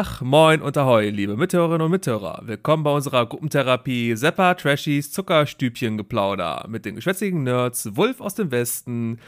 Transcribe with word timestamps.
Tag, 0.00 0.22
moin 0.22 0.62
und 0.62 0.78
ahoi, 0.78 1.10
liebe 1.10 1.36
Mithörerinnen 1.36 1.82
und 1.82 1.90
Mithörer. 1.90 2.40
Willkommen 2.44 2.84
bei 2.84 2.90
unserer 2.90 3.26
Gruppentherapie 3.26 4.16
Seppa 4.16 4.54
Trashies 4.54 5.12
Zuckerstübchen 5.12 5.98
Geplauder 5.98 6.64
mit 6.70 6.86
den 6.86 6.94
geschwätzigen 6.94 7.42
Nerds 7.42 7.96
Wolf 7.96 8.22
aus 8.22 8.34
dem 8.34 8.50
Westen, 8.50 9.20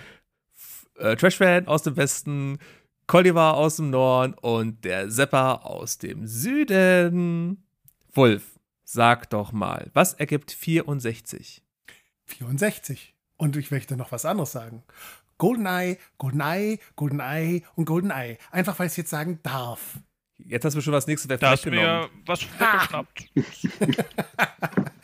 äh, 0.96 1.14
Trashfan 1.14 1.66
aus 1.66 1.82
dem 1.82 1.98
Westen, 1.98 2.58
Colliver 3.06 3.52
aus 3.52 3.77
dem 3.77 3.90
Norden 3.90 4.32
und 4.40 4.82
der 4.86 5.10
Seppa 5.10 5.56
aus 5.56 5.98
dem 5.98 6.27
Süden. 6.27 7.66
Wolf, 8.14 8.58
sag 8.82 9.28
doch 9.28 9.52
mal, 9.52 9.91
was 9.92 10.14
ergibt 10.14 10.52
64? 10.52 11.62
64. 12.24 13.14
Und 13.36 13.58
ich 13.58 13.72
möchte 13.72 13.98
noch 13.98 14.10
was 14.10 14.24
anderes 14.24 14.52
sagen. 14.52 14.84
Goldeneye, 15.36 15.98
Goldeneye, 16.16 16.78
Goldeneye 16.96 17.62
und 17.74 17.84
Goldeneye. 17.84 18.38
Einfach 18.50 18.78
weil 18.78 18.86
ich 18.86 18.92
es 18.92 18.96
jetzt 18.96 19.10
sagen 19.10 19.38
darf. 19.42 19.98
Jetzt 20.46 20.64
hast 20.64 20.74
du 20.77 20.80
schon 20.80 20.92
was 20.92 21.06
nächstes 21.06 21.28
Da 21.41 21.51
hast 21.51 21.66
mir 21.66 22.09
was 22.27 22.42
weggeschnappt. 22.59 23.24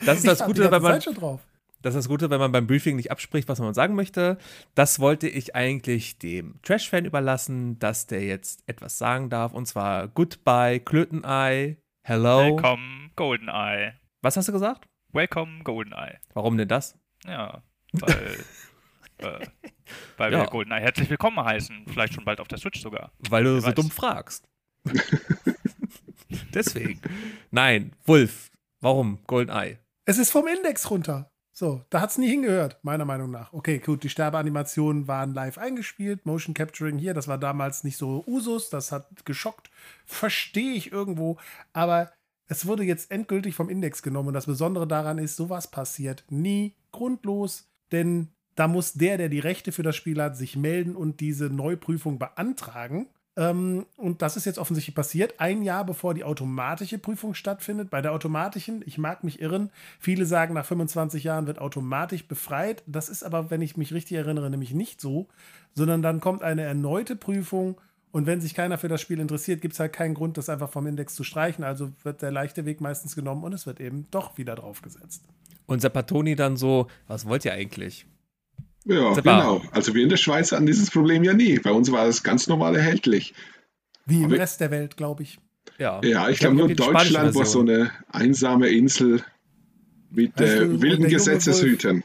Das 0.05 0.17
ist 0.19 0.27
das 0.27 0.39
ich 0.39 0.45
Gute, 0.45 0.71
wenn 0.71 0.81
man, 0.81 0.93
Zeit 0.93 1.03
schon 1.03 1.13
drauf. 1.15 1.41
das 1.81 1.93
ist 1.93 2.05
das 2.05 2.07
Gute, 2.07 2.29
wenn 2.29 2.39
man 2.39 2.51
beim 2.53 2.67
Briefing 2.67 2.95
nicht 2.95 3.11
abspricht, 3.11 3.47
was 3.49 3.59
man 3.59 3.73
sagen 3.73 3.95
möchte. 3.95 4.37
Das 4.75 4.99
wollte 4.99 5.27
ich 5.27 5.55
eigentlich 5.55 6.17
dem 6.17 6.59
Trash-Fan 6.63 7.03
überlassen, 7.05 7.77
dass 7.79 8.07
der 8.07 8.23
jetzt 8.23 8.63
etwas 8.65 8.97
sagen 8.97 9.29
darf. 9.29 9.53
Und 9.53 9.65
zwar 9.67 10.07
Goodbye, 10.07 10.79
Klötenei, 10.79 11.77
Hello. 12.03 12.39
Welcome, 12.39 13.09
Goldeneye. 13.17 13.93
Was 14.21 14.37
hast 14.37 14.47
du 14.47 14.53
gesagt? 14.53 14.87
Welcome, 15.11 15.63
Goldeneye. 15.63 16.17
Warum 16.33 16.57
denn 16.57 16.69
das? 16.69 16.97
Ja, 17.25 17.61
weil, 17.91 18.37
äh, 19.17 19.45
weil 20.17 20.31
Ja. 20.31 20.39
wir 20.39 20.45
Goldeneye 20.47 20.79
herzlich 20.81 21.09
willkommen 21.09 21.43
heißen. 21.43 21.85
Vielleicht 21.87 22.13
schon 22.13 22.23
bald 22.25 22.39
auf 22.39 22.47
der 22.47 22.57
Switch 22.57 22.81
sogar. 22.81 23.11
Weil 23.29 23.43
du 23.43 23.53
Wer 23.55 23.61
so 23.61 23.67
weiß. 23.67 23.75
dumm 23.75 23.91
fragst. 23.91 24.47
Deswegen. 26.53 26.99
Nein, 27.51 27.93
Wolf. 28.05 28.49
Warum 28.81 29.19
Goldeneye? 29.27 29.77
Es 30.05 30.17
ist 30.17 30.31
vom 30.31 30.47
Index 30.47 30.89
runter. 30.89 31.29
So, 31.51 31.83
da 31.89 31.99
hat 31.99 32.11
es 32.11 32.17
nie 32.17 32.29
hingehört, 32.29 32.79
meiner 32.83 33.03
Meinung 33.03 33.31
nach. 33.31 33.51
Okay, 33.51 33.79
gut, 33.79 34.03
die 34.03 34.09
Sterbeanimationen 34.09 35.09
waren 35.09 35.33
live 35.33 35.57
eingespielt. 35.57 36.25
Motion 36.25 36.53
Capturing 36.53 36.97
hier, 36.97 37.13
das 37.13 37.27
war 37.27 37.37
damals 37.37 37.83
nicht 37.83 37.97
so 37.97 38.23
Usus, 38.25 38.69
das 38.69 38.93
hat 38.93 39.25
geschockt. 39.25 39.69
Verstehe 40.05 40.71
ich 40.71 40.93
irgendwo. 40.93 41.37
Aber 41.73 42.13
es 42.47 42.65
wurde 42.65 42.83
jetzt 42.83 43.11
endgültig 43.11 43.55
vom 43.55 43.69
Index 43.69 44.01
genommen. 44.01 44.29
Und 44.29 44.35
das 44.35 44.45
Besondere 44.45 44.87
daran 44.87 45.17
ist, 45.17 45.35
sowas 45.35 45.69
passiert 45.69 46.23
nie 46.29 46.75
grundlos, 46.93 47.69
denn 47.91 48.29
da 48.55 48.67
muss 48.67 48.93
der, 48.93 49.17
der 49.17 49.29
die 49.29 49.39
Rechte 49.39 49.71
für 49.71 49.83
das 49.83 49.95
Spiel 49.95 50.21
hat, 50.21 50.37
sich 50.37 50.55
melden 50.55 50.95
und 50.95 51.19
diese 51.19 51.45
Neuprüfung 51.49 52.19
beantragen. 52.19 53.07
Ähm, 53.37 53.85
und 53.95 54.21
das 54.21 54.37
ist 54.37 54.45
jetzt 54.45 54.59
offensichtlich 54.59 54.95
passiert, 54.95 55.39
ein 55.39 55.61
Jahr 55.61 55.85
bevor 55.85 56.13
die 56.13 56.23
automatische 56.23 56.97
Prüfung 56.97 57.33
stattfindet. 57.33 57.89
Bei 57.89 58.01
der 58.01 58.13
automatischen, 58.13 58.83
ich 58.85 58.97
mag 58.97 59.23
mich 59.23 59.41
irren, 59.41 59.69
viele 59.99 60.25
sagen, 60.25 60.53
nach 60.53 60.65
25 60.65 61.23
Jahren 61.23 61.47
wird 61.47 61.59
automatisch 61.59 62.27
befreit. 62.27 62.83
Das 62.85 63.09
ist 63.09 63.23
aber, 63.23 63.49
wenn 63.49 63.61
ich 63.61 63.77
mich 63.77 63.93
richtig 63.93 64.17
erinnere, 64.17 64.49
nämlich 64.49 64.73
nicht 64.73 64.99
so, 64.99 65.27
sondern 65.73 66.01
dann 66.01 66.19
kommt 66.19 66.43
eine 66.43 66.63
erneute 66.63 67.15
Prüfung. 67.15 67.79
Und 68.11 68.25
wenn 68.25 68.41
sich 68.41 68.55
keiner 68.55 68.79
für 68.79 68.87
das 68.87 69.01
Spiel 69.01 69.19
interessiert, 69.19 69.61
gibt 69.61 69.75
es 69.75 69.79
halt 69.79 69.93
keinen 69.93 70.15
Grund, 70.15 70.37
das 70.37 70.49
einfach 70.49 70.69
vom 70.69 70.87
Index 70.87 71.13
zu 71.13 71.23
streichen. 71.23 71.63
Also 71.63 71.91
wird 72.03 72.21
der 72.21 72.31
leichte 72.31 72.65
Weg 72.65 72.81
meistens 72.81 73.15
genommen 73.15 73.43
und 73.43 73.53
es 73.53 73.67
wird 73.67 73.79
eben 73.79 74.07
doch 74.09 74.37
wieder 74.37 74.55
draufgesetzt. 74.55 75.23
Und 75.67 75.81
Zappatoni 75.81 76.35
dann 76.35 76.57
so, 76.57 76.87
was 77.07 77.27
wollt 77.27 77.45
ihr 77.45 77.53
eigentlich? 77.53 78.07
Ja, 78.89 79.13
genau. 79.13 79.61
Also 79.71 79.93
wir 79.93 80.03
in 80.03 80.09
der 80.09 80.17
Schweiz 80.17 80.51
hatten 80.51 80.65
dieses 80.65 80.89
Problem 80.89 81.23
ja 81.23 81.33
nie. 81.33 81.59
Bei 81.59 81.71
uns 81.71 81.91
war 81.91 82.05
das 82.05 82.23
ganz 82.23 82.47
normal 82.47 82.75
erhältlich. 82.75 83.33
Wie 84.05 84.17
im 84.19 84.25
Aber- 84.25 84.39
Rest 84.39 84.59
der 84.61 84.71
Welt, 84.71 84.97
glaube 84.97 85.23
ich. 85.23 85.37
Ja, 85.77 86.01
Ja, 86.03 86.29
ich 86.29 86.39
glaube 86.39 86.55
nur 86.55 86.67
Deutschland 86.69 87.35
war 87.35 87.45
so 87.45 87.59
eine 87.61 87.91
einsame 88.11 88.69
Insel 88.69 89.23
mit 90.09 90.39
du, 90.39 90.43
äh, 90.43 90.81
wilden 90.81 91.07
Gesetzeshütern. 91.07 92.03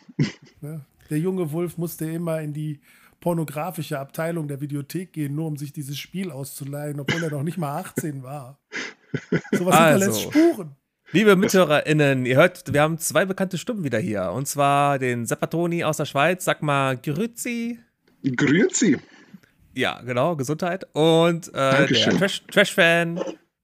Ne? 0.61 0.85
Der 1.09 1.19
junge 1.19 1.51
Wolf 1.53 1.79
musste 1.79 2.05
immer 2.05 2.41
in 2.43 2.53
die 2.53 2.81
pornografische 3.21 3.99
Abteilung 3.99 4.49
der 4.49 4.61
Videothek 4.61 5.15
gehen, 5.15 5.35
nur 5.35 5.47
um 5.47 5.57
sich 5.57 5.73
dieses 5.73 5.97
Spiel 5.99 6.31
auszuleihen, 6.31 7.01
obwohl 7.01 7.23
er 7.23 7.31
noch 7.31 7.43
nicht 7.43 7.57
mal 7.57 7.79
18 7.81 8.23
war. 8.23 8.61
Sowas 9.53 9.75
Also. 9.75 10.05
hinterlässt 10.05 10.21
Spuren. 10.23 10.77
Liebe 11.15 11.37
MithörerInnen, 11.37 12.27
ihr 12.27 12.35
hört, 12.35 12.73
wir 12.73 12.83
haben 12.83 12.99
zwei 12.99 13.25
bekannte 13.25 13.57
Stimmen 13.57 13.85
wieder 13.85 14.01
hier. 14.01 14.33
Und 14.33 14.49
zwar 14.49 14.99
den 14.99 15.27
Zappatoni 15.27 15.85
aus 15.85 15.99
der 15.99 16.07
Schweiz, 16.07 16.45
sag 16.45 16.61
mal 16.61 16.97
Grüezi. 16.97 17.79
Grüezi. 18.25 18.99
Ja, 19.77 20.01
genau, 20.03 20.35
Gesundheit. 20.35 20.89
Und 20.93 21.47
äh, 21.51 21.53
der 21.53 21.71
Dankeschön. 21.79 22.19
Trash- 22.19 22.43
Trash-Fan 22.51 23.21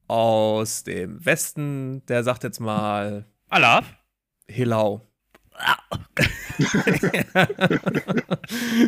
aus 0.06 0.84
dem 0.84 1.26
Westen, 1.26 2.06
der 2.06 2.22
sagt 2.22 2.44
jetzt 2.44 2.60
mal 2.60 3.24
Allah? 3.48 3.82
Hilau. 4.48 5.04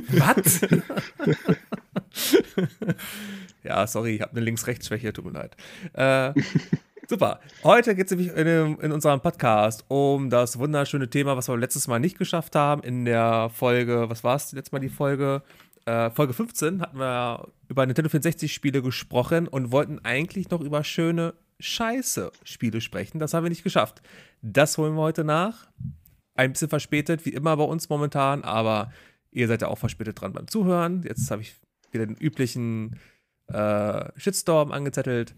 Was? 0.09 0.61
Ja, 3.65 3.89
sorry, 3.89 4.15
ich 4.15 4.21
habe 4.23 4.31
eine 4.33 4.41
Links-Rechts-Schwäche, 4.43 5.13
tut 5.13 5.25
mir 5.25 5.33
leid. 5.33 5.57
Äh, 5.95 6.33
super. 7.09 7.41
Heute 7.65 7.95
geht 7.95 8.07
es 8.07 8.11
nämlich 8.11 8.37
in, 8.37 8.79
in 8.79 8.93
unserem 8.93 9.21
Podcast 9.21 9.85
um 9.89 10.31
das 10.31 10.59
wunderschöne 10.59 11.09
Thema, 11.11 11.37
was 11.37 11.49
wir 11.49 11.57
letztes 11.57 11.89
Mal 11.89 12.01
nicht 12.01 12.19
geschafft 12.19 12.55
haben. 12.55 12.83
In 12.83 13.05
der 13.05 13.51
Folge, 13.53 14.09
was 14.09 14.25
war 14.25 14.37
es 14.37 14.53
letztes 14.53 14.73
Mal 14.73 14.81
die 14.81 14.89
Folge? 14.89 15.43
Äh, 15.85 16.11
Folge 16.11 16.33
15 16.33 16.81
hatten 16.81 16.99
wir 16.99 17.49
über 17.69 17.85
Nintendo 17.87 18.09
64-Spiele 18.11 18.83
gesprochen 18.83 19.49
und 19.49 19.73
wollten 19.73 19.99
eigentlich 20.05 20.51
noch 20.51 20.61
über 20.61 20.85
schöne 20.85 21.35
Scheiße-Spiele 21.59 22.81
sprechen. 22.81 23.19
Das 23.19 23.35
haben 23.35 23.45
wir 23.45 23.51
nicht 23.51 23.65
geschafft. 23.65 24.03
Das 24.43 24.79
holen 24.79 24.95
wir 24.95 25.03
heute 25.03 25.25
nach. 25.25 25.69
Ein 26.35 26.53
bisschen 26.53 26.69
verspätet, 26.69 27.25
wie 27.27 27.31
immer 27.31 27.57
bei 27.57 27.65
uns 27.65 27.89
momentan, 27.89 28.43
aber 28.43 28.93
ihr 29.31 29.49
seid 29.49 29.63
ja 29.63 29.69
auch 29.69 29.79
verspätet 29.79 30.21
dran 30.21 30.33
beim 30.33 30.49
Zuhören. 30.49 31.03
Jetzt 31.03 31.31
habe 31.31 31.43
ich 31.43 31.57
wieder 31.91 32.07
den 32.07 32.17
üblichen 32.17 32.99
äh, 33.49 34.05
Shitstorm 34.17 34.73
angezettelt. 34.73 35.35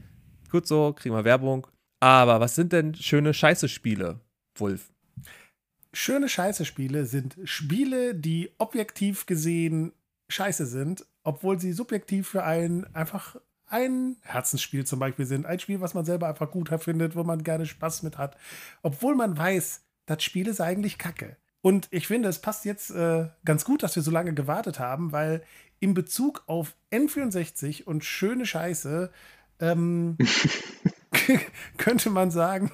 Gut 0.54 0.68
so, 0.68 0.92
kriegen 0.92 1.16
wir 1.16 1.24
Werbung. 1.24 1.66
Aber 1.98 2.38
was 2.38 2.54
sind 2.54 2.72
denn 2.72 2.94
schöne 2.94 3.34
Scheiße-Spiele, 3.34 4.20
Wolf? 4.54 4.92
Schöne 5.92 6.28
Scheiße-Spiele 6.28 7.06
sind 7.06 7.36
Spiele, 7.42 8.14
die 8.14 8.52
objektiv 8.58 9.26
gesehen 9.26 9.90
scheiße 10.28 10.66
sind, 10.66 11.06
obwohl 11.24 11.58
sie 11.58 11.72
subjektiv 11.72 12.28
für 12.28 12.44
einen 12.44 12.86
einfach 12.94 13.34
ein 13.66 14.14
Herzensspiel 14.22 14.86
zum 14.86 15.00
Beispiel 15.00 15.26
sind. 15.26 15.44
Ein 15.44 15.58
Spiel, 15.58 15.80
was 15.80 15.94
man 15.94 16.04
selber 16.04 16.28
einfach 16.28 16.52
gut 16.52 16.68
findet, 16.80 17.16
wo 17.16 17.24
man 17.24 17.42
gerne 17.42 17.66
Spaß 17.66 18.04
mit 18.04 18.16
hat. 18.16 18.36
Obwohl 18.82 19.16
man 19.16 19.36
weiß, 19.36 19.82
das 20.06 20.22
Spiel 20.22 20.46
ist 20.46 20.60
eigentlich 20.60 20.98
kacke. 20.98 21.36
Und 21.62 21.88
ich 21.90 22.06
finde, 22.06 22.28
es 22.28 22.38
passt 22.38 22.64
jetzt 22.64 22.90
äh, 22.92 23.26
ganz 23.44 23.64
gut, 23.64 23.82
dass 23.82 23.96
wir 23.96 24.04
so 24.04 24.12
lange 24.12 24.34
gewartet 24.34 24.78
haben, 24.78 25.10
weil 25.10 25.42
in 25.80 25.94
Bezug 25.94 26.44
auf 26.46 26.76
N64 26.92 27.82
und 27.82 28.04
schöne 28.04 28.46
Scheiße 28.46 29.10
ähm, 29.60 30.16
könnte 31.76 32.10
man 32.10 32.30
sagen, 32.30 32.70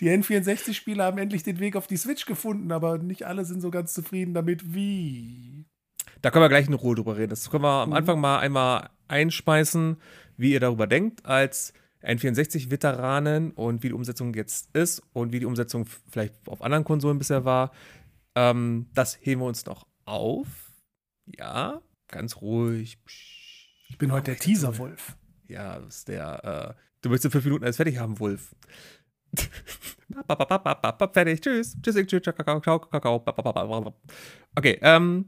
die 0.00 0.10
N64-Spiele 0.10 1.02
haben 1.02 1.18
endlich 1.18 1.42
den 1.42 1.60
Weg 1.60 1.76
auf 1.76 1.86
die 1.86 1.96
Switch 1.96 2.26
gefunden, 2.26 2.72
aber 2.72 2.98
nicht 2.98 3.24
alle 3.24 3.44
sind 3.44 3.60
so 3.60 3.70
ganz 3.70 3.94
zufrieden 3.94 4.34
damit, 4.34 4.74
wie. 4.74 5.64
Da 6.22 6.30
können 6.30 6.44
wir 6.44 6.48
gleich 6.48 6.66
in 6.66 6.74
Ruhe 6.74 6.96
drüber 6.96 7.16
reden. 7.16 7.30
Das 7.30 7.50
können 7.50 7.64
wir 7.64 7.82
am 7.82 7.90
Mhm. 7.90 7.94
Anfang 7.96 8.20
mal 8.20 8.38
einmal 8.40 8.90
einschmeißen, 9.06 9.96
wie 10.36 10.52
ihr 10.52 10.60
darüber 10.60 10.86
denkt, 10.86 11.24
als 11.24 11.72
N64-Veteranen 12.02 13.52
und 13.52 13.82
wie 13.82 13.88
die 13.88 13.94
Umsetzung 13.94 14.34
jetzt 14.34 14.74
ist 14.74 15.02
und 15.12 15.32
wie 15.32 15.40
die 15.40 15.46
Umsetzung 15.46 15.86
vielleicht 16.10 16.34
auf 16.46 16.62
anderen 16.62 16.84
Konsolen 16.84 17.18
bisher 17.18 17.44
war. 17.44 17.72
Ähm, 18.34 18.86
das 18.94 19.18
heben 19.20 19.40
wir 19.40 19.46
uns 19.46 19.64
noch 19.66 19.86
auf. 20.04 20.46
Ja, 21.38 21.80
ganz 22.08 22.36
ruhig. 22.36 22.98
Ich 23.88 23.98
bin 23.98 24.12
heute 24.12 24.32
der 24.32 24.40
Teaser-Wolf. 24.40 25.16
Ja, 25.48 25.78
das 25.78 25.98
ist 25.98 26.08
der, 26.08 26.76
äh, 26.76 26.82
du 27.02 27.08
möchtest 27.08 27.26
in 27.26 27.30
fünf 27.30 27.44
Minuten 27.44 27.64
alles 27.64 27.76
fertig 27.76 27.98
haben, 27.98 28.18
Wolf. 28.20 28.54
fertig, 31.12 31.40
tschüss. 31.40 31.76
Tschüss, 31.82 32.06
tschüss, 32.06 32.22
kakao, 32.22 32.60
kakao, 32.60 33.20
kakao. 33.20 33.94
Okay, 34.54 34.78
ähm, 34.82 35.26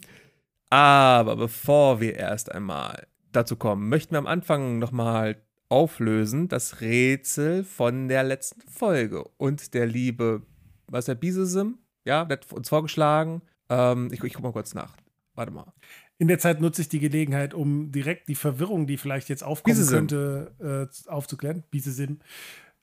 aber 0.70 1.37
bevor 1.37 2.00
wir 2.00 2.17
erst 2.17 2.52
einmal 2.52 3.06
dazu 3.32 3.56
kommen, 3.56 3.88
möchten 3.88 4.12
wir 4.12 4.19
am 4.19 4.26
Anfang 4.26 4.78
nochmal 4.78 5.43
auflösen 5.69 6.49
das 6.49 6.81
Rätsel 6.81 7.64
von 7.64 8.08
der 8.08 8.25
letzten 8.25 8.61
Folge. 8.62 9.25
Und 9.37 9.72
der 9.75 9.87
liebe, 9.87 10.43
was 10.87 11.06
der 11.06 11.14
Bisesim? 11.14 11.78
Ja, 12.05 12.25
der 12.25 12.38
hat 12.38 12.52
uns 12.52 12.69
vorgeschlagen. 12.69 13.43
Ähm, 13.69 14.08
ich, 14.12 14.22
ich 14.22 14.34
guck 14.34 14.43
mal 14.43 14.52
kurz 14.52 14.75
nach. 14.75 14.96
Warte 15.34 15.52
mal. 15.52 15.72
In 16.20 16.28
der 16.28 16.38
Zeit 16.38 16.61
nutze 16.61 16.82
ich 16.82 16.90
die 16.90 16.99
Gelegenheit, 16.99 17.55
um 17.55 17.93
direkt 17.93 18.28
die 18.28 18.34
Verwirrung, 18.34 18.87
die 18.87 18.99
vielleicht 18.99 19.31
jetzt 19.31 19.43
aufkommen 19.43 19.75
Bisesim. 19.75 19.96
könnte, 19.96 20.90
äh, 21.06 21.11
aufzuklären. 21.11 21.64
Bisesim. 21.70 22.19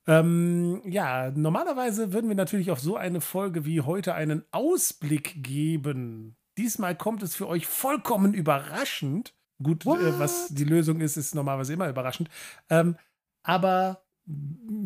Ähm, 0.08 0.82
ja, 0.86 1.30
normalerweise 1.30 2.14
würden 2.14 2.30
wir 2.30 2.36
natürlich 2.36 2.72
auf 2.72 2.80
so 2.80 2.96
eine 2.96 3.22
Folge 3.22 3.64
wie 3.64 3.82
heute 3.82 4.16
einen 4.16 4.44
Ausblick 4.50 5.44
geben. 5.44 6.36
Diesmal 6.58 6.96
kommt 6.96 7.22
es 7.22 7.36
für 7.36 7.48
euch 7.48 7.68
vollkommen 7.68 8.34
überraschend. 8.34 9.36
Gut, 9.62 9.86
äh, 9.86 10.18
was 10.18 10.48
die 10.48 10.64
Lösung 10.64 11.00
ist, 11.00 11.16
ist 11.16 11.36
normalerweise 11.36 11.74
immer 11.74 11.90
überraschend. 11.90 12.30
Ähm, 12.72 12.96
aber 13.44 14.07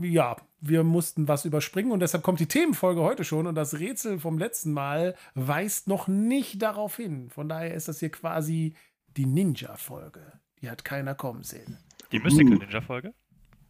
ja, 0.01 0.35
wir 0.59 0.83
mussten 0.83 1.27
was 1.27 1.45
überspringen 1.45 1.91
und 1.91 1.99
deshalb 2.01 2.23
kommt 2.23 2.39
die 2.39 2.47
Themenfolge 2.47 3.01
heute 3.01 3.23
schon 3.23 3.47
und 3.47 3.55
das 3.55 3.79
Rätsel 3.79 4.19
vom 4.19 4.37
letzten 4.37 4.71
Mal 4.71 5.15
weist 5.33 5.87
noch 5.87 6.07
nicht 6.07 6.61
darauf 6.61 6.95
hin. 6.97 7.29
Von 7.29 7.49
daher 7.49 7.73
ist 7.73 7.87
das 7.87 7.99
hier 7.99 8.11
quasi 8.11 8.75
die 9.17 9.25
Ninja-Folge. 9.25 10.39
Die 10.61 10.69
hat 10.69 10.85
keiner 10.85 11.15
kommen 11.15 11.43
sehen. 11.43 11.77
Die 12.11 12.19
Mystical 12.19 12.57
Ninja-Folge? 12.57 13.13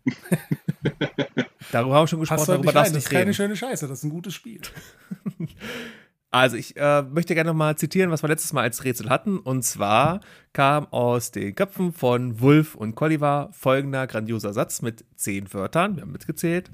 Darüber 1.71 1.95
haben 1.95 2.03
wir 2.03 2.07
schon 2.07 2.19
gesprochen, 2.19 2.45
darüber 2.47 2.65
nicht 2.65 2.75
darfst 2.75 2.75
rein. 2.75 2.75
du 2.75 2.75
Das 2.75 2.87
ist 2.89 2.95
nicht 2.95 3.09
keine 3.09 3.21
reden. 3.21 3.33
schöne 3.33 3.55
Scheiße. 3.55 3.87
Das 3.87 3.99
ist 3.99 4.03
ein 4.03 4.09
gutes 4.09 4.33
Spiel. 4.33 4.61
Also 6.31 6.55
ich 6.55 6.77
äh, 6.77 7.01
möchte 7.01 7.35
gerne 7.35 7.49
noch 7.49 7.57
mal 7.57 7.77
zitieren, 7.77 8.09
was 8.09 8.23
wir 8.23 8.29
letztes 8.29 8.53
Mal 8.53 8.61
als 8.61 8.85
Rätsel 8.85 9.09
hatten. 9.09 9.37
Und 9.37 9.63
zwar 9.63 10.21
kam 10.53 10.87
aus 10.87 11.31
den 11.31 11.53
Köpfen 11.55 11.91
von 11.91 12.39
Wulf 12.39 12.73
und 12.73 12.95
Colliver 12.95 13.49
folgender 13.51 14.07
grandioser 14.07 14.53
Satz 14.53 14.81
mit 14.81 15.03
zehn 15.15 15.53
Wörtern. 15.53 15.97
Wir 15.97 16.03
haben 16.03 16.13
mitgezählt. 16.13 16.71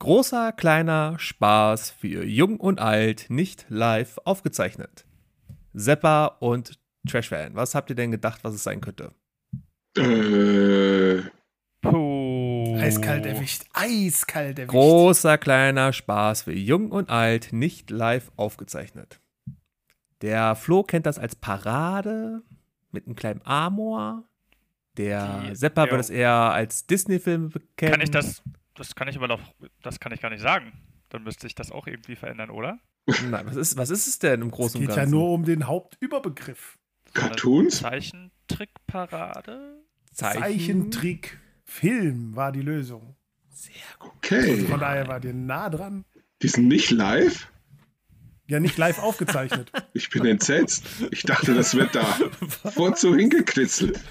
Großer, 0.00 0.52
kleiner 0.52 1.18
Spaß 1.18 1.90
für 1.90 2.24
Jung 2.24 2.58
und 2.58 2.80
Alt, 2.80 3.26
nicht 3.28 3.64
live 3.68 4.18
aufgezeichnet. 4.24 5.06
Seppa 5.72 6.26
und 6.26 6.78
Trashfan. 7.08 7.54
Was 7.54 7.74
habt 7.74 7.90
ihr 7.90 7.96
denn 7.96 8.10
gedacht, 8.10 8.40
was 8.42 8.54
es 8.54 8.64
sein 8.64 8.80
könnte? 8.80 9.12
Äh, 9.96 11.22
Puh. 11.80 12.25
Eiskalt 12.80 13.26
erwischt. 13.26 13.64
Eiskalt 13.72 14.58
erwischt. 14.58 14.72
Großer, 14.72 15.38
kleiner 15.38 15.92
Spaß 15.92 16.42
für 16.42 16.52
Jung 16.52 16.90
und 16.90 17.10
Alt, 17.10 17.52
nicht 17.52 17.90
live 17.90 18.30
aufgezeichnet. 18.36 19.20
Der 20.22 20.54
Flo 20.56 20.82
kennt 20.82 21.06
das 21.06 21.18
als 21.18 21.36
Parade 21.36 22.42
mit 22.90 23.06
einem 23.06 23.16
kleinen 23.16 23.42
Amor. 23.44 24.24
Der 24.96 25.42
Die- 25.50 25.54
Seppa 25.56 25.84
ja. 25.84 25.90
wird 25.90 26.00
es 26.00 26.10
eher 26.10 26.32
als 26.32 26.86
Disney-Film 26.86 27.52
kennen. 27.76 27.92
Kann 27.92 28.00
ich 28.00 28.10
das, 28.10 28.42
das 28.74 28.94
kann 28.94 29.08
ich 29.08 29.16
aber 29.16 29.28
doch, 29.28 29.40
das 29.82 30.00
kann 30.00 30.12
ich 30.12 30.20
gar 30.22 30.30
nicht 30.30 30.40
sagen. 30.40 30.72
Dann 31.10 31.22
müsste 31.22 31.46
ich 31.46 31.54
das 31.54 31.70
auch 31.70 31.86
irgendwie 31.86 32.16
verändern, 32.16 32.50
oder? 32.50 32.78
Nein, 33.28 33.46
was 33.46 33.56
ist, 33.56 33.76
was 33.76 33.90
ist 33.90 34.06
es 34.06 34.18
denn 34.18 34.40
im 34.42 34.48
Es 34.48 34.54
Großen 34.54 34.80
und 34.80 34.86
geht 34.86 34.96
Ganzen? 34.96 35.12
ja 35.14 35.18
nur 35.20 35.30
um 35.32 35.44
den 35.44 35.66
Hauptüberbegriff. 35.66 36.78
Cartoons? 37.14 37.78
Zeichentrickparade? 37.78 39.84
Zeichen. 40.12 40.40
Zeichentrick. 40.40 41.38
Film 41.66 42.34
war 42.34 42.52
die 42.52 42.62
Lösung. 42.62 43.16
Okay. 43.98 44.64
Von 44.66 44.80
daher 44.80 45.08
war 45.08 45.20
dir 45.20 45.34
nah 45.34 45.68
dran. 45.68 46.04
Die 46.42 46.48
sind 46.48 46.68
nicht 46.68 46.90
live? 46.90 47.50
Ja, 48.48 48.60
nicht 48.60 48.78
live 48.78 48.98
aufgezeichnet. 49.00 49.70
Ich 49.92 50.10
bin 50.10 50.26
entsetzt. 50.26 50.84
Ich 51.10 51.22
dachte, 51.22 51.54
das 51.54 51.74
wird 51.74 51.94
da 51.94 52.04
vorzu 52.70 53.14
hingekritzelt. 53.14 54.00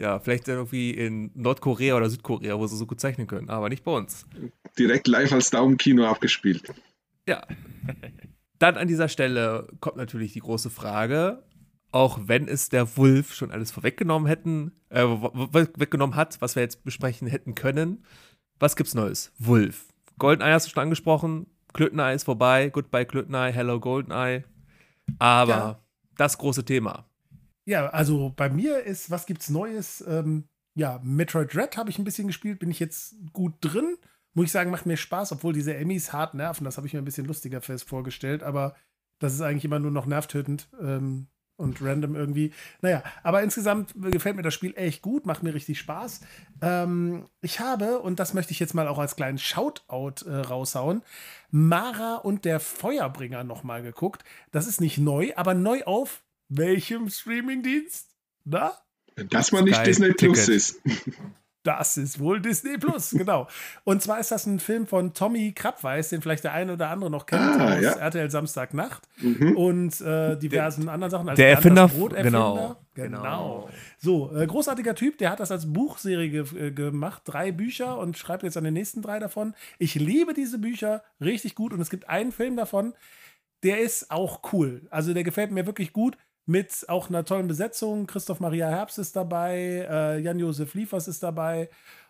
Ja, 0.00 0.18
vielleicht 0.18 0.48
irgendwie 0.48 0.92
in 0.92 1.30
Nordkorea 1.34 1.94
oder 1.94 2.08
Südkorea, 2.08 2.58
wo 2.58 2.66
sie 2.66 2.74
so 2.74 2.86
gut 2.86 2.98
zeichnen 2.98 3.26
können, 3.26 3.50
aber 3.50 3.68
nicht 3.68 3.84
bei 3.84 3.92
uns. 3.92 4.24
Direkt 4.78 5.06
live 5.06 5.30
als 5.30 5.50
Daumenkino 5.50 6.06
abgespielt. 6.06 6.72
Ja. 7.28 7.46
Dann 8.58 8.78
an 8.78 8.88
dieser 8.88 9.08
Stelle 9.08 9.68
kommt 9.80 9.98
natürlich 9.98 10.32
die 10.32 10.40
große 10.40 10.70
Frage, 10.70 11.42
auch 11.92 12.18
wenn 12.24 12.48
es 12.48 12.68
der 12.68 12.96
Wolf 12.96 13.34
schon 13.34 13.50
alles 13.50 13.70
vorweggenommen 13.70 14.28
hätten, 14.28 14.72
äh, 14.90 15.02
weggenommen 15.04 16.16
hat, 16.16 16.40
was 16.40 16.54
wir 16.56 16.62
jetzt 16.62 16.84
besprechen 16.84 17.26
hätten 17.28 17.54
können. 17.54 18.04
Was 18.58 18.76
gibt's 18.76 18.94
Neues? 18.94 19.32
Wolf. 19.38 19.86
Goldeneye 20.18 20.52
hast 20.52 20.66
du 20.66 20.70
schon 20.70 20.82
angesprochen. 20.82 21.46
Klöteneye 21.72 22.14
ist 22.14 22.24
vorbei. 22.24 22.68
Goodbye 22.70 23.06
Klöteneye. 23.06 23.52
Hello 23.52 23.80
Goldeneye. 23.80 24.44
Aber 25.18 25.50
Ja. 25.50 25.80
das 26.16 26.36
große 26.38 26.64
Thema. 26.64 27.06
Ja, 27.64 27.86
also 27.88 28.32
bei 28.36 28.48
mir 28.50 28.82
ist, 28.84 29.10
was 29.10 29.26
gibt's 29.26 29.48
Neues? 29.50 30.04
Ähm, 30.06 30.44
ja, 30.74 31.00
Metroid 31.02 31.52
Dread 31.54 31.76
habe 31.76 31.90
ich 31.90 31.98
ein 31.98 32.04
bisschen 32.04 32.26
gespielt, 32.26 32.58
bin 32.58 32.70
ich 32.70 32.80
jetzt 32.80 33.14
gut 33.32 33.54
drin. 33.60 33.96
Muss 34.34 34.46
ich 34.46 34.52
sagen, 34.52 34.70
macht 34.70 34.86
mir 34.86 34.96
Spaß, 34.96 35.32
obwohl 35.32 35.52
diese 35.52 35.74
Emmys 35.76 36.12
hart 36.12 36.34
nerven. 36.34 36.64
Das 36.64 36.76
habe 36.76 36.86
ich 36.86 36.92
mir 36.92 37.00
ein 37.00 37.04
bisschen 37.04 37.26
lustiger 37.26 37.60
fest 37.60 37.88
vorgestellt, 37.88 38.42
aber 38.42 38.74
das 39.18 39.34
ist 39.34 39.40
eigentlich 39.40 39.64
immer 39.64 39.78
nur 39.78 39.90
noch 39.90 40.06
nervtötend 40.06 40.68
ähm, 40.80 41.26
und 41.60 41.80
random 41.82 42.16
irgendwie. 42.16 42.52
Naja, 42.80 43.02
aber 43.22 43.42
insgesamt 43.42 43.94
gefällt 43.96 44.36
mir 44.36 44.42
das 44.42 44.54
Spiel 44.54 44.74
echt 44.76 45.02
gut, 45.02 45.26
macht 45.26 45.42
mir 45.42 45.54
richtig 45.54 45.78
Spaß. 45.78 46.20
Ähm, 46.62 47.26
ich 47.40 47.60
habe, 47.60 48.00
und 48.00 48.18
das 48.18 48.34
möchte 48.34 48.52
ich 48.52 48.58
jetzt 48.58 48.74
mal 48.74 48.88
auch 48.88 48.98
als 48.98 49.16
kleinen 49.16 49.38
Shoutout 49.38 50.28
äh, 50.28 50.34
raushauen, 50.34 51.02
Mara 51.50 52.16
und 52.16 52.44
der 52.44 52.60
Feuerbringer 52.60 53.44
nochmal 53.44 53.82
geguckt. 53.82 54.24
Das 54.50 54.66
ist 54.66 54.80
nicht 54.80 54.98
neu, 54.98 55.32
aber 55.36 55.54
neu 55.54 55.82
auf 55.84 56.22
welchem 56.48 57.08
Streamingdienst? 57.08 58.08
Na? 58.44 58.72
Dass 59.16 59.52
man 59.52 59.64
nicht 59.64 59.76
Sky 59.76 59.84
Disney 59.84 60.12
Plus 60.12 60.48
ist. 60.48 60.80
Das 61.62 61.98
ist 61.98 62.18
wohl 62.18 62.40
Disney 62.40 62.78
Plus, 62.78 63.10
genau. 63.16 63.46
Und 63.84 64.00
zwar 64.02 64.18
ist 64.18 64.30
das 64.30 64.46
ein 64.46 64.60
Film 64.60 64.86
von 64.86 65.12
Tommy 65.12 65.52
Krabweis, 65.52 66.08
den 66.08 66.22
vielleicht 66.22 66.44
der 66.44 66.54
eine 66.54 66.72
oder 66.72 66.88
andere 66.88 67.10
noch 67.10 67.26
kennt 67.26 67.42
Ah, 67.60 67.74
aus 67.76 67.82
ja. 67.82 67.92
RTL 67.92 68.30
Samstagnacht 68.30 69.06
Mhm. 69.20 69.56
und 69.56 70.00
äh, 70.00 70.36
diversen 70.38 70.88
anderen 70.88 71.10
Sachen. 71.10 71.28
als 71.28 71.36
Der 71.36 71.50
Erfinder, 71.50 71.82
das 71.82 71.92
Brot 71.92 72.14
genau. 72.16 72.76
genau. 72.94 73.68
So, 73.98 74.34
äh, 74.34 74.46
großartiger 74.46 74.94
Typ, 74.94 75.18
der 75.18 75.30
hat 75.30 75.40
das 75.40 75.50
als 75.50 75.70
Buchserie 75.70 76.30
ge 76.30 76.68
äh, 76.68 76.70
gemacht, 76.70 77.22
drei 77.26 77.52
Bücher 77.52 77.98
und 77.98 78.16
schreibt 78.16 78.42
jetzt 78.42 78.56
an 78.56 78.64
den 78.64 78.72
nächsten 78.74 79.02
drei 79.02 79.18
davon. 79.18 79.54
Ich 79.78 79.94
liebe 79.96 80.32
diese 80.32 80.58
Bücher, 80.58 81.02
richtig 81.20 81.54
gut 81.54 81.74
und 81.74 81.80
es 81.80 81.90
gibt 81.90 82.08
einen 82.08 82.32
Film 82.32 82.56
davon, 82.56 82.94
der 83.62 83.80
ist 83.80 84.10
auch 84.10 84.40
cool. 84.54 84.80
Also 84.90 85.12
der 85.12 85.24
gefällt 85.24 85.50
mir 85.50 85.66
wirklich 85.66 85.92
gut. 85.92 86.16
Mit 86.46 86.84
auch 86.88 87.08
einer 87.08 87.24
tollen 87.24 87.48
Besetzung. 87.48 88.06
Christoph 88.06 88.40
Maria 88.40 88.68
Herbst 88.68 88.98
ist 88.98 89.14
dabei, 89.16 89.86
äh, 89.88 90.18
Jan-Josef 90.20 90.74
Liefers 90.74 91.08
ist 91.08 91.22
dabei. 91.22 91.68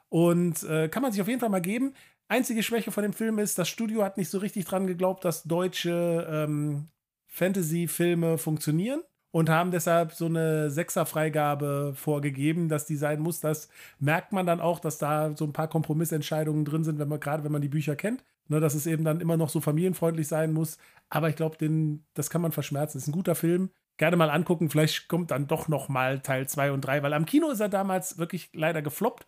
Und 0.09 0.63
äh, 0.65 0.89
kann 0.89 1.03
man 1.03 1.13
sich 1.13 1.21
auf 1.21 1.29
jeden 1.29 1.41
Fall 1.41 1.49
mal 1.51 1.61
geben. 1.61 1.95
Einzige 2.29 2.63
Schwäche 2.63 2.93
von 2.93 3.03
dem 3.03 3.13
Film 3.13 3.39
ist, 3.39 3.59
das 3.59 3.69
Studio 3.69 4.05
hat 4.05 4.17
nicht 4.17 4.31
so 4.31 4.39
richtig 4.39 4.65
dran 4.65 4.87
geglaubt, 4.87 5.25
dass 5.25 5.43
deutsche 5.43 6.27
ähm, 6.31 6.89
Fantasy-Filme 7.27 8.39
funktionieren 8.39 9.01
und 9.33 9.49
haben 9.49 9.71
deshalb 9.71 10.13
so 10.13 10.27
eine 10.27 10.71
Sechser-Freigabe 10.71 11.93
vorgegeben, 11.95 12.69
dass 12.69 12.87
die 12.87 12.97
sein 12.97 13.21
muss. 13.21 13.41
Das 13.41 13.69
merkt 13.99 14.33
man 14.33 14.47
dann 14.47 14.61
auch, 14.61 14.81
dass 14.81 14.99
da 14.99 15.37
so 15.37 15.45
ein 15.45 15.53
paar 15.53 15.69
Kompromissentscheidungen 15.69 16.65
drin 16.65 16.85
sind, 16.85 16.99
wenn 16.99 17.09
man 17.09 17.21
gerade 17.21 17.45
wenn 17.45 17.53
man 17.53 17.63
die 17.63 17.69
Bücher 17.69 17.97
kennt, 17.97 18.25
ne, 18.49 18.61
dass 18.61 18.75
es 18.75 18.87
eben 18.87 19.05
dann 19.05 19.21
immer 19.21 19.37
noch 19.37 19.49
so 19.49 19.61
familienfreundlich 19.61 20.27
sein 20.29 20.53
muss. 20.53 20.79
Aber 21.09 21.29
ich 21.29 21.37
glaube, 21.37 21.57
das 22.15 22.31
kann 22.31 22.43
man 22.43 22.53
verschmerzen. 22.53 22.99
ist 22.99 23.09
ein 23.09 23.13
guter 23.13 23.35
Film. 23.35 23.71
Gerne 24.01 24.17
mal 24.17 24.31
angucken. 24.31 24.71
Vielleicht 24.71 25.09
kommt 25.09 25.31
dann 25.31 25.47
doch 25.47 25.69
noch 25.69 25.91
mal 25.91 26.21
Teil 26.21 26.49
2 26.49 26.73
und 26.73 26.81
3, 26.81 27.03
weil 27.03 27.13
am 27.13 27.27
Kino 27.27 27.51
ist 27.51 27.61
er 27.61 27.69
damals 27.69 28.17
wirklich 28.17 28.49
leider 28.55 28.81
gefloppt. 28.81 29.27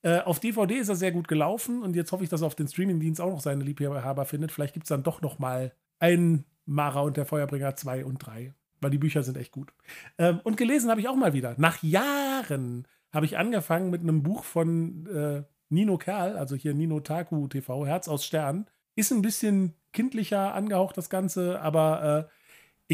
Äh, 0.00 0.20
auf 0.20 0.40
DVD 0.40 0.76
ist 0.76 0.88
er 0.88 0.96
sehr 0.96 1.12
gut 1.12 1.28
gelaufen 1.28 1.82
und 1.82 1.94
jetzt 1.94 2.10
hoffe 2.10 2.24
ich, 2.24 2.30
dass 2.30 2.40
er 2.40 2.46
auf 2.46 2.54
den 2.54 2.66
Streamingdienst 2.66 3.20
auch 3.20 3.28
noch 3.28 3.42
seine 3.42 3.62
Liebhaber 3.62 4.24
findet. 4.24 4.50
Vielleicht 4.50 4.72
gibt 4.72 4.84
es 4.84 4.88
dann 4.88 5.02
doch 5.02 5.20
noch 5.20 5.38
mal 5.38 5.74
ein 5.98 6.46
Mara 6.64 7.00
und 7.00 7.18
der 7.18 7.26
Feuerbringer 7.26 7.76
2 7.76 8.06
und 8.06 8.16
3, 8.16 8.54
weil 8.80 8.90
die 8.90 8.96
Bücher 8.96 9.22
sind 9.22 9.36
echt 9.36 9.52
gut. 9.52 9.74
Ähm, 10.16 10.40
und 10.42 10.56
gelesen 10.56 10.88
habe 10.88 11.02
ich 11.02 11.08
auch 11.08 11.16
mal 11.16 11.34
wieder. 11.34 11.54
Nach 11.58 11.82
Jahren 11.82 12.88
habe 13.12 13.26
ich 13.26 13.36
angefangen 13.36 13.90
mit 13.90 14.00
einem 14.00 14.22
Buch 14.22 14.44
von 14.44 15.06
äh, 15.06 15.42
Nino 15.68 15.98
Kerl, 15.98 16.38
also 16.38 16.56
hier 16.56 16.72
Nino 16.72 17.00
Taku 17.00 17.46
TV, 17.46 17.84
Herz 17.84 18.08
aus 18.08 18.24
Stern. 18.24 18.70
Ist 18.96 19.12
ein 19.12 19.20
bisschen 19.20 19.74
kindlicher 19.92 20.54
angehaucht, 20.54 20.96
das 20.96 21.10
Ganze, 21.10 21.60
aber 21.60 22.30
äh, 22.30 22.34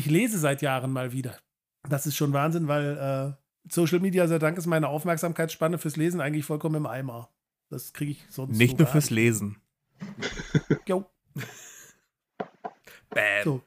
ich 0.01 0.07
lese 0.11 0.39
seit 0.39 0.63
Jahren 0.63 0.93
mal 0.93 1.13
wieder. 1.13 1.37
Das 1.89 2.07
ist 2.07 2.17
schon 2.17 2.33
Wahnsinn, 2.33 2.69
weil 2.69 2.97
äh, 2.97 3.71
Social 3.73 4.01
Media, 4.01 4.27
sei 4.27 4.39
Dank, 4.39 4.57
ist 4.57 4.67
meine 4.67 4.89
Aufmerksamkeitsspanne 4.89 5.77
fürs 5.79 5.97
Lesen 5.97 6.21
eigentlich 6.23 6.45
vollkommen 6.47 6.77
im 6.77 6.87
Eimer. 6.87 7.29
Das 7.69 7.93
kriege 7.93 8.13
ich 8.13 8.25
sonst 8.31 8.57
Nicht 8.57 8.79
so 8.79 8.85
nur 8.85 8.87
fürs. 8.87 9.11
Lesen. 9.11 9.59
Jo, 10.87 11.05
Bam. 13.11 13.45
so. 13.45 13.63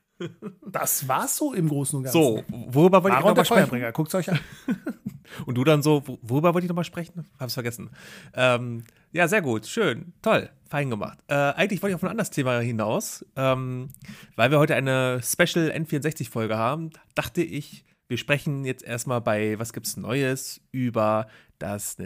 Das 0.66 1.08
war's 1.08 1.36
so 1.36 1.54
im 1.54 1.68
Großen 1.70 1.98
und 1.98 2.04
Ganzen. 2.04 2.20
So, 2.22 2.44
worüber 2.50 3.04
wollte 3.04 3.16
ich 3.18 3.24
Aaron 3.24 3.36
noch 3.36 3.44
der 3.44 3.58
mal 3.58 3.68
sprechen? 3.68 3.94
Guckt's 3.94 4.16
euch 4.16 4.32
an. 4.32 4.40
Und 5.46 5.56
du 5.56 5.64
dann 5.64 5.82
so, 5.82 6.04
wo- 6.08 6.20
worüber 6.22 6.54
wollte 6.54 6.66
ich 6.66 6.70
nochmal 6.70 6.84
sprechen? 6.84 7.26
Hab's 7.40 7.54
vergessen. 7.54 7.90
Ähm, 8.34 8.84
ja, 9.12 9.28
sehr 9.28 9.42
gut, 9.42 9.68
schön, 9.68 10.14
toll, 10.22 10.50
fein 10.70 10.90
gemacht. 10.90 11.20
Äh, 11.28 11.34
eigentlich 11.36 11.82
wollte 11.82 11.92
ich 11.92 11.96
auf 11.96 12.04
ein 12.04 12.10
anderes 12.10 12.30
Thema 12.32 12.60
hinaus. 12.60 13.26
Ähm, 13.36 13.90
weil 14.36 14.52
wir 14.52 14.60
heute 14.60 14.76
eine 14.76 15.22
Special 15.24 15.70
N64-Folge 15.72 16.58
haben, 16.58 16.90
dachte 17.16 17.42
ich, 17.44 17.86
wir 18.08 18.18
sprechen 18.18 18.66
jetzt 18.66 18.84
erstmal 18.84 19.22
bei 19.22 19.58
Was 19.60 19.74
gibt's 19.74 19.98
Neues 19.98 20.62
über 20.72 21.28
das 21.60 21.98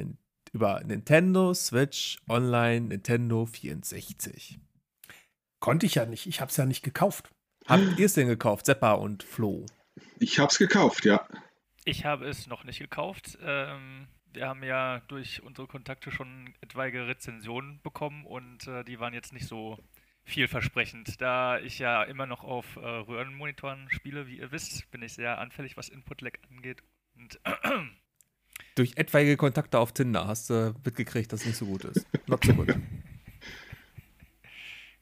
über 0.53 0.81
Nintendo 0.85 1.53
Switch 1.53 2.19
Online 2.29 2.87
Nintendo 2.87 3.45
64. 3.45 4.59
Konnte 5.59 5.85
ich 5.85 5.95
ja 5.95 6.05
nicht. 6.05 6.27
Ich 6.27 6.39
hab's 6.39 6.55
ja 6.57 6.65
nicht 6.65 6.83
gekauft. 6.83 7.29
Habt 7.67 7.97
ihr 7.99 8.05
es 8.05 8.13
denn 8.13 8.27
gekauft, 8.27 8.65
Seppa 8.65 8.93
und 8.93 9.23
Flo? 9.23 9.65
Ich 10.19 10.39
hab's 10.39 10.57
gekauft, 10.57 11.03
ja. 11.05 11.27
Ich 11.87 12.03
habe 12.03 12.27
es 12.27 12.47
noch 12.47 12.65
nicht 12.65 12.79
gekauft. 12.79 13.37
Ähm, 13.41 14.09
wir 14.33 14.49
haben 14.49 14.61
ja 14.61 14.99
durch 15.07 15.41
unsere 15.41 15.67
Kontakte 15.67 16.11
schon 16.11 16.53
etwaige 16.59 17.07
Rezensionen 17.07 17.79
bekommen 17.81 18.25
und 18.25 18.67
äh, 18.67 18.83
die 18.83 18.99
waren 18.99 19.13
jetzt 19.13 19.31
nicht 19.31 19.47
so 19.47 19.79
vielversprechend. 20.25 21.21
Da 21.21 21.59
ich 21.59 21.79
ja 21.79 22.03
immer 22.03 22.25
noch 22.25 22.43
auf 22.43 22.75
äh, 22.75 22.79
Röhrenmonitoren 22.79 23.89
spiele, 23.89 24.27
wie 24.27 24.39
ihr 24.39 24.51
wisst, 24.51 24.91
bin 24.91 25.01
ich 25.01 25.13
sehr 25.13 25.37
anfällig, 25.39 25.77
was 25.77 25.87
Input-Lag 25.87 26.33
angeht. 26.51 26.83
Und 27.15 27.39
durch 28.75 28.97
etwaige 28.97 29.37
Kontakte 29.37 29.79
auf 29.79 29.93
Tinder 29.93 30.27
hast 30.27 30.49
du 30.49 30.75
mitgekriegt, 30.83 31.31
dass 31.31 31.39
es 31.39 31.47
nicht 31.47 31.57
so 31.57 31.67
gut 31.67 31.85
ist. 31.85 32.05
Not 32.27 32.43
so 32.43 32.53
gut. 32.53 32.75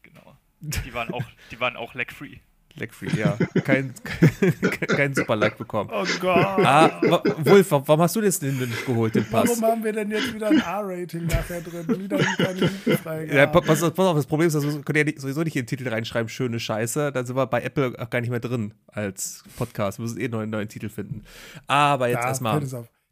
Genau. 0.04 0.38
Die 0.60 0.94
waren 0.94 1.12
auch, 1.12 1.25
die 1.50 1.60
waren 1.60 1.75
auch 1.75 1.96
lag-free. 1.96 2.38
Lag-free, 2.77 3.17
ja. 3.17 3.38
Kein, 3.63 3.94
kein, 4.03 4.70
kein 4.88 5.15
Super-Like 5.15 5.58
bekommen. 5.58 5.89
Oh 5.94 6.05
Gott. 6.20 6.38
Ah, 6.38 7.00
Wolf, 7.39 7.72
warum 7.72 8.01
hast 8.01 8.15
du 8.17 8.22
das 8.22 8.39
denn 8.39 8.58
nicht 8.58 8.86
geholt, 8.86 9.15
den 9.15 9.25
Pass? 9.29 9.48
Warum 9.50 9.63
haben 9.63 9.84
wir 9.84 9.94
denn 9.94 10.12
jetzt 10.12 10.34
wieder 10.34 10.50
ein 10.50 10.60
R-Rating 10.60 11.25
nachher 11.25 11.62
drin? 11.62 11.88
Wieder 12.00 12.20
Jugendfreigabe. 12.53 13.34
Ja, 13.38 13.48
pa- 13.48 13.62
pass, 13.62 13.82
auf, 13.82 13.94
pass 13.94 14.05
auf, 14.08 14.15
das 14.17 14.25
Problem 14.25 14.48
ist, 14.48 14.53
dass 14.55 14.63
wir 14.65 14.82
können 14.82 14.98
ja 14.98 15.03
nicht, 15.05 15.22
sowieso 15.22 15.41
nicht 15.44 15.55
in 15.55 15.62
den 15.62 15.67
Titel 15.67 15.88
reinschreiben, 15.88 16.27
schöne 16.27 16.60
Scheiße. 16.60 17.12
Dann 17.13 17.25
sind 17.25 17.36
wir 17.36 17.48
bei 17.48 17.62
Apple 17.62 17.94
auch 17.98 18.10
gar 18.10 18.20
nicht 18.20 18.29
mehr 18.29 18.39
drin 18.41 18.74
als 18.88 19.44
Podcast. 19.58 19.98
Wir 20.00 20.03
müssen 20.03 20.20
eh 20.20 20.24
einen 20.25 20.32
neuen, 20.32 20.50
neuen 20.50 20.67
Titel 20.70 20.89
finden. 20.89 21.24
Aber 21.67 22.10
jetzt 22.10 22.22
Ja, 22.24 22.27
erstmal. 22.27 22.62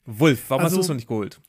Wolf, 0.06 0.44
warum 0.50 0.64
Also- 0.66 0.76
hast 0.76 0.76
du 0.76 0.82
es 0.82 0.88
noch 0.90 0.96
nicht 0.96 1.08
geholt? 1.08 1.40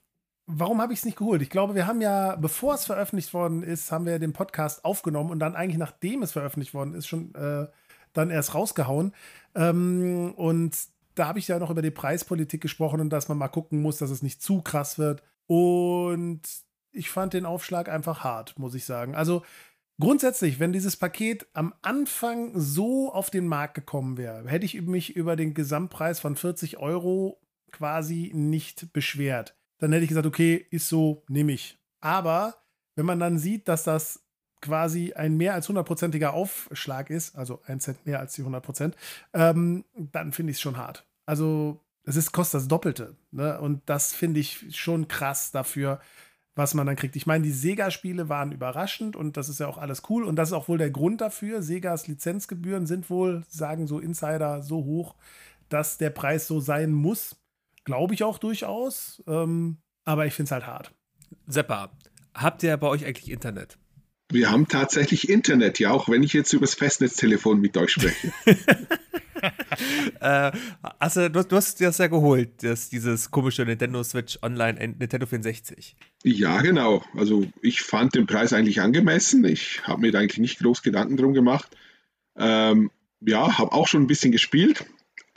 Warum 0.47 0.81
habe 0.83 0.93
ich 0.93 0.99
es 0.99 1.05
nicht 1.07 1.17
geholt? 1.17 1.41
Ich 1.41 1.49
glaube, 1.49 1.75
wir 1.75 1.87
haben 1.87 2.03
ja, 2.03 2.37
bevor 2.37 2.75
es 2.75 2.85
veröffentlicht 2.85 3.33
worden 3.33 3.63
ist, 3.63 3.91
haben 3.91 4.05
wir 4.05 4.19
den 4.19 4.35
Podcast 4.35 4.85
aufgenommen 4.85 5.31
und 5.31 5.39
dann 5.39 5.57
eigentlich 5.57 5.79
nachdem 5.79 6.23
es 6.23 6.33
veröffentlicht 6.33 6.75
worden 6.75 6.93
ist, 6.95 7.07
schon 7.09 7.35
äh, 7.35 7.67
dann 8.15 8.31
erst 8.31 8.55
rausgehauen. 8.55 9.13
Ähm, 9.55 10.33
und 10.37 10.77
da 11.15 11.29
habe 11.29 11.39
ich 11.39 11.49
ja 11.49 11.59
noch 11.59 11.71
über 11.71 11.83
die 11.83 11.91
Preispolitik 11.91 12.61
gesprochen 12.61 13.01
und 13.01 13.11
dass 13.11 13.29
man 13.29 13.39
mal 13.39 13.49
gucken 13.49 13.83
muss, 13.83 13.99
dass 13.99 14.11
es 14.11 14.23
nicht 14.23 14.43
zu 14.43 14.63
krass 14.63 14.99
wird. 14.99 15.23
Und 15.47 16.41
ich 16.93 17.11
fand 17.11 17.35
den 17.35 17.47
Aufschlag 17.47 17.89
einfach 17.89 18.25
hart, 18.25 18.59
muss 18.59 18.75
ich 18.75 18.85
sagen. 18.85 19.15
Also 19.15 19.45
grundsätzlich, 20.01 20.59
wenn 20.59 20.73
dieses 20.73 20.97
Paket 20.97 21.47
am 21.53 21.75
Anfang 21.83 22.59
so 22.59 23.13
auf 23.13 23.31
den 23.31 23.47
Markt 23.47 23.75
gekommen 23.75 24.17
wäre, 24.17 24.49
hätte 24.49 24.65
ich 24.65 24.81
mich 24.83 25.15
über 25.15 25.37
den 25.37 25.55
Gesamtpreis 25.55 26.21
von 26.21 26.37
40 26.37 26.79
Euro 26.79 27.41
quasi 27.71 28.31
nicht 28.35 28.93
beschwert. 28.93 29.57
Dann 29.79 29.93
hätte 29.93 30.05
ich 30.05 30.09
gesagt, 30.09 30.27
okay, 30.27 30.67
ist 30.71 30.89
so, 30.89 31.25
nehme 31.29 31.53
ich. 31.53 31.79
Aber 32.01 32.55
wenn 32.97 33.07
man 33.07 33.19
dann 33.19 33.39
sieht, 33.39 33.69
dass 33.69 33.85
das 33.85 34.24
quasi 34.65 35.13
ein 35.13 35.37
mehr 35.37 35.55
als 35.55 35.69
hundertprozentiger 35.69 36.33
Aufschlag 36.33 37.11
ist, 37.11 37.37
also 37.37 37.61
ein 37.67 37.81
Cent 37.81 38.05
mehr 38.07 38.19
als 38.19 38.35
die 38.35 38.41
100 38.43 38.65
Prozent, 38.65 38.97
ähm, 39.35 39.85
dann 39.95 40.33
finde 40.33 40.51
ich 40.51 40.57
es 40.57 40.63
schon 40.63 40.79
hart. 40.79 41.07
Also 41.27 41.81
es 42.05 42.17
ist, 42.17 42.33
kostet 42.33 42.61
das 42.61 42.69
Doppelte. 42.69 43.17
Ne? 43.31 43.61
Und 43.61 43.83
das 43.87 44.15
finde 44.15 44.41
ich 44.41 44.77
schon 44.77 45.07
krass 45.09 45.51
dafür, 45.51 46.01
was 46.55 46.75
man 46.75 46.87
dann 46.87 46.97
kriegt. 46.97 47.17
Ich 47.17 47.27
meine, 47.27 47.45
die 47.45 47.53
Sega-Spiele 47.53 48.29
waren 48.29 48.53
überraschend 48.53 49.17
und 49.17 49.37
das 49.37 49.49
ist 49.49 49.61
ja 49.61 49.67
auch 49.67 49.79
alles 49.79 50.03
cool. 50.09 50.25
Und 50.25 50.37
das 50.37 50.49
ist 50.49 50.53
auch 50.55 50.69
wohl 50.69 50.79
der 50.79 50.91
Grund 50.91 51.21
dafür. 51.21 51.63
Segas 51.63 52.07
Lizenzgebühren 52.07 52.87
sind 52.87 53.11
wohl, 53.11 53.45
sagen 53.49 53.87
so 53.87 53.99
Insider, 53.99 54.63
so 54.63 54.85
hoch, 54.85 55.15
dass 55.69 55.99
der 55.99 56.11
Preis 56.11 56.47
so 56.47 56.61
sein 56.61 56.93
muss. 56.93 57.37
Glaube 57.85 58.15
ich 58.15 58.25
auch 58.25 58.39
durchaus. 58.39 59.23
Ähm, 59.27 59.79
aber 60.05 60.27
ich 60.27 60.35
finde 60.35 60.49
es 60.49 60.53
halt 60.53 60.67
hart. 60.67 60.95
Seppa, 61.47 61.91
habt 62.35 62.63
ihr 62.63 62.77
bei 62.77 62.87
euch 62.87 63.05
eigentlich 63.05 63.31
Internet? 63.31 63.79
Wir 64.31 64.51
haben 64.51 64.69
tatsächlich 64.69 65.29
Internet, 65.29 65.79
ja, 65.79 65.91
auch 65.91 66.09
wenn 66.09 66.23
ich 66.23 66.33
jetzt 66.33 66.53
übers 66.53 66.75
Festnetztelefon 66.75 67.61
mit 67.61 67.77
euch 67.77 67.91
spreche. 67.91 68.33
äh, 70.21 70.53
also, 70.99 71.29
du, 71.29 71.45
du 71.45 71.57
hast 71.57 71.81
dir 71.81 71.89
das 71.89 71.99
ja 71.99 72.07
geholt, 72.07 72.63
das, 72.63 72.89
dieses 72.89 73.31
komische 73.31 73.65
Nintendo 73.65 74.03
Switch 74.03 74.39
Online 74.43 74.81
äh, 74.81 74.89
Nintendo 74.89 75.27
64. 75.27 75.97
Ja, 76.23 76.63
genau. 76.63 77.05
Also 77.15 77.47
ich 77.61 77.83
fand 77.83 78.15
den 78.15 78.27
Preis 78.27 78.53
eigentlich 78.53 78.81
angemessen. 78.81 79.45
Ich 79.45 79.83
habe 79.87 80.01
mir 80.01 80.13
da 80.13 80.21
eigentlich 80.21 80.39
nicht 80.39 80.59
groß 80.61 80.83
Gedanken 80.83 81.17
drum 81.17 81.35
gemacht. 81.35 81.77
Ähm, 82.37 82.91
ja, 83.21 83.59
habe 83.59 83.73
auch 83.73 83.87
schon 83.87 84.03
ein 84.03 84.09
bisschen 84.09 84.33
gespielt. 84.33 84.87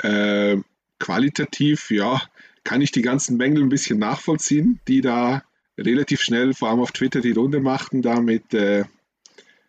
Äh, 0.02 0.58
qualitativ, 1.00 1.92
ja, 1.92 2.22
kann 2.64 2.82
ich 2.82 2.92
die 2.92 3.02
ganzen 3.02 3.38
Mängel 3.38 3.64
ein 3.64 3.70
bisschen 3.70 4.00
nachvollziehen, 4.00 4.80
die 4.88 5.02
da 5.02 5.44
relativ 5.78 6.22
schnell, 6.22 6.54
vor 6.54 6.70
allem 6.70 6.80
auf 6.80 6.92
Twitter, 6.92 7.22
die 7.22 7.32
Runde 7.32 7.60
machten, 7.60 8.02
da 8.02 8.20
mit 8.20 8.54
äh, 8.54 8.86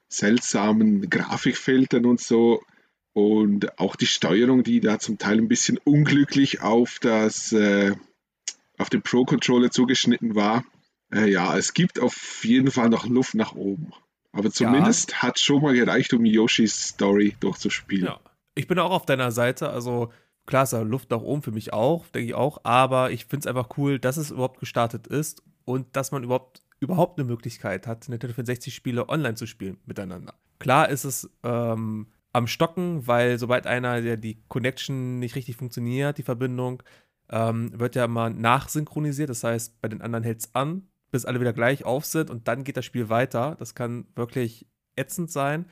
seltsamen 0.08 1.10
Grafikfiltern 1.10 2.06
und 2.06 2.20
so. 2.20 2.62
Und 3.12 3.78
auch 3.78 3.96
die 3.96 4.06
Steuerung, 4.06 4.62
die 4.62 4.80
da 4.80 4.98
zum 4.98 5.18
Teil 5.18 5.38
ein 5.38 5.48
bisschen 5.48 5.78
unglücklich 5.78 6.60
auf 6.62 6.98
das 7.00 7.52
äh, 7.52 7.96
auf 8.78 8.90
den 8.90 9.02
Pro-Controller 9.02 9.70
zugeschnitten 9.70 10.34
war. 10.34 10.64
Äh, 11.12 11.30
ja, 11.30 11.56
es 11.56 11.74
gibt 11.74 11.98
auf 11.98 12.44
jeden 12.44 12.70
Fall 12.70 12.88
noch 12.88 13.06
Luft 13.06 13.34
nach 13.34 13.54
oben. 13.54 13.92
Aber 14.30 14.52
zumindest 14.52 15.20
hat 15.20 15.40
schon 15.40 15.62
mal 15.62 15.74
gereicht, 15.74 16.12
um 16.12 16.24
Yoshis 16.24 16.90
Story 16.90 17.34
durchzuspielen. 17.40 18.06
Ja. 18.06 18.20
Ich 18.54 18.68
bin 18.68 18.78
auch 18.78 18.90
auf 18.90 19.06
deiner 19.06 19.32
Seite, 19.32 19.70
also 19.70 20.12
klar 20.46 20.64
ist 20.64 20.72
da 20.72 20.82
Luft 20.82 21.10
nach 21.10 21.20
oben 21.20 21.42
für 21.42 21.50
mich 21.50 21.72
auch, 21.72 22.06
denke 22.08 22.28
ich 22.28 22.34
auch, 22.34 22.58
aber 22.64 23.10
ich 23.10 23.26
finde 23.26 23.40
es 23.40 23.46
einfach 23.46 23.76
cool, 23.78 23.98
dass 23.98 24.16
es 24.16 24.30
überhaupt 24.30 24.60
gestartet 24.60 25.06
ist 25.06 25.42
und 25.68 25.94
dass 25.96 26.12
man 26.12 26.24
überhaupt 26.24 26.62
überhaupt 26.80 27.18
eine 27.18 27.28
Möglichkeit 27.28 27.86
hat, 27.86 28.08
Nintendo 28.08 28.34
64 28.34 28.74
Spiele 28.74 29.08
online 29.08 29.34
zu 29.34 29.46
spielen 29.46 29.78
miteinander. 29.84 30.34
Klar 30.60 30.88
ist 30.88 31.04
es 31.04 31.28
ähm, 31.42 32.06
am 32.32 32.46
Stocken, 32.46 33.06
weil 33.06 33.38
sobald 33.38 33.66
einer, 33.66 34.00
der 34.00 34.16
die 34.16 34.42
Connection 34.48 35.18
nicht 35.18 35.34
richtig 35.34 35.56
funktioniert, 35.56 36.18
die 36.18 36.22
Verbindung, 36.22 36.82
ähm, 37.30 37.78
wird 37.78 37.96
ja 37.96 38.04
immer 38.04 38.30
nachsynchronisiert. 38.30 39.28
Das 39.28 39.44
heißt, 39.44 39.80
bei 39.80 39.88
den 39.88 40.00
anderen 40.00 40.24
hält 40.24 40.40
es 40.40 40.54
an, 40.54 40.88
bis 41.10 41.24
alle 41.24 41.40
wieder 41.40 41.52
gleich 41.52 41.84
auf 41.84 42.04
sind 42.04 42.30
und 42.30 42.48
dann 42.48 42.64
geht 42.64 42.76
das 42.76 42.84
Spiel 42.84 43.08
weiter. 43.08 43.56
Das 43.58 43.74
kann 43.74 44.06
wirklich 44.14 44.66
ätzend 44.96 45.30
sein. 45.30 45.66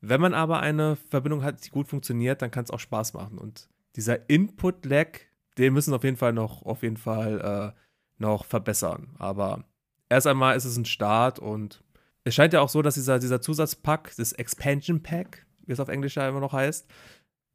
Wenn 0.00 0.20
man 0.20 0.34
aber 0.34 0.60
eine 0.60 0.96
Verbindung 0.96 1.42
hat, 1.42 1.64
die 1.64 1.70
gut 1.70 1.88
funktioniert, 1.88 2.42
dann 2.42 2.50
kann 2.50 2.64
es 2.64 2.70
auch 2.70 2.80
Spaß 2.80 3.14
machen. 3.14 3.38
Und 3.38 3.68
dieser 3.96 4.28
Input-Lag, 4.28 5.20
den 5.58 5.72
müssen 5.72 5.94
auf 5.94 6.04
jeden 6.04 6.16
Fall 6.16 6.32
noch, 6.32 6.62
auf 6.62 6.82
jeden 6.82 6.96
Fall 6.96 7.74
äh, 7.74 7.80
noch 8.20 8.44
verbessern. 8.44 9.08
Aber 9.18 9.64
erst 10.08 10.26
einmal 10.26 10.56
ist 10.56 10.64
es 10.64 10.76
ein 10.76 10.84
Start 10.84 11.38
und 11.38 11.82
es 12.24 12.34
scheint 12.34 12.52
ja 12.52 12.60
auch 12.60 12.68
so, 12.68 12.82
dass 12.82 12.94
dieser, 12.94 13.18
dieser 13.18 13.40
Zusatzpack, 13.40 14.12
das 14.16 14.32
Expansion 14.32 15.02
Pack, 15.02 15.46
wie 15.66 15.72
es 15.72 15.80
auf 15.80 15.88
Englisch 15.88 16.16
ja 16.16 16.28
immer 16.28 16.40
noch 16.40 16.52
heißt, 16.52 16.86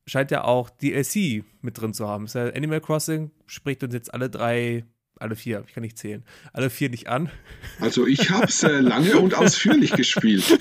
scheint 0.08 0.32
ja 0.32 0.44
auch 0.44 0.70
DLC 0.70 1.44
mit 1.62 1.80
drin 1.80 1.94
zu 1.94 2.08
haben. 2.08 2.28
Ja 2.28 2.48
Animal 2.48 2.82
Crossing 2.82 3.32
spricht 3.46 3.84
uns 3.84 3.94
jetzt 3.94 4.14
alle 4.14 4.30
drei, 4.30 4.86
alle 5.18 5.36
vier, 5.36 5.64
ich 5.68 5.74
kann 5.74 5.84
nicht 5.84 5.98
zählen, 5.98 6.24
alle 6.54 6.70
vier 6.70 6.90
nicht 6.90 7.08
an. 7.08 7.30
Also 7.80 8.06
ich 8.06 8.30
habe 8.32 8.46
es 8.46 8.64
äh, 8.64 8.80
lange 8.80 9.18
und 9.18 9.36
ausführlich 9.36 9.92
gespielt. 9.96 10.60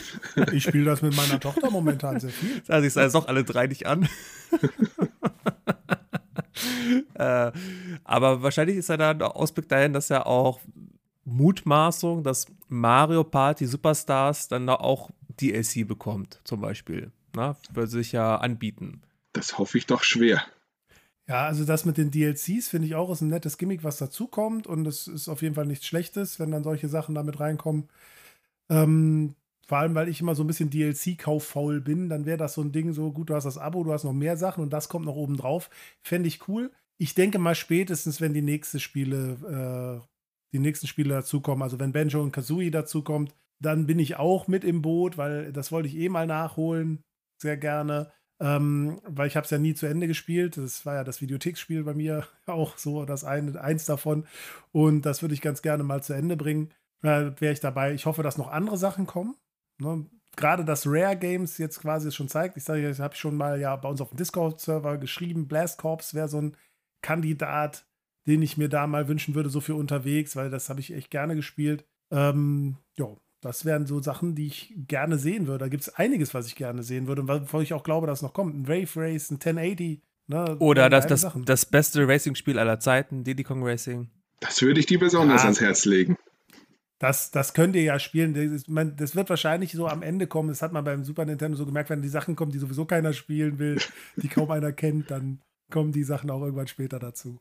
Ich 0.53 0.65
spiele 0.65 0.85
das 0.85 1.03
mit 1.03 1.17
meiner 1.17 1.41
Tochter 1.41 1.71
momentan 1.71 2.21
sehr 2.21 2.31
viel. 2.31 2.63
Also 2.69 2.87
ich 2.87 2.93
sage 2.93 3.07
es 3.07 3.13
doch 3.15 3.29
alle 3.29 3.45
drei 3.45 3.67
nicht 3.67 3.87
an. 3.87 4.09
äh, 7.15 7.53
aber 8.05 8.43
wahrscheinlich 8.43 8.77
ist 8.77 8.89
ja 8.89 8.97
da 8.97 9.15
der 9.15 9.37
Ausblick 9.37 9.69
dahin, 9.69 9.93
dass 9.93 10.09
ja 10.09 10.25
auch 10.27 10.61
Mutmaßung, 11.25 12.23
dass 12.23 12.47
Mario 12.69 13.25
Party 13.25 13.67
Superstars 13.67 14.49
dann 14.49 14.67
da 14.67 14.75
auch 14.75 15.11
DLC 15.41 15.87
bekommt, 15.87 16.41
zum 16.45 16.61
Beispiel. 16.61 17.11
Na, 17.35 17.57
würde 17.73 17.91
sich 17.91 18.13
ja 18.13 18.37
anbieten. 18.37 19.03
Das 19.33 19.59
hoffe 19.59 19.79
ich 19.79 19.87
doch 19.87 20.03
schwer. 20.03 20.43
Ja, 21.27 21.47
also 21.47 21.65
das 21.65 21.87
mit 21.87 21.97
den 21.97 22.11
DLCs 22.11 22.69
finde 22.69 22.87
ich 22.87 22.95
auch 22.95 23.11
ist 23.11 23.23
ein 23.23 23.29
nettes 23.29 23.57
Gimmick, 23.57 23.83
was 23.83 23.97
dazukommt 23.97 24.67
und 24.67 24.87
es 24.87 25.09
ist 25.09 25.29
auf 25.29 25.41
jeden 25.41 25.55
Fall 25.55 25.67
nichts 25.67 25.87
Schlechtes, 25.87 26.39
wenn 26.39 26.51
dann 26.51 26.65
solche 26.65 26.89
Sachen 26.89 27.15
damit 27.15 27.41
reinkommen. 27.41 27.89
Ähm, 28.69 29.35
vor 29.67 29.79
allem, 29.79 29.95
weil 29.95 30.09
ich 30.09 30.21
immer 30.21 30.35
so 30.35 30.45
ein 30.45 30.47
bisschen 30.47 30.71
DLC-kauffaul 30.71 31.81
bin, 31.81 32.09
dann 32.09 32.27
wäre 32.27 32.37
das 32.37 32.55
so 32.55 32.63
ein 32.63 32.73
Ding 32.73 32.93
so, 32.93 33.13
gut, 33.13 33.31
du 33.31 33.35
hast 33.35 33.45
das 33.45 33.59
Abo, 33.59 33.85
du 33.85 33.93
hast 33.93 34.05
noch 34.05 34.13
mehr 34.13 34.37
Sachen 34.37 34.63
und 34.63 34.73
das 34.73 34.89
kommt 34.89 35.07
noch 35.07 35.17
oben 35.17 35.37
drauf. 35.37 35.71
Fände 36.03 36.29
ich 36.29 36.49
cool. 36.49 36.71
Ich 36.99 37.15
denke 37.15 37.39
mal 37.39 37.55
spätestens, 37.55 38.21
wenn 38.21 38.35
die 38.35 38.43
nächsten 38.43 38.81
Spiele, 38.81 40.03
äh, 40.03 40.07
die 40.53 40.61
nächsten 40.61 40.87
Spiele 40.87 41.11
dazukommen, 41.11 41.63
also 41.63 41.81
wenn 41.81 41.93
Benjo 41.93 42.23
und 42.23 42.33
Kazooie 42.33 42.71
dazukommt, 42.71 43.35
dann 43.61 43.87
bin 43.87 43.99
ich 43.99 44.17
auch 44.17 44.49
mit 44.49 44.65
im 44.65 44.83
Boot, 44.83 45.17
weil 45.19 45.53
das 45.53 45.73
wollte 45.73 45.89
ich 45.89 45.97
eh 45.97 46.09
mal 46.09 46.27
nachholen. 46.27 47.03
Sehr 47.41 47.57
gerne. 47.57 48.13
Ähm, 48.41 49.01
weil 49.05 49.29
ich 49.29 49.37
habe 49.37 49.45
es 49.45 49.51
ja 49.51 49.59
nie 49.59 49.75
zu 49.75 49.87
Ende 49.87 50.07
gespielt. 50.07 50.57
Das 50.57 50.85
war 50.85 50.95
ja 50.97 51.05
das 51.05 51.21
Videotheksspiel 51.21 51.85
bei 51.85 51.95
mir 51.95 52.27
auch 52.47 52.77
so, 52.79 53.05
das 53.05 53.25
eine, 53.25 53.61
eins 53.61 53.87
davon. 53.87 54.27
Und 54.73 55.03
das 55.03 55.23
würde 55.23 55.35
ich 55.35 55.41
ganz 55.41 55.63
gerne 55.63 55.85
mal 55.85 56.03
zu 56.03 56.13
Ende 56.13 56.37
bringen. 56.37 56.71
Da 57.01 57.41
wäre 57.41 57.53
ich 57.53 57.61
dabei. 57.61 57.95
Ich 57.95 58.07
hoffe, 58.07 58.23
dass 58.23 58.39
noch 58.39 58.51
andere 58.51 58.79
Sachen 58.79 59.07
kommen. 59.07 59.37
Ne? 59.79 60.07
Gerade 60.37 60.65
das 60.65 60.87
Rare 60.87 61.17
Games 61.17 61.59
jetzt 61.59 61.81
quasi 61.81 62.11
schon 62.11 62.29
zeigt. 62.29 62.57
Ich 62.57 62.65
sage, 62.65 62.91
ich 62.91 62.99
habe 63.01 63.15
schon 63.15 63.37
mal 63.37 63.61
ja 63.61 63.75
bei 63.77 63.89
uns 63.89 64.01
auf 64.01 64.09
dem 64.11 64.17
Discord-Server 64.17 64.99
geschrieben, 64.99 65.47
Blast 65.47 65.79
Corps 65.79 66.13
wäre 66.13 66.29
so 66.29 66.41
ein 66.41 66.57
Kandidat, 67.03 67.87
den 68.27 68.43
ich 68.43 68.57
mir 68.57 68.69
da 68.69 68.87
mal 68.87 69.07
wünschen 69.09 69.35
würde, 69.35 69.51
so 69.51 69.61
für 69.61 69.75
unterwegs, 69.75 70.35
weil 70.37 70.51
das 70.51 70.69
habe 70.71 70.81
ich 70.81 70.93
echt 70.93 71.11
gerne 71.11 71.37
gespielt. 71.37 71.85
Ähm, 72.11 72.79
ja, 72.97 73.07
das 73.41 73.65
wären 73.65 73.87
so 73.87 74.01
Sachen, 74.01 74.35
die 74.35 74.47
ich 74.47 74.75
gerne 74.89 75.19
sehen 75.19 75.47
würde. 75.47 75.65
Da 75.65 75.69
gibt 75.69 75.83
es 75.83 75.95
einiges, 75.95 76.33
was 76.35 76.47
ich 76.47 76.57
gerne 76.57 76.83
sehen 76.83 77.07
würde, 77.07 77.29
wo 77.53 77.61
ich 77.61 77.75
auch 77.75 77.83
glaube, 77.85 78.07
dass 78.07 78.23
noch 78.23 78.33
kommt. 78.33 78.55
Ein 78.55 78.67
Wave 78.67 79.01
Race, 79.01 79.31
ein 79.31 79.35
1080. 79.35 80.01
Ne? 80.27 80.57
Oder 80.59 80.89
das, 80.89 81.07
das, 81.07 81.21
Sachen. 81.21 81.45
das 81.45 81.67
beste 81.67 82.09
Racing-Spiel 82.09 82.59
aller 82.59 82.81
Zeiten, 82.81 83.23
Diddy 83.25 83.45
Kong 83.45 83.63
Racing. 83.63 84.09
Das 84.41 84.63
würde 84.63 84.81
ich 84.81 84.87
dir 84.87 84.99
besonders 84.99 85.43
Ja. 85.43 85.45
ans 85.45 85.61
Herz 85.61 85.85
legen. 85.85 86.17
Das, 87.05 87.31
das 87.31 87.53
könnt 87.53 87.77
ihr 87.77 87.83
ja 87.83 87.99
spielen. 87.99 88.33
Das, 88.33 88.67
man, 88.67 88.97
das 88.97 89.15
wird 89.15 89.29
wahrscheinlich 89.29 89.73
so 89.73 89.87
am 89.87 90.01
Ende 90.01 90.27
kommen. 90.27 90.49
Das 90.49 90.63
hat 90.63 90.73
man 90.73 90.85
beim 90.85 91.05
Super 91.05 91.27
Nintendo 91.27 91.55
so 91.55 91.67
gemerkt, 91.67 91.91
wenn 91.91 92.01
die 92.01 92.09
Sachen 92.09 92.35
kommen, 92.35 92.51
die 92.51 92.59
sowieso 92.59 92.87
keiner 92.87 93.13
spielen 93.13 93.59
will, 93.59 93.79
die 94.17 94.29
kaum 94.29 94.51
einer 94.51 94.73
kennt, 94.73 95.11
dann 95.11 95.43
kommen 95.71 95.93
die 95.93 96.03
Sachen 96.03 96.31
auch 96.31 96.41
irgendwann 96.41 96.67
später 96.67 96.99
dazu. 96.99 97.39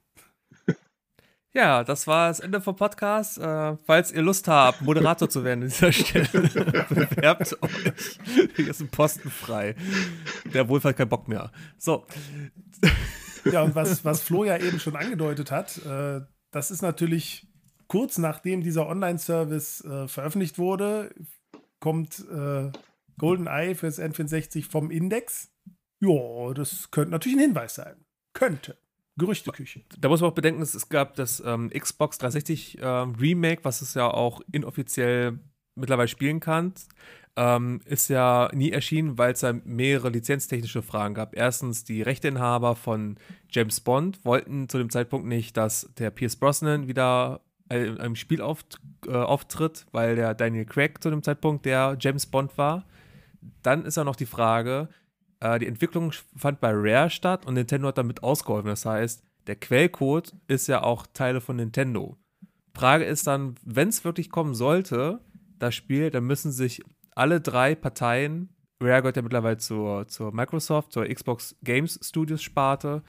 Ja, 1.53 1.85
das 1.85 2.07
war 2.07 2.27
das 2.27 2.41
Ende 2.41 2.59
vom 2.59 2.75
Podcast. 2.75 3.37
Äh, 3.37 3.77
falls 3.85 4.11
ihr 4.11 4.21
Lust 4.21 4.49
habt, 4.49 4.81
Moderator 4.81 5.29
zu 5.29 5.45
werden 5.45 5.63
an 5.63 5.69
dieser 5.69 5.93
Stelle, 5.93 6.27
bewerbt 6.89 7.55
euch. 7.63 8.19
Hier 8.57 8.67
ist 8.67 8.81
ein 8.81 8.89
Posten 8.89 9.29
frei. 9.29 9.75
Der 10.53 10.67
Wohlfahrt 10.67 10.97
keinen 10.97 11.07
Bock 11.07 11.29
mehr. 11.29 11.53
So. 11.77 12.05
Ja, 13.49 13.61
und 13.61 13.75
was, 13.75 14.03
was 14.03 14.19
Flo 14.23 14.43
ja 14.43 14.57
eben 14.57 14.81
schon 14.81 14.97
angedeutet 14.97 15.51
hat, 15.51 15.77
äh, 15.85 16.19
das 16.51 16.69
ist 16.69 16.81
natürlich 16.81 17.47
kurz 17.87 18.17
nachdem 18.17 18.61
dieser 18.61 18.87
Online-Service 18.87 19.85
äh, 19.85 20.07
veröffentlicht 20.07 20.57
wurde, 20.57 21.13
kommt 21.79 22.25
äh, 22.29 22.71
GoldenEye 23.17 23.75
fürs 23.75 23.99
N64 23.99 24.69
vom 24.69 24.89
Index. 24.91 25.51
Ja, 25.99 26.53
das 26.53 26.91
könnte 26.91 27.11
natürlich 27.11 27.37
ein 27.37 27.41
Hinweis 27.47 27.75
sein. 27.75 27.95
Könnte. 28.33 28.77
Gerüchteküche. 29.15 29.83
Da 29.99 30.09
muss 30.09 30.21
man 30.21 30.31
auch 30.31 30.35
bedenken, 30.35 30.61
es 30.61 30.89
gab 30.89 31.15
das 31.15 31.41
ähm, 31.45 31.69
Xbox 31.69 32.17
360 32.17 32.79
äh, 32.79 32.85
Remake, 32.85 33.63
was 33.63 33.81
es 33.81 33.93
ja 33.93 34.09
auch 34.09 34.41
inoffiziell 34.51 35.39
mittlerweile 35.75 36.07
spielen 36.07 36.39
kann. 36.39 36.73
Ähm, 37.35 37.81
ist 37.85 38.09
ja 38.09 38.49
nie 38.53 38.71
erschienen, 38.71 39.17
weil 39.17 39.33
es 39.33 39.39
da 39.39 39.53
mehrere 39.53 40.09
lizenztechnische 40.09 40.81
Fragen 40.81 41.15
gab. 41.15 41.35
Erstens, 41.35 41.83
die 41.83 42.01
Rechteinhaber 42.01 42.75
von 42.75 43.17
James 43.49 43.79
Bond 43.81 44.23
wollten 44.23 44.69
zu 44.69 44.77
dem 44.77 44.89
Zeitpunkt 44.89 45.27
nicht, 45.27 45.57
dass 45.57 45.89
der 45.97 46.11
Pierce 46.11 46.35
Brosnan 46.35 46.87
wieder 46.87 47.41
in 47.69 47.97
einem 47.99 48.15
Spiel 48.15 48.41
auft 48.41 48.79
äh, 49.07 49.13
auftritt, 49.13 49.85
weil 49.91 50.15
der 50.15 50.33
Daniel 50.33 50.65
Craig 50.65 51.01
zu 51.01 51.09
dem 51.09 51.23
Zeitpunkt 51.23 51.65
der 51.65 51.97
James 51.99 52.25
Bond 52.25 52.57
war. 52.57 52.85
Dann 53.61 53.85
ist 53.85 53.97
ja 53.97 54.03
noch 54.03 54.15
die 54.15 54.25
Frage, 54.25 54.89
äh, 55.39 55.59
die 55.59 55.67
Entwicklung 55.67 56.13
fand 56.35 56.59
bei 56.59 56.71
Rare 56.73 57.09
statt 57.09 57.45
und 57.45 57.55
Nintendo 57.55 57.89
hat 57.89 57.97
damit 57.97 58.23
ausgeholfen. 58.23 58.69
Das 58.69 58.85
heißt, 58.85 59.23
der 59.47 59.55
Quellcode 59.55 60.33
ist 60.47 60.67
ja 60.67 60.83
auch 60.83 61.05
Teile 61.13 61.41
von 61.41 61.57
Nintendo. 61.57 62.17
Frage 62.75 63.03
ist 63.03 63.27
dann, 63.27 63.55
wenn 63.63 63.89
es 63.89 64.03
wirklich 64.03 64.29
kommen 64.29 64.55
sollte, 64.55 65.19
das 65.59 65.75
Spiel, 65.75 66.09
dann 66.09 66.25
müssen 66.25 66.51
sich 66.51 66.81
alle 67.15 67.41
drei 67.41 67.75
Parteien, 67.75 68.49
Rare 68.81 69.01
gehört 69.01 69.17
ja 69.17 69.21
mittlerweile 69.21 69.57
zur, 69.57 70.07
zur 70.07 70.33
Microsoft, 70.33 70.91
zur 70.91 71.07
Xbox 71.07 71.55
Games 71.63 71.99
Studios 72.01 72.41
Sparte, 72.41 73.03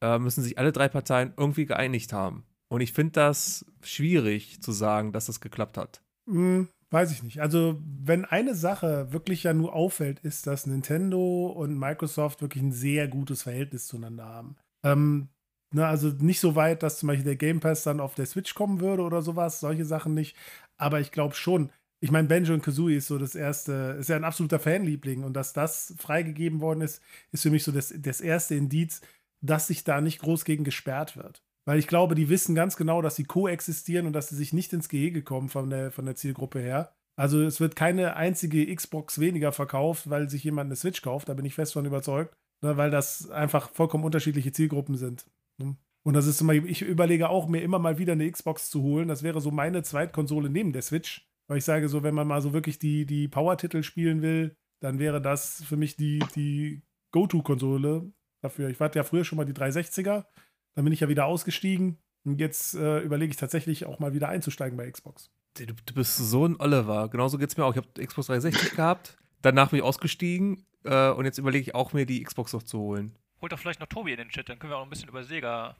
äh, 0.00 0.18
müssen 0.18 0.42
sich 0.42 0.58
alle 0.58 0.72
drei 0.72 0.88
Parteien 0.88 1.34
irgendwie 1.36 1.66
geeinigt 1.66 2.12
haben. 2.12 2.44
Und 2.72 2.80
ich 2.80 2.94
finde 2.94 3.12
das 3.12 3.66
schwierig 3.82 4.62
zu 4.62 4.72
sagen, 4.72 5.12
dass 5.12 5.26
das 5.26 5.42
geklappt 5.42 5.76
hat. 5.76 6.00
Hm, 6.26 6.68
weiß 6.90 7.12
ich 7.12 7.22
nicht. 7.22 7.42
Also, 7.42 7.78
wenn 7.84 8.24
eine 8.24 8.54
Sache 8.54 9.12
wirklich 9.12 9.42
ja 9.42 9.52
nur 9.52 9.74
auffällt, 9.74 10.20
ist, 10.20 10.46
dass 10.46 10.66
Nintendo 10.66 11.48
und 11.48 11.78
Microsoft 11.78 12.40
wirklich 12.40 12.62
ein 12.62 12.72
sehr 12.72 13.08
gutes 13.08 13.42
Verhältnis 13.42 13.88
zueinander 13.88 14.24
haben. 14.24 14.56
Ähm, 14.86 15.28
ne, 15.74 15.86
also 15.86 16.08
nicht 16.18 16.40
so 16.40 16.54
weit, 16.54 16.82
dass 16.82 16.98
zum 16.98 17.08
Beispiel 17.08 17.26
der 17.26 17.36
Game 17.36 17.60
Pass 17.60 17.82
dann 17.82 18.00
auf 18.00 18.14
der 18.14 18.24
Switch 18.24 18.54
kommen 18.54 18.80
würde 18.80 19.02
oder 19.02 19.20
sowas, 19.20 19.60
solche 19.60 19.84
Sachen 19.84 20.14
nicht. 20.14 20.34
Aber 20.78 20.98
ich 20.98 21.12
glaube 21.12 21.34
schon, 21.34 21.68
ich 22.00 22.10
meine, 22.10 22.28
Benjo 22.28 22.54
und 22.54 22.62
Kazooie 22.62 22.96
ist 22.96 23.08
so 23.08 23.18
das 23.18 23.34
erste, 23.34 23.98
ist 24.00 24.08
ja 24.08 24.16
ein 24.16 24.24
absoluter 24.24 24.60
Fanliebling 24.60 25.24
und 25.24 25.34
dass 25.34 25.52
das 25.52 25.94
freigegeben 25.98 26.62
worden 26.62 26.80
ist, 26.80 27.02
ist 27.32 27.42
für 27.42 27.50
mich 27.50 27.64
so 27.64 27.70
das, 27.70 27.92
das 27.94 28.22
erste 28.22 28.54
Indiz, 28.54 29.02
dass 29.42 29.66
sich 29.66 29.84
da 29.84 30.00
nicht 30.00 30.20
groß 30.20 30.46
gegen 30.46 30.64
gesperrt 30.64 31.18
wird. 31.18 31.42
Weil 31.64 31.78
ich 31.78 31.86
glaube, 31.86 32.14
die 32.14 32.28
wissen 32.28 32.54
ganz 32.54 32.76
genau, 32.76 33.02
dass 33.02 33.16
sie 33.16 33.24
koexistieren 33.24 34.06
und 34.06 34.12
dass 34.12 34.28
sie 34.28 34.36
sich 34.36 34.52
nicht 34.52 34.72
ins 34.72 34.88
Gehege 34.88 35.22
kommen 35.22 35.48
von 35.48 35.70
der, 35.70 35.92
von 35.92 36.06
der 36.06 36.16
Zielgruppe 36.16 36.60
her. 36.60 36.94
Also 37.16 37.42
es 37.42 37.60
wird 37.60 37.76
keine 37.76 38.16
einzige 38.16 38.74
Xbox 38.74 39.20
weniger 39.20 39.52
verkauft, 39.52 40.10
weil 40.10 40.28
sich 40.28 40.44
jemand 40.44 40.68
eine 40.68 40.76
Switch 40.76 41.02
kauft, 41.02 41.28
da 41.28 41.34
bin 41.34 41.44
ich 41.44 41.54
fest 41.54 41.74
von 41.74 41.84
überzeugt, 41.84 42.34
ne, 42.62 42.76
weil 42.76 42.90
das 42.90 43.30
einfach 43.30 43.70
vollkommen 43.70 44.04
unterschiedliche 44.04 44.52
Zielgruppen 44.52 44.96
sind. 44.96 45.26
Ne? 45.58 45.76
Und 46.04 46.14
das 46.14 46.26
ist 46.26 46.40
immer, 46.40 46.54
ich 46.54 46.82
überlege 46.82 47.28
auch, 47.28 47.48
mir 47.48 47.62
immer 47.62 47.78
mal 47.78 47.98
wieder 47.98 48.14
eine 48.14 48.30
Xbox 48.30 48.70
zu 48.70 48.82
holen. 48.82 49.08
Das 49.08 49.22
wäre 49.22 49.40
so 49.40 49.50
meine 49.50 49.82
Zweitkonsole 49.82 50.50
neben 50.50 50.72
der 50.72 50.82
Switch. 50.82 51.28
Weil 51.48 51.58
ich 51.58 51.64
sage 51.64 51.88
so, 51.88 52.02
wenn 52.02 52.14
man 52.14 52.26
mal 52.26 52.40
so 52.40 52.52
wirklich 52.52 52.78
die, 52.78 53.04
die 53.06 53.28
Power-Titel 53.28 53.82
spielen 53.82 54.22
will, 54.22 54.56
dann 54.80 54.98
wäre 54.98 55.20
das 55.20 55.62
für 55.62 55.76
mich 55.76 55.96
die, 55.96 56.20
die 56.34 56.82
Go-To-Konsole 57.12 58.12
dafür. 58.42 58.68
Ich 58.68 58.80
hatte 58.80 58.98
ja 58.98 59.04
früher 59.04 59.24
schon 59.24 59.36
mal 59.36 59.44
die 59.44 59.52
360er, 59.52 60.24
dann 60.74 60.84
bin 60.84 60.92
ich 60.92 61.00
ja 61.00 61.08
wieder 61.08 61.26
ausgestiegen 61.26 61.98
und 62.24 62.40
jetzt 62.40 62.74
äh, 62.74 63.00
überlege 63.00 63.30
ich 63.30 63.36
tatsächlich 63.36 63.86
auch 63.86 63.98
mal 63.98 64.14
wieder 64.14 64.28
einzusteigen 64.28 64.76
bei 64.76 64.90
Xbox. 64.90 65.30
Du, 65.54 65.66
du 65.66 65.94
bist 65.94 66.16
so 66.16 66.46
ein 66.46 66.58
Oliver. 66.58 67.08
Genauso 67.08 67.36
geht 67.36 67.50
es 67.50 67.56
mir 67.56 67.64
auch. 67.64 67.74
Ich 67.74 67.76
habe 67.76 68.06
Xbox 68.06 68.28
360 68.28 68.70
gehabt, 68.76 69.18
danach 69.42 69.70
bin 69.70 69.78
ich 69.78 69.84
ausgestiegen 69.84 70.64
äh, 70.84 71.10
und 71.10 71.24
jetzt 71.24 71.38
überlege 71.38 71.62
ich 71.70 71.74
auch 71.74 71.92
mir 71.92 72.06
die 72.06 72.22
Xbox 72.22 72.52
noch 72.52 72.62
zu 72.62 72.78
holen. 72.78 73.12
Holt 73.40 73.52
doch 73.52 73.58
vielleicht 73.58 73.80
noch 73.80 73.88
Tobi 73.88 74.12
in 74.12 74.18
den 74.18 74.28
Chat, 74.28 74.48
dann 74.48 74.58
können 74.58 74.72
wir 74.72 74.78
auch 74.78 74.84
ein 74.84 74.90
bisschen 74.90 75.08
über 75.08 75.24
Sega, 75.24 75.76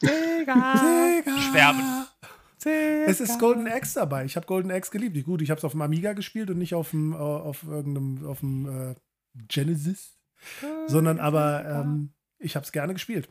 Sega, 0.00 0.76
Sega. 0.76 1.38
schwärmen. 1.38 2.06
Es 2.64 3.20
ist 3.20 3.38
Golden 3.38 3.68
Axe 3.68 4.00
dabei. 4.00 4.24
Ich 4.24 4.34
habe 4.34 4.46
Golden 4.46 4.72
Axe 4.72 4.90
geliebt. 4.90 5.24
Gut, 5.24 5.42
ich 5.42 5.50
habe 5.50 5.58
es 5.58 5.64
auf 5.64 5.72
dem 5.72 5.82
Amiga 5.82 6.12
gespielt 6.12 6.50
und 6.50 6.58
nicht 6.58 6.74
auf 6.74 6.90
dem, 6.90 7.12
äh, 7.12 7.16
auf 7.16 7.62
irgendeinem, 7.62 8.26
auf 8.26 8.40
dem 8.40 8.90
äh, 8.90 8.94
Genesis, 9.46 10.18
sondern 10.86 11.20
aber 11.20 11.64
ähm, 11.64 12.14
ich 12.38 12.56
habe 12.56 12.64
es 12.64 12.72
gerne 12.72 12.94
gespielt. 12.94 13.28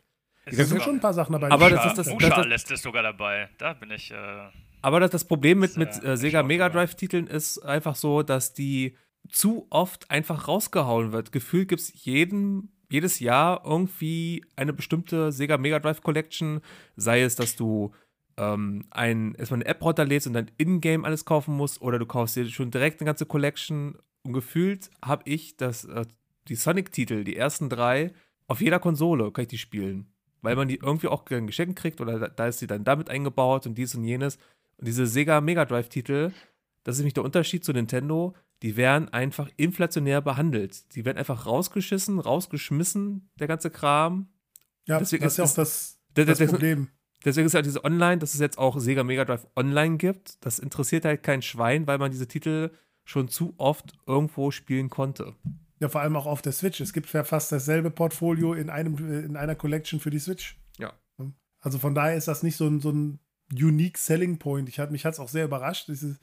Es 0.48 0.70
sind 0.70 0.82
schon 0.82 0.96
ein 0.96 1.02
paar 1.02 1.14
Sachen 1.14 1.34
dabei. 1.34 1.52
Aber 1.52 1.70
das 1.70 1.86
ist 1.86 1.98
das, 1.98 2.08
das, 2.08 2.18
das, 2.18 2.64
das 2.64 2.72
ist 2.72 2.84
sogar 2.84 3.04
dabei. 3.04 3.50
Da 3.58 3.74
bin 3.74 3.92
ich. 3.92 4.12
Äh, 4.12 4.16
aber 4.82 5.00
das, 5.00 5.12
das 5.12 5.26
Problem 5.26 5.60
mit, 5.60 5.78
mit 5.78 6.04
äh, 6.04 6.18
Sega 6.18 6.44
Mega 6.44 6.70
Drive 6.70 6.96
Titeln 6.96 7.28
ist 7.28 7.60
einfach 7.60 7.96
so, 7.96 8.24
dass 8.24 8.54
die 8.54 8.96
zu 9.30 9.68
oft 9.70 10.10
einfach 10.10 10.48
rausgehauen 10.48 11.12
wird. 11.12 11.32
Gefühlt 11.32 11.68
gibt 11.68 11.82
es 11.82 12.06
jeden 12.06 12.72
jedes 12.90 13.20
Jahr 13.20 13.64
irgendwie 13.66 14.46
eine 14.56 14.74
bestimmte 14.74 15.32
Sega 15.32 15.58
Mega 15.58 15.80
Drive 15.80 16.02
Collection, 16.02 16.62
sei 16.96 17.22
es, 17.22 17.36
dass 17.36 17.56
du 17.56 17.92
ähm, 18.38 18.86
ein, 18.92 19.36
erstmal 19.36 19.62
eine 19.62 19.70
App 19.70 19.84
runterlädst 19.84 20.28
und 20.28 20.34
dann 20.34 20.52
in-game 20.58 21.06
alles 21.06 21.26
kaufen 21.26 21.56
musst 21.56 21.82
oder 21.82 22.00
du 22.00 22.06
kaufst 22.06 22.36
dir 22.36 22.48
schon 22.48 22.72
direkt 22.72 23.02
eine 23.02 23.08
ganze 23.08 23.26
Collection 23.26 23.98
und 24.24 24.34
gefühlt 24.34 24.90
habe 25.04 25.24
ich 25.26 25.58
das, 25.58 25.86
äh, 25.86 26.06
die 26.48 26.56
Sonic-Titel, 26.56 27.24
die 27.24 27.36
ersten 27.36 27.70
drei, 27.70 28.14
auf 28.48 28.62
jeder 28.62 28.80
Konsole 28.80 29.32
kann 29.32 29.44
ich 29.44 29.50
die 29.50 29.58
spielen. 29.58 30.14
Weil 30.42 30.56
man 30.56 30.68
die 30.68 30.76
irgendwie 30.76 31.08
auch 31.08 31.26
geschenkt 31.26 31.78
kriegt 31.78 32.00
oder 32.02 32.20
da, 32.20 32.28
da 32.28 32.48
ist 32.48 32.60
sie 32.60 32.68
dann 32.68 32.84
damit 32.84 33.10
eingebaut 33.10 33.66
und 33.66 33.76
dies 33.76 33.96
und 33.96 34.04
jenes. 34.04 34.38
Und 34.78 34.88
diese 34.88 35.08
Sega 35.08 35.42
Mega 35.42 35.66
Drive-Titel, 35.66 36.32
das 36.84 36.96
ist 36.96 37.00
nämlich 37.00 37.16
der 37.16 37.24
Unterschied 37.24 37.66
zu 37.66 37.74
Nintendo, 37.74 38.36
die 38.62 38.78
werden 38.78 39.10
einfach 39.10 39.50
inflationär 39.58 40.22
behandelt. 40.22 40.96
Die 40.96 41.06
werden 41.06 41.18
einfach 41.18 41.46
rausgeschissen, 41.46 42.20
rausgeschmissen, 42.20 43.30
der 43.40 43.48
ganze 43.48 43.70
Kram. 43.70 44.28
Ja, 44.86 45.00
Deswegen 45.00 45.24
das 45.24 45.34
ist 45.34 45.38
ja 45.38 45.44
auch 45.44 45.54
das, 45.54 46.00
das, 46.14 46.38
das 46.38 46.52
Problem. 46.52 46.90
Deswegen 47.26 47.48
ist 47.48 47.56
halt 47.56 47.66
diese 47.66 47.84
Online, 47.84 48.20
dass 48.20 48.34
es 48.34 48.40
jetzt 48.40 48.58
auch 48.58 48.80
Sega 48.80 49.04
Mega 49.04 49.26
Drive 49.26 49.48
Online 49.56 49.98
gibt, 49.98 50.44
das 50.46 50.60
interessiert 50.60 51.04
halt 51.04 51.24
kein 51.24 51.42
Schwein, 51.42 51.88
weil 51.88 51.98
man 51.98 52.12
diese 52.12 52.28
Titel 52.28 52.72
schon 53.04 53.28
zu 53.28 53.54
oft 53.58 53.94
irgendwo 54.06 54.52
spielen 54.52 54.90
konnte. 54.90 55.34
Ja, 55.80 55.90
vor 55.90 56.02
allem 56.02 56.16
auch 56.16 56.26
auf 56.26 56.42
der 56.42 56.54
Switch. 56.54 56.82
Es 56.82 56.94
gibt 56.94 57.12
ja 57.14 57.24
fast 57.24 57.52
dasselbe 57.52 57.92
Portfolio 57.92 58.54
in, 58.54 58.70
einem, 58.70 58.98
in 59.26 59.38
einer 59.38 59.56
Collection 59.56 60.00
für 60.00 60.10
die 60.10 60.20
Switch. 60.20 60.60
Ja. 60.78 60.94
Also 61.60 61.80
von 61.80 61.96
daher 61.96 62.16
ist 62.16 62.28
das 62.28 62.44
nicht 62.44 62.56
so 62.56 62.68
ein, 62.68 62.80
so 62.80 62.92
ein 62.92 63.20
unique 63.52 63.98
Selling 63.98 64.40
Point. 64.40 64.70
Ich 64.70 64.80
hat, 64.80 64.92
mich 64.92 65.06
hat 65.06 65.14
es 65.14 65.20
auch 65.20 65.30
sehr 65.30 65.46
überrascht 65.46 65.88
dieses, 65.88 66.20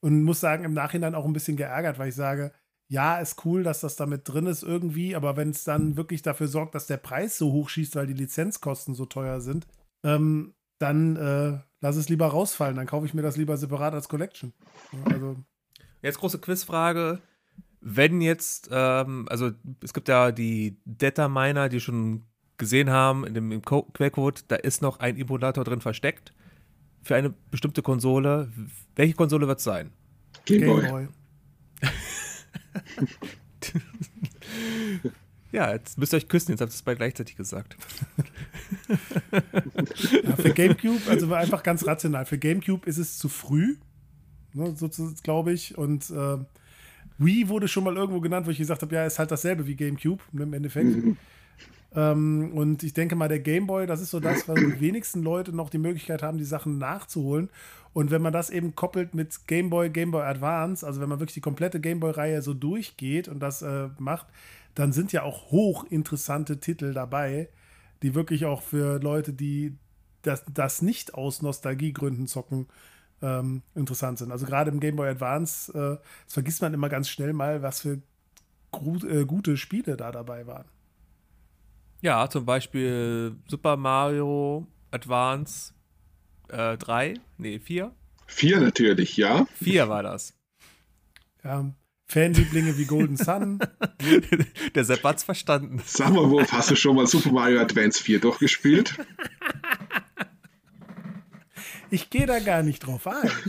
und 0.00 0.22
muss 0.22 0.40
sagen, 0.40 0.64
im 0.64 0.74
Nachhinein 0.74 1.14
auch 1.14 1.24
ein 1.24 1.32
bisschen 1.32 1.56
geärgert, 1.56 1.98
weil 1.98 2.08
ich 2.08 2.14
sage, 2.14 2.52
ja, 2.88 3.18
ist 3.18 3.44
cool, 3.44 3.62
dass 3.62 3.80
das 3.80 3.96
damit 3.96 4.28
drin 4.28 4.46
ist 4.46 4.64
irgendwie, 4.64 5.14
aber 5.14 5.36
wenn 5.36 5.50
es 5.50 5.62
dann 5.62 5.96
wirklich 5.96 6.22
dafür 6.22 6.48
sorgt, 6.48 6.74
dass 6.74 6.88
der 6.88 6.96
Preis 6.96 7.38
so 7.38 7.52
hoch 7.52 7.68
schießt, 7.68 7.94
weil 7.94 8.08
die 8.08 8.14
Lizenzkosten 8.14 8.94
so 8.94 9.06
teuer 9.06 9.40
sind, 9.40 9.68
ähm, 10.02 10.54
dann 10.78 11.16
äh, 11.16 11.58
lass 11.80 11.96
es 11.96 12.08
lieber 12.08 12.26
rausfallen. 12.26 12.76
Dann 12.76 12.86
kaufe 12.86 13.06
ich 13.06 13.14
mir 13.14 13.22
das 13.22 13.36
lieber 13.36 13.56
separat 13.56 13.94
als 13.94 14.08
Collection. 14.08 14.52
Also. 15.04 15.36
Jetzt 16.02 16.18
große 16.18 16.40
Quizfrage. 16.40 17.20
Wenn 17.80 18.20
jetzt, 18.20 18.68
ähm, 18.70 19.26
also 19.28 19.50
es 19.82 19.94
gibt 19.94 20.08
ja 20.08 20.32
die 20.32 20.76
Data 20.84 21.28
Miner, 21.28 21.68
die 21.68 21.80
schon 21.80 22.24
gesehen 22.58 22.90
haben 22.90 23.26
in 23.26 23.34
dem 23.34 23.62
Quellcode, 23.62 24.44
da 24.48 24.56
ist 24.56 24.82
noch 24.82 25.00
ein 25.00 25.16
Emulator 25.16 25.64
drin 25.64 25.80
versteckt 25.80 26.32
für 27.02 27.16
eine 27.16 27.32
bestimmte 27.50 27.82
Konsole. 27.82 28.52
Welche 28.96 29.14
Konsole 29.14 29.48
wird 29.48 29.58
es 29.58 29.64
sein? 29.64 29.90
Game 30.44 30.66
Boy. 30.66 30.82
Game 30.82 30.90
Boy. 30.90 31.08
Ja, 35.52 35.72
jetzt 35.72 35.98
müsst 35.98 36.14
ihr 36.14 36.18
euch 36.18 36.28
küssen, 36.28 36.52
jetzt 36.52 36.60
habt 36.60 36.70
ihr 36.70 36.74
es 36.74 36.82
beide 36.82 36.98
gleichzeitig 36.98 37.36
gesagt. 37.36 37.76
ja, 39.32 40.36
für 40.36 40.52
GameCube, 40.52 41.00
also 41.08 41.32
einfach 41.34 41.62
ganz 41.62 41.86
rational, 41.86 42.24
für 42.24 42.38
GameCube 42.38 42.88
ist 42.88 42.98
es 42.98 43.18
zu 43.18 43.28
früh, 43.28 43.76
ne, 44.52 44.74
so 44.76 44.88
glaube 45.24 45.52
ich. 45.52 45.76
Und 45.76 46.08
äh, 46.10 46.38
Wii 47.20 47.48
wurde 47.48 47.68
schon 47.68 47.84
mal 47.84 47.96
irgendwo 47.96 48.20
genannt, 48.20 48.46
wo 48.46 48.50
ich 48.50 48.58
gesagt 48.58 48.82
habe, 48.82 48.94
ja, 48.94 49.04
ist 49.04 49.18
halt 49.18 49.30
dasselbe 49.30 49.66
wie 49.66 49.76
GameCube 49.76 50.22
im 50.32 50.52
Endeffekt. 50.52 50.96
Mhm. 50.96 51.16
Ähm, 51.94 52.52
und 52.54 52.82
ich 52.82 52.94
denke 52.94 53.16
mal, 53.16 53.28
der 53.28 53.40
Gameboy, 53.40 53.86
das 53.86 54.00
ist 54.00 54.10
so 54.10 54.20
das, 54.20 54.48
weil 54.48 54.56
die 54.56 54.80
wenigsten 54.80 55.22
Leute 55.22 55.52
noch 55.52 55.70
die 55.70 55.78
Möglichkeit 55.78 56.22
haben, 56.22 56.38
die 56.38 56.44
Sachen 56.44 56.78
nachzuholen. 56.78 57.50
Und 57.92 58.10
wenn 58.10 58.22
man 58.22 58.32
das 58.32 58.50
eben 58.50 58.74
koppelt 58.74 59.14
mit 59.14 59.48
Gameboy, 59.48 59.90
Gameboy 59.90 60.22
Advance, 60.22 60.86
also 60.86 61.00
wenn 61.00 61.08
man 61.08 61.18
wirklich 61.18 61.34
die 61.34 61.40
komplette 61.40 61.80
Gameboy-Reihe 61.80 62.42
so 62.42 62.54
durchgeht 62.54 63.26
und 63.28 63.40
das 63.40 63.62
äh, 63.62 63.88
macht, 63.98 64.28
dann 64.74 64.92
sind 64.92 65.12
ja 65.12 65.24
auch 65.24 65.50
hochinteressante 65.50 66.60
Titel 66.60 66.94
dabei, 66.94 67.48
die 68.02 68.14
wirklich 68.14 68.44
auch 68.44 68.62
für 68.62 69.00
Leute, 69.00 69.32
die 69.32 69.76
das, 70.22 70.44
das 70.52 70.82
nicht 70.82 71.14
aus 71.14 71.42
Nostalgiegründen 71.42 72.28
zocken, 72.28 72.66
ähm, 73.22 73.62
interessant 73.74 74.18
sind. 74.18 74.32
Also 74.32 74.46
gerade 74.46 74.70
im 74.70 74.80
Game 74.80 74.96
Boy 74.96 75.08
Advance, 75.08 75.72
äh, 75.72 76.02
das 76.24 76.34
vergisst 76.34 76.62
man 76.62 76.74
immer 76.74 76.88
ganz 76.88 77.08
schnell 77.08 77.32
mal, 77.32 77.62
was 77.62 77.80
für 77.80 78.00
äh, 78.72 79.24
gute 79.24 79.56
Spiele 79.56 79.96
da 79.96 80.12
dabei 80.12 80.46
waren. 80.46 80.66
Ja, 82.00 82.28
zum 82.30 82.46
Beispiel 82.46 83.36
Super 83.46 83.76
Mario 83.76 84.66
Advance 84.90 85.74
äh, 86.48 86.76
3, 86.76 87.14
nee, 87.38 87.58
4. 87.58 87.94
4 88.26 88.60
natürlich, 88.60 89.16
ja. 89.16 89.46
4 89.62 89.88
war 89.88 90.02
das. 90.02 90.34
Ja, 91.44 91.72
Fanlieblinge 92.06 92.76
wie 92.76 92.86
Golden 92.86 93.16
Sun. 93.16 93.60
Der 94.74 94.84
Sepp 94.84 95.04
hat's 95.04 95.22
verstanden. 95.22 95.80
Sag 95.84 96.12
mal, 96.12 96.28
Wolf, 96.28 96.52
hast 96.52 96.70
du 96.70 96.76
schon 96.76 96.96
mal 96.96 97.06
Super 97.06 97.30
Mario 97.30 97.60
Advance 97.60 98.02
4 98.02 98.20
durchgespielt? 98.20 98.96
Ich 101.90 102.10
gehe 102.10 102.26
da 102.26 102.38
gar 102.38 102.62
nicht 102.62 102.80
drauf 102.80 103.06
ein. 103.06 103.30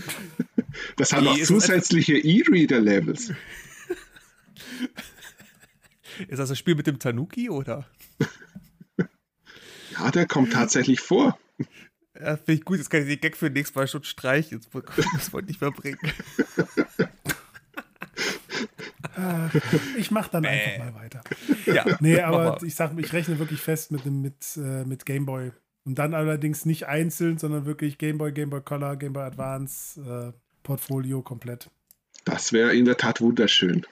Das 0.96 1.12
hat 1.12 1.24
noch 1.24 1.38
zusätzliche 1.42 2.14
E-Reader-Levels. 2.14 3.34
Ist 6.30 6.40
das 6.40 6.48
das 6.48 6.58
Spiel 6.58 6.76
mit 6.76 6.88
dem 6.88 6.98
Tanuki 6.98 7.50
oder? 7.50 7.86
Ja, 9.92 10.10
der 10.10 10.26
kommt 10.26 10.54
tatsächlich 10.54 11.02
vor. 11.02 11.38
Ja, 12.18 12.38
finde 12.38 12.54
ich 12.54 12.64
gut. 12.64 12.78
Jetzt 12.78 12.90
kann 12.90 13.02
ich 13.02 13.08
den 13.08 13.20
Gag 13.20 13.36
für 13.36 13.50
den 13.50 13.56
nächsten 13.56 13.78
Mal 13.78 13.90
schon 13.90 14.06
streichen. 14.06 14.62
Jetzt 14.62 14.70
das 15.14 15.34
wollte 15.34 15.52
ich 15.52 15.60
nicht 15.60 15.62
mehr 15.62 15.72
bringen. 15.72 16.00
Ich 19.98 20.10
mache 20.10 20.32
dann 20.32 20.46
einfach 20.46 20.86
mal 20.86 20.96
weiter. 20.96 21.22
Ja, 21.66 21.86
Nee, 22.00 22.22
aber 22.22 22.64
ich 22.64 22.74
sag, 22.74 22.98
ich 22.98 23.14
rechne 23.14 23.38
wirklich 23.38 23.62
fest 23.62 23.92
mit, 23.92 24.06
dem, 24.06 24.22
mit, 24.22 24.58
äh, 24.58 24.84
mit 24.86 25.06
Game 25.06 25.26
Boy. 25.26 25.52
Und 25.84 25.98
dann 25.98 26.14
allerdings 26.14 26.66
nicht 26.66 26.88
einzeln, 26.88 27.38
sondern 27.38 27.66
wirklich 27.66 27.98
Game 27.98 28.18
Boy, 28.18 28.32
Game 28.32 28.50
Boy 28.50 28.62
Color, 28.62 28.98
Game 28.98 29.14
Boy 29.14 29.24
Advance, 29.24 30.00
äh, 30.02 30.32
Portfolio 30.64 31.22
komplett. 31.22 31.70
Das 32.26 32.54
wäre 32.54 32.76
in 32.76 32.86
der 32.86 32.98
Tat 32.98 33.20
wunderschön. 33.22 33.86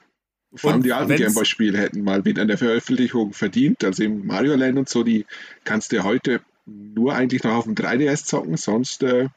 Vor 0.53 0.71
allem 0.71 0.79
Und 0.79 0.85
die 0.85 0.93
alten 0.93 1.15
Gameboy-Spiele 1.15 1.77
hätten 1.77 2.03
mal 2.03 2.25
wieder 2.25 2.41
eine 2.41 2.57
Veröffentlichung 2.57 3.33
verdient. 3.33 3.83
Also 3.83 4.03
im 4.03 4.25
Mario 4.25 4.55
Land 4.55 4.77
und 4.77 4.89
so, 4.89 5.03
die 5.03 5.25
kannst 5.63 5.91
du 5.91 6.03
heute 6.03 6.41
nur 6.65 7.13
eigentlich 7.13 7.43
noch 7.43 7.53
auf 7.55 7.63
dem 7.65 7.75
3DS 7.75 8.25
zocken, 8.25 8.57
sonst 8.57 9.03
äh, 9.03 9.29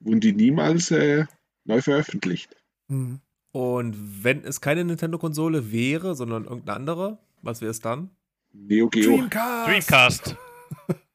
wurden 0.00 0.20
die 0.20 0.32
niemals 0.32 0.90
äh, 0.90 1.26
neu 1.64 1.80
veröffentlicht. 1.80 2.54
Mhm. 2.88 3.20
Und 3.52 4.24
wenn 4.24 4.44
es 4.44 4.60
keine 4.60 4.84
Nintendo-Konsole 4.84 5.70
wäre, 5.70 6.14
sondern 6.14 6.44
irgendeine 6.44 6.76
andere, 6.76 7.18
was 7.40 7.60
wäre 7.60 7.70
es 7.70 7.80
dann? 7.80 8.10
Neo 8.52 8.88
Geo. 8.88 9.16
Dreamcast! 9.16 9.66
Dreamcast. 9.68 10.36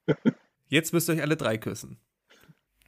Jetzt 0.70 0.94
müsst 0.94 1.10
ihr 1.10 1.16
euch 1.16 1.22
alle 1.22 1.36
drei 1.36 1.58
küssen. 1.58 1.98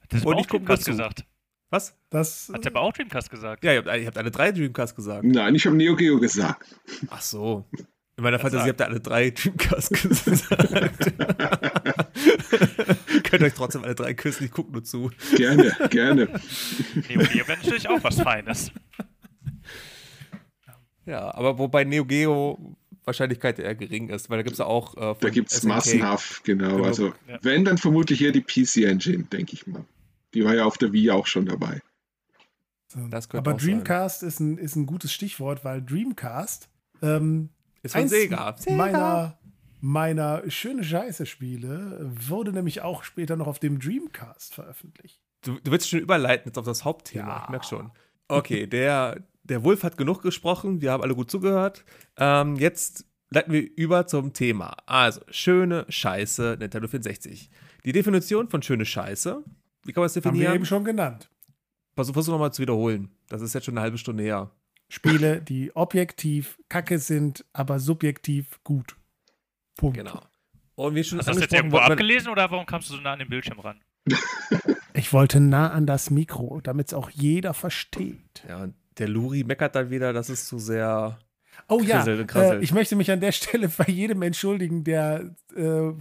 Das 0.08 0.24
Und 0.24 0.34
hat 0.36 0.40
ich 0.40 0.46
auch 0.46 0.50
guck 0.50 0.60
Dreamcast 0.66 0.82
dazu. 0.82 0.90
gesagt. 0.92 1.24
Was? 1.70 1.96
Das, 2.10 2.50
Hat 2.52 2.64
der 2.64 2.72
aber 2.72 2.82
auch 2.82 2.92
Dreamcast 2.92 3.30
gesagt? 3.30 3.64
Ja, 3.64 3.72
ihr 3.72 3.78
habt, 3.78 3.88
ihr 4.00 4.06
habt 4.06 4.18
alle 4.18 4.30
drei 4.30 4.52
Dreamcast 4.52 4.94
gesagt. 4.94 5.24
Nein, 5.24 5.54
ich 5.54 5.64
habe 5.66 5.74
Neo 5.76 5.96
Geo 5.96 6.20
gesagt. 6.20 6.76
Ach 7.08 7.20
so. 7.22 7.66
In 8.18 8.24
meiner 8.24 8.38
Fantasie 8.38 8.68
habt 8.68 8.80
ihr 8.80 8.86
alle 8.86 9.00
drei 9.00 9.30
Dreamcast 9.30 9.90
gesagt. 10.24 10.52
Könnt 13.24 13.42
euch 13.42 13.54
trotzdem 13.54 13.82
alle 13.84 13.94
drei 13.94 14.12
küssen, 14.12 14.44
ich 14.44 14.50
guck 14.50 14.70
nur 14.70 14.84
zu. 14.84 15.10
Gerne, 15.36 15.74
gerne. 15.88 16.26
Neo 17.08 17.20
Geo 17.20 17.48
wäre 17.48 17.58
natürlich 17.58 17.88
auch 17.88 18.04
was 18.04 18.20
Feines. 18.20 18.70
Ja, 21.06 21.34
aber 21.34 21.58
wobei 21.58 21.84
Neo 21.84 22.04
Geo 22.04 22.76
Wahrscheinlichkeit 23.04 23.58
eher 23.58 23.74
gering 23.74 24.08
ist, 24.08 24.30
weil 24.30 24.38
da 24.38 24.42
gibt 24.42 24.52
es 24.52 24.58
ja 24.58 24.66
auch. 24.66 24.96
Äh, 24.96 25.14
Da 25.20 25.30
gibt 25.30 25.52
es 25.52 25.62
massenhaft, 25.64 26.44
genau. 26.44 26.70
Genug, 26.70 26.86
Also, 26.86 27.06
ja. 27.28 27.38
wenn, 27.42 27.64
dann 27.64 27.78
vermutlich 27.78 28.22
eher 28.22 28.32
die 28.32 28.42
PC 28.42 28.84
Engine, 28.88 29.24
denke 29.24 29.54
ich 29.54 29.66
mal. 29.66 29.84
Die 30.34 30.44
war 30.44 30.54
ja 30.54 30.64
auf 30.64 30.78
der 30.78 30.92
Wii 30.92 31.10
auch 31.10 31.26
schon 31.26 31.46
dabei. 31.46 31.80
Aber 32.94 33.52
sein. 33.52 33.58
Dreamcast 33.58 34.22
ist 34.22 34.40
ein, 34.40 34.58
ist 34.58 34.76
ein 34.76 34.86
gutes 34.86 35.12
Stichwort, 35.12 35.64
weil 35.64 35.82
Dreamcast 35.82 36.68
ähm, 37.02 37.48
Ist 37.82 37.94
von 37.94 38.08
Sega. 38.08 38.56
Meiner, 38.68 39.38
meiner 39.80 40.42
schöne 40.50 40.84
Scheiße-Spiele 40.84 42.12
wurde 42.28 42.52
nämlich 42.52 42.82
auch 42.82 43.02
später 43.02 43.36
noch 43.36 43.46
auf 43.46 43.58
dem 43.58 43.78
Dreamcast 43.80 44.54
veröffentlicht. 44.54 45.20
Du, 45.42 45.58
du 45.58 45.70
willst 45.72 45.88
schon 45.88 46.00
überleiten 46.00 46.48
jetzt 46.48 46.58
auf 46.58 46.66
das 46.66 46.84
Hauptthema. 46.84 47.28
Ja. 47.28 47.42
Ich 47.44 47.48
merk 47.50 47.64
schon. 47.64 47.90
Okay, 48.28 48.66
der, 48.66 49.22
der 49.44 49.64
Wolf 49.64 49.82
hat 49.82 49.96
genug 49.96 50.22
gesprochen. 50.22 50.80
Wir 50.80 50.92
haben 50.92 51.02
alle 51.02 51.14
gut 51.14 51.30
zugehört. 51.30 51.84
Ähm, 52.16 52.56
jetzt 52.56 53.04
leiten 53.30 53.52
wir 53.52 53.62
über 53.76 54.06
zum 54.06 54.32
Thema. 54.32 54.76
Also, 54.86 55.20
schöne 55.30 55.86
Scheiße 55.88 56.56
Nintendo 56.60 56.88
64. 56.88 57.50
Die 57.84 57.92
Definition 57.92 58.48
von 58.48 58.62
schöne 58.62 58.84
Scheiße, 58.84 59.42
wie 59.84 59.92
kann 59.92 60.02
man 60.02 60.06
es 60.06 60.14
Haben 60.16 60.24
wir 60.24 60.30
definieren? 60.32 60.54
eben 60.54 60.66
schon 60.66 60.84
genannt. 60.84 61.28
Versuch, 61.94 62.14
versuch 62.14 62.32
nochmal 62.32 62.52
zu 62.52 62.62
wiederholen. 62.62 63.10
Das 63.28 63.42
ist 63.42 63.52
jetzt 63.54 63.64
schon 63.64 63.74
eine 63.74 63.82
halbe 63.82 63.98
Stunde 63.98 64.22
her. 64.22 64.50
Spiele, 64.88 65.40
die 65.40 65.74
objektiv 65.74 66.58
kacke 66.68 66.98
sind, 66.98 67.44
aber 67.52 67.80
subjektiv 67.80 68.60
gut. 68.62 68.96
Punkt. 69.76 69.96
Genau. 69.96 70.20
Und 70.74 70.94
wie 70.94 71.02
schon 71.04 71.18
Hast 71.18 71.28
du 71.28 71.32
das 71.32 71.40
jetzt 71.42 71.52
irgendwo 71.54 71.78
wir- 71.78 71.84
abgelesen 71.84 72.30
oder 72.30 72.50
warum 72.50 72.66
kamst 72.66 72.90
du 72.90 72.94
so 72.94 73.00
nah 73.00 73.12
an 73.14 73.18
den 73.18 73.28
Bildschirm 73.28 73.58
ran? 73.60 73.80
Ich 74.94 75.12
wollte 75.12 75.40
nah 75.40 75.70
an 75.70 75.86
das 75.86 76.10
Mikro, 76.10 76.60
damit 76.62 76.88
es 76.88 76.94
auch 76.94 77.08
jeder 77.10 77.54
versteht. 77.54 78.44
Ja, 78.48 78.62
und 78.64 78.74
der 78.98 79.08
Luri 79.08 79.44
meckert 79.44 79.74
dann 79.74 79.90
wieder, 79.90 80.12
das 80.12 80.30
ist 80.30 80.46
zu 80.46 80.58
sehr. 80.58 81.18
Oh 81.68 81.80
ja, 81.80 81.98
Krisselt 81.98 82.20
und 82.20 82.26
krasselt. 82.26 82.60
äh, 82.60 82.64
ich 82.64 82.72
möchte 82.72 82.96
mich 82.96 83.10
an 83.10 83.20
der 83.20 83.32
Stelle 83.32 83.68
bei 83.68 83.84
jedem 83.86 84.22
entschuldigen, 84.22 84.84
der 84.84 85.34
äh, 85.54 85.92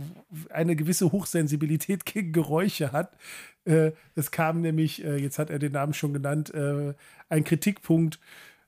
eine 0.49 0.75
gewisse 0.75 1.11
Hochsensibilität 1.11 2.05
gegen 2.05 2.31
Geräusche 2.31 2.91
hat. 2.91 3.17
Äh, 3.65 3.91
es 4.15 4.31
kam 4.31 4.61
nämlich, 4.61 5.03
äh, 5.03 5.17
jetzt 5.17 5.39
hat 5.39 5.49
er 5.49 5.59
den 5.59 5.73
Namen 5.73 5.93
schon 5.93 6.13
genannt, 6.13 6.53
äh, 6.53 6.93
ein 7.29 7.43
Kritikpunkt, 7.43 8.19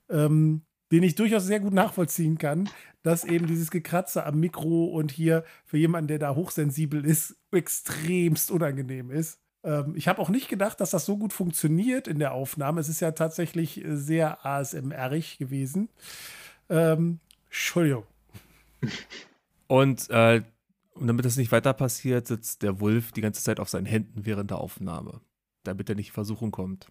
ähm, 0.09 0.61
den 0.91 1.03
ich 1.03 1.15
durchaus 1.15 1.45
sehr 1.45 1.59
gut 1.59 1.73
nachvollziehen 1.73 2.37
kann, 2.37 2.69
dass 3.01 3.25
eben 3.25 3.47
dieses 3.47 3.71
Gekratze 3.71 4.25
am 4.25 4.39
Mikro 4.39 4.85
und 4.85 5.11
hier 5.11 5.43
für 5.65 5.77
jemanden, 5.77 6.07
der 6.07 6.19
da 6.19 6.35
hochsensibel 6.35 7.05
ist, 7.05 7.35
extremst 7.51 8.51
unangenehm 8.51 9.09
ist. 9.09 9.39
Ähm, 9.63 9.93
ich 9.95 10.07
habe 10.07 10.21
auch 10.21 10.29
nicht 10.29 10.49
gedacht, 10.49 10.79
dass 10.79 10.91
das 10.91 11.05
so 11.05 11.17
gut 11.17 11.33
funktioniert 11.33 12.07
in 12.07 12.19
der 12.19 12.33
Aufnahme. 12.33 12.81
Es 12.81 12.89
ist 12.89 12.99
ja 12.99 13.11
tatsächlich 13.11 13.83
äh, 13.83 13.95
sehr 13.95 14.45
ASMR-ig 14.45 15.37
gewesen. 15.37 15.89
Ähm, 16.69 17.19
Entschuldigung. 17.45 18.05
Und, 19.67 20.09
äh, 20.09 20.41
und 20.93 21.07
damit 21.07 21.25
das 21.25 21.37
nicht 21.37 21.51
weiter 21.51 21.73
passiert, 21.73 22.27
sitzt 22.27 22.61
der 22.61 22.79
Wolf 22.79 23.11
die 23.11 23.21
ganze 23.21 23.43
Zeit 23.43 23.59
auf 23.59 23.69
seinen 23.69 23.85
Händen 23.85 24.25
während 24.25 24.51
der 24.51 24.57
Aufnahme. 24.57 25.21
Damit 25.63 25.89
er 25.89 25.95
nicht 25.95 26.09
in 26.09 26.13
Versuchung 26.13 26.51
kommt. 26.51 26.87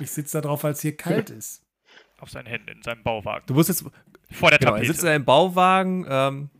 Ich 0.00 0.10
sitze 0.10 0.38
da 0.38 0.48
drauf, 0.48 0.64
weil 0.64 0.72
es 0.72 0.80
hier 0.80 0.96
kalt 0.96 1.30
ist. 1.30 1.62
Auf 2.18 2.30
seinen 2.30 2.46
Händen 2.46 2.68
in 2.68 2.82
seinem 2.82 3.02
Bauwagen. 3.04 3.46
Du 3.46 3.54
musst 3.54 3.68
jetzt. 3.68 3.84
Vor 4.30 4.50
der 4.50 4.58
Genau, 4.58 4.74
er 4.74 4.84
sitzt 4.84 5.04
in 5.04 5.08
einem 5.08 5.24
Bauwagen. 5.24 6.04
Ähm, 6.08 6.50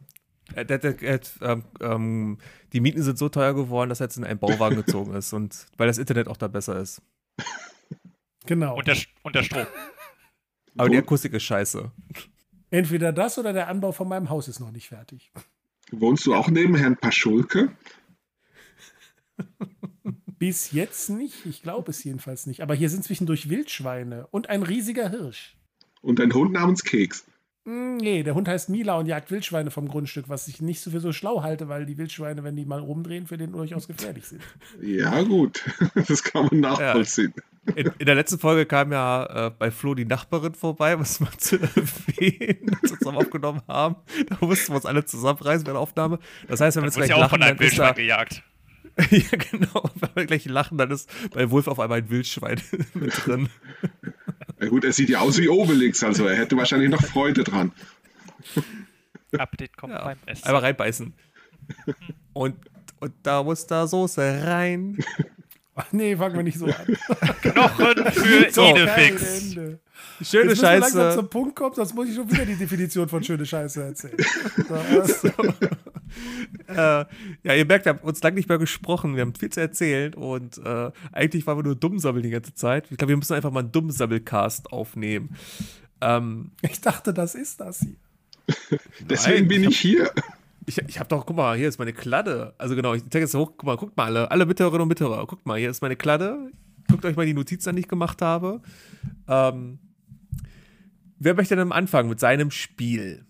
die 2.73 2.81
Mieten 2.81 3.03
sind 3.03 3.19
so 3.19 3.29
teuer 3.29 3.55
geworden, 3.55 3.89
dass 3.89 4.01
er 4.01 4.07
jetzt 4.07 4.17
in 4.17 4.25
einen 4.25 4.39
Bauwagen 4.39 4.77
gezogen 4.85 5.15
ist. 5.15 5.33
Und 5.33 5.67
weil 5.77 5.87
das 5.87 5.99
Internet 5.99 6.29
auch 6.29 6.37
da 6.37 6.49
besser 6.49 6.81
ist. 6.81 7.03
Genau. 8.47 8.77
und, 8.77 8.87
der, 8.87 8.97
und 9.23 9.35
der 9.35 9.43
Strom. 9.43 9.67
Aber 10.77 10.89
die 10.89 10.97
Akustik 10.97 11.35
ist 11.35 11.43
scheiße. 11.43 11.91
Entweder 12.71 13.13
das 13.13 13.39
oder 13.39 13.53
der 13.53 13.69
Anbau 13.69 13.93
von 13.93 14.09
meinem 14.09 14.31
Haus 14.31 14.49
ist 14.49 14.61
noch 14.61 14.71
nicht 14.71 14.89
fertig. 14.89 15.33
Wohnst 15.91 16.27
du 16.27 16.35
auch 16.35 16.49
neben 16.49 16.75
Herrn 16.75 16.97
Paschulke? 16.97 17.73
Bis 20.39 20.73
jetzt 20.73 21.11
nicht. 21.11 21.47
Ich 21.47 21.63
glaube 21.63 21.91
es 21.91 22.05
jedenfalls 22.05 22.47
nicht. 22.47 22.63
Aber 22.63 22.75
hier 22.75 22.91
sind 22.91 23.05
zwischendurch 23.05 23.49
Wildschweine 23.49 24.27
und 24.29 24.49
ein 24.49 24.63
riesiger 24.63 25.09
Hirsch. 25.09 25.57
Und 26.01 26.21
ein 26.21 26.33
Hund 26.33 26.53
namens 26.53 26.85
Keks. 26.85 27.27
Hm, 27.69 27.99
Nee, 27.99 28.23
der 28.23 28.35
Hund 28.35 28.49
heißt 28.49 28.71
Mila 28.71 28.97
und 28.97 29.07
jagt 29.07 29.31
Wildschweine 29.31 29.71
vom 29.71 29.89
Grundstück, 29.89 30.29
was 30.29 30.49
ich 30.49 30.63
nicht 30.63 30.81
so 30.81 30.91
für 30.91 31.01
so 31.01 31.13
schlau 31.13 31.43
halte, 31.43 31.69
weil 31.69 31.85
die 31.85 31.99
Wildschweine, 31.99 32.43
wenn 32.43 32.57
die 32.57 32.65
mal 32.65 32.81
rumdrehen, 32.81 33.27
für 33.27 33.37
den 33.37 33.53
durchaus 33.53 33.87
gefährlich 33.87 34.25
sind. 34.25 34.43
Ja, 34.83 35.23
gut. 35.23 35.63
Das 36.09 36.23
kann 36.23 36.47
man 36.51 36.61
nachvollziehen. 36.61 37.35
In, 37.75 37.91
in 37.99 38.07
der 38.07 38.15
letzten 38.15 38.39
Folge 38.39 38.65
kam 38.65 38.93
ja 38.93 39.49
äh, 39.49 39.51
bei 39.51 39.71
Flo 39.71 39.95
die 39.95 40.07
Nachbarin 40.07 40.55
vorbei, 40.55 40.99
was 40.99 41.21
mal 41.21 41.31
zu 41.37 41.57
erwähnen, 41.61 42.71
als 42.83 42.93
wir 42.93 42.99
zusammen 42.99 43.19
aufgenommen 43.19 43.61
haben. 43.69 43.97
Da 44.29 44.39
mussten 44.41 44.73
wir 44.73 44.77
uns 44.77 44.87
alle 44.87 45.05
zusammenreißen 45.05 45.65
bei 45.65 45.73
der 45.73 45.81
Aufnahme. 45.81 46.19
Das 46.47 46.61
heißt, 46.61 46.77
wenn 46.77 46.85
wir 46.85 46.89
jetzt 46.89 46.97
gleich 46.97 47.11
ja 47.11 47.17
auch 47.17 47.29
von 47.29 47.41
lachen, 47.41 47.59
einem 47.59 47.67
ist 47.67 47.79
da, 47.79 47.95
Wildschwein 47.95 47.95
gejagt. 47.97 48.43
ja, 49.11 49.39
genau. 49.51 49.91
Wenn 49.97 50.11
wir 50.15 50.27
gleich 50.27 50.47
lachen, 50.47 50.79
dann 50.79 50.91
ist 50.91 51.11
bei 51.35 51.51
Wolf 51.51 51.69
auf 51.69 51.79
einmal 51.79 51.99
ein 51.99 52.09
Wildschwein 52.09 52.61
mit 52.95 53.27
drin. 53.27 53.49
Ja, 54.61 54.69
gut, 54.69 54.85
er 54.85 54.93
sieht 54.93 55.09
ja 55.09 55.21
aus 55.21 55.39
wie 55.39 55.49
Obelix, 55.49 56.03
also 56.03 56.27
er 56.27 56.37
hätte 56.37 56.57
wahrscheinlich 56.57 56.91
noch 56.91 57.03
Freude 57.03 57.45
dran. 57.45 57.73
Appetit 59.37 59.77
kommt 59.77 59.93
Ja, 59.93 60.05
beim 60.05 60.19
Essen. 60.27 60.45
Einmal 60.47 60.63
reinbeißen. 60.63 61.13
Und, 62.33 62.57
und 63.01 63.13
da 63.23 63.43
muss 63.43 63.67
da 63.67 63.87
Soße 63.87 64.43
rein. 64.45 64.99
Ach 65.75 65.93
nee, 65.93 66.17
fangen 66.17 66.35
wir 66.35 66.43
nicht 66.43 66.59
so 66.59 66.67
an. 66.67 66.97
Knochen 67.41 68.13
für 68.13 68.51
So. 68.51 68.63
Kein 68.63 68.77
Idefix. 68.77 69.57
Schöne 70.23 70.51
Jetzt 70.51 70.63
müssen 70.63 70.63
wir 70.63 70.79
langsam 70.81 71.01
Scheiße. 71.03 71.17
zum 71.17 71.31
Punkt 71.31 71.57
kommen, 71.57 71.75
sonst 71.75 71.95
muss 71.95 72.09
ich 72.09 72.15
schon 72.15 72.31
wieder 72.31 72.45
die 72.45 72.57
Definition 72.57 73.09
von 73.09 73.23
schöne 73.23 73.47
Scheiße 73.47 73.83
erzählen. 73.83 74.17
So, 75.07 75.29
äh, 76.69 77.05
ja, 77.43 77.55
ihr 77.55 77.67
merkt, 77.67 77.85
wir 77.85 77.91
haben 77.91 78.01
uns 78.01 78.23
lange 78.23 78.37
nicht 78.37 78.49
mehr 78.49 78.59
gesprochen. 78.59 79.15
Wir 79.15 79.23
haben 79.23 79.35
viel 79.35 79.51
zu 79.51 79.61
erzählen 79.61 80.15
und 80.15 80.59
äh, 80.59 80.91
eigentlich 81.13 81.47
waren 81.47 81.59
wir 81.59 81.63
nur 81.63 81.75
Dummsabbeln 81.75 82.23
die 82.23 82.31
ganze 82.31 82.55
Zeit. 82.55 82.91
Ich 82.91 82.97
glaube, 82.97 83.11
wir 83.11 83.17
müssen 83.17 83.35
einfach 83.35 83.51
mal 83.51 83.61
einen 83.61 83.73
Dummsabbelcast 83.73 84.73
aufnehmen. 84.73 85.37
Ähm, 86.01 86.53
ich 86.63 86.81
dachte, 86.81 87.13
das 87.13 87.35
ist 87.35 87.61
das 87.61 87.81
hier. 87.81 88.79
Deswegen 89.09 89.41
Nein, 89.41 89.49
bin 89.49 89.63
ich 89.65 89.71
ich 89.71 89.81
hier. 89.81 90.11
Ich, 90.67 90.79
ich 90.79 90.99
habe 90.99 91.09
doch, 91.09 91.27
guck 91.27 91.37
mal, 91.37 91.57
hier 91.57 91.69
ist 91.69 91.79
meine 91.79 91.93
Kladde. 91.93 92.55
Also 92.59 92.75
genau, 92.75 92.95
ich 92.95 93.03
zeige 93.11 93.25
jetzt 93.25 93.35
hoch, 93.35 93.53
guck 93.57 93.65
mal, 93.65 93.77
guckt 93.77 93.97
mal 93.97 94.05
alle, 94.05 94.31
alle 94.31 94.47
Mithörerinnen 94.47 94.83
und 94.83 94.89
Mithörer, 94.89 95.27
guckt 95.27 95.47
mal, 95.47 95.59
hier 95.59 95.71
ist 95.71 95.83
meine 95.83 95.97
Kladde. 95.97 96.51
Guckt 96.91 97.05
euch 97.05 97.17
mal 97.17 97.27
die 97.27 97.35
Notizen 97.35 97.71
an, 97.71 97.77
die 97.77 97.83
ich 97.83 97.89
gemacht 97.89 98.23
habe. 98.23 98.63
Ähm, 99.29 99.79
wer 101.19 101.35
möchte 101.35 101.57
denn 101.57 101.73
anfangen 101.73 102.09
mit 102.09 102.21
seinem 102.21 102.51
Spiel? 102.51 103.25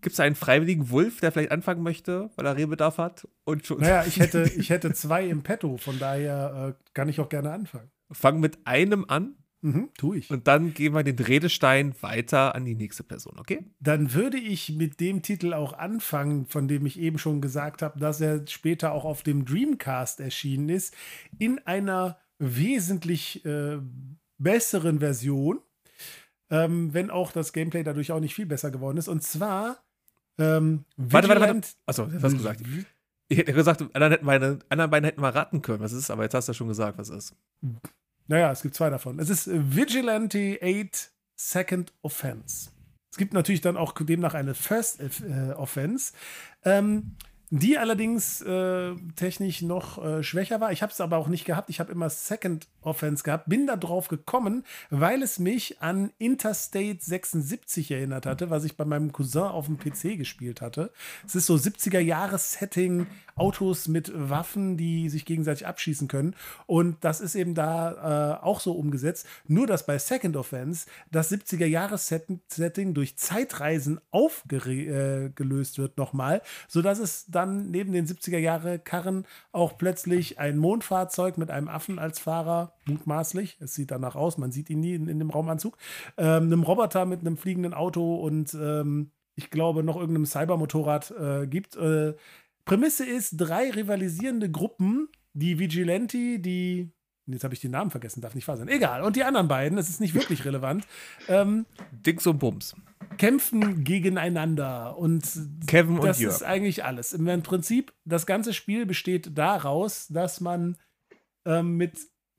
Gibt 0.00 0.12
es 0.14 0.20
einen 0.20 0.36
freiwilligen 0.36 0.90
Wolf, 0.90 1.20
der 1.20 1.32
vielleicht 1.32 1.50
anfangen 1.50 1.82
möchte, 1.82 2.30
weil 2.36 2.46
er 2.46 2.56
Rehbedarf 2.56 2.98
hat? 2.98 3.26
Und 3.44 3.66
schon, 3.66 3.80
Naja, 3.80 4.04
ich 4.06 4.18
hätte, 4.20 4.42
ich 4.56 4.70
hätte 4.70 4.92
zwei 4.92 5.26
im 5.26 5.42
Petto, 5.42 5.76
von 5.76 5.98
daher 5.98 6.76
äh, 6.78 6.82
kann 6.94 7.08
ich 7.08 7.18
auch 7.20 7.28
gerne 7.28 7.50
anfangen. 7.52 7.90
fang 8.12 8.40
mit 8.40 8.58
einem 8.66 9.04
an 9.08 9.34
Mhm, 9.60 9.88
tu 9.98 10.14
ich. 10.14 10.30
und 10.30 10.46
dann 10.46 10.72
geben 10.72 10.94
wir 10.94 11.02
den 11.02 11.18
Redestein 11.18 11.92
weiter 12.00 12.54
an 12.54 12.64
die 12.64 12.76
nächste 12.76 13.02
Person, 13.02 13.40
okay? 13.40 13.64
Dann 13.80 14.14
würde 14.14 14.38
ich 14.38 14.70
mit 14.76 15.00
dem 15.00 15.20
Titel 15.20 15.52
auch 15.52 15.72
anfangen, 15.72 16.46
von 16.46 16.68
dem 16.68 16.86
ich 16.86 16.96
eben 17.00 17.18
schon 17.18 17.40
gesagt 17.40 17.82
habe, 17.82 17.98
dass 17.98 18.20
er 18.20 18.46
später 18.46 18.92
auch 18.92 19.04
auf 19.04 19.24
dem 19.24 19.44
Dreamcast 19.44 20.20
erschienen 20.20 20.68
ist, 20.68 20.94
in 21.40 21.58
einer 21.66 22.18
wesentlich 22.38 23.44
äh, 23.44 23.78
besseren 24.38 25.00
Version, 25.00 25.58
ähm, 26.50 26.92
wenn 26.94 27.10
auch 27.10 27.32
das 27.32 27.52
Gameplay 27.52 27.82
dadurch 27.82 28.12
auch 28.12 28.20
nicht 28.20 28.34
viel 28.34 28.46
besser 28.46 28.70
geworden 28.70 28.98
ist. 28.98 29.08
Und 29.08 29.22
zwar 29.22 29.78
ähm, 30.38 30.84
Warte, 30.96 31.28
warte, 31.28 31.40
warte. 31.40 31.68
Achso, 31.86 32.04
jetzt 32.04 32.22
hast 32.22 32.32
du 32.32 32.36
gesagt. 32.36 32.62
Ich 33.30 33.38
hätte 33.38 33.52
gesagt, 33.52 33.84
meine, 34.22 34.58
anderen 34.70 34.90
beiden 34.90 35.04
hätten 35.04 35.20
mal 35.20 35.30
raten 35.30 35.60
können, 35.60 35.80
was 35.80 35.92
es 35.92 36.04
ist, 36.04 36.10
aber 36.10 36.22
jetzt 36.22 36.34
hast 36.34 36.48
du 36.48 36.52
ja 36.52 36.54
schon 36.54 36.68
gesagt, 36.68 36.96
was 36.96 37.10
es 37.10 37.30
ist. 37.30 37.36
Naja, 38.26 38.50
es 38.50 38.62
gibt 38.62 38.74
zwei 38.74 38.88
davon. 38.88 39.18
Es 39.18 39.28
ist 39.28 39.48
äh, 39.48 39.76
Vigilante 39.76 40.58
8 40.62 41.10
Second 41.36 41.92
Offense. 42.02 42.70
Es 43.10 43.18
gibt 43.18 43.34
natürlich 43.34 43.60
dann 43.60 43.76
auch 43.76 43.92
demnach 43.92 44.34
eine 44.34 44.54
First 44.54 45.00
äh, 45.00 45.52
Offense, 45.52 46.12
ähm, 46.64 47.16
die 47.50 47.78
allerdings 47.78 48.40
äh, 48.42 48.94
technisch 49.16 49.62
noch 49.62 50.02
äh, 50.02 50.22
schwächer 50.22 50.60
war. 50.60 50.72
Ich 50.72 50.82
habe 50.82 50.92
es 50.92 51.00
aber 51.00 51.16
auch 51.16 51.28
nicht 51.28 51.44
gehabt. 51.44 51.70
Ich 51.70 51.80
habe 51.80 51.92
immer 51.92 52.10
Second 52.10 52.68
Offense 52.88 53.22
gehabt. 53.22 53.48
Bin 53.48 53.66
da 53.66 53.76
drauf 53.76 54.08
gekommen, 54.08 54.64
weil 54.90 55.22
es 55.22 55.38
mich 55.38 55.80
an 55.80 56.10
Interstate 56.18 56.98
76 57.00 57.90
erinnert 57.90 58.26
hatte, 58.26 58.50
was 58.50 58.64
ich 58.64 58.76
bei 58.76 58.84
meinem 58.84 59.12
Cousin 59.12 59.42
auf 59.42 59.66
dem 59.66 59.78
PC 59.78 60.16
gespielt 60.16 60.60
hatte. 60.60 60.90
Es 61.26 61.34
ist 61.34 61.46
so 61.46 61.54
70er-Jahres-Setting, 61.54 63.06
Autos 63.38 63.88
mit 63.88 64.12
Waffen, 64.14 64.76
die 64.76 65.08
sich 65.08 65.24
gegenseitig 65.24 65.66
abschießen 65.66 66.08
können. 66.08 66.34
Und 66.66 66.96
das 67.02 67.20
ist 67.20 67.34
eben 67.34 67.54
da 67.54 68.38
äh, 68.40 68.44
auch 68.44 68.60
so 68.60 68.72
umgesetzt. 68.72 69.26
Nur, 69.46 69.66
dass 69.66 69.86
bei 69.86 69.98
Second 69.98 70.36
Offense 70.36 70.86
das 71.10 71.30
70er-Jahres-Setting 71.30 72.94
durch 72.94 73.16
Zeitreisen 73.16 74.00
aufgelöst 74.10 75.78
wird 75.78 75.98
nochmal, 75.98 76.42
sodass 76.66 76.98
es 76.98 77.26
dann 77.28 77.70
neben 77.70 77.92
den 77.92 78.06
70er-Jahre-Karren 78.06 79.26
auch 79.52 79.78
plötzlich 79.78 80.38
ein 80.38 80.58
Mondfahrzeug 80.58 81.38
mit 81.38 81.50
einem 81.50 81.68
Affen 81.68 81.98
als 81.98 82.18
Fahrer, 82.18 82.72
mutmaßlich, 82.88 83.58
es 83.60 83.74
sieht 83.74 83.90
danach 83.90 84.16
aus, 84.16 84.38
man 84.38 84.52
sieht 84.52 84.70
ihn 84.70 84.80
nie 84.80 84.94
in, 84.94 85.08
in 85.08 85.18
dem 85.18 85.30
Raumanzug, 85.30 85.76
ähm, 86.16 86.44
einem 86.44 86.62
Roboter 86.62 87.06
mit 87.06 87.20
einem 87.20 87.36
fliegenden 87.36 87.74
Auto 87.74 88.16
und 88.16 88.54
ähm, 88.54 89.10
ich 89.34 89.50
glaube 89.50 89.82
noch 89.82 89.96
irgendeinem 89.96 90.26
Cybermotorrad 90.26 91.10
äh, 91.12 91.46
gibt. 91.46 91.76
Äh, 91.76 92.14
Prämisse 92.64 93.06
ist, 93.06 93.36
drei 93.36 93.70
rivalisierende 93.70 94.50
Gruppen, 94.50 95.08
die 95.32 95.58
Vigilante, 95.58 96.38
die 96.38 96.90
Jetzt 97.30 97.44
habe 97.44 97.52
ich 97.52 97.60
den 97.60 97.72
Namen 97.72 97.90
vergessen, 97.90 98.22
darf 98.22 98.34
nicht 98.34 98.48
wahr 98.48 98.56
sein. 98.56 98.68
Egal. 98.68 99.02
Und 99.02 99.14
die 99.16 99.24
anderen 99.24 99.48
beiden, 99.48 99.76
das 99.76 99.90
ist 99.90 100.00
nicht 100.00 100.14
wirklich 100.14 100.44
relevant, 100.44 100.86
ähm, 101.28 101.66
Dings 101.92 102.26
und 102.26 102.38
Bums. 102.38 102.74
kämpfen 103.18 103.84
gegeneinander. 103.84 104.96
Und 104.96 105.24
Kevin 105.66 105.98
und 105.98 106.04
das 106.04 106.20
Jörg. 106.20 106.34
ist 106.34 106.42
eigentlich 106.42 106.84
alles. 106.84 107.12
Im 107.12 107.42
Prinzip, 107.42 107.92
das 108.04 108.24
ganze 108.24 108.54
Spiel 108.54 108.86
besteht 108.86 109.36
daraus, 109.36 110.08
dass 110.08 110.40
man 110.40 110.78
ähm, 111.44 111.76
mit 111.76 111.98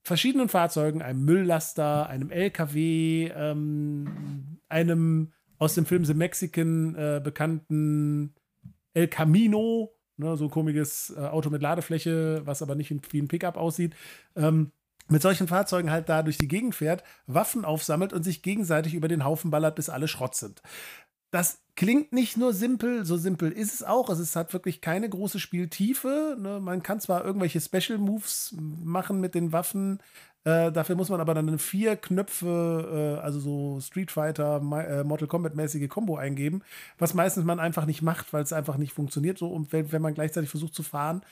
verschiedenen 0.10 0.50
Fahrzeugen, 0.50 1.02
einem 1.02 1.24
Mülllaster, 1.24 2.10
einem 2.10 2.32
LKW, 2.32 3.32
ähm, 3.34 4.60
einem 4.67 5.32
aus 5.58 5.76
dem 5.76 5.86
Film 5.86 6.04
The 6.04 6.13
Mexican 6.13 6.95
äh, 6.95 7.22
bekannten 7.24 8.36
El 8.93 9.08
Camino, 9.08 9.95
ne, 10.17 10.36
so 10.36 10.45
ein 10.45 10.50
komisches 10.50 11.13
äh, 11.15 11.19
Auto 11.22 11.50
mit 11.50 11.62
Ladefläche, 11.62 12.41
was 12.43 12.62
aber 12.62 12.76
nicht 12.76 12.91
wie 13.13 13.22
ein 13.22 13.28
Pickup 13.28 13.56
aussieht, 13.56 13.95
ähm, 14.36 14.72
mit 15.10 15.22
solchen 15.22 15.48
Fahrzeugen 15.48 15.91
halt 15.91 16.10
da 16.10 16.24
durch 16.24 16.38
die 16.38 16.48
Gegend 16.48 16.76
fährt, 16.76 17.04
Waffen 17.26 17.63
aufsammelt 17.65 18.12
und 18.12 18.24
sich 18.24 18.41
gegenseitig 18.41 18.93
über 18.95 19.08
den 19.08 19.24
Haufen 19.24 19.52
ballert, 19.52 19.76
bis 19.76 19.89
alle 19.89 20.08
Schrott 20.08 20.36
sind. 20.36 20.62
Das 21.31 21.61
klingt 21.75 22.11
nicht 22.11 22.37
nur 22.37 22.53
simpel, 22.53 23.05
so 23.05 23.15
simpel 23.17 23.51
ist 23.51 23.73
es 23.73 23.83
auch. 23.83 24.09
Es 24.09 24.19
ist, 24.19 24.35
hat 24.35 24.51
wirklich 24.53 24.81
keine 24.81 25.07
große 25.09 25.39
Spieltiefe. 25.39 26.35
Ne? 26.39 26.59
Man 26.59 26.83
kann 26.83 26.99
zwar 26.99 27.23
irgendwelche 27.23 27.61
Special 27.61 27.99
Moves 27.99 28.55
machen 28.57 29.19
mit 29.21 29.35
den 29.35 29.51
Waffen, 29.51 29.99
äh, 30.45 30.71
dafür 30.71 30.95
muss 30.95 31.09
man 31.09 31.19
aber 31.19 31.33
dann 31.33 31.59
vier 31.59 31.97
Knöpfe, 31.97 33.17
äh, 33.19 33.21
also 33.21 33.39
so 33.39 33.81
Street 33.81 34.09
Fighter, 34.09 34.61
Mi- 34.61 34.85
äh, 34.85 35.03
Mortal 35.03 35.27
Kombat-mäßige 35.27 35.89
Combo 35.89 36.15
eingeben, 36.15 36.63
was 36.97 37.13
meistens 37.13 37.43
man 37.43 37.59
einfach 37.59 37.85
nicht 37.85 38.01
macht, 38.01 38.31
weil 38.31 38.43
es 38.43 38.53
einfach 38.53 38.77
nicht 38.77 38.93
funktioniert, 38.93 39.37
so 39.37 39.49
und 39.51 39.73
wenn, 39.73 39.91
wenn 39.91 40.01
man 40.01 40.13
gleichzeitig 40.13 40.49
versucht 40.49 40.73
zu 40.73 40.83
fahren. 40.83 41.23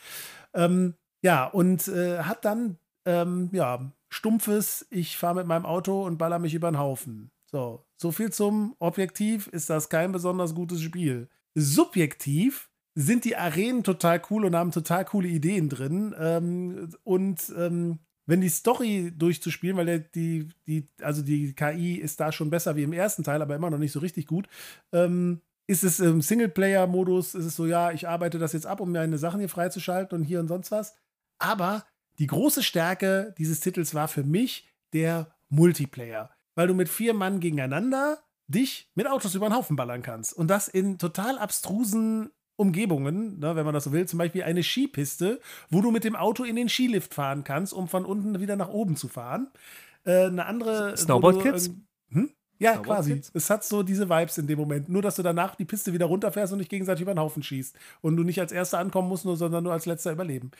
Ähm, 0.53 0.95
ja, 1.23 1.45
und 1.45 1.87
äh, 1.87 2.19
hat 2.23 2.45
dann, 2.45 2.77
ähm, 3.05 3.49
ja, 3.53 3.91
stumpfes, 4.09 4.85
ich 4.89 5.17
fahre 5.17 5.35
mit 5.35 5.47
meinem 5.47 5.65
Auto 5.65 6.05
und 6.05 6.17
baller 6.17 6.39
mich 6.39 6.53
über 6.53 6.69
den 6.69 6.79
Haufen. 6.79 7.31
So, 7.51 7.86
so 7.97 8.11
viel 8.11 8.31
zum 8.31 8.75
Objektiv 8.79 9.47
ist 9.47 9.69
das 9.69 9.89
kein 9.89 10.11
besonders 10.11 10.55
gutes 10.55 10.81
Spiel. 10.81 11.29
Subjektiv 11.55 12.69
sind 12.95 13.25
die 13.25 13.35
Arenen 13.35 13.83
total 13.83 14.21
cool 14.29 14.45
und 14.45 14.55
haben 14.55 14.71
total 14.71 15.05
coole 15.05 15.27
Ideen 15.27 15.69
drin. 15.69 16.15
Ähm, 16.19 16.89
und 17.03 17.53
ähm, 17.57 17.99
wenn 18.27 18.41
die 18.41 18.49
Story 18.49 19.13
durchzuspielen, 19.15 19.77
weil 19.77 19.99
die, 20.13 20.49
die, 20.67 20.89
also 21.01 21.21
die 21.21 21.53
KI 21.53 21.95
ist 21.95 22.19
da 22.19 22.31
schon 22.31 22.49
besser 22.49 22.75
wie 22.75 22.83
im 22.83 22.93
ersten 22.93 23.23
Teil, 23.23 23.41
aber 23.41 23.55
immer 23.55 23.69
noch 23.69 23.77
nicht 23.77 23.91
so 23.91 23.99
richtig 23.99 24.27
gut, 24.27 24.47
ähm, 24.91 25.41
ist 25.67 25.83
es 25.83 25.99
im 25.99 26.21
Singleplayer-Modus, 26.21 27.35
ist 27.35 27.45
es 27.45 27.55
so, 27.55 27.65
ja, 27.65 27.91
ich 27.91 28.07
arbeite 28.07 28.39
das 28.39 28.53
jetzt 28.53 28.65
ab, 28.65 28.79
um 28.79 28.91
meine 28.91 29.17
Sachen 29.17 29.39
hier 29.39 29.49
freizuschalten 29.49 30.17
und 30.17 30.23
hier 30.23 30.39
und 30.39 30.47
sonst 30.47 30.71
was. 30.71 30.95
Aber 31.39 31.85
die 32.19 32.27
große 32.27 32.63
Stärke 32.63 33.33
dieses 33.37 33.59
Titels 33.59 33.93
war 33.93 34.07
für 34.07 34.23
mich 34.23 34.67
der 34.93 35.35
Multiplayer, 35.49 36.31
weil 36.57 36.67
du 36.67 36.73
mit 36.73 36.89
vier 36.89 37.13
Mann 37.13 37.39
gegeneinander 37.39 38.17
dich 38.47 38.89
mit 38.95 39.07
Autos 39.07 39.35
über 39.35 39.47
den 39.47 39.55
Haufen 39.55 39.75
ballern 39.75 40.01
kannst. 40.01 40.33
Und 40.33 40.47
das 40.47 40.67
in 40.67 40.97
total 40.97 41.37
abstrusen 41.37 42.31
Umgebungen, 42.55 43.37
ne, 43.37 43.55
wenn 43.55 43.63
man 43.65 43.75
das 43.75 43.83
so 43.83 43.91
will, 43.91 44.07
zum 44.07 44.17
Beispiel 44.17 44.41
eine 44.41 44.63
Skipiste, 44.63 45.39
wo 45.69 45.81
du 45.81 45.91
mit 45.91 46.03
dem 46.03 46.15
Auto 46.15 46.43
in 46.43 46.55
den 46.55 46.67
Skilift 46.67 47.13
fahren 47.13 47.43
kannst, 47.43 47.73
um 47.73 47.87
von 47.87 48.05
unten 48.05 48.39
wieder 48.39 48.55
nach 48.55 48.69
oben 48.69 48.95
zu 48.95 49.07
fahren. 49.07 49.51
Äh, 50.03 50.25
eine 50.25 50.47
andere. 50.47 50.97
Snowboard 50.97 51.43
Kids? 51.43 51.69
Hm? 52.09 52.31
Ja, 52.59 52.73
Snowboard 52.73 52.87
quasi. 52.87 53.21
Es 53.33 53.49
hat 53.49 53.63
so 53.63 53.83
diese 53.83 54.09
Vibes 54.09 54.37
in 54.37 54.47
dem 54.47 54.57
Moment. 54.59 54.89
Nur, 54.89 55.01
dass 55.01 55.15
du 55.15 55.23
danach 55.23 55.55
die 55.55 55.65
Piste 55.65 55.93
wieder 55.93 56.07
runterfährst 56.07 56.53
und 56.53 56.59
dich 56.59 56.69
gegenseitig 56.69 57.03
über 57.03 57.13
den 57.13 57.19
Haufen 57.19 57.43
schießt. 57.43 57.75
Und 58.01 58.17
du 58.17 58.23
nicht 58.23 58.39
als 58.39 58.51
Erster 58.51 58.79
ankommen 58.79 59.09
musst, 59.09 59.25
nur, 59.25 59.37
sondern 59.37 59.63
nur 59.63 59.73
als 59.73 59.85
Letzter 59.85 60.11
überleben. 60.11 60.51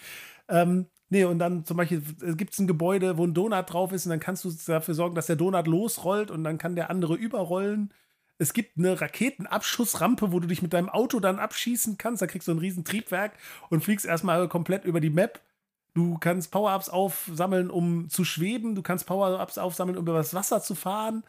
Ähm, 0.49 0.85
nee, 1.09 1.23
und 1.23 1.39
dann 1.39 1.65
zum 1.65 1.77
Beispiel 1.77 2.01
gibt 2.35 2.53
es 2.53 2.59
ein 2.59 2.67
Gebäude, 2.67 3.17
wo 3.17 3.25
ein 3.25 3.33
Donut 3.33 3.71
drauf 3.71 3.91
ist 3.91 4.05
und 4.05 4.11
dann 4.11 4.19
kannst 4.19 4.45
du 4.45 4.51
dafür 4.67 4.93
sorgen, 4.93 5.15
dass 5.15 5.27
der 5.27 5.35
Donut 5.35 5.67
losrollt 5.67 6.31
und 6.31 6.43
dann 6.43 6.57
kann 6.57 6.75
der 6.75 6.89
andere 6.89 7.15
überrollen. 7.15 7.93
Es 8.39 8.53
gibt 8.53 8.77
eine 8.77 9.01
Raketenabschussrampe, 9.01 10.31
wo 10.31 10.39
du 10.39 10.47
dich 10.47 10.61
mit 10.61 10.73
deinem 10.73 10.89
Auto 10.89 11.19
dann 11.19 11.39
abschießen 11.39 11.97
kannst. 11.97 12.21
Da 12.21 12.27
kriegst 12.27 12.47
du 12.47 12.51
ein 12.51 12.59
riesen 12.59 12.85
Triebwerk 12.85 13.33
und 13.69 13.83
fliegst 13.83 14.05
erstmal 14.05 14.47
komplett 14.47 14.85
über 14.85 15.01
die 15.01 15.09
Map. 15.09 15.41
Du 15.95 16.19
kannst 16.19 16.51
Power-Ups 16.51 16.89
aufsammeln, 16.89 17.71
um 17.71 18.07
zu 18.09 18.23
schweben. 18.23 18.75
Du 18.75 18.83
kannst 18.83 19.07
Power-Ups 19.07 19.57
aufsammeln, 19.57 19.97
um 19.97 20.03
über 20.03 20.13
das 20.13 20.35
Wasser 20.35 20.61
zu 20.61 20.75
fahren. 20.75 21.23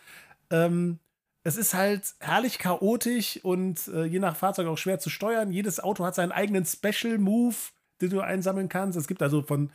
Ähm, 0.51 0.99
es 1.45 1.57
ist 1.57 1.75
halt 1.75 2.15
herrlich 2.21 2.59
chaotisch 2.59 3.41
und 3.43 3.89
äh, 3.89 4.05
je 4.05 4.19
nach 4.19 4.37
Fahrzeug 4.37 4.67
auch 4.67 4.79
schwer 4.79 4.99
zu 4.99 5.09
steuern. 5.09 5.51
Jedes 5.51 5.81
Auto 5.81 6.05
hat 6.05 6.15
seinen 6.15 6.33
eigenen 6.33 6.67
Special 6.67 7.19
Move, 7.19 7.57
den 8.01 8.11
du 8.11 8.21
einsammeln 8.21 8.69
kannst. 8.69 8.99
Es 8.99 9.09
gibt 9.09 9.23
also 9.23 9.43
von 9.43 9.71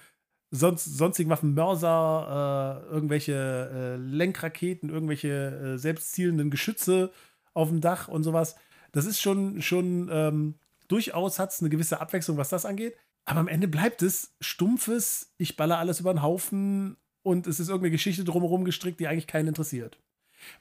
sonst, 0.52 0.86
sonstigen 0.86 1.30
Waffen 1.30 1.56
Mörser, 1.56 2.84
äh, 2.88 2.94
irgendwelche 2.94 3.34
äh, 3.34 3.96
Lenkraketen, 3.96 4.90
irgendwelche 4.90 5.30
äh, 5.30 5.78
selbstzielenden 5.78 6.52
Geschütze 6.52 7.12
auf 7.54 7.70
dem 7.70 7.82
Dach 7.82 8.08
und 8.08 8.24
sowas. 8.24 8.56
Das 8.92 9.06
ist 9.06 9.20
schon, 9.20 9.62
schon 9.62 10.10
ähm, 10.12 10.56
durchaus 10.88 11.40
hat 11.40 11.52
es 11.52 11.62
eine 11.62 11.70
gewisse 11.70 12.00
Abwechslung, 12.00 12.38
was 12.38 12.50
das 12.50 12.66
angeht. 12.66 12.96
Aber 13.26 13.40
am 13.40 13.48
Ende 13.48 13.68
bleibt 13.68 14.02
es 14.02 14.36
stumpfes, 14.42 15.34
ich 15.38 15.56
baller 15.56 15.80
alles 15.80 16.00
über 16.00 16.14
den 16.14 16.22
Haufen 16.22 16.98
und 17.24 17.48
es 17.48 17.60
ist 17.60 17.70
irgendeine 17.70 17.92
Geschichte 17.92 18.24
drumherum 18.24 18.66
gestrickt, 18.66 19.00
die 19.00 19.08
eigentlich 19.08 19.28
keinen 19.28 19.48
interessiert. 19.48 19.98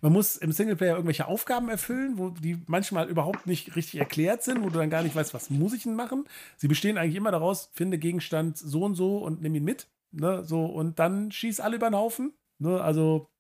Man 0.00 0.12
muss 0.12 0.36
im 0.36 0.52
Singleplayer 0.52 0.94
irgendwelche 0.94 1.26
Aufgaben 1.26 1.68
erfüllen, 1.68 2.18
wo 2.18 2.30
die 2.30 2.62
manchmal 2.66 3.08
überhaupt 3.08 3.46
nicht 3.46 3.76
richtig 3.76 4.00
erklärt 4.00 4.42
sind, 4.42 4.62
wo 4.62 4.68
du 4.68 4.78
dann 4.78 4.90
gar 4.90 5.02
nicht 5.02 5.14
weißt, 5.14 5.34
was 5.34 5.50
muss 5.50 5.72
ich 5.72 5.84
denn 5.84 5.94
machen. 5.94 6.24
Sie 6.56 6.68
bestehen 6.68 6.98
eigentlich 6.98 7.16
immer 7.16 7.30
daraus, 7.30 7.70
finde 7.72 7.98
Gegenstand 7.98 8.58
so 8.58 8.84
und 8.84 8.94
so 8.94 9.18
und 9.18 9.42
nimm 9.42 9.54
ihn 9.54 9.64
mit. 9.64 9.88
Ne, 10.12 10.44
so, 10.44 10.66
und 10.66 10.98
dann 10.98 11.32
schieß 11.32 11.60
alle 11.60 11.76
über 11.76 11.88
den 11.88 11.96
Haufen. 11.96 12.34
Ne, 12.58 12.80
also 12.80 13.30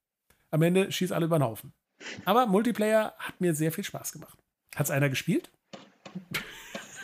am 0.50 0.62
Ende 0.62 0.90
schieß 0.90 1.12
alle 1.12 1.26
über 1.26 1.38
den 1.38 1.44
Haufen. 1.44 1.74
Aber 2.24 2.46
Multiplayer 2.46 3.14
hat 3.18 3.40
mir 3.40 3.54
sehr 3.54 3.72
viel 3.72 3.84
Spaß 3.84 4.12
gemacht. 4.12 4.38
Hat 4.74 4.86
es 4.86 4.90
einer 4.90 5.10
gespielt? 5.10 5.50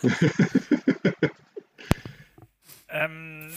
ähm, 2.89 3.51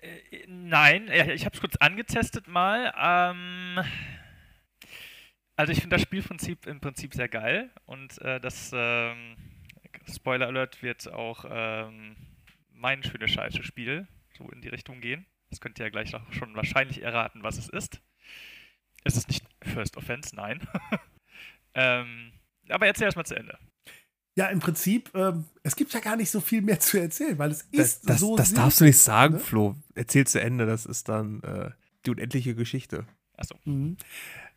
äh, 0.00 0.46
nein, 0.46 1.08
ich 1.08 1.44
habe 1.44 1.54
es 1.54 1.60
kurz 1.60 1.76
angetestet 1.76 2.48
mal. 2.48 2.92
Ähm, 2.96 3.80
also 5.58 5.72
ich 5.72 5.80
finde 5.80 5.96
das 5.96 6.02
Spielprinzip 6.02 6.66
im 6.66 6.80
Prinzip 6.80 7.14
sehr 7.14 7.28
geil 7.28 7.70
und 7.84 8.16
äh, 8.22 8.40
das 8.40 8.70
ähm, 8.72 9.36
Spoiler 10.08 10.46
Alert 10.46 10.82
wird 10.84 11.12
auch 11.12 11.44
ähm, 11.50 12.14
mein 12.70 13.02
schönes 13.02 13.32
Scheiße 13.32 13.64
Spiel 13.64 14.06
so 14.36 14.48
in 14.50 14.60
die 14.60 14.68
Richtung 14.68 15.00
gehen. 15.00 15.26
Das 15.50 15.60
könnt 15.60 15.80
ihr 15.80 15.86
ja 15.86 15.90
gleich 15.90 16.14
auch 16.14 16.32
schon 16.32 16.54
wahrscheinlich 16.54 17.02
erraten, 17.02 17.42
was 17.42 17.58
es 17.58 17.68
ist. 17.68 18.00
Es 19.02 19.16
ist 19.16 19.26
nicht 19.28 19.44
First 19.62 19.96
Offense, 19.96 20.36
nein. 20.36 20.60
ähm, 21.74 22.30
aber 22.68 22.86
erzähl 22.86 23.06
erstmal 23.06 23.26
zu 23.26 23.34
Ende. 23.34 23.58
Ja, 24.36 24.46
im 24.46 24.60
Prinzip, 24.60 25.10
ähm, 25.16 25.46
es 25.64 25.74
gibt 25.74 25.92
ja 25.92 25.98
gar 25.98 26.14
nicht 26.14 26.30
so 26.30 26.40
viel 26.40 26.62
mehr 26.62 26.78
zu 26.78 27.00
erzählen, 27.00 27.36
weil 27.36 27.50
es 27.50 27.62
ist 27.62 27.72
das, 27.72 28.00
das, 28.02 28.20
so. 28.20 28.36
Das 28.36 28.54
darfst 28.54 28.80
du 28.80 28.84
nicht 28.84 28.98
sagen, 28.98 29.34
ne? 29.34 29.40
Flo. 29.40 29.74
Erzähl 29.96 30.24
zu 30.24 30.40
Ende, 30.40 30.66
das 30.66 30.86
ist 30.86 31.08
dann 31.08 31.42
äh, 31.42 31.70
die 32.06 32.10
unendliche 32.10 32.54
Geschichte. 32.54 33.08
Achso. 33.36 33.56
Mhm. 33.64 33.96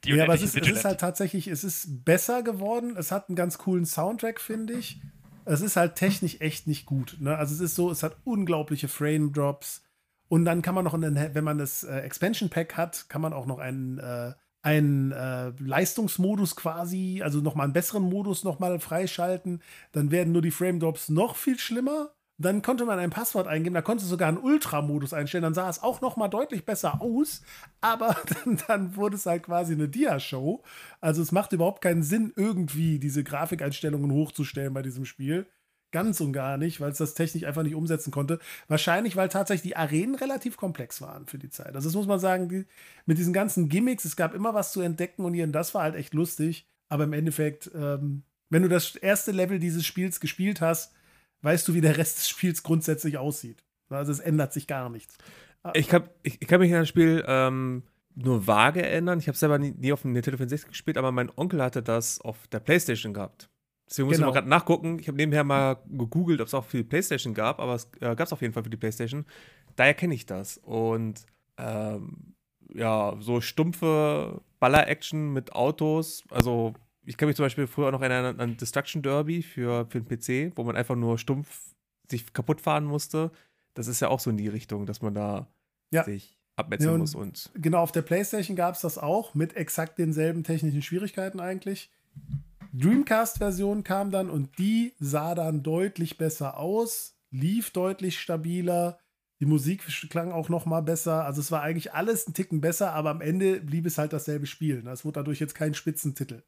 Ja, 0.06 0.24
aber 0.24 0.34
es 0.34 0.42
ist, 0.42 0.58
es 0.58 0.68
ist, 0.68 0.86
halt 0.86 1.00
tatsächlich, 1.00 1.48
es 1.48 1.64
ist 1.64 2.04
besser 2.06 2.44
geworden. 2.44 2.96
Es 2.98 3.12
hat 3.12 3.30
einen 3.30 3.36
ganz 3.36 3.58
coolen 3.58 3.86
Soundtrack, 3.86 4.40
finde 4.40 4.74
ich. 4.74 5.00
Es 5.46 5.62
ist 5.62 5.76
halt 5.76 5.96
technisch 5.96 6.38
echt 6.40 6.68
nicht 6.68 6.86
gut. 6.86 7.18
Ne? 7.20 7.38
Also 7.38 7.54
es 7.54 7.62
ist 7.62 7.76
so, 7.76 7.92
es 7.92 8.04
hat 8.04 8.18
unglaubliche 8.24 8.88
Frame 8.88 9.32
Drops. 9.34 9.84
Und 10.28 10.46
dann 10.46 10.62
kann 10.62 10.76
man 10.76 10.86
noch, 10.86 11.00
den, 11.00 11.16
wenn 11.16 11.44
man 11.44 11.58
das 11.58 11.84
äh, 11.84 12.00
Expansion 12.00 12.50
Pack 12.50 12.78
hat, 12.78 13.10
kann 13.10 13.22
man 13.22 13.34
auch 13.34 13.46
noch 13.46 13.60
einen, 13.60 14.00
äh, 14.00 14.34
einen 14.62 15.12
äh, 15.12 15.50
Leistungsmodus 15.60 16.56
quasi, 16.56 17.22
also 17.24 17.40
nochmal 17.40 17.66
einen 17.66 17.74
besseren 17.74 18.04
Modus 18.04 18.44
nochmal 18.44 18.80
freischalten. 18.80 19.62
Dann 19.92 20.12
werden 20.12 20.32
nur 20.32 20.42
die 20.42 20.52
Frame 20.52 20.80
Drops 20.80 21.10
noch 21.10 21.36
viel 21.36 21.60
schlimmer. 21.60 22.14
Dann 22.42 22.62
konnte 22.62 22.86
man 22.86 23.00
ein 23.00 23.10
Passwort 23.10 23.48
eingeben, 23.48 23.74
da 23.74 23.82
konnte 23.82 24.06
sogar 24.06 24.28
einen 24.28 24.38
Ultra-Modus 24.38 25.14
einstellen, 25.14 25.44
dann 25.44 25.54
sah 25.54 25.70
es 25.70 25.82
auch 25.82 26.02
nochmal 26.02 26.30
deutlich 26.30 26.66
besser 26.66 27.02
aus, 27.02 27.42
aber 27.82 28.16
dann, 28.46 28.60
dann 28.68 28.96
wurde 28.96 29.16
es 29.16 29.26
halt 29.26 29.44
quasi 29.44 29.74
eine 29.74 29.88
Dia-Show. 29.88 30.64
Also 31.00 31.22
es 31.22 31.32
macht 31.32 31.54
überhaupt 31.54 31.82
keinen 31.82 32.04
Sinn, 32.04 32.34
irgendwie 32.36 33.00
diese 33.00 33.24
Grafikeinstellungen 33.24 34.12
hochzustellen 34.12 34.74
bei 34.74 34.82
diesem 34.82 35.06
Spiel. 35.06 35.48
Ganz 35.92 36.22
und 36.22 36.32
gar 36.32 36.58
nicht, 36.58 36.80
weil 36.80 36.92
es 36.92 37.00
das 37.00 37.16
technisch 37.16 37.44
einfach 37.44 37.64
nicht 37.64 37.76
umsetzen 37.76 38.12
konnte. 38.12 38.40
Wahrscheinlich, 38.70 39.18
weil 39.18 39.28
tatsächlich 39.28 39.74
die 39.74 39.76
Arenen 39.76 40.16
relativ 40.16 40.56
komplex 40.56 41.02
waren 41.02 41.28
für 41.28 41.38
die 41.38 41.50
Zeit. 41.50 41.76
Also 41.76 41.90
das 41.90 41.96
muss 41.96 42.08
man 42.08 42.20
sagen, 42.20 42.48
die, 42.48 42.66
mit 43.06 43.18
diesen 43.18 43.34
ganzen 43.34 43.68
Gimmicks, 43.68 44.06
es 44.06 44.16
gab 44.16 44.34
immer 44.34 44.54
was 44.54 44.72
zu 44.72 44.80
entdecken 44.80 45.26
und 45.26 45.34
hier 45.34 45.44
und 45.44 45.52
das 45.52 45.74
war 45.74 45.84
halt 45.84 45.96
echt 45.96 46.14
lustig. 46.14 46.66
Aber 46.88 47.04
im 47.04 47.14
Endeffekt, 47.14 47.70
ähm, 47.76 48.24
wenn 48.50 48.62
du 48.62 48.70
das 48.70 48.96
erste 48.96 49.32
Level 49.32 49.60
dieses 49.60 49.86
Spiels 49.86 50.22
gespielt 50.22 50.62
hast, 50.62 50.94
weißt 51.42 51.68
du, 51.68 51.74
wie 51.74 51.82
der 51.82 51.98
Rest 51.98 52.20
des 52.20 52.30
Spiels 52.30 52.64
grundsätzlich 52.64 53.18
aussieht. 53.18 53.64
Also 53.90 54.12
es 54.12 54.20
ändert 54.20 54.54
sich 54.54 54.68
gar 54.68 54.90
nichts. 54.90 55.18
Ich 55.74 55.88
kann, 55.88 56.10
ich, 56.24 56.42
ich 56.42 56.48
kann 56.48 56.60
mich 56.60 56.74
an 56.74 56.80
das 56.80 56.90
Spiel 56.90 57.24
ähm, 57.28 57.84
nur 58.16 58.48
vage 58.48 58.82
erinnern. 58.82 59.20
Ich 59.20 59.28
habe 59.28 59.38
selber 59.38 59.60
nie, 59.60 59.72
nie 59.72 59.94
auf 59.94 60.02
dem 60.02 60.14
Nintendo 60.14 60.38
64 60.38 60.70
gespielt, 60.70 60.98
aber 60.98 61.12
mein 61.12 61.30
Onkel 61.36 61.62
hatte 61.62 61.84
das 61.84 62.20
auf 62.22 62.48
der 62.48 62.60
Playstation 62.60 63.14
gehabt. 63.14 63.50
Deswegen 63.90 64.08
muss 64.08 64.16
genau. 64.16 64.30
ich 64.30 64.34
mal 64.34 64.40
gerade 64.40 64.50
nachgucken. 64.50 65.00
Ich 65.00 65.08
habe 65.08 65.18
nebenher 65.18 65.44
mal 65.44 65.78
gegoogelt, 65.90 66.40
ob 66.40 66.48
es 66.48 66.54
auch 66.54 66.66
für 66.66 66.78
die 66.78 66.84
PlayStation 66.84 67.34
gab, 67.34 67.60
aber 67.60 67.76
es 67.76 67.90
äh, 68.00 68.16
gab 68.16 68.22
es 68.22 68.34
auf 68.34 68.42
jeden 68.42 68.54
Fall 68.54 68.64
für 68.64 68.70
die 68.70 68.78
PlayStation. 68.78 69.26
Daher 69.76 69.94
kenne 69.94 70.16
ich 70.16 70.26
das. 70.26 70.58
Und 70.58 71.26
ähm, 71.58 72.36
ja, 72.74 73.16
so 73.20 73.42
stumpfe 73.42 74.42
Baller-Action 74.60 75.34
mit 75.34 75.54
Autos. 75.54 76.24
Also, 76.30 76.74
ich 77.06 77.18
kann 77.18 77.28
mich 77.28 77.36
zum 77.36 77.46
Beispiel 77.46 77.68
früher 77.68 77.88
auch 77.88 77.92
noch 77.92 78.02
erinnern 78.02 78.40
an 78.40 78.58
Destruction 78.58 79.02
Derby 79.02 79.42
für, 79.42 79.88
für 79.90 80.02
den 80.02 80.08
PC, 80.08 80.56
wo 80.58 80.64
man 80.64 80.76
einfach 80.76 80.96
nur 80.96 81.18
stumpf 81.18 81.74
sich 82.10 82.34
kaputt 82.34 82.62
fahren 82.62 82.86
musste. 82.86 83.32
Das 83.74 83.88
ist 83.88 84.02
ja 84.02 84.10
auch 84.10 84.20
so 84.20 84.30
in 84.30 84.38
die 84.38 84.50
Richtung, 84.50 84.86
dass 84.86 85.02
man 85.02 85.14
da 85.14 85.48
ja. 85.92 86.04
sich 86.04 86.38
abmetzeln 86.56 86.94
ja, 86.94 86.98
muss. 86.98 87.16
Und 87.16 87.52
genau, 87.56 87.80
auf 87.80 87.92
der 87.92 88.02
PlayStation 88.02 88.56
gab 88.56 88.76
es 88.76 88.82
das 88.82 88.98
auch 88.98 89.34
mit 89.34 89.56
exakt 89.56 89.98
denselben 89.98 90.44
technischen 90.44 90.82
Schwierigkeiten 90.82 91.40
eigentlich. 91.40 91.90
Dreamcast-Version 92.74 93.84
kam 93.84 94.12
dann 94.12 94.30
und 94.30 94.58
die 94.58 94.94
sah 95.00 95.36
dann 95.36 95.64
deutlich 95.64 96.18
besser 96.18 96.58
aus, 96.58 97.16
lief 97.32 97.72
deutlich 97.72 98.20
stabiler. 98.20 99.00
Die 99.40 99.46
Musik 99.46 99.84
klang 100.10 100.32
auch 100.32 100.50
noch 100.50 100.66
mal 100.66 100.82
besser. 100.82 101.26
Also 101.26 101.42
es 101.42 101.52
war 101.52 101.64
eigentlich 101.64 101.94
alles 101.94 102.28
ein 102.28 102.34
Ticken 102.34 102.62
besser, 102.62 102.94
aber 102.94 103.10
am 103.10 103.22
Ende 103.22 103.60
blieb 103.60 103.88
es 103.88 103.98
halt 103.98 104.14
dasselbe 104.14 104.46
Spiel. 104.46 104.86
Es 104.88 105.04
wurde 105.04 105.20
dadurch 105.20 105.40
jetzt 105.40 105.56
kein 105.56 105.74
Spitzentitel. 105.74 106.44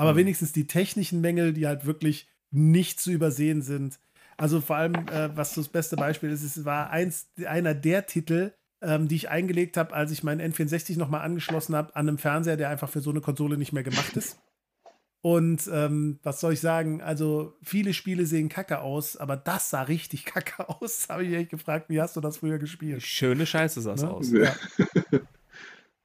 Aber 0.00 0.14
mhm. 0.14 0.16
wenigstens 0.16 0.52
die 0.52 0.66
technischen 0.66 1.20
Mängel, 1.20 1.52
die 1.52 1.66
halt 1.66 1.84
wirklich 1.84 2.26
nicht 2.50 3.00
zu 3.00 3.12
übersehen 3.12 3.60
sind. 3.60 4.00
Also 4.38 4.62
vor 4.62 4.76
allem, 4.76 4.94
äh, 4.94 5.36
was 5.36 5.52
das 5.52 5.68
beste 5.68 5.96
Beispiel 5.96 6.30
ist, 6.30 6.42
es 6.42 6.64
war 6.64 6.88
eins, 6.88 7.28
einer 7.44 7.74
der 7.74 8.06
Titel, 8.06 8.54
ähm, 8.80 9.08
die 9.08 9.16
ich 9.16 9.28
eingelegt 9.28 9.76
habe, 9.76 9.92
als 9.92 10.10
ich 10.10 10.22
meinen 10.22 10.40
N64 10.54 10.96
nochmal 10.96 11.20
angeschlossen 11.20 11.76
habe, 11.76 11.94
an 11.96 12.08
einem 12.08 12.16
Fernseher, 12.16 12.56
der 12.56 12.70
einfach 12.70 12.88
für 12.88 13.02
so 13.02 13.10
eine 13.10 13.20
Konsole 13.20 13.58
nicht 13.58 13.74
mehr 13.74 13.82
gemacht 13.82 14.16
ist. 14.16 14.38
Und 15.20 15.68
ähm, 15.70 16.18
was 16.22 16.40
soll 16.40 16.54
ich 16.54 16.60
sagen? 16.60 17.02
Also, 17.02 17.58
viele 17.62 17.92
Spiele 17.92 18.24
sehen 18.24 18.48
kacke 18.48 18.80
aus, 18.80 19.18
aber 19.18 19.36
das 19.36 19.68
sah 19.68 19.82
richtig 19.82 20.24
kacke 20.24 20.66
aus. 20.66 21.10
Habe 21.10 21.26
ich 21.26 21.34
echt 21.34 21.50
gefragt, 21.50 21.90
wie 21.90 22.00
hast 22.00 22.16
du 22.16 22.22
das 22.22 22.38
früher 22.38 22.58
gespielt? 22.58 23.02
Schöne 23.02 23.44
Scheiße 23.44 23.82
sah 23.82 23.92
es 23.92 24.02
ne? 24.02 24.10
aus. 24.10 24.32
Ja. 24.32 24.56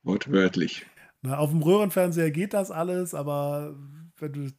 Wortwörtlich. 0.04 0.86
Na, 1.26 1.38
auf 1.38 1.50
dem 1.50 1.62
Röhrenfernseher 1.62 2.32
geht 2.32 2.54
das 2.54 2.72
alles, 2.72 3.14
aber 3.14 3.76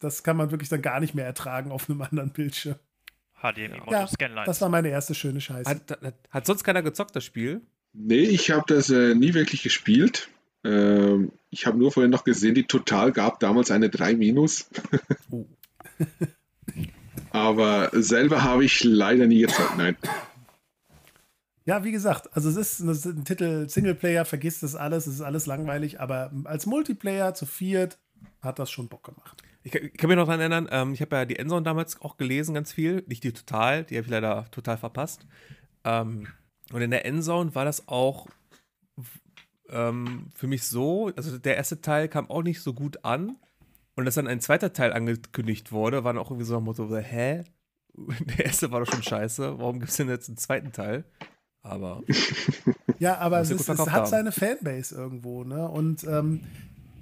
das 0.00 0.22
kann 0.22 0.36
man 0.36 0.50
wirklich 0.50 0.68
dann 0.68 0.82
gar 0.82 1.00
nicht 1.00 1.14
mehr 1.14 1.24
ertragen 1.24 1.70
auf 1.70 1.88
einem 1.88 2.02
anderen 2.02 2.30
Bildschirm. 2.30 2.76
HDMI 3.40 3.80
ja, 3.90 4.08
Das 4.44 4.60
war 4.60 4.68
meine 4.68 4.88
erste 4.88 5.14
schöne 5.14 5.40
Scheiße. 5.40 5.68
Hat, 5.68 5.90
hat, 6.02 6.14
hat 6.30 6.46
sonst 6.46 6.64
keiner 6.64 6.82
gezockt, 6.82 7.14
das 7.14 7.24
Spiel? 7.24 7.60
Nee, 7.92 8.22
ich 8.22 8.50
habe 8.50 8.64
das 8.66 8.90
äh, 8.90 9.14
nie 9.14 9.34
wirklich 9.34 9.62
gespielt. 9.62 10.28
Ähm, 10.64 11.32
ich 11.50 11.66
habe 11.66 11.78
nur 11.78 11.92
vorhin 11.92 12.10
noch 12.10 12.24
gesehen, 12.24 12.54
die 12.54 12.64
Total 12.64 13.12
gab 13.12 13.40
damals 13.40 13.70
eine 13.70 13.88
3 13.88 14.14
minus. 14.14 14.68
oh. 15.30 15.46
Aber 17.30 17.90
selber 17.92 18.42
habe 18.42 18.64
ich 18.64 18.82
leider 18.82 19.26
nie 19.26 19.40
gezockt, 19.40 19.76
nein. 19.76 19.96
Ja, 21.66 21.82
wie 21.82 21.90
gesagt, 21.90 22.28
also 22.34 22.48
es 22.48 22.56
ist, 22.56 23.04
ein 23.04 23.24
Titel 23.24 23.68
Singleplayer, 23.68 24.24
vergisst 24.24 24.62
das 24.62 24.76
alles, 24.76 25.08
es 25.08 25.14
ist 25.14 25.20
alles 25.20 25.46
langweilig, 25.46 26.00
aber 26.00 26.30
als 26.44 26.64
Multiplayer 26.64 27.34
zu 27.34 27.44
viert 27.44 27.98
hat 28.40 28.60
das 28.60 28.70
schon 28.70 28.88
Bock 28.88 29.02
gemacht. 29.02 29.42
Ich, 29.64 29.74
ich 29.74 29.94
kann 29.94 30.08
mich 30.08 30.16
noch 30.16 30.26
daran 30.26 30.38
erinnern, 30.38 30.68
ähm, 30.70 30.92
ich 30.92 31.00
habe 31.00 31.16
ja 31.16 31.24
die 31.24 31.36
Endzone 31.36 31.64
damals 31.64 32.00
auch 32.00 32.16
gelesen, 32.16 32.54
ganz 32.54 32.72
viel. 32.72 33.02
Nicht 33.08 33.24
die 33.24 33.32
Total, 33.32 33.82
die 33.82 33.96
habe 33.96 34.04
ich 34.04 34.10
leider 34.10 34.48
total 34.52 34.78
verpasst. 34.78 35.26
Ähm, 35.82 36.28
und 36.72 36.82
in 36.82 36.92
der 36.92 37.04
Endzone 37.04 37.52
war 37.56 37.64
das 37.64 37.88
auch 37.88 38.28
ähm, 39.68 40.30
für 40.36 40.46
mich 40.46 40.62
so, 40.62 41.10
also 41.16 41.36
der 41.36 41.56
erste 41.56 41.80
Teil 41.80 42.08
kam 42.08 42.30
auch 42.30 42.42
nicht 42.42 42.62
so 42.62 42.74
gut 42.74 43.04
an. 43.04 43.36
Und 43.96 44.04
dass 44.04 44.14
dann 44.14 44.28
ein 44.28 44.40
zweiter 44.40 44.72
Teil 44.72 44.92
angekündigt 44.92 45.72
wurde, 45.72 46.04
war 46.04 46.12
dann 46.12 46.22
auch 46.22 46.30
irgendwie 46.30 46.46
so 46.46 46.58
ein 46.58 46.62
Motto, 46.62 46.94
hä? 46.94 47.42
Der 47.96 48.44
erste 48.44 48.70
war 48.70 48.80
doch 48.84 48.92
schon 48.92 49.02
scheiße, 49.02 49.58
warum 49.58 49.80
gibt 49.80 49.90
es 49.90 49.96
denn 49.96 50.08
jetzt 50.08 50.28
einen 50.28 50.36
zweiten 50.36 50.70
Teil? 50.70 51.04
Aber. 51.66 52.02
ja, 52.98 53.18
aber 53.18 53.40
es, 53.40 53.50
ist, 53.50 53.68
es 53.68 53.78
hat 53.78 53.88
haben. 53.88 54.06
seine 54.06 54.32
Fanbase 54.32 54.94
irgendwo, 54.94 55.44
ne? 55.44 55.68
Und 55.68 56.04
ähm, 56.04 56.42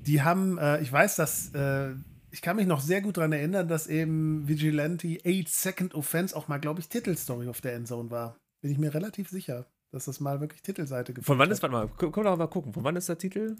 die 0.06 0.22
haben, 0.22 0.58
äh, 0.58 0.80
ich 0.80 0.92
weiß, 0.92 1.16
dass, 1.16 1.54
äh, 1.54 1.92
ich 2.30 2.42
kann 2.42 2.56
mich 2.56 2.66
noch 2.66 2.80
sehr 2.80 3.00
gut 3.00 3.16
daran 3.16 3.32
erinnern, 3.32 3.68
dass 3.68 3.86
eben 3.86 4.48
Vigilante 4.48 5.18
8 5.24 5.48
Second 5.48 5.94
Offense 5.94 6.36
auch 6.36 6.48
mal, 6.48 6.58
glaube 6.58 6.80
ich, 6.80 6.88
Titelstory 6.88 7.48
auf 7.48 7.60
der 7.60 7.74
Endzone 7.74 8.10
war. 8.10 8.36
Bin 8.60 8.70
ich 8.70 8.78
mir 8.78 8.92
relativ 8.92 9.28
sicher 9.28 9.66
dass 9.94 10.06
das 10.06 10.18
mal 10.18 10.40
wirklich 10.40 10.60
Titelseite 10.60 11.14
gefunden 11.14 11.26
Von 11.26 11.38
wann 11.38 11.50
ist, 11.50 11.62
warte 11.62 11.72
mal, 11.72 11.88
können 11.88 12.12
wir 12.12 12.36
mal 12.36 12.48
gucken, 12.48 12.72
von 12.72 12.82
wann 12.82 12.96
ist 12.96 13.08
der 13.08 13.16
Titel? 13.16 13.56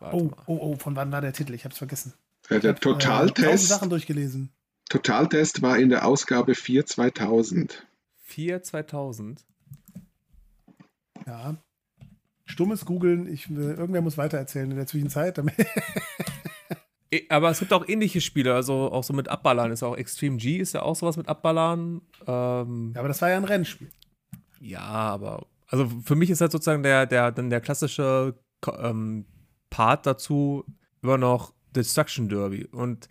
oh, 0.00 0.30
oh, 0.46 0.58
oh, 0.60 0.76
von 0.76 0.96
wann 0.96 1.12
war 1.12 1.20
der 1.20 1.34
Titel? 1.34 1.52
Ich 1.52 1.64
hab's 1.64 1.78
vergessen. 1.78 2.14
Ja, 2.48 2.58
der 2.58 2.74
Totaltest. 2.74 3.64
Ich 3.64 3.68
Sachen 3.68 3.90
durchgelesen. 3.90 4.50
Totaltest 4.88 5.62
war 5.62 5.78
in 5.78 5.90
der 5.90 6.06
Ausgabe 6.06 6.54
4 6.54 6.86
2000. 6.86 7.86
4 8.22 8.62
2000? 8.62 9.44
Ja. 11.26 11.56
Stummes 12.46 12.84
Googeln, 12.84 13.26
ich, 13.26 13.50
irgendwer 13.50 14.02
muss 14.02 14.18
weitererzählen 14.18 14.70
in 14.70 14.76
der 14.76 14.86
Zwischenzeit. 14.86 15.38
aber 17.28 17.50
es 17.50 17.58
gibt 17.58 17.72
auch 17.72 17.88
ähnliche 17.88 18.20
Spiele, 18.20 18.54
also 18.54 18.92
auch 18.92 19.04
so 19.04 19.14
mit 19.14 19.28
Abballern. 19.28 19.72
Ist 19.72 19.82
auch 19.82 19.96
Extreme 19.96 20.36
G, 20.36 20.58
ist 20.58 20.74
ja 20.74 20.82
auch 20.82 20.96
sowas 20.96 21.16
mit 21.16 21.28
Abballern. 21.28 22.02
Ähm, 22.26 22.92
ja, 22.94 23.00
aber 23.00 23.08
das 23.08 23.22
war 23.22 23.30
ja 23.30 23.36
ein 23.36 23.44
Rennspiel. 23.44 23.90
Ja, 24.60 24.80
aber 24.80 25.46
also 25.68 25.90
für 26.04 26.14
mich 26.14 26.30
ist 26.30 26.40
halt 26.40 26.52
sozusagen 26.52 26.82
der, 26.82 27.06
der, 27.06 27.32
dann 27.32 27.50
der 27.50 27.60
klassische 27.60 28.34
ähm, 28.78 29.24
Part 29.70 30.06
dazu, 30.06 30.64
immer 31.02 31.18
noch 31.18 31.54
Destruction 31.74 32.28
Derby. 32.28 32.66
Und 32.66 33.08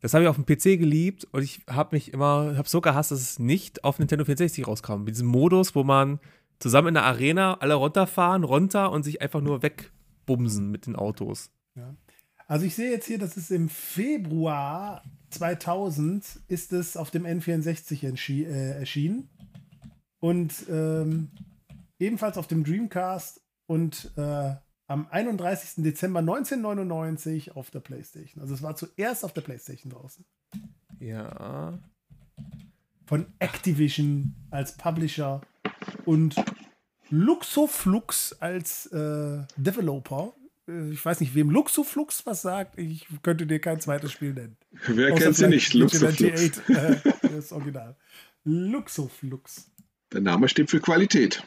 das 0.00 0.14
habe 0.14 0.24
ich 0.24 0.28
auf 0.28 0.36
dem 0.36 0.46
PC 0.46 0.78
geliebt 0.78 1.26
und 1.32 1.42
ich 1.42 1.62
habe 1.68 1.96
mich 1.96 2.12
immer, 2.12 2.56
habe 2.56 2.68
so 2.68 2.80
gehasst, 2.80 3.10
dass 3.10 3.20
es 3.20 3.38
nicht 3.38 3.84
auf 3.84 3.98
Nintendo 3.98 4.24
64 4.24 4.66
rauskam. 4.66 5.04
Mit 5.04 5.14
diesem 5.14 5.28
Modus, 5.28 5.74
wo 5.74 5.82
man 5.82 6.20
zusammen 6.58 6.88
in 6.88 6.94
der 6.94 7.04
Arena 7.04 7.58
alle 7.60 7.74
runterfahren, 7.74 8.44
runter 8.44 8.90
und 8.92 9.02
sich 9.02 9.20
einfach 9.20 9.40
nur 9.40 9.62
wegbumsen 9.62 10.70
mit 10.70 10.86
den 10.86 10.96
Autos. 10.96 11.50
Ja. 11.74 11.94
Also 12.46 12.66
ich 12.66 12.74
sehe 12.74 12.90
jetzt 12.90 13.06
hier, 13.06 13.18
dass 13.18 13.36
es 13.36 13.50
im 13.50 13.68
Februar 13.68 15.02
2000 15.30 16.40
ist 16.48 16.72
es 16.72 16.96
auf 16.96 17.10
dem 17.10 17.24
N64 17.24 18.46
äh, 18.46 18.78
erschienen 18.78 19.28
und 20.20 20.52
ähm, 20.68 21.30
ebenfalls 21.98 22.38
auf 22.38 22.46
dem 22.46 22.64
Dreamcast 22.64 23.40
und 23.66 24.12
äh, 24.16 24.54
am 24.86 25.06
31. 25.10 25.82
Dezember 25.82 26.20
1999 26.20 27.56
auf 27.56 27.70
der 27.70 27.80
PlayStation. 27.80 28.42
Also 28.42 28.54
es 28.54 28.62
war 28.62 28.76
zuerst 28.76 29.24
auf 29.24 29.32
der 29.32 29.40
PlayStation 29.40 29.90
draußen. 29.90 30.24
Ja. 31.00 31.78
Von 33.06 33.26
Activision 33.38 34.34
als 34.50 34.76
Publisher 34.76 35.40
und 36.04 36.36
Luxoflux 37.10 38.36
als 38.40 38.86
äh, 38.86 39.42
Developer. 39.56 40.34
Äh, 40.68 40.90
ich 40.90 41.04
weiß 41.04 41.20
nicht, 41.20 41.34
wem 41.34 41.50
Luxoflux 41.50 42.26
was 42.26 42.42
sagt. 42.42 42.78
Ich 42.78 43.06
könnte 43.22 43.46
dir 43.46 43.60
kein 43.60 43.80
zweites 43.80 44.12
Spiel 44.12 44.32
nennen. 44.32 44.56
Wer 44.86 45.12
Außer 45.12 45.22
kennt 45.22 45.36
sie 45.36 45.48
nicht? 45.48 45.74
Luxoflux. 45.74 46.58
äh, 46.68 46.96
das 47.22 47.52
Original. 47.52 47.96
Luxoflux. 48.44 49.70
Der 50.12 50.20
Name 50.20 50.48
steht 50.48 50.70
für 50.70 50.80
Qualität. 50.80 51.42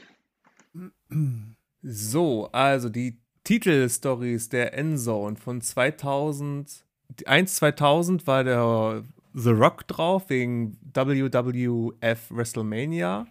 So, 1.81 2.49
also 2.51 2.89
die 2.89 3.19
Titelstories 3.43 4.49
der 4.49 4.73
Endzone 4.77 5.37
von 5.37 5.61
2000. 5.61 6.83
1 7.25 7.55
2000 7.55 8.27
war 8.27 8.43
der 8.43 9.03
The 9.33 9.51
Rock 9.51 9.87
drauf 9.87 10.29
wegen 10.29 10.77
WWF 10.93 12.29
WrestleMania. 12.29 13.27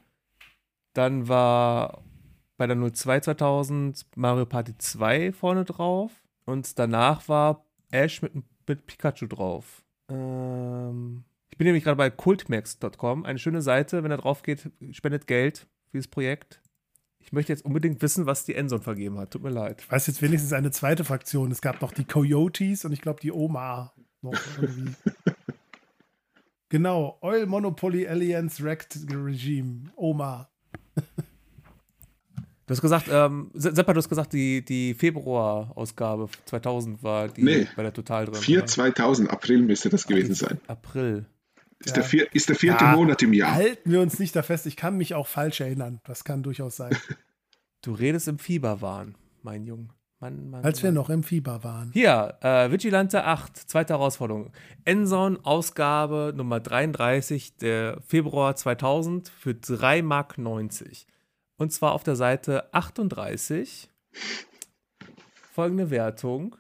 Dann 0.97 1.29
war 1.29 2.03
bei 2.57 2.67
der 2.67 2.77
02 2.77 3.21
2000 3.21 4.07
Mario 4.17 4.47
Party 4.47 4.79
2 4.79 5.33
vorne 5.33 5.67
drauf. 5.67 6.11
Und 6.47 6.79
danach 6.79 7.29
war 7.29 7.67
Ash 7.91 8.23
mit, 8.23 8.33
mit 8.67 8.87
Pikachu 8.87 9.27
drauf. 9.27 9.85
Ähm, 10.09 11.25
ich 11.51 11.59
bin 11.59 11.67
nämlich 11.67 11.85
gerade 11.85 11.97
bei 11.97 12.09
cultmax.com. 12.09 13.27
Eine 13.27 13.39
schöne 13.39 13.61
Seite. 13.61 14.05
Wenn 14.05 14.11
er 14.11 14.17
drauf 14.17 14.43
geht, 14.43 14.71
spendet 14.93 15.27
Geld 15.27 15.67
für 15.85 15.99
dieses 15.99 16.09
Projekt. 16.09 16.63
Ich 17.19 17.31
möchte 17.31 17.53
jetzt 17.53 17.67
unbedingt 17.67 18.01
wissen, 18.01 18.25
was 18.25 18.47
die 18.47 18.55
Endzone 18.55 18.83
vergeben 18.83 19.19
hat. 19.19 19.33
Tut 19.33 19.43
mir 19.43 19.51
leid. 19.51 19.83
Ich 19.83 19.91
weiß 19.91 20.07
jetzt 20.07 20.23
wenigstens 20.23 20.55
eine 20.55 20.71
zweite 20.71 21.05
Fraktion. 21.05 21.51
Es 21.51 21.61
gab 21.61 21.83
noch 21.83 21.93
die 21.93 22.05
Coyotes 22.05 22.87
und 22.87 22.93
ich 22.93 23.03
glaube 23.03 23.21
die 23.21 23.33
Oma 23.33 23.93
noch 24.23 24.33
irgendwie. 24.59 24.95
genau, 26.71 27.19
Oil 27.21 27.45
Monopoly 27.45 28.09
Alliance 28.09 28.63
Wrecked 28.63 28.97
Regime. 29.11 29.91
Oma. 29.97 30.49
Du 32.67 32.73
hast 32.73 32.83
gesagt, 32.83 33.07
ähm, 33.09 33.53
Seppa, 33.55 33.93
du 33.93 33.99
hast 33.99 34.09
gesagt, 34.09 34.33
die, 34.33 34.65
die 34.65 34.95
Februar-Ausgabe 34.95 36.29
2000 36.47 37.01
war 37.01 37.29
die 37.29 37.45
nee, 37.45 37.69
bei 37.77 37.85
der 37.85 37.93
Total 37.93 38.27
drin. 38.27 38.35
4 38.35 38.67
2000, 38.67 39.31
April 39.31 39.63
müsste 39.63 39.89
das 39.89 40.05
gewesen 40.05 40.35
sein. 40.35 40.59
April. 40.67 41.27
Ist, 41.79 41.91
ja. 41.91 41.95
der, 41.95 42.03
vier, 42.03 42.35
ist 42.35 42.49
der 42.49 42.57
vierte 42.57 42.85
ja, 42.85 42.97
Monat 42.97 43.23
im 43.23 43.33
Jahr. 43.33 43.55
Halten 43.55 43.93
wir 43.93 44.01
uns 44.01 44.19
nicht 44.19 44.35
da 44.35 44.43
fest. 44.43 44.67
Ich 44.67 44.75
kann 44.75 44.97
mich 44.97 45.15
auch 45.15 45.29
falsch 45.29 45.61
erinnern. 45.61 46.01
Das 46.05 46.25
kann 46.25 46.43
durchaus 46.43 46.77
sein. 46.77 46.97
Du 47.83 47.93
redest 47.93 48.27
im 48.27 48.41
Fieberwahn, 48.41 49.15
mein 49.45 49.63
Junge. 49.63 49.91
Mann, 50.19 50.49
Mann, 50.49 50.65
Als 50.65 50.83
wir 50.83 50.93
noch 50.93 51.11
im 51.11 51.23
Fieber 51.23 51.63
waren. 51.63 51.91
Hier, 51.93 52.39
äh, 52.41 52.71
Vigilante 52.71 53.25
8, 53.25 53.55
zweite 53.57 53.93
Herausforderung. 53.93 54.51
Endzone, 54.85 55.39
Ausgabe 55.43 56.33
Nummer 56.35 56.59
33, 56.59 57.57
der 57.57 58.01
Februar 58.01 58.57
2000 58.57 59.29
für 59.29 59.51
3,90 59.51 60.03
Mark. 60.03 60.39
Und 61.59 61.73
zwar 61.73 61.93
auf 61.93 62.03
der 62.03 62.17
Seite 62.17 62.73
38. 62.73 63.91
Folgende 65.53 65.91
Wertung. 65.91 66.57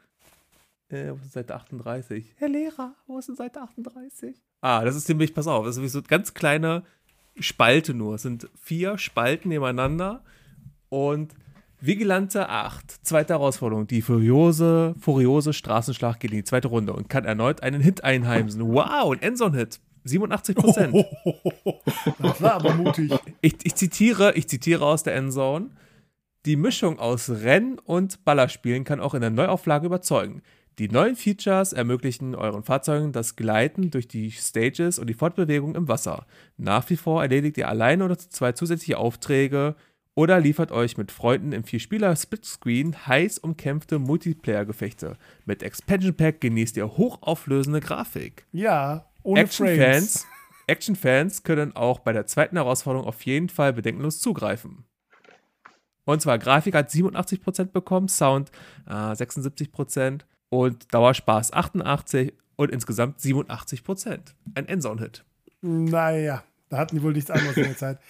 Äh, 0.88 1.12
wo 1.12 1.24
ist 1.24 1.32
Seite 1.32 1.54
38? 1.54 2.34
Herr 2.36 2.48
Lehrer, 2.48 2.94
wo 3.06 3.18
ist 3.18 3.28
denn 3.28 3.36
Seite 3.36 3.62
38? 3.62 4.36
Ah, 4.60 4.84
das 4.84 4.96
ist 4.96 5.08
nämlich, 5.08 5.34
pass 5.34 5.46
auf, 5.46 5.64
das 5.64 5.76
ist 5.76 5.82
wie 5.82 5.88
so 5.88 5.98
eine 5.98 6.08
ganz 6.08 6.34
kleine 6.34 6.84
Spalte 7.38 7.94
nur. 7.94 8.16
Es 8.16 8.22
sind 8.22 8.48
vier 8.60 8.98
Spalten 8.98 9.48
nebeneinander 9.48 10.24
und 10.88 11.34
Vigilante 11.86 12.48
8, 12.48 13.06
zweite 13.06 13.34
Herausforderung. 13.34 13.86
Die 13.86 14.02
furiose, 14.02 14.96
furiose 14.98 15.52
Straßenschlacht 15.52 16.18
geht 16.18 16.32
in 16.32 16.38
die 16.38 16.44
zweite 16.44 16.66
Runde 16.66 16.92
und 16.92 17.08
kann 17.08 17.24
erneut 17.24 17.62
einen 17.62 17.80
Hit 17.80 18.02
einheimsen. 18.02 18.60
Wow, 18.74 19.12
ein 19.12 19.22
Endzone-Hit. 19.22 19.78
87 20.02 20.56
Prozent. 20.56 20.94
das 22.18 22.42
war 22.42 22.54
aber 22.54 22.74
mutig. 22.74 23.12
Ich, 23.40 23.54
ich, 23.62 23.74
zitiere, 23.76 24.34
ich 24.34 24.48
zitiere 24.48 24.84
aus 24.84 25.04
der 25.04 25.14
Endzone. 25.14 25.70
Die 26.44 26.56
Mischung 26.56 26.98
aus 26.98 27.30
Renn- 27.30 27.78
und 27.78 28.24
Ballerspielen 28.24 28.82
kann 28.82 29.00
auch 29.00 29.14
in 29.14 29.20
der 29.20 29.30
Neuauflage 29.30 29.86
überzeugen. 29.86 30.42
Die 30.80 30.88
neuen 30.88 31.14
Features 31.14 31.72
ermöglichen 31.72 32.34
euren 32.34 32.64
Fahrzeugen 32.64 33.12
das 33.12 33.36
Gleiten 33.36 33.92
durch 33.92 34.08
die 34.08 34.32
Stages 34.32 34.98
und 34.98 35.06
die 35.06 35.14
Fortbewegung 35.14 35.76
im 35.76 35.86
Wasser. 35.86 36.26
Nach 36.56 36.88
wie 36.90 36.96
vor 36.96 37.22
erledigt 37.22 37.58
ihr 37.58 37.68
alleine 37.68 38.04
oder 38.04 38.18
zwei 38.18 38.52
zusätzliche 38.52 38.98
Aufträge 38.98 39.76
oder 40.16 40.40
liefert 40.40 40.72
euch 40.72 40.96
mit 40.96 41.12
Freunden 41.12 41.52
im 41.52 41.62
Vierspieler-Splitscreen 41.62 43.06
heiß 43.06 43.38
umkämpfte 43.38 44.00
Multiplayer-Gefechte. 44.00 45.16
Mit 45.44 45.62
Expansion 45.62 46.16
Pack 46.16 46.40
genießt 46.40 46.76
ihr 46.78 46.96
hochauflösende 46.96 47.80
Grafik. 47.80 48.46
Ja, 48.50 49.06
ohne 49.22 49.42
Action-Fans 49.42 50.26
Action 50.66 50.96
-Fans 50.96 51.44
können 51.44 51.76
auch 51.76 52.00
bei 52.00 52.12
der 52.12 52.26
zweiten 52.26 52.56
Herausforderung 52.56 53.06
auf 53.06 53.22
jeden 53.22 53.48
Fall 53.48 53.72
bedenkenlos 53.72 54.18
zugreifen. 54.18 54.84
Und 56.04 56.22
zwar 56.22 56.38
Grafik 56.38 56.74
hat 56.74 56.90
87% 56.90 57.66
bekommen, 57.66 58.08
Sound 58.08 58.50
äh, 58.86 58.90
76%, 58.90 60.22
und 60.48 60.92
Dauerspaß 60.94 61.52
88 61.52 62.32
und 62.56 62.70
insgesamt 62.70 63.20
87 63.20 63.84
Prozent. 63.84 64.34
Ein 64.54 64.66
Endzone-Hit. 64.66 65.24
Naja, 65.60 66.42
da 66.68 66.78
hatten 66.78 66.96
die 66.96 67.02
wohl 67.02 67.12
nichts 67.12 67.30
anderes 67.30 67.56
in 67.56 67.64
der 67.64 67.76
Zeit. 67.76 67.98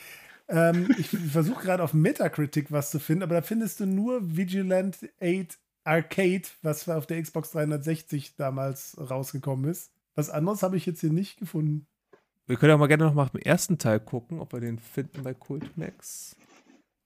Ähm, 0.49 0.95
ich 0.99 1.09
versuche 1.09 1.65
gerade 1.65 1.83
auf 1.83 1.93
Metacritic 1.93 2.71
was 2.71 2.91
zu 2.91 2.99
finden, 2.99 3.23
aber 3.23 3.35
da 3.35 3.43
findest 3.43 3.81
du 3.81 3.87
nur 3.87 4.37
Vigilant 4.37 4.99
8 5.21 5.59
Arcade, 5.85 6.43
was 6.63 6.89
auf 6.89 7.07
der 7.07 7.23
Xbox 7.23 7.53
360 7.53 8.37
damals 8.37 8.97
rausgekommen 8.99 9.71
ist. 9.71 9.93
Was 10.15 10.31
anderes 10.31 10.63
habe 10.63 10.77
ich 10.77 10.87
jetzt 10.87 11.01
hier 11.01 11.13
nicht 11.13 11.39
gefunden. 11.39 11.87
Wir 12.47 12.57
können 12.57 12.71
ja 12.71 12.77
mal 12.77 12.87
gerne 12.87 13.05
noch 13.05 13.15
mal 13.15 13.29
im 13.33 13.41
ersten 13.41 13.79
Teil 13.79 14.01
gucken, 14.01 14.41
ob 14.41 14.53
wir 14.53 14.61
den 14.61 14.79
finden 14.79 15.23
bei 15.23 15.35
Cultmax. 15.35 16.37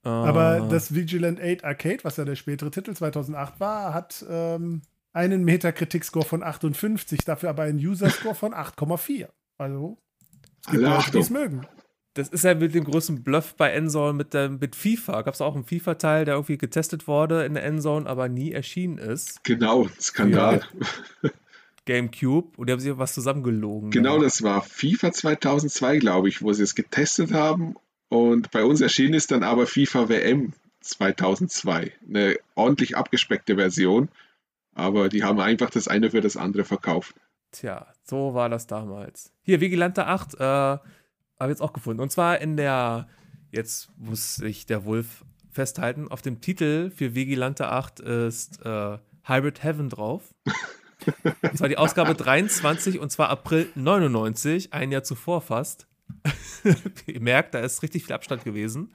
Aber 0.02 0.64
uh. 0.64 0.68
das 0.68 0.94
Vigilant 0.94 1.40
8 1.40 1.64
Arcade, 1.64 2.04
was 2.04 2.16
ja 2.16 2.24
der 2.24 2.36
spätere 2.36 2.70
Titel 2.70 2.94
2008 2.94 3.60
war, 3.60 3.92
hat 3.92 4.24
ähm, 4.28 4.82
einen 5.12 5.44
Metacritic-Score 5.44 6.24
von 6.24 6.42
58, 6.42 7.24
dafür 7.24 7.50
aber 7.50 7.64
einen 7.64 7.78
User-Score 7.78 8.34
von 8.34 8.54
8,4. 8.54 9.28
Also, 9.58 9.98
es 10.64 10.72
gibt 10.72 10.82
Leute, 10.82 11.10
die 11.10 11.18
es 11.18 11.30
mögen. 11.30 11.66
Das 12.14 12.28
ist 12.28 12.44
ja 12.44 12.54
mit 12.54 12.74
dem 12.74 12.84
größten 12.84 13.22
Bluff 13.22 13.54
bei 13.54 13.70
Endzone 13.70 14.12
mit, 14.12 14.34
der, 14.34 14.48
mit 14.48 14.74
FIFA. 14.74 15.22
Gab 15.22 15.34
es 15.34 15.40
auch 15.40 15.54
einen 15.54 15.64
FIFA-Teil, 15.64 16.24
der 16.24 16.34
irgendwie 16.34 16.58
getestet 16.58 17.06
wurde 17.06 17.44
in 17.44 17.54
der 17.54 17.64
Endzone, 17.64 18.06
aber 18.08 18.28
nie 18.28 18.52
erschienen 18.52 18.98
ist. 18.98 19.44
Genau, 19.44 19.88
Skandal. 20.00 20.62
GameCube 21.86 22.58
und 22.58 22.68
die 22.68 22.72
haben 22.72 22.80
sich 22.80 22.98
was 22.98 23.14
zusammengelogen. 23.14 23.90
Genau, 23.90 24.16
ja. 24.16 24.22
das 24.22 24.42
war 24.42 24.62
FIFA 24.62 25.12
2002, 25.12 25.98
glaube 25.98 26.28
ich, 26.28 26.42
wo 26.42 26.52
sie 26.52 26.62
es 26.62 26.74
getestet 26.74 27.32
haben. 27.32 27.74
Und 28.08 28.50
bei 28.50 28.64
uns 28.64 28.80
erschienen 28.80 29.14
ist 29.14 29.30
dann 29.30 29.42
aber 29.42 29.66
FIFA 29.66 30.08
WM 30.08 30.52
2002. 30.80 31.92
Eine 32.08 32.36
ordentlich 32.54 32.96
abgespeckte 32.96 33.56
Version 33.56 34.08
aber 34.74 35.08
die 35.08 35.24
haben 35.24 35.40
einfach 35.40 35.70
das 35.70 35.88
eine 35.88 36.10
für 36.10 36.20
das 36.20 36.36
andere 36.36 36.64
verkauft. 36.64 37.14
Tja, 37.52 37.86
so 38.04 38.34
war 38.34 38.48
das 38.48 38.66
damals. 38.66 39.32
Hier, 39.42 39.60
Vigilante 39.60 40.06
8, 40.06 40.34
äh, 40.38 40.78
habe 41.40 41.50
ich 41.50 41.56
jetzt 41.56 41.62
auch 41.62 41.72
gefunden. 41.72 42.00
Und 42.00 42.12
zwar 42.12 42.40
in 42.40 42.56
der, 42.56 43.08
jetzt 43.50 43.90
muss 43.96 44.36
sich 44.36 44.66
der 44.66 44.84
Wolf 44.84 45.24
festhalten, 45.50 46.08
auf 46.08 46.22
dem 46.22 46.40
Titel 46.40 46.90
für 46.90 47.14
Vigilante 47.14 47.68
8 47.68 48.00
ist 48.00 48.64
äh, 48.64 48.98
Hybrid 49.24 49.62
Heaven 49.62 49.88
drauf. 49.88 50.34
das 51.42 51.60
war 51.60 51.68
die 51.68 51.78
Ausgabe 51.78 52.14
23 52.14 53.00
und 53.00 53.10
zwar 53.10 53.30
April 53.30 53.68
99, 53.74 54.72
ein 54.72 54.92
Jahr 54.92 55.02
zuvor 55.02 55.40
fast. 55.40 55.88
Ihr 57.06 57.20
merkt, 57.20 57.54
da 57.54 57.60
ist 57.60 57.82
richtig 57.82 58.04
viel 58.04 58.14
Abstand 58.14 58.44
gewesen. 58.44 58.92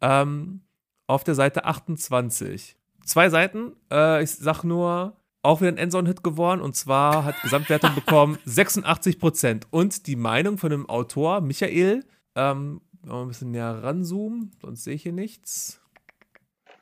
Ähm, 0.00 0.62
auf 1.06 1.24
der 1.24 1.34
Seite 1.34 1.64
28 1.64 2.78
zwei 3.08 3.30
Seiten. 3.30 3.72
Äh, 3.90 4.22
ich 4.22 4.30
sag 4.30 4.62
nur, 4.62 5.16
auch 5.48 5.62
wieder 5.62 5.70
ein 5.70 5.78
Endzone-Hit 5.78 6.22
geworden 6.22 6.60
und 6.60 6.76
zwar 6.76 7.24
hat 7.24 7.40
Gesamtwertung 7.42 7.94
bekommen 7.94 8.38
86% 8.46 9.62
Und 9.70 10.06
die 10.06 10.16
Meinung 10.16 10.58
von 10.58 10.70
dem 10.70 10.88
Autor, 10.88 11.40
Michael, 11.40 12.04
ähm, 12.34 12.82
mal 13.02 13.22
ein 13.22 13.28
bisschen 13.28 13.50
näher 13.52 13.82
ranzoomen, 13.82 14.50
sonst 14.60 14.84
sehe 14.84 14.94
ich 14.94 15.02
hier 15.02 15.12
nichts. 15.12 15.80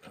Äh, 0.03 0.09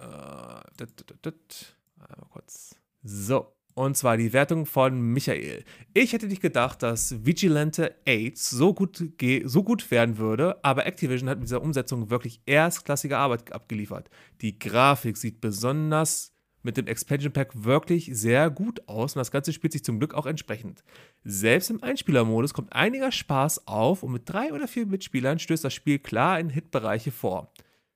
dat, 0.77 0.89
dat, 0.95 1.17
dat, 1.21 1.75
Einmal 1.99 2.29
kurz. 2.31 2.75
So. 3.03 3.51
Und 3.73 3.97
zwar 3.97 4.15
die 4.15 4.31
Wertung 4.31 4.65
von 4.65 5.01
Michael. 5.01 5.65
Ich 5.93 6.13
hätte 6.13 6.27
nicht 6.27 6.41
gedacht, 6.41 6.81
dass 6.81 7.25
Vigilante 7.25 7.93
8 8.07 8.37
so 8.37 8.73
gut, 8.73 9.03
so 9.43 9.63
gut 9.63 9.91
werden 9.91 10.17
würde, 10.17 10.63
aber 10.63 10.85
Activision 10.85 11.27
hat 11.27 11.39
mit 11.39 11.49
dieser 11.49 11.61
Umsetzung 11.61 12.09
wirklich 12.09 12.39
erstklassige 12.45 13.17
Arbeit 13.17 13.51
abgeliefert. 13.51 14.09
Die 14.39 14.57
Grafik 14.57 15.17
sieht 15.17 15.41
besonders 15.41 16.34
mit 16.65 16.75
dem 16.77 16.87
Expansion 16.87 17.31
Pack 17.31 17.63
wirklich 17.63 18.09
sehr 18.13 18.49
gut 18.49 18.81
aus 18.89 19.15
und 19.15 19.19
das 19.19 19.31
Ganze 19.31 19.53
spielt 19.53 19.71
sich 19.73 19.83
zum 19.85 19.99
Glück 19.99 20.13
auch 20.13 20.25
entsprechend. 20.25 20.83
Selbst 21.23 21.69
im 21.69 21.81
Einspielermodus 21.83 22.53
kommt 22.53 22.73
einiger 22.73 23.11
Spaß 23.11 23.67
auf 23.67 24.03
und 24.03 24.11
mit 24.11 24.23
drei 24.25 24.51
oder 24.51 24.67
vier 24.67 24.85
Mitspielern 24.85 25.39
stößt 25.39 25.63
das 25.63 25.73
Spiel 25.73 25.99
klar 25.99 26.39
in 26.39 26.49
Hitbereiche 26.49 27.11
vor. 27.11 27.51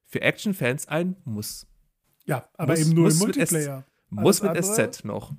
Für 0.05 0.21
Action-Fans 0.21 0.87
ein 0.87 1.15
Muss. 1.25 1.67
Ja, 2.25 2.47
aber 2.57 2.73
Muss- 2.73 2.79
eben 2.81 2.89
nur 2.95 3.03
muss 3.05 3.13
im 3.21 3.27
mit 3.27 3.35
Multiplayer. 3.37 3.85
Muss 4.09 4.41
mit 4.41 4.51
andere? 4.51 4.63
SZ 4.91 5.03
noch. 5.03 5.33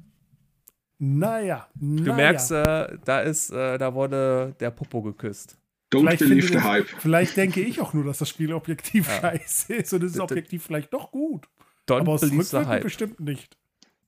Naja, 0.99 1.67
naja. 1.79 2.05
Du 2.05 2.13
merkst, 2.15 2.51
äh, 2.51 2.99
da 3.05 3.21
ist, 3.21 3.51
äh, 3.51 3.79
da 3.79 3.95
wurde 3.95 4.55
der 4.61 4.71
Popo 4.71 5.01
geküsst. 5.03 5.57
Don't 5.93 6.01
Vielleicht, 6.01 6.19
believe 6.21 6.47
the 6.49 6.61
hype. 6.61 6.87
vielleicht 6.99 7.37
denke 7.37 7.63
ich 7.63 7.81
auch 7.81 7.95
nur, 7.95 8.05
dass 8.05 8.19
das 8.19 8.29
Spiel 8.29 8.53
objektiv 8.53 9.09
Ja. 9.09 9.21
scheiße 9.21 9.75
ist 9.75 9.93
und 9.95 10.05
es 10.05 10.13
ist 10.13 10.21
objektiv 10.21 10.63
vielleicht 10.65 10.93
doch 10.93 11.11
gut. 11.11 11.49
Don't 11.91 12.01
aber 12.01 12.13
aus 12.13 12.21
believe 12.21 12.45
the 12.45 12.59
hype. 12.59 12.83
bestimmt 12.83 13.21
nicht. 13.21 13.57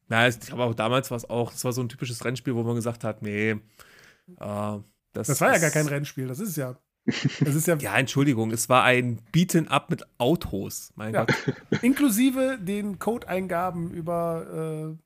Na, 0.09 0.29
ich 0.29 0.39
glaube 0.41 0.65
auch 0.65 0.75
damals 0.75 1.11
war 1.11 1.17
es 1.17 1.29
auch, 1.29 1.51
das 1.53 1.65
war 1.65 1.73
so 1.73 1.81
ein 1.83 1.89
typisches 1.89 2.25
Rennspiel, 2.25 2.55
wo 2.55 2.63
man 2.63 2.75
gesagt 2.75 3.05
hat, 3.05 3.23
nee, 3.23 3.51
äh, 3.51 3.59
das, 5.13 5.27
Das 5.27 5.41
war 5.41 5.53
ja 5.53 5.59
gar 5.59 5.71
kein 5.71 5.87
Rennspiel, 5.89 6.27
das 6.27 6.39
ist 6.41 6.57
ja. 6.57 6.77
Das 7.41 7.55
ist 7.55 7.67
ja, 7.67 7.77
Ja, 7.81 7.97
Entschuldigung, 7.99 8.51
es 8.51 8.69
war 8.69 8.85
ein 8.85 9.21
Beaten 9.33 9.69
Up 9.69 9.91
mit 9.91 10.05
Autos. 10.19 10.93
Mein 10.97 11.15
Ja. 11.15 11.25
Gott. 11.25 11.35
inklusive 11.83 12.59
den 12.61 12.99
Codeingaben 12.99 13.91
über 13.91 14.97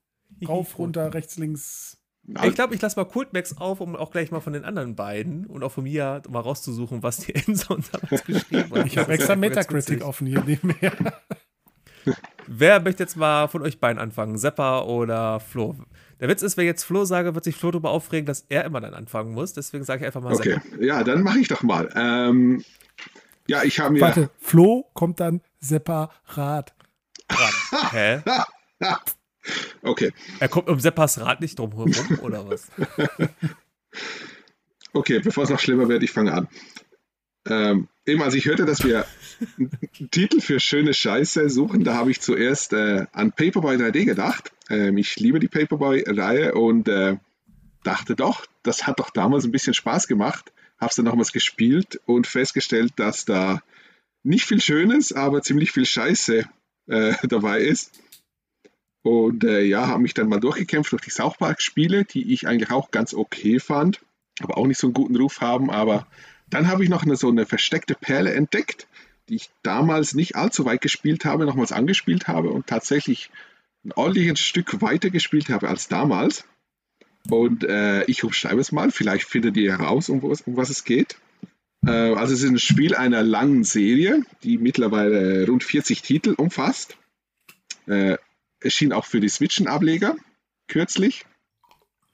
äh, 0.41 0.45
rauf, 0.47 0.77
runter, 0.77 1.13
rechts, 1.13 1.37
links. 1.37 1.97
Ich 2.43 2.55
glaube, 2.55 2.75
ich 2.75 2.81
lasse 2.81 2.99
mal 2.99 3.05
Kultmax 3.05 3.55
auf, 3.55 3.79
um 3.79 3.95
auch 3.95 4.11
gleich 4.11 4.31
mal 4.31 4.41
von 4.41 4.51
den 4.51 4.65
anderen 4.65 4.97
beiden 4.97 5.45
und 5.45 5.63
auch 5.63 5.71
von 5.71 5.85
mir 5.85 6.21
mal 6.29 6.41
rauszusuchen, 6.41 7.01
was 7.01 7.19
die 7.19 7.33
Enzo 7.33 7.77
damals 7.91 8.25
geschrieben 8.25 8.69
hat. 8.75 8.85
Ich 8.85 8.97
habe 8.97 9.13
extra 9.13 9.37
Metacritic 9.37 10.03
offen 10.03 10.27
hier 10.27 10.43
nebenher. 10.43 10.91
Wer 12.47 12.79
möchte 12.81 13.03
jetzt 13.03 13.17
mal 13.17 13.47
von 13.47 13.61
euch 13.61 13.79
beiden 13.79 13.99
anfangen? 13.99 14.37
Seppa 14.37 14.81
oder 14.81 15.39
Flo? 15.39 15.75
Der 16.19 16.29
Witz 16.29 16.41
ist, 16.41 16.57
wenn 16.57 16.63
ich 16.65 16.69
jetzt 16.69 16.83
Flo 16.83 17.05
sage, 17.05 17.35
wird 17.35 17.43
sich 17.43 17.55
Flo 17.55 17.71
darüber 17.71 17.91
aufregen, 17.91 18.25
dass 18.25 18.45
er 18.49 18.65
immer 18.65 18.81
dann 18.81 18.93
anfangen 18.93 19.33
muss. 19.33 19.53
Deswegen 19.53 19.83
sage 19.83 20.01
ich 20.01 20.05
einfach 20.07 20.21
mal 20.21 20.33
Okay, 20.33 20.59
Seppa. 20.71 20.83
ja, 20.83 21.03
dann 21.03 21.21
mache 21.23 21.39
ich 21.39 21.47
doch 21.47 21.61
mal. 21.61 21.89
Ähm, 21.95 22.63
ja, 23.47 23.63
ich 23.63 23.79
habe 23.79 23.93
mir. 23.93 24.01
Warte, 24.01 24.29
Flo 24.39 24.89
kommt 24.93 25.19
dann 25.19 25.41
separat. 25.59 26.73
Hä? 27.91 28.21
Okay, 29.81 30.11
Er 30.41 30.49
kommt 30.49 30.67
um 30.67 30.77
Seppas 30.77 31.21
Rad 31.21 31.39
nicht 31.39 31.57
drum 31.57 31.71
herum, 31.71 31.93
oder 32.21 32.49
was? 32.49 32.67
okay, 34.93 35.19
bevor 35.19 35.45
es 35.45 35.49
noch 35.49 35.59
schlimmer 35.59 35.87
wird, 35.87 36.03
ich 36.03 36.11
fange 36.11 36.33
an. 36.33 36.47
Ähm, 37.47 37.87
eben 38.05 38.21
als 38.21 38.33
ich 38.33 38.45
hörte, 38.45 38.65
dass 38.65 38.83
wir 38.83 39.05
Titel 40.11 40.41
für 40.41 40.59
schöne 40.59 40.93
Scheiße 40.93 41.49
suchen, 41.49 41.83
da 41.83 41.95
habe 41.95 42.11
ich 42.11 42.21
zuerst 42.21 42.73
äh, 42.73 43.05
an 43.11 43.31
Paperboy 43.31 43.75
3D 43.75 44.05
gedacht. 44.05 44.51
Ähm, 44.69 44.97
ich 44.97 45.15
liebe 45.17 45.39
die 45.39 45.47
Paperboy-Reihe 45.47 46.53
und 46.53 46.87
äh, 46.87 47.17
dachte 47.83 48.15
doch, 48.15 48.45
das 48.63 48.87
hat 48.87 48.99
doch 48.99 49.09
damals 49.09 49.45
ein 49.45 49.51
bisschen 49.51 49.73
Spaß 49.73 50.07
gemacht. 50.07 50.51
Habe 50.79 50.89
es 50.89 50.95
dann 50.95 51.05
nochmals 51.05 51.31
gespielt 51.31 51.99
und 52.05 52.27
festgestellt, 52.27 52.93
dass 52.97 53.25
da 53.25 53.61
nicht 54.23 54.45
viel 54.45 54.61
Schönes, 54.61 55.13
aber 55.13 55.41
ziemlich 55.41 55.71
viel 55.71 55.85
Scheiße 55.85 56.45
äh, 56.87 57.13
dabei 57.27 57.61
ist. 57.61 57.99
Und 59.03 59.43
äh, 59.45 59.61
ja, 59.61 59.87
habe 59.87 60.01
mich 60.01 60.13
dann 60.13 60.27
mal 60.27 60.39
durchgekämpft 60.39 60.91
durch 60.91 61.01
die 61.01 61.11
South 61.11 61.37
Park-Spiele, 61.37 62.03
die 62.03 62.33
ich 62.33 62.45
eigentlich 62.45 62.71
auch 62.71 62.91
ganz 62.91 63.13
okay 63.13 63.59
fand, 63.59 64.01
aber 64.41 64.57
auch 64.57 64.67
nicht 64.67 64.79
so 64.79 64.87
einen 64.87 64.93
guten 64.93 65.15
Ruf 65.15 65.39
haben. 65.39 65.71
Aber 65.71 66.07
dann 66.49 66.67
habe 66.67 66.83
ich 66.83 66.89
noch 66.89 67.03
eine, 67.03 67.15
so 67.15 67.29
eine 67.29 67.45
versteckte 67.45 67.95
Perle 67.95 68.33
entdeckt, 68.33 68.87
die 69.29 69.35
ich 69.35 69.49
damals 69.63 70.13
nicht 70.13 70.35
allzu 70.35 70.65
weit 70.65 70.81
gespielt 70.81 71.25
habe, 71.25 71.45
nochmals 71.45 71.71
angespielt 71.71 72.27
habe 72.27 72.49
und 72.49 72.67
tatsächlich 72.67 73.29
ein 73.85 73.91
ordentliches 73.93 74.39
Stück 74.39 74.81
weiter 74.81 75.09
gespielt 75.09 75.49
habe 75.49 75.67
als 75.69 75.87
damals. 75.87 76.45
Und 77.29 77.63
äh, 77.65 78.03
ich 78.05 78.23
umschreibe 78.23 78.61
es 78.61 78.71
mal, 78.71 78.91
vielleicht 78.91 79.27
findet 79.27 79.57
ihr 79.57 79.77
heraus, 79.77 80.09
um, 80.09 80.21
was- 80.23 80.41
um 80.41 80.55
was 80.55 80.69
es 80.69 80.83
geht. 80.85 81.17
Äh, 81.85 81.91
also 81.91 82.33
es 82.33 82.41
ist 82.41 82.49
ein 82.49 82.59
Spiel 82.59 82.95
einer 82.95 83.21
langen 83.23 83.63
Serie, 83.63 84.23
die 84.43 84.57
mittlerweile 84.57 85.45
rund 85.45 85.63
40 85.63 86.01
Titel 86.01 86.33
umfasst. 86.37 86.97
Äh, 87.85 88.17
erschien 88.61 88.93
auch 88.93 89.05
für 89.05 89.19
die 89.19 89.29
Switchen-Ableger 89.29 90.15
kürzlich. 90.67 91.25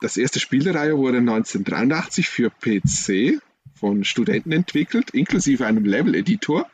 Das 0.02 0.18
erste 0.18 0.40
Spiel 0.40 0.64
der 0.64 0.76
Reihe 0.76 0.98
wurde 0.98 1.20
1983 1.20 2.28
für 2.28 2.50
PC 2.50 3.40
von 3.76 4.04
Studenten 4.04 4.52
entwickelt, 4.52 5.12
inklusive 5.12 5.66
einem 5.66 5.86
Level-Editor. 5.86 6.70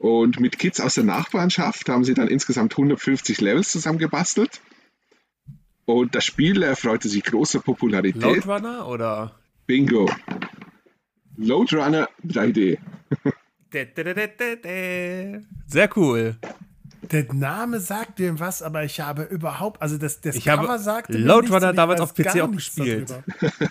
Und 0.00 0.40
mit 0.40 0.58
Kids 0.58 0.80
aus 0.80 0.94
der 0.94 1.04
Nachbarschaft 1.04 1.90
haben 1.90 2.04
sie 2.04 2.14
dann 2.14 2.26
insgesamt 2.26 2.72
150 2.72 3.38
Levels 3.42 3.70
zusammengebastelt. 3.70 4.62
Und 5.84 6.14
das 6.14 6.24
Spiel 6.24 6.62
erfreute 6.62 7.10
sich 7.10 7.22
großer 7.22 7.60
Popularität. 7.60 8.22
Load 8.22 8.48
Runner 8.48 8.88
oder? 8.88 9.38
Bingo. 9.66 10.10
Load 11.36 11.76
Runner 11.76 12.08
3D. 12.26 12.78
Dä, 13.74 13.84
dä, 13.94 14.04
dä, 14.04 14.14
dä, 14.14 14.28
dä, 14.38 14.56
dä. 14.56 15.42
Sehr 15.66 15.90
cool. 15.94 16.36
Der 17.02 17.26
Name 17.34 17.78
sagt 17.78 18.20
dir 18.20 18.40
was, 18.40 18.62
aber 18.62 18.84
ich 18.84 19.00
habe 19.00 19.24
überhaupt, 19.24 19.82
also 19.82 19.98
das, 19.98 20.22
das 20.22 20.34
Ich 20.34 20.48
habe 20.48 20.62
Cover 20.62 20.78
sagte 20.78 21.12
mir 21.12 21.26
Load 21.26 21.40
nichts 21.42 21.54
Runner 21.54 21.68
und 21.68 21.74
ich 21.74 21.76
damals 21.76 22.00
auf 22.00 22.14
PC 22.14 22.40
auch 22.40 22.50
gespielt. 22.50 23.12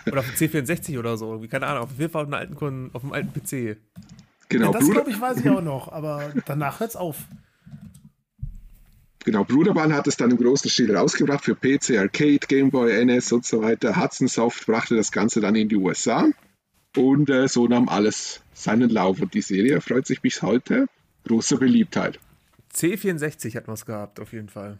Oder 0.06 0.20
auf 0.20 0.28
dem 0.28 0.36
C64 0.36 1.00
oder 1.00 1.18
so. 1.18 1.32
Irgendwie, 1.32 1.48
Keine 1.48 1.66
Ahnung. 1.66 1.86
Auf 1.86 1.98
jeden 1.98 2.12
Fall 2.12 2.22
auf 2.22 2.28
einem 2.28 2.36
alten, 2.36 2.92
auf 2.94 3.04
einem 3.04 3.14
alten 3.14 3.34
PC. 3.34 3.78
Genau, 4.50 4.74
Ja, 4.74 4.80
das 4.80 4.90
glaube 4.90 5.12
ich 5.12 5.22
weiß 5.22 5.38
ich 5.40 5.50
auch 5.50 5.62
noch, 5.62 5.92
aber 5.92 6.34
danach 6.46 6.80
hört's 6.80 6.96
auf. 6.96 7.18
genau, 9.24 9.44
Bruderbahn 9.44 9.94
hat 9.94 10.08
es 10.08 10.18
dann 10.18 10.32
im 10.32 10.38
großen 10.38 10.70
Stil 10.70 10.96
rausgebracht 10.96 11.46
für 11.46 11.56
PC, 11.56 11.98
Arcade, 11.98 12.40
Game 12.48 12.72
Boy, 12.72 12.92
NS 13.02 13.32
und 13.32 13.46
so 13.46 13.62
weiter. 13.62 13.96
Hudson 13.96 14.28
Soft 14.28 14.66
brachte 14.66 14.96
das 14.96 15.12
Ganze 15.12 15.40
dann 15.40 15.56
in 15.56 15.70
die 15.70 15.76
USA. 15.76 16.28
Und 16.98 17.30
äh, 17.30 17.48
so 17.48 17.68
nahm 17.68 17.88
alles 17.88 18.42
seinen 18.54 18.90
Lauf. 18.90 19.22
Und 19.22 19.36
die 19.36 19.42
Serie 19.42 19.74
erfreut 19.76 20.08
sich 20.08 20.22
bis 20.22 20.42
heute 20.42 20.88
großer 21.28 21.58
Beliebtheit. 21.58 22.20
C64 22.74 23.56
hat 23.56 23.68
man 23.68 23.76
es 23.76 23.86
gehabt, 23.86 24.20
auf 24.20 24.34
jeden 24.34 24.50
Fall. 24.50 24.80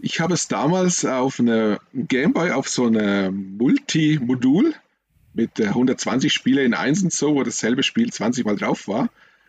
Ich 0.00 0.20
habe 0.20 0.34
es 0.34 0.46
damals 0.46 1.04
auf 1.04 1.40
eine 1.40 1.80
Game 1.94 2.32
Boy 2.34 2.50
auf 2.50 2.68
so 2.68 2.86
eine 2.86 3.30
Multi-Modul 3.32 4.74
mit 5.38 5.60
äh, 5.60 5.68
120 5.68 6.32
Spiele 6.32 6.64
in 6.64 6.74
eins 6.74 7.02
und 7.02 7.12
so, 7.12 7.34
wo 7.36 7.42
dasselbe 7.44 7.84
Spiel 7.84 8.12
20 8.12 8.44
Mal 8.44 8.56
drauf 8.56 8.88
war, 8.88 9.08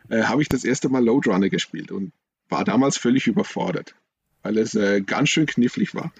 äh, 0.09 0.23
habe 0.23 0.41
ich 0.43 0.47
das 0.47 0.63
erste 0.63 0.87
Mal 0.87 1.03
Load 1.03 1.29
Runner 1.29 1.49
gespielt 1.49 1.91
und 1.91 2.13
war 2.47 2.63
damals 2.63 2.97
völlig 2.97 3.25
überfordert, 3.27 3.95
weil 4.43 4.57
es 4.59 4.75
äh, 4.75 5.01
ganz 5.01 5.29
schön 5.29 5.47
knifflig 5.47 5.95
war. 5.95 6.13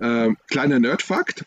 Ähm, 0.00 0.38
kleiner 0.48 0.78
Nerdfakt: 0.80 1.44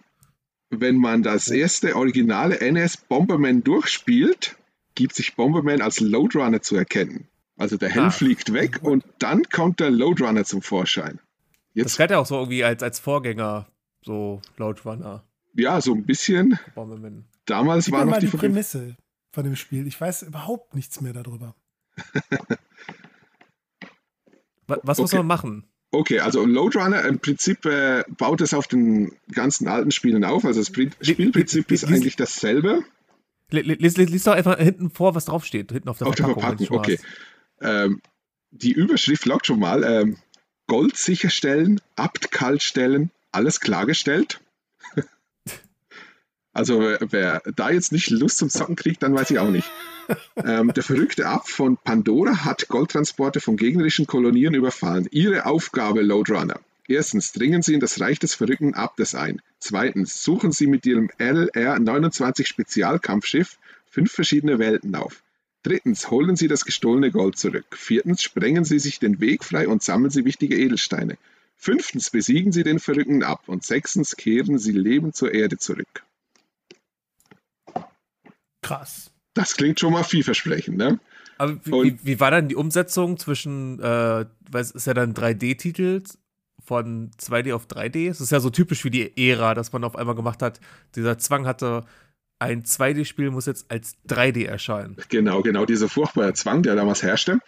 Wenn 0.69 0.97
man 0.97 1.23
das 1.23 1.47
erste 1.49 1.95
originale 1.95 2.59
NS 2.61 2.97
Bomberman 2.97 3.63
durchspielt, 3.63 4.55
gibt 4.93 5.15
sich 5.15 5.35
Bomberman 5.35 5.81
als 5.81 5.99
Load 5.99 6.37
Runner 6.37 6.61
zu 6.61 6.75
erkennen. 6.75 7.27
Also 7.57 7.77
der 7.77 7.89
Helm 7.89 8.05
Ah. 8.05 8.11
fliegt 8.11 8.53
weg 8.53 8.79
und 8.83 9.03
dann 9.19 9.43
kommt 9.43 9.79
der 9.79 9.89
Load 9.89 10.23
Runner 10.23 10.43
zum 10.45 10.61
Vorschein. 10.61 11.19
Das 11.73 11.85
Jetzt, 11.85 11.97
galt 11.97 12.11
ja 12.11 12.19
auch 12.19 12.25
so 12.25 12.35
irgendwie 12.35 12.63
als, 12.63 12.83
als 12.83 12.99
Vorgänger, 12.99 13.67
so 14.03 14.41
Load 14.57 14.81
Runner, 14.85 15.23
ja, 15.53 15.81
so 15.81 15.93
ein 15.93 16.05
bisschen. 16.05 16.57
Bomberman. 16.75 17.25
Damals 17.45 17.85
Gib 17.85 17.93
war 17.95 18.05
noch 18.05 18.11
mal 18.11 18.19
die 18.19 18.27
die. 18.27 18.37
Prämisse 18.37 18.95
von 19.31 19.43
dem 19.43 19.55
Spiel. 19.55 19.87
Ich 19.87 19.99
weiß 19.99 20.23
überhaupt 20.23 20.75
nichts 20.75 21.01
mehr 21.01 21.13
darüber. 21.13 21.55
Wa- 24.67 24.79
Was 24.83 24.99
muss 24.99 25.11
Okay. 25.11 25.17
man 25.17 25.27
machen? 25.27 25.65
Okay, 25.93 26.19
also 26.19 26.45
Load 26.45 26.77
Runner 26.77 27.03
im 27.03 27.19
Prinzip 27.19 27.65
äh, 27.65 28.03
baut 28.17 28.39
es 28.39 28.53
auf 28.53 28.67
den 28.67 29.11
ganzen 29.33 29.67
alten 29.67 29.91
Spielen 29.91 30.23
auf. 30.23 30.45
Also 30.45 30.61
das 30.61 30.67
Spielprinzip 30.67 31.69
ist 31.71 31.87
li- 31.89 31.95
eigentlich 31.95 32.15
dasselbe. 32.15 32.83
Li- 33.49 33.61
li- 33.61 33.73
Lies, 33.75 33.97
lies, 33.97 34.09
lies 34.09 34.23
doch 34.23 34.33
einfach 34.33 34.57
hinten 34.57 34.89
vor, 34.89 35.15
was 35.15 35.25
draufsteht. 35.25 35.71
Hinten 35.73 35.89
auf 35.89 35.97
der 35.97 36.07
Auf 36.07 36.15
Verpackung. 36.15 36.65
du 36.65 36.73
okay. 36.75 36.97
Ähm, 37.59 38.01
die 38.51 38.71
Überschrift 38.71 39.25
lockt 39.25 39.47
schon 39.47 39.59
mal. 39.59 39.83
Ähm, 39.83 40.17
Gold 40.67 40.95
sicherstellen, 40.95 41.81
Abt 41.97 42.31
kalt 42.31 42.63
stellen, 42.63 43.11
alles 43.33 43.59
klargestellt. 43.59 44.39
Also 46.53 46.79
wer, 46.79 46.99
wer 47.09 47.41
da 47.55 47.69
jetzt 47.69 47.91
nicht 47.91 48.09
Lust 48.09 48.37
zum 48.37 48.49
Zocken 48.49 48.75
kriegt, 48.75 49.03
dann 49.03 49.13
weiß 49.13 49.31
ich 49.31 49.39
auch 49.39 49.49
nicht. 49.49 49.69
ähm, 50.35 50.73
der 50.73 50.83
verrückte 50.83 51.27
Abt 51.27 51.49
von 51.49 51.77
Pandora 51.77 52.43
hat 52.45 52.67
Goldtransporte 52.67 53.39
von 53.39 53.57
gegnerischen 53.57 54.07
Kolonien 54.07 54.53
überfallen. 54.53 55.07
Ihre 55.11 55.45
Aufgabe, 55.45 56.01
Loadrunner. 56.01 56.59
Erstens, 56.87 57.31
dringen 57.31 57.61
Sie 57.61 57.73
in 57.73 57.79
das 57.79 58.01
Reich 58.01 58.19
des 58.19 58.33
verrückten 58.33 58.73
Abtes 58.73 59.15
ein. 59.15 59.41
Zweitens, 59.59 60.23
suchen 60.23 60.51
Sie 60.51 60.67
mit 60.67 60.85
Ihrem 60.85 61.09
LR-29 61.17 62.45
Spezialkampfschiff 62.45 63.57
fünf 63.89 64.11
verschiedene 64.11 64.59
Welten 64.59 64.95
auf. 64.95 65.21
Drittens, 65.63 66.09
holen 66.09 66.35
Sie 66.35 66.47
das 66.47 66.65
gestohlene 66.65 67.11
Gold 67.11 67.37
zurück. 67.37 67.65
Viertens, 67.77 68.23
sprengen 68.23 68.65
Sie 68.65 68.79
sich 68.79 68.99
den 68.99 69.21
Weg 69.21 69.43
frei 69.45 69.67
und 69.67 69.83
sammeln 69.83 70.09
Sie 70.09 70.25
wichtige 70.25 70.57
Edelsteine. 70.57 71.17
Fünftens 71.63 72.09
besiegen 72.09 72.51
sie 72.51 72.63
den 72.63 72.79
Verrückten 72.79 73.21
ab 73.21 73.43
und 73.45 73.63
sechstens 73.63 74.15
kehren 74.15 74.57
sie 74.57 74.71
lebend 74.71 75.15
zur 75.15 75.31
Erde 75.31 75.59
zurück. 75.59 76.01
Krass. 78.61 79.11
Das 79.33 79.55
klingt 79.55 79.79
schon 79.79 79.93
mal 79.93 80.03
vielversprechend, 80.03 80.77
ne? 80.77 80.99
Aber 81.37 81.55
wie, 81.65 81.71
wie, 81.71 81.97
wie, 82.03 82.19
war 82.19 82.31
dann 82.31 82.49
die 82.49 82.55
Umsetzung 82.55 83.17
zwischen, 83.17 83.79
äh, 83.79 84.25
weil 84.51 84.61
es 84.61 84.71
ist 84.71 84.85
ja 84.85 84.93
dann 84.93 85.13
3D-Titel 85.13 86.03
von 86.63 87.09
2D 87.19 87.55
auf 87.55 87.65
3D? 87.65 88.09
Es 88.09 88.21
ist 88.21 88.31
ja 88.31 88.39
so 88.39 88.51
typisch 88.51 88.85
wie 88.85 88.91
die 88.91 89.29
Ära, 89.29 89.55
dass 89.55 89.73
man 89.73 89.83
auf 89.83 89.95
einmal 89.95 90.13
gemacht 90.15 90.43
hat, 90.43 90.59
dieser 90.95 91.17
Zwang 91.17 91.47
hatte, 91.47 91.85
ein 92.37 92.63
2D-Spiel 92.63 93.31
muss 93.31 93.45
jetzt 93.45 93.69
als 93.71 93.95
3D 94.07 94.45
erscheinen. 94.45 94.97
Genau, 95.09 95.41
genau, 95.41 95.65
dieser 95.65 95.89
furchtbare 95.89 96.33
Zwang, 96.33 96.63
der 96.63 96.75
damals 96.75 97.03
herrschte. 97.03 97.39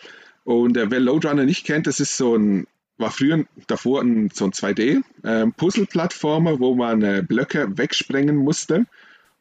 Und 0.43 0.77
äh, 0.77 0.89
wer 0.89 0.99
Loadrunner 0.99 1.45
nicht 1.45 1.65
kennt, 1.65 1.87
das 1.87 1.99
ist 1.99 2.17
so 2.17 2.35
ein, 2.35 2.67
war 2.97 3.11
früher 3.11 3.45
davor 3.67 4.01
ein, 4.01 4.29
so 4.33 4.45
ein 4.45 4.51
2D-Puzzle-Plattformer, 4.51 6.51
ähm, 6.51 6.59
wo 6.59 6.75
man 6.75 7.01
äh, 7.01 7.23
Blöcke 7.27 7.77
wegsprengen 7.77 8.37
musste 8.37 8.85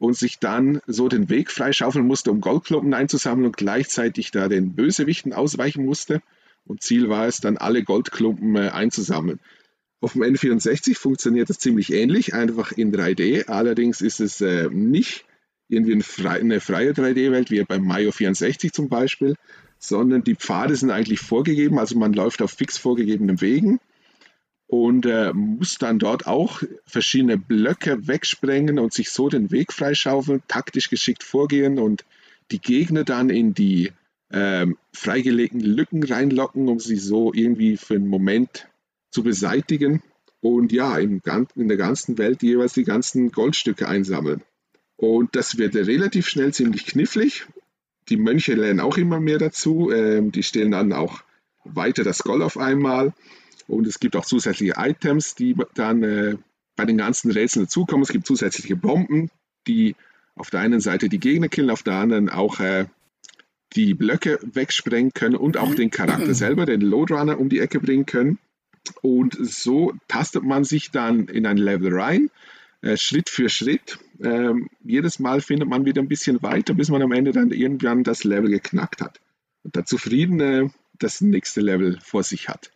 und 0.03 0.17
sich 0.17 0.37
dann 0.37 0.81
so 0.85 1.07
den 1.07 1.29
Weg 1.29 1.49
freischaufeln 1.49 2.05
musste, 2.05 2.29
um 2.29 2.41
Goldklumpen 2.41 2.93
einzusammeln 2.93 3.45
und 3.45 3.55
gleichzeitig 3.55 4.31
da 4.31 4.49
den 4.49 4.75
Bösewichten 4.75 5.31
ausweichen 5.31 5.85
musste. 5.85 6.21
Und 6.65 6.83
Ziel 6.83 7.07
war 7.07 7.25
es 7.25 7.39
dann, 7.39 7.55
alle 7.55 7.83
Goldklumpen 7.83 8.53
äh, 8.57 8.67
einzusammeln. 8.67 9.39
Auf 10.01 10.11
dem 10.11 10.23
N64 10.23 10.97
funktioniert 10.97 11.49
das 11.49 11.59
ziemlich 11.59 11.93
ähnlich, 11.93 12.33
einfach 12.33 12.73
in 12.73 12.93
3D. 12.93 13.47
Allerdings 13.47 14.01
ist 14.01 14.19
es 14.19 14.41
äh, 14.41 14.67
nicht 14.69 15.23
irgendwie 15.69 15.93
eine 15.93 16.03
freie, 16.03 16.41
eine 16.41 16.59
freie 16.59 16.91
3D-Welt, 16.91 17.49
wie 17.49 17.63
beim 17.63 17.85
Mario 17.85 18.11
64 18.11 18.73
zum 18.73 18.89
Beispiel, 18.89 19.37
sondern 19.79 20.25
die 20.25 20.35
Pfade 20.35 20.75
sind 20.75 20.91
eigentlich 20.91 21.21
vorgegeben, 21.21 21.79
also 21.79 21.97
man 21.97 22.11
läuft 22.11 22.41
auf 22.41 22.51
fix 22.51 22.77
vorgegebenen 22.77 23.39
Wegen 23.39 23.79
und 24.67 25.05
äh, 25.05 25.33
muss 25.33 25.77
dann 25.77 25.99
dort 25.99 26.25
auch 26.25 26.63
verschiedene 26.85 27.37
Blöcke 27.37 28.07
wegsprengen 28.07 28.79
und 28.79 28.93
sich 28.93 29.09
so 29.09 29.29
den 29.29 29.51
Weg 29.51 29.73
freischaufeln, 29.73 30.41
taktisch 30.47 30.89
geschickt 30.89 31.23
vorgehen 31.23 31.79
und 31.79 32.05
die 32.51 32.59
Gegner 32.59 33.03
dann 33.03 33.29
in 33.29 33.53
die 33.53 33.91
äh, 34.29 34.65
freigelegten 34.93 35.61
Lücken 35.61 36.03
reinlocken, 36.03 36.67
um 36.67 36.79
sie 36.79 36.97
so 36.97 37.33
irgendwie 37.33 37.77
für 37.77 37.95
einen 37.95 38.07
Moment 38.07 38.67
zu 39.11 39.23
beseitigen 39.23 40.01
und 40.41 40.73
ja, 40.73 40.97
in, 40.97 41.21
in 41.55 41.67
der 41.67 41.77
ganzen 41.77 42.17
Welt 42.17 42.43
jeweils 42.43 42.73
die 42.73 42.83
ganzen 42.83 43.31
Goldstücke 43.31 43.87
einsammeln. 43.87 44.41
Und 44.97 45.35
das 45.35 45.57
wird 45.57 45.75
relativ 45.75 46.27
schnell 46.27 46.53
ziemlich 46.53 46.85
knifflig. 46.85 47.47
Die 48.09 48.17
Mönche 48.17 48.53
lernen 48.53 48.81
auch 48.81 48.97
immer 48.97 49.19
mehr 49.19 49.37
dazu. 49.37 49.91
Ähm, 49.91 50.31
die 50.31 50.43
stellen 50.43 50.71
dann 50.71 50.91
auch 50.91 51.23
weiter 51.63 52.03
das 52.03 52.23
Gold 52.23 52.41
auf 52.41 52.57
einmal. 52.57 53.13
Und 53.67 53.87
es 53.87 53.99
gibt 53.99 54.15
auch 54.15 54.25
zusätzliche 54.25 54.73
Items, 54.77 55.35
die 55.35 55.55
dann 55.75 56.03
äh, 56.03 56.37
bei 56.75 56.85
den 56.85 56.97
ganzen 56.97 57.31
Rätseln 57.31 57.65
dazukommen. 57.65 58.03
Es 58.03 58.11
gibt 58.11 58.27
zusätzliche 58.27 58.75
Bomben, 58.75 59.29
die 59.67 59.95
auf 60.35 60.49
der 60.49 60.61
einen 60.61 60.79
Seite 60.79 61.09
die 61.09 61.19
Gegner 61.19 61.47
killen, 61.47 61.69
auf 61.69 61.83
der 61.83 61.95
anderen 61.95 62.29
auch 62.29 62.59
äh, 62.59 62.85
die 63.75 63.93
Blöcke 63.93 64.39
wegsprengen 64.41 65.13
können 65.13 65.35
und 65.35 65.57
auch 65.57 65.73
den 65.73 65.91
Charakter 65.91 66.33
selber, 66.33 66.65
den 66.65 66.81
Loadrunner, 66.81 67.39
um 67.39 67.49
die 67.49 67.59
Ecke 67.59 67.79
bringen 67.79 68.05
können. 68.05 68.37
Und 69.01 69.37
so 69.39 69.93
tastet 70.07 70.43
man 70.43 70.63
sich 70.63 70.91
dann 70.91 71.27
in 71.27 71.45
ein 71.45 71.57
Level 71.57 71.93
rein, 71.93 72.29
äh, 72.81 72.97
Schritt 72.97 73.29
für 73.29 73.49
Schritt. 73.49 73.97
Ähm, 74.21 74.69
jedes 74.83 75.19
Mal 75.19 75.41
findet 75.41 75.69
man 75.69 75.85
wieder 75.85 76.01
ein 76.01 76.07
bisschen 76.07 76.41
weiter, 76.43 76.73
bis 76.73 76.89
man 76.89 77.01
am 77.01 77.11
Ende 77.11 77.31
dann 77.31 77.51
irgendwann 77.51 78.03
das 78.03 78.23
Level 78.23 78.49
geknackt 78.49 79.01
hat. 79.01 79.19
Und 79.63 79.75
da 79.75 79.85
zufrieden 79.85 80.39
äh, 80.41 80.69
das 80.99 81.21
nächste 81.21 81.61
Level 81.61 81.99
vor 82.01 82.23
sich 82.23 82.49
hat. 82.49 82.71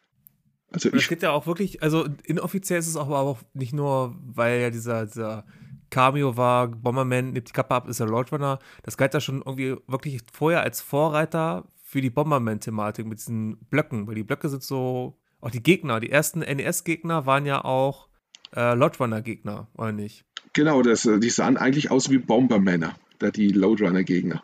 Also 0.72 0.90
das 0.90 1.08
geht 1.08 1.24
ja 1.24 1.32
auch 1.32 1.48
wirklich, 1.48 1.82
also 1.82 2.08
inoffiziell 2.26 2.80
ist 2.80 2.88
es 2.88 2.98
auch, 2.98 3.08
aber 3.08 3.20
auch 3.20 3.40
nicht 3.54 3.74
nur, 3.74 4.16
weil 4.22 4.60
ja 4.60 4.70
dieser, 4.70 5.06
dieser 5.06 5.46
Cameo 5.90 6.36
war, 6.36 6.68
Bomberman 6.68 7.32
nimmt 7.32 7.48
die 7.48 7.54
Kappe 7.54 7.74
ab, 7.74 7.88
ist 7.88 8.00
der 8.00 8.10
Roadrunner. 8.10 8.60
Das 8.84 8.98
galt 8.98 9.14
ja 9.14 9.22
schon 9.22 9.38
irgendwie 9.38 9.76
wirklich 9.88 10.22
vorher 10.34 10.62
als 10.62 10.82
Vorreiter 10.82 11.66
für 11.84 12.02
die 12.02 12.10
Bomberman-Thematik 12.10 13.06
mit 13.06 13.20
diesen 13.20 13.58
Blöcken, 13.70 14.08
weil 14.08 14.16
die 14.16 14.24
Blöcke 14.24 14.50
sind 14.50 14.64
so, 14.64 15.18
auch 15.40 15.52
die 15.52 15.64
Gegner, 15.64 16.02
die 16.02 16.10
ersten 16.10 16.40
NES-Gegner 16.40 17.26
waren 17.26 17.46
ja 17.46 17.64
auch 17.64 18.10
äh, 18.54 18.74
Loadrunner-Gegner, 18.74 19.68
oder 19.76 19.94
nicht? 19.94 20.26
Genau, 20.52 20.82
das, 20.82 21.04
die 21.04 21.30
sahen 21.30 21.56
eigentlich 21.56 21.92
aus 21.92 22.10
wie 22.10 22.18
Bombermänner, 22.18 22.96
da 23.20 23.32
die 23.32 23.50
Loadrunner-Gegner. 23.50 24.44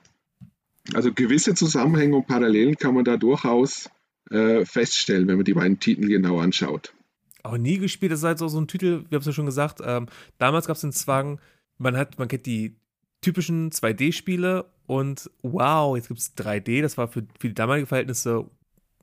Also 0.94 1.14
gewisse 1.14 1.54
Zusammenhänge 1.54 2.16
und 2.16 2.28
Parallelen 2.28 2.76
kann 2.76 2.94
man 2.94 3.04
da 3.04 3.18
durchaus 3.18 3.90
äh, 4.34 4.66
feststellen, 4.66 5.28
wenn 5.28 5.38
man 5.38 5.46
die 5.46 5.54
beiden 5.54 5.80
Titel 5.80 6.08
genau 6.08 6.40
anschaut. 6.40 6.94
Auch 7.44 7.58
nie 7.58 7.78
gespielt, 7.78 8.12
das 8.12 8.20
ist 8.20 8.26
halt 8.26 8.40
so, 8.40 8.48
ein 8.48 8.68
Titel, 8.68 9.06
wir 9.10 9.16
haben 9.16 9.22
es 9.22 9.26
ja 9.26 9.34
schon 9.34 9.46
gesagt, 9.46 9.80
ähm, 9.84 10.08
damals 10.38 10.68
gab 10.68 10.76
es 10.76 10.82
den 10.82 10.92
Zwang, 10.92 11.40
man 11.78 11.98
hat, 11.98 12.18
man 12.18 12.28
kennt 12.28 12.46
die 12.46 12.76
typischen 13.22 13.72
2D-Spiele 13.72 14.66
und 14.88 15.30
wow, 15.42 15.96
jetzt 15.96 16.08
gibt 16.08 16.20
es 16.20 16.36
3D, 16.38 16.82
das 16.82 16.98
war 16.98 17.08
für, 17.08 17.26
für 17.40 17.50
die 17.50 17.54
damaligen 17.54 17.88
Verhältnisse 17.88 18.50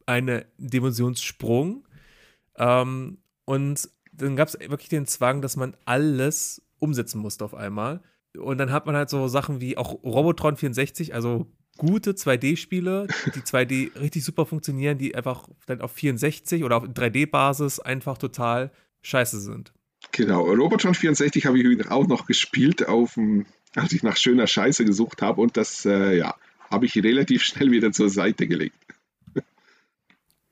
eine 0.07 0.47
Dimensionssprung. 0.59 1.87
Ähm, 2.57 3.19
und 3.45 3.89
dann 4.13 4.37
gab 4.37 4.49
es 4.49 4.59
wirklich 4.59 4.89
den 4.89 5.07
Zwang, 5.07 5.43
dass 5.43 5.57
man 5.57 5.77
alles 5.85 6.63
umsetzen 6.79 7.21
musste 7.21 7.45
auf 7.45 7.55
einmal. 7.55 8.01
Und 8.37 8.59
dann 8.59 8.73
hat 8.73 8.87
man 8.87 8.97
halt 8.97 9.11
so 9.11 9.29
Sachen 9.29 9.61
wie 9.61 9.77
auch 9.77 10.03
Robotron 10.03 10.57
64, 10.57 11.15
also 11.15 11.47
gute 11.81 12.13
2D-Spiele, 12.13 13.09
die 13.35 13.41
2D 13.41 13.99
richtig 13.99 14.23
super 14.23 14.45
funktionieren, 14.45 14.99
die 14.99 15.15
einfach 15.15 15.49
dann 15.65 15.81
auf 15.81 15.93
64 15.93 16.63
oder 16.63 16.77
auf 16.77 16.85
3D-Basis 16.85 17.81
einfach 17.81 18.19
total 18.19 18.71
scheiße 19.01 19.41
sind. 19.41 19.73
Genau, 20.13 20.43
Robotron 20.43 20.95
64 20.95 21.47
habe 21.47 21.59
ich 21.59 21.91
auch 21.91 22.07
noch 22.07 22.27
gespielt, 22.27 22.87
auf 22.87 23.15
dem, 23.15 23.47
als 23.75 23.93
ich 23.93 24.03
nach 24.03 24.19
schöner 24.19 24.47
Scheiße 24.47 24.85
gesucht 24.85 25.23
habe 25.23 25.41
und 25.41 25.57
das 25.57 25.87
äh, 25.87 26.19
ja, 26.19 26.35
habe 26.71 26.85
ich 26.85 26.97
relativ 26.97 27.43
schnell 27.43 27.71
wieder 27.71 27.93
zur 27.93 28.11
Seite 28.11 28.47
gelegt. 28.47 28.77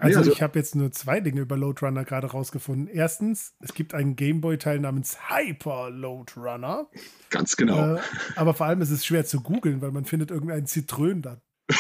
Also, 0.01 0.20
also 0.20 0.32
ich 0.32 0.42
habe 0.42 0.57
jetzt 0.57 0.76
nur 0.76 0.92
zwei 0.92 1.18
Dinge 1.20 1.40
über 1.40 1.57
Loadrunner 1.57 2.05
gerade 2.05 2.28
rausgefunden. 2.28 2.86
Erstens, 2.86 3.55
es 3.59 3.74
gibt 3.74 3.94
einen 3.94 4.14
Gameboy-Teil 4.14 4.78
namens 4.78 5.18
Hyper 5.28 5.90
Loadrunner. 5.90 6.88
Ganz 7.30 7.57
genau. 7.57 7.96
Äh, 7.96 8.01
aber 8.36 8.55
vor 8.55 8.66
allem 8.66 8.80
ist 8.80 8.90
es 8.90 9.05
schwer 9.05 9.26
zu 9.26 9.40
googeln, 9.40 9.80
weil 9.80 9.90
man 9.90 10.05
findet 10.05 10.30
irgendeinen 10.30 10.66
Zitrön 10.66 11.20
da. 11.20 11.40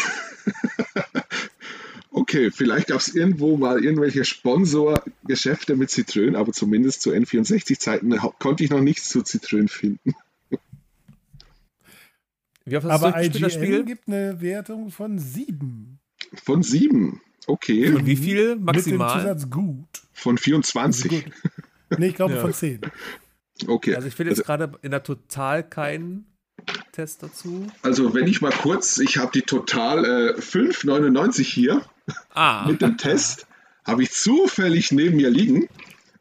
okay, 2.10 2.50
vielleicht 2.50 2.88
gab 2.88 2.98
es 2.98 3.14
irgendwo 3.14 3.56
mal 3.56 3.84
irgendwelche 3.84 4.24
Sponsorgeschäfte 4.24 5.76
mit 5.76 5.90
Zitrön, 5.90 6.34
aber 6.34 6.52
zumindest 6.52 7.02
zu 7.02 7.12
N64-Zeiten 7.12 8.18
konnte 8.40 8.64
ich 8.64 8.70
noch 8.70 8.80
nichts 8.80 9.10
zu 9.10 9.22
Zitrön 9.22 9.68
finden. 9.68 10.14
Wie 12.64 12.76
aber 12.76 13.22
IGN 13.22 13.86
gibt 13.86 14.08
eine 14.08 14.40
Wertung 14.40 14.90
von 14.90 15.18
sieben. 15.20 16.00
Von 16.34 16.64
sieben? 16.64 17.22
Okay. 17.48 17.90
Von 17.92 18.06
wie 18.06 18.16
viel 18.16 18.56
maximal? 18.56 19.16
Mit 19.16 19.24
dem 19.24 19.38
Zusatz 19.38 19.50
gut. 19.50 20.02
Von 20.12 20.36
24. 20.36 21.10
Also 21.10 21.24
gut. 21.24 21.98
Nee, 21.98 22.08
ich 22.08 22.14
glaube 22.14 22.34
ja. 22.34 22.40
von 22.42 22.52
10. 22.52 22.80
Okay. 23.66 23.94
Also 23.94 24.06
ich 24.06 24.14
finde 24.14 24.32
jetzt 24.32 24.48
also, 24.48 24.64
gerade 24.64 24.78
in 24.82 24.90
der 24.90 25.02
Total 25.02 25.66
keinen 25.66 26.26
Test 26.92 27.22
dazu. 27.22 27.66
Also 27.82 28.12
wenn 28.12 28.26
ich 28.26 28.42
mal 28.42 28.52
kurz, 28.52 28.98
ich 28.98 29.16
habe 29.16 29.30
die 29.32 29.42
Total 29.42 30.04
äh, 30.04 30.38
5,99 30.38 31.42
hier 31.42 31.82
ah. 32.34 32.66
mit 32.68 32.82
dem 32.82 32.98
Test, 32.98 33.46
habe 33.86 34.02
ich 34.02 34.10
zufällig 34.10 34.92
neben 34.92 35.16
mir 35.16 35.30
liegen. 35.30 35.68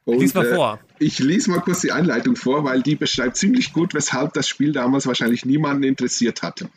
Und, 0.05 0.19
lies 0.19 0.33
mal 0.33 0.45
äh, 0.45 0.55
vor. 0.55 0.79
ich 0.99 1.19
lese 1.19 1.51
mal 1.51 1.59
kurz 1.59 1.81
die 1.81 1.91
Einleitung 1.91 2.37
vor, 2.37 2.63
weil 2.63 2.81
die 2.81 2.95
beschreibt 2.95 3.35
ziemlich 3.35 3.73
gut, 3.73 3.93
weshalb 3.93 4.31
das 4.33 4.47
Spiel 4.47 4.71
damals 4.71 5.05
wahrscheinlich 5.05 5.43
niemanden 5.43 5.83
interessiert 5.83 6.43
hatte. 6.43 6.69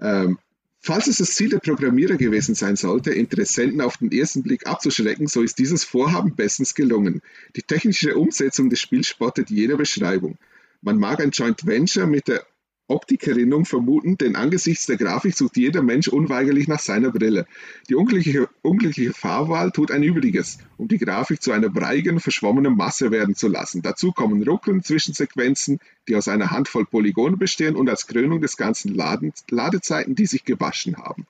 Ähm, 0.00 0.40
Falls 0.82 1.06
es 1.08 1.18
das 1.18 1.34
Ziel 1.34 1.50
der 1.50 1.58
Programmierer 1.58 2.16
gewesen 2.16 2.54
sein 2.54 2.74
sollte, 2.74 3.10
Interessenten 3.10 3.82
auf 3.82 3.98
den 3.98 4.10
ersten 4.10 4.42
Blick 4.42 4.66
abzuschrecken, 4.66 5.26
so 5.26 5.42
ist 5.42 5.58
dieses 5.58 5.84
Vorhaben 5.84 6.34
bestens 6.34 6.74
gelungen. 6.74 7.20
Die 7.54 7.62
technische 7.62 8.16
Umsetzung 8.16 8.70
des 8.70 8.80
Spiels 8.80 9.06
spottet 9.06 9.50
jeder 9.50 9.76
Beschreibung. 9.76 10.38
Man 10.80 10.98
mag 10.98 11.20
ein 11.20 11.32
Joint 11.32 11.66
Venture 11.66 12.06
mit 12.06 12.28
der 12.28 12.46
Optikerinnung 12.90 13.64
vermuten, 13.64 14.18
denn 14.18 14.36
angesichts 14.36 14.86
der 14.86 14.96
Grafik 14.96 15.36
sucht 15.36 15.56
jeder 15.56 15.82
Mensch 15.82 16.08
unweigerlich 16.08 16.68
nach 16.68 16.80
seiner 16.80 17.10
Brille. 17.10 17.46
Die 17.88 17.94
unglückliche, 17.94 18.48
unglückliche 18.62 19.12
Farbwahl 19.12 19.70
tut 19.70 19.90
ein 19.90 20.02
Übriges, 20.02 20.58
um 20.76 20.88
die 20.88 20.98
Grafik 20.98 21.40
zu 21.40 21.52
einer 21.52 21.70
breigen, 21.70 22.20
verschwommenen 22.20 22.76
Masse 22.76 23.10
werden 23.10 23.34
zu 23.34 23.48
lassen. 23.48 23.82
Dazu 23.82 24.12
kommen 24.12 24.42
Ruckeln, 24.42 24.82
Zwischensequenzen, 24.82 25.78
die 26.08 26.16
aus 26.16 26.28
einer 26.28 26.50
Handvoll 26.50 26.84
Polygone 26.84 27.36
bestehen 27.36 27.76
und 27.76 27.88
als 27.88 28.06
Krönung 28.06 28.40
des 28.40 28.56
ganzen 28.56 28.94
Laden, 28.94 29.32
Ladezeiten, 29.48 30.14
die 30.14 30.26
sich 30.26 30.44
gewaschen 30.44 30.96
haben. 30.96 31.26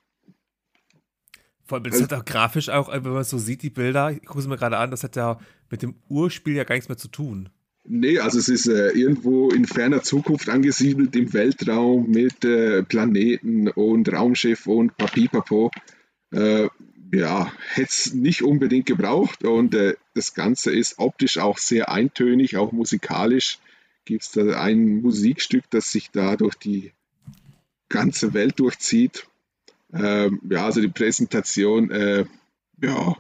Vor 1.71 1.77
allem, 1.77 1.85
das 1.85 2.01
also, 2.01 2.05
hat 2.07 2.13
auch 2.15 2.25
grafisch 2.25 2.69
auch, 2.69 2.91
wenn 2.91 3.13
man 3.13 3.23
so 3.23 3.39
sieht, 3.39 3.63
die 3.63 3.71
Bilder, 3.71 4.11
ich 4.11 4.25
gucke 4.25 4.41
es 4.41 4.49
mir 4.49 4.57
gerade 4.57 4.79
an, 4.79 4.91
das 4.91 5.05
hat 5.05 5.15
ja 5.15 5.39
mit 5.71 5.83
dem 5.83 5.95
Urspiel 6.09 6.57
ja 6.57 6.65
gar 6.65 6.75
nichts 6.75 6.89
mehr 6.89 6.99
zu 6.99 7.07
tun. 7.07 7.49
Nee, 7.85 8.19
also 8.19 8.39
es 8.39 8.49
ist 8.49 8.69
äh, 8.69 8.91
irgendwo 8.91 9.51
in 9.51 9.65
ferner 9.65 10.03
Zukunft 10.03 10.49
angesiedelt 10.49 11.17
im 11.17 11.33
Weltraum 11.33 12.11
mit 12.11 12.45
äh, 12.45 12.83
Planeten 12.83 13.69
und 13.69 14.13
Raumschiff 14.13 14.67
und 14.67 14.97
Papipapo. 14.97 15.71
Äh, 16.31 16.69
ja, 17.13 17.53
hätte 17.73 17.89
es 17.89 18.15
nicht 18.15 18.43
unbedingt 18.43 18.87
gebraucht 18.87 19.45
und 19.45 19.75
äh, 19.75 19.97
Das 20.15 20.35
Ganze 20.35 20.73
ist 20.73 20.99
optisch 20.99 21.39
auch 21.39 21.59
sehr 21.59 21.91
eintönig, 21.91 22.57
auch 22.57 22.73
musikalisch 22.73 23.59
gibt 24.05 24.23
es 24.23 24.33
da 24.33 24.61
ein 24.61 25.03
Musikstück, 25.03 25.65
das 25.71 25.93
sich 25.93 26.11
da 26.11 26.37
durch 26.37 26.57
die 26.57 26.93
ganze 27.89 28.35
Welt 28.35 28.59
durchzieht. 28.59 29.27
Ähm, 29.93 30.41
ja, 30.49 30.65
also 30.65 30.81
die 30.81 30.89
Präsentation, 30.89 31.91
äh, 31.91 32.25
ja, 32.83 33.17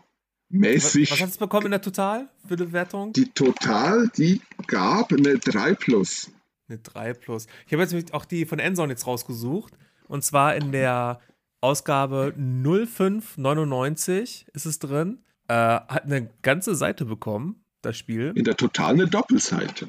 mäßig. 0.51 1.11
Was, 1.11 1.19
was 1.19 1.23
hat 1.23 1.31
es 1.31 1.39
bekommen 1.39 1.67
in 1.67 1.73
der 1.73 1.83
Total 1.83 2.29
für 2.47 2.55
die 2.57 2.73
Wertung? 2.73 3.13
Die 3.13 3.31
Total, 3.31 4.09
die 4.17 4.41
gab 4.67 5.13
eine 5.13 5.39
3 5.39 5.75
plus. 5.75 6.31
Eine 6.69 6.79
3 6.79 7.15
plus. 7.15 7.47
Ich 7.67 7.73
habe 7.73 7.83
jetzt 7.83 8.15
auch 8.15 8.25
die 8.25 8.47
von 8.47 8.59
Enson 8.59 8.91
jetzt 8.91 9.07
rausgesucht. 9.07 9.75
Und 10.09 10.25
zwar 10.25 10.57
in 10.57 10.73
der 10.73 11.21
Ausgabe 11.61 12.35
0599 12.37 14.47
ist 14.53 14.67
es 14.67 14.79
drin. 14.79 15.19
Äh, 15.49 15.55
hat 15.55 16.05
eine 16.05 16.31
ganze 16.43 16.75
Seite 16.75 17.05
bekommen, 17.05 17.65
das 17.83 17.97
Spiel. 17.97 18.33
In 18.35 18.45
der 18.45 18.57
Total 18.57 18.95
eine 18.95 19.07
Doppelseite. 19.07 19.89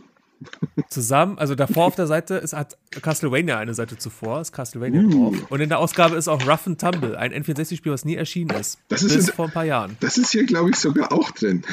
Zusammen, 0.90 1.38
also 1.38 1.56
davor 1.56 1.86
auf 1.86 1.96
der 1.96 2.08
Seite 2.08 2.36
ist, 2.36 2.54
hat 2.54 2.78
Castlevania 3.02 3.58
eine 3.58 3.74
Seite 3.74 3.98
zuvor, 3.98 4.42
ist 4.42 4.52
Castlevania 4.52 5.02
uh. 5.02 5.10
drauf. 5.10 5.52
Und 5.52 5.62
in 5.62 5.70
der 5.70 5.80
Ausgabe 5.80 6.16
ist 6.16 6.28
auch 6.28 6.46
Rough 6.48 6.68
and 6.68 6.80
Tumble, 6.80 7.18
ein 7.18 7.34
N64-Spiel, 7.34 7.92
was 7.92 8.06
nie 8.06 8.16
erschienen 8.16 8.52
ist. 8.60 8.80
Das 8.88 9.04
ist 9.04 9.16
bis 9.16 9.30
vor 9.32 9.46
ein 9.46 9.52
paar 9.52 9.66
Jahren. 9.66 9.98
Das 10.00 10.18
ist 10.18 10.32
hier, 10.32 10.46
glaube 10.46 10.72
ich, 10.72 10.78
sogar 10.78 11.12
auch 11.12 11.32
drin. 11.32 11.64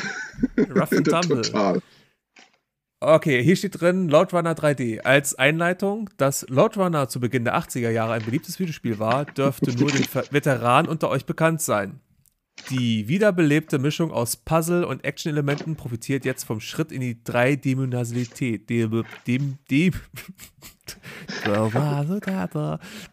Rough 0.56 0.92
and 0.92 1.06
Tumble. 1.08 1.42
Total. 1.42 1.80
Okay, 3.00 3.44
hier 3.44 3.54
steht 3.54 3.80
drin 3.80 4.08
Loadrunner 4.08 4.54
3D. 4.54 5.02
Als 5.02 5.36
Einleitung, 5.36 6.10
dass 6.16 6.44
Loadrunner 6.48 7.08
zu 7.08 7.20
Beginn 7.20 7.44
der 7.44 7.56
80er 7.56 7.90
Jahre 7.90 8.14
ein 8.14 8.24
beliebtes 8.24 8.58
Videospiel 8.58 8.98
war, 8.98 9.24
dürfte 9.24 9.70
nur 9.78 9.90
den 9.90 10.04
Veteranen 10.30 10.90
unter 10.90 11.08
euch 11.08 11.24
bekannt 11.24 11.62
sein. 11.62 12.00
Die 12.70 13.08
wiederbelebte 13.08 13.78
Mischung 13.78 14.12
aus 14.12 14.36
Puzzle- 14.36 14.84
und 14.84 15.04
Action-Elementen 15.04 15.76
profitiert 15.76 16.24
jetzt 16.24 16.44
vom 16.44 16.60
Schritt 16.60 16.92
in 16.92 17.00
die 17.00 17.22
Dreidimensionalität. 17.24 18.68
Dem, 18.68 19.04
dem, 19.26 19.58
dem 19.70 19.94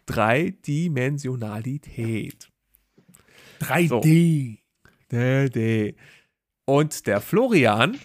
Dreidimensionalität. 0.06 2.50
3D. 3.62 3.88
So. 3.88 4.02
3D. 5.16 5.96
Und 6.66 7.08
der 7.08 7.22
Florian 7.22 7.98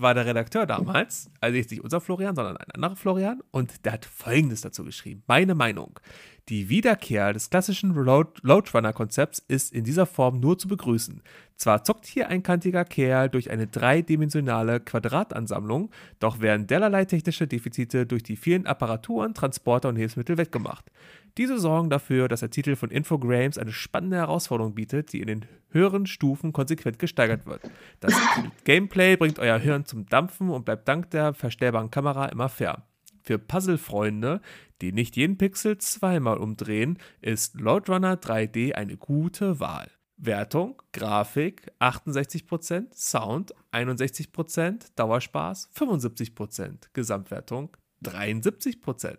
war 0.00 0.14
der 0.14 0.26
Redakteur 0.26 0.66
damals, 0.66 1.30
also 1.40 1.56
nicht 1.56 1.80
unser 1.82 2.00
Florian, 2.00 2.34
sondern 2.34 2.56
ein 2.56 2.70
anderer 2.72 2.96
Florian, 2.96 3.42
und 3.50 3.84
der 3.84 3.92
hat 3.92 4.04
Folgendes 4.04 4.60
dazu 4.60 4.84
geschrieben. 4.84 5.22
Meine 5.26 5.54
Meinung. 5.54 5.98
Die 6.48 6.68
Wiederkehr 6.68 7.32
des 7.32 7.50
klassischen 7.50 7.92
Load 7.92 8.40
Loadrunner-Konzepts 8.42 9.42
ist 9.48 9.72
in 9.72 9.82
dieser 9.82 10.06
Form 10.06 10.38
nur 10.38 10.56
zu 10.56 10.68
begrüßen. 10.68 11.20
Zwar 11.56 11.82
zockt 11.82 12.06
hier 12.06 12.28
ein 12.28 12.44
kantiger 12.44 12.84
Kerl 12.84 13.28
durch 13.28 13.50
eine 13.50 13.66
dreidimensionale 13.66 14.78
Quadratansammlung, 14.78 15.90
doch 16.20 16.40
werden 16.40 16.68
derlei 16.68 17.04
technische 17.04 17.48
Defizite 17.48 18.06
durch 18.06 18.22
die 18.22 18.36
vielen 18.36 18.66
Apparaturen, 18.66 19.34
Transporter 19.34 19.88
und 19.88 19.96
Hilfsmittel 19.96 20.38
weggemacht. 20.38 20.84
Diese 21.38 21.58
sorgen 21.58 21.90
dafür, 21.90 22.28
dass 22.28 22.40
der 22.40 22.50
Titel 22.50 22.76
von 22.76 22.90
Infogrames 22.90 23.58
eine 23.58 23.72
spannende 23.72 24.16
Herausforderung 24.16 24.74
bietet, 24.74 25.12
die 25.12 25.20
in 25.20 25.26
den 25.26 25.46
höheren 25.70 26.06
Stufen 26.06 26.52
konsequent 26.52 26.98
gesteigert 26.98 27.44
wird. 27.44 27.60
Das 28.00 28.14
Gameplay 28.64 29.16
bringt 29.16 29.38
euer 29.38 29.58
Hirn 29.58 29.84
zum 29.84 30.06
Dampfen 30.06 30.48
und 30.48 30.64
bleibt 30.64 30.88
dank 30.88 31.10
der 31.10 31.34
verstellbaren 31.34 31.90
Kamera 31.90 32.26
immer 32.26 32.48
fair. 32.48 32.86
Für 33.22 33.38
Puzzle-Freunde, 33.38 34.40
die 34.80 34.92
nicht 34.92 35.16
jeden 35.16 35.36
Pixel 35.36 35.78
zweimal 35.78 36.38
umdrehen, 36.38 36.98
ist 37.20 37.60
Loadrunner 37.60 38.14
3D 38.14 38.72
eine 38.72 38.96
gute 38.96 39.60
Wahl. 39.60 39.90
Wertung, 40.16 40.80
Grafik 40.92 41.70
68%, 41.80 42.94
Sound 42.94 43.54
61%, 43.72 44.92
Dauerspaß 44.96 45.70
75%, 45.74 46.88
Gesamtwertung 46.94 47.76
73%. 48.02 49.16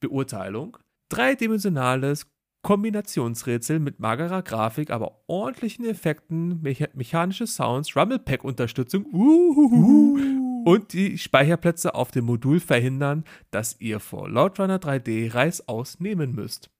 Beurteilung, 0.00 0.78
dreidimensionales 1.10 2.26
Kombinationsrätsel 2.62 3.80
mit 3.80 4.00
magerer 4.00 4.42
Grafik, 4.42 4.90
aber 4.90 5.22
ordentlichen 5.26 5.86
Effekten, 5.86 6.60
mecha 6.60 6.88
mechanische 6.94 7.46
Sounds, 7.46 7.96
Rumble-Pack-Unterstützung, 7.96 9.06
uhuhu, 9.06 10.64
und 10.64 10.92
die 10.92 11.16
Speicherplätze 11.16 11.94
auf 11.94 12.10
dem 12.10 12.26
Modul 12.26 12.60
verhindern, 12.60 13.24
dass 13.50 13.80
ihr 13.80 13.98
vor 13.98 14.28
Loadrunner 14.28 14.78
3D 14.78 15.32
Reißaus 15.32 16.00
nehmen 16.00 16.34
müsst. 16.34 16.70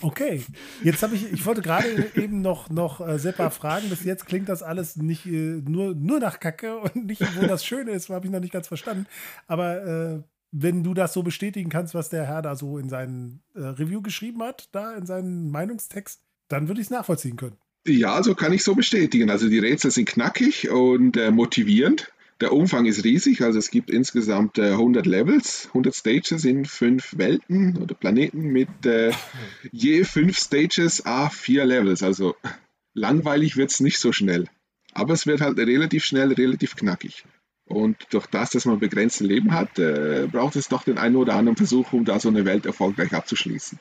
Okay, 0.00 0.42
jetzt 0.82 1.02
habe 1.02 1.14
ich, 1.14 1.32
ich 1.32 1.44
wollte 1.46 1.62
gerade 1.62 2.10
eben 2.16 2.40
noch, 2.40 2.68
noch 2.70 3.06
äh, 3.06 3.18
Seppa 3.18 3.50
fragen, 3.50 3.88
bis 3.88 4.04
jetzt 4.04 4.26
klingt 4.26 4.48
das 4.48 4.62
alles 4.62 4.96
nicht 4.96 5.26
äh, 5.26 5.62
nur, 5.64 5.94
nur 5.94 6.18
nach 6.18 6.40
Kacke 6.40 6.78
und 6.78 7.06
nicht, 7.06 7.22
wo 7.36 7.46
das 7.46 7.64
Schöne 7.64 7.92
ist, 7.92 8.08
habe 8.08 8.26
ich 8.26 8.32
noch 8.32 8.40
nicht 8.40 8.52
ganz 8.52 8.66
verstanden. 8.68 9.06
Aber 9.46 9.84
äh, 9.84 10.22
wenn 10.50 10.82
du 10.82 10.94
das 10.94 11.12
so 11.12 11.22
bestätigen 11.22 11.70
kannst, 11.70 11.94
was 11.94 12.08
der 12.08 12.26
Herr 12.26 12.42
da 12.42 12.56
so 12.56 12.78
in 12.78 12.88
seinem 12.88 13.40
äh, 13.54 13.60
Review 13.60 14.02
geschrieben 14.02 14.42
hat, 14.42 14.68
da 14.72 14.94
in 14.94 15.06
seinem 15.06 15.50
Meinungstext, 15.50 16.22
dann 16.48 16.68
würde 16.68 16.80
ich 16.80 16.86
es 16.86 16.90
nachvollziehen 16.90 17.36
können. 17.36 17.56
Ja, 17.86 18.22
so 18.22 18.34
kann 18.34 18.52
ich 18.52 18.64
so 18.64 18.74
bestätigen. 18.74 19.30
Also 19.30 19.48
die 19.48 19.58
Rätsel 19.58 19.90
sind 19.90 20.08
knackig 20.08 20.70
und 20.70 21.16
äh, 21.16 21.30
motivierend. 21.30 22.12
Der 22.40 22.52
Umfang 22.52 22.86
ist 22.86 23.02
riesig, 23.02 23.42
also 23.42 23.58
es 23.58 23.70
gibt 23.70 23.90
insgesamt 23.90 24.58
äh, 24.58 24.70
100 24.70 25.06
Levels, 25.06 25.66
100 25.68 25.94
Stages 25.94 26.44
in 26.44 26.66
fünf 26.66 27.18
Welten 27.18 27.76
oder 27.78 27.96
Planeten 27.96 28.42
mit 28.42 28.86
äh, 28.86 29.12
je 29.72 30.04
fünf 30.04 30.38
Stages, 30.38 31.04
a 31.04 31.30
vier 31.30 31.64
Levels. 31.64 32.02
Also 32.04 32.36
langweilig 32.94 33.56
wird 33.56 33.70
es 33.70 33.80
nicht 33.80 33.98
so 33.98 34.12
schnell. 34.12 34.46
Aber 34.92 35.14
es 35.14 35.26
wird 35.26 35.40
halt 35.40 35.58
relativ 35.58 36.04
schnell, 36.04 36.32
relativ 36.32 36.76
knackig. 36.76 37.24
Und 37.68 37.96
durch 38.10 38.26
das, 38.26 38.50
dass 38.50 38.64
man 38.64 38.78
begrenztes 38.78 39.26
Leben 39.26 39.52
hat, 39.52 39.78
äh, 39.78 40.26
braucht 40.30 40.56
es 40.56 40.68
doch 40.68 40.84
den 40.84 40.96
einen 40.96 41.16
oder 41.16 41.34
anderen 41.34 41.56
Versuch, 41.56 41.92
um 41.92 42.04
da 42.04 42.18
so 42.18 42.28
eine 42.28 42.46
Welt 42.46 42.64
erfolgreich 42.64 43.12
abzuschließen. 43.12 43.78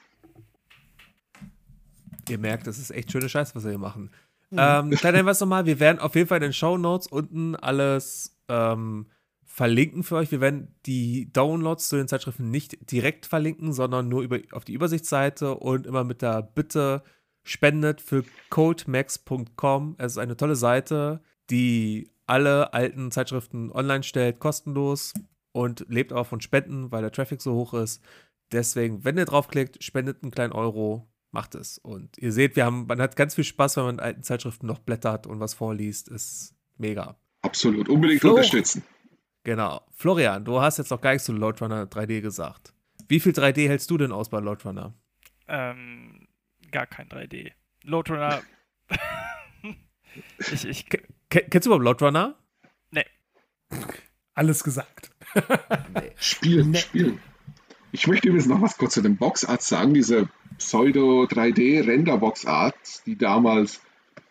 Ihr 2.27 2.37
merkt, 2.37 2.67
das 2.67 2.77
ist 2.77 2.91
echt 2.91 3.11
schöne 3.11 3.29
Scheiße, 3.29 3.55
was 3.55 3.63
wir 3.63 3.71
hier 3.71 3.79
machen. 3.79 4.11
Mhm. 4.49 4.57
Ähm, 4.59 4.89
kleiner 4.91 5.17
Hinweis 5.19 5.39
nochmal, 5.39 5.65
wir 5.65 5.79
werden 5.79 5.99
auf 5.99 6.15
jeden 6.15 6.27
Fall 6.27 6.37
in 6.37 6.43
den 6.43 6.53
Show 6.53 6.77
Notes 6.77 7.07
unten 7.07 7.55
alles 7.55 8.37
ähm, 8.49 9.07
verlinken 9.45 10.03
für 10.03 10.17
euch. 10.17 10.31
Wir 10.31 10.41
werden 10.41 10.75
die 10.85 11.31
Downloads 11.31 11.87
zu 11.87 11.95
den 11.95 12.09
Zeitschriften 12.09 12.51
nicht 12.51 12.91
direkt 12.91 13.25
verlinken, 13.25 13.71
sondern 13.71 14.09
nur 14.09 14.21
über, 14.21 14.39
auf 14.51 14.65
die 14.65 14.73
Übersichtsseite 14.73 15.55
und 15.55 15.87
immer 15.87 16.03
mit 16.03 16.21
der 16.21 16.41
Bitte 16.41 17.03
spendet 17.43 18.01
für 18.01 18.25
codemax.com. 18.49 19.95
Es 19.97 20.13
ist 20.13 20.17
eine 20.17 20.35
tolle 20.35 20.57
Seite, 20.57 21.21
die 21.49 22.11
alle 22.27 22.73
alten 22.73 23.11
Zeitschriften 23.11 23.71
online 23.71 24.03
stellt, 24.03 24.39
kostenlos 24.39 25.13
und 25.51 25.85
lebt 25.89 26.13
auch 26.13 26.27
von 26.27 26.41
Spenden, 26.41 26.91
weil 26.91 27.01
der 27.01 27.11
Traffic 27.11 27.41
so 27.41 27.53
hoch 27.53 27.73
ist. 27.73 28.03
Deswegen, 28.51 29.03
wenn 29.03 29.17
ihr 29.17 29.25
draufklickt, 29.25 29.83
spendet 29.83 30.21
einen 30.21 30.31
kleinen 30.31 30.53
Euro, 30.53 31.07
macht 31.31 31.55
es. 31.55 31.77
Und 31.77 32.17
ihr 32.17 32.31
seht, 32.31 32.55
wir 32.55 32.65
haben, 32.65 32.85
man 32.87 33.01
hat 33.01 33.15
ganz 33.15 33.35
viel 33.35 33.43
Spaß, 33.43 33.77
wenn 33.77 33.83
man 33.85 33.95
in 33.95 34.01
alten 34.01 34.23
Zeitschriften 34.23 34.67
noch 34.67 34.79
blättert 34.79 35.27
und 35.27 35.39
was 35.39 35.53
vorliest. 35.53 36.07
Ist 36.09 36.55
mega. 36.77 37.17
Absolut, 37.41 37.89
unbedingt 37.89 38.21
Flo 38.21 38.31
unterstützen. 38.31 38.83
Genau. 39.43 39.81
Florian, 39.91 40.43
du 40.43 40.59
hast 40.61 40.77
jetzt 40.77 40.91
noch 40.91 41.01
gar 41.01 41.11
nichts 41.11 41.25
zu 41.25 41.33
Loadrunner 41.33 41.85
3D 41.85 42.21
gesagt. 42.21 42.73
Wie 43.07 43.19
viel 43.19 43.31
3D 43.31 43.67
hältst 43.67 43.89
du 43.89 43.97
denn 43.97 44.11
aus 44.11 44.29
bei 44.29 44.39
Loadrunner? 44.39 44.93
Ähm, 45.47 46.27
gar 46.71 46.85
kein 46.85 47.07
3D. 47.07 47.51
Loadrunner. 47.83 48.41
ich, 50.51 50.65
ich, 50.65 50.85
kennst 51.29 51.65
du 51.65 51.69
überhaupt 51.69 51.83
Loadrunner? 51.83 52.35
Nee. 52.91 53.05
Alles 54.33 54.63
gesagt. 54.63 55.11
nee. 55.35 56.11
Spielen, 56.17 56.71
nee. 56.71 56.79
spielen. 56.79 57.19
Ich 57.91 58.07
möchte 58.07 58.27
übrigens 58.27 58.47
noch 58.47 58.61
was 58.61 58.77
kurz 58.77 58.93
zu 58.93 59.01
dem 59.01 59.17
Boxart 59.17 59.61
sagen. 59.61 59.93
Diese 59.93 60.29
Pseudo-3D-Render-Boxart, 60.57 63.05
die 63.05 63.17
damals 63.17 63.81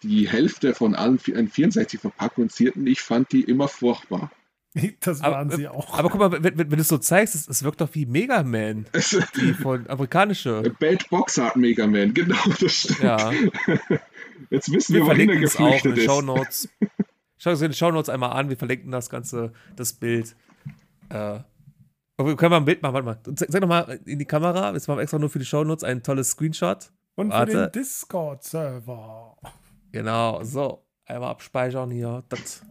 die 0.03 0.29
Hälfte 0.29 0.75
von 0.75 0.95
allen 0.95 1.19
64 1.19 2.01
Verpackungen 2.01 2.51
zierten. 2.51 2.87
Ich 2.87 3.01
fand 3.01 3.33
die 3.33 3.41
immer 3.43 3.69
furchtbar. 3.69 4.31
Das 5.01 5.23
waren 5.23 5.49
aber, 5.49 5.57
sie 5.57 5.69
auch. 5.69 5.99
Aber 5.99 6.09
guck 6.11 6.21
mal, 6.21 6.33
wenn, 6.33 6.43
wenn, 6.43 6.59
wenn 6.59 6.69
du 6.71 6.81
es 6.81 6.89
so 6.89 6.99
zeigst, 6.99 7.35
es, 7.35 7.49
es, 7.49 7.63
wirkt 7.63 7.81
doch 7.81 7.89
wie 7.93 8.07
Mega 8.07 8.43
Man. 8.43 8.87
die 9.37 9.55
von 9.55 9.89
amerikanische. 9.89 10.63
Bad 10.79 11.09
Box 11.09 11.39
Art 11.39 11.57
Mega 11.57 11.87
Man, 11.87 12.15
genau, 12.15 12.37
das 12.61 12.73
stimmt. 12.73 13.01
Ja. 13.01 13.33
Jetzt 14.51 14.71
wissen 14.71 14.95
wir, 14.95 15.03
wir 15.03 15.07
wohin 15.07 15.31
er 15.31 15.37
geflüchtet 15.37 15.81
auch 15.81 15.85
in 15.85 15.97
ist. 15.97 16.05
Shownotes. 16.05 16.69
Schau 17.39 17.55
dir 17.55 17.69
die 17.69 17.75
Shownotes 17.75 18.09
einmal 18.09 18.33
an, 18.33 18.49
wir 18.49 18.57
verlinken 18.57 18.91
das 18.91 19.11
Ganze, 19.11 19.53
das 19.77 19.93
Bild. 19.93 20.37
Äh, 21.09 21.41
wir 22.19 22.37
können 22.37 22.51
mal 22.51 22.57
ein 22.59 22.65
Bild 22.65 22.83
machen, 22.83 22.95
warte 22.95 23.07
mal. 23.07 23.19
Sag 23.37 23.61
doch 23.61 23.69
mal 23.69 24.01
in 24.05 24.19
die 24.19 24.25
Kamera, 24.25 24.73
jetzt 24.73 24.89
machen 24.89 24.99
wir 24.99 25.03
extra 25.03 25.19
nur 25.19 25.31
für 25.31 25.39
die 25.39 25.45
Shownotes 25.45 25.85
ein 25.85 26.03
tolles 26.03 26.31
Screenshot. 26.31 26.91
Und 27.15 27.31
Warte. 27.31 27.53
für 27.53 27.59
den 27.69 27.73
Discord-Server. 27.73 29.37
Genau, 29.93 30.45
so. 30.45 30.83
Einmal 31.07 31.31
abspeichern 31.31 31.91
hier. 31.91 32.25
Das. 32.29 32.63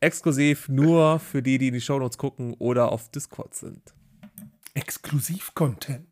Exklusiv 0.00 0.68
nur 0.68 1.18
für 1.18 1.42
die, 1.42 1.58
die 1.58 1.68
in 1.68 1.74
die 1.74 1.80
Shownotes 1.80 2.18
gucken 2.18 2.54
oder 2.58 2.92
auf 2.92 3.10
Discord 3.10 3.54
sind. 3.54 3.94
Exklusiv-Content. 4.74 6.06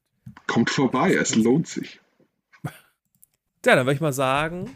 Kommt 0.46 0.70
vorbei, 0.70 1.14
es 1.14 1.34
lohnt 1.36 1.66
sich. 1.68 2.00
Ja, 3.66 3.76
dann 3.76 3.86
würde 3.86 3.94
ich 3.94 4.00
mal 4.00 4.12
sagen, 4.12 4.70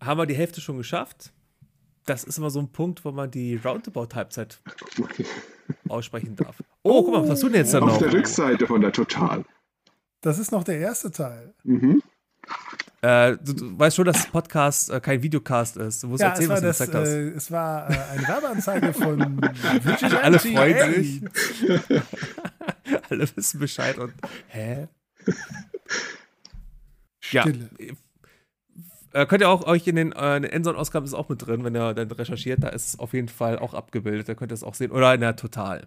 haben 0.00 0.18
wir 0.18 0.26
die 0.26 0.34
Hälfte 0.34 0.60
schon 0.60 0.76
geschafft. 0.76 1.32
das 2.06 2.24
ist 2.24 2.36
immer 2.38 2.50
so 2.50 2.58
ein 2.60 2.68
Punkt, 2.72 3.04
wo 3.04 3.12
man 3.12 3.30
die 3.30 3.56
Roundabout-Halbzeit 3.56 4.60
aussprechen 5.88 6.34
darf. 6.36 6.62
Oh, 6.82 7.02
guck 7.04 7.12
mal, 7.14 7.22
was 7.22 7.30
hast 7.30 7.42
du 7.44 7.48
denn 7.48 7.58
jetzt 7.64 7.74
Auf 7.74 7.84
noch? 7.86 7.98
der 7.98 8.12
Rückseite 8.12 8.66
von 8.66 8.80
der 8.80 8.92
Total. 8.92 9.44
Das 10.20 10.38
ist 10.38 10.50
noch 10.52 10.64
der 10.64 10.78
erste 10.78 11.10
Teil. 11.12 11.54
Mhm. 11.64 12.02
Äh, 13.04 13.36
du, 13.42 13.52
du 13.52 13.78
weißt 13.78 13.96
schon, 13.96 14.04
dass 14.04 14.26
Podcast 14.28 14.88
äh, 14.90 15.00
kein 15.00 15.20
Videocast 15.22 15.76
ist. 15.76 16.04
Du 16.04 16.06
musst 16.08 16.22
Ja, 16.22 16.28
erzählen, 16.28 16.50
was 16.50 16.60
du 16.60 16.66
das, 16.66 16.78
gesagt 16.78 16.94
hast. 16.94 17.08
äh, 17.08 17.28
es 17.30 17.50
war 17.50 17.90
äh, 17.90 17.94
eine 18.12 18.28
Werbeanzeige 18.28 18.92
von 18.92 19.42
Vigilante 19.42 20.22
Alle 20.22 20.38
freuen 20.38 20.94
sich. 20.94 21.22
Alle 23.10 23.36
wissen 23.36 23.58
Bescheid 23.58 23.98
und 23.98 24.12
hä? 24.48 24.86
Ja, 27.32 27.44
äh, 29.14 29.26
könnt 29.26 29.42
ihr 29.42 29.48
auch 29.48 29.66
euch 29.66 29.86
in 29.86 29.96
den, 29.96 30.12
äh, 30.12 30.36
Endzone-Ausgaben 30.36 31.04
ist 31.04 31.14
auch 31.14 31.28
mit 31.28 31.44
drin, 31.46 31.64
wenn 31.64 31.74
ihr 31.76 31.94
dann 31.94 32.10
recherchiert, 32.10 32.62
da 32.62 32.68
ist 32.68 32.88
es 32.88 32.98
auf 32.98 33.12
jeden 33.14 33.28
Fall 33.28 33.58
auch 33.58 33.74
abgebildet, 33.74 34.28
da 34.28 34.34
könnt 34.34 34.52
ihr 34.52 34.54
es 34.54 34.62
auch 34.64 34.74
sehen. 34.74 34.90
Oder 34.90 35.12
in 35.14 35.20
der 35.20 35.36
Total. 35.36 35.86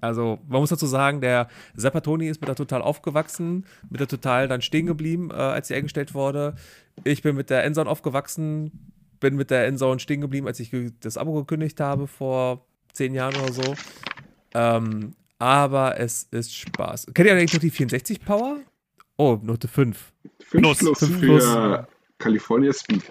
Also, 0.00 0.38
man 0.48 0.60
muss 0.60 0.70
dazu 0.70 0.86
sagen, 0.86 1.20
der 1.20 1.48
Zappatoni 1.76 2.28
ist 2.28 2.40
mit 2.40 2.48
der 2.48 2.56
Total 2.56 2.82
aufgewachsen, 2.82 3.64
mit 3.88 4.00
der 4.00 4.08
Total 4.08 4.48
dann 4.48 4.62
stehen 4.62 4.86
geblieben, 4.86 5.30
äh, 5.30 5.34
als 5.34 5.68
sie 5.68 5.74
eingestellt 5.74 6.14
wurde. 6.14 6.54
Ich 7.04 7.22
bin 7.22 7.36
mit 7.36 7.50
der 7.50 7.64
Endzone 7.64 7.88
aufgewachsen, 7.88 8.92
bin 9.20 9.36
mit 9.36 9.50
der 9.50 9.66
Endzone 9.66 9.98
stehen 10.00 10.20
geblieben, 10.20 10.46
als 10.46 10.60
ich 10.60 10.70
das 11.00 11.16
Abo 11.16 11.32
gekündigt 11.32 11.80
habe 11.80 12.06
vor 12.06 12.66
zehn 12.92 13.14
Jahren 13.14 13.34
oder 13.36 13.52
so. 13.52 13.74
Ähm, 14.54 15.14
aber 15.38 15.98
es 16.00 16.24
ist 16.30 16.54
Spaß. 16.54 17.08
Kennt 17.12 17.28
ihr 17.28 17.34
eigentlich 17.34 17.52
noch 17.52 17.60
die 17.60 17.70
64 17.70 18.24
Power? 18.24 18.58
Oh, 19.16 19.38
Note 19.42 19.68
5. 19.68 20.12
5 20.40 20.62
Plus, 20.62 20.78
plus, 20.78 20.98
fünf 20.98 21.20
für 21.20 21.26
plus. 21.26 21.86
California 22.18 22.72
Speed. 22.72 23.02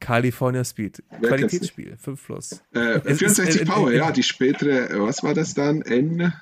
California 0.00 0.64
Speed. 0.64 1.02
Wer 1.20 1.30
Qualitätsspiel. 1.30 1.96
5 1.96 2.26
plus. 2.26 2.62
Äh, 2.72 3.00
Es 3.04 3.20
ist, 3.20 3.36
64 3.36 3.60
äh, 3.60 3.64
Power, 3.64 3.90
äh, 3.90 3.96
ja, 3.96 4.12
die 4.12 4.22
spätere, 4.22 4.90
äh, 4.90 5.00
was 5.00 5.22
war 5.22 5.34
das 5.34 5.54
dann? 5.54 5.82
N, 5.82 6.32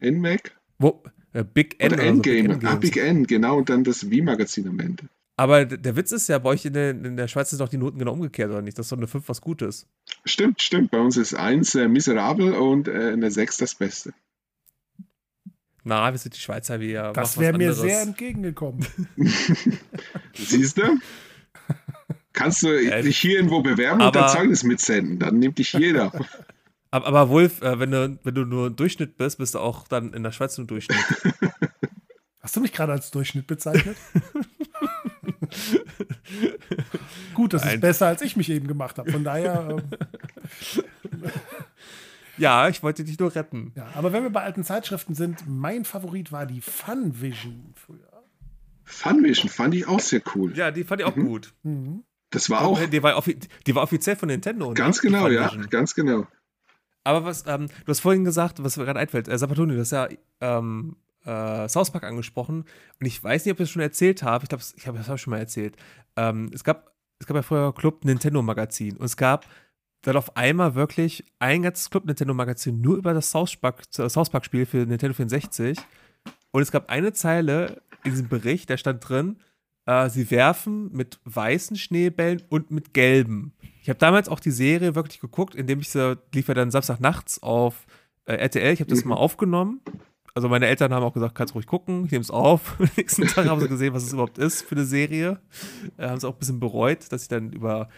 NMAC? 0.00 0.52
Wo? 0.78 1.02
Äh, 1.32 1.44
Big 1.44 1.76
N. 1.78 1.92
Oder 1.92 2.02
oder 2.02 2.14
so, 2.14 2.22
Big 2.22 2.32
Endgame. 2.32 2.54
N 2.54 2.66
ah. 2.66 2.74
Big 2.76 2.96
N, 2.96 3.26
genau, 3.26 3.58
und 3.58 3.68
dann 3.70 3.84
das 3.84 4.10
Wii-Magazin 4.10 4.68
am 4.68 4.80
Ende. 4.80 5.04
Aber 5.36 5.64
der 5.64 5.96
Witz 5.96 6.12
ist 6.12 6.28
ja, 6.28 6.38
bei 6.38 6.50
euch 6.50 6.66
in 6.66 6.74
der, 6.74 6.90
in 6.90 7.16
der 7.16 7.26
Schweiz 7.26 7.48
sind 7.48 7.60
doch 7.60 7.68
die 7.68 7.78
Noten 7.78 7.98
genau 7.98 8.12
umgekehrt, 8.12 8.50
oder 8.50 8.60
nicht? 8.60 8.78
Das 8.78 8.86
ist 8.86 8.92
doch 8.92 8.98
eine 8.98 9.06
5 9.06 9.26
was 9.26 9.40
Gutes. 9.40 9.86
Stimmt, 10.26 10.60
stimmt. 10.60 10.90
Bei 10.90 10.98
uns 10.98 11.16
ist 11.16 11.34
1 11.34 11.74
äh, 11.76 11.88
miserabel 11.88 12.52
und 12.52 12.88
äh, 12.88 13.12
eine 13.12 13.30
6 13.30 13.56
das 13.56 13.74
Beste. 13.74 14.12
Na, 15.82 16.12
wir 16.12 16.18
sind 16.18 16.36
die 16.36 16.40
Schweizer, 16.40 16.78
wir 16.78 17.12
Das 17.14 17.38
wäre 17.38 17.56
mir 17.56 17.72
sehr 17.72 18.02
entgegengekommen. 18.02 18.86
Siehst 20.34 20.76
du? 20.76 20.98
Kannst 22.40 22.62
du 22.62 22.68
Äh, 22.68 23.02
dich 23.02 23.18
hier 23.18 23.36
irgendwo 23.36 23.60
bewerben 23.62 24.00
und 24.00 24.06
aber- 24.06 24.20
dein 24.20 24.28
Zeugnis 24.30 24.62
mitsenden? 24.64 25.18
Dann 25.18 25.38
nimmt 25.38 25.58
dich 25.58 25.72
jeder. 25.74 26.10
Aber, 26.92 27.06
aber 27.06 27.28
Wolf, 27.28 27.62
äh, 27.62 27.78
wenn, 27.78 27.92
du, 27.92 28.18
wenn 28.24 28.34
du 28.34 28.44
nur 28.44 28.66
ein 28.66 28.74
Durchschnitt 28.74 29.16
bist, 29.16 29.38
bist 29.38 29.54
du 29.54 29.60
auch 29.60 29.86
dann 29.86 30.12
in 30.12 30.24
der 30.24 30.32
Schweiz 30.32 30.58
nur 30.58 30.66
Durchschnitt. 30.66 30.98
Hast 32.40 32.56
du 32.56 32.60
mich 32.60 32.72
gerade 32.72 32.90
als 32.90 33.12
Durchschnitt 33.12 33.46
bezeichnet? 33.46 33.96
Gut, 37.34 37.52
das 37.54 37.62
ist 37.64 37.70
Ein- 37.74 37.80
besser, 37.80 38.06
als 38.08 38.22
ich 38.22 38.36
mich 38.36 38.50
eben 38.50 38.66
gemacht 38.66 38.98
habe. 38.98 39.10
Von 39.12 39.22
daher, 39.24 39.68
ähm, 39.70 39.82
ja, 42.38 42.68
ich 42.68 42.82
wollte 42.82 43.04
dich 43.04 43.18
nur 43.18 43.34
retten. 43.34 43.72
ja. 43.76 43.86
Aber 43.94 44.12
wenn 44.12 44.22
wir 44.22 44.30
bei 44.30 44.42
alten 44.42 44.64
Zeitschriften 44.64 45.14
sind, 45.14 45.44
mein 45.46 45.84
Favorit 45.84 46.32
war 46.32 46.46
die 46.46 46.60
Funvision 46.60 47.72
früher. 47.76 48.24
Funvision 48.84 49.48
fand 49.48 49.74
ich 49.74 49.86
auch 49.86 50.00
sehr 50.00 50.20
cool. 50.34 50.56
Ja, 50.56 50.70
die 50.72 50.84
fand 50.84 51.00
ich 51.02 51.06
auch 51.06 51.14
gut. 51.14 51.52
Mhm. 51.62 52.02
Das 52.30 52.48
war 52.48 52.62
auch 52.62 52.78
Die 52.78 53.02
war, 53.02 53.22
die 53.66 53.74
war 53.74 53.82
offiziell 53.82 54.16
von 54.16 54.28
Nintendo. 54.28 54.72
ganz 54.74 55.02
ne? 55.02 55.10
Genau, 55.10 55.28
ja, 55.28 55.50
ganz 55.68 55.94
genau. 55.94 56.26
Aber 57.04 57.24
was, 57.24 57.44
ähm, 57.46 57.66
du 57.66 57.90
hast 57.90 58.00
vorhin 58.00 58.24
gesagt, 58.24 58.62
was 58.62 58.76
mir 58.76 58.84
gerade 58.84 59.00
einfällt, 59.00 59.28
äh, 59.28 59.36
Sabatoni, 59.36 59.74
du 59.74 59.80
hast 59.80 59.90
ja 59.92 60.08
ähm, 60.40 60.96
äh, 61.24 61.68
South 61.68 61.90
Park 61.90 62.04
angesprochen 62.04 62.64
und 63.00 63.06
ich 63.06 63.22
weiß 63.22 63.44
nicht, 63.44 63.52
ob 63.52 63.60
ich 63.60 63.64
das 63.64 63.70
schon 63.70 63.82
erzählt 63.82 64.22
habe. 64.22 64.44
Ich 64.44 64.48
glaube, 64.48 64.64
ich 64.76 64.86
habe 64.86 64.98
das 64.98 65.08
hab 65.08 65.16
ich 65.16 65.22
schon 65.22 65.30
mal 65.30 65.38
erzählt. 65.38 65.76
Ähm, 66.16 66.50
es, 66.54 66.62
gab, 66.62 66.94
es 67.18 67.26
gab 67.26 67.36
ja 67.36 67.42
früher 67.42 67.74
Club 67.74 68.04
Nintendo 68.04 68.42
Magazin 68.42 68.96
und 68.96 69.06
es 69.06 69.16
gab 69.16 69.46
dann 70.02 70.16
auf 70.16 70.36
einmal 70.36 70.74
wirklich 70.74 71.24
ein 71.38 71.62
ganzes 71.62 71.90
Club 71.90 72.06
Nintendo 72.06 72.32
Magazin 72.32 72.80
nur 72.80 72.96
über 72.96 73.12
das 73.12 73.30
South 73.30 73.56
Park, 73.56 73.82
South 73.90 74.30
Park 74.30 74.44
Spiel 74.44 74.66
für 74.66 74.78
Nintendo 74.78 75.14
64 75.14 75.78
und 76.52 76.62
es 76.62 76.70
gab 76.70 76.90
eine 76.90 77.12
Zeile 77.12 77.82
in 78.04 78.12
diesem 78.12 78.28
Bericht, 78.28 78.70
da 78.70 78.76
stand 78.76 79.06
drin, 79.06 79.36
äh, 79.90 80.08
sie 80.08 80.30
werfen 80.30 80.90
mit 80.92 81.18
weißen 81.24 81.76
Schneebällen 81.76 82.42
und 82.48 82.70
mit 82.70 82.94
gelben. 82.94 83.52
Ich 83.82 83.88
habe 83.88 83.98
damals 83.98 84.28
auch 84.28 84.38
die 84.38 84.52
Serie 84.52 84.94
wirklich 84.94 85.20
geguckt, 85.20 85.54
indem 85.56 85.80
ich 85.80 85.88
sie, 85.88 86.16
lief 86.32 86.46
ja 86.48 86.54
dann 86.54 86.70
Samstagnachts 86.70 87.42
auf 87.42 87.86
äh, 88.26 88.34
RTL, 88.34 88.72
ich 88.72 88.80
habe 88.80 88.90
das 88.90 89.02
Mhm. 89.04 89.10
mal 89.10 89.16
aufgenommen. 89.26 89.80
Also 90.32 90.48
meine 90.48 90.68
Eltern 90.68 90.94
haben 90.94 91.02
auch 91.02 91.12
gesagt, 91.12 91.34
kannst 91.34 91.56
ruhig 91.56 91.66
gucken, 91.66 92.04
ich 92.04 92.12
nehme 92.12 92.22
es 92.22 92.30
auf. 92.30 92.76
Am 92.78 92.88
nächsten 92.96 93.26
Tag 93.26 93.48
haben 93.48 93.60
sie 93.60 93.68
gesehen, 93.68 93.92
was 93.92 94.04
es 94.04 94.12
überhaupt 94.12 94.38
ist 94.38 94.62
für 94.62 94.76
eine 94.76 94.84
Serie. 94.84 95.40
Äh, 95.96 96.08
haben 96.08 96.20
sie 96.20 96.28
auch 96.28 96.34
ein 96.34 96.38
bisschen 96.38 96.60
bereut, 96.60 97.10
dass 97.10 97.22
ich 97.22 97.28
dann 97.28 97.52
über 97.52 97.88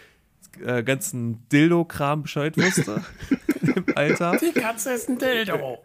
äh, 0.65 0.81
ganzen 0.81 1.47
Dildo-Kram 1.49 2.23
Bescheid 2.23 2.57
wusste 2.57 3.03
im 3.61 3.85
Alter. 3.93 4.37
Die 4.37 4.51
Katze 4.59 4.93
ist 4.93 5.09
ein 5.09 5.19
Dildo. 5.19 5.77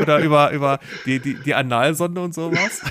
Oder 0.00 0.18
über, 0.18 0.50
über 0.50 0.80
die, 1.06 1.20
die, 1.20 1.34
die 1.34 1.54
Analsonde 1.54 2.20
und 2.20 2.34
sowas. 2.34 2.82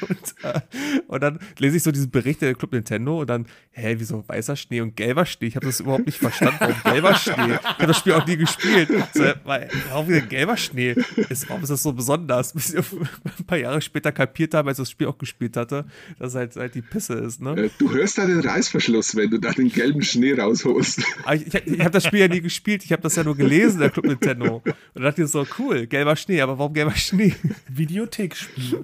Und, 0.00 0.34
äh, 0.42 0.60
und 1.06 1.22
dann 1.22 1.38
lese 1.58 1.76
ich 1.76 1.82
so 1.82 1.92
diesen 1.92 2.10
Bericht 2.10 2.42
der 2.42 2.54
Club 2.54 2.72
Nintendo 2.72 3.20
und 3.20 3.28
dann, 3.28 3.46
hä, 3.72 3.94
wieso 3.98 4.26
weißer 4.26 4.56
Schnee 4.56 4.80
und 4.80 4.96
gelber 4.96 5.26
Schnee? 5.26 5.46
Ich 5.46 5.56
habe 5.56 5.66
das 5.66 5.80
überhaupt 5.80 6.06
nicht 6.06 6.18
verstanden, 6.18 6.58
warum 6.60 6.76
gelber 6.82 7.14
Schnee. 7.14 7.54
Ich 7.54 7.64
habe 7.64 7.86
das 7.86 7.98
Spiel 7.98 8.12
auch 8.14 8.26
nie 8.26 8.36
gespielt. 8.36 8.88
So, 9.14 9.24
weil, 9.44 9.68
warum 9.88 10.08
wieder 10.08 10.20
gelber 10.22 10.56
Schnee? 10.56 10.94
Ist, 11.28 11.48
warum 11.48 11.62
ist 11.62 11.70
das 11.70 11.82
so 11.82 11.92
besonders? 11.92 12.52
Bis 12.54 12.74
ich 12.74 12.78
ein 12.78 13.44
paar 13.46 13.58
Jahre 13.58 13.80
später 13.80 14.12
kapiert 14.12 14.54
habe, 14.54 14.68
als 14.68 14.78
ich 14.78 14.82
das 14.82 14.90
Spiel 14.90 15.06
auch 15.06 15.18
gespielt 15.18 15.56
hatte, 15.56 15.84
dass 16.18 16.30
es 16.30 16.34
halt, 16.34 16.56
halt 16.56 16.74
die 16.74 16.82
Pisse 16.82 17.14
ist, 17.14 17.40
ne? 17.40 17.54
Äh, 17.56 17.70
Du 17.78 17.90
hörst 17.92 18.18
da 18.18 18.26
den 18.26 18.40
Reißverschluss, 18.40 19.16
wenn 19.16 19.30
du 19.30 19.38
da 19.38 19.52
den 19.52 19.70
gelben 19.70 20.02
Schnee 20.02 20.34
rausholst. 20.34 21.02
Aber 21.24 21.34
ich, 21.34 21.46
ich, 21.46 21.66
ich 21.66 21.80
habe 21.80 21.90
das 21.90 22.04
Spiel 22.04 22.20
ja 22.20 22.28
nie 22.28 22.40
gespielt, 22.40 22.84
ich 22.84 22.92
habe 22.92 23.02
das 23.02 23.16
ja 23.16 23.24
nur 23.24 23.36
gelesen, 23.36 23.80
der 23.80 23.90
Club 23.90 24.06
Nintendo. 24.06 24.62
Und 24.64 24.74
da 24.94 25.00
dachte 25.02 25.22
ich 25.22 25.28
so, 25.28 25.46
cool, 25.58 25.86
gelber 25.86 26.16
Schnee, 26.16 26.40
aber 26.40 26.58
warum 26.58 26.72
gelber 26.72 26.94
Schnee? 26.94 27.34
Videothekspiel. 27.68 28.80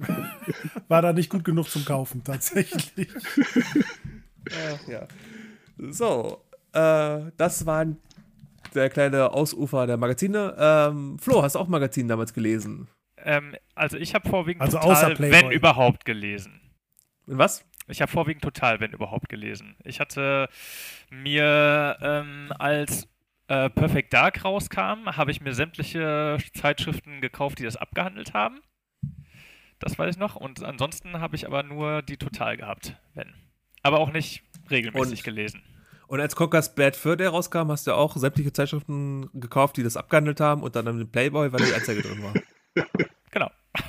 War 0.87 1.01
da 1.01 1.13
nicht 1.13 1.29
gut 1.29 1.43
genug 1.43 1.69
zum 1.69 1.85
Kaufen, 1.85 2.23
tatsächlich. 2.23 3.09
ja. 4.87 5.07
So, 5.77 6.43
äh, 6.73 7.31
das 7.37 7.65
waren 7.65 7.97
der 8.73 8.89
kleine 8.89 9.31
Ausufer 9.31 9.87
der 9.87 9.97
Magazine. 9.97 10.55
Ähm, 10.57 11.17
Flo, 11.19 11.41
hast 11.43 11.55
du 11.55 11.59
auch 11.59 11.67
Magazine 11.67 12.07
damals 12.09 12.33
gelesen? 12.33 12.87
Ähm, 13.23 13.55
also 13.75 13.97
ich 13.97 14.13
habe 14.13 14.27
vorwiegend 14.29 14.61
Also 14.61 14.77
außer 14.79 15.09
total, 15.09 15.15
Playboy. 15.15 15.41
wenn 15.41 15.51
überhaupt, 15.51 16.05
gelesen. 16.05 16.61
In 17.27 17.37
was? 17.37 17.65
Ich 17.87 18.01
habe 18.01 18.11
vorwiegend 18.11 18.43
total, 18.43 18.79
wenn 18.79 18.91
überhaupt, 18.91 19.29
gelesen. 19.29 19.75
Ich 19.83 19.99
hatte 19.99 20.49
mir, 21.09 21.97
ähm, 22.01 22.51
als 22.59 23.07
äh, 23.47 23.69
Perfect 23.69 24.13
Dark 24.13 24.43
rauskam, 24.43 25.07
habe 25.07 25.31
ich 25.31 25.41
mir 25.41 25.53
sämtliche 25.53 26.37
Zeitschriften 26.53 27.21
gekauft, 27.21 27.59
die 27.59 27.63
das 27.63 27.77
abgehandelt 27.77 28.33
haben. 28.33 28.59
Das 29.79 29.97
weiß 29.99 30.15
ich 30.15 30.19
noch. 30.19 30.35
Und 30.35 30.63
ansonsten 30.63 31.19
habe 31.19 31.35
ich 31.35 31.45
aber 31.45 31.63
nur 31.63 32.01
die 32.01 32.17
total 32.17 32.57
gehabt, 32.57 32.95
wenn. 33.13 33.33
Aber 33.83 33.99
auch 33.99 34.11
nicht 34.11 34.43
regelmäßig 34.69 35.19
Und- 35.19 35.23
gelesen. 35.25 35.63
Und 36.07 36.21
als 36.21 36.37
Conker's 36.37 36.73
Bad 36.73 36.95
Fur 36.95 37.17
Day 37.17 37.27
rauskam, 37.27 37.69
hast 37.69 37.85
du 37.85 37.91
auch 37.93 38.15
sämtliche 38.15 38.53
Zeitschriften 38.53 39.29
gekauft, 39.33 39.75
die 39.75 39.83
das 39.83 39.97
abgehandelt 39.97 40.39
haben 40.39 40.63
und 40.63 40.73
dann 40.77 40.85
den 40.85 41.11
Playboy, 41.11 41.51
weil 41.51 41.65
die 41.65 41.73
Anzeige 41.73 42.01
drin 42.01 42.23
war. 42.23 42.33
Genau. 43.31 43.51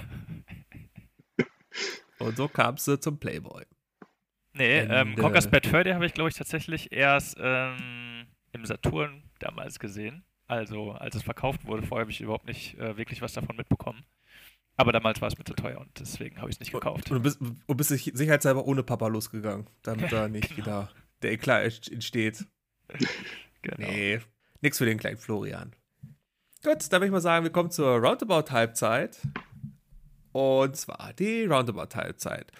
Und 2.18 2.36
so 2.36 2.48
kamst 2.48 2.86
du 2.88 2.98
zum 2.98 3.18
Playboy. 3.18 3.64
Nee, 4.52 4.78
ähm, 4.80 5.10
Ende. 5.10 5.22
Conker's 5.22 5.48
Bad 5.48 5.66
Fur 5.66 5.84
Day 5.84 5.92
habe 5.92 6.06
ich, 6.06 6.14
glaube 6.14 6.30
ich, 6.30 6.36
tatsächlich 6.36 6.90
erst 6.90 7.36
ähm, 7.40 8.26
im 8.52 8.64
Saturn 8.66 9.22
damals 9.38 9.78
gesehen. 9.78 10.24
Also, 10.46 10.92
als 10.92 11.14
es 11.14 11.22
verkauft 11.22 11.66
wurde. 11.66 11.86
Vorher 11.86 12.02
habe 12.02 12.10
ich 12.10 12.20
überhaupt 12.20 12.46
nicht 12.46 12.76
äh, 12.78 12.96
wirklich 12.96 13.22
was 13.22 13.34
davon 13.34 13.56
mitbekommen. 13.56 14.04
Aber 14.78 14.92
damals 14.92 15.20
war 15.20 15.28
es 15.28 15.36
mir 15.36 15.44
zu 15.44 15.52
teuer 15.54 15.78
und 15.80 15.90
deswegen 16.00 16.38
habe 16.38 16.48
ich 16.48 16.56
es 16.56 16.60
nicht 16.60 16.72
gekauft. 16.72 17.10
Und 17.10 17.16
du 17.18 17.22
bist, 17.22 17.40
und 17.40 17.76
bist 17.76 17.90
sich- 17.90 18.12
sicherheitshalber 18.14 18.64
ohne 18.66 18.82
Papa 18.82 19.08
losgegangen, 19.08 19.66
damit 19.82 20.10
da 20.12 20.28
nicht 20.28 20.48
Genau. 20.50 20.58
wieder 20.58 20.88
der 21.22 21.32
Eklat 21.32 21.64
ent- 21.64 21.92
entsteht. 21.92 22.46
Genau. 23.60 23.76
Nee, 23.90 24.20
nix 24.60 24.78
für 24.78 24.86
den 24.86 24.98
kleinen 24.98 25.16
Florian. 25.18 25.74
Gut, 26.62 26.76
dann 26.92 27.00
würde 27.00 27.06
ich 27.06 27.10
mal 27.12 27.20
sagen, 27.20 27.44
wir 27.44 27.50
kommen 27.50 27.72
zur 27.72 27.96
Roundabout-Halbzeit. 27.98 29.18
Und 30.32 30.76
zwar 30.76 31.12
die 31.18 31.44
Roundabout-Halbzeit. 31.44 32.52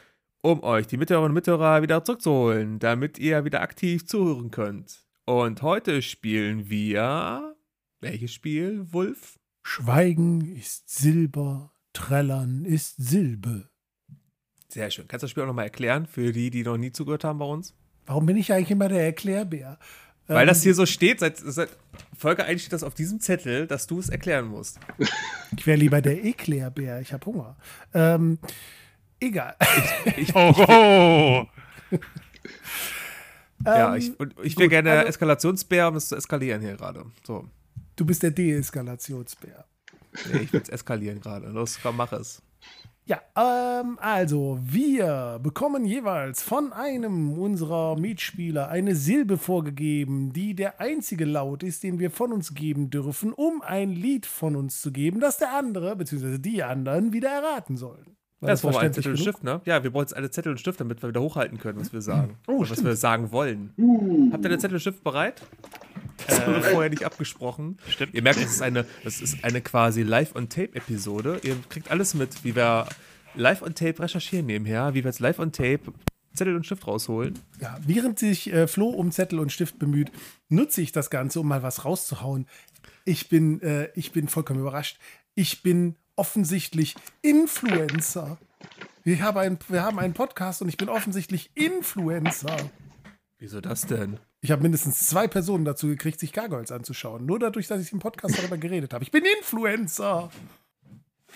Um 0.43 0.63
euch, 0.65 0.87
die 0.89 0.97
Mithörerinnen 0.97 1.31
und 1.31 1.35
Mithörer, 1.35 1.83
wieder 1.83 2.05
zurückzuholen, 2.05 2.81
damit 2.81 3.19
ihr 3.19 3.45
wieder 3.45 3.61
aktiv 3.63 4.07
zuhören 4.07 4.51
könnt. 4.51 5.05
Und 5.25 5.63
heute 5.63 6.03
spielen 6.03 6.69
wir. 6.69 7.55
Welches 8.01 8.33
Spiel, 8.35 8.93
Wulf? 8.93 9.39
Schweigen 9.63 10.41
ist 10.57 10.89
Silber, 10.89 11.73
Trällern 11.99 12.65
ist 12.65 12.95
Silbe. 12.97 13.69
Sehr 14.69 14.91
schön. 14.91 15.09
Kannst 15.09 15.23
du 15.23 15.25
das 15.25 15.31
Spiel 15.33 15.43
auch 15.43 15.49
nochmal 15.49 15.65
erklären 15.65 16.07
für 16.07 16.31
die, 16.33 16.51
die 16.51 16.63
noch 16.63 16.77
nie 16.77 16.93
zugehört 16.93 17.25
haben 17.25 17.39
bei 17.41 17.45
uns? 17.45 17.75
Warum 18.07 18.25
bin 18.27 18.37
ich 18.37 18.53
eigentlich 18.53 18.71
immer 18.71 18.89
der 18.89 19.03
Erklärbär? 19.05 19.79
Weil 20.29 20.47
das 20.47 20.63
hier 20.63 20.75
so 20.75 20.85
steht, 20.87 21.21
seit, 21.21 21.39
seit 21.39 21.71
Folge 22.17 22.45
1 22.45 22.61
steht 22.61 22.73
das 22.75 22.83
auf 22.85 22.95
diesem 22.95 23.19
Zettel, 23.19 23.67
dass 23.67 23.87
du 23.87 23.99
es 23.99 24.11
erklären 24.11 24.47
musst. 24.47 24.79
Ich 25.57 25.67
wäre 25.67 25.79
lieber 25.79 26.01
der 26.03 26.23
Eklärbär. 26.25 27.01
Ich 27.01 27.13
habe 27.15 27.25
Hunger. 27.27 27.57
Ähm, 27.95 28.39
egal. 29.21 29.57
Ich, 30.19 30.33
Oh, 30.35 30.53
oh. 30.57 31.47
ja, 33.65 33.95
Ähm, 33.95 33.99
ich, 34.01 34.21
und 34.21 34.35
ich 34.43 34.57
wäre 34.59 34.69
gerne 34.69 34.91
also- 34.93 35.09
Eskalationsbär, 35.09 35.89
um 35.89 35.97
es 35.97 36.09
zu 36.09 36.17
eskalieren 36.17 36.61
hier 36.61 36.77
gerade. 36.77 37.07
So. 37.27 37.49
Du 37.97 38.05
bist 38.05 38.23
der 38.23 38.31
Deeskalationsbär. 38.31 39.65
Nee, 40.33 40.41
ich 40.41 40.53
will 40.53 40.61
es 40.63 40.69
eskalieren 40.69 41.21
gerade. 41.21 41.49
Los, 41.49 41.79
komm, 41.83 41.97
mach 41.97 42.13
es. 42.13 42.43
Ja, 43.09 43.23
ähm, 43.37 43.99
also 44.03 44.59
wir 44.61 45.41
bekommen 45.43 45.87
jeweils 45.87 46.43
von 46.43 46.75
einem 46.75 47.39
unserer 47.39 47.99
Mitspieler 47.99 48.69
eine 48.69 48.95
Silbe 48.95 49.39
vorgegeben, 49.39 50.35
die 50.35 50.55
der 50.55 50.79
einzige 50.79 51.25
Laut 51.25 51.63
ist, 51.63 51.85
den 51.85 51.99
wir 52.01 52.11
von 52.11 52.33
uns 52.35 52.55
geben 52.55 52.91
dürfen, 52.91 53.33
um 53.33 53.63
ein 53.63 53.93
Lied 53.93 54.27
von 54.27 54.57
uns 54.57 54.83
zu 54.83 54.93
geben, 54.93 55.21
das 55.21 55.39
der 55.39 55.55
andere 55.55 55.97
bzw. 55.97 56.37
die 56.37 56.63
anderen 56.63 57.15
wieder 57.15 57.31
erraten 57.31 57.79
sollen. 57.79 58.19
War 58.41 58.51
Ja, 58.51 58.53
das 58.53 58.61
brauchen 58.61 58.83
wir 58.83 58.93
Zettel 58.93 59.13
und? 59.13 59.19
Stift, 59.19 59.43
ne? 59.43 59.63
Ja, 59.65 59.83
wir 59.83 59.91
brauchen 59.91 60.03
jetzt 60.03 60.17
alle 60.17 60.31
Zettel 60.31 60.53
und 60.53 60.59
Stift, 60.59 60.79
damit 60.79 61.03
wir 61.03 61.09
wieder 61.09 61.23
hochhalten 61.23 61.59
können, 61.59 61.81
was 61.81 61.95
wir 61.95 62.03
sagen. 62.03 62.37
Oh, 62.47 62.61
was 62.61 62.85
wir 62.85 62.95
sagen 62.95 63.33
wollen. 63.33 63.73
Habt 64.33 64.45
ihr 64.45 64.51
den 64.51 64.61
Zettel 64.61 64.75
und 64.75 64.81
Stift 64.81 65.03
bereit? 65.03 65.41
Das 66.27 66.41
wurde 66.47 66.63
vorher 66.63 66.91
nicht 66.91 67.05
abgesprochen. 67.05 67.79
Stimmt. 67.89 68.15
Ihr 68.15 68.23
merkt, 68.23 68.43
das 68.43 68.51
ist 68.51 68.63
eine, 68.63 68.85
das 69.05 69.21
ist 69.21 69.45
eine 69.45 69.61
quasi 69.61 70.03
Live-on-Tape-Episode. 70.03 71.41
Ihr 71.43 71.57
kriegt 71.69 71.91
alles 71.91 72.15
mit, 72.15 72.45
wie 72.45 72.57
wir 72.57 72.87
live-on-tape 73.35 74.03
recherchieren 74.03 74.47
nebenher, 74.47 74.95
wie 74.95 75.05
wir 75.05 75.11
jetzt 75.11 75.21
live-on-tape 75.21 75.93
Zettel 76.35 76.57
und 76.57 76.65
Stift 76.65 76.87
rausholen. 76.87 77.39
Ja, 77.61 77.79
während 77.85 78.19
sich 78.19 78.53
äh, 78.53 78.67
Flo 78.67 78.89
um 78.89 79.11
Zettel 79.11 79.41
und 79.41 79.53
Stift 79.53 79.79
bemüht, 79.79 80.13
nutze 80.49 80.81
ich 80.83 80.93
das 80.93 81.11
Ganze, 81.11 81.41
um 81.41 81.49
mal 81.49 81.63
was 81.63 81.85
rauszuhauen. 81.85 82.47
Ich 83.05 83.29
bin, 83.29 83.61
äh, 83.63 83.91
ich 83.95 84.13
bin 84.13 84.29
vollkommen 84.29 84.61
überrascht. 84.61 84.99
Ich 85.35 85.63
bin 85.63 85.97
offensichtlich 86.17 86.95
Influencer. 87.23 88.39
Wir 89.05 89.23
haben, 89.23 89.39
ein, 89.39 89.59
wir 89.69 89.83
haben 89.83 89.99
einen 89.99 90.15
Podcast 90.15 90.63
und 90.63 90.69
ich 90.69 90.77
bin 90.77 90.89
offensichtlich 90.89 91.51
Influencer. 91.55 92.57
Wieso 93.39 93.61
das 93.61 93.87
denn? 93.87 94.19
Ich 94.41 94.51
habe 94.53 94.63
mindestens 94.63 95.07
zwei 95.07 95.27
Personen 95.27 95.65
dazu 95.65 95.89
gekriegt, 95.89 96.21
sich 96.21 96.33
Gargoyles 96.33 96.71
anzuschauen. 96.71 97.27
Nur 97.27 97.39
dadurch, 97.39 97.67
dass 97.67 97.81
ich 97.83 97.93
im 97.93 97.99
Podcast 97.99 98.39
darüber 98.39 98.57
geredet 98.57 98.95
habe. 98.95 99.03
Ich 99.03 99.11
bin 99.11 99.25
Influencer. 99.39 100.31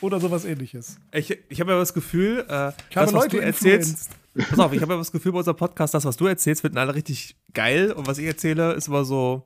Oder 0.01 0.21
sowas 0.21 0.45
ähnliches. 0.45 0.99
Ich, 1.13 1.37
ich 1.49 1.61
habe 1.61 1.73
ja 1.73 1.79
das 1.79 1.95
Gefühl, 1.95 2.45
äh, 2.49 2.73
Ich 2.91 2.97
habe 2.97 3.07
das, 3.07 3.13
was 3.13 3.13
Leute 3.13 3.37
du 3.37 3.43
erzählst. 3.43 4.09
influenced. 4.35 4.51
Pass 4.51 4.59
auf, 4.59 4.73
ich 4.73 4.81
habe 4.83 4.93
ja 4.95 4.99
das 4.99 5.13
Gefühl 5.13 5.33
bei 5.33 5.39
unserem 5.39 5.57
Podcast, 5.57 5.95
das, 5.95 6.05
was 6.05 6.17
du 6.17 6.27
erzählst, 6.27 6.63
finden 6.63 6.79
alle 6.79 6.95
richtig 6.95 7.37
geil 7.53 7.93
und 7.93 8.07
was 8.07 8.19
ich 8.19 8.27
erzähle, 8.27 8.73
ist 8.73 8.89
immer 8.89 9.05
so. 9.05 9.45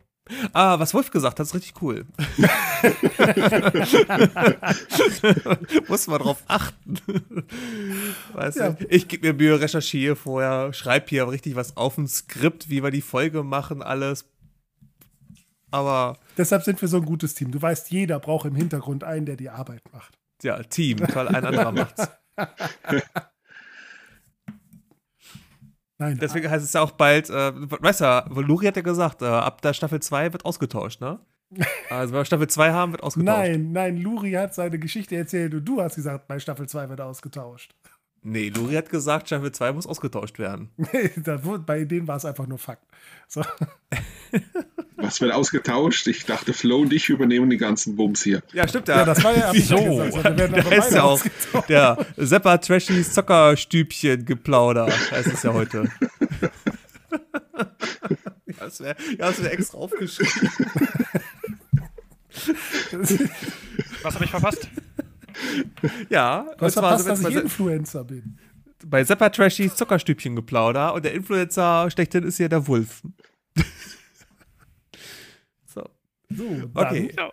Ah, 0.53 0.79
was 0.81 0.93
Wolf 0.93 1.11
gesagt 1.11 1.39
hat, 1.39 1.47
ist 1.47 1.55
richtig 1.55 1.81
cool. 1.83 2.05
Muss 5.89 6.07
man 6.07 6.19
drauf 6.21 6.43
achten. 6.49 6.99
Weißt 8.33 8.59
Ja. 8.59 8.71
du? 8.71 8.85
Ich 8.89 9.09
gebe 9.09 9.29
mir 9.29 9.35
Mühe, 9.35 9.61
recherchiere 9.61 10.17
vorher, 10.17 10.73
schreibe 10.73 11.07
hier 11.09 11.29
richtig 11.29 11.57
was 11.57 11.77
auf 11.77 11.99
ein 11.99 12.09
Skript, 12.09 12.71
wie 12.71 12.83
wir 12.83 12.91
die 12.91 13.03
Folge 13.03 13.43
machen, 13.43 13.83
alles. 13.83 14.25
Aber 15.71 16.19
Deshalb 16.37 16.63
sind 16.63 16.81
wir 16.81 16.89
so 16.89 16.99
ein 16.99 17.05
gutes 17.05 17.35
Team. 17.35 17.51
Du 17.51 17.61
weißt, 17.61 17.91
jeder 17.91 18.19
braucht 18.19 18.47
im 18.47 18.55
Hintergrund 18.55 19.05
einen, 19.05 19.27
der 19.27 19.37
die 19.37 19.51
Arbeit 19.51 19.83
macht. 19.93 20.17
ja, 20.43 20.63
Team, 20.63 20.99
toll, 20.99 21.29
ein 21.29 21.45
anderer 21.45 21.73
macht's. 21.73 22.09
Nein, 25.99 26.19
Deswegen 26.21 26.51
heißt 26.51 26.65
es 26.65 26.73
ja 26.75 26.83
auch 26.83 26.91
bald, 26.91 27.31
äh, 27.31 27.53
weißt 27.55 28.03
du, 28.03 28.41
Luri 28.41 28.67
hat 28.67 28.77
ja 28.77 28.83
gesagt, 28.83 29.23
äh, 29.23 29.27
ab 29.27 29.63
der 29.63 29.73
Staffel 29.73 30.01
2 30.01 30.33
wird 30.33 30.45
ausgetauscht, 30.45 31.01
ne? 31.01 31.19
Also 31.91 32.13
wenn 32.13 32.21
wir 32.21 32.25
Staffel 32.25 32.49
2 32.49 32.73
haben, 32.73 32.93
wird 32.93 33.03
ausgetauscht. 33.03 33.39
Nein, 33.39 33.73
nein, 33.73 33.97
Luri 33.99 34.33
hat 34.33 34.55
seine 34.55 34.79
Geschichte 34.79 35.17
erzählt 35.17 35.55
und 35.55 35.65
du 35.65 35.81
hast 35.81 35.95
gesagt, 35.95 36.29
bei 36.29 36.39
Staffel 36.39 36.69
2 36.69 36.89
wird 36.91 37.01
ausgetauscht. 37.01 37.75
Nee, 38.29 38.49
Luri 38.49 38.75
hat 38.75 38.91
gesagt, 38.91 39.29
Staffel 39.29 39.53
2 39.53 39.73
muss 39.73 39.87
ausgetauscht 39.87 40.41
werden. 40.41 40.71
Nee, 40.77 41.13
da 41.17 41.37
bei 41.37 41.85
denen 41.85 42.09
war 42.09 42.17
es 42.17 42.25
einfach 42.25 42.49
nur 42.49 42.59
Fakt. 42.59 42.83
So. 43.29 43.43
Was 44.97 45.21
wird 45.21 45.31
ausgetauscht? 45.33 46.09
Ich 46.09 46.25
dachte, 46.25 46.53
Flo 46.53 46.81
und 46.81 46.93
ich 46.93 47.09
übernehmen 47.09 47.49
die 47.51 47.57
ganzen 47.57 47.95
Bums 47.95 48.25
hier. 48.25 48.43
Ja, 48.53 48.67
stimmt 48.67 48.89
Ja, 48.89 49.05
das 49.05 49.23
war 49.23 49.37
ja 49.37 49.53
Wieso? 49.53 49.77
gesagt, 49.77 50.13
sondern 50.15 50.39
werden 50.39 50.53
Der 50.55 50.67
aber 50.67 50.71
heißt 50.75 50.91
beide 50.91 50.97
ja 50.97 51.03
auch 51.05 51.23
der 51.69 52.07
Seppa 52.17 52.59
Trashys 52.59 53.13
Zockerstübchen 53.13 54.25
geplauder. 54.25 54.87
heißt 54.87 55.29
es 55.29 55.45
ja 55.45 55.53
heute. 55.53 55.89
ja, 56.43 56.49
das 58.59 58.81
wäre 58.81 58.97
ja, 59.19 59.39
wär 59.39 59.53
extra 59.53 59.79
aufgeschrieben. 59.79 60.51
Was 64.03 64.15
habe 64.17 64.25
ich 64.25 64.31
verpasst? 64.31 64.69
Ja, 66.11 66.43
Du 66.59 66.65
hast 66.67 66.77
und 66.77 66.81
zwar 66.81 66.99
verpasst, 66.99 67.05
sind 67.05 67.25
dass 67.25 67.33
ich 67.35 67.43
Influencer 67.43 68.05
bin. 68.05 68.39
bei, 68.87 69.05
Seppa 69.05 69.29
Trashys 69.31 69.75
Zockerstübchen 69.77 70.37
geplauder 70.37 70.95
und 70.95 71.05
der 71.05 71.13
Influencer 71.15 71.91
schlechthin 71.91 72.25
ist 72.25 72.37
hier 72.37 72.49
der 72.49 72.67
Wolf. 72.67 73.03
so. 75.67 75.83
So, 76.31 76.45
dann 76.75 76.87
Okay. 76.87 77.15
Ja. 77.17 77.31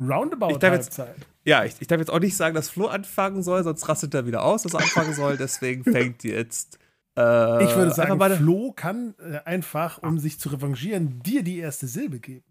Roundabout 0.00 0.50
Ich 0.52 0.56
darf 0.58 0.74
jetzt- 0.74 0.98
Halbzeit. 0.98 1.26
Ja, 1.44 1.64
ich, 1.64 1.74
ich 1.80 1.86
darf 1.86 1.98
jetzt 1.98 2.10
auch 2.10 2.20
nicht 2.20 2.36
sagen, 2.36 2.54
dass 2.54 2.68
Flo 2.68 2.86
anfangen 2.88 3.42
soll, 3.42 3.64
sonst 3.64 3.88
rastet 3.88 4.12
er 4.14 4.26
wieder 4.26 4.44
aus, 4.44 4.62
dass 4.64 4.74
er 4.74 4.80
anfangen 4.80 5.14
soll. 5.14 5.36
Deswegen 5.38 5.82
fängt 5.92 6.22
jetzt. 6.22 6.78
Äh, 7.16 7.64
Ich 7.64 7.74
würde 7.74 7.90
sagen, 7.92 8.20
Flo 8.36 8.72
kann 8.72 9.14
äh, 9.18 9.38
einfach, 9.46 10.02
um 10.02 10.18
sich 10.18 10.38
zu 10.38 10.50
revanchieren, 10.50 11.20
dir 11.22 11.42
die 11.42 11.58
erste 11.58 11.86
Silbe 11.88 12.20
geben. 12.20 12.44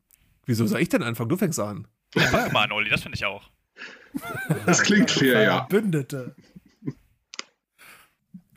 Wieso 0.46 0.66
soll 0.66 0.82
ich 0.82 0.90
denn 0.90 1.04
anfangen? 1.04 1.30
Du 1.30 1.38
fängst 1.38 1.60
an. 1.60 1.88
Fang 2.18 2.52
mal 2.52 2.64
an, 2.64 2.72
Olli, 2.72 2.90
das 2.90 3.04
finde 3.04 3.16
ich 3.18 3.26
auch. 3.26 3.50
Das 4.66 4.82
klingt 4.84 5.12
fair, 5.12 5.42
ja. 5.42 5.58
Verbündete. 5.68 6.36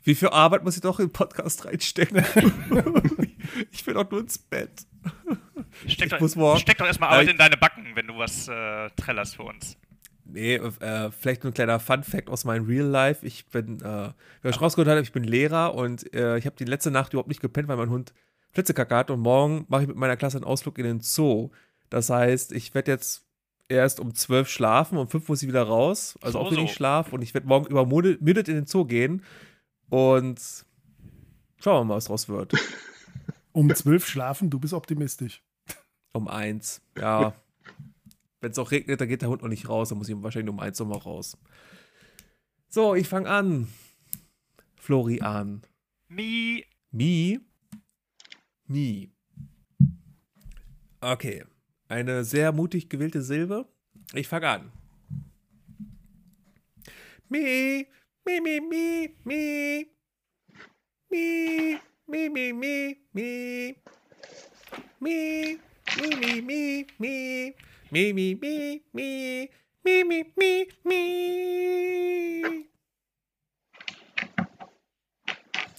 Wie 0.03 0.15
viel 0.15 0.29
Arbeit 0.29 0.63
muss 0.63 0.75
ich 0.75 0.81
doch 0.81 0.99
in 0.99 1.07
den 1.07 1.13
Podcast 1.13 1.65
reinstecken? 1.65 2.17
ich 3.71 3.85
will 3.85 3.93
doch 3.93 4.09
nur 4.09 4.21
ins 4.21 4.37
Bett. 4.39 4.71
Steck, 5.87 6.11
Ich 6.11 6.33
doch, 6.33 6.57
steck 6.59 6.77
doch 6.77 6.87
erstmal 6.87 7.09
Arbeit 7.09 7.25
ich- 7.25 7.31
in 7.31 7.37
deine 7.37 7.57
Backen, 7.57 7.85
wenn 7.95 8.07
du 8.07 8.17
was 8.17 8.47
äh, 8.47 8.89
trällerst 8.95 9.35
für 9.35 9.43
uns. 9.43 9.77
Nee, 10.25 10.55
äh, 10.55 11.11
vielleicht 11.11 11.43
nur 11.43 11.51
ein 11.51 11.53
kleiner 11.53 11.79
Fun-Fact 11.79 12.29
aus 12.29 12.45
meinem 12.45 12.65
Real 12.65 12.85
Life. 12.87 13.25
Ich 13.25 13.47
bin, 13.47 13.81
äh, 13.81 14.11
wer 14.41 14.53
schon 14.53 14.63
rausgehört 14.63 14.97
hat, 14.97 15.03
ich 15.03 15.11
bin 15.11 15.23
Lehrer 15.23 15.75
und 15.75 16.13
äh, 16.15 16.37
ich 16.37 16.45
habe 16.45 16.55
die 16.55 16.63
letzte 16.65 16.89
Nacht 16.89 17.13
überhaupt 17.13 17.27
nicht 17.29 17.41
gepennt, 17.41 17.67
weil 17.67 17.77
mein 17.77 17.89
Hund 17.89 18.13
Flitzekacke 18.53 18.95
hat 18.95 19.11
und 19.11 19.19
morgen 19.19 19.65
mache 19.67 19.83
ich 19.83 19.87
mit 19.87 19.97
meiner 19.97 20.17
Klasse 20.17 20.37
einen 20.37 20.45
Ausflug 20.45 20.77
in 20.77 20.85
den 20.85 20.99
Zoo. 21.01 21.51
Das 21.89 22.09
heißt, 22.09 22.53
ich 22.53 22.73
werde 22.73 22.91
jetzt 22.91 23.25
erst 23.71 23.99
um 23.99 24.13
12 24.13 24.49
schlafen, 24.49 24.97
um 24.97 25.07
5 25.07 25.27
muss 25.27 25.41
ich 25.41 25.47
wieder 25.47 25.63
raus, 25.63 26.17
also 26.21 26.39
So, 26.39 26.45
auch 26.45 26.51
wenig 26.51 26.71
so. 26.71 26.75
Schlaf 26.75 27.13
und 27.13 27.21
ich 27.21 27.33
werde 27.33 27.47
morgen 27.47 27.67
übermüdet 27.67 28.47
in 28.47 28.55
den 28.55 28.65
Zoo 28.67 28.85
gehen 28.85 29.23
und 29.89 30.39
schauen 31.59 31.81
wir 31.81 31.83
mal, 31.85 31.95
was 31.95 32.05
draus 32.05 32.29
wird. 32.29 32.53
Um 33.53 33.75
zwölf 33.75 34.07
schlafen, 34.07 34.49
du 34.49 34.59
bist 34.59 34.73
optimistisch. 34.73 35.43
Um 36.13 36.29
eins, 36.29 36.81
ja. 36.97 37.33
Wenn 38.39 38.51
es 38.51 38.57
auch 38.57 38.71
regnet, 38.71 39.01
dann 39.01 39.09
geht 39.09 39.21
der 39.21 39.27
Hund 39.27 39.41
noch 39.41 39.49
nicht 39.49 39.67
raus, 39.67 39.89
dann 39.89 39.97
muss 39.97 40.07
ich 40.07 40.15
wahrscheinlich 40.23 40.49
um 40.53 40.61
eins 40.61 40.79
nochmal 40.79 40.99
raus. 40.99 41.37
So, 42.69 42.95
ich 42.95 43.09
fange 43.09 43.29
an. 43.29 43.67
Florian. 44.77 45.63
Mi. 46.07 46.65
Mi. 46.91 47.39
Mi. 48.67 49.11
Okay. 51.01 51.43
Eine 51.91 52.23
sehr 52.23 52.53
mutig 52.53 52.87
gewählte 52.87 53.21
Silbe. 53.21 53.65
Ich 54.13 54.29
fange 54.29 54.47
an. 54.47 54.71
Mi. 57.27 57.85
Mi, 58.25 58.39
mi, 58.39 58.61
mi, 58.61 59.09
mi. 59.25 59.87
Mi. 61.09 61.79
Mi, 62.07 62.29
mi, 62.29 62.53
mi, 62.53 62.95
mi. 63.13 63.75
Mi. 65.01 65.59
Mi, 65.99 66.17
mi, 66.21 66.41
mi, 66.41 66.87
mi. 66.97 67.55
Mi, 67.91 68.13
mi, 68.13 68.35
mi, 68.35 68.81
mi. 68.93 69.49
Mi, 69.83 70.03
mi, 70.05 70.33
mi, 70.37 70.67
mi. 70.85 72.69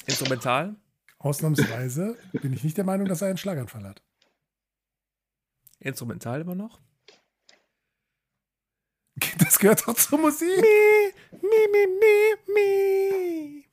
Instrumental. 0.06 0.76
Ausnahmsweise 1.18 2.18
bin 2.32 2.52
ich 2.52 2.64
nicht 2.64 2.76
der 2.76 2.84
Meinung, 2.84 3.08
dass 3.08 3.22
er 3.22 3.28
einen 3.28 3.38
Schlaganfall 3.38 3.84
hat. 3.84 4.02
Instrumental 5.82 6.40
immer 6.40 6.54
noch. 6.54 6.80
Das 9.38 9.58
gehört 9.58 9.86
doch 9.86 9.94
zur 9.94 10.18
Musik. 10.18 10.48
Mi, 10.48 11.42
mi, 11.42 11.86
mi, 12.00 12.16
mi, 12.54 13.66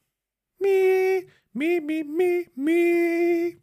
mi. 0.59 1.27
Mi, 1.53 1.79
mi, 1.79 2.03
mi, 2.03 2.47
mi. 2.55 3.61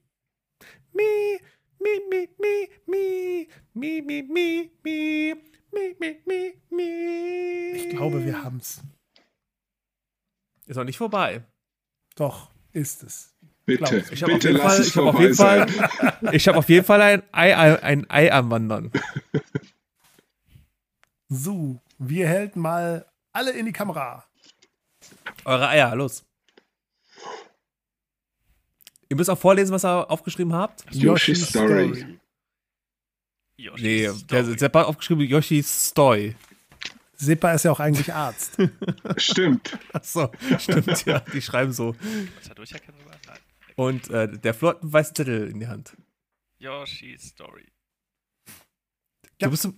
Mi, 0.92 1.38
mi, 1.78 2.00
mi, 2.10 2.28
mi, 2.38 2.68
mi. 2.86 3.48
Mi, 3.74 4.02
mi, 4.02 4.22
mi, 4.22 4.70
mi. 4.82 5.34
Mi, 5.72 5.96
mi, 6.00 6.22
mi, 6.26 6.62
mi. 6.70 7.72
Ich 7.76 7.90
glaube, 7.90 8.24
wir 8.24 8.42
haben's. 8.42 8.82
Ist 10.66 10.76
noch 10.76 10.84
nicht 10.84 10.98
vorbei. 10.98 11.44
Doch, 12.14 12.50
ist 12.72 13.02
es. 13.02 13.35
Bitte, 13.66 14.04
Ich 14.12 14.22
habe 14.22 14.32
auf, 14.34 14.38
bitte 14.38 14.48
jeden 14.50 14.62
lass 14.62 14.72
Fall- 14.76 14.80
es 14.80 14.88
ich 14.88 14.96
hab 14.96 15.02
auf 15.04 15.10
vorbei 15.12 15.22
jeden 15.22 15.34
Fall, 15.34 15.68
sein. 15.68 16.28
ich 16.32 16.48
hab 16.48 16.56
auf 16.56 16.68
jeden 16.68 16.86
Fall 16.86 17.02
ein 17.02 17.22
Ei, 17.32 17.82
ein 17.82 18.08
Ei 18.10 18.32
am 18.32 18.50
Wandern. 18.50 18.92
So, 21.28 21.80
wir 21.98 22.28
halten 22.28 22.60
mal 22.60 23.04
alle 23.32 23.50
in 23.50 23.66
die 23.66 23.72
Kamera. 23.72 24.24
Eure 25.44 25.68
Eier, 25.68 25.92
los. 25.96 26.24
Ihr 29.08 29.16
müsst 29.16 29.28
auch 29.30 29.38
vorlesen, 29.38 29.72
was 29.72 29.84
ihr 29.84 30.08
aufgeschrieben 30.08 30.52
habt. 30.52 30.84
Yoshi's 30.94 31.48
Story. 31.48 32.18
Yoshi's 33.56 33.82
Nee, 33.82 34.02
der 34.30 34.44
Story. 34.44 34.58
Sepp 34.58 34.74
hat 34.76 34.86
aufgeschrieben 34.86 35.24
Yoshi's 35.26 35.86
Story. 35.86 36.36
Sippa 37.16 37.52
ist 37.54 37.64
ja 37.64 37.72
auch 37.72 37.80
eigentlich 37.80 38.12
Arzt. 38.12 38.56
Stimmt. 39.16 39.76
Achso, 39.92 40.30
stimmt, 40.58 41.06
ja. 41.06 41.20
Die 41.20 41.40
schreiben 41.42 41.72
so. 41.72 41.96
Ist 42.40 42.50
er 42.50 42.54
durcherkennen. 42.54 43.00
Und 43.76 44.10
äh, 44.10 44.28
der 44.38 44.54
Flo 44.54 44.68
hat 44.68 44.82
einen 44.82 44.92
weißen 44.92 45.14
Zettel 45.14 45.48
in 45.48 45.60
die 45.60 45.68
Hand. 45.68 45.96
Yoshi's 46.58 47.28
Story. 47.28 47.66
Ja. 49.40 49.48
Du 49.48 49.50
bist, 49.50 49.68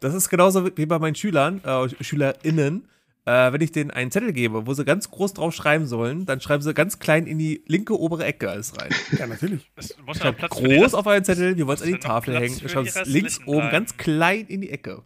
das 0.00 0.14
ist 0.14 0.28
genauso 0.30 0.76
wie 0.76 0.86
bei 0.86 0.98
meinen 0.98 1.14
Schülern, 1.14 1.62
äh, 1.62 1.88
SchülerInnen. 2.02 2.88
Äh, 3.26 3.52
wenn 3.52 3.60
ich 3.60 3.72
denen 3.72 3.90
einen 3.90 4.10
Zettel 4.10 4.32
gebe, 4.32 4.66
wo 4.66 4.72
sie 4.72 4.86
ganz 4.86 5.10
groß 5.10 5.34
drauf 5.34 5.54
schreiben 5.54 5.86
sollen, 5.86 6.24
dann 6.24 6.40
schreiben 6.40 6.62
sie 6.62 6.72
ganz 6.72 6.98
klein 6.98 7.26
in 7.26 7.38
die 7.38 7.62
linke 7.66 7.98
obere 7.98 8.24
Ecke 8.24 8.48
alles 8.48 8.80
rein. 8.80 8.90
ja, 9.18 9.26
natürlich. 9.26 9.70
Ja 9.76 10.14
Schreibt 10.14 10.42
die 10.42 10.46
groß 10.46 10.94
auf 10.94 11.04
euren 11.04 11.24
Zettel, 11.24 11.58
wir 11.58 11.66
wollen 11.66 11.76
es 11.76 11.82
an 11.82 11.88
die 11.88 11.92
ja 11.92 11.98
Tafel 11.98 12.34
Platz 12.36 12.62
hängen. 12.62 12.84
die 12.84 12.88
es 12.88 13.06
links 13.06 13.38
oben 13.40 13.58
bleiben. 13.58 13.70
ganz 13.70 13.96
klein 13.98 14.46
in 14.46 14.62
die 14.62 14.70
Ecke. 14.70 15.04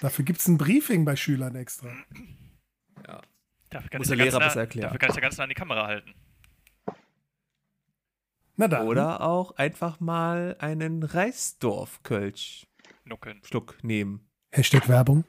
Dafür 0.00 0.24
gibt 0.24 0.38
es 0.38 0.46
ein 0.46 0.58
Briefing 0.58 1.04
bei 1.04 1.16
Schülern 1.16 1.56
extra. 1.56 1.88
Dafür 3.70 3.90
kann 3.90 3.98
Muss 3.98 4.08
der 4.08 4.16
ja 4.16 4.24
Lehrer 4.24 4.38
besser 4.38 4.60
erklären. 4.60 4.84
Dafür 4.84 4.98
kann 5.00 5.10
ich 5.10 5.16
ja 5.16 5.22
ganz 5.22 5.36
nah 5.36 5.42
an 5.42 5.48
die 5.48 5.56
Kamera 5.56 5.86
halten. 5.88 6.14
Na 8.56 8.68
dann. 8.68 8.86
Oder 8.86 9.20
auch 9.22 9.56
einfach 9.56 10.00
mal 10.00 10.56
einen 10.60 11.02
Reisdorf-Kölsch. 11.02 12.66
Schluck 13.42 13.76
nehmen. 13.82 14.26
Hashtag 14.52 14.88
Werbung. 14.88 15.24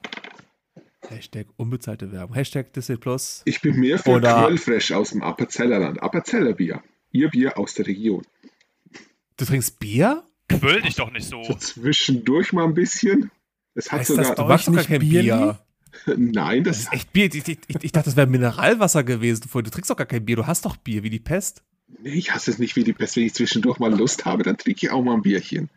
Hashtag 1.08 1.46
unbezahlte 1.56 2.10
Werbung. 2.12 2.34
Hashtag 2.34 2.72
Disney 2.72 2.96
Plus. 2.96 3.42
Ich 3.44 3.60
bin 3.60 3.78
mehr 3.78 3.98
für 3.98 4.10
Oder- 4.10 4.44
Quellfresh 4.46 4.92
aus 4.92 5.10
dem 5.10 5.22
Appenzellerland. 5.22 6.02
Appenzeller 6.02 6.52
Bier. 6.54 6.82
Ihr 7.12 7.28
Bier 7.30 7.58
aus 7.58 7.74
der 7.74 7.86
Region. 7.86 8.22
Du 9.36 9.44
trinkst 9.44 9.78
Bier? 9.78 10.24
Quöl 10.48 10.80
dich 10.82 10.94
doch 10.94 11.10
nicht 11.12 11.28
so. 11.28 11.42
So 11.44 11.54
zwischendurch 11.54 12.52
mal 12.52 12.64
ein 12.64 12.74
bisschen. 12.74 13.30
Es 13.74 13.90
hat 13.92 14.00
Heißt 14.00 14.10
das 14.10 14.16
sogar. 14.28 14.34
doch- 14.36 14.44
Du 14.44 14.48
magst 14.48 14.68
doch 14.68 14.72
gar 14.72 14.78
nicht 14.80 14.88
kein 14.88 15.00
Bier 15.00 15.22
Bier. 15.22 15.58
Nein, 16.16 16.64
Das 16.64 16.76
das 16.78 16.86
ist 16.86 16.92
echt 16.92 17.12
Bier. 17.12 17.26
Ich, 17.26 17.48
ich, 17.48 17.58
ich, 17.68 17.92
dachte, 17.92 18.06
das 18.06 18.16
wäre 18.16 18.26
Mineralwasser 18.26 19.04
gewesen. 19.04 19.48
vorhin. 19.48 19.64
Du 19.64 19.70
trinkst 19.70 19.90
doch 19.90 19.96
gar 19.96 20.06
kein 20.06 20.24
Bier. 20.24 20.36
Du 20.36 20.46
hast 20.46 20.64
doch 20.64 20.76
Bier, 20.76 21.02
wie 21.02 21.10
die 21.10 21.20
Pest. 21.20 21.62
Nee, 21.88 22.14
ich 22.14 22.32
hasse 22.32 22.50
es 22.50 22.58
nicht 22.58 22.76
wie 22.76 22.84
die 22.84 22.92
Pest. 22.92 23.16
Wenn 23.16 23.24
ich 23.24 23.34
zwischendurch 23.34 23.78
mal 23.78 23.96
Lust 23.96 24.24
habe, 24.24 24.42
dann 24.42 24.56
trinke 24.56 24.86
ich 24.86 24.92
auch 24.92 25.02
mal 25.02 25.14
ein 25.14 25.22
Bierchen. 25.22 25.70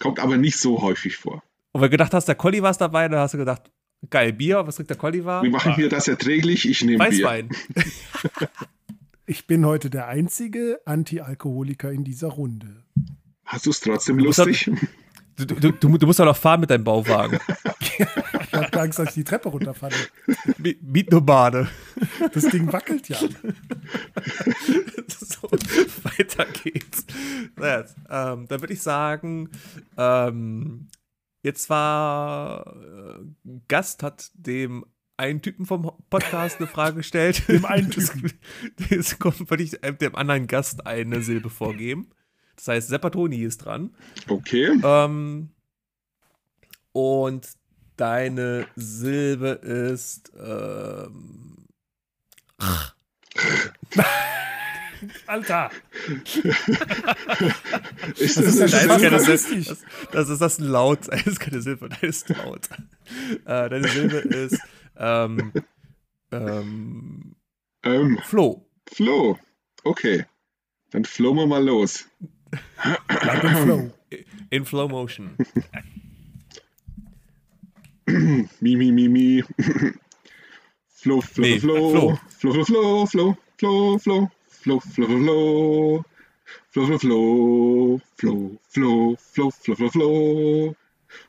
Kommt 0.00 0.20
aber 0.20 0.36
nicht 0.36 0.58
so 0.58 0.82
häufig 0.82 1.16
vor. 1.16 1.42
Und 1.72 1.80
wenn 1.80 1.88
du 1.88 1.90
gedacht 1.90 2.12
hast, 2.12 2.26
der 2.26 2.34
Colli 2.34 2.62
war 2.62 2.74
dabei, 2.74 3.08
dann 3.08 3.20
hast 3.20 3.34
du 3.34 3.38
gedacht, 3.38 3.70
geil, 4.10 4.32
Bier. 4.32 4.66
Was 4.66 4.76
trinkt 4.76 4.90
der 4.90 4.98
Colli 4.98 5.24
war? 5.24 5.42
Wir 5.42 5.50
machen 5.50 5.74
mir 5.76 5.88
das 5.88 6.08
erträglich. 6.08 6.68
Ich 6.68 6.84
nehme 6.84 7.08
Bier. 7.08 7.24
Weißwein. 7.24 7.50
Ich 9.24 9.46
bin 9.46 9.64
heute 9.64 9.88
der 9.88 10.08
einzige 10.08 10.80
Anti-Alkoholiker 10.84 11.92
in 11.92 12.02
dieser 12.02 12.28
Runde. 12.28 12.84
Hast 13.44 13.66
du 13.66 13.70
es 13.70 13.80
trotzdem 13.80 14.18
lustig? 14.18 14.68
Du, 15.36 15.46
du, 15.46 15.72
du, 15.72 15.98
du 15.98 16.06
musst 16.06 16.18
doch 16.20 16.24
noch 16.24 16.36
fahren 16.36 16.60
mit 16.60 16.70
deinem 16.70 16.84
Bauwagen. 16.84 17.38
Ich 17.80 18.52
habe 18.52 18.80
Angst, 18.80 18.98
dass 18.98 19.08
ich 19.08 19.14
die 19.14 19.24
Treppe 19.24 19.48
runterfalle. 19.48 19.94
Mi- 20.58 20.76
Mietnomade. 20.82 21.68
Das 22.34 22.44
Ding 22.44 22.70
wackelt 22.72 23.08
ja. 23.08 23.16
so, 25.08 25.50
weiter 25.50 26.46
geht's. 26.62 27.06
Naja, 27.56 27.84
ähm, 28.10 28.46
dann 28.48 28.60
würde 28.60 28.72
ich 28.74 28.82
sagen, 28.82 29.48
ähm, 29.96 30.88
jetzt 31.42 31.70
war 31.70 32.76
äh, 32.76 33.24
Gast 33.68 34.02
hat 34.02 34.30
dem 34.34 34.84
einen 35.16 35.40
Typen 35.42 35.66
vom 35.66 35.92
Podcast 36.10 36.58
eine 36.58 36.66
Frage 36.66 36.96
gestellt. 36.96 37.46
Dem 37.48 37.64
einen 37.64 37.90
Typen. 37.90 38.32
Jetzt 38.90 39.20
kommt, 39.20 39.48
würde 39.50 39.62
ich 39.62 39.82
äh, 39.84 39.92
dem 39.92 40.14
anderen 40.16 40.46
Gast 40.46 40.86
eine 40.86 41.22
Silbe 41.22 41.48
vorgeben. 41.50 42.10
Das 42.62 42.68
heißt, 42.68 42.88
Seppatoni 42.90 43.42
ist 43.42 43.64
dran. 43.64 43.92
Okay. 44.28 44.70
Ähm, 44.84 45.48
und 46.92 47.48
deine 47.96 48.68
Silbe 48.76 49.48
ist 49.48 50.30
ähm, 50.38 51.66
Alter, 55.26 55.72
Ist 58.16 58.36
das 58.36 58.44
ist 58.44 58.60
das 58.60 58.72
fast 58.72 58.88
das, 58.88 59.02
ist 59.02 59.12
rassistisch. 59.12 59.66
das, 59.66 59.82
das 60.12 60.28
ist 60.28 60.40
das 60.40 60.52
ist 60.52 60.60
Laut. 60.60 61.00
Das 61.10 61.26
ist 61.26 61.40
keine 61.40 61.60
Silbe, 61.62 61.88
das 61.88 62.02
ist 62.02 62.28
laut. 62.28 62.68
Äh, 63.44 63.70
deine 63.70 63.88
Silbe 63.88 64.18
ist 64.18 64.60
ähm, 64.96 65.52
ähm, 66.30 67.34
ähm, 67.82 68.20
Flo. 68.22 68.70
Flo. 68.86 69.36
Okay. 69.82 70.26
Dann 70.92 71.04
flow 71.04 71.34
wir 71.34 71.48
mal 71.48 71.64
los. 71.64 72.06
Bleib 73.08 73.44
im 73.44 73.56
Flow. 73.56 73.90
In 74.50 74.64
Flow 74.64 74.88
Motion. 74.88 75.36
Mi, 78.60 78.76
mi, 78.76 78.92
mi, 78.92 79.08
mi. 79.08 79.42
Flo, 80.88 81.20
Flo, 81.20 81.42
Nee, 81.42 81.58
Flo. 81.60 81.90
Flo, 81.90 82.18
Flo, 82.28 82.64
Flo, 82.64 83.06
Flo, 83.06 83.36
Flo, 83.56 83.98
Flo. 83.98 84.30
Flo, 84.48 84.80
Flo, 84.80 85.06
Flo, 85.06 85.16
Flo. 85.56 86.04
Flo, 86.70 86.86
Flo, 86.86 86.98
Flo. 86.98 88.00
Flo, 88.16 88.58
Flo, 88.68 89.16
Flo, 89.16 89.50
Flo, 89.50 89.88
Flo. 89.90 90.76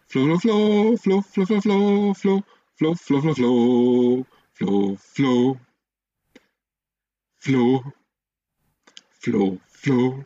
Flo, 0.08 0.38
Flo, 0.38 0.98
Flo, 0.98 1.22
Flo, 1.22 1.22
Flo, 1.22 1.62
Flo, 1.62 2.14
Flo. 2.14 2.44
Flo, 2.76 2.96
Flo, 2.96 3.22
Flo, 3.22 3.34
Flo. 3.34 4.26
Flo, 4.54 4.98
Flo. 7.38 7.94
Flo. 9.20 9.60
Flo, 9.70 10.26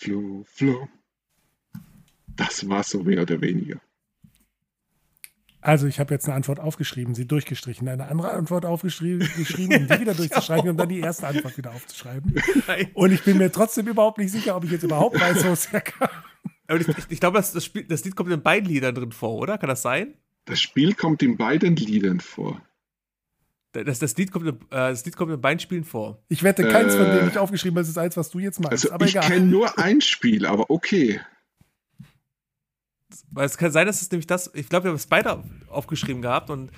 flow, 0.00 0.44
flow. 0.46 0.88
Das 2.36 2.68
war 2.68 2.82
so 2.82 3.02
mehr 3.02 3.22
oder 3.22 3.40
weniger. 3.40 3.80
Also, 5.62 5.86
ich 5.86 6.00
habe 6.00 6.14
jetzt 6.14 6.26
eine 6.26 6.36
Antwort 6.36 6.58
aufgeschrieben, 6.58 7.14
sie 7.14 7.26
durchgestrichen, 7.26 7.86
eine 7.86 8.08
andere 8.08 8.30
Antwort 8.30 8.64
aufgeschrieben, 8.64 9.28
geschrieben, 9.36 9.82
um 9.82 9.88
die 9.88 10.00
wieder 10.00 10.14
durchzuschreiben, 10.20 10.70
um 10.70 10.76
dann 10.78 10.88
die 10.88 11.00
erste 11.00 11.26
Antwort 11.26 11.58
wieder 11.58 11.72
aufzuschreiben. 11.72 12.34
Und 12.94 13.12
ich 13.12 13.22
bin 13.24 13.36
mir 13.36 13.52
trotzdem 13.52 13.86
überhaupt 13.86 14.16
nicht 14.16 14.30
sicher, 14.30 14.56
ob 14.56 14.64
ich 14.64 14.70
jetzt 14.70 14.84
überhaupt 14.84 15.20
weiß, 15.20 15.44
wo 15.44 15.48
es 15.50 15.70
herkam. 15.70 16.08
Aber 16.66 16.80
ich, 16.80 16.88
ich, 16.88 17.04
ich 17.10 17.20
glaube, 17.20 17.36
das, 17.36 17.52
das, 17.52 17.64
Spiel, 17.64 17.84
das 17.84 18.02
Lied 18.04 18.16
kommt 18.16 18.30
in 18.30 18.42
beiden 18.42 18.70
Liedern 18.70 18.94
drin 18.94 19.12
vor, 19.12 19.34
oder? 19.36 19.58
Kann 19.58 19.68
das 19.68 19.82
sein? 19.82 20.14
Das 20.46 20.60
Spiel 20.60 20.94
kommt 20.94 21.22
in 21.22 21.36
beiden 21.36 21.76
Liedern 21.76 22.20
vor. 22.20 22.62
Das, 23.72 24.00
das, 24.00 24.16
Lied, 24.16 24.32
kommt 24.32 24.46
in, 24.46 24.56
äh, 24.56 24.60
das 24.70 25.04
Lied 25.04 25.16
kommt 25.16 25.32
in 25.32 25.40
beiden 25.40 25.60
Spielen 25.60 25.84
vor. 25.84 26.22
Ich 26.28 26.42
wette, 26.42 26.66
keins 26.68 26.94
von 26.94 27.06
Äh. 27.06 27.16
denen 27.16 27.28
ich 27.28 27.38
aufgeschrieben 27.38 27.78
habe, 27.78 27.88
ist 27.88 27.96
eins, 27.98 28.16
was 28.16 28.30
du 28.30 28.40
jetzt 28.40 28.58
meinst. 28.58 28.84
Also 28.84 28.92
aber 28.92 29.04
ich 29.06 29.14
kenne 29.14 29.46
nur 29.46 29.78
ein 29.78 30.00
Spiel, 30.00 30.44
aber 30.44 30.70
okay. 30.70 31.20
Weil 33.30 33.46
es 33.46 33.56
kann 33.56 33.70
sein, 33.70 33.86
dass 33.86 34.02
es 34.02 34.10
nämlich 34.10 34.26
das, 34.26 34.50
ich 34.54 34.68
glaube, 34.68 34.84
wir 34.84 34.88
haben 34.90 34.96
es 34.96 35.06
beide 35.06 35.44
aufgeschrieben 35.68 36.20
gehabt 36.20 36.50
und 36.50 36.72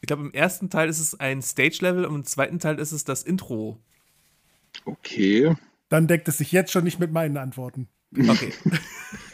ich 0.00 0.06
glaube, 0.06 0.22
im 0.22 0.32
ersten 0.32 0.70
Teil 0.70 0.88
ist 0.88 0.98
es 0.98 1.18
ein 1.20 1.42
Stage-Level 1.42 2.06
und 2.06 2.14
im 2.14 2.24
zweiten 2.24 2.58
Teil 2.58 2.78
ist 2.78 2.92
es 2.92 3.04
das 3.04 3.22
Intro. 3.22 3.78
Okay. 4.86 5.54
Dann 5.90 6.06
deckt 6.06 6.26
es 6.28 6.38
sich 6.38 6.52
jetzt 6.52 6.72
schon 6.72 6.84
nicht 6.84 7.00
mit 7.00 7.12
meinen 7.12 7.36
Antworten. 7.36 7.88
Okay. 8.16 8.52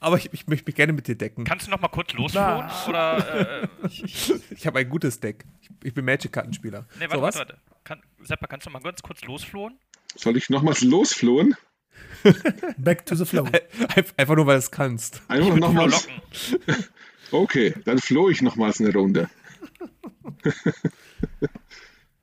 Aber 0.00 0.16
ich, 0.16 0.32
ich 0.32 0.46
möchte 0.46 0.66
mich 0.66 0.74
gerne 0.74 0.92
mit 0.92 1.06
dir 1.08 1.16
decken. 1.16 1.44
Kannst 1.44 1.66
du 1.66 1.70
noch 1.70 1.80
mal 1.80 1.88
kurz. 1.88 2.14
Oder, 2.14 3.62
äh, 3.62 3.68
ich, 3.86 4.32
ich, 4.50 4.66
habe 4.66 4.80
ein 4.80 4.88
gutes 4.88 5.20
Deck. 5.20 5.44
Ich, 5.60 5.70
ich 5.84 5.94
bin 5.94 6.04
Magic-Kartenspieler. 6.04 6.86
nee, 6.98 7.00
warte, 7.02 7.16
so, 7.16 7.22
was? 7.22 7.36
warte, 7.36 7.52
warte. 7.54 7.62
Kann, 7.84 8.02
Seppa, 8.22 8.46
kannst 8.46 8.66
du 8.66 8.70
mal 8.70 8.80
ganz 8.80 9.02
kurz 9.02 9.22
losflohen? 9.24 9.78
Soll 10.16 10.36
ich 10.36 10.50
nochmals 10.50 10.82
losflohen? 10.82 11.54
Back 12.78 13.06
to 13.06 13.14
the 13.14 13.24
flow. 13.24 13.44
Einf- 13.44 14.12
Einfach 14.16 14.36
nur, 14.36 14.46
weil 14.46 14.56
du 14.56 14.60
es 14.60 14.70
kannst. 14.70 15.22
Einfach 15.28 15.56
nochmals. 15.56 16.08
Okay, 17.30 17.74
dann 17.84 17.98
floh 17.98 18.30
ich 18.30 18.40
nochmals 18.40 18.80
eine 18.80 18.90
Runde. 18.90 19.28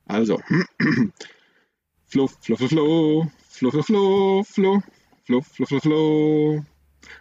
also. 0.06 0.42
Flo, 2.08 2.26
Flo, 2.26 2.56
Flo, 2.56 2.68
Flo, 2.68 3.70
Flo, 3.70 3.82
Flo, 3.82 3.82
Flo, 3.82 4.82
Flo, 5.24 5.40
Flo, 5.42 5.66
Flo, 5.66 5.80
Flo, 5.80 6.64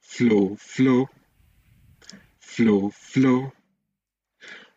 Flo, 0.00 0.56
Flo. 0.58 1.08
Flo, 2.40 3.52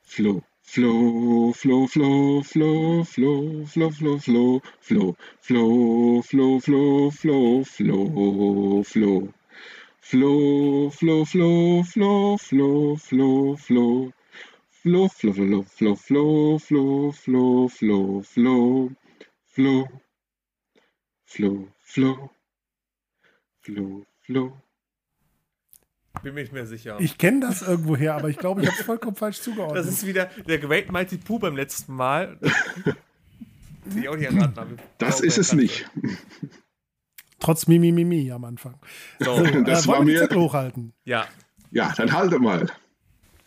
Flo. 0.03 0.52
Flo, 0.73 1.53
Flo, 1.53 1.85
Flo, 1.85 2.41
Flo, 2.41 3.03
Flo, 3.03 3.63
Flo, 3.67 3.91
Flo, 3.91 4.17
Flo, 4.17 4.59
Flo, 4.81 5.29
Flo, 5.43 6.21
Flo, 6.23 6.61
Flo, 6.61 7.11
Flo, 7.11 7.63
Flo, 7.63 7.63
Flo, 7.63 8.83
Flo. 8.83 9.33
Flo, 10.01 10.89
Flo, 10.89 11.25
Flo, 11.25 11.83
Flo, 11.83 12.37
Flo, 12.39 12.95
Flo, 12.97 13.55
Flo. 13.55 14.11
Flo, 14.71 15.07
Flo, 15.09 15.33
Flo, 15.33 15.63
Flo, 15.63 15.95
Flo, 15.95 16.57
Flo, 16.57 17.11
Flo, 17.11 17.69
Flo, 17.69 18.23
Flo. 18.23 18.89
Flo. 19.45 19.87
Flo, 21.25 21.67
Flo. 21.81 22.31
Flo, 23.61 24.05
Flo. 24.25 24.62
Bin 26.23 26.33
mir 26.33 26.41
nicht 26.41 26.53
mehr 26.53 26.65
sicher. 26.65 26.97
Ich 26.99 27.17
kenne 27.17 27.41
das 27.41 27.61
irgendwoher, 27.61 28.15
aber 28.15 28.29
ich 28.29 28.37
glaube, 28.37 28.61
ich 28.61 28.67
habe 28.67 28.77
es 28.79 28.85
vollkommen 28.85 29.15
falsch 29.15 29.41
zugeordnet. 29.41 29.77
das 29.77 29.87
ist 29.87 30.05
wieder 30.07 30.25
der 30.47 30.57
Great 30.57 30.91
Mighty 30.91 31.17
Pooh 31.17 31.37
beim 31.39 31.55
letzten 31.55 31.93
Mal. 31.95 32.37
Den 33.85 33.97
ich 34.01 34.07
auch 34.09 34.15
nicht 34.15 34.31
erraten 34.31 34.55
habe. 34.55 34.77
Das 34.97 35.19
ist 35.19 35.37
es 35.37 35.51
nicht. 35.53 35.85
Trotz 37.39 37.67
Mimi 37.67 37.91
Mimi 37.91 38.31
am 38.31 38.45
Anfang. 38.45 38.79
So, 39.19 39.43
Das 39.65 39.83
äh, 39.85 39.87
war 39.89 39.99
die 39.99 40.11
mir- 40.11 40.19
Zettel 40.19 40.39
hochhalten? 40.39 40.93
ja. 41.05 41.27
Ja, 41.71 41.91
dann 41.97 42.13
halte 42.13 42.37
mal. 42.37 42.67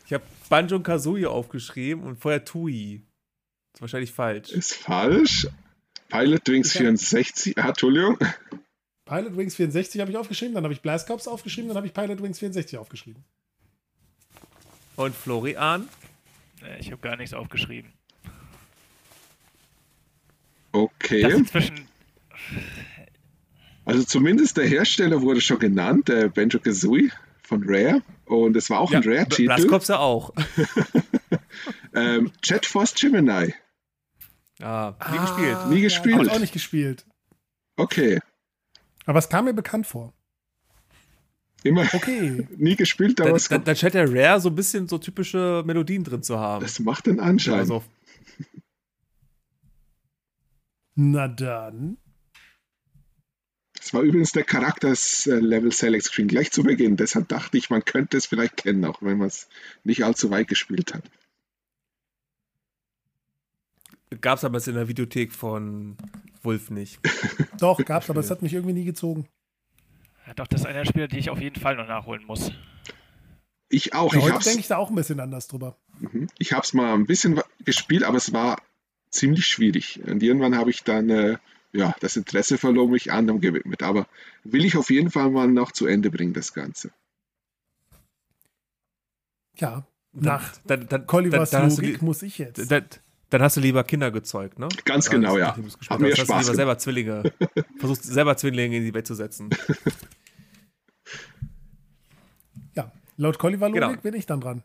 Ich 0.05 0.13
habe 0.13 0.25
Banjo 0.49 0.75
und 0.77 0.83
Kazooie 0.83 1.27
aufgeschrieben 1.31 2.03
und 2.03 2.17
vorher 2.21 2.45
Tui. 2.45 3.05
Das 3.73 3.79
ist 3.79 3.81
wahrscheinlich 3.83 4.11
falsch. 4.13 4.51
Ist 4.51 4.75
falsch. 4.75 5.47
Pilot 6.09 6.49
Wings 6.49 6.69
Ich 6.71 6.75
hab- 6.75 6.81
64. 6.81 7.57
Ah, 7.57 7.69
Entschuldigung. 7.69 8.19
Pilot 9.07 9.37
Wings 9.37 9.55
64 9.57 10.01
habe 10.01 10.11
ich 10.11 10.17
aufgeschrieben, 10.19 10.55
dann 10.55 10.65
habe 10.65 10.75
ich 10.75 10.83
Blast 10.83 11.07
Corps 11.07 11.27
aufgeschrieben, 11.29 11.69
dann 11.69 11.77
habe 11.79 11.87
ich 11.87 11.95
Pilot 11.95 12.21
Wings 12.23 12.39
64 12.41 12.79
aufgeschrieben. 12.79 13.25
Und 14.97 15.15
Florian? 15.15 15.89
Äh, 16.63 16.79
Ich 16.81 16.91
habe 16.93 17.01
gar 17.01 17.17
nichts 17.17 17.33
aufgeschrieben. 17.33 17.93
Okay. 20.73 21.45
Also 23.85 24.03
zumindest 24.05 24.57
der 24.57 24.67
Hersteller 24.67 25.23
wurde 25.23 25.41
schon 25.41 25.59
genannt, 25.59 26.09
der 26.09 26.29
Banjo 26.29 26.59
Kazooie 26.59 27.11
von 27.43 27.63
Rare. 27.65 28.03
Und 28.27 28.57
es 28.57 28.69
war 28.69 28.81
auch 28.81 28.93
ein 28.93 29.03
Rare-Titel. 29.05 29.45
Blaskops 29.47 29.89
ja 29.89 29.99
auch. 29.99 30.33
Ähm, 31.95 32.31
Jet 32.45 32.67
Force 32.67 32.95
Gemini. 32.95 33.55
Ah, 34.61 34.93
nie 35.11 35.19
gespielt. 35.19 35.67
Nie 35.71 35.77
Ja, 35.77 35.83
gespielt. 35.85 36.17
hab 36.17 36.23
ich 36.25 36.31
auch 36.31 36.39
nicht 36.39 36.53
gespielt. 36.53 37.07
Okay. 37.77 38.21
Aber 39.07 39.19
es 39.19 39.29
kam 39.29 39.47
mir 39.47 39.55
bekannt 39.55 39.87
vor. 39.87 40.13
Immer 41.63 41.83
Okay. 41.93 42.47
nie 42.57 42.77
gespielt, 42.77 43.21
aber 43.21 43.31
Dann, 43.31 43.37
es 43.37 43.49
dann, 43.49 43.65
dann 43.65 43.77
scheint 43.77 43.95
der 43.95 44.13
Rare 44.13 44.41
so 44.41 44.51
ein 44.51 44.55
bisschen 44.55 44.89
so 44.89 44.99
typische 44.99 45.63
Melodien 45.67 46.05
drin 46.05 46.23
zu 46.23 46.39
haben. 46.39 46.63
das 46.63 46.79
macht 46.81 47.07
den 47.07 47.21
Anschein. 47.21 47.55
Also, 47.55 47.83
Na 50.95 51.29
dann. 51.29 51.99
Das 53.75 53.95
war 53.95 54.03
übrigens 54.03 54.33
der 54.33 54.43
Charakters-Level 54.43 55.71
Select 55.71 56.05
Screen 56.05 56.27
gleich 56.27 56.51
zu 56.51 56.65
Beginn. 56.65 56.97
Deshalb 56.97 57.29
dachte 57.29 57.57
ich, 57.57 57.71
man 57.71 57.85
könnte 57.85 58.17
es 58.17 58.27
vielleicht 58.27 58.57
kennen, 58.57 58.85
auch 58.85 59.01
wenn 59.03 59.19
man 59.19 59.29
es 59.29 59.49
nicht 59.85 60.05
allzu 60.05 60.31
weit 60.31 60.49
gespielt 60.49 60.93
hat. 60.93 61.05
gab 64.21 64.39
es 64.39 64.45
aber 64.45 64.67
in 64.67 64.75
der 64.75 64.89
Videothek 64.89 65.33
von 65.33 65.97
Wolf 66.47 66.71
nicht. 66.71 66.99
Doch, 67.61 67.85
gab's, 67.85 68.09
aber 68.09 68.21
es 68.21 68.31
hat 68.31 68.41
mich 68.41 68.55
irgendwie 68.55 68.73
nie 68.73 68.85
gezogen. 68.85 69.29
Ja, 70.27 70.35
doch, 70.35 70.47
das 70.49 70.63
ist 70.63 70.67
einer 70.67 70.81
der 70.81 70.87
Spiele, 70.87 71.07
die 71.09 71.19
ich 71.19 71.31
auf 71.31 71.41
jeden 71.41 71.61
Fall 71.61 71.77
noch 71.77 71.87
nachholen 71.87 72.25
muss. 72.25 72.51
Ich 73.69 73.95
auch. 73.95 74.13
Ja, 74.15 74.19
ich 74.21 74.25
heute 74.33 74.45
denke 74.45 74.61
ich 74.61 74.67
da 74.69 74.77
auch 74.77 74.89
ein 74.91 74.97
bisschen 74.97 75.21
anders 75.21 75.47
drüber. 75.47 75.77
Mhm. 76.01 76.29
Ich 76.39 76.53
habe 76.53 76.63
es 76.63 76.73
mal 76.75 76.95
ein 76.95 77.07
bisschen 77.07 77.41
gespielt, 77.65 78.03
aber 78.03 78.17
es 78.17 78.33
war 78.33 78.61
ziemlich 79.11 79.47
schwierig. 79.47 80.01
Und 80.05 80.23
irgendwann 80.23 80.57
habe 80.57 80.71
ich 80.71 80.83
dann 80.83 81.11
äh, 81.11 81.37
ja, 81.73 81.95
das 82.01 82.17
Interesse 82.17 82.59
verloren, 82.59 82.91
mich 82.91 83.13
anderem 83.13 83.41
gewidmet. 83.41 83.83
Aber 83.85 84.09
will 84.43 84.65
ich 84.65 84.77
auf 84.77 84.91
jeden 84.91 85.11
Fall 85.11 85.31
mal 85.31 85.47
noch 85.49 85.71
zu 85.73 85.87
Ende 85.87 86.11
bringen, 86.11 86.33
das 86.33 86.53
Ganze. 86.55 86.91
Ja, 89.57 89.87
Dann- 90.13 90.25
nach 90.25 90.57
dann, 90.67 90.89
dann, 90.89 91.07
Collivers 91.07 91.51
dann, 91.51 91.63
dann, 91.69 91.71
du, 91.71 91.83
Logik 91.83 92.01
li- 92.01 92.05
muss 92.05 92.23
ich 92.23 92.39
jetzt. 92.39 92.71
dann, 92.71 92.85
dann 93.31 93.43
hast 93.43 93.57
du 93.57 93.61
lieber 93.61 93.83
Kinder 93.85 94.11
gezeugt, 94.11 94.59
ne? 94.59 94.69
Ganz 94.85 95.11
genau, 95.11 95.37
ja. 95.37 95.49
Hat 95.49 95.57
mir 95.59 95.65
hast, 95.67 95.79
hast 95.91 95.91
du 95.91 96.15
Spaß 96.25 96.45
lieber 96.47 96.55
selber 96.55 96.79
Zwillinge. 96.79 97.33
Versuchst 97.79 98.05
selber 98.05 98.37
Zwillinge 98.37 98.77
in 98.77 98.85
die 98.85 98.95
Welt 98.95 99.07
zu 99.07 99.15
setzen. 99.15 99.51
Ja, 102.75 102.93
laut 103.17 103.39
Colliver-Logik 103.39 103.83
Genau. 103.83 104.01
bin 104.01 104.15
ich 104.15 104.27
dann 104.27 104.41
dran. 104.41 104.63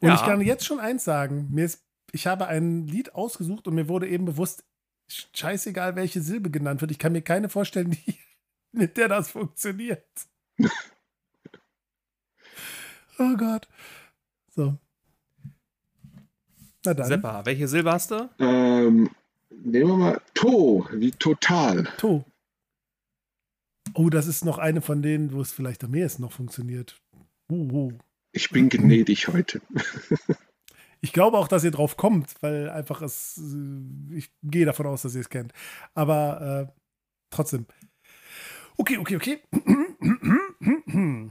Und 0.00 0.08
Ja. 0.08 0.14
ich 0.14 0.22
kann 0.22 0.40
jetzt 0.40 0.64
schon 0.64 0.78
eins 0.80 1.04
sagen. 1.04 1.48
Mir 1.50 1.64
ist, 1.64 1.84
ich 2.12 2.26
habe 2.26 2.46
ein 2.46 2.86
Lied 2.86 3.14
ausgesucht 3.14 3.66
und 3.66 3.74
mir 3.74 3.88
wurde 3.88 4.08
eben 4.08 4.24
bewusst, 4.24 4.64
sch- 5.10 5.26
scheißegal, 5.34 5.96
welche 5.96 6.20
Silbe 6.20 6.50
genannt 6.50 6.80
wird. 6.80 6.90
Ich 6.90 6.98
kann 6.98 7.12
mir 7.12 7.22
keine 7.22 7.48
vorstellen, 7.48 7.90
die, 8.06 8.18
mit 8.72 8.96
der 8.96 9.08
das 9.08 9.30
funktioniert. 9.30 10.06
oh 13.18 13.36
Gott. 13.36 13.68
So. 14.50 14.78
Na 16.84 16.94
dann. 16.94 17.06
Seppa, 17.06 17.44
welche 17.46 17.68
Silbe 17.68 17.92
hast 17.92 18.10
du? 18.10 18.28
Ähm, 18.38 19.10
nehmen 19.50 19.88
wir 19.90 19.96
mal 19.96 20.20
To, 20.34 20.86
wie 20.92 21.10
total. 21.12 21.84
To. 21.98 22.24
Oh, 23.94 24.10
das 24.10 24.26
ist 24.26 24.44
noch 24.44 24.58
eine 24.58 24.80
von 24.82 25.02
denen, 25.02 25.32
wo 25.32 25.40
es 25.40 25.52
vielleicht 25.52 25.84
am 25.84 25.94
ehesten 25.94 26.22
noch 26.22 26.32
funktioniert. 26.32 27.00
Uh, 27.50 27.68
uh. 27.72 27.92
Ich 28.32 28.50
bin 28.50 28.68
gnädig 28.68 29.28
heute. 29.28 29.60
Ich 31.00 31.12
glaube 31.12 31.36
auch, 31.36 31.48
dass 31.48 31.64
ihr 31.64 31.70
drauf 31.70 31.98
kommt, 31.98 32.34
weil 32.40 32.70
einfach 32.70 33.02
es. 33.02 33.36
äh, 33.38 34.16
Ich 34.16 34.30
gehe 34.42 34.64
davon 34.64 34.86
aus, 34.86 35.02
dass 35.02 35.14
ihr 35.14 35.20
es 35.20 35.28
kennt. 35.28 35.52
Aber 35.92 36.70
äh, 36.70 36.80
trotzdem. 37.28 37.66
Okay, 38.78 38.96
okay, 38.96 39.16
okay. 39.16 39.42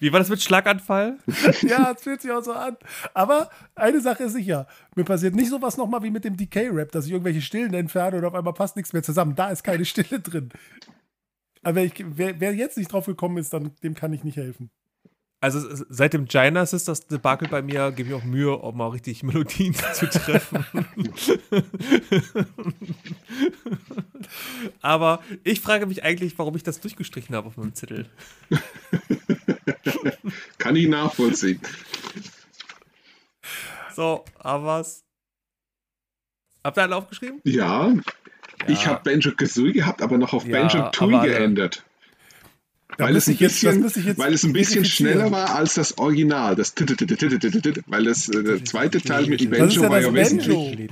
Wie 0.00 0.12
war 0.12 0.18
das 0.18 0.28
mit 0.28 0.42
Schlaganfall? 0.42 1.18
Ja, 1.62 1.92
es 1.92 2.02
fühlt 2.02 2.20
sich 2.20 2.30
auch 2.30 2.42
so 2.42 2.52
an. 2.52 2.76
Aber 3.14 3.48
eine 3.74 4.00
Sache 4.00 4.24
ist 4.24 4.32
sicher. 4.32 4.66
Mir 4.94 5.04
passiert 5.04 5.34
nicht 5.34 5.50
sowas 5.50 5.76
nochmal 5.76 6.02
wie 6.02 6.10
mit 6.10 6.24
dem 6.24 6.36
Decay-Rap, 6.36 6.92
dass 6.92 7.06
ich 7.06 7.12
irgendwelche 7.12 7.40
Stillen 7.40 7.74
entferne 7.74 8.18
und 8.18 8.24
auf 8.24 8.34
einmal 8.34 8.52
passt 8.54 8.76
nichts 8.76 8.92
mehr 8.92 9.02
zusammen. 9.02 9.34
Da 9.34 9.50
ist 9.50 9.62
keine 9.62 9.84
Stille 9.84 10.20
drin. 10.20 10.50
Aber 11.62 11.80
ich, 11.80 11.94
wer, 12.06 12.40
wer 12.40 12.54
jetzt 12.54 12.76
nicht 12.76 12.92
drauf 12.92 13.06
gekommen 13.06 13.38
ist, 13.38 13.52
dann 13.52 13.72
dem 13.82 13.94
kann 13.94 14.12
ich 14.12 14.24
nicht 14.24 14.36
helfen. 14.36 14.70
Also 15.44 15.60
seit 15.90 16.14
dem 16.14 16.24
Gina 16.24 16.64
Sisters 16.64 17.06
Debakel 17.06 17.48
bei 17.48 17.60
mir 17.60 17.92
gebe 17.92 18.08
ich 18.08 18.14
auch 18.14 18.24
Mühe, 18.24 18.56
um 18.56 18.78
mal 18.78 18.88
richtig 18.88 19.22
Melodien 19.22 19.74
zu 19.92 20.08
treffen. 20.08 20.64
Aber 24.80 25.20
ich 25.42 25.60
frage 25.60 25.84
mich 25.84 26.02
eigentlich, 26.02 26.38
warum 26.38 26.56
ich 26.56 26.62
das 26.62 26.80
durchgestrichen 26.80 27.36
habe 27.36 27.48
auf 27.48 27.58
meinem 27.58 27.74
Zettel. 27.74 28.06
Kann 30.58 30.76
ich 30.76 30.88
nachvollziehen. 30.88 31.60
So, 33.94 34.24
aber 34.38 34.64
was? 34.66 35.04
Habt 36.64 36.78
ihr 36.78 36.82
alle 36.82 36.96
aufgeschrieben? 36.96 37.40
Ja, 37.44 37.92
ich 38.66 38.82
Ja. 38.84 38.86
habe 38.90 39.02
Banjo 39.10 39.32
Kazooie 39.32 39.72
gehabt, 39.72 40.00
aber 40.02 40.18
noch 40.18 40.32
auf 40.32 40.44
Ja, 40.46 40.52
Banjo 40.58 40.90
weil 42.98 43.16
es, 43.16 43.26
ein 43.26 43.36
bisschen, 43.36 43.82
jetzt, 43.82 44.18
weil 44.18 44.34
es 44.34 44.44
ein 44.44 44.52
bisschen 44.52 44.84
schneller 44.84 45.30
war 45.30 45.56
als 45.56 45.74
das 45.74 45.98
Original. 45.98 46.54
Das 46.54 46.74
weil 47.86 48.04
das 48.04 48.26
der 48.26 48.64
zweite 48.64 49.00
Teil 49.00 49.26
mit 49.26 49.50
Benjo 49.50 49.82
ja 49.82 49.90
war 49.90 50.00
ja 50.00 50.14
wesentlich. 50.14 50.88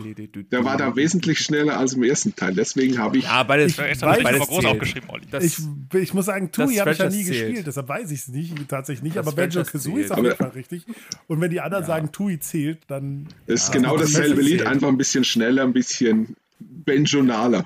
Der 0.51 0.65
war 0.65 0.77
da 0.77 0.97
wesentlich 0.97 1.39
schneller 1.39 1.79
als 1.79 1.93
im 1.93 2.03
ersten 2.03 2.35
Teil. 2.35 2.55
Deswegen 2.55 2.99
habe 2.99 3.19
ich. 3.19 3.25
Ja, 3.25 3.43
beides, 3.45 3.73
ich, 3.73 3.77
beides, 3.77 4.01
beides, 4.01 4.25
beides 4.25 4.49
groß 4.49 4.65
aufgeschrieben, 4.65 5.11
Olli. 5.11 5.27
Das, 5.31 5.45
ich, 5.45 5.59
ich, 5.95 6.15
muss 6.15 6.27
sagen, 6.27 6.51
Tui 6.51 6.75
habe 6.77 6.93
ich 6.93 6.99
ja 6.99 7.09
nie 7.09 7.25
zählt. 7.25 7.29
gespielt, 7.29 7.67
deshalb 7.67 7.89
weiß 7.89 8.11
ich 8.11 8.21
es 8.21 8.29
nicht, 8.29 8.69
tatsächlich 8.69 9.03
nicht. 9.03 9.17
Das 9.17 9.27
aber 9.27 9.37
Benjo 9.37 9.63
Kazooie 9.63 10.03
ist 10.03 10.11
auf 10.11 10.19
jeden 10.19 10.37
Fall 10.37 10.51
richtig. 10.51 10.85
Und 11.29 11.41
wenn 11.41 11.51
die 11.51 11.61
anderen 11.61 11.85
ja. 11.85 11.89
sagen, 11.89 12.11
Tui 12.11 12.41
zählt, 12.41 12.81
dann. 12.89 13.29
Es 13.47 13.65
ist 13.65 13.73
genau 13.73 13.97
dasselbe 13.97 14.41
Lied, 14.41 14.67
einfach 14.67 14.89
ein 14.89 14.99
bisschen 14.99 15.25
schneller, 15.25 15.63
ein 15.63 15.73
bisschen 15.73 16.37
benjonaler. 16.59 17.65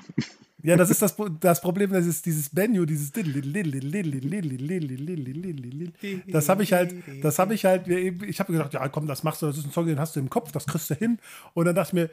Ja, 0.63 0.75
das 0.75 0.89
ist 0.89 1.03
das, 1.03 1.15
das 1.39 1.61
Problem, 1.61 1.91
das 1.91 2.07
ist 2.07 2.25
dieses 2.25 2.49
Benjo, 2.49 2.85
dieses 2.85 3.11
Das 6.27 6.49
habe 6.49 6.63
ich 6.63 6.73
halt, 6.73 6.95
das 7.21 7.37
habe 7.37 7.53
ich 7.53 7.63
halt, 7.63 7.87
ich 7.87 8.39
habe 8.39 8.53
gedacht, 8.53 8.73
ja 8.73 8.87
komm, 8.89 9.05
das 9.05 9.23
machst 9.23 9.41
du, 9.41 9.45
das 9.45 9.57
ist 9.57 9.65
ein 9.65 9.71
Song, 9.71 9.85
den 9.85 9.99
hast 9.99 10.15
du 10.15 10.19
im 10.19 10.29
Kopf, 10.31 10.51
das 10.51 10.65
kriegst 10.65 10.89
du 10.89 10.95
hin. 10.95 11.19
Und 11.53 11.65
dann 11.65 11.75
dachte 11.75 11.89
ich 11.89 11.93
mir, 11.93 12.09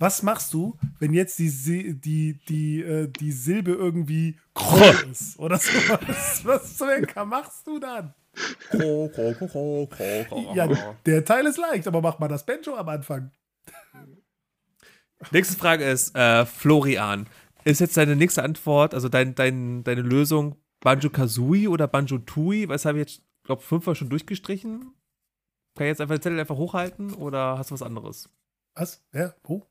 was 0.00 0.22
machst 0.22 0.52
du, 0.54 0.76
wenn 0.98 1.12
jetzt 1.12 1.38
die, 1.38 1.50
die, 2.00 2.40
die, 2.48 3.08
die 3.20 3.32
Silbe 3.32 3.72
irgendwie 3.72 4.36
kroll 4.54 4.94
ist 5.12 5.38
oder 5.38 5.58
sowas? 5.58 6.40
Was 6.42 6.76
zum 6.76 6.88
Henker 6.88 7.24
machst 7.24 7.66
du 7.66 7.78
dann? 7.78 8.14
Ja, 10.54 10.68
der 11.06 11.24
Teil 11.24 11.46
ist 11.46 11.58
leicht, 11.58 11.86
aber 11.86 12.00
mach 12.00 12.18
mal 12.18 12.28
das 12.28 12.44
Benjo 12.44 12.74
am 12.76 12.88
Anfang. 12.88 13.30
Nächste 15.32 15.56
Frage 15.56 15.84
ist 15.84 16.16
äh, 16.16 16.46
Florian 16.46 17.26
ist 17.64 17.80
jetzt 17.80 17.96
deine 17.96 18.16
nächste 18.16 18.42
Antwort, 18.42 18.94
also 18.94 19.08
dein, 19.08 19.34
dein, 19.34 19.84
deine 19.84 20.02
Lösung 20.02 20.56
Banjo 20.80 21.10
Kazooie 21.10 21.68
oder 21.68 21.86
Banjo 21.86 22.18
Tui? 22.18 22.68
Was 22.68 22.84
habe 22.84 22.98
ich 22.98 23.08
jetzt, 23.08 23.22
glaube 23.44 23.62
ich, 23.62 23.68
fünfmal 23.68 23.94
schon 23.94 24.08
durchgestrichen? 24.08 24.94
Kann 25.74 25.86
ich 25.86 25.90
jetzt 25.90 26.00
einfach 26.00 26.16
den 26.16 26.22
Zettel 26.22 26.40
einfach 26.40 26.56
hochhalten 26.56 27.14
oder 27.14 27.58
hast 27.58 27.70
du 27.70 27.74
was 27.74 27.82
anderes? 27.82 28.28
Was? 28.74 29.04
Ja, 29.12 29.34
wo? 29.44 29.66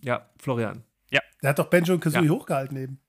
Ja, 0.00 0.28
Florian. 0.38 0.84
Ja. 1.10 1.20
Der 1.42 1.50
hat 1.50 1.58
doch 1.58 1.70
Banjo 1.70 1.94
und 1.94 2.00
Kazooie 2.00 2.24
ja. 2.24 2.30
hochgehalten 2.30 2.76
eben. 2.76 3.00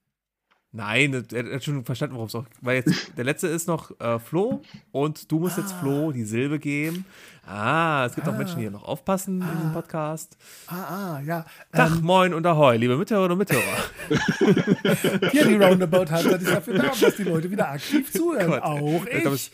Nein, 0.71 1.25
er 1.31 1.55
hat 1.55 1.63
schon 1.63 1.83
verstanden, 1.83 2.13
warum 2.13 2.27
es 2.27 2.35
auch. 2.35 2.45
Weil 2.61 2.77
jetzt 2.77 3.17
der 3.17 3.23
letzte 3.23 3.47
ist 3.47 3.67
noch 3.67 3.99
äh, 3.99 4.19
Flo 4.19 4.61
und 4.91 5.31
du 5.31 5.39
musst 5.39 5.57
ah. 5.57 5.61
jetzt 5.61 5.73
Flo 5.73 6.09
ah. 6.09 6.11
die 6.11 6.23
Silbe 6.25 6.59
geben. 6.59 7.05
Ah, 7.43 8.05
es 8.05 8.13
gibt 8.13 8.27
ah. 8.27 8.31
auch 8.31 8.37
Menschen, 8.37 8.57
die 8.57 8.61
hier 8.61 8.71
noch 8.71 8.83
aufpassen 8.83 9.41
ah. 9.41 9.47
in 9.49 9.57
diesem 9.57 9.71
ah. 9.71 9.73
Podcast. 9.73 10.37
Ah, 10.67 10.75
ah, 11.15 11.21
ja. 11.25 11.45
Dach, 11.71 11.97
ähm, 11.97 12.03
moin 12.03 12.35
und 12.35 12.45
ahoi, 12.45 12.77
liebe 12.77 12.97
Mithörerinnen 12.97 13.31
und 13.31 13.39
Mithörer. 13.39 15.29
hier 15.31 15.47
die 15.47 15.55
Roundabout 15.55 16.11
Halbzeit 16.11 16.39
ist 16.39 16.51
dafür 16.51 16.75
da, 16.75 16.91
dass 17.01 17.15
die 17.15 17.23
Leute 17.23 17.49
wieder 17.49 17.71
aktiv 17.71 18.11
zuhören. 18.13 18.51
Gott, 18.51 18.61
auch 18.61 19.05
ich. 19.07 19.13
Ich 19.13 19.21
glaube, 19.21 19.35
es 19.37 19.51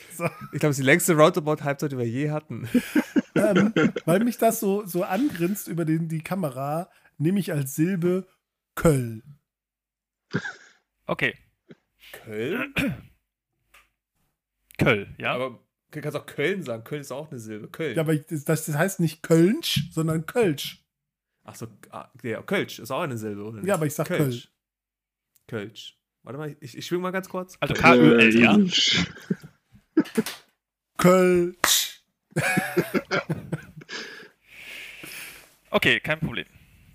glaub, 0.51 0.71
ist 0.71 0.79
die 0.79 0.83
längste 0.83 1.15
Roundabout 1.15 1.63
Halbzeit, 1.63 1.93
die 1.93 1.97
wir 1.97 2.07
je 2.07 2.31
hatten. 2.31 2.67
Ähm, 3.37 3.73
weil 4.05 4.23
mich 4.23 4.37
das 4.37 4.61
so, 4.61 4.85
so 4.85 5.03
angrinst 5.03 5.67
über 5.67 5.83
den, 5.83 6.07
die 6.07 6.21
Kamera, 6.21 6.89
nehme 7.17 7.37
ich 7.37 7.51
als 7.51 7.75
Silbe 7.75 8.25
Köln. 8.75 9.23
Okay. 11.07 11.35
Köln? 12.11 12.73
Köln, 14.77 15.15
ja. 15.17 15.33
Aber 15.33 15.59
du 15.91 16.01
kannst 16.01 16.17
auch 16.17 16.25
Köln 16.25 16.63
sagen. 16.63 16.83
Köln 16.83 17.01
ist 17.01 17.11
auch 17.11 17.29
eine 17.31 17.39
Silbe. 17.39 17.69
Köln. 17.69 17.95
Ja, 17.95 18.01
aber 18.01 18.15
das, 18.15 18.43
das 18.43 18.67
heißt 18.69 18.99
nicht 18.99 19.23
Kölnsch, 19.23 19.89
sondern 19.91 20.25
Kölsch. 20.25 20.83
Ach 21.43 21.55
so, 21.55 21.67
ah, 21.91 22.11
ja, 22.23 22.41
Kölsch 22.41 22.79
ist 22.79 22.91
auch 22.91 23.01
eine 23.01 23.17
Silbe, 23.17 23.43
oder 23.43 23.57
nicht? 23.57 23.67
Ja, 23.67 23.75
aber 23.75 23.85
ich 23.85 23.93
sag 23.93 24.07
Kölsch. 24.07 24.51
Kölsch. 25.47 25.99
Warte 26.23 26.39
mal, 26.39 26.55
ich, 26.59 26.75
ich 26.75 26.85
schwing 26.85 27.01
mal 27.01 27.11
ganz 27.11 27.29
kurz. 27.29 27.55
Also 27.59 27.75
K-Ö-L, 27.75 28.35
ja. 28.35 28.57
Kölsch. 30.97 32.01
okay, 35.69 35.99
kein 35.99 36.19
Problem. 36.19 36.47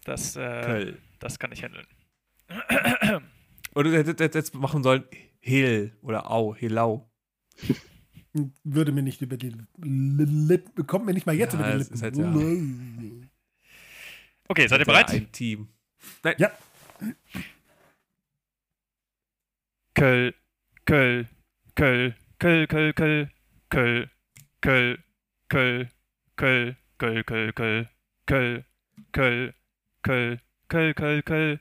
Das, 0.05 0.35
äh, 0.35 0.95
das 1.20 1.39
kann 1.39 1.53
ich 1.53 1.62
handeln. 1.62 1.87
Oder 3.74 3.90
du 3.90 3.97
hättest 3.97 4.34
jetzt 4.34 4.55
machen 4.55 4.82
sollen 4.82 5.05
Hill 5.40 5.92
oder 6.02 6.30
Au, 6.30 6.55
Hillau. 6.55 7.10
Würde 8.62 8.92
mir 8.92 9.02
nicht 9.02 9.20
über 9.22 9.36
die 9.36 9.52
Lippen, 9.78 10.86
kommt 10.86 11.06
mir 11.06 11.14
nicht 11.14 11.26
mal 11.26 11.34
jetzt 11.34 11.55
ja, 11.55 11.60
über 11.60 11.72
die 11.72 11.78
Lippen. 11.78 12.01
Halt, 12.01 12.16
ja. 12.16 13.28
Okay, 14.48 14.66
seid 14.66 14.80
ihr 14.80 14.86
bereit? 14.86 15.10
Ein 15.10 15.32
Team. 15.32 15.68
Nein. 16.22 16.34
Ja. 16.38 16.51
Köll, 19.94 20.34
Köll, 20.84 21.28
Köll, 21.74 22.14
Köll, 22.38 22.66
Köll, 22.66 22.94
Köll, 22.94 23.30
Köll, 23.70 24.10
Köll, 24.60 24.98
Köll, 25.48 25.88
Köll, 26.36 26.76
Köll, 26.97 27.24
Köll, 27.26 27.55
Köll, 27.56 27.88
Köll, 28.26 28.64
Köll, 29.12 29.55
Köll, 30.02 30.40
Köll, 30.68 30.94
Köll, 30.94 31.22
Köll, 31.22 31.60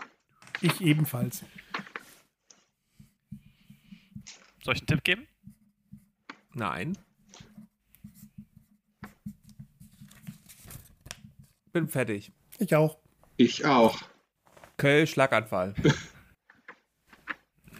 Ich 0.61 0.79
ebenfalls. 0.81 1.43
Soll 4.63 4.75
ich 4.75 4.81
einen 4.81 4.87
Tipp 4.87 5.03
geben? 5.03 5.27
Nein. 6.53 6.97
Bin 11.73 11.87
fertig. 11.87 12.31
Ich 12.59 12.75
auch. 12.75 12.97
Ich 13.37 13.65
auch. 13.65 13.97
Köll, 14.77 15.07
Schlaganfall. 15.07 15.73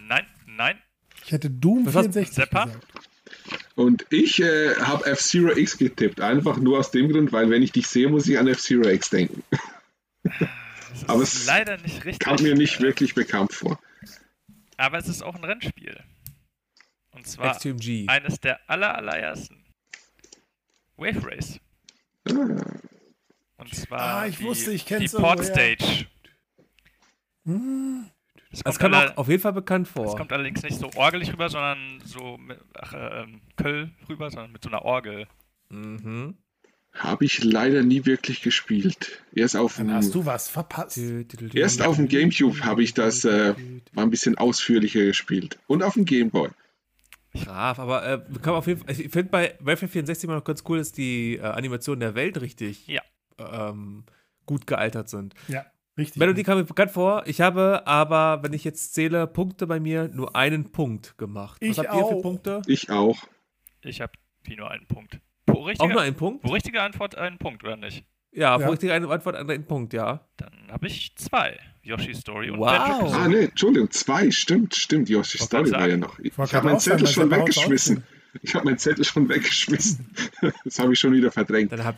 Nein, 0.00 0.26
nein. 0.46 0.78
Ich 1.24 1.32
hätte 1.32 1.50
Doom 1.50 1.86
Was 1.86 1.94
hast- 1.94 2.04
64 2.14 2.34
Seppa? 2.34 2.64
gesagt. 2.66 2.86
Und 3.74 4.04
ich 4.10 4.40
äh, 4.40 4.74
habe 4.76 5.06
F-Zero 5.06 5.56
X 5.56 5.78
getippt. 5.78 6.20
Einfach 6.20 6.58
nur 6.58 6.78
aus 6.78 6.90
dem 6.90 7.10
Grund, 7.10 7.32
weil 7.32 7.48
wenn 7.48 7.62
ich 7.62 7.72
dich 7.72 7.86
sehe, 7.86 8.08
muss 8.08 8.28
ich 8.28 8.38
an 8.38 8.46
F-Zero 8.48 8.88
X 8.88 9.08
denken. 9.10 9.42
Das 11.12 11.14
Aber 11.14 11.22
ist 11.22 11.34
es 11.34 11.46
leider 11.46 11.76
nicht 11.78 12.04
richtig. 12.04 12.18
Kam 12.20 12.42
mir 12.42 12.54
nicht 12.54 12.80
wirklich 12.80 13.14
bekannt 13.14 13.52
vor. 13.52 13.78
Aber 14.76 14.98
es 14.98 15.08
ist 15.08 15.22
auch 15.22 15.34
ein 15.34 15.44
Rennspiel. 15.44 15.98
Und 17.12 17.26
zwar 17.26 17.58
eines 18.08 18.40
der 18.40 18.58
aller, 18.68 18.94
allerersten. 18.96 19.64
Wave 20.96 21.24
Race. 21.26 21.60
Ah, 22.28 22.32
Und 23.58 23.74
zwar 23.74 24.00
Ah, 24.00 24.26
ich 24.26 24.38
die, 24.38 24.44
wusste, 24.44 24.72
ich 24.72 24.84
die 24.84 24.94
Port 25.08 25.40
irgendwoher. 25.40 25.44
Stage. 25.76 26.06
Hm. 27.44 28.10
Es 28.50 28.60
Das 28.60 28.78
kommt, 28.78 28.94
auch 28.94 29.16
auf 29.16 29.28
jeden 29.28 29.40
Fall 29.42 29.52
bekannt 29.54 29.86
es 29.88 29.92
vor. 29.92 30.16
kommt 30.16 30.32
allerdings 30.32 30.62
nicht 30.62 30.78
so 30.78 30.90
orgelig 30.94 31.32
rüber, 31.32 31.48
sondern 31.48 32.00
so 32.04 32.36
mit, 32.38 32.60
ach, 32.74 32.92
äh, 32.92 33.26
Köll 33.56 33.90
rüber, 34.08 34.30
sondern 34.30 34.52
mit 34.52 34.62
so 34.62 34.68
einer 34.68 34.82
Orgel. 34.82 35.26
Mhm. 35.70 36.36
Habe 36.94 37.24
ich 37.24 37.42
leider 37.42 37.82
nie 37.82 38.04
wirklich 38.04 38.42
gespielt. 38.42 39.22
Erst 39.34 39.56
auf 39.56 39.76
Dann 39.76 39.88
dem, 39.88 39.96
hast 39.96 40.14
du 40.14 40.26
was 40.26 40.48
verpasst. 40.48 40.98
Erst 41.54 41.80
auf 41.82 41.96
dem 41.96 42.06
Gamecube 42.08 42.60
habe 42.64 42.82
ich 42.82 42.92
das, 42.92 43.24
äh, 43.24 43.54
mal 43.92 44.02
ein 44.02 44.10
bisschen 44.10 44.36
ausführlicher 44.36 45.02
gespielt. 45.02 45.58
Und 45.66 45.82
auf 45.82 45.94
dem 45.94 46.04
Gameboy. 46.04 46.50
Brav, 47.32 47.78
aber 47.78 48.06
äh, 48.06 48.20
wir 48.28 48.40
kommen 48.42 48.56
auf 48.56 48.66
jeden 48.66 48.84
Fall, 48.84 48.90
ich 49.00 49.10
finde 49.10 49.30
bei 49.30 49.54
Warfare 49.60 49.88
64 49.90 50.24
immer 50.24 50.34
noch 50.34 50.44
ganz 50.44 50.64
cool, 50.68 50.76
dass 50.78 50.92
die 50.92 51.36
äh, 51.36 51.40
Animationen 51.40 52.00
der 52.00 52.14
Welt 52.14 52.38
richtig 52.42 52.86
Ja. 52.86 53.00
ähm, 53.38 54.04
gut 54.44 54.66
gealtert 54.66 55.08
sind. 55.08 55.32
Ja, 55.48 55.64
richtig. 55.96 56.18
Melodie 56.20 56.42
kam 56.42 56.58
mir 56.58 56.64
bekannt 56.64 56.90
vor. 56.90 57.22
Ich 57.26 57.40
habe 57.40 57.86
aber, 57.86 58.42
wenn 58.42 58.52
ich 58.52 58.64
jetzt 58.64 58.92
zähle, 58.92 59.26
Punkte 59.26 59.66
bei 59.66 59.80
mir 59.80 60.08
nur 60.08 60.36
einen 60.36 60.72
Punkt 60.72 61.16
gemacht. 61.16 61.56
Ich 61.60 61.70
Was 61.70 61.78
habt 61.86 61.94
ihr 61.96 62.06
für 62.06 62.16
auch. 62.16 62.22
Punkte? 62.22 62.60
Ich 62.66 62.90
auch. 62.90 63.16
Ich 63.80 64.02
habe 64.02 64.12
nur 64.54 64.70
einen 64.70 64.86
Punkt. 64.86 65.18
Wo 65.46 65.52
Auch 65.54 65.66
richtige, 65.66 65.92
nur 65.92 66.02
einen 66.02 66.14
Punkt? 66.16 66.44
wo 66.44 66.52
richtige 66.52 66.80
Antwort 66.82 67.16
einen 67.16 67.38
Punkt, 67.38 67.62
oder 67.64 67.76
nicht? 67.76 68.04
Ja, 68.32 68.54
Ja. 68.56 68.60
ja. 68.60 68.68
richtige 68.68 68.94
Antwort 68.94 69.36
einen 69.36 69.66
Punkt, 69.66 69.92
ja. 69.92 70.26
Dann 70.36 70.52
habe 70.70 70.86
ich 70.86 71.14
zwei. 71.16 71.58
Yoshi's 71.82 72.20
Story 72.20 72.50
und 72.50 72.58
Wow. 72.60 72.66
Banjo 72.66 72.82
Ah, 72.82 72.98
Kazooie. 73.00 73.28
ne, 73.28 73.38
Entschuldigung, 73.48 73.90
zwei, 73.90 74.30
stimmt, 74.30 74.74
stimmt. 74.76 75.08
Yoshi 75.08 75.38
Wollte 75.40 75.44
Story 75.44 75.72
war 75.72 75.88
ja 75.88 75.96
noch. 75.96 76.18
Ich, 76.20 76.32
ich 76.38 76.54
habe 76.54 76.66
meinen 76.66 76.78
Zettel 76.78 77.06
schon 77.08 77.30
weggeschmissen. 77.30 78.04
Ich 78.40 78.54
habe 78.54 78.64
meinen 78.64 78.78
Zettel 78.78 79.04
schon 79.04 79.28
weggeschmissen. 79.28 80.14
Das 80.64 80.78
habe 80.78 80.92
ich 80.92 80.98
schon 80.98 81.12
wieder 81.12 81.30
verdrängt. 81.32 81.72
Dann 81.72 81.84
hab, 81.84 81.96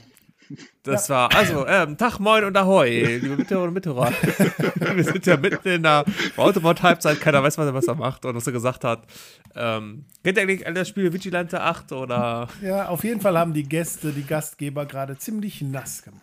das 0.83 1.09
war, 1.11 1.35
also, 1.35 1.67
ähm, 1.67 1.97
Tag, 1.97 2.19
Moin 2.19 2.45
und 2.45 2.57
Ahoi, 2.57 3.19
liebe 3.19 3.37
Mithörer 3.37 3.65
und 3.65 3.75
Mithörer. 3.75 4.11
Wir 4.95 5.05
sind 5.05 5.27
ja 5.27 5.37
mitten 5.37 5.69
in 5.69 5.83
der 5.83 6.05
Autobot-Halbzeit, 6.37 7.21
keiner 7.21 7.43
weiß, 7.43 7.59
was 7.59 7.67
er, 7.67 7.75
was 7.75 7.87
er 7.87 7.95
macht 7.95 8.25
und 8.25 8.35
was 8.35 8.47
er 8.47 8.53
gesagt 8.53 8.85
hat. 8.85 9.07
Ähm, 9.55 10.05
kennt 10.23 10.37
ihr 10.39 10.43
eigentlich 10.43 10.65
das 10.75 10.89
Spiel 10.89 11.13
Vigilante 11.13 11.61
8 11.61 11.93
oder 11.93 12.49
Ja, 12.63 12.89
auf 12.89 13.05
jeden 13.05 13.21
Fall 13.21 13.39
haben 13.39 13.55
die 13.55 13.65
Gäste, 13.69 14.13
die 14.13 14.25
Gastgeber 14.25 14.87
gerade 14.87 15.17
ziemlich 15.19 15.63
nass 15.63 16.03
gemacht. 16.03 16.23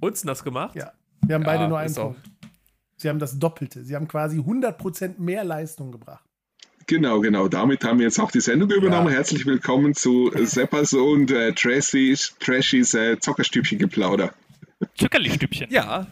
uns 0.00 0.24
nass 0.24 0.44
gemacht? 0.44 0.74
Ja, 0.74 0.92
wir 1.26 1.36
haben 1.36 1.44
beide 1.44 1.64
Ja, 1.64 1.68
nur 1.68 1.78
einen 1.78 1.94
Punkt. 1.94 2.20
Sie 2.96 3.08
haben 3.08 3.18
das 3.18 3.38
Doppelte. 3.38 3.82
Sie 3.82 3.96
haben 3.96 4.06
quasi 4.06 4.38
100% 4.38 5.14
mehr 5.18 5.44
Leistung 5.44 5.90
gebracht. 5.90 6.24
Genau, 6.86 7.20
genau. 7.20 7.48
Damit 7.48 7.84
haben 7.84 7.98
wir 7.98 8.06
jetzt 8.06 8.18
auch 8.18 8.30
die 8.30 8.40
Sendung 8.40 8.70
übernommen. 8.70 9.08
Ja. 9.08 9.14
Herzlich 9.16 9.46
willkommen 9.46 9.94
zu 9.94 10.30
Seppas 10.42 10.92
und 10.92 11.30
äh, 11.30 11.52
Trashys, 11.52 12.34
Trashys 12.40 12.94
äh, 12.94 13.18
Zockerstübchen-Geplauder. 13.18 14.32
Zuckerli-Stübchen. 14.96 15.68
Ja, 15.70 16.06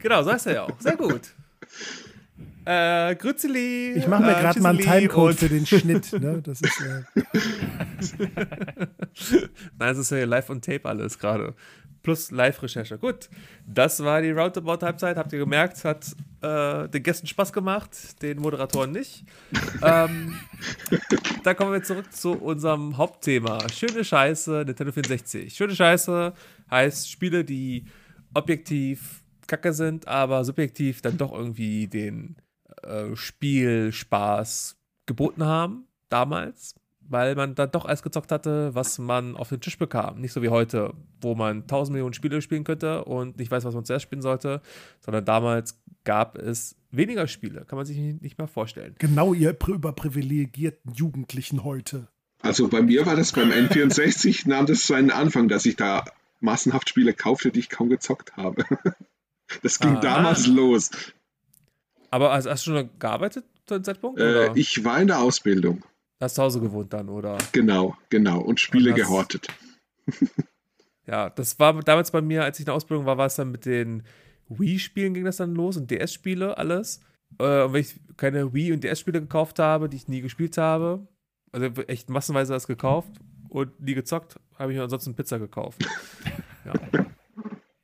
genau, 0.00 0.22
so 0.22 0.32
heißt 0.32 0.46
er 0.46 0.54
ja 0.54 0.62
auch. 0.64 0.80
Sehr 0.80 0.96
gut. 0.96 1.20
Äh, 2.66 3.14
Grützeli. 3.16 3.92
Ich 3.92 4.06
mache 4.08 4.22
mir 4.22 4.38
äh, 4.38 4.40
gerade 4.40 4.58
mal 4.60 4.70
einen 4.70 4.78
Timecode 4.78 5.32
und- 5.32 5.38
für 5.38 5.48
den 5.50 5.66
Schnitt. 5.66 6.10
Ne? 6.14 6.40
Das 6.46 6.62
ist, 6.62 6.80
äh, 6.80 7.02
Nein, 9.78 9.92
es 9.92 9.98
ist 9.98 10.10
ja 10.10 10.24
live 10.24 10.48
on 10.48 10.62
tape 10.62 10.88
alles 10.88 11.18
gerade. 11.18 11.52
Plus 12.04 12.30
Live-Recherche. 12.30 12.98
Gut, 12.98 13.30
das 13.66 14.04
war 14.04 14.20
die 14.20 14.30
Roundabout-Halbzeit. 14.30 15.16
Habt 15.16 15.32
ihr 15.32 15.38
gemerkt, 15.40 15.84
hat 15.84 16.14
äh, 16.42 16.86
den 16.88 17.02
Gästen 17.02 17.26
Spaß 17.26 17.52
gemacht, 17.52 18.22
den 18.22 18.38
Moderatoren 18.40 18.92
nicht. 18.92 19.24
ähm, 19.82 20.38
da 21.42 21.54
kommen 21.54 21.72
wir 21.72 21.82
zurück 21.82 22.12
zu 22.12 22.32
unserem 22.32 22.98
Hauptthema. 22.98 23.58
Schöne 23.70 24.04
Scheiße, 24.04 24.64
Nintendo 24.66 24.92
64. 24.92 25.52
Schöne 25.54 25.74
Scheiße 25.74 26.34
heißt 26.70 27.10
Spiele, 27.10 27.42
die 27.42 27.86
objektiv 28.34 29.24
kacke 29.46 29.72
sind, 29.72 30.06
aber 30.06 30.44
subjektiv 30.44 31.00
dann 31.00 31.16
doch 31.16 31.32
irgendwie 31.32 31.86
den 31.86 32.36
äh, 32.82 33.16
Spielspaß 33.16 34.76
geboten 35.06 35.44
haben, 35.44 35.86
damals 36.10 36.74
weil 37.08 37.34
man 37.34 37.54
dann 37.54 37.70
doch 37.70 37.84
alles 37.84 38.02
gezockt 38.02 38.32
hatte, 38.32 38.74
was 38.74 38.98
man 38.98 39.36
auf 39.36 39.48
den 39.50 39.60
Tisch 39.60 39.78
bekam. 39.78 40.20
Nicht 40.20 40.32
so 40.32 40.42
wie 40.42 40.48
heute, 40.48 40.94
wo 41.20 41.34
man 41.34 41.66
tausend 41.66 41.92
Millionen 41.92 42.14
Spiele 42.14 42.40
spielen 42.42 42.64
könnte 42.64 43.04
und 43.04 43.38
nicht 43.38 43.50
weiß, 43.50 43.64
was 43.64 43.74
man 43.74 43.84
zuerst 43.84 44.04
spielen 44.04 44.22
sollte, 44.22 44.60
sondern 45.00 45.24
damals 45.24 45.80
gab 46.04 46.36
es 46.38 46.76
weniger 46.90 47.26
Spiele. 47.26 47.64
Kann 47.66 47.76
man 47.76 47.86
sich 47.86 47.96
nicht 47.98 48.38
mehr 48.38 48.48
vorstellen. 48.48 48.94
genau 48.98 49.34
ihr 49.34 49.52
pri- 49.58 49.74
überprivilegierten 49.74 50.92
Jugendlichen 50.92 51.64
heute. 51.64 52.08
Also 52.42 52.68
bei 52.68 52.82
mir 52.82 53.06
war 53.06 53.16
das 53.16 53.32
beim 53.32 53.50
N64, 53.50 54.46
nahm 54.48 54.66
das 54.66 54.86
seinen 54.86 55.10
Anfang, 55.10 55.48
dass 55.48 55.64
ich 55.66 55.76
da 55.76 56.04
massenhaft 56.40 56.88
Spiele 56.90 57.14
kaufte, 57.14 57.50
die 57.50 57.60
ich 57.60 57.70
kaum 57.70 57.88
gezockt 57.88 58.36
habe. 58.36 58.64
Das 59.62 59.78
ging 59.78 59.96
Ah. 59.96 60.00
damals 60.00 60.46
los. 60.46 60.90
Aber 62.10 62.32
also 62.32 62.48
hast 62.50 62.66
du 62.66 62.70
schon 62.72 62.88
gearbeitet 62.98 63.44
zu 63.66 63.74
dem 63.74 63.84
Zeitpunkt? 63.84 64.18
Äh, 64.18 64.22
oder 64.24 64.56
ich 64.56 64.84
war 64.84 65.00
in 65.00 65.06
der 65.08 65.20
Ausbildung. 65.20 65.84
Hast 66.24 66.34
zu 66.36 66.42
Hause 66.42 66.60
gewohnt 66.60 66.92
dann, 66.92 67.08
oder? 67.08 67.38
Genau, 67.52 67.96
genau. 68.10 68.40
Und 68.40 68.58
Spiele 68.60 68.90
Und 68.90 68.98
das- 68.98 69.06
gehortet. 69.08 69.46
Ja, 71.06 71.28
das 71.28 71.58
war 71.58 71.78
damals 71.82 72.10
bei 72.10 72.22
mir, 72.22 72.44
als 72.44 72.58
ich 72.58 72.62
in 72.62 72.66
der 72.66 72.74
Ausbildung 72.74 73.04
war, 73.04 73.18
war 73.18 73.26
es 73.26 73.34
dann 73.34 73.50
mit 73.50 73.66
den 73.66 74.04
Wii-Spielen 74.48 75.12
ging 75.12 75.24
das 75.24 75.36
dann 75.36 75.54
los 75.54 75.76
und 75.76 75.90
DS-Spiele, 75.90 76.56
alles. 76.56 77.00
Äh, 77.38 77.64
und 77.64 77.74
wenn 77.74 77.80
ich 77.82 78.00
keine 78.16 78.44
Wii- 78.54 78.72
und 78.72 78.84
DS-Spiele 78.84 79.20
gekauft 79.20 79.58
habe, 79.58 79.90
die 79.90 79.96
ich 79.98 80.08
nie 80.08 80.22
gespielt 80.22 80.56
habe, 80.56 81.06
also 81.52 81.66
echt 81.88 82.08
massenweise 82.08 82.54
das 82.54 82.66
gekauft 82.66 83.10
und 83.50 83.78
nie 83.80 83.92
gezockt, 83.94 84.36
habe 84.58 84.72
ich 84.72 84.78
mir 84.78 84.84
ansonsten 84.84 85.14
Pizza 85.14 85.38
gekauft. 85.38 85.86
ja. 86.64 86.72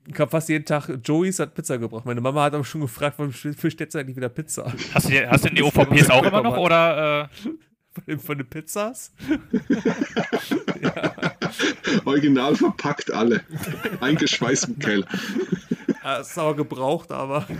Ich 0.07 0.19
habe 0.19 0.31
fast 0.31 0.49
jeden 0.49 0.65
Tag, 0.65 0.89
Joey's 1.05 1.39
hat 1.41 1.55
Pizza 1.55 1.77
gebracht. 1.77 2.07
Meine 2.07 2.21
Mama 2.23 2.43
hat 2.45 2.55
aber 2.55 2.65
schon 2.65 2.81
gefragt, 2.81 3.19
warum 3.19 3.33
für 3.33 3.71
steht 3.71 3.95
eigentlich 3.95 4.17
wieder 4.17 4.31
Pizza? 4.31 4.73
Hast 4.95 5.07
du, 5.07 5.11
die- 5.11 5.27
hast 5.27 5.45
du 5.45 5.49
denn 5.49 5.57
die 5.57 5.63
OVPs 5.63 6.09
auch 6.09 6.25
immer 6.25 6.43
noch 6.43 6.57
oder 6.57 7.29
äh, 7.45 7.49
Von 8.01 8.05
den, 8.07 8.19
von 8.21 8.39
den 8.39 8.49
Pizzas? 8.49 9.13
Original 12.05 12.57
verpackt 12.57 13.11
alle. 13.13 13.43
Eingeschweißt 14.01 14.69
im 14.69 14.79
Keller. 14.79 15.07
Ah, 16.03 16.17
ist 16.19 16.37
aber 16.39 16.57
gebraucht, 16.57 17.11
aber. 17.13 17.47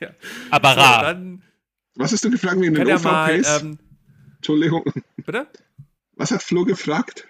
ja. 0.00 0.10
aber 0.50 0.74
So, 0.74 0.80
rar? 0.80 1.02
dann 1.02 1.42
Was 1.94 2.12
hast 2.12 2.24
du 2.24 2.30
gefragt 2.30 2.60
wegen 2.60 2.74
den 2.74 2.86
ja 2.88 2.98
mal. 2.98 3.34
OVPs? 3.38 3.62
Ähm, 3.62 3.78
Entschuldigung. 4.36 4.84
bitte? 5.16 5.46
Was 6.12 6.30
hat 6.30 6.42
Flo 6.42 6.64
gefragt? 6.64 7.26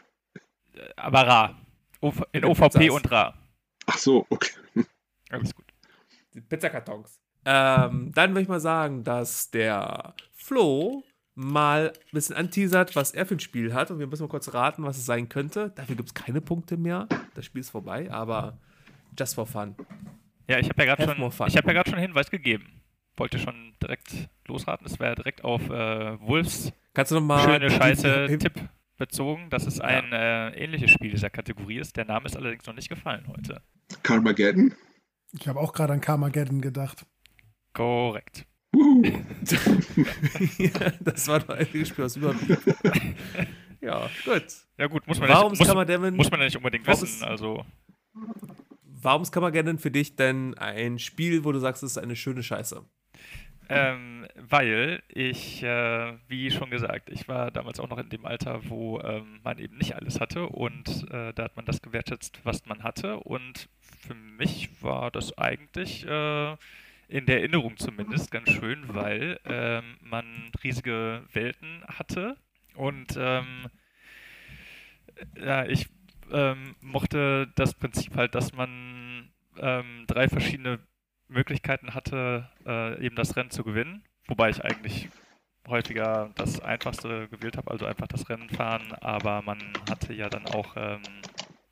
aber 0.97 1.27
rar. 1.27 1.61
OV 2.01 2.23
in 2.33 2.43
Ja, 2.43 2.49
OVP 2.49 2.79
Pizzas. 2.79 2.97
und 2.97 3.11
rar. 3.11 3.39
Ach 3.87 3.99
so, 3.99 4.27
okay. 4.31 4.51
Alles 5.31 5.55
gut. 5.55 5.65
Die 6.35 6.41
Pizzakartons. 6.41 7.21
Ähm, 7.45 8.13
dann 8.15 8.31
würde 8.31 8.43
ich 8.43 8.49
mal 8.49 8.61
sagen, 8.61 9.05
dass 9.05 9.51
der 9.51 10.15
Flo 10.47 11.02
mal 11.35 11.93
ein 11.93 12.10
bisschen 12.12 12.36
anteasert, 12.36 12.94
was 12.97 13.10
er 13.12 13.27
für 13.27 13.35
ein 13.35 13.40
Spiel 13.40 13.74
hat. 13.74 13.90
Und 13.90 13.98
wir 13.98 14.06
müssen 14.06 14.23
mal 14.23 14.28
kurz 14.28 14.55
raten, 14.55 14.85
was 14.85 14.97
es 14.97 15.05
sein 15.05 15.28
könnte. 15.28 15.73
Dafür 15.74 15.97
gibt 15.97 16.09
es 16.09 16.14
keine 16.14 16.40
Punkte 16.40 16.77
mehr. 16.77 17.09
Das 17.35 17.44
Spiel 17.44 17.60
ist 17.60 17.70
vorbei, 17.70 18.10
aber 18.10 18.59
just 19.18 19.35
for 19.35 19.47
fun. 19.47 19.74
Ja, 20.48 20.59
ich 20.59 20.68
habe 20.68 20.85
ja 20.85 20.94
gerade 20.94 21.02
schon, 21.05 21.48
ich 21.48 21.56
habe 21.56 21.66
ja 21.66 21.73
gerade 21.73 21.90
schon 21.90 21.98
Hinweis 21.98 22.31
gegeben. 22.31 22.81
Wollte 23.16 23.39
schon 23.39 23.74
direkt 23.82 24.28
losraten. 24.47 24.86
Es 24.86 25.01
wäre 25.01 25.14
direkt 25.16 25.43
auf 25.43 25.68
äh, 25.68 26.20
Wolfs 26.20 26.73
Kannst 26.94 27.10
du 27.10 27.16
nochmal. 27.16 27.43
schöne 27.43 27.70
Scheiße 27.70 28.39
Tipp 28.39 28.52
bezogen, 28.97 29.51
dass 29.51 29.66
es 29.66 29.78
Ja. 29.78 29.85
ein 29.85 30.12
äh, 30.12 30.51
ähnliches 30.51 30.90
Spiel 30.90 31.10
dieser 31.10 31.28
Kategorie 31.31 31.78
ist. 31.78 31.97
Der 31.97 32.05
Name 32.05 32.27
ist 32.27 32.36
allerdings 32.36 32.66
noch 32.66 32.74
nicht 32.74 32.89
gefallen 32.89 33.27
heute. 33.28 33.62
Carmageddon? 34.02 34.74
Ich 35.32 35.48
habe 35.48 35.59
auch 35.60 35.73
gerade 35.73 35.93
an 35.94 36.01
Carmageddon 36.01 36.60
gedacht. 36.60 37.05
Korrekt. 37.73 38.47
Ja, 40.59 40.93
das 41.01 41.28
war 41.28 41.39
noch 41.40 41.48
ein 41.51 41.66
Spiel 41.66 42.05
aus 42.05 42.16
Überblick. 42.16 42.59
ja, 43.81 44.09
gut. 44.24 44.44
Ja 44.78 44.86
gut, 44.86 45.07
muss 45.07 45.19
man 45.19 45.28
Warum 45.28 45.53
nicht, 45.53 45.59
kann 45.61 45.69
muss, 45.69 45.77
man 45.77 45.86
denn. 45.86 46.16
muss 46.16 46.31
man 46.31 46.40
ja 46.40 46.47
nicht 46.47 46.57
unbedingt 46.57 46.86
wissen. 46.86 47.23
Also 47.24 47.65
Warum 49.03 49.23
ist 49.23 49.31
Kammergeddon 49.32 49.78
für 49.78 49.90
dich 49.90 50.16
denn 50.16 50.55
ein 50.59 50.98
Spiel, 50.98 51.44
wo 51.44 51.53
du 51.53 51.59
sagst, 51.59 51.82
es 51.82 51.93
ist 51.93 51.98
eine 51.98 52.16
schöne 52.16 52.43
Scheiße? 52.43 52.82
Ähm, 53.69 54.27
weil 54.36 55.03
ich, 55.09 55.62
äh, 55.62 56.15
wie 56.28 56.51
schon 56.51 56.70
gesagt, 56.70 57.11
ich 57.11 57.28
war 57.28 57.51
damals 57.51 57.81
auch 57.81 57.89
noch 57.89 57.98
in 57.98 58.09
dem 58.09 58.24
Alter, 58.24 58.61
wo 58.69 59.01
ähm, 59.01 59.40
man 59.43 59.59
eben 59.59 59.77
nicht 59.77 59.97
alles 59.97 60.20
hatte 60.20 60.47
und 60.47 61.09
äh, 61.11 61.32
da 61.35 61.44
hat 61.44 61.57
man 61.57 61.65
das 61.66 61.82
gewertschätzt, 61.82 62.40
was 62.44 62.65
man 62.66 62.85
hatte 62.85 63.19
und 63.19 63.69
für 63.81 64.15
mich 64.15 64.82
war 64.82 65.11
das 65.11 65.36
eigentlich 65.36 66.07
äh, 66.07 66.57
in 67.09 67.27
der 67.27 67.39
Erinnerung 67.39 67.77
zumindest 67.77 68.31
ganz 68.31 68.51
schön, 68.51 68.83
weil 68.89 69.39
ähm, 69.45 69.97
man 70.01 70.51
riesige 70.62 71.23
Welten 71.33 71.85
hatte 71.87 72.37
und 72.74 73.16
ähm, 73.16 73.69
ja, 75.41 75.65
ich 75.66 75.89
ähm, 76.33 76.74
mochte 76.81 77.49
das 77.55 77.74
Prinzip 77.74 78.16
halt, 78.16 78.35
dass 78.35 78.53
man 78.53 79.31
ähm, 79.59 80.05
drei 80.07 80.28
verschiedene 80.28 80.81
Möglichkeiten 81.28 81.95
hatte, 81.95 82.49
äh, 82.66 83.05
eben 83.05 83.16
das 83.16 83.37
Rennen 83.37 83.51
zu 83.51 83.65
gewinnen. 83.65 84.05
Wobei 84.27 84.51
ich 84.51 84.65
eigentlich 84.65 85.09
häufiger 85.69 86.31
das 86.37 86.61
Einfachste 86.61 87.28
gewählt 87.28 87.57
habe, 87.57 87.70
also 87.70 87.87
einfach 87.87 88.07
das 88.07 88.28
Rennen 88.28 88.51
fahren. 88.51 88.93
Aber 89.01 89.43
man 89.43 89.59
hatte 89.89 90.12
ja 90.12 90.28
dann 90.28 90.47
auch 90.47 90.74
ähm, 90.77 91.03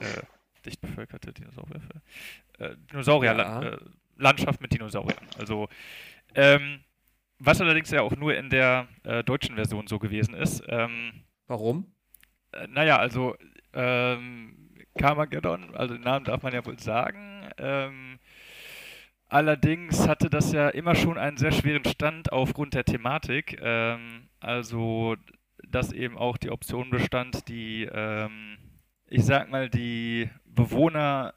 äh, 0.00 0.22
dicht 0.64 0.80
bevölkerte 0.80 1.32
Dinosaurier. 1.32 1.80
Äh, 2.58 2.74
Dinosaurier-Landschaft 2.90 4.58
ja. 4.58 4.62
mit 4.62 4.72
Dinosauriern. 4.72 5.26
Also, 5.38 5.68
ähm, 6.34 6.80
was 7.38 7.60
allerdings 7.60 7.90
ja 7.90 8.02
auch 8.02 8.16
nur 8.16 8.36
in 8.36 8.50
der 8.50 8.88
äh, 9.04 9.24
deutschen 9.24 9.54
Version 9.54 9.86
so 9.86 9.98
gewesen 9.98 10.34
ist. 10.34 10.62
Ähm, 10.68 11.24
Warum? 11.46 11.94
Äh, 12.52 12.66
naja, 12.66 12.98
also 12.98 13.36
ähm, 13.72 14.56
Carmageddon, 14.98 15.74
also 15.74 15.94
den 15.94 16.02
Namen 16.02 16.24
darf 16.24 16.42
man 16.42 16.52
ja 16.52 16.66
wohl 16.66 16.78
sagen. 16.78 17.48
Ähm, 17.56 18.09
allerdings 19.30 20.06
hatte 20.06 20.28
das 20.28 20.52
ja 20.52 20.68
immer 20.68 20.94
schon 20.94 21.18
einen 21.18 21.36
sehr 21.36 21.52
schweren 21.52 21.84
Stand 21.84 22.32
aufgrund 22.32 22.74
der 22.74 22.84
Thematik. 22.84 23.58
Ähm, 23.62 24.28
also, 24.40 25.16
dass 25.68 25.92
eben 25.92 26.18
auch 26.18 26.36
die 26.36 26.50
Option 26.50 26.90
bestand, 26.90 27.48
die, 27.48 27.88
ähm, 27.90 28.58
ich 29.06 29.24
sag 29.24 29.50
mal, 29.50 29.70
die 29.70 30.28
Bewohner 30.44 31.34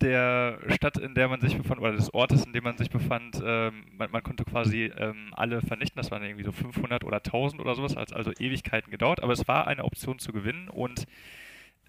der 0.00 0.60
Stadt, 0.68 0.96
in 0.96 1.14
der 1.14 1.28
man 1.28 1.40
sich 1.40 1.56
befand, 1.56 1.80
oder 1.80 1.92
des 1.92 2.14
Ortes, 2.14 2.44
in 2.44 2.52
dem 2.52 2.62
man 2.64 2.76
sich 2.76 2.90
befand, 2.90 3.42
ähm, 3.44 3.84
man, 3.92 4.10
man, 4.10 4.22
konnte 4.22 4.44
quasi 4.44 4.84
ähm, 4.96 5.32
alle 5.32 5.60
vernichten. 5.60 6.00
Das 6.00 6.10
waren 6.10 6.22
irgendwie 6.22 6.44
so 6.44 6.52
500 6.52 7.02
oder 7.04 7.16
1000 7.16 7.60
oder 7.60 7.74
sowas, 7.74 7.96
hat 7.96 8.12
also 8.12 8.30
Ewigkeiten 8.38 8.90
gedauert. 8.90 9.22
Aber 9.22 9.32
es 9.32 9.48
war 9.48 9.66
eine 9.66 9.84
Option 9.84 10.18
zu 10.18 10.32
gewinnen 10.32 10.68
und 10.68 11.06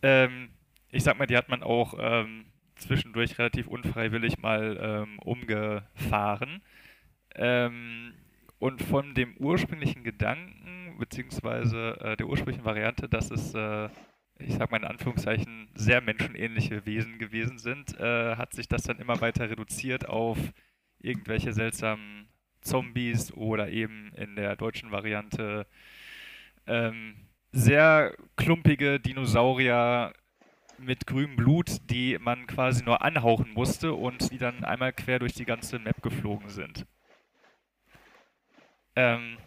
ähm, 0.02 0.50
ich 0.92 1.04
sag 1.04 1.20
mal, 1.20 1.28
die 1.28 1.38
hat 1.38 1.50
man 1.50 1.62
auch 1.62 1.94
ähm, 2.00 2.46
zwischendurch 2.80 3.38
relativ 3.38 3.68
unfreiwillig 3.68 4.40
mal 4.40 4.78
ähm, 4.82 5.20
umgefahren. 5.20 6.62
Ähm, 7.36 8.14
und 8.60 8.82
von 8.82 9.14
dem 9.14 9.38
ursprünglichen 9.38 10.04
Gedanken, 10.04 10.98
beziehungsweise 11.00 11.98
äh, 12.02 12.18
der 12.18 12.28
ursprünglichen 12.28 12.66
Variante, 12.66 13.08
dass 13.08 13.32
es 13.32 13.54
äh, 13.54 13.90
ich 14.40 14.56
sag 14.56 14.72
mal 14.72 14.78
in 14.78 14.86
Anführungszeichen, 14.86 15.70
sehr 15.76 16.02
menschenähnliche 16.02 16.86
Wesen 16.86 17.20
gewesen 17.20 17.58
sind, 17.60 18.00
äh, 18.00 18.36
hat 18.36 18.54
sich 18.54 18.68
das 18.68 18.84
dann 18.84 19.00
immer 19.00 19.20
weiter 19.22 19.50
reduziert 19.50 20.08
auf 20.08 20.38
irgendwelche 21.00 21.54
seltsamen 21.54 22.28
Zombies 22.62 23.34
oder 23.34 23.70
eben 23.70 24.12
in 24.16 24.36
der 24.36 24.56
deutschen 24.56 24.92
Variante 24.92 25.66
ähm, 26.68 27.16
sehr 27.52 28.16
klumpige 28.36 29.00
Dinosaurier 29.00 30.14
mit 30.80 31.08
grünem 31.08 31.36
Blut, 31.36 31.78
die 31.90 32.18
man 32.20 32.48
quasi 32.48 32.84
nur 32.84 33.02
anhauchen 33.02 33.52
musste 33.54 33.94
und 33.94 34.32
die 34.32 34.38
dann 34.38 34.64
einmal 34.64 34.94
quer 34.94 35.20
durch 35.20 35.34
die 35.34 35.46
ganze 35.46 35.80
Map 35.80 36.02
geflogen 36.02 36.50
sind. 36.50 36.86
Ähm, 38.96 39.38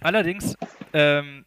allerdings 0.00 0.56
ähm, 0.92 1.44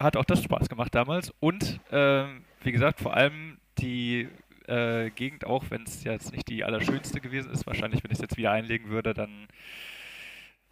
hat 0.00 0.16
auch 0.16 0.24
das 0.24 0.42
Spaß 0.42 0.68
gemacht 0.68 0.94
damals. 0.94 1.32
Und 1.40 1.80
äh, 1.90 2.24
wie 2.62 2.72
gesagt, 2.72 3.00
vor 3.00 3.14
allem 3.14 3.58
die 3.78 4.28
äh, 4.66 5.10
Gegend, 5.10 5.46
auch 5.46 5.64
wenn 5.70 5.82
es 5.82 6.04
jetzt 6.04 6.32
nicht 6.32 6.48
die 6.48 6.64
allerschönste 6.64 7.20
gewesen 7.20 7.50
ist, 7.50 7.66
wahrscheinlich, 7.66 8.02
wenn 8.04 8.10
ich 8.10 8.18
es 8.18 8.22
jetzt 8.22 8.36
wieder 8.36 8.52
einlegen 8.52 8.90
würde, 8.90 9.14
dann 9.14 9.48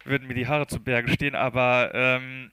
würden 0.03 0.27
mir 0.27 0.35
die 0.35 0.47
Haare 0.47 0.67
zu 0.67 0.83
Berge 0.83 1.11
stehen, 1.11 1.35
aber 1.35 1.91
ähm, 1.93 2.51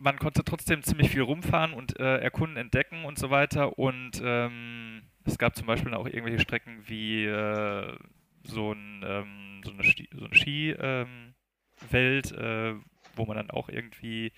man 0.00 0.18
konnte 0.18 0.42
trotzdem 0.44 0.82
ziemlich 0.82 1.10
viel 1.10 1.22
rumfahren 1.22 1.74
und 1.74 2.00
äh, 2.00 2.18
erkunden, 2.18 2.56
entdecken 2.56 3.04
und 3.04 3.18
so 3.18 3.30
weiter. 3.30 3.78
Und 3.78 4.20
ähm, 4.24 5.02
es 5.24 5.38
gab 5.38 5.54
zum 5.54 5.66
Beispiel 5.66 5.94
auch 5.94 6.06
irgendwelche 6.06 6.40
Strecken 6.40 6.82
wie 6.86 7.26
äh, 7.26 7.96
so, 8.42 8.72
ein, 8.72 9.04
ähm, 9.06 9.60
so, 9.62 9.72
eine, 9.72 9.82
so 9.82 10.24
eine 10.24 10.34
Skiwelt, 10.34 12.32
äh, 12.32 12.74
wo 13.14 13.26
man 13.26 13.36
dann 13.36 13.50
auch 13.50 13.68
irgendwie 13.68 14.32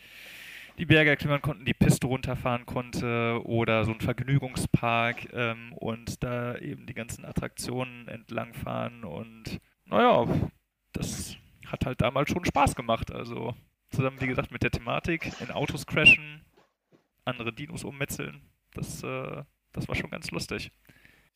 die 0.79 0.87
Berge 0.87 1.11
erklimmern 1.11 1.43
konnten, 1.43 1.65
die 1.65 1.75
Piste 1.75 2.09
runterfahren 2.09 2.67
konnte 2.67 3.41
oder 3.45 3.85
so 3.85 3.93
ein 3.93 4.01
Vergnügungspark 4.01 5.33
ähm, 5.33 5.75
und 5.75 6.25
da 6.25 6.57
eben 6.57 6.87
die 6.87 6.95
ganzen 6.95 7.25
Attraktionen 7.25 8.09
entlangfahren 8.09 9.05
und 9.05 9.61
naja, 9.85 10.27
das 10.93 11.37
hat 11.67 11.87
halt 11.87 12.01
damals 12.01 12.31
schon 12.31 12.45
Spaß 12.45 12.75
gemacht. 12.75 13.13
Also 13.13 13.55
zusammen, 13.93 14.21
wie 14.21 14.27
gesagt, 14.27 14.51
mit 14.51 14.63
der 14.63 14.71
Thematik, 14.71 15.31
in 15.41 15.51
Autos 15.51 15.87
crashen, 15.87 16.43
andere 17.25 17.53
Dinos 17.53 17.85
ummetzeln, 17.85 18.43
das, 18.75 19.03
äh, 19.03 19.45
das 19.73 19.89
war 19.89 19.95
schon 19.95 20.11
ganz 20.11 20.31
lustig 20.31 20.73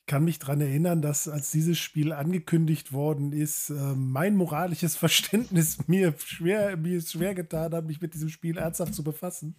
kann 0.07 0.25
mich 0.25 0.39
daran 0.39 0.61
erinnern, 0.61 1.03
dass 1.03 1.29
als 1.29 1.51
dieses 1.51 1.79
Spiel 1.79 2.13
angekündigt 2.13 2.93
worden 2.93 3.33
ist, 3.33 3.71
äh, 3.71 3.75
mein 3.75 4.37
moralisches 4.37 4.97
Verständnis 4.97 5.89
mir 5.89 6.15
schwer, 6.19 6.77
mir 6.77 7.01
schwer 7.01 7.35
getan 7.35 7.75
hat, 7.75 7.87
mich 7.87 8.01
mit 8.01 8.15
diesem 8.15 8.29
Spiel 8.29 8.57
ernsthaft 8.57 8.95
zu 8.95 9.05
befassen. 9.05 9.57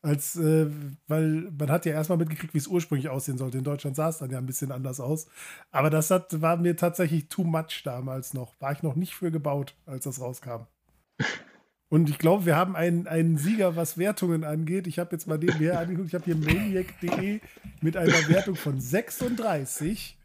Als, 0.00 0.36
äh, 0.36 0.70
weil 1.08 1.50
man 1.58 1.70
hat 1.70 1.84
ja 1.84 1.92
erstmal 1.92 2.18
mitgekriegt, 2.18 2.54
wie 2.54 2.58
es 2.58 2.68
ursprünglich 2.68 3.08
aussehen 3.08 3.38
sollte. 3.38 3.58
In 3.58 3.64
Deutschland 3.64 3.96
sah 3.96 4.10
es 4.10 4.18
dann 4.18 4.30
ja 4.30 4.38
ein 4.38 4.46
bisschen 4.46 4.70
anders 4.70 5.00
aus. 5.00 5.26
Aber 5.72 5.90
das 5.90 6.10
hat, 6.10 6.40
war 6.40 6.56
mir 6.56 6.76
tatsächlich 6.76 7.28
too 7.28 7.42
much 7.42 7.82
damals 7.82 8.32
noch. 8.32 8.60
War 8.60 8.72
ich 8.72 8.82
noch 8.82 8.94
nicht 8.94 9.14
für 9.14 9.32
gebaut, 9.32 9.74
als 9.86 10.04
das 10.04 10.20
rauskam. 10.20 10.66
Und 11.90 12.10
ich 12.10 12.18
glaube, 12.18 12.44
wir 12.44 12.54
haben 12.56 12.76
einen, 12.76 13.06
einen 13.06 13.38
Sieger, 13.38 13.74
was 13.74 13.96
Wertungen 13.96 14.44
angeht. 14.44 14.86
Ich 14.86 14.98
habe 14.98 15.12
jetzt 15.12 15.26
mal 15.26 15.38
nebenher 15.38 15.78
angeguckt. 15.78 16.08
Ich 16.08 16.14
habe 16.14 16.26
hier 16.26 16.36
maniac.de 16.36 17.40
mit 17.80 17.96
einer 17.96 18.28
Wertung 18.28 18.56
von 18.56 18.78
36 18.78 20.18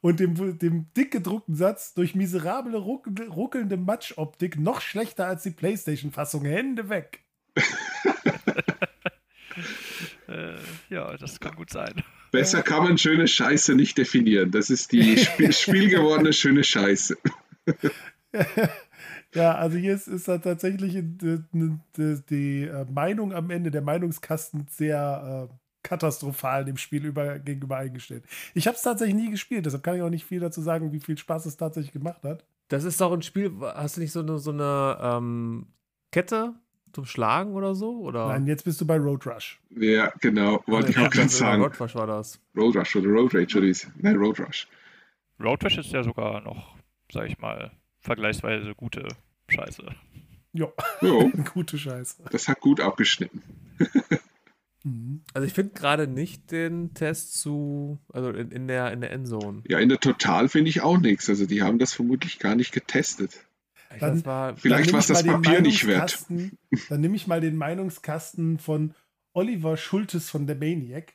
und 0.00 0.20
dem, 0.20 0.58
dem 0.58 0.86
dick 0.94 1.10
gedruckten 1.10 1.56
Satz 1.56 1.94
durch 1.94 2.14
miserable, 2.14 2.76
ruckelnde 2.76 3.76
Matschoptik 3.78 4.58
noch 4.58 4.80
schlechter 4.82 5.26
als 5.26 5.42
die 5.42 5.50
PlayStation-Fassung. 5.50 6.44
Hände 6.44 6.90
weg. 6.90 7.20
äh, 10.28 10.56
ja, 10.90 11.16
das 11.16 11.40
kann 11.40 11.56
gut 11.56 11.70
sein. 11.70 12.02
Besser 12.30 12.62
kann 12.62 12.84
man 12.84 12.98
schöne 12.98 13.26
Scheiße 13.26 13.74
nicht 13.74 13.96
definieren. 13.96 14.50
Das 14.50 14.68
ist 14.68 14.92
die 14.92 15.16
Spiel 15.24 15.52
spielgewordene 15.52 16.34
schöne 16.34 16.62
Scheiße. 16.62 17.16
Ja, 19.36 19.54
also 19.54 19.76
hier 19.76 19.94
ist, 19.94 20.08
ist 20.08 20.28
da 20.28 20.38
tatsächlich 20.38 20.94
die, 20.94 21.42
die, 21.52 22.22
die, 22.30 22.62
äh, 22.62 22.86
Meinung 22.90 23.34
am 23.34 23.50
Ende, 23.50 23.70
der 23.70 23.82
Meinungskasten 23.82 24.66
sehr 24.70 25.48
äh, 25.50 25.54
katastrophal 25.82 26.64
dem 26.64 26.78
Spiel 26.78 27.04
über, 27.04 27.38
gegenüber 27.38 27.76
eingestellt. 27.76 28.24
Ich 28.54 28.66
habe 28.66 28.76
es 28.76 28.82
tatsächlich 28.82 29.14
nie 29.14 29.30
gespielt, 29.30 29.66
deshalb 29.66 29.82
kann 29.82 29.94
ich 29.96 30.02
auch 30.02 30.10
nicht 30.10 30.24
viel 30.24 30.40
dazu 30.40 30.62
sagen, 30.62 30.90
wie 30.92 31.00
viel 31.00 31.18
Spaß 31.18 31.44
es 31.44 31.58
tatsächlich 31.58 31.92
gemacht 31.92 32.22
hat. 32.24 32.46
Das 32.68 32.84
ist 32.84 32.98
doch 32.98 33.12
ein 33.12 33.20
Spiel, 33.20 33.52
hast 33.60 33.98
du 33.98 34.00
nicht 34.00 34.12
so 34.12 34.20
eine, 34.20 34.38
so 34.38 34.52
eine 34.52 34.98
ähm, 35.02 35.66
Kette 36.12 36.54
zum 36.94 37.04
Schlagen 37.04 37.52
oder 37.52 37.74
so? 37.74 38.00
Oder? 38.00 38.28
Nein, 38.28 38.46
jetzt 38.46 38.64
bist 38.64 38.80
du 38.80 38.86
bei 38.86 38.96
Road 38.96 39.26
Rush. 39.26 39.60
Ja, 39.76 40.14
genau, 40.22 40.64
wollte 40.66 40.92
ich 40.92 40.98
auch 40.98 41.10
gerade 41.10 41.28
sagen. 41.28 41.62
Road 41.62 41.78
Rush 41.78 41.94
war 41.94 42.06
das. 42.06 42.40
Road 42.56 42.74
Rush 42.74 42.96
oder 42.96 43.08
Road 43.08 43.34
Rage 43.34 43.58
oder 43.58 43.66
wie 43.66 43.76
Nein, 43.98 44.16
Road 44.16 44.40
Rush. 44.40 44.66
Road 45.38 45.62
Rush 45.62 45.76
ist 45.76 45.92
ja 45.92 46.02
sogar 46.02 46.40
noch, 46.40 46.74
sag 47.12 47.26
ich 47.28 47.38
mal, 47.38 47.70
vergleichsweise 48.00 48.74
gute 48.74 49.06
Scheiße. 49.48 49.84
Ja, 50.52 50.72
jo. 51.00 51.30
gute 51.54 51.78
Scheiße. 51.78 52.24
Das 52.30 52.48
hat 52.48 52.60
gut 52.60 52.80
abgeschnitten. 52.80 53.42
Mhm. 54.86 55.22
Also 55.34 55.48
ich 55.48 55.52
finde 55.52 55.74
gerade 55.74 56.06
nicht 56.06 56.52
den 56.52 56.94
Test 56.94 57.40
zu, 57.40 57.98
also 58.12 58.30
in, 58.30 58.52
in, 58.52 58.68
der, 58.68 58.92
in 58.92 59.00
der 59.00 59.10
Endzone. 59.10 59.64
Ja, 59.66 59.80
in 59.80 59.88
der 59.88 59.98
Total 59.98 60.48
finde 60.48 60.70
ich 60.70 60.80
auch 60.80 60.98
nichts. 60.98 61.28
Also 61.28 61.44
die 61.44 61.62
haben 61.62 61.80
das 61.80 61.92
vermutlich 61.92 62.38
gar 62.38 62.54
nicht 62.54 62.70
getestet. 62.70 63.46
Dann, 63.98 64.24
war, 64.24 64.56
vielleicht 64.56 64.92
war 64.92 65.00
es 65.00 65.08
das 65.08 65.24
Papier 65.24 65.60
nicht 65.60 65.88
wert. 65.88 66.24
Dann 66.28 67.00
nehme 67.00 67.16
ich 67.16 67.26
mal 67.26 67.40
den 67.40 67.56
Meinungskasten 67.56 68.58
von 68.58 68.94
Oliver 69.32 69.76
Schultes 69.76 70.30
von 70.30 70.46
der 70.46 70.54
Maniac. 70.54 71.14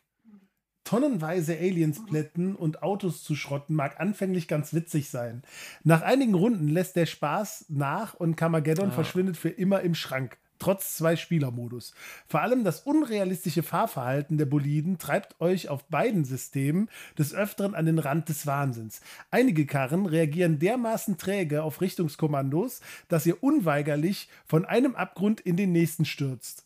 Tonnenweise 0.91 1.57
Aliens 1.57 2.03
plätten 2.05 2.53
und 2.53 2.83
Autos 2.83 3.23
zu 3.23 3.33
schrotten 3.33 3.77
mag 3.77 4.01
anfänglich 4.01 4.49
ganz 4.49 4.73
witzig 4.73 5.09
sein. 5.09 5.41
Nach 5.85 6.01
einigen 6.01 6.33
Runden 6.33 6.67
lässt 6.67 6.97
der 6.97 7.05
Spaß 7.05 7.67
nach 7.69 8.13
und 8.13 8.35
Carmageddon 8.35 8.89
ah. 8.89 8.91
verschwindet 8.91 9.37
für 9.37 9.47
immer 9.47 9.79
im 9.83 9.95
Schrank. 9.95 10.37
Trotz 10.59 10.97
zwei 10.97 11.15
Spielermodus. 11.15 11.93
Vor 12.27 12.41
allem 12.41 12.65
das 12.65 12.81
unrealistische 12.81 13.63
Fahrverhalten 13.63 14.37
der 14.37 14.47
Boliden 14.47 14.97
treibt 14.97 15.39
euch 15.39 15.69
auf 15.69 15.85
beiden 15.85 16.25
Systemen 16.25 16.89
des 17.17 17.33
Öfteren 17.33 17.73
an 17.73 17.85
den 17.85 17.97
Rand 17.97 18.27
des 18.27 18.45
Wahnsinns. 18.45 18.99
Einige 19.29 19.65
Karren 19.65 20.05
reagieren 20.05 20.59
dermaßen 20.59 21.17
träge 21.17 21.63
auf 21.63 21.79
Richtungskommandos, 21.79 22.81
dass 23.07 23.25
ihr 23.25 23.41
unweigerlich 23.41 24.27
von 24.45 24.65
einem 24.65 24.95
Abgrund 24.95 25.39
in 25.39 25.55
den 25.55 25.71
nächsten 25.71 26.03
stürzt. 26.03 26.65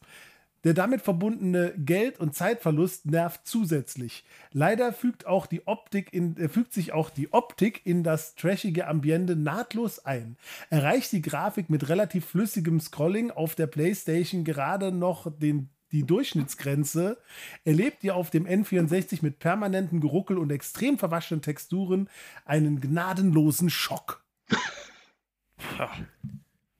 Der 0.65 0.73
damit 0.73 1.01
verbundene 1.01 1.73
Geld- 1.77 2.19
und 2.19 2.35
Zeitverlust 2.35 3.05
nervt 3.05 3.41
zusätzlich. 3.45 4.25
Leider 4.51 4.91
fügt, 4.91 5.27
auch 5.27 5.45
die 5.45 5.65
Optik 5.67 6.11
in, 6.11 6.35
äh, 6.37 6.49
fügt 6.49 6.73
sich 6.73 6.91
auch 6.91 7.11
die 7.11 7.31
Optik 7.31 7.85
in 7.85 8.03
das 8.03 8.35
trashige 8.35 8.87
Ambiente 8.87 9.35
nahtlos 9.35 10.03
ein. 10.03 10.37
Erreicht 10.71 11.11
die 11.11 11.21
Grafik 11.21 11.69
mit 11.69 11.87
relativ 11.87 12.25
flüssigem 12.25 12.79
Scrolling 12.79 13.29
auf 13.29 13.53
der 13.55 13.67
PlayStation 13.67 14.43
gerade 14.43 14.91
noch 14.91 15.31
den 15.39 15.69
die 15.91 16.03
Durchschnittsgrenze, 16.03 17.17
erlebt 17.63 18.03
ihr 18.03 18.15
auf 18.15 18.29
dem 18.29 18.45
N64 18.45 19.19
mit 19.21 19.39
permanentem 19.39 20.01
Geruckel 20.01 20.37
und 20.37 20.51
extrem 20.51 20.97
verwaschenen 20.97 21.41
Texturen 21.41 22.09
einen 22.43 22.81
gnadenlosen 22.81 23.69
Schock. 23.69 24.25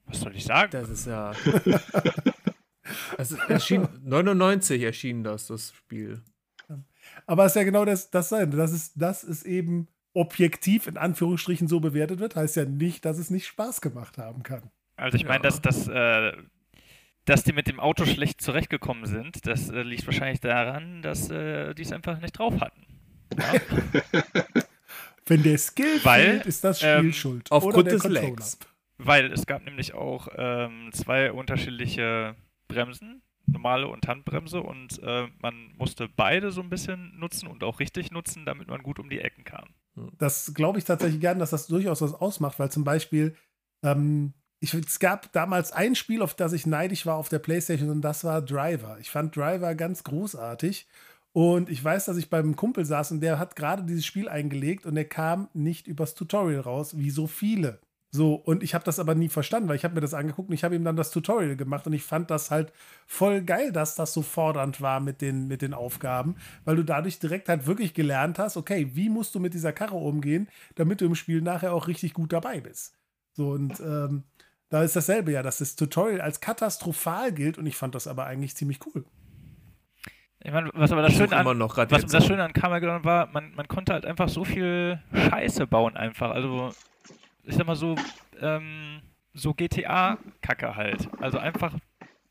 Was 0.07 0.19
soll 0.19 0.35
ich 0.35 0.43
sagen? 0.43 0.71
Das 0.71 0.89
ist 0.89 1.07
ja. 1.07 1.31
es 3.17 3.31
erschien 3.33 3.87
99 4.03 4.81
erschien 4.81 5.23
das, 5.23 5.47
das 5.47 5.73
Spiel. 5.73 6.21
Aber 7.27 7.45
es 7.45 7.51
ist 7.51 7.55
ja 7.57 7.63
genau 7.63 7.85
das, 7.85 8.09
das 8.09 8.29
sein. 8.29 8.51
Das 8.51 8.71
ist, 8.71 8.93
das 8.95 9.23
ist 9.23 9.43
eben 9.45 9.87
objektiv 10.13 10.87
in 10.87 10.97
Anführungsstrichen 10.97 11.67
so 11.67 11.79
bewertet 11.79 12.19
wird, 12.19 12.35
heißt 12.35 12.55
ja 12.55 12.65
nicht, 12.65 13.05
dass 13.05 13.17
es 13.17 13.29
nicht 13.29 13.45
Spaß 13.47 13.81
gemacht 13.81 14.17
haben 14.17 14.43
kann. 14.43 14.71
Also 14.95 15.17
ich 15.17 15.25
meine, 15.25 15.43
Ja. 15.43 15.49
dass, 15.49 15.61
dass, 15.61 15.87
äh, 15.87 16.31
dass 17.25 17.43
die 17.43 17.53
mit 17.53 17.67
dem 17.67 17.79
Auto 17.79 18.05
schlecht 18.05 18.41
zurechtgekommen 18.41 19.05
sind, 19.05 19.45
das 19.45 19.69
äh, 19.69 19.81
liegt 19.83 20.05
wahrscheinlich 20.07 20.39
daran, 20.39 21.01
dass 21.01 21.29
äh, 21.29 21.73
die 21.73 21.81
es 21.83 21.91
einfach 21.91 22.19
nicht 22.21 22.37
drauf 22.39 22.59
hatten. 22.61 22.85
Ja? 23.37 23.53
Wenn 25.27 25.43
der 25.43 25.57
Skill 25.57 25.99
Weil, 26.03 26.23
fehlt, 26.31 26.45
ist 26.45 26.63
das 26.63 26.79
Spiel 26.79 26.89
ähm, 26.89 27.13
schuld. 27.13 27.51
aufgrund 27.51 27.87
des 27.87 28.01
Controller. 28.03 28.29
Lags. 28.29 28.57
Weil 28.97 29.31
es 29.33 29.45
gab 29.45 29.65
nämlich 29.65 29.93
auch 29.93 30.27
ähm, 30.37 30.89
zwei 30.93 31.31
unterschiedliche 31.31 32.35
Bremsen, 32.67 33.21
normale 33.45 33.87
und 33.87 34.07
Handbremse, 34.07 34.61
und 34.61 35.01
äh, 35.03 35.27
man 35.41 35.73
musste 35.77 36.07
beide 36.09 36.51
so 36.51 36.61
ein 36.61 36.69
bisschen 36.69 37.17
nutzen 37.17 37.47
und 37.47 37.63
auch 37.63 37.79
richtig 37.79 38.11
nutzen, 38.11 38.45
damit 38.45 38.67
man 38.67 38.83
gut 38.83 38.99
um 38.99 39.09
die 39.09 39.19
Ecken 39.19 39.43
kam. 39.43 39.69
Das 40.17 40.53
glaube 40.53 40.79
ich 40.79 40.85
tatsächlich 40.85 41.21
gern, 41.21 41.39
dass 41.39 41.51
das 41.51 41.67
durchaus 41.67 42.01
was 42.01 42.13
ausmacht, 42.13 42.59
weil 42.59 42.71
zum 42.71 42.83
Beispiel, 42.83 43.35
ähm, 43.83 44.33
ich, 44.59 44.73
es 44.73 44.99
gab 44.99 45.31
damals 45.31 45.71
ein 45.71 45.95
Spiel, 45.95 46.21
auf 46.21 46.33
das 46.33 46.53
ich 46.53 46.65
neidisch 46.65 47.05
war 47.05 47.15
auf 47.15 47.29
der 47.29 47.39
Playstation 47.39 47.89
und 47.89 48.01
das 48.01 48.23
war 48.23 48.41
Driver. 48.41 48.97
Ich 48.99 49.09
fand 49.09 49.35
Driver 49.35 49.75
ganz 49.75 50.03
großartig 50.03 50.87
und 51.33 51.69
ich 51.69 51.83
weiß, 51.83 52.05
dass 52.05 52.17
ich 52.17 52.29
beim 52.29 52.55
Kumpel 52.55 52.85
saß 52.85 53.11
und 53.11 53.21
der 53.21 53.39
hat 53.39 53.55
gerade 53.55 53.83
dieses 53.83 54.05
Spiel 54.05 54.27
eingelegt 54.27 54.85
und 54.85 54.97
er 54.97 55.05
kam 55.05 55.49
nicht 55.53 55.87
übers 55.87 56.15
Tutorial 56.15 56.61
raus, 56.61 56.97
wie 56.97 57.09
so 57.09 57.27
viele. 57.27 57.79
So, 58.15 58.35
und 58.35 58.63
ich 58.63 58.73
habe 58.73 58.85
das 58.85 58.97
aber 58.97 59.13
nie 59.13 59.27
verstanden, 59.27 59.67
weil 59.67 59.75
ich 59.75 59.83
habe 59.83 59.95
mir 59.95 59.99
das 59.99 60.13
angeguckt 60.13 60.47
und 60.47 60.55
ich 60.55 60.63
habe 60.63 60.73
ihm 60.73 60.85
dann 60.85 60.95
das 60.95 61.11
Tutorial 61.11 61.57
gemacht 61.57 61.85
und 61.85 61.91
ich 61.91 62.03
fand 62.03 62.31
das 62.31 62.49
halt 62.49 62.71
voll 63.05 63.41
geil, 63.41 63.73
dass 63.73 63.95
das 63.95 64.13
so 64.13 64.21
fordernd 64.21 64.79
war 64.79 65.01
mit 65.01 65.19
den, 65.19 65.49
mit 65.49 65.61
den 65.61 65.73
Aufgaben, 65.73 66.37
weil 66.63 66.77
du 66.77 66.83
dadurch 66.83 67.19
direkt 67.19 67.49
halt 67.49 67.67
wirklich 67.67 67.93
gelernt 67.93 68.39
hast, 68.39 68.55
okay, 68.55 68.91
wie 68.93 69.09
musst 69.09 69.35
du 69.35 69.41
mit 69.41 69.53
dieser 69.53 69.73
Karre 69.73 69.95
umgehen, 69.97 70.47
damit 70.75 71.01
du 71.01 71.05
im 71.05 71.15
Spiel 71.15 71.41
nachher 71.41 71.73
auch 71.73 71.89
richtig 71.89 72.13
gut 72.13 72.31
dabei 72.31 72.61
bist. 72.61 72.95
So, 73.33 73.49
und 73.49 73.81
ähm, 73.81 74.23
da 74.69 74.81
ist 74.81 74.95
dasselbe 74.95 75.33
ja, 75.33 75.43
dass 75.43 75.57
das 75.57 75.75
Tutorial 75.75 76.21
als 76.21 76.39
katastrophal 76.39 77.33
gilt 77.33 77.57
und 77.57 77.65
ich 77.65 77.75
fand 77.75 77.95
das 77.95 78.07
aber 78.07 78.27
eigentlich 78.27 78.55
ziemlich 78.55 78.79
cool. 78.85 79.03
Ich 80.41 80.53
meine, 80.53 80.69
was 80.73 80.93
aber 80.93 81.01
das 81.01 81.13
Schöne 81.13 81.35
an, 81.35 81.57
noch 81.57 81.75
was 81.75 82.05
das. 82.05 82.25
Schöne 82.25 82.45
an 82.45 82.53
Carmageddon 82.53 83.03
war, 83.03 83.27
man, 83.33 83.53
man 83.55 83.67
konnte 83.67 83.91
halt 83.91 84.05
einfach 84.05 84.29
so 84.29 84.45
viel 84.45 85.01
Scheiße 85.11 85.67
bauen 85.67 85.97
einfach. 85.97 86.31
Also, 86.31 86.71
ich 87.45 87.55
sag 87.55 87.65
mal 87.65 87.75
so, 87.75 87.95
ähm, 88.41 89.01
so 89.33 89.53
GTA-Kacke 89.53 90.75
halt. 90.75 91.07
Also 91.19 91.37
einfach 91.37 91.75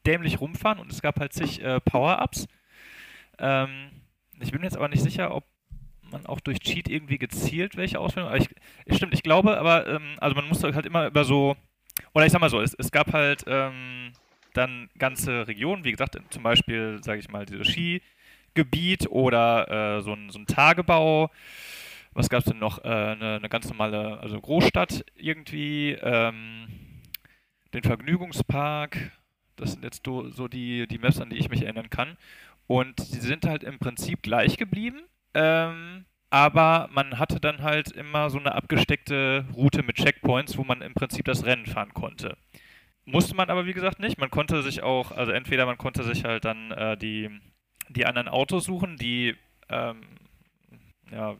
dämlich 0.06 0.40
rumfahren 0.40 0.78
und 0.78 0.92
es 0.92 1.02
gab 1.02 1.18
halt 1.20 1.32
zig 1.32 1.62
äh, 1.62 1.80
Power-Ups. 1.80 2.46
Ähm, 3.38 3.90
ich 4.40 4.50
bin 4.50 4.60
mir 4.60 4.66
jetzt 4.66 4.76
aber 4.76 4.88
nicht 4.88 5.02
sicher, 5.02 5.34
ob 5.34 5.44
man 6.10 6.26
auch 6.26 6.40
durch 6.40 6.60
Cheat 6.60 6.88
irgendwie 6.88 7.18
gezielt 7.18 7.76
welche 7.76 7.98
auswählen. 7.98 8.26
Aber 8.26 8.36
ich, 8.36 8.48
stimmt, 8.90 9.14
ich 9.14 9.22
glaube, 9.22 9.58
aber 9.58 9.86
ähm, 9.86 10.16
also 10.18 10.34
man 10.36 10.48
musste 10.48 10.72
halt 10.74 10.86
immer 10.86 11.06
über 11.06 11.24
so, 11.24 11.56
oder 12.12 12.26
ich 12.26 12.32
sag 12.32 12.40
mal 12.40 12.50
so, 12.50 12.60
es, 12.60 12.74
es 12.74 12.90
gab 12.90 13.12
halt 13.12 13.44
ähm, 13.46 14.12
dann 14.52 14.88
ganze 14.98 15.46
Regionen, 15.48 15.84
wie 15.84 15.90
gesagt, 15.90 16.18
zum 16.30 16.42
Beispiel, 16.42 17.00
sage 17.02 17.20
ich 17.20 17.28
mal, 17.28 17.46
dieses 17.46 17.68
Skigebiet 17.68 19.08
oder 19.08 19.98
äh, 19.98 20.02
so, 20.02 20.12
ein, 20.12 20.30
so 20.30 20.38
ein 20.38 20.46
Tagebau. 20.46 21.30
Was 22.14 22.28
gab 22.28 22.40
es 22.40 22.46
denn 22.46 22.58
noch? 22.58 22.84
Äh, 22.84 22.88
eine, 22.88 23.48
ganz 23.48 23.68
normale, 23.68 24.18
also 24.20 24.40
Großstadt 24.40 25.04
irgendwie, 25.16 25.92
ähm, 26.00 26.68
den 27.74 27.82
Vergnügungspark. 27.82 29.12
Das 29.56 29.72
sind 29.72 29.84
jetzt 29.84 30.04
so, 30.04 30.48
die, 30.48 30.86
die 30.86 30.98
Maps, 30.98 31.20
an 31.20 31.30
die 31.30 31.36
ich 31.36 31.50
mich 31.50 31.62
erinnern 31.62 31.90
kann. 31.90 32.16
Und 32.66 32.98
die 32.98 33.20
sind 33.20 33.46
halt 33.46 33.62
im 33.62 33.78
Prinzip 33.78 34.22
gleich 34.22 34.56
geblieben. 34.56 35.02
Ähm, 35.34 36.06
aber 36.30 36.88
man 36.92 37.18
hatte 37.18 37.38
dann 37.40 37.62
halt 37.62 37.92
immer 37.92 38.30
so 38.30 38.38
eine 38.38 38.54
abgesteckte 38.54 39.44
Route 39.54 39.82
mit 39.82 39.96
Checkpoints, 39.96 40.56
wo 40.56 40.64
man 40.64 40.82
im 40.82 40.94
Prinzip 40.94 41.24
das 41.26 41.44
Rennen 41.44 41.66
fahren 41.66 41.94
konnte. 41.94 42.36
Musste 43.04 43.34
man 43.34 43.50
aber 43.50 43.66
wie 43.66 43.74
gesagt 43.74 44.00
nicht. 44.00 44.18
Man 44.18 44.30
konnte 44.30 44.62
sich 44.62 44.82
auch, 44.82 45.12
also 45.12 45.32
entweder 45.32 45.66
man 45.66 45.78
konnte 45.78 46.02
sich 46.02 46.24
halt 46.24 46.44
dann 46.44 46.70
äh, 46.72 46.96
die, 46.96 47.30
die 47.88 48.06
anderen 48.06 48.28
Autos 48.28 48.64
suchen, 48.64 48.96
die 48.96 49.36
ähm, 49.68 50.00
ja, 51.12 51.36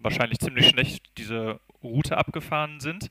wahrscheinlich 0.00 0.38
ziemlich 0.38 0.68
schlecht 0.68 1.04
diese 1.18 1.60
Route 1.82 2.16
abgefahren 2.16 2.80
sind, 2.80 3.10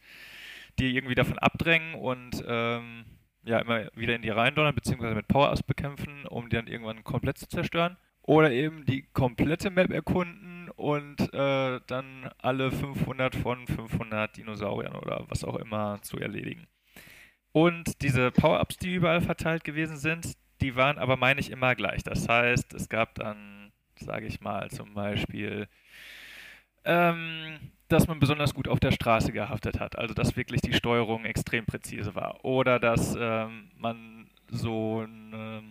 die 0.80 0.96
irgendwie 0.96 1.16
davon 1.16 1.40
abdrängen 1.40 1.96
und 1.96 2.44
ähm, 2.48 3.06
ja 3.44 3.60
immer 3.60 3.88
wieder 3.96 4.16
in 4.16 4.22
die 4.22 4.30
Reihen 4.30 4.56
donnern, 4.56 4.76
beziehungsweise 4.76 5.16
mit 5.16 5.28
Power-Ups 5.28 5.64
bekämpfen, 5.64 6.26
um 6.28 6.50
die 6.50 6.56
dann 6.56 6.68
irgendwann 6.68 7.04
komplett 7.04 7.38
zu 7.38 7.48
zerstören. 7.48 7.98
Oder 8.22 8.52
eben 8.52 8.86
die 8.86 9.04
komplette 9.14 9.70
Map 9.70 9.90
erkunden 9.90 10.70
und 10.76 11.34
äh, 11.34 11.80
dann 11.88 12.30
alle 12.40 12.72
500 12.72 13.36
von 13.36 13.66
500 13.68 14.36
Dinosauriern 14.36 14.96
oder 14.96 15.24
was 15.30 15.46
auch 15.46 15.56
immer 15.56 16.02
zu 16.02 16.18
erledigen. 16.18 16.68
Und 17.54 18.02
diese 18.02 18.32
Power-Ups, 18.32 18.78
die 18.78 18.94
überall 18.94 19.22
verteilt 19.22 19.64
gewesen 19.64 19.96
sind, 19.96 20.34
die 20.62 20.76
waren 20.76 20.98
aber, 20.98 21.16
meine 21.16 21.40
ich, 21.40 21.52
immer 21.52 21.74
gleich. 21.76 22.04
Das 22.04 22.28
heißt, 22.28 22.74
es 22.74 22.90
gab 22.90 23.16
dann, 23.16 23.72
sage 23.98 24.26
ich 24.26 24.42
mal, 24.42 24.70
zum 24.72 24.94
Beispiel, 24.94 25.68
ähm, 26.88 27.60
dass 27.90 28.08
man 28.08 28.20
besonders 28.20 28.54
gut 28.54 28.68
auf 28.68 28.80
der 28.80 28.92
Straße 28.92 29.32
gehaftet 29.32 29.80
hat. 29.80 29.98
Also, 29.98 30.14
dass 30.14 30.36
wirklich 30.36 30.62
die 30.62 30.74
Steuerung 30.74 31.26
extrem 31.26 31.66
präzise 31.66 32.16
war. 32.16 32.44
Oder 32.44 32.80
dass 32.80 33.16
ähm, 33.20 33.70
man 33.78 34.28
so 34.50 35.06
eine, 35.06 35.62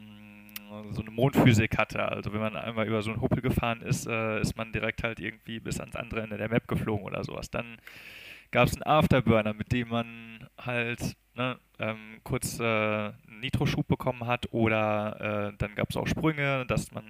so 0.92 1.00
eine 1.00 1.10
Mondphysik 1.10 1.78
hatte. 1.78 2.06
Also, 2.06 2.32
wenn 2.32 2.40
man 2.40 2.56
einmal 2.56 2.86
über 2.86 3.02
so 3.02 3.10
einen 3.10 3.20
Huppel 3.20 3.40
gefahren 3.42 3.80
ist, 3.80 4.06
äh, 4.06 4.40
ist 4.40 4.56
man 4.56 4.72
direkt 4.72 5.02
halt 5.02 5.18
irgendwie 5.18 5.58
bis 5.58 5.80
ans 5.80 5.96
andere 5.96 6.20
Ende 6.22 6.36
der 6.36 6.50
Map 6.50 6.68
geflogen 6.68 7.04
oder 7.06 7.24
sowas. 7.24 7.50
Dann 7.50 7.78
gab 8.50 8.68
es 8.68 8.74
einen 8.74 8.84
Afterburner, 8.84 9.54
mit 9.54 9.72
dem 9.72 9.88
man 9.88 10.48
halt 10.58 11.16
ne, 11.34 11.58
ähm, 11.78 12.20
kurz 12.24 12.60
äh, 12.60 12.62
einen 12.62 13.40
Nitroschub 13.40 13.86
bekommen 13.88 14.26
hat 14.26 14.52
oder 14.52 15.50
äh, 15.50 15.56
dann 15.58 15.74
gab 15.74 15.90
es 15.90 15.96
auch 15.96 16.06
Sprünge, 16.06 16.64
dass 16.66 16.92
man 16.92 17.04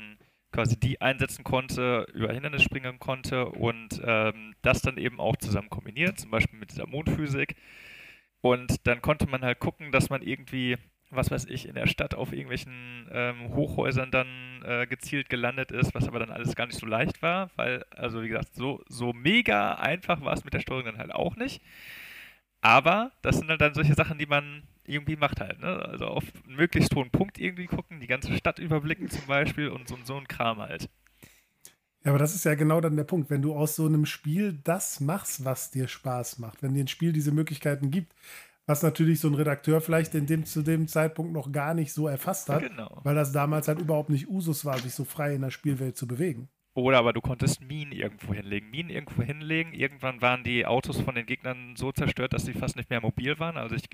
quasi 0.56 0.80
die 0.80 1.02
einsetzen 1.02 1.44
konnte, 1.44 2.06
über 2.14 2.32
Hindernis 2.32 2.62
springen 2.62 2.98
konnte 2.98 3.44
und 3.44 4.00
ähm, 4.02 4.54
das 4.62 4.80
dann 4.80 4.96
eben 4.96 5.20
auch 5.20 5.36
zusammen 5.36 5.68
kombiniert, 5.68 6.18
zum 6.18 6.30
Beispiel 6.30 6.58
mit 6.58 6.70
dieser 6.70 6.86
Mondphysik. 6.86 7.56
Und 8.40 8.86
dann 8.86 9.02
konnte 9.02 9.26
man 9.28 9.42
halt 9.42 9.60
gucken, 9.60 9.92
dass 9.92 10.08
man 10.08 10.22
irgendwie, 10.22 10.78
was 11.10 11.30
weiß 11.30 11.44
ich, 11.44 11.68
in 11.68 11.74
der 11.74 11.86
Stadt 11.86 12.14
auf 12.14 12.32
irgendwelchen 12.32 13.06
ähm, 13.12 13.54
Hochhäusern 13.54 14.10
dann 14.10 14.62
äh, 14.64 14.86
gezielt 14.86 15.28
gelandet 15.28 15.72
ist, 15.72 15.94
was 15.94 16.08
aber 16.08 16.20
dann 16.20 16.30
alles 16.30 16.56
gar 16.56 16.66
nicht 16.66 16.78
so 16.78 16.86
leicht 16.86 17.20
war, 17.20 17.50
weil, 17.56 17.84
also 17.94 18.22
wie 18.22 18.28
gesagt, 18.28 18.54
so, 18.54 18.82
so 18.88 19.12
mega 19.12 19.74
einfach 19.74 20.22
war 20.22 20.32
es 20.32 20.44
mit 20.44 20.54
der 20.54 20.60
Steuerung 20.60 20.86
dann 20.86 20.98
halt 20.98 21.14
auch 21.14 21.36
nicht. 21.36 21.60
Aber 22.62 23.12
das 23.20 23.36
sind 23.36 23.50
halt 23.50 23.60
dann 23.60 23.74
solche 23.74 23.92
Sachen, 23.92 24.16
die 24.16 24.26
man 24.26 24.62
irgendwie 24.88 25.16
macht 25.16 25.40
halt. 25.40 25.60
Ne? 25.60 25.66
Also 25.66 26.06
auf 26.06 26.24
einen 26.46 26.56
möglichst 26.56 26.94
hohen 26.94 27.10
Punkt 27.10 27.38
irgendwie 27.38 27.66
gucken, 27.66 28.00
die 28.00 28.06
ganze 28.06 28.32
Stadt 28.34 28.58
überblicken 28.58 29.10
zum 29.10 29.26
Beispiel 29.26 29.68
und 29.68 29.88
so, 29.88 29.96
so 30.04 30.16
ein 30.16 30.28
Kram 30.28 30.58
halt. 30.58 30.88
Ja, 32.04 32.12
aber 32.12 32.18
das 32.18 32.34
ist 32.34 32.44
ja 32.44 32.54
genau 32.54 32.80
dann 32.80 32.96
der 32.96 33.04
Punkt, 33.04 33.30
wenn 33.30 33.42
du 33.42 33.54
aus 33.54 33.76
so 33.76 33.86
einem 33.86 34.06
Spiel 34.06 34.60
das 34.64 35.00
machst, 35.00 35.44
was 35.44 35.70
dir 35.70 35.88
Spaß 35.88 36.38
macht, 36.38 36.62
wenn 36.62 36.74
dir 36.74 36.84
ein 36.84 36.88
Spiel 36.88 37.12
diese 37.12 37.32
Möglichkeiten 37.32 37.90
gibt, 37.90 38.14
was 38.66 38.82
natürlich 38.82 39.20
so 39.20 39.28
ein 39.28 39.34
Redakteur 39.34 39.80
vielleicht 39.80 40.14
in 40.14 40.26
dem, 40.26 40.44
zu 40.44 40.62
dem 40.62 40.86
Zeitpunkt 40.88 41.32
noch 41.32 41.50
gar 41.52 41.74
nicht 41.74 41.92
so 41.92 42.06
erfasst 42.08 42.48
hat, 42.48 42.62
Genau. 42.62 43.00
weil 43.02 43.14
das 43.14 43.32
damals 43.32 43.66
halt 43.68 43.80
überhaupt 43.80 44.10
nicht 44.10 44.28
Usus 44.28 44.64
war, 44.64 44.78
sich 44.78 44.92
so 44.94 45.04
frei 45.04 45.34
in 45.34 45.42
der 45.42 45.50
Spielwelt 45.50 45.96
zu 45.96 46.06
bewegen. 46.06 46.48
Oder 46.74 46.98
aber 46.98 47.12
du 47.14 47.22
konntest 47.22 47.62
Minen 47.62 47.92
irgendwo 47.92 48.34
hinlegen. 48.34 48.70
Minen 48.70 48.90
irgendwo 48.90 49.22
hinlegen. 49.22 49.72
Irgendwann 49.72 50.20
waren 50.20 50.44
die 50.44 50.66
Autos 50.66 51.00
von 51.00 51.14
den 51.14 51.24
Gegnern 51.24 51.74
so 51.74 51.90
zerstört, 51.90 52.34
dass 52.34 52.44
sie 52.44 52.52
fast 52.52 52.76
nicht 52.76 52.90
mehr 52.90 53.00
mobil 53.00 53.38
waren. 53.38 53.56
Also 53.56 53.76
ich, 53.76 53.84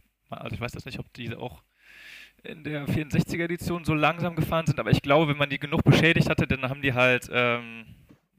also 0.40 0.54
ich 0.54 0.60
weiß 0.60 0.72
das 0.72 0.84
nicht, 0.84 0.98
ob 0.98 1.12
diese 1.14 1.38
auch 1.38 1.62
in 2.44 2.64
der 2.64 2.88
64er 2.88 3.44
Edition 3.44 3.84
so 3.84 3.94
langsam 3.94 4.34
gefahren 4.34 4.66
sind, 4.66 4.80
aber 4.80 4.90
ich 4.90 5.02
glaube, 5.02 5.28
wenn 5.28 5.36
man 5.36 5.50
die 5.50 5.58
genug 5.58 5.84
beschädigt 5.84 6.28
hatte, 6.28 6.46
dann 6.46 6.68
haben 6.68 6.82
die 6.82 6.92
halt, 6.92 7.30
ähm, 7.32 7.84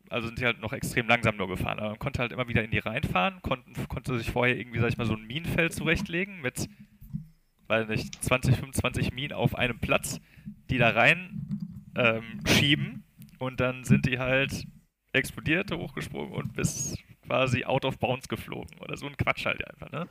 also 0.09 0.27
sind 0.27 0.39
die 0.39 0.45
halt 0.45 0.59
noch 0.59 0.73
extrem 0.73 1.07
langsam 1.07 1.37
nur 1.37 1.47
gefahren. 1.47 1.79
Aber 1.79 1.89
man 1.91 1.99
konnte 1.99 2.19
halt 2.19 2.31
immer 2.31 2.47
wieder 2.47 2.63
in 2.63 2.71
die 2.71 2.79
reinfahren, 2.79 3.41
konnten, 3.41 3.73
konnte 3.87 4.17
sich 4.17 4.29
vorher 4.29 4.57
irgendwie, 4.57 4.79
sag 4.79 4.89
ich 4.89 4.97
mal, 4.97 5.05
so 5.05 5.15
ein 5.15 5.25
Minenfeld 5.25 5.73
zurechtlegen 5.73 6.41
mit, 6.41 6.67
weiß 7.67 7.87
nicht, 7.87 8.21
20, 8.23 8.55
25 8.55 9.13
Minen 9.13 9.33
auf 9.33 9.55
einem 9.55 9.79
Platz, 9.79 10.19
die 10.69 10.77
da 10.77 10.89
rein 10.89 11.89
ähm, 11.95 12.41
schieben 12.45 13.05
und 13.39 13.59
dann 13.59 13.85
sind 13.85 14.05
die 14.05 14.19
halt 14.19 14.67
explodiert, 15.13 15.71
hochgesprungen 15.71 16.33
und 16.33 16.53
bis 16.53 16.97
quasi 17.25 17.63
out 17.63 17.85
of 17.85 17.99
bounds 17.99 18.27
geflogen. 18.27 18.79
Oder 18.79 18.97
so 18.97 19.07
ein 19.07 19.15
Quatsch 19.15 19.45
halt 19.45 19.65
einfach, 19.69 19.91
ne? 19.91 20.07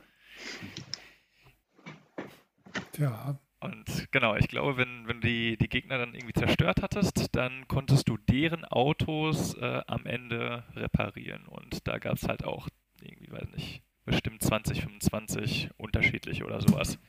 Tja, 2.91 3.39
Und 3.59 4.11
genau, 4.11 4.35
ich 4.35 4.47
glaube, 4.47 4.77
wenn, 4.77 5.07
wenn 5.07 5.21
du 5.21 5.27
die, 5.27 5.57
die 5.57 5.69
Gegner 5.69 5.97
dann 5.97 6.13
irgendwie 6.13 6.33
zerstört 6.33 6.81
hattest, 6.81 7.35
dann 7.35 7.67
konntest 7.67 8.09
du 8.09 8.17
deren 8.17 8.65
Autos 8.65 9.55
äh, 9.55 9.81
am 9.87 10.05
Ende 10.05 10.65
reparieren. 10.75 11.45
Und 11.47 11.87
da 11.87 11.97
gab 11.97 12.15
es 12.15 12.27
halt 12.27 12.43
auch 12.43 12.67
irgendwie, 13.01 13.31
weiß 13.31 13.49
nicht, 13.55 13.83
bestimmt 14.05 14.41
20, 14.43 14.81
25 14.81 15.69
unterschiedliche 15.77 16.45
oder 16.45 16.59
sowas. 16.61 16.99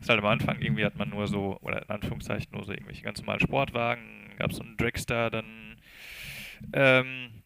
Ist 0.00 0.08
halt 0.08 0.20
am 0.20 0.26
Anfang 0.26 0.60
irgendwie 0.60 0.84
hat 0.84 0.96
man 0.96 1.10
nur 1.10 1.26
so, 1.26 1.58
oder 1.60 1.82
in 1.82 1.90
Anführungszeichen 1.90 2.52
nur 2.52 2.64
so 2.64 2.72
irgendwelche 2.72 3.02
ganz 3.02 3.20
normalen 3.20 3.40
Sportwagen, 3.40 4.30
gab 4.38 4.50
es 4.50 4.56
so 4.56 4.62
einen 4.62 4.76
Dragster, 4.76 5.30
dann 5.30 5.76
ähm, 6.72 7.42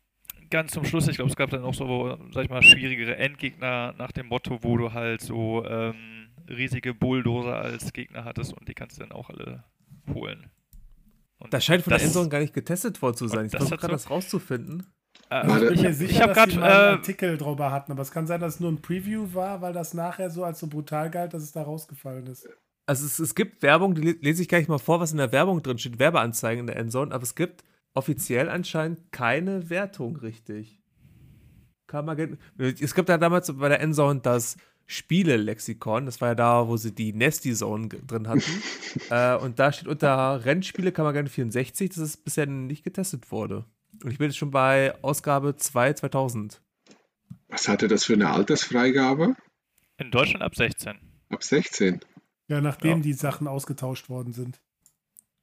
ganz 0.50 0.72
zum 0.72 0.84
Schluss, 0.84 1.08
ich 1.08 1.16
glaube, 1.16 1.30
es 1.30 1.36
gab 1.36 1.50
dann 1.50 1.64
auch 1.64 1.74
so, 1.74 2.18
sag 2.32 2.44
ich 2.44 2.50
mal, 2.50 2.62
schwierigere 2.62 3.16
Endgegner 3.16 3.94
nach 3.98 4.12
dem 4.12 4.26
Motto, 4.26 4.62
wo 4.62 4.76
du 4.76 4.92
halt 4.92 5.20
so 5.20 5.64
ähm, 5.66 6.17
riesige 6.48 6.94
Bulldozer 6.94 7.56
als 7.56 7.92
Gegner 7.92 8.24
hattest 8.24 8.52
und 8.52 8.68
die 8.68 8.74
kannst 8.74 8.96
du 8.96 9.00
dann 9.02 9.12
auch 9.12 9.30
alle 9.30 9.64
holen. 10.12 10.50
Und 11.38 11.54
das 11.54 11.64
scheint 11.64 11.84
von 11.84 11.92
das, 11.92 12.02
der 12.02 12.08
Endzone 12.08 12.28
gar 12.28 12.40
nicht 12.40 12.54
getestet 12.54 13.00
worden 13.00 13.16
zu 13.16 13.28
sein. 13.28 13.46
Ich 13.46 13.52
versuche 13.52 13.76
gerade 13.76 13.92
so, 13.92 13.96
das 13.96 14.10
rauszufinden. 14.10 14.86
Äh, 15.30 15.46
ich 15.46 15.68
bin 15.68 15.82
mir 15.82 15.94
sicher, 15.94 16.12
ich 16.12 16.26
dass 16.26 16.36
grad, 16.36 16.52
die 16.52 16.56
mal 16.56 16.70
einen 16.70 16.94
äh, 16.94 16.96
Artikel 16.96 17.36
drüber 17.36 17.70
hatten, 17.70 17.92
aber 17.92 18.02
es 18.02 18.10
kann 18.10 18.26
sein, 18.26 18.40
dass 18.40 18.54
es 18.54 18.60
nur 18.60 18.72
ein 18.72 18.82
Preview 18.82 19.32
war, 19.34 19.60
weil 19.60 19.72
das 19.72 19.94
nachher 19.94 20.30
so 20.30 20.44
als 20.44 20.58
so 20.58 20.66
brutal 20.66 21.10
galt, 21.10 21.34
dass 21.34 21.42
es 21.42 21.52
da 21.52 21.62
rausgefallen 21.62 22.26
ist. 22.26 22.48
Also 22.86 23.06
es, 23.06 23.18
es 23.18 23.34
gibt 23.34 23.62
Werbung, 23.62 23.94
die 23.94 24.00
lese 24.00 24.42
ich 24.42 24.48
gar 24.48 24.58
nicht 24.58 24.68
mal 24.68 24.78
vor, 24.78 24.98
was 25.00 25.12
in 25.12 25.18
der 25.18 25.30
Werbung 25.30 25.62
drin 25.62 25.78
steht, 25.78 25.98
Werbeanzeigen 25.98 26.60
in 26.60 26.66
der 26.66 26.76
Endzone, 26.76 27.14
aber 27.14 27.22
es 27.22 27.34
gibt 27.34 27.62
offiziell 27.94 28.48
anscheinend 28.48 29.12
keine 29.12 29.70
Wertung 29.70 30.16
richtig. 30.16 30.80
Kann 31.86 32.04
man 32.04 32.38
es 32.58 32.94
gibt 32.94 33.08
ja 33.08 33.16
damals 33.16 33.54
bei 33.56 33.68
der 33.68 33.80
Endzone 33.80 34.20
das 34.20 34.56
Spiele-Lexikon. 34.90 36.06
Das 36.06 36.20
war 36.22 36.28
ja 36.28 36.34
da, 36.34 36.66
wo 36.66 36.78
sie 36.78 36.94
die 36.94 37.12
Nesty-Zone 37.12 37.88
drin 37.88 38.26
hatten. 38.26 38.62
äh, 39.10 39.36
und 39.36 39.58
da 39.58 39.70
steht 39.70 39.86
unter 39.86 40.44
Rennspiele 40.44 40.92
Kammergame 40.92 41.28
64, 41.28 41.90
dass 41.90 41.98
es 41.98 42.16
bisher 42.16 42.46
nicht 42.46 42.84
getestet 42.84 43.30
wurde. 43.30 43.66
Und 44.02 44.10
ich 44.10 44.18
bin 44.18 44.28
jetzt 44.28 44.38
schon 44.38 44.50
bei 44.50 44.94
Ausgabe 45.02 45.56
2 45.56 45.92
2000. 45.92 46.62
Was 47.48 47.68
hatte 47.68 47.86
das 47.86 48.04
für 48.04 48.14
eine 48.14 48.30
Altersfreigabe? 48.30 49.36
In 49.98 50.10
Deutschland 50.10 50.42
ab 50.42 50.56
16. 50.56 50.98
Ab 51.28 51.42
16? 51.42 52.00
Ja, 52.48 52.62
nachdem 52.62 52.98
ja. 52.98 53.02
die 53.02 53.12
Sachen 53.12 53.46
ausgetauscht 53.46 54.08
worden 54.08 54.32
sind. 54.32 54.62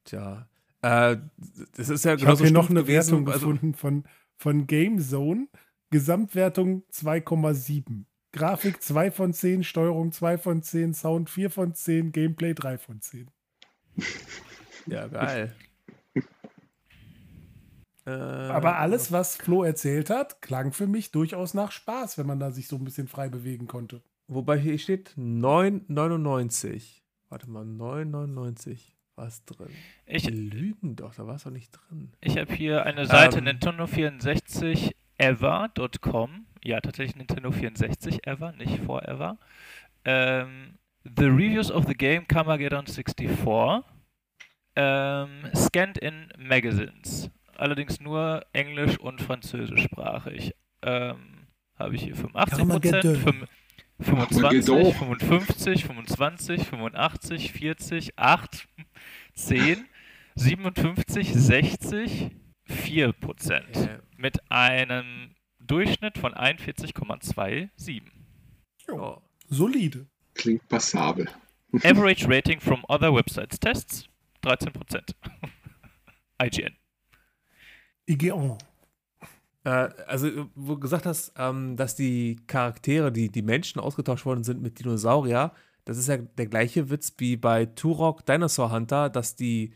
Tja. 0.05 0.49
Äh, 0.81 1.17
das 1.75 1.89
ist 1.89 2.03
ja 2.03 2.15
ich 2.15 2.25
habe 2.25 2.41
hier 2.41 2.51
noch 2.51 2.71
eine 2.71 2.81
gewesen, 2.81 3.11
Wertung 3.11 3.27
also 3.27 3.39
gefunden 3.47 3.73
von, 3.75 4.05
von 4.37 4.65
GameZone. 4.65 5.47
Gesamtwertung 5.91 6.83
2,7. 6.91 8.05
Grafik 8.35 8.81
2 8.81 9.11
von 9.11 9.31
10, 9.31 9.63
Steuerung 9.63 10.11
2 10.11 10.37
von 10.37 10.61
10, 10.61 10.93
Sound 10.93 11.29
4 11.29 11.49
von 11.49 11.73
10, 11.73 12.11
Gameplay 12.11 12.53
3 12.53 12.77
von 12.77 12.99
10. 12.99 13.31
Ja, 14.87 15.07
geil. 15.07 15.55
Aber 18.05 18.71
äh, 18.71 18.73
alles, 18.73 19.13
was 19.13 19.37
Flo 19.37 19.63
erzählt 19.63 20.09
hat, 20.09 20.41
klang 20.41 20.73
für 20.73 20.85
mich 20.85 21.11
durchaus 21.11 21.53
nach 21.53 21.71
Spaß, 21.71 22.17
wenn 22.17 22.27
man 22.27 22.41
da 22.41 22.51
sich 22.51 22.67
so 22.67 22.75
ein 22.75 22.83
bisschen 22.83 23.07
frei 23.07 23.29
bewegen 23.29 23.67
konnte. 23.67 24.03
Wobei 24.27 24.59
hier 24.59 24.77
steht 24.79 25.11
9,99. 25.17 27.03
Warte 27.29 27.49
mal, 27.49 27.63
9,99 27.63 28.79
war 29.15 29.27
es 29.27 29.45
drin. 29.45 29.69
Ich 30.05 30.29
lügen 30.29 30.97
doch, 30.97 31.15
da 31.15 31.25
war 31.25 31.35
es 31.35 31.43
doch 31.43 31.51
nicht 31.51 31.71
drin. 31.71 32.11
Ich 32.19 32.37
habe 32.37 32.53
hier 32.53 32.85
eine 32.85 33.05
Seite 33.05 33.37
ähm, 33.37 33.45
Nintendo 33.45 33.87
64 33.87 34.93
ever.com. 35.17 36.45
Ja, 36.65 36.81
tatsächlich 36.81 37.15
Nintendo 37.15 37.51
64 37.51 38.25
ever, 38.25 38.51
nicht 38.53 38.79
forever. 38.79 39.37
Ähm, 40.03 40.79
the 41.03 41.25
Reviews 41.25 41.71
of 41.71 41.85
the 41.85 41.93
Game 41.93 42.27
Carmageddon 42.27 42.87
64. 42.87 43.83
Ähm, 44.75 45.29
scanned 45.55 45.99
in 45.99 46.33
Magazines. 46.39 47.29
Allerdings 47.55 48.01
nur 48.01 48.43
Englisch 48.51 48.99
und 48.99 49.21
Französischsprachig. 49.21 50.55
Ähm, 50.81 51.45
Habe 51.77 51.95
ich 51.95 52.03
hier 52.03 52.15
85 52.15 52.67
Prozent, 52.67 53.17
25, 53.99 54.95
55, 54.95 55.85
25, 55.85 56.63
85, 56.67 57.51
40, 57.51 58.17
8, 58.17 58.67
10, 59.35 59.85
57, 60.33 61.31
60, 61.31 62.31
4 62.63 63.11
Prozent. 63.13 63.89
Mit 64.17 64.39
einem 64.51 65.34
Durchschnitt 65.67 66.17
von 66.17 66.33
41,27. 66.33 68.01
Ja, 68.87 69.21
solide. 69.49 70.05
Klingt 70.33 70.67
passabel. 70.67 71.29
Average 71.83 72.27
Rating 72.27 72.59
from 72.59 72.83
other 72.87 73.13
websites 73.13 73.59
Tests 73.59 74.07
13%. 74.43 75.13
IGN. 76.41 76.75
IGN. 78.07 78.57
Äh, 79.63 79.89
also, 80.07 80.49
wo 80.55 80.75
du 80.75 80.79
gesagt 80.79 81.05
hast, 81.05 81.33
ähm, 81.37 81.75
dass 81.75 81.95
die 81.95 82.37
Charaktere, 82.47 83.11
die, 83.11 83.29
die 83.29 83.41
Menschen 83.41 83.79
ausgetauscht 83.79 84.25
worden 84.25 84.43
sind 84.43 84.61
mit 84.61 84.79
Dinosaurier, 84.79 85.51
das 85.85 85.97
ist 85.97 86.07
ja 86.07 86.17
der 86.17 86.47
gleiche 86.47 86.89
Witz 86.89 87.13
wie 87.17 87.37
bei 87.37 87.65
Turok 87.65 88.25
Dinosaur 88.25 88.71
Hunter, 88.71 89.09
dass 89.09 89.35
die, 89.35 89.73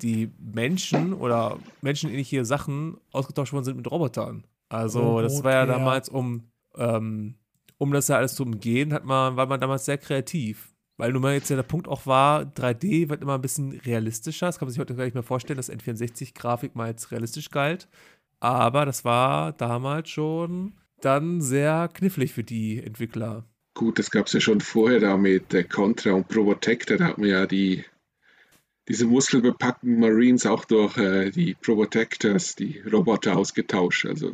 die 0.00 0.30
Menschen 0.38 1.12
oder 1.12 1.58
menschenähnliche 1.82 2.44
Sachen 2.44 2.98
ausgetauscht 3.12 3.52
worden 3.52 3.64
sind 3.64 3.76
mit 3.76 3.90
Robotern. 3.90 4.44
Also, 4.68 5.02
oh, 5.02 5.22
das 5.22 5.42
war 5.42 5.52
ja 5.52 5.66
damals, 5.66 6.08
um, 6.08 6.50
ähm, 6.76 7.36
um 7.78 7.92
das 7.92 8.08
ja 8.08 8.16
alles 8.16 8.34
zu 8.34 8.42
umgehen, 8.42 8.92
hat 8.92 9.04
man, 9.04 9.36
war 9.36 9.46
man 9.46 9.60
damals 9.60 9.84
sehr 9.84 9.98
kreativ. 9.98 10.72
Weil 10.98 11.12
nun 11.12 11.22
mal 11.22 11.32
jetzt 11.32 11.48
ja 11.48 11.56
der 11.56 11.62
Punkt 11.62 11.86
auch 11.86 12.06
war, 12.06 12.42
3D 12.42 13.08
wird 13.08 13.22
immer 13.22 13.36
ein 13.36 13.40
bisschen 13.40 13.70
realistischer. 13.70 14.46
Das 14.46 14.58
kann 14.58 14.66
man 14.66 14.72
sich 14.72 14.80
heute 14.80 14.96
gar 14.96 15.04
nicht 15.04 15.14
mehr 15.14 15.22
vorstellen, 15.22 15.56
dass 15.56 15.70
N64-Grafik 15.70 16.74
mal 16.74 16.86
als 16.86 17.12
realistisch 17.12 17.50
galt. 17.50 17.88
Aber 18.40 18.84
das 18.84 19.04
war 19.04 19.52
damals 19.52 20.10
schon 20.10 20.74
dann 21.00 21.40
sehr 21.40 21.88
knifflig 21.92 22.32
für 22.32 22.42
die 22.42 22.82
Entwickler. 22.82 23.44
Gut, 23.74 24.00
das 24.00 24.10
gab 24.10 24.26
es 24.26 24.32
ja 24.32 24.40
schon 24.40 24.60
vorher 24.60 24.98
da 24.98 25.16
mit 25.16 25.54
äh, 25.54 25.62
Contra 25.62 26.10
und 26.10 26.26
Probotector. 26.26 26.96
Da 26.96 27.04
hat 27.04 27.18
man 27.18 27.28
ja 27.28 27.46
die, 27.46 27.84
diese 28.88 29.06
muskelbepackten 29.06 30.00
Marines 30.00 30.46
auch 30.46 30.64
durch 30.64 30.96
äh, 30.98 31.30
die 31.30 31.54
Probotectors, 31.54 32.56
die 32.56 32.80
Roboter 32.80 33.36
ausgetauscht. 33.36 34.06
Also 34.06 34.32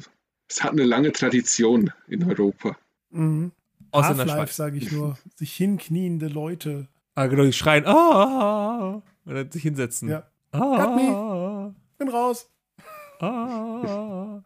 es 0.54 0.62
hat 0.62 0.70
eine 0.70 0.84
lange 0.84 1.10
Tradition 1.10 1.90
in 2.06 2.22
Europa. 2.22 2.76
Mhm. 3.10 3.50
Half-Life, 3.92 4.52
sage 4.52 4.76
ich 4.76 4.92
nur. 4.92 5.18
sich 5.34 5.52
hinkniende 5.54 6.28
Leute. 6.28 6.86
Ah, 7.16 7.26
genau, 7.26 7.44
die 7.44 7.52
schreien, 7.52 7.84
ah, 7.86 9.02
und 9.24 9.34
dann 9.34 9.50
sich 9.50 9.62
hinsetzen. 9.62 10.08
Ja. 10.08 10.28
Ah, 10.52 11.72
Bin 11.98 12.08
raus. 12.08 12.48
Ah. 13.20 14.42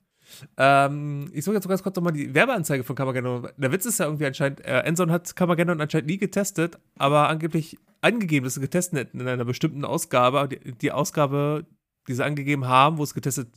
ähm, 0.56 1.30
ich 1.32 1.44
suche 1.44 1.56
jetzt 1.56 1.68
ganz 1.68 1.82
kurz 1.82 1.96
nochmal 1.96 2.12
die 2.12 2.34
Werbeanzeige 2.34 2.84
von 2.84 2.96
Kamageddon. 2.96 3.48
Der 3.56 3.72
Witz 3.72 3.84
ist 3.84 3.98
ja 3.98 4.06
irgendwie 4.06 4.26
anscheinend, 4.26 4.64
äh, 4.64 4.80
Enson 4.80 5.10
hat 5.10 5.34
Kamageddon 5.36 5.80
anscheinend 5.80 6.08
nie 6.08 6.18
getestet, 6.18 6.78
aber 6.96 7.28
angeblich 7.28 7.78
angegeben, 8.00 8.44
dass 8.44 8.54
sie 8.54 8.60
getestet 8.60 8.98
hätten 8.98 9.20
in 9.20 9.28
einer 9.28 9.44
bestimmten 9.44 9.84
Ausgabe. 9.84 10.48
Die, 10.48 10.72
die 10.72 10.92
Ausgabe, 10.92 11.66
die 12.06 12.14
sie 12.14 12.24
angegeben 12.24 12.66
haben, 12.66 12.96
wo 12.96 13.02
es 13.02 13.14
getestet 13.14 13.48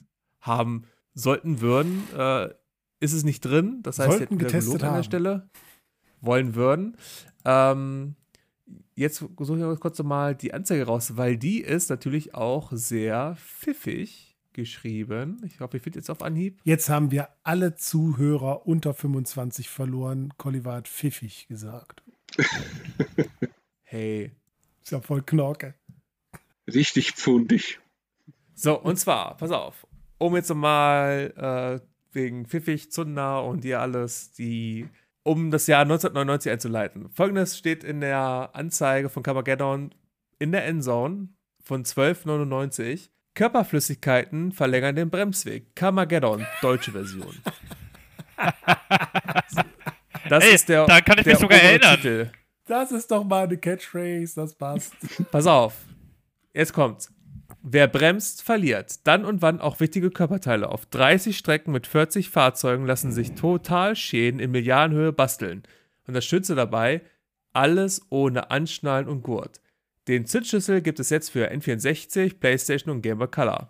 haben 0.41 0.83
sollten 1.13 1.61
würden, 1.61 2.03
äh, 2.17 2.49
ist 2.99 3.13
es 3.13 3.23
nicht 3.23 3.41
drin. 3.41 3.79
Das 3.83 3.99
heißt, 3.99 4.17
sollten 4.17 4.37
getestet 4.37 4.83
an 4.83 4.95
der 4.95 5.03
Stelle 5.03 5.49
wollen 6.21 6.55
würden. 6.55 6.97
Ähm, 7.45 8.15
jetzt 8.95 9.17
suche 9.17 9.73
ich 9.73 9.79
kurz 9.79 9.97
nochmal 9.97 10.35
die 10.35 10.53
Anzeige 10.53 10.85
raus, 10.85 11.17
weil 11.17 11.37
die 11.37 11.61
ist 11.61 11.89
natürlich 11.89 12.35
auch 12.35 12.71
sehr 12.73 13.35
pfiffig 13.35 14.37
geschrieben. 14.53 15.41
Ich 15.45 15.59
hoffe, 15.59 15.77
ich 15.77 15.83
finde 15.83 15.99
jetzt 15.99 16.09
auf 16.09 16.21
Anhieb. 16.21 16.59
Jetzt 16.63 16.89
haben 16.89 17.11
wir 17.11 17.29
alle 17.43 17.75
Zuhörer 17.75 18.67
unter 18.67 18.93
25 18.93 19.69
verloren. 19.69 20.33
Colliver 20.37 20.73
hat 20.73 20.87
pfiffig 20.87 21.47
gesagt. 21.47 22.03
hey. 23.83 24.31
Ist 24.83 24.91
ja 24.91 25.01
voll 25.01 25.21
Knorke. 25.21 25.75
Richtig 26.67 27.13
pfundig. 27.13 27.79
So, 28.53 28.79
und 28.79 28.97
zwar, 28.97 29.37
pass 29.37 29.51
auf, 29.51 29.87
um 30.21 30.35
jetzt 30.35 30.49
nochmal 30.49 31.81
äh, 31.81 31.85
wegen 32.13 32.45
pfiffig, 32.45 32.91
Zunder 32.91 33.43
und 33.43 33.63
dir 33.63 33.81
alles, 33.81 34.31
die, 34.33 34.87
um 35.23 35.49
das 35.49 35.65
Jahr 35.65 35.81
1999 35.81 36.51
einzuleiten. 36.51 37.09
Folgendes 37.09 37.57
steht 37.57 37.83
in 37.83 38.01
der 38.01 38.51
Anzeige 38.53 39.09
von 39.09 39.23
Carmageddon 39.23 39.95
in 40.37 40.51
der 40.51 40.65
Endzone 40.65 41.29
von 41.63 41.79
1299. 41.79 43.09
Körperflüssigkeiten 43.33 44.51
verlängern 44.51 44.95
den 44.95 45.09
Bremsweg. 45.09 45.75
Carmageddon, 45.75 46.45
deutsche 46.61 46.91
Version. 46.91 47.35
Das 50.29 50.45
Ey, 50.45 50.55
ist 50.55 50.69
der. 50.69 50.85
Da 50.85 51.01
kann 51.01 51.17
ich 51.17 51.25
mich 51.25 51.37
sogar 51.37 51.59
erinnern. 51.59 51.95
Titel. 51.95 52.31
Das 52.65 52.93
ist 52.93 53.11
doch 53.11 53.25
mal 53.25 53.43
eine 53.43 53.57
Catchphrase, 53.57 54.35
das 54.35 54.53
passt. 54.53 54.93
Pass 55.29 55.45
auf. 55.45 55.73
Jetzt 56.53 56.71
kommt's. 56.71 57.11
Wer 57.63 57.87
bremst, 57.87 58.41
verliert. 58.41 59.05
Dann 59.05 59.23
und 59.23 59.41
wann 59.41 59.61
auch 59.61 59.79
wichtige 59.79 60.09
Körperteile. 60.09 60.69
Auf 60.69 60.85
30 60.87 61.37
Strecken 61.37 61.71
mit 61.71 61.85
40 61.85 62.29
Fahrzeugen 62.29 62.85
lassen 62.85 63.11
sich 63.11 63.33
total 63.33 63.95
Schäden 63.95 64.39
in 64.39 64.51
Milliardenhöhe 64.51 65.13
basteln. 65.13 65.63
Und 66.07 66.15
das 66.15 66.25
Schütze 66.25 66.55
dabei, 66.55 67.01
alles 67.53 68.01
ohne 68.09 68.49
Anschnallen 68.49 69.07
und 69.07 69.21
Gurt. 69.21 69.61
Den 70.07 70.25
Zündschlüssel 70.25 70.81
gibt 70.81 70.99
es 70.99 71.09
jetzt 71.11 71.29
für 71.29 71.51
N64, 71.51 72.39
PlayStation 72.39 72.95
und 72.95 73.01
Game 73.01 73.19
Boy 73.19 73.27
Color. 73.27 73.69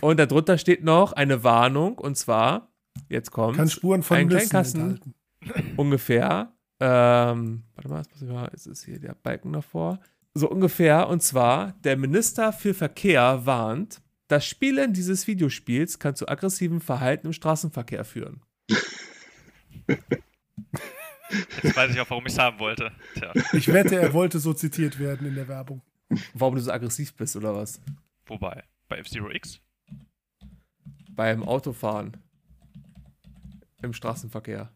Und 0.00 0.20
darunter 0.20 0.58
steht 0.58 0.84
noch 0.84 1.12
eine 1.12 1.42
Warnung 1.42 1.98
und 1.98 2.16
zwar, 2.16 2.70
jetzt 3.08 3.32
kommt 3.32 3.56
Kann 3.56 3.68
Spuren 3.68 4.04
von 4.04 4.16
ein 4.18 4.28
Kleinkasten, 4.28 5.00
ungefähr 5.76 6.52
Ähm, 6.78 7.64
warte 7.74 7.88
mal, 7.88 8.02
mal, 8.32 8.48
ist 8.48 8.66
es 8.66 8.84
hier 8.84 9.00
der 9.00 9.14
Balken 9.14 9.52
davor? 9.52 9.98
So 10.36 10.50
ungefähr. 10.50 11.08
Und 11.08 11.22
zwar, 11.22 11.72
der 11.82 11.96
Minister 11.96 12.52
für 12.52 12.74
Verkehr 12.74 13.46
warnt, 13.46 14.02
das 14.28 14.44
Spielen 14.44 14.92
dieses 14.92 15.26
Videospiels 15.26 15.98
kann 15.98 16.14
zu 16.14 16.28
aggressivem 16.28 16.82
Verhalten 16.82 17.28
im 17.28 17.32
Straßenverkehr 17.32 18.04
führen. 18.04 18.42
Jetzt 21.62 21.74
weiß 21.74 21.90
ich 21.94 22.00
auch, 22.00 22.10
warum 22.10 22.26
ich 22.26 22.34
es 22.34 22.38
haben 22.38 22.58
wollte. 22.58 22.92
Tja, 23.14 23.32
Ich 23.54 23.68
wette, 23.68 23.96
er 23.96 24.12
wollte 24.12 24.38
so 24.38 24.52
zitiert 24.52 24.98
werden 24.98 25.26
in 25.26 25.36
der 25.36 25.48
Werbung. 25.48 25.80
Warum 26.34 26.54
du 26.56 26.60
so 26.60 26.70
aggressiv 26.70 27.14
bist 27.14 27.34
oder 27.36 27.54
was? 27.54 27.80
wobei? 28.26 28.62
Bei 28.88 28.98
F-Zero 28.98 29.30
X? 29.30 29.58
Beim 31.12 31.44
Autofahren. 31.44 32.14
Im 33.80 33.94
Straßenverkehr. 33.94 34.70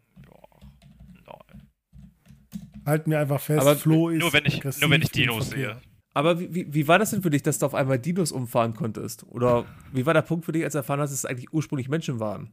Halten 2.87 3.11
wir 3.11 3.19
einfach 3.21 3.41
fest, 3.41 3.61
Aber 3.61 3.77
Flo 3.77 4.09
ist 4.09 4.21
Nur 4.21 4.33
wenn 4.33 4.47
ich, 4.47 4.63
nur 4.65 4.91
wenn 4.91 5.03
ich 5.03 5.11
Dinos 5.11 5.51
sehe. 5.51 5.81
Aber 6.13 6.41
wie, 6.41 6.55
wie, 6.55 6.75
wie 6.75 6.89
war 6.89 6.99
das 6.99 7.11
denn 7.11 7.23
für 7.23 7.31
dich, 7.31 7.43
dass 7.43 7.59
du 7.59 7.67
auf 7.67 7.75
einmal 7.75 7.99
Dinos 7.99 8.33
umfahren 8.33 8.75
konntest? 8.75 9.25
Oder 9.25 9.65
wie 9.93 10.07
war 10.07 10.15
der 10.15 10.23
Punkt 10.23 10.45
für 10.45 10.53
dich, 10.53 10.65
als 10.65 10.73
du 10.73 10.79
erfahren 10.79 11.01
hast, 11.01 11.11
dass 11.11 11.21
es 11.21 11.25
eigentlich 11.25 11.53
ursprünglich 11.53 11.89
Menschen 11.89 12.19
waren? 12.19 12.53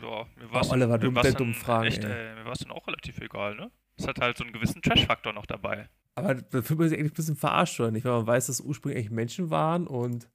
Ja, 0.00 0.26
mir 0.36 0.52
war 0.52 0.60
es 0.60 0.70
Oh, 0.70 0.76
dann 0.76 1.34
dummen 1.34 1.54
Fragen, 1.54 1.86
Echt, 1.86 2.04
ey. 2.04 2.10
ey, 2.10 2.34
mir 2.34 2.44
war 2.44 2.52
es 2.52 2.58
dann 2.58 2.70
auch 2.72 2.86
relativ 2.86 3.18
egal, 3.20 3.54
ne? 3.56 3.70
Es 3.96 4.06
hat 4.06 4.20
halt 4.20 4.36
so 4.36 4.44
einen 4.44 4.52
gewissen 4.52 4.82
Trash-Faktor 4.82 5.32
noch 5.32 5.46
dabei. 5.46 5.88
Aber 6.14 6.34
da 6.34 6.62
fühlt 6.62 6.78
man 6.78 6.88
sich 6.88 6.98
eigentlich 6.98 7.12
ein 7.12 7.16
bisschen 7.16 7.36
verarscht, 7.36 7.78
oder 7.80 7.90
nicht? 7.90 8.04
Weil 8.04 8.12
man 8.12 8.26
weiß, 8.26 8.46
dass 8.46 8.60
es 8.60 8.64
ursprünglich 8.64 8.98
eigentlich 8.98 9.10
Menschen 9.12 9.50
waren 9.50 9.86
und. 9.86 10.30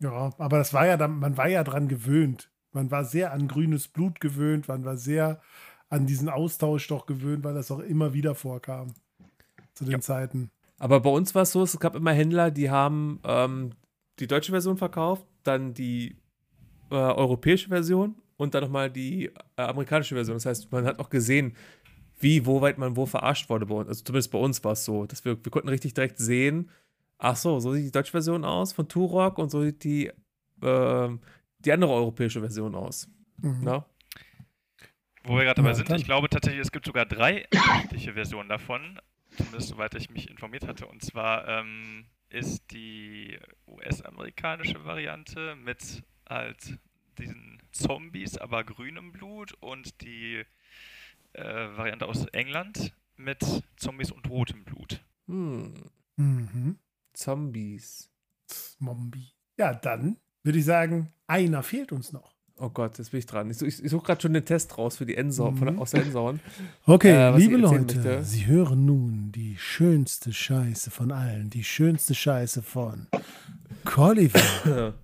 Ja, 0.00 0.30
aber 0.38 0.58
das 0.58 0.72
war 0.74 0.86
ja 0.86 0.96
dann, 0.96 1.18
man 1.18 1.36
war 1.36 1.48
ja 1.48 1.62
dran 1.62 1.88
gewöhnt. 1.88 2.51
Man 2.72 2.90
war 2.90 3.04
sehr 3.04 3.32
an 3.32 3.48
grünes 3.48 3.88
Blut 3.88 4.20
gewöhnt, 4.20 4.68
man 4.68 4.84
war 4.84 4.96
sehr 4.96 5.40
an 5.88 6.06
diesen 6.06 6.28
Austausch 6.28 6.88
doch 6.88 7.06
gewöhnt, 7.06 7.44
weil 7.44 7.54
das 7.54 7.70
auch 7.70 7.80
immer 7.80 8.14
wieder 8.14 8.34
vorkam. 8.34 8.94
Zu 9.74 9.84
den 9.84 10.02
Zeiten. 10.02 10.50
Aber 10.78 11.00
bei 11.00 11.10
uns 11.10 11.34
war 11.34 11.42
es 11.42 11.52
so, 11.52 11.62
es 11.62 11.78
gab 11.78 11.94
immer 11.94 12.12
Händler, 12.12 12.50
die 12.50 12.70
haben 12.70 13.20
ähm, 13.24 13.70
die 14.18 14.26
deutsche 14.26 14.52
Version 14.52 14.76
verkauft, 14.76 15.24
dann 15.44 15.74
die 15.74 16.16
äh, 16.90 16.94
europäische 16.94 17.68
Version 17.68 18.16
und 18.36 18.54
dann 18.54 18.64
nochmal 18.64 18.90
die 18.90 19.26
äh, 19.56 19.62
amerikanische 19.62 20.14
Version. 20.14 20.36
Das 20.36 20.46
heißt, 20.46 20.72
man 20.72 20.84
hat 20.84 20.98
auch 20.98 21.08
gesehen, 21.08 21.56
wie, 22.18 22.46
wo 22.46 22.60
weit 22.60 22.78
man 22.78 22.96
wo 22.96 23.06
verarscht 23.06 23.48
wurde 23.48 23.66
bei 23.66 23.74
uns. 23.74 23.88
Also 23.88 24.04
zumindest 24.04 24.30
bei 24.30 24.38
uns 24.38 24.62
war 24.64 24.72
es 24.72 24.84
so, 24.84 25.06
dass 25.06 25.24
wir, 25.24 25.42
wir 25.42 25.50
konnten 25.50 25.68
richtig 25.68 25.94
direkt 25.94 26.18
sehen, 26.18 26.70
ach 27.18 27.36
so, 27.36 27.60
so 27.60 27.72
sieht 27.72 27.86
die 27.86 27.92
deutsche 27.92 28.12
Version 28.12 28.44
aus 28.44 28.72
von 28.72 28.88
Turok 28.88 29.38
und 29.38 29.50
so 29.50 29.62
sieht 29.62 29.84
die, 29.84 30.10
ähm, 30.62 31.20
die 31.64 31.72
andere 31.72 31.92
europäische 31.92 32.40
Version 32.40 32.74
aus. 32.74 33.08
Mhm. 33.38 33.60
Na? 33.62 33.86
Wo 35.24 35.36
wir 35.36 35.44
gerade 35.44 35.56
dabei 35.56 35.68
Ja, 35.70 35.74
sind, 35.74 35.88
dann. 35.90 35.98
ich 35.98 36.04
glaube 36.04 36.28
tatsächlich, 36.28 36.60
es 36.62 36.72
gibt 36.72 36.84
sogar 36.86 37.06
drei 37.06 37.46
unterschiedliche 37.52 38.14
Versionen 38.14 38.48
davon. 38.48 38.98
Zumindest 39.36 39.68
soweit 39.68 39.94
ich 39.94 40.10
mich 40.10 40.28
informiert 40.28 40.66
hatte. 40.66 40.86
Und 40.86 41.02
zwar 41.02 41.46
ähm, 41.48 42.06
ist 42.28 42.70
die 42.72 43.38
US-amerikanische 43.66 44.84
Variante 44.84 45.54
mit 45.56 46.02
halt 46.28 46.78
diesen 47.18 47.62
Zombies, 47.72 48.36
aber 48.36 48.64
grünem 48.64 49.12
Blut 49.12 49.52
und 49.60 50.00
die 50.02 50.44
äh, 51.34 51.42
Variante 51.44 52.06
aus 52.06 52.26
England 52.26 52.92
mit 53.16 53.40
Zombies 53.76 54.10
und 54.10 54.28
rotem 54.28 54.64
Blut. 54.64 55.02
Hm, 55.26 55.74
Mhm. 56.16 56.78
Zombies. 57.14 58.10
Zombie. 58.46 59.32
Ja, 59.58 59.72
dann 59.74 60.18
würde 60.42 60.58
ich 60.58 60.64
sagen, 60.64 61.12
einer 61.32 61.62
fehlt 61.62 61.92
uns 61.92 62.12
noch. 62.12 62.32
Oh 62.58 62.68
Gott, 62.70 62.98
jetzt 62.98 63.10
bin 63.10 63.18
ich 63.18 63.26
dran. 63.26 63.50
Ich, 63.50 63.60
ich, 63.62 63.82
ich 63.82 63.90
suche 63.90 64.04
gerade 64.06 64.20
schon 64.20 64.34
den 64.34 64.44
Test 64.44 64.76
raus 64.78 64.96
für 64.98 65.06
die 65.06 65.16
Endsau 65.16 65.50
von, 65.52 65.74
Mhm. 65.74 65.78
aus 65.80 65.90
der 65.92 66.02
Endzone. 66.04 66.38
Okay, 66.86 67.10
Äh, 67.10 67.36
liebe 67.36 67.56
Leute, 67.56 67.96
möchte. 67.96 68.22
Sie 68.24 68.46
hören 68.46 68.84
nun 68.84 69.32
die 69.32 69.56
schönste 69.56 70.32
Scheiße 70.32 70.90
von 70.90 71.10
allen. 71.10 71.50
Die 71.50 71.64
schönste 71.64 72.14
Scheiße 72.14 72.62
von 72.62 73.08
Colliver. 73.84 74.94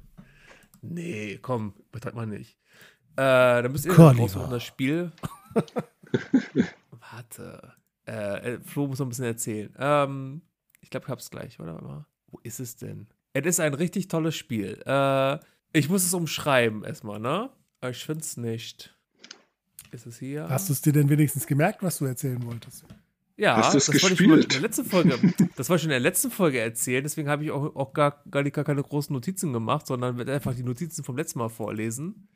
nee, 0.82 1.38
komm, 1.42 1.72
betreibt 1.90 2.14
man 2.16 2.28
nicht. 2.28 2.58
Äh, 3.16 3.62
dann 3.62 3.72
müsst 3.72 3.86
ihr 3.86 3.98
raussuchen, 3.98 4.50
das 4.50 4.62
Spiel. 4.62 5.10
Warte. 7.12 7.72
Äh, 8.06 8.54
äh, 8.54 8.60
Flo 8.60 8.86
muss 8.86 8.98
noch 8.98 9.06
ein 9.06 9.10
bisschen 9.10 9.24
erzählen. 9.24 9.74
Ähm, 9.78 10.42
ich 10.80 10.90
glaube, 10.90 11.04
ich 11.06 11.10
hab's 11.10 11.30
gleich, 11.30 11.58
oder? 11.60 11.80
Mal. 11.82 12.06
Wo 12.28 12.38
ist 12.42 12.60
es 12.60 12.76
denn? 12.76 13.06
Es 13.32 13.44
ist 13.46 13.60
ein 13.60 13.74
richtig 13.74 14.08
tolles 14.08 14.36
Spiel. 14.36 14.80
Äh, 14.86 15.38
ich 15.72 15.88
muss 15.88 16.04
es 16.04 16.14
umschreiben 16.14 16.84
erstmal, 16.84 17.18
ne? 17.20 17.50
Aber 17.80 17.90
ich 17.90 18.04
find's 18.04 18.36
nicht. 18.36 18.94
Ist 19.90 20.06
es 20.06 20.18
hier? 20.18 20.48
Hast 20.48 20.68
du 20.68 20.72
es 20.72 20.82
dir 20.82 20.92
denn 20.92 21.08
wenigstens 21.08 21.46
gemerkt, 21.46 21.82
was 21.82 21.98
du 21.98 22.04
erzählen 22.04 22.42
wolltest? 22.44 22.84
Ja, 23.36 23.56
Hast 23.56 23.74
das 23.74 23.88
wollte 23.88 24.14
ich 24.14 24.18
schon 24.18 24.38
in 24.42 24.48
der 24.48 24.60
letzten 24.60 24.84
Folge. 24.84 25.10
Das 25.56 25.68
wollte 25.70 25.76
ich 25.76 25.82
schon 25.82 25.90
in 25.90 25.90
der 25.90 26.00
letzten 26.00 26.30
Folge 26.32 26.58
erzählen, 26.58 27.04
deswegen 27.04 27.28
habe 27.28 27.44
ich 27.44 27.52
auch, 27.52 27.74
auch 27.76 27.92
gar, 27.92 28.22
gar, 28.30 28.42
nicht- 28.42 28.52
gar 28.54 28.64
keine 28.64 28.82
großen 28.82 29.12
Notizen 29.14 29.52
gemacht, 29.52 29.86
sondern 29.86 30.18
werde 30.18 30.34
einfach 30.34 30.54
die 30.54 30.64
Notizen 30.64 31.04
vom 31.04 31.16
letzten 31.16 31.38
Mal 31.38 31.48
vorlesen 31.48 32.28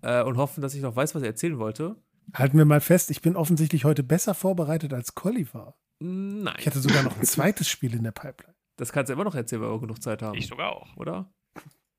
äh, 0.00 0.22
und 0.22 0.38
hoffen, 0.38 0.62
dass 0.62 0.74
ich 0.74 0.80
noch 0.80 0.96
weiß, 0.96 1.14
was 1.14 1.22
ich 1.22 1.28
erzählen 1.28 1.58
wollte. 1.58 1.96
Halten 2.34 2.56
wir 2.56 2.64
mal 2.64 2.80
fest, 2.80 3.10
ich 3.10 3.20
bin 3.20 3.36
offensichtlich 3.36 3.84
heute 3.84 4.02
besser 4.02 4.32
vorbereitet 4.34 4.94
als 4.94 5.14
Colliver. 5.14 5.76
Nein, 5.98 6.54
Ich 6.58 6.66
hatte 6.66 6.80
sogar 6.80 7.02
noch 7.02 7.16
ein 7.18 7.24
zweites 7.26 7.68
Spiel 7.68 7.94
in 7.94 8.02
der 8.04 8.12
Pipeline. 8.12 8.54
das 8.76 8.90
kannst 8.90 9.10
du 9.10 9.12
immer 9.12 9.24
noch 9.24 9.34
erzählen, 9.34 9.60
weil 9.60 9.70
wir 9.70 9.80
genug 9.80 10.02
Zeit 10.02 10.22
haben, 10.22 10.36
Ich 10.38 10.46
sogar 10.46 10.70
auch. 10.72 10.96
oder? 10.96 11.30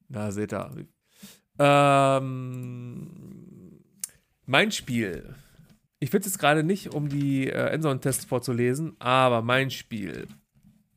Na, 0.09 0.31
seht 0.31 0.53
ihr. 0.53 0.69
Ähm, 1.59 3.09
mein 4.45 4.71
Spiel. 4.71 5.35
Ich 5.99 6.09
finde 6.09 6.27
es 6.27 6.33
jetzt 6.33 6.39
gerade 6.39 6.63
nicht, 6.63 6.93
um 6.93 7.07
die 7.09 7.47
äh, 7.47 7.69
Endzone-Tests 7.69 8.25
vorzulesen, 8.25 8.95
aber 8.99 9.41
mein 9.41 9.71
Spiel. 9.71 10.27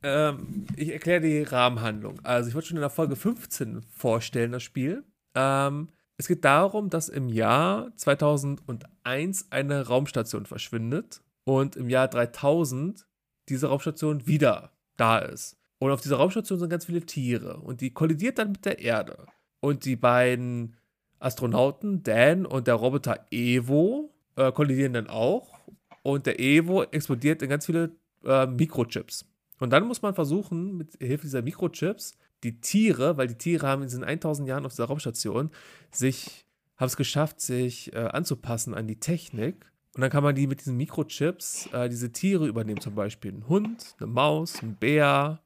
Ähm, 0.03 0.65
ich 0.75 0.89
erkläre 0.89 1.21
die 1.21 1.43
Rahmenhandlung. 1.43 2.19
Also, 2.23 2.49
ich 2.49 2.55
wollte 2.55 2.69
schon 2.69 2.77
in 2.77 2.81
der 2.81 2.89
Folge 2.89 3.15
15 3.15 3.83
vorstellen, 3.83 4.51
das 4.51 4.63
Spiel. 4.63 5.03
Ähm, 5.35 5.89
es 6.17 6.27
geht 6.27 6.43
darum, 6.43 6.89
dass 6.89 7.09
im 7.09 7.29
Jahr 7.29 7.95
2001 7.95 9.47
eine 9.51 9.87
Raumstation 9.87 10.45
verschwindet 10.45 11.21
und 11.43 11.75
im 11.75 11.89
Jahr 11.89 12.07
3000 12.07 13.07
diese 13.49 13.67
Raumstation 13.67 14.25
wieder 14.27 14.71
da 14.97 15.19
ist. 15.19 15.56
Und 15.79 15.91
auf 15.91 16.01
dieser 16.01 16.17
Raumstation 16.17 16.59
sind 16.59 16.69
ganz 16.69 16.85
viele 16.85 17.05
Tiere 17.05 17.57
und 17.57 17.81
die 17.81 17.91
kollidiert 17.91 18.39
dann 18.39 18.51
mit 18.51 18.65
der 18.65 18.79
Erde. 18.79 19.27
Und 19.59 19.85
die 19.85 19.95
beiden 19.95 20.75
Astronauten, 21.19 22.03
Dan 22.03 22.45
und 22.45 22.67
der 22.67 22.75
Roboter 22.75 23.25
Evo, 23.31 24.13
äh, 24.35 24.51
kollidieren 24.51 24.93
dann 24.93 25.07
auch. 25.07 25.57
Und 26.03 26.25
der 26.25 26.39
Evo 26.39 26.83
explodiert 26.83 27.41
in 27.41 27.49
ganz 27.49 27.65
viele 27.65 27.91
äh, 28.23 28.45
Mikrochips. 28.45 29.25
Und 29.59 29.71
dann 29.71 29.87
muss 29.87 30.01
man 30.01 30.13
versuchen, 30.13 30.77
mit 30.77 30.95
Hilfe 30.99 31.23
dieser 31.23 31.41
Mikrochips, 31.41 32.17
die 32.43 32.61
Tiere, 32.61 33.17
weil 33.17 33.27
die 33.27 33.37
Tiere 33.37 33.67
haben 33.67 33.81
in 33.81 33.87
diesen 33.87 34.03
1000 34.03 34.47
Jahren 34.47 34.65
auf 34.65 34.73
dieser 34.73 34.85
Raumstation 34.85 35.49
sich, 35.91 36.45
haben 36.75 36.87
es 36.87 36.97
geschafft, 36.97 37.41
sich 37.41 37.93
äh, 37.93 37.97
anzupassen 37.97 38.75
an 38.75 38.87
die 38.87 38.99
Technik. 38.99 39.71
Und 39.95 40.01
dann 40.01 40.11
kann 40.11 40.23
man 40.23 40.35
die 40.35 40.45
mit 40.45 40.59
diesen 40.59 40.77
Mikrochips, 40.77 41.69
äh, 41.73 41.89
diese 41.89 42.11
Tiere 42.11 42.47
übernehmen, 42.47 42.81
zum 42.81 42.93
Beispiel 42.93 43.33
ein 43.33 43.47
Hund, 43.47 43.95
eine 43.99 44.07
Maus, 44.07 44.61
ein 44.61 44.75
Bär. 44.75 45.41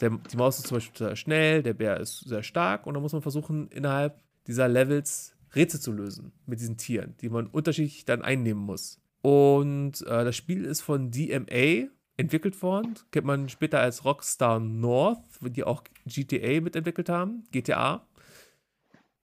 Der, 0.00 0.10
die 0.10 0.36
Maus 0.36 0.58
ist 0.58 0.66
zum 0.68 0.76
Beispiel 0.76 1.06
sehr 1.06 1.16
schnell, 1.16 1.62
der 1.62 1.74
Bär 1.74 1.98
ist 1.98 2.20
sehr 2.20 2.42
stark. 2.42 2.86
Und 2.86 2.94
dann 2.94 3.02
muss 3.02 3.12
man 3.12 3.22
versuchen, 3.22 3.68
innerhalb 3.68 4.20
dieser 4.46 4.68
Levels 4.68 5.34
Rätsel 5.54 5.80
zu 5.80 5.92
lösen 5.92 6.32
mit 6.46 6.60
diesen 6.60 6.76
Tieren, 6.76 7.14
die 7.20 7.28
man 7.28 7.46
unterschiedlich 7.46 8.04
dann 8.04 8.22
einnehmen 8.22 8.62
muss. 8.62 9.00
Und 9.22 10.02
äh, 10.02 10.24
das 10.24 10.36
Spiel 10.36 10.64
ist 10.64 10.80
von 10.80 11.10
DMA 11.10 11.88
entwickelt 12.16 12.60
worden. 12.62 12.94
Kennt 13.10 13.26
man 13.26 13.48
später 13.48 13.80
als 13.80 14.04
Rockstar 14.04 14.60
North, 14.60 15.18
die 15.40 15.64
auch 15.64 15.82
GTA 16.06 16.60
mitentwickelt 16.60 17.08
haben, 17.08 17.44
GTA. 17.50 18.06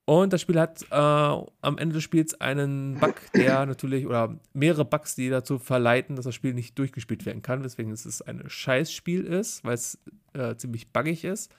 Und 0.10 0.32
das 0.32 0.40
Spiel 0.40 0.58
hat 0.58 0.84
äh, 0.90 0.96
am 0.96 1.78
Ende 1.78 1.96
des 1.96 2.04
Spiels 2.04 2.40
einen 2.40 2.98
Bug, 2.98 3.16
der 3.36 3.66
natürlich, 3.66 4.08
oder 4.08 4.40
mehrere 4.54 4.86
Bugs, 4.86 5.16
die 5.16 5.30
dazu 5.30 5.60
verleiten, 5.60 6.16
dass 6.16 6.24
das 6.24 6.34
Spiel 6.34 6.54
nicht 6.54 6.80
durchgespielt 6.80 7.26
werden 7.26 7.42
kann, 7.42 7.62
weswegen 7.62 7.92
es 7.92 8.22
ein 8.22 8.42
Scheißspiel 8.48 9.26
ist, 9.26 9.66
weil 9.66 9.74
es 9.74 10.00
äh, 10.32 10.56
ziemlich 10.56 10.94
buggig 10.94 11.26
ist. 11.26 11.54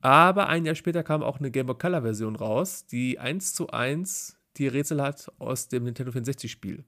Aber 0.00 0.48
ein 0.48 0.64
Jahr 0.64 0.74
später 0.74 1.02
kam 1.02 1.22
auch 1.22 1.38
eine 1.38 1.50
Game 1.50 1.66
Boy 1.66 1.76
Color 1.76 2.00
Version 2.00 2.34
raus, 2.34 2.86
die 2.86 3.18
1 3.18 3.52
zu 3.52 3.68
1 3.68 4.38
die 4.56 4.68
Rätsel 4.68 5.02
hat 5.02 5.30
aus 5.38 5.68
dem 5.68 5.84
Nintendo 5.84 6.12
64 6.12 6.50
Spiel. 6.50 6.82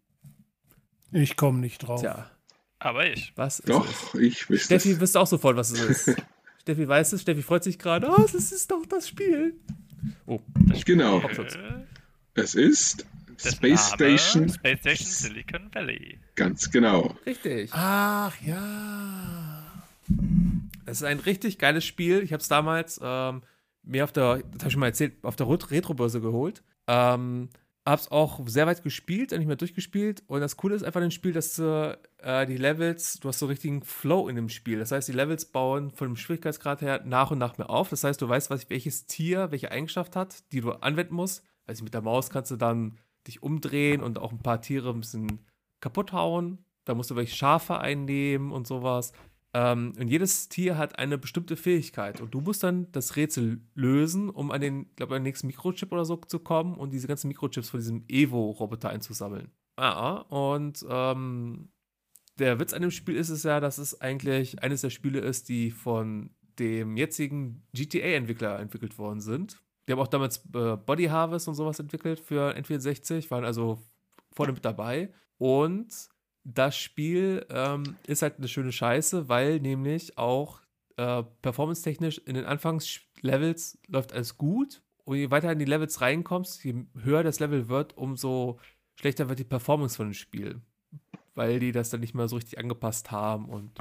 Ich 1.12 1.36
komme 1.36 1.58
nicht 1.58 1.86
drauf. 1.86 2.00
Tja, 2.00 2.30
Aber 2.78 3.06
ich. 3.06 3.34
was 3.36 3.60
ist 3.60 3.68
es? 3.68 3.76
Doch, 3.76 4.14
ich 4.14 4.48
wüsste 4.48 4.64
Steffi 4.64 4.92
es. 4.92 5.00
wisst 5.00 5.18
auch 5.18 5.26
sofort, 5.26 5.58
was 5.58 5.70
es 5.70 6.06
ist. 6.06 6.16
Steffi 6.62 6.88
weiß 6.88 7.12
es, 7.12 7.20
Steffi 7.20 7.42
freut 7.42 7.62
sich 7.62 7.78
gerade. 7.78 8.08
Oh, 8.08 8.22
es 8.22 8.52
ist 8.52 8.70
doch 8.70 8.86
das 8.86 9.06
Spiel. 9.06 9.54
Oh, 10.26 10.40
Genau. 10.84 11.22
Es 12.34 12.54
ist 12.54 13.04
Space 13.36 13.62
Name 13.62 14.18
Station. 14.18 14.48
Space 14.48 14.78
Station 14.80 15.06
Silicon 15.08 15.70
Valley. 15.72 16.18
Ganz 16.34 16.70
genau. 16.70 17.16
richtig. 17.26 17.70
Ach 17.72 18.34
ja. 18.42 19.64
Es 20.86 20.98
ist 20.98 21.02
ein 21.04 21.18
richtig 21.20 21.58
geiles 21.58 21.84
Spiel. 21.84 22.22
Ich 22.22 22.32
habe 22.32 22.40
es 22.40 22.48
damals 22.48 23.00
ähm, 23.02 23.42
mir 23.82 24.04
auf 24.04 24.12
der, 24.12 24.38
das 24.38 24.44
habe 24.60 24.66
ich 24.68 24.72
schon 24.72 24.80
mal 24.80 24.86
erzählt, 24.86 25.14
auf 25.22 25.36
der 25.36 25.48
Ret- 25.48 25.70
Retrobörse 25.70 26.20
geholt. 26.20 26.62
Ähm, 26.86 27.48
hab's 27.90 28.10
auch 28.10 28.40
sehr 28.46 28.66
weit 28.66 28.82
gespielt, 28.82 29.32
nicht 29.32 29.46
mehr 29.46 29.56
durchgespielt. 29.56 30.22
Und 30.26 30.40
das 30.40 30.56
Coole 30.56 30.74
ist 30.74 30.82
einfach 30.82 31.00
im 31.00 31.10
Spiel, 31.10 31.32
dass 31.32 31.56
du 31.56 31.98
äh, 32.18 32.46
die 32.46 32.56
Levels, 32.56 33.20
du 33.20 33.28
hast 33.28 33.38
so 33.38 33.46
richtigen 33.46 33.82
Flow 33.82 34.28
in 34.28 34.36
dem 34.36 34.48
Spiel. 34.48 34.78
Das 34.78 34.92
heißt, 34.92 35.08
die 35.08 35.12
Levels 35.12 35.46
bauen 35.46 35.90
von 35.90 36.08
dem 36.08 36.16
Schwierigkeitsgrad 36.16 36.82
her 36.82 37.02
nach 37.04 37.30
und 37.30 37.38
nach 37.38 37.58
mehr 37.58 37.70
auf. 37.70 37.88
Das 37.88 38.04
heißt, 38.04 38.20
du 38.20 38.28
weißt, 38.28 38.50
was, 38.50 38.68
welches 38.70 39.06
Tier 39.06 39.50
welche 39.50 39.70
Eigenschaft 39.70 40.16
hat, 40.16 40.52
die 40.52 40.60
du 40.60 40.72
anwenden 40.72 41.14
musst. 41.14 41.44
Also 41.66 41.84
mit 41.84 41.94
der 41.94 42.02
Maus 42.02 42.30
kannst 42.30 42.50
du 42.50 42.56
dann 42.56 42.98
dich 43.26 43.42
umdrehen 43.42 44.02
und 44.02 44.18
auch 44.18 44.32
ein 44.32 44.42
paar 44.42 44.60
Tiere 44.60 44.90
ein 44.90 45.00
bisschen 45.00 45.46
kaputt 45.80 46.12
hauen. 46.12 46.58
Da 46.84 46.94
musst 46.94 47.10
du 47.10 47.16
welche 47.16 47.36
Schafe 47.36 47.78
einnehmen 47.78 48.50
und 48.50 48.66
sowas. 48.66 49.12
Ähm, 49.54 49.92
und 49.98 50.08
jedes 50.08 50.48
Tier 50.48 50.76
hat 50.76 50.98
eine 50.98 51.18
bestimmte 51.18 51.56
Fähigkeit. 51.56 52.20
Und 52.20 52.34
du 52.34 52.40
musst 52.40 52.62
dann 52.62 52.90
das 52.92 53.16
Rätsel 53.16 53.62
lösen, 53.74 54.28
um 54.28 54.50
an 54.50 54.60
den, 54.60 54.94
glaube 54.96 55.16
ich, 55.16 55.22
nächsten 55.22 55.46
Mikrochip 55.46 55.90
oder 55.92 56.04
so 56.04 56.16
zu 56.16 56.38
kommen 56.38 56.76
und 56.76 56.90
diese 56.90 57.08
ganzen 57.08 57.28
Mikrochips 57.28 57.70
von 57.70 57.80
diesem 57.80 58.04
Evo-Roboter 58.08 58.90
einzusammeln. 58.90 59.50
Ja, 59.78 60.18
und 60.28 60.84
ähm, 60.88 61.70
der 62.38 62.60
Witz 62.60 62.72
an 62.72 62.82
dem 62.82 62.90
Spiel 62.90 63.16
ist 63.16 63.30
es 63.30 63.42
ja, 63.42 63.60
dass 63.60 63.78
es 63.78 64.00
eigentlich 64.00 64.62
eines 64.62 64.82
der 64.82 64.90
Spiele 64.90 65.20
ist, 65.20 65.48
die 65.48 65.70
von 65.70 66.30
dem 66.58 66.96
jetzigen 66.96 67.66
GTA-Entwickler 67.72 68.58
entwickelt 68.58 68.98
worden 68.98 69.20
sind. 69.20 69.62
Die 69.86 69.92
haben 69.92 70.00
auch 70.00 70.08
damals 70.08 70.44
äh, 70.54 70.76
Body 70.76 71.04
Harvest 71.04 71.48
und 71.48 71.54
sowas 71.54 71.78
entwickelt 71.78 72.20
für 72.20 72.54
N64, 72.56 73.30
waren 73.30 73.44
also 73.44 73.82
vorne 74.32 74.52
mit 74.52 74.64
dabei. 74.64 75.12
Und 75.38 76.08
das 76.44 76.76
Spiel 76.76 77.46
ähm, 77.50 77.96
ist 78.06 78.22
halt 78.22 78.38
eine 78.38 78.48
schöne 78.48 78.72
Scheiße, 78.72 79.28
weil 79.28 79.60
nämlich 79.60 80.16
auch 80.16 80.62
äh, 80.96 81.22
performance-technisch 81.42 82.18
in 82.18 82.34
den 82.34 82.44
Anfangslevels 82.44 83.78
läuft 83.86 84.12
alles 84.12 84.38
gut. 84.38 84.82
Und 85.04 85.16
je 85.16 85.30
weiter 85.30 85.52
in 85.52 85.58
die 85.58 85.64
Levels 85.64 86.00
reinkommst, 86.00 86.64
je 86.64 86.84
höher 87.02 87.22
das 87.22 87.40
Level 87.40 87.68
wird, 87.68 87.96
umso 87.96 88.58
schlechter 88.96 89.28
wird 89.28 89.38
die 89.38 89.44
Performance 89.44 89.96
von 89.96 90.08
dem 90.08 90.14
Spiel. 90.14 90.60
Weil 91.34 91.60
die 91.60 91.72
das 91.72 91.90
dann 91.90 92.00
nicht 92.00 92.14
mehr 92.14 92.28
so 92.28 92.36
richtig 92.36 92.58
angepasst 92.58 93.10
haben 93.10 93.46
und 93.46 93.78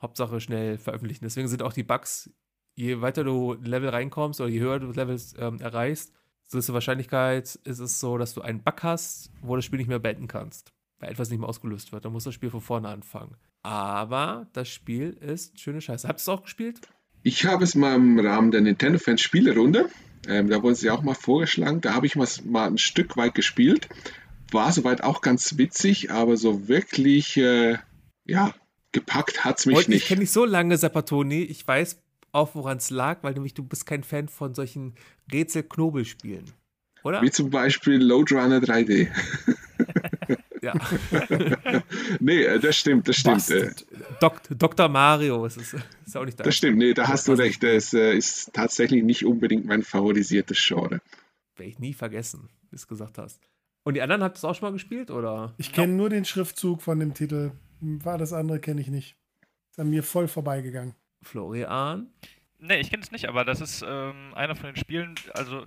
Hauptsache 0.00 0.40
schnell 0.40 0.78
veröffentlichen. 0.78 1.24
Deswegen 1.24 1.48
sind 1.48 1.62
auch 1.62 1.72
die 1.72 1.84
Bugs, 1.84 2.30
je 2.74 3.00
weiter 3.00 3.24
du 3.24 3.54
Level 3.54 3.88
reinkommst 3.88 4.40
oder 4.40 4.50
je 4.50 4.60
höher 4.60 4.78
du 4.78 4.90
Levels 4.92 5.34
ähm, 5.38 5.60
erreichst, 5.60 6.12
so 6.44 6.58
ist 6.58 6.68
die 6.68 6.72
Wahrscheinlichkeit, 6.72 7.56
ist 7.56 7.78
es 7.78 8.00
so, 8.00 8.16
dass 8.16 8.34
du 8.34 8.40
einen 8.40 8.62
Bug 8.62 8.82
hast, 8.82 9.30
wo 9.42 9.56
das 9.56 9.64
Spiel 9.64 9.78
nicht 9.78 9.88
mehr 9.88 9.98
beenden 9.98 10.28
kannst 10.28 10.72
weil 10.98 11.10
etwas 11.10 11.30
nicht 11.30 11.38
mehr 11.38 11.48
ausgelöst 11.48 11.92
wird. 11.92 12.04
Dann 12.04 12.12
muss 12.12 12.24
das 12.24 12.34
Spiel 12.34 12.50
von 12.50 12.60
vorne 12.60 12.88
anfangen. 12.88 13.36
Aber 13.62 14.48
das 14.52 14.68
Spiel 14.68 15.10
ist 15.20 15.58
schöne 15.60 15.80
Scheiße. 15.80 16.08
Habt 16.08 16.18
ihr 16.18 16.22
es 16.22 16.28
auch 16.28 16.42
gespielt? 16.42 16.80
Ich 17.22 17.44
habe 17.44 17.64
es 17.64 17.74
mal 17.74 17.94
im 17.94 18.18
Rahmen 18.18 18.50
der 18.50 18.60
Nintendo 18.60 18.98
Fans 18.98 19.20
Spielerunde, 19.20 19.90
ähm, 20.26 20.48
da 20.48 20.62
wurde 20.62 20.72
es 20.72 20.82
ja 20.82 20.92
auch 20.92 21.02
mal 21.02 21.14
vorgeschlagen, 21.14 21.80
da 21.80 21.94
habe 21.94 22.06
ich 22.06 22.16
mal, 22.16 22.26
ein 22.66 22.78
Stück 22.78 23.16
weit 23.16 23.34
gespielt. 23.34 23.88
War 24.50 24.72
soweit 24.72 25.02
auch 25.02 25.20
ganz 25.20 25.58
witzig, 25.58 26.10
aber 26.10 26.36
so 26.36 26.68
wirklich, 26.68 27.36
äh, 27.36 27.78
ja, 28.24 28.54
gepackt 28.92 29.44
hat 29.44 29.58
es 29.58 29.66
mich 29.66 29.76
Und 29.76 29.88
nicht. 29.88 30.02
Ich 30.02 30.08
kenne 30.08 30.20
nicht 30.20 30.32
so 30.32 30.44
lange 30.44 30.76
Sapatoni. 30.76 31.42
Ich 31.42 31.66
weiß 31.66 32.00
auch, 32.32 32.54
woran 32.54 32.78
es 32.78 32.90
lag, 32.90 33.22
weil 33.22 33.34
nämlich 33.34 33.54
du 33.54 33.62
bist 33.62 33.86
kein 33.86 34.02
Fan 34.02 34.28
von 34.28 34.54
solchen 34.54 34.94
Rätsel-Knobelspielen, 35.32 36.44
oder? 37.04 37.22
Wie 37.22 37.30
zum 37.30 37.50
Beispiel 37.50 37.96
Load 38.02 38.34
Runner 38.34 38.58
3D. 38.58 39.08
Ja. 40.62 40.74
nee, 42.20 42.42
äh, 42.42 42.58
das 42.58 42.76
stimmt, 42.76 43.08
das 43.08 43.16
stimmt. 43.16 43.50
Äh. 43.50 43.70
Dok 44.20 44.42
Dr. 44.50 44.88
Mario 44.88 45.44
ist, 45.46 45.56
es, 45.56 45.76
ist 46.06 46.16
auch 46.16 46.24
nicht 46.24 46.38
da. 46.38 46.44
Das 46.44 46.56
stimmt, 46.56 46.78
nee, 46.78 46.94
da 46.94 47.08
hast 47.08 47.28
du 47.28 47.32
recht. 47.32 47.62
Das 47.62 47.94
äh, 47.94 48.14
ist 48.16 48.52
tatsächlich 48.52 49.02
nicht 49.04 49.24
unbedingt 49.24 49.66
mein 49.66 49.82
favorisiertes 49.82 50.58
Genre. 50.66 51.00
Werde 51.56 51.70
ich 51.70 51.78
nie 51.78 51.94
vergessen, 51.94 52.48
wie 52.62 52.70
du 52.70 52.76
es 52.76 52.86
gesagt 52.86 53.18
hast. 53.18 53.40
Und 53.84 53.94
die 53.94 54.02
anderen 54.02 54.22
habt 54.22 54.36
ihr 54.36 54.38
es 54.38 54.44
auch 54.44 54.54
schon 54.54 54.68
mal 54.68 54.72
gespielt, 54.72 55.10
oder? 55.10 55.54
Ich 55.56 55.72
kenne 55.72 55.94
nur 55.94 56.10
den 56.10 56.24
Schriftzug 56.24 56.82
von 56.82 57.00
dem 57.00 57.14
Titel. 57.14 57.52
War 57.80 58.18
das 58.18 58.32
andere 58.32 58.60
kenne 58.60 58.80
ich 58.80 58.88
nicht. 58.88 59.16
Ist 59.70 59.78
an 59.78 59.90
mir 59.90 60.02
voll 60.02 60.28
vorbeigegangen. 60.28 60.94
Florian? 61.22 62.08
Nee, 62.58 62.80
ich 62.80 62.90
kenne 62.90 63.02
es 63.02 63.12
nicht, 63.12 63.28
aber 63.28 63.44
das 63.44 63.60
ist 63.60 63.84
ähm, 63.86 64.34
einer 64.34 64.56
von 64.56 64.66
den 64.66 64.76
Spielen, 64.76 65.14
also 65.34 65.64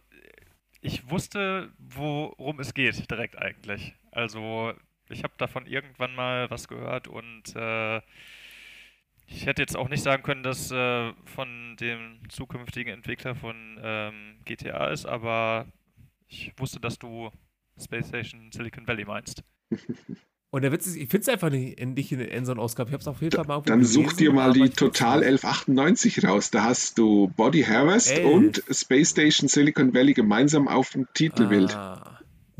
ich 0.81 1.09
wusste, 1.09 1.72
worum 1.77 2.59
es 2.59 2.73
geht, 2.73 3.09
direkt 3.09 3.38
eigentlich. 3.38 3.95
Also, 4.11 4.73
ich 5.09 5.23
habe 5.23 5.33
davon 5.38 5.65
irgendwann 5.65 6.15
mal 6.15 6.49
was 6.49 6.67
gehört 6.67 7.07
und 7.07 7.55
äh, 7.55 8.01
ich 9.27 9.45
hätte 9.45 9.61
jetzt 9.61 9.77
auch 9.77 9.89
nicht 9.89 10.03
sagen 10.03 10.23
können, 10.23 10.43
dass 10.43 10.71
äh, 10.71 11.13
von 11.25 11.77
dem 11.79 12.19
zukünftigen 12.29 12.93
Entwickler 12.93 13.35
von 13.35 13.79
ähm, 13.81 14.38
GTA 14.45 14.88
ist, 14.88 15.05
aber 15.05 15.65
ich 16.27 16.53
wusste, 16.57 16.79
dass 16.79 16.99
du 16.99 17.29
Space 17.81 18.09
Station 18.09 18.51
Silicon 18.51 18.88
Valley 18.88 19.05
meinst. 19.05 19.43
Und 20.53 20.63
der 20.63 20.73
Witz 20.73 20.85
ist, 20.85 20.97
ich 20.97 21.07
finde 21.07 21.21
es 21.21 21.29
einfach 21.29 21.49
nicht, 21.49 21.79
nicht 21.79 22.11
in 22.11 22.19
der 22.19 22.33
Enson-Ausgabe. 22.33 22.89
Ich 22.89 22.93
habe 22.93 22.99
es 23.01 23.07
auf 23.07 23.21
jeden 23.21 23.33
Fall 23.33 23.45
mal 23.45 23.61
Dann 23.61 23.79
gelesen, 23.79 24.03
such 24.03 24.13
dir 24.13 24.33
mal 24.33 24.51
die 24.51 24.69
Total 24.69 25.23
1198 25.23 26.25
raus. 26.25 26.51
Da 26.51 26.63
hast 26.63 26.97
du 26.97 27.31
Body 27.38 27.63
Harvest 27.63 28.11
Elf. 28.11 28.25
und 28.25 28.63
Space 28.69 29.11
Station 29.11 29.47
Silicon 29.47 29.93
Valley 29.93 30.13
gemeinsam 30.13 30.67
auf 30.67 30.89
dem 30.89 31.07
Titelbild. 31.13 31.73
Ah. 31.73 32.10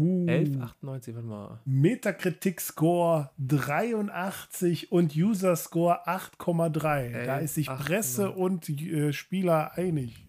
Uh. 0.02 0.28
1198, 0.28 1.16
warte 1.16 1.28
mal. 1.28 1.60
Metacritic-Score 1.66 3.30
83 3.38 4.92
und 4.92 5.16
User-Score 5.16 6.08
8,3. 6.08 7.26
Da 7.26 7.38
ist 7.38 7.56
sich 7.56 7.68
Presse 7.68 8.32
und 8.32 8.68
äh, 8.70 9.14
Spieler 9.14 9.72
einig. 9.76 10.26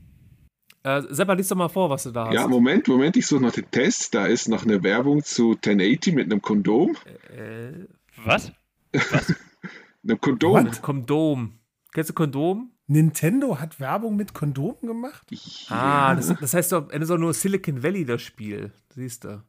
Äh, 0.82 1.02
Seppa, 1.08 1.32
liest 1.34 1.50
doch 1.50 1.56
mal 1.56 1.68
vor, 1.68 1.88
was 1.90 2.02
du 2.02 2.10
da 2.10 2.26
hast. 2.26 2.34
Ja, 2.34 2.48
Moment, 2.48 2.88
Moment, 2.88 3.16
ich 3.16 3.26
suche 3.26 3.42
noch 3.42 3.52
den 3.52 3.70
Test. 3.70 4.14
Da 4.14 4.26
ist 4.26 4.48
noch 4.48 4.64
eine 4.64 4.82
Werbung 4.82 5.22
zu 5.22 5.52
1080 5.52 6.14
mit 6.14 6.24
einem 6.26 6.42
Kondom. 6.42 6.96
Äh, 7.34 7.86
was? 8.24 8.52
Was? 8.92 9.34
einem 10.04 10.20
Kondom. 10.20 10.66
What? 10.66 10.82
Kondom. 10.82 11.58
Kennst 11.92 12.10
du 12.10 12.14
Kondom? 12.14 12.72
Nintendo 12.88 13.58
hat 13.60 13.78
Werbung 13.80 14.16
mit 14.16 14.34
Kondomen 14.34 14.82
gemacht? 14.82 15.26
Ja. 15.30 15.76
Ah, 15.76 16.14
das, 16.14 16.34
das 16.38 16.52
heißt 16.52 16.72
doch, 16.72 16.90
es 16.90 17.02
ist 17.02 17.10
doch 17.10 17.18
nur 17.18 17.32
Silicon 17.32 17.82
Valley, 17.82 18.04
das 18.04 18.22
Spiel. 18.22 18.72
Siehst 18.90 19.24
du. 19.24 19.42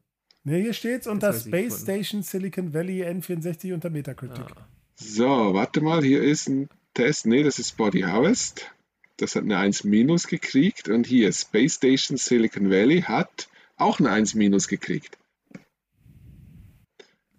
Ne, 0.46 0.58
hier 0.62 0.74
steht's 0.74 1.08
unter 1.08 1.32
Space 1.34 1.84
Station 1.84 2.22
Silicon 2.22 2.74
Valley 2.74 3.04
N64 3.04 3.74
unter 3.74 3.90
Metacritic. 3.90 4.46
Ah. 4.56 4.68
So, 4.96 5.54
warte 5.54 5.82
mal, 5.82 6.04
hier 6.04 6.22
ist 6.22 6.50
ein 6.50 6.70
Test. 6.94 7.26
Ne, 7.26 7.44
das 7.44 7.60
ist 7.60 7.78
Body 7.78 8.02
Harvest. 8.02 8.70
Das 9.18 9.36
hat 9.36 9.44
eine 9.44 9.58
1 9.58 9.86
minus 9.86 10.28
gekriegt. 10.28 10.90
Und 10.90 11.08
hier 11.08 11.32
Space 11.32 11.76
Station 11.76 12.18
Silicon 12.18 12.70
Valley 12.70 13.04
hat 13.04 13.48
auch 13.78 14.00
eine 14.00 14.10
1 14.12 14.36
minus 14.36 14.68
gekriegt. 14.68 15.18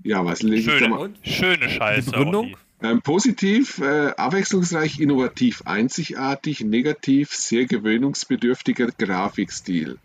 Ja, 0.02 0.24
was 0.24 0.42
lese 0.42 0.74
ich 0.74 0.80
da 0.80 0.88
mal? 0.88 1.10
Schöne 1.22 1.68
Scheiße. 1.68 2.10
Die 2.10 2.10
Begründung? 2.10 2.56
Ähm, 2.82 3.00
positiv, 3.02 3.78
äh, 3.78 4.12
abwechslungsreich, 4.16 5.00
innovativ, 5.00 5.62
einzigartig, 5.64 6.60
negativ, 6.60 7.32
sehr 7.32 7.64
gewöhnungsbedürftiger 7.66 8.88
Grafikstil. 8.88 9.98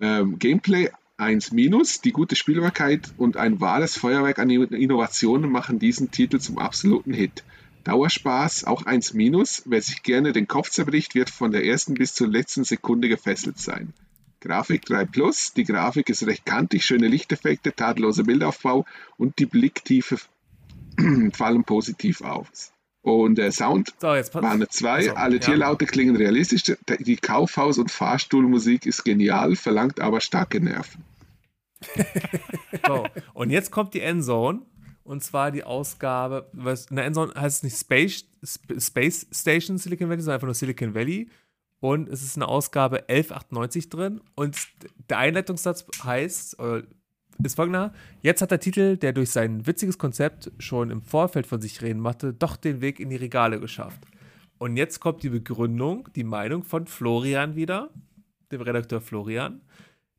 Ähm, 0.00 0.38
Gameplay 0.38 0.90
1 1.18 1.52
minus, 1.52 2.02
die 2.02 2.12
gute 2.12 2.36
Spielbarkeit 2.36 3.14
und 3.16 3.38
ein 3.38 3.58
wahres 3.58 3.96
Feuerwerk 3.96 4.38
an 4.38 4.50
Innovationen 4.50 5.50
machen 5.50 5.78
diesen 5.78 6.10
Titel 6.10 6.40
zum 6.40 6.58
absoluten 6.58 7.14
Hit. 7.14 7.42
Dauerspaß 7.84 8.64
auch 8.64 8.84
1 8.84 9.14
minus. 9.14 9.62
Wer 9.64 9.80
sich 9.80 10.02
gerne 10.02 10.34
den 10.34 10.46
Kopf 10.46 10.68
zerbricht, 10.68 11.14
wird 11.14 11.30
von 11.30 11.52
der 11.52 11.64
ersten 11.64 11.94
bis 11.94 12.12
zur 12.12 12.28
letzten 12.28 12.64
Sekunde 12.64 13.08
gefesselt 13.08 13.58
sein. 13.58 13.94
Grafik 14.40 14.84
3 14.84 15.06
Plus. 15.06 15.54
Die 15.54 15.64
Grafik 15.64 16.10
ist 16.10 16.26
recht 16.26 16.44
kantig, 16.44 16.84
schöne 16.84 17.08
Lichteffekte, 17.08 17.72
tadelloser 17.74 18.24
Bildaufbau 18.24 18.84
und 19.16 19.38
die 19.38 19.46
Blicktiefe 19.46 20.18
fallen 21.32 21.64
positiv 21.64 22.20
auf. 22.20 22.72
Und 23.06 23.36
der 23.38 23.52
Sound 23.52 23.94
so, 24.00 24.08
war 24.08 24.50
eine 24.50 24.66
2. 24.66 24.90
Also, 24.90 25.14
Alle 25.14 25.38
Tierlaute 25.38 25.84
ja. 25.84 25.90
klingen 25.92 26.16
realistisch. 26.16 26.64
Die 26.64 27.16
Kaufhaus- 27.16 27.78
und 27.78 27.92
Fahrstuhlmusik 27.92 28.84
ist 28.84 29.04
genial, 29.04 29.54
verlangt 29.54 30.00
aber 30.00 30.20
starke 30.20 30.60
Nerven. 30.60 31.04
so, 32.84 33.06
und 33.32 33.50
jetzt 33.50 33.70
kommt 33.70 33.94
die 33.94 34.00
Endzone. 34.00 34.62
Und 35.04 35.22
zwar 35.22 35.52
die 35.52 35.62
Ausgabe, 35.62 36.50
was, 36.52 36.86
in 36.86 36.96
der 36.96 37.04
Endzone 37.04 37.32
heißt 37.36 37.58
es 37.58 37.62
nicht 37.62 37.78
Space, 37.78 38.24
Space 38.76 39.28
Station 39.30 39.78
Silicon 39.78 40.08
Valley, 40.08 40.22
sondern 40.22 40.34
einfach 40.34 40.48
nur 40.48 40.54
Silicon 40.54 40.96
Valley. 40.96 41.30
Und 41.78 42.08
es 42.08 42.24
ist 42.24 42.34
eine 42.34 42.48
Ausgabe 42.48 43.08
1198 43.08 43.88
drin. 43.88 44.20
Und 44.34 44.56
der 45.08 45.18
Einleitungssatz 45.18 45.86
heißt, 46.02 46.58
ist 47.44 47.56
folgender. 47.56 47.92
Jetzt 48.22 48.42
hat 48.42 48.50
der 48.50 48.60
Titel, 48.60 48.96
der 48.96 49.12
durch 49.12 49.30
sein 49.30 49.66
witziges 49.66 49.98
Konzept 49.98 50.50
schon 50.58 50.90
im 50.90 51.02
Vorfeld 51.02 51.46
von 51.46 51.60
sich 51.60 51.82
reden 51.82 52.00
machte, 52.00 52.32
doch 52.32 52.56
den 52.56 52.80
Weg 52.80 53.00
in 53.00 53.10
die 53.10 53.16
Regale 53.16 53.60
geschafft. 53.60 54.00
Und 54.58 54.76
jetzt 54.76 55.00
kommt 55.00 55.22
die 55.22 55.28
Begründung, 55.28 56.08
die 56.16 56.24
Meinung 56.24 56.62
von 56.62 56.86
Florian 56.86 57.56
wieder, 57.56 57.90
dem 58.50 58.62
Redakteur 58.62 59.00
Florian. 59.00 59.60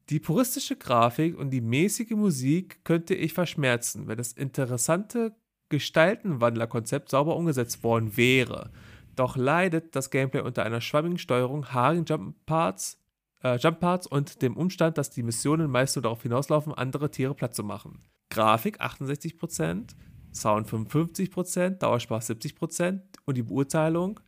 Die 0.09 0.19
puristische 0.19 0.75
Grafik 0.75 1.37
und 1.37 1.49
die 1.49 1.61
mäßige 1.61 2.11
Musik 2.11 2.83
könnte 2.85 3.13
ich 3.13 3.33
verschmerzen, 3.33 4.07
wenn 4.07 4.17
das 4.17 4.31
interessante 4.31 5.35
Gestaltenwandlerkonzept 5.69 7.09
sauber 7.09 7.35
umgesetzt 7.35 7.83
worden 7.83 8.15
wäre. 8.15 8.71
Doch 9.15 9.35
leidet 9.35 9.95
das 9.95 10.11
Gameplay 10.11 10.41
unter 10.41 10.63
einer 10.63 10.79
schwammigen 10.79 11.17
Steuerung, 11.17 11.73
haarigen 11.73 12.05
Jump-Parts, 12.05 12.99
äh, 13.43 13.57
Jump 13.57 13.79
Parts 13.79 14.07
und 14.07 14.41
dem 14.41 14.57
Umstand, 14.57 14.97
dass 14.97 15.09
die 15.09 15.23
Missionen 15.23 15.69
meist 15.69 15.95
nur 15.95 16.03
darauf 16.03 16.21
hinauslaufen, 16.21 16.73
andere 16.73 17.11
Tiere 17.11 17.35
platt 17.35 17.55
zu 17.55 17.63
machen. 17.63 17.99
Grafik 18.29 18.81
68%, 18.81 19.95
Sound 20.33 20.67
55%, 20.67 21.69
Dauerspaß 21.77 22.29
70% 22.29 23.01
und 23.25 23.37
die 23.37 23.43
Beurteilung 23.43 24.19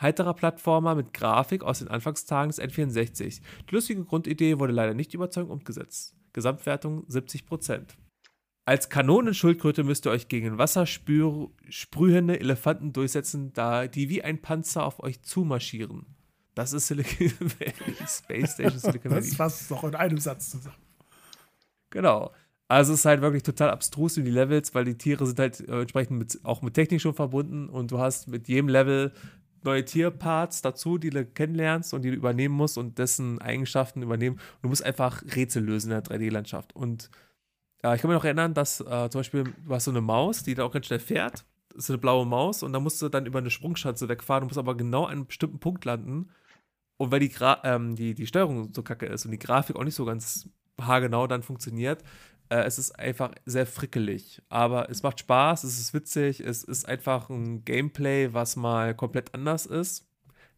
heiterer 0.00 0.34
Plattformer 0.34 0.94
mit 0.94 1.14
Grafik 1.14 1.62
aus 1.62 1.78
den 1.78 1.88
Anfangstagen 1.88 2.50
des 2.50 2.60
N64. 2.60 3.40
Die 3.68 3.74
lustige 3.74 4.04
Grundidee 4.04 4.58
wurde 4.58 4.72
leider 4.72 4.94
nicht 4.94 5.14
überzeugend 5.14 5.52
umgesetzt. 5.52 6.14
Gesamtwertung 6.32 7.04
70%. 7.06 7.96
Als 8.66 8.88
Kanonenschildkröte 8.88 9.84
müsst 9.84 10.06
ihr 10.06 10.10
euch 10.10 10.28
gegen 10.28 10.56
wassersprühende 10.58 12.40
Elefanten 12.40 12.92
durchsetzen, 12.92 13.52
da 13.52 13.86
die 13.86 14.08
wie 14.08 14.22
ein 14.22 14.40
Panzer 14.40 14.84
auf 14.84 15.00
euch 15.00 15.22
zumarschieren. 15.22 16.06
Das 16.54 16.72
ist 16.72 16.86
Silicon 16.86 17.30
Valley, 17.40 18.06
Space 18.06 18.52
Station 18.54 18.78
Silicon 18.78 19.10
Valley. 19.10 19.26
Das 19.26 19.34
fasst 19.34 19.70
doch 19.70 19.84
in 19.84 19.94
einem 19.94 20.18
Satz 20.18 20.50
zusammen. 20.50 20.76
Genau. 21.90 22.32
Also 22.68 22.92
es 22.92 23.00
ist 23.00 23.04
halt 23.04 23.20
wirklich 23.20 23.42
total 23.42 23.70
abstrus 23.70 24.16
in 24.16 24.24
die 24.24 24.30
Levels, 24.30 24.74
weil 24.74 24.84
die 24.84 24.96
Tiere 24.96 25.26
sind 25.26 25.38
halt 25.38 25.60
äh, 25.60 25.80
entsprechend 25.82 26.18
mit, 26.18 26.40
auch 26.44 26.62
mit 26.62 26.74
Technik 26.74 27.00
schon 27.00 27.14
verbunden 27.14 27.68
und 27.68 27.90
du 27.90 27.98
hast 27.98 28.28
mit 28.28 28.48
jedem 28.48 28.68
Level 28.68 29.12
neue 29.62 29.84
Tierparts 29.84 30.62
dazu, 30.62 30.98
die 30.98 31.10
du 31.10 31.24
kennenlernst 31.24 31.94
und 31.94 32.02
die 32.02 32.10
du 32.10 32.16
übernehmen 32.16 32.54
musst 32.54 32.78
und 32.78 32.98
dessen 32.98 33.40
Eigenschaften 33.40 34.02
übernehmen. 34.02 34.38
Du 34.62 34.68
musst 34.68 34.84
einfach 34.84 35.22
Rätsel 35.22 35.64
lösen 35.64 35.90
in 35.90 36.02
der 36.02 36.04
3D-Landschaft. 36.04 36.74
Und 36.74 37.10
äh, 37.82 37.94
ich 37.94 38.02
kann 38.02 38.10
mich 38.10 38.16
noch 38.16 38.24
erinnern, 38.24 38.54
dass 38.54 38.80
äh, 38.80 39.08
zum 39.10 39.20
Beispiel 39.20 39.44
du 39.44 39.74
hast 39.74 39.84
so 39.84 39.90
eine 39.90 40.00
Maus, 40.00 40.42
die 40.42 40.54
da 40.54 40.64
auch 40.64 40.72
ganz 40.72 40.86
schnell 40.86 41.00
fährt. 41.00 41.44
Das 41.70 41.84
ist 41.84 41.90
eine 41.90 41.98
blaue 41.98 42.24
Maus 42.24 42.62
und 42.62 42.72
da 42.72 42.80
musst 42.80 43.02
du 43.02 43.08
dann 43.08 43.26
über 43.26 43.40
eine 43.40 43.50
Sprungschanze 43.50 44.08
wegfahren. 44.08 44.42
Du 44.42 44.46
musst 44.46 44.58
aber 44.58 44.76
genau 44.76 45.04
an 45.04 45.12
einem 45.12 45.26
bestimmten 45.26 45.58
Punkt 45.58 45.84
landen. 45.84 46.28
Und 46.96 47.10
weil 47.10 47.20
die, 47.20 47.28
Gra 47.28 47.60
ähm, 47.64 47.96
die, 47.96 48.14
die 48.14 48.26
Steuerung 48.26 48.72
so 48.72 48.82
kacke 48.82 49.06
ist 49.06 49.24
und 49.24 49.32
die 49.32 49.38
Grafik 49.38 49.76
auch 49.76 49.84
nicht 49.84 49.94
so 49.94 50.04
ganz 50.04 50.48
haargenau 50.80 51.26
dann 51.26 51.42
funktioniert, 51.42 52.02
äh, 52.48 52.62
es 52.64 52.78
ist 52.78 52.92
einfach 52.92 53.32
sehr 53.44 53.66
frickelig. 53.66 54.42
Aber 54.48 54.90
es 54.90 55.02
macht 55.02 55.20
Spaß, 55.20 55.64
es 55.64 55.78
ist 55.78 55.94
witzig, 55.94 56.40
es 56.40 56.62
ist 56.62 56.86
einfach 56.86 57.30
ein 57.30 57.64
Gameplay, 57.64 58.32
was 58.32 58.56
mal 58.56 58.94
komplett 58.94 59.34
anders 59.34 59.66
ist. 59.66 60.06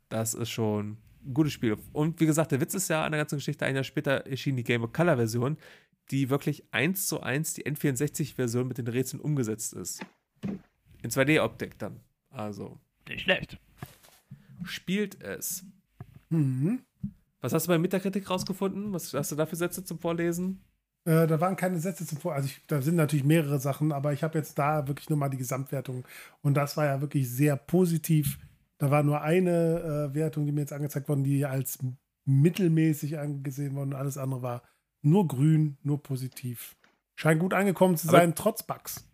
Das 0.08 0.34
ist 0.34 0.50
schon 0.50 0.98
ein 1.24 1.34
gutes 1.34 1.52
Spiel. 1.52 1.76
Und 1.92 2.20
wie 2.20 2.26
gesagt, 2.26 2.52
der 2.52 2.60
Witz 2.60 2.74
ist 2.74 2.88
ja 2.88 3.04
an 3.04 3.12
der 3.12 3.20
ganzen 3.20 3.36
Geschichte, 3.36 3.64
ein 3.64 3.74
Jahr 3.74 3.84
später 3.84 4.26
erschien 4.26 4.56
die 4.56 4.64
Game 4.64 4.84
of 4.84 4.92
Color 4.92 5.16
Version, 5.16 5.56
die 6.10 6.30
wirklich 6.30 6.64
eins 6.70 7.06
zu 7.06 7.20
eins 7.20 7.54
die 7.54 7.64
N64-Version 7.64 8.68
mit 8.68 8.78
den 8.78 8.86
Rätseln 8.86 9.20
umgesetzt 9.20 9.72
ist. 9.72 10.04
In 11.02 11.10
2D-Optik 11.10 11.78
dann. 11.78 12.00
Also. 12.30 12.78
Nicht 13.08 13.22
schlecht. 13.22 13.58
Spielt 14.64 15.20
es. 15.22 15.64
Mhm. 16.30 16.80
Was 17.40 17.52
hast 17.52 17.66
du 17.66 17.70
bei 17.70 17.78
Metakritik 17.78 18.28
rausgefunden? 18.28 18.92
Was 18.92 19.12
hast 19.14 19.32
du 19.32 19.36
da 19.36 19.46
für 19.46 19.56
Sätze 19.56 19.84
zum 19.84 19.98
Vorlesen? 19.98 20.64
Äh, 21.04 21.28
da 21.28 21.40
waren 21.40 21.56
keine 21.56 21.78
Sätze 21.78 22.04
zum 22.04 22.18
Vor. 22.18 22.34
Also 22.34 22.46
ich, 22.46 22.66
da 22.66 22.82
sind 22.82 22.96
natürlich 22.96 23.24
mehrere 23.24 23.60
Sachen, 23.60 23.92
aber 23.92 24.12
ich 24.12 24.24
habe 24.24 24.36
jetzt 24.36 24.58
da 24.58 24.88
wirklich 24.88 25.08
nur 25.08 25.18
mal 25.18 25.28
die 25.28 25.36
Gesamtwertung. 25.36 26.04
Und 26.42 26.54
das 26.54 26.76
war 26.76 26.86
ja 26.86 27.00
wirklich 27.00 27.30
sehr 27.30 27.56
positiv. 27.56 28.38
Da 28.78 28.90
war 28.90 29.02
nur 29.02 29.22
eine 29.22 30.10
äh, 30.10 30.14
Wertung, 30.14 30.46
die 30.46 30.52
mir 30.52 30.62
jetzt 30.62 30.72
angezeigt 30.72 31.08
wurde, 31.08 31.22
die 31.22 31.46
als 31.46 31.78
mittelmäßig 32.24 33.18
angesehen 33.18 33.74
wurde. 33.76 33.90
Und 33.90 33.94
alles 33.94 34.18
andere 34.18 34.42
war 34.42 34.62
nur 35.02 35.28
grün, 35.28 35.78
nur 35.82 36.02
positiv. 36.02 36.76
Scheint 37.14 37.40
gut 37.40 37.54
angekommen 37.54 37.96
zu 37.96 38.08
sein, 38.08 38.30
aber, 38.30 38.34
trotz 38.34 38.64
Bugs. 38.64 39.08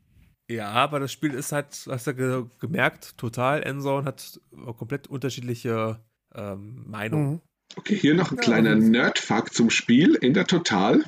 Ja, 0.49 0.71
aber 0.71 0.99
das 0.99 1.13
Spiel 1.13 1.35
ist 1.35 1.53
halt, 1.53 1.87
hast 1.89 2.07
du 2.07 2.15
ge 2.15 2.45
gemerkt, 2.59 3.19
total. 3.19 3.63
Endzone 3.63 4.07
hat 4.07 4.41
komplett 4.79 5.07
unterschiedliche 5.07 6.01
ähm, 6.35 6.85
Meinungen. 6.87 7.33
Mhm. 7.33 7.41
Okay, 7.77 7.97
hier 7.97 8.15
noch 8.15 8.33
ein 8.33 8.37
kleiner 8.37 8.75
Nerd-Fakt 8.75 9.55
zum 9.55 9.71
Spiel 9.71 10.15
in 10.15 10.35
der 10.35 10.47
Total. 10.47 11.03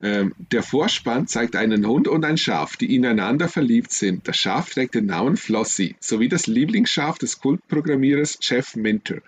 Ähm, 0.00 0.34
der 0.52 0.62
Vorspann 0.62 1.26
zeigt 1.26 1.56
einen 1.56 1.86
Hund 1.86 2.08
und 2.08 2.24
ein 2.24 2.38
Schaf, 2.38 2.76
die 2.76 2.94
ineinander 2.94 3.48
verliebt 3.48 3.92
sind. 3.92 4.26
Das 4.28 4.36
Schaf 4.36 4.70
trägt 4.70 4.94
den 4.94 5.06
Namen 5.06 5.36
Flossie, 5.36 5.96
sowie 6.00 6.28
das 6.28 6.46
Lieblingsschaf 6.46 7.18
des 7.18 7.40
Kultprogrammierers 7.40 8.38
Jeff 8.42 8.76
Minter. 8.76 9.20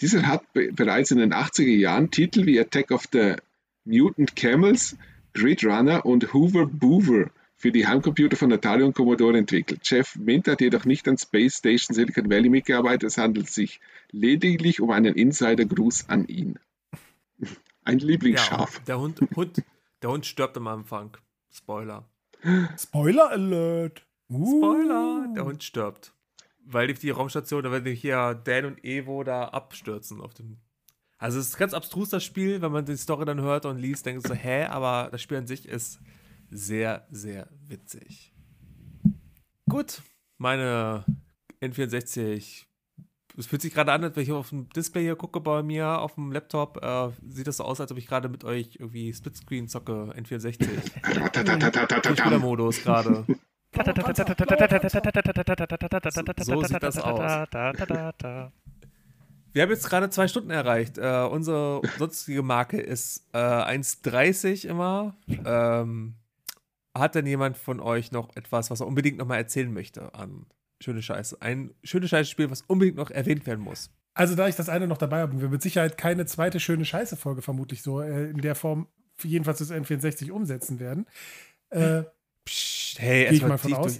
Dieser 0.00 0.26
hat 0.26 0.52
be 0.52 0.72
bereits 0.72 1.10
in 1.10 1.18
den 1.18 1.32
80er 1.32 1.76
Jahren 1.76 2.10
Titel 2.10 2.46
wie 2.46 2.58
Attack 2.58 2.90
of 2.90 3.08
the 3.12 3.34
Mutant 3.84 4.34
Camels, 4.34 4.96
Grid 5.32 5.64
Runner 5.64 6.04
und 6.04 6.32
Hoover 6.32 6.66
Boover 6.66 7.30
für 7.56 7.72
die 7.72 7.86
Heimcomputer 7.86 8.36
von 8.36 8.52
Atari 8.52 8.82
und 8.82 8.94
Commodore 8.94 9.38
entwickelt. 9.38 9.80
Jeff 9.84 10.16
Minter 10.16 10.52
hat 10.52 10.60
jedoch 10.60 10.84
nicht 10.84 11.08
an 11.08 11.16
Space 11.18 11.58
Station 11.58 11.94
Silicon 11.94 12.28
Valley 12.30 12.48
mitgearbeitet. 12.48 13.04
Es 13.04 13.18
handelt 13.18 13.48
sich 13.48 13.80
lediglich 14.10 14.80
um 14.80 14.90
einen 14.90 15.14
Insider-Gruß 15.14 16.08
an 16.08 16.26
ihn. 16.26 16.58
Ein 17.84 17.98
Lieblingsschaf. 17.98 18.78
Ja, 18.78 18.84
der 18.86 19.00
Hund, 19.00 19.20
Hund, 19.36 19.62
der 20.02 20.10
Hund 20.10 20.26
stirbt 20.26 20.56
am 20.56 20.66
Anfang. 20.66 21.16
Spoiler. 21.52 22.08
Spoiler 22.78 23.30
Alert. 23.30 24.06
Uh. 24.28 24.58
Spoiler. 24.58 25.32
Der 25.34 25.44
Hund 25.44 25.62
stirbt. 25.62 26.12
Weil 26.66 26.88
die, 26.88 26.94
die 26.94 27.10
Raumstation, 27.10 27.62
da 27.62 27.70
werden 27.70 27.94
hier 27.94 28.40
Dan 28.42 28.64
und 28.64 28.84
Evo 28.84 29.22
da 29.22 29.44
abstürzen 29.44 30.20
auf 30.20 30.34
dem. 30.34 30.56
Also 31.18 31.38
es 31.38 31.48
ist 31.48 31.58
ganz 31.58 31.74
abstrus 31.74 32.10
das 32.10 32.24
Spiel, 32.24 32.60
wenn 32.60 32.72
man 32.72 32.84
die 32.84 32.96
Story 32.96 33.24
dann 33.24 33.40
hört 33.40 33.66
und 33.66 33.78
liest, 33.78 34.04
denkt 34.06 34.26
so, 34.26 34.34
hä, 34.34 34.64
aber 34.64 35.08
das 35.10 35.22
Spiel 35.22 35.38
an 35.38 35.46
sich 35.46 35.68
ist 35.68 36.00
sehr, 36.50 37.06
sehr 37.10 37.48
witzig. 37.66 38.32
Gut, 39.68 40.02
meine 40.38 41.04
N64 41.60 42.66
es 43.36 43.46
fühlt 43.46 43.62
sich 43.62 43.74
gerade 43.74 43.92
an, 43.92 44.04
als 44.04 44.16
wenn 44.16 44.22
ich 44.22 44.32
auf 44.32 44.50
dem 44.50 44.68
Display 44.70 45.02
hier 45.02 45.16
gucke 45.16 45.40
bei 45.40 45.62
mir 45.62 45.98
auf 45.98 46.14
dem 46.14 46.30
Laptop, 46.30 46.82
äh, 46.82 47.08
sieht 47.28 47.46
das 47.46 47.56
so 47.56 47.64
aus, 47.64 47.80
als 47.80 47.90
ob 47.90 47.98
ich 47.98 48.06
gerade 48.06 48.28
mit 48.28 48.44
euch 48.44 48.76
irgendwie 48.78 49.12
Splitscreen 49.12 49.68
zocke, 49.68 50.14
N64. 50.16 52.14
Spielermodus 52.16 52.82
gerade. 52.82 53.24
so, 56.44 56.44
so 56.44 56.62
sieht 56.62 56.82
das 56.82 56.98
aus. 56.98 57.48
Wir 59.52 59.62
haben 59.62 59.70
jetzt 59.70 59.88
gerade 59.88 60.10
zwei 60.10 60.28
Stunden 60.28 60.50
erreicht. 60.50 60.98
Äh, 60.98 61.28
unsere 61.30 61.80
sonstige 61.98 62.42
Marke 62.42 62.80
ist 62.80 63.28
äh, 63.32 63.38
1,30 63.38 64.66
immer. 64.66 65.16
Ähm, 65.44 66.14
hat 66.94 67.14
denn 67.14 67.26
jemand 67.26 67.56
von 67.56 67.80
euch 67.80 68.12
noch 68.12 68.34
etwas, 68.36 68.70
was 68.70 68.80
er 68.80 68.86
unbedingt 68.86 69.18
nochmal 69.18 69.38
erzählen 69.38 69.72
möchte 69.72 70.14
an 70.14 70.46
schöne 70.80 71.02
Scheiße. 71.02 71.40
Ein 71.40 71.74
schönes 71.82 72.10
Scheiße-Spiel, 72.10 72.50
was 72.50 72.62
unbedingt 72.62 72.96
noch 72.96 73.10
erwähnt 73.10 73.46
werden 73.46 73.64
muss. 73.64 73.90
Also, 74.14 74.36
da 74.36 74.46
ich 74.46 74.54
das 74.54 74.68
eine 74.68 74.86
noch 74.86 74.98
dabei 74.98 75.20
habe, 75.20 75.40
wir 75.40 75.48
mit 75.48 75.62
Sicherheit 75.62 75.98
keine 75.98 76.24
zweite 76.26 76.60
schöne 76.60 76.84
Scheiße-Folge 76.84 77.42
vermutlich 77.42 77.82
so 77.82 78.00
äh, 78.00 78.30
in 78.30 78.38
der 78.38 78.54
Form, 78.54 78.86
jedenfalls 79.22 79.58
das 79.58 79.72
N64 79.72 80.30
umsetzen 80.30 80.78
werden. 80.78 81.06
Äh, 81.70 82.04
Psst, 82.44 83.00
hey, 83.00 83.24
gehe 83.24 83.32
ich 83.32 83.42
mal 83.42 83.58
von 83.58 83.74
aus. 83.74 83.98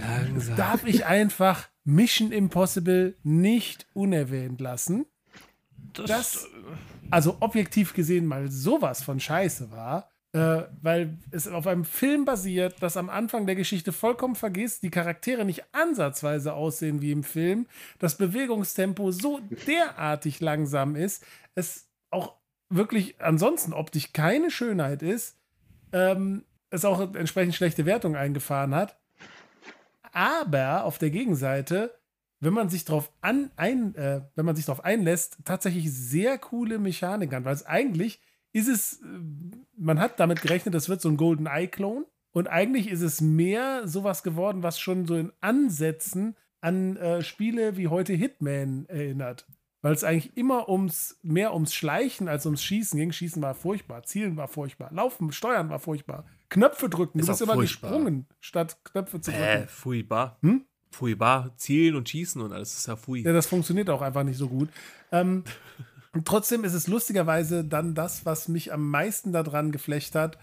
Langsam. 0.00 0.56
Darf 0.56 0.86
ich 0.86 1.04
einfach 1.04 1.68
Mission 1.84 2.32
Impossible 2.32 3.16
nicht 3.22 3.86
unerwähnt 3.92 4.60
lassen? 4.60 5.04
Das, 5.92 6.06
das 6.06 6.48
also 7.10 7.36
objektiv 7.40 7.92
gesehen 7.92 8.26
mal 8.26 8.50
sowas 8.50 9.02
von 9.02 9.20
Scheiße 9.20 9.70
war 9.70 10.10
äh, 10.32 10.62
weil 10.82 11.16
es 11.30 11.48
auf 11.48 11.66
einem 11.66 11.84
Film 11.84 12.24
basiert, 12.24 12.76
das 12.80 12.96
am 12.96 13.08
Anfang 13.08 13.46
der 13.46 13.56
Geschichte 13.56 13.92
vollkommen 13.92 14.34
vergisst, 14.34 14.82
die 14.82 14.90
Charaktere 14.90 15.44
nicht 15.44 15.64
ansatzweise 15.72 16.52
aussehen 16.52 17.00
wie 17.00 17.12
im 17.12 17.24
Film, 17.24 17.66
das 17.98 18.18
Bewegungstempo 18.18 19.10
so 19.10 19.40
derartig 19.66 20.40
langsam 20.40 20.96
ist, 20.96 21.24
es 21.54 21.88
auch 22.10 22.34
wirklich 22.68 23.20
ansonsten 23.20 23.72
optisch 23.72 24.12
keine 24.12 24.50
Schönheit 24.50 25.02
ist, 25.02 25.38
ähm, 25.92 26.44
es 26.70 26.84
auch 26.84 27.14
entsprechend 27.14 27.54
schlechte 27.54 27.86
Wertung 27.86 28.14
eingefahren 28.14 28.74
hat. 28.74 28.98
Aber 30.12 30.84
auf 30.84 30.98
der 30.98 31.10
Gegenseite, 31.10 31.98
wenn 32.40 32.52
man 32.52 32.68
sich 32.68 32.84
darauf 32.84 33.10
ein, 33.22 33.50
äh, 33.56 34.20
einlässt, 34.82 35.38
tatsächlich 35.46 35.90
sehr 35.90 36.36
coole 36.36 36.78
Mechanik 36.78 37.32
hat, 37.32 37.44
weil 37.44 37.54
es 37.54 37.64
eigentlich 37.64 38.20
ist 38.58 38.68
es, 38.68 39.02
äh, 39.02 39.06
man 39.76 40.00
hat 40.00 40.20
damit 40.20 40.42
gerechnet, 40.42 40.74
das 40.74 40.88
wird 40.88 41.00
so 41.00 41.08
ein 41.08 41.16
Golden 41.16 41.46
Eye-Klon. 41.46 42.04
Und 42.32 42.48
eigentlich 42.48 42.88
ist 42.88 43.00
es 43.00 43.20
mehr 43.20 43.88
sowas 43.88 44.22
geworden, 44.22 44.62
was 44.62 44.78
schon 44.78 45.06
so 45.06 45.16
in 45.16 45.32
Ansätzen 45.40 46.36
an 46.60 46.96
äh, 46.96 47.22
Spiele 47.22 47.76
wie 47.76 47.88
heute 47.88 48.12
Hitman 48.12 48.86
erinnert. 48.86 49.46
Weil 49.80 49.92
es 49.92 50.04
eigentlich 50.04 50.36
immer 50.36 50.68
ums, 50.68 51.18
mehr 51.22 51.54
ums 51.54 51.72
Schleichen 51.72 52.28
als 52.28 52.46
ums 52.46 52.62
Schießen 52.64 52.98
ging. 52.98 53.12
Schießen 53.12 53.40
war 53.40 53.54
furchtbar, 53.54 54.02
Zielen 54.02 54.36
war 54.36 54.48
furchtbar, 54.48 54.90
Laufen, 54.92 55.30
Steuern 55.30 55.70
war 55.70 55.78
furchtbar, 55.78 56.26
Knöpfe 56.48 56.88
drücken, 56.88 57.20
ist 57.20 57.28
du 57.28 57.32
bist 57.32 57.42
immer 57.42 57.54
furchtbar. 57.54 57.90
gesprungen, 57.90 58.26
statt 58.40 58.78
Knöpfe 58.84 59.20
zu 59.20 59.30
drücken. 59.30 59.44
Äh, 59.44 59.66
furchtbar. 59.68 60.38
Hm? 60.42 60.64
Furchtbar. 60.90 61.56
Zielen 61.56 61.94
und 61.94 62.08
Schießen 62.08 62.40
und 62.40 62.52
alles 62.52 62.76
ist 62.76 62.86
ja 62.86 62.96
fui. 62.96 63.22
Ja, 63.22 63.32
das 63.32 63.46
funktioniert 63.46 63.88
auch 63.90 64.02
einfach 64.02 64.24
nicht 64.24 64.38
so 64.38 64.48
gut. 64.48 64.68
Ähm, 65.12 65.44
Und 66.12 66.26
trotzdem 66.26 66.64
ist 66.64 66.74
es 66.74 66.86
lustigerweise 66.86 67.64
dann 67.64 67.94
das, 67.94 68.24
was 68.24 68.48
mich 68.48 68.72
am 68.72 68.88
meisten 68.90 69.32
daran 69.32 69.72
geflecht 69.72 70.14
hat, 70.14 70.38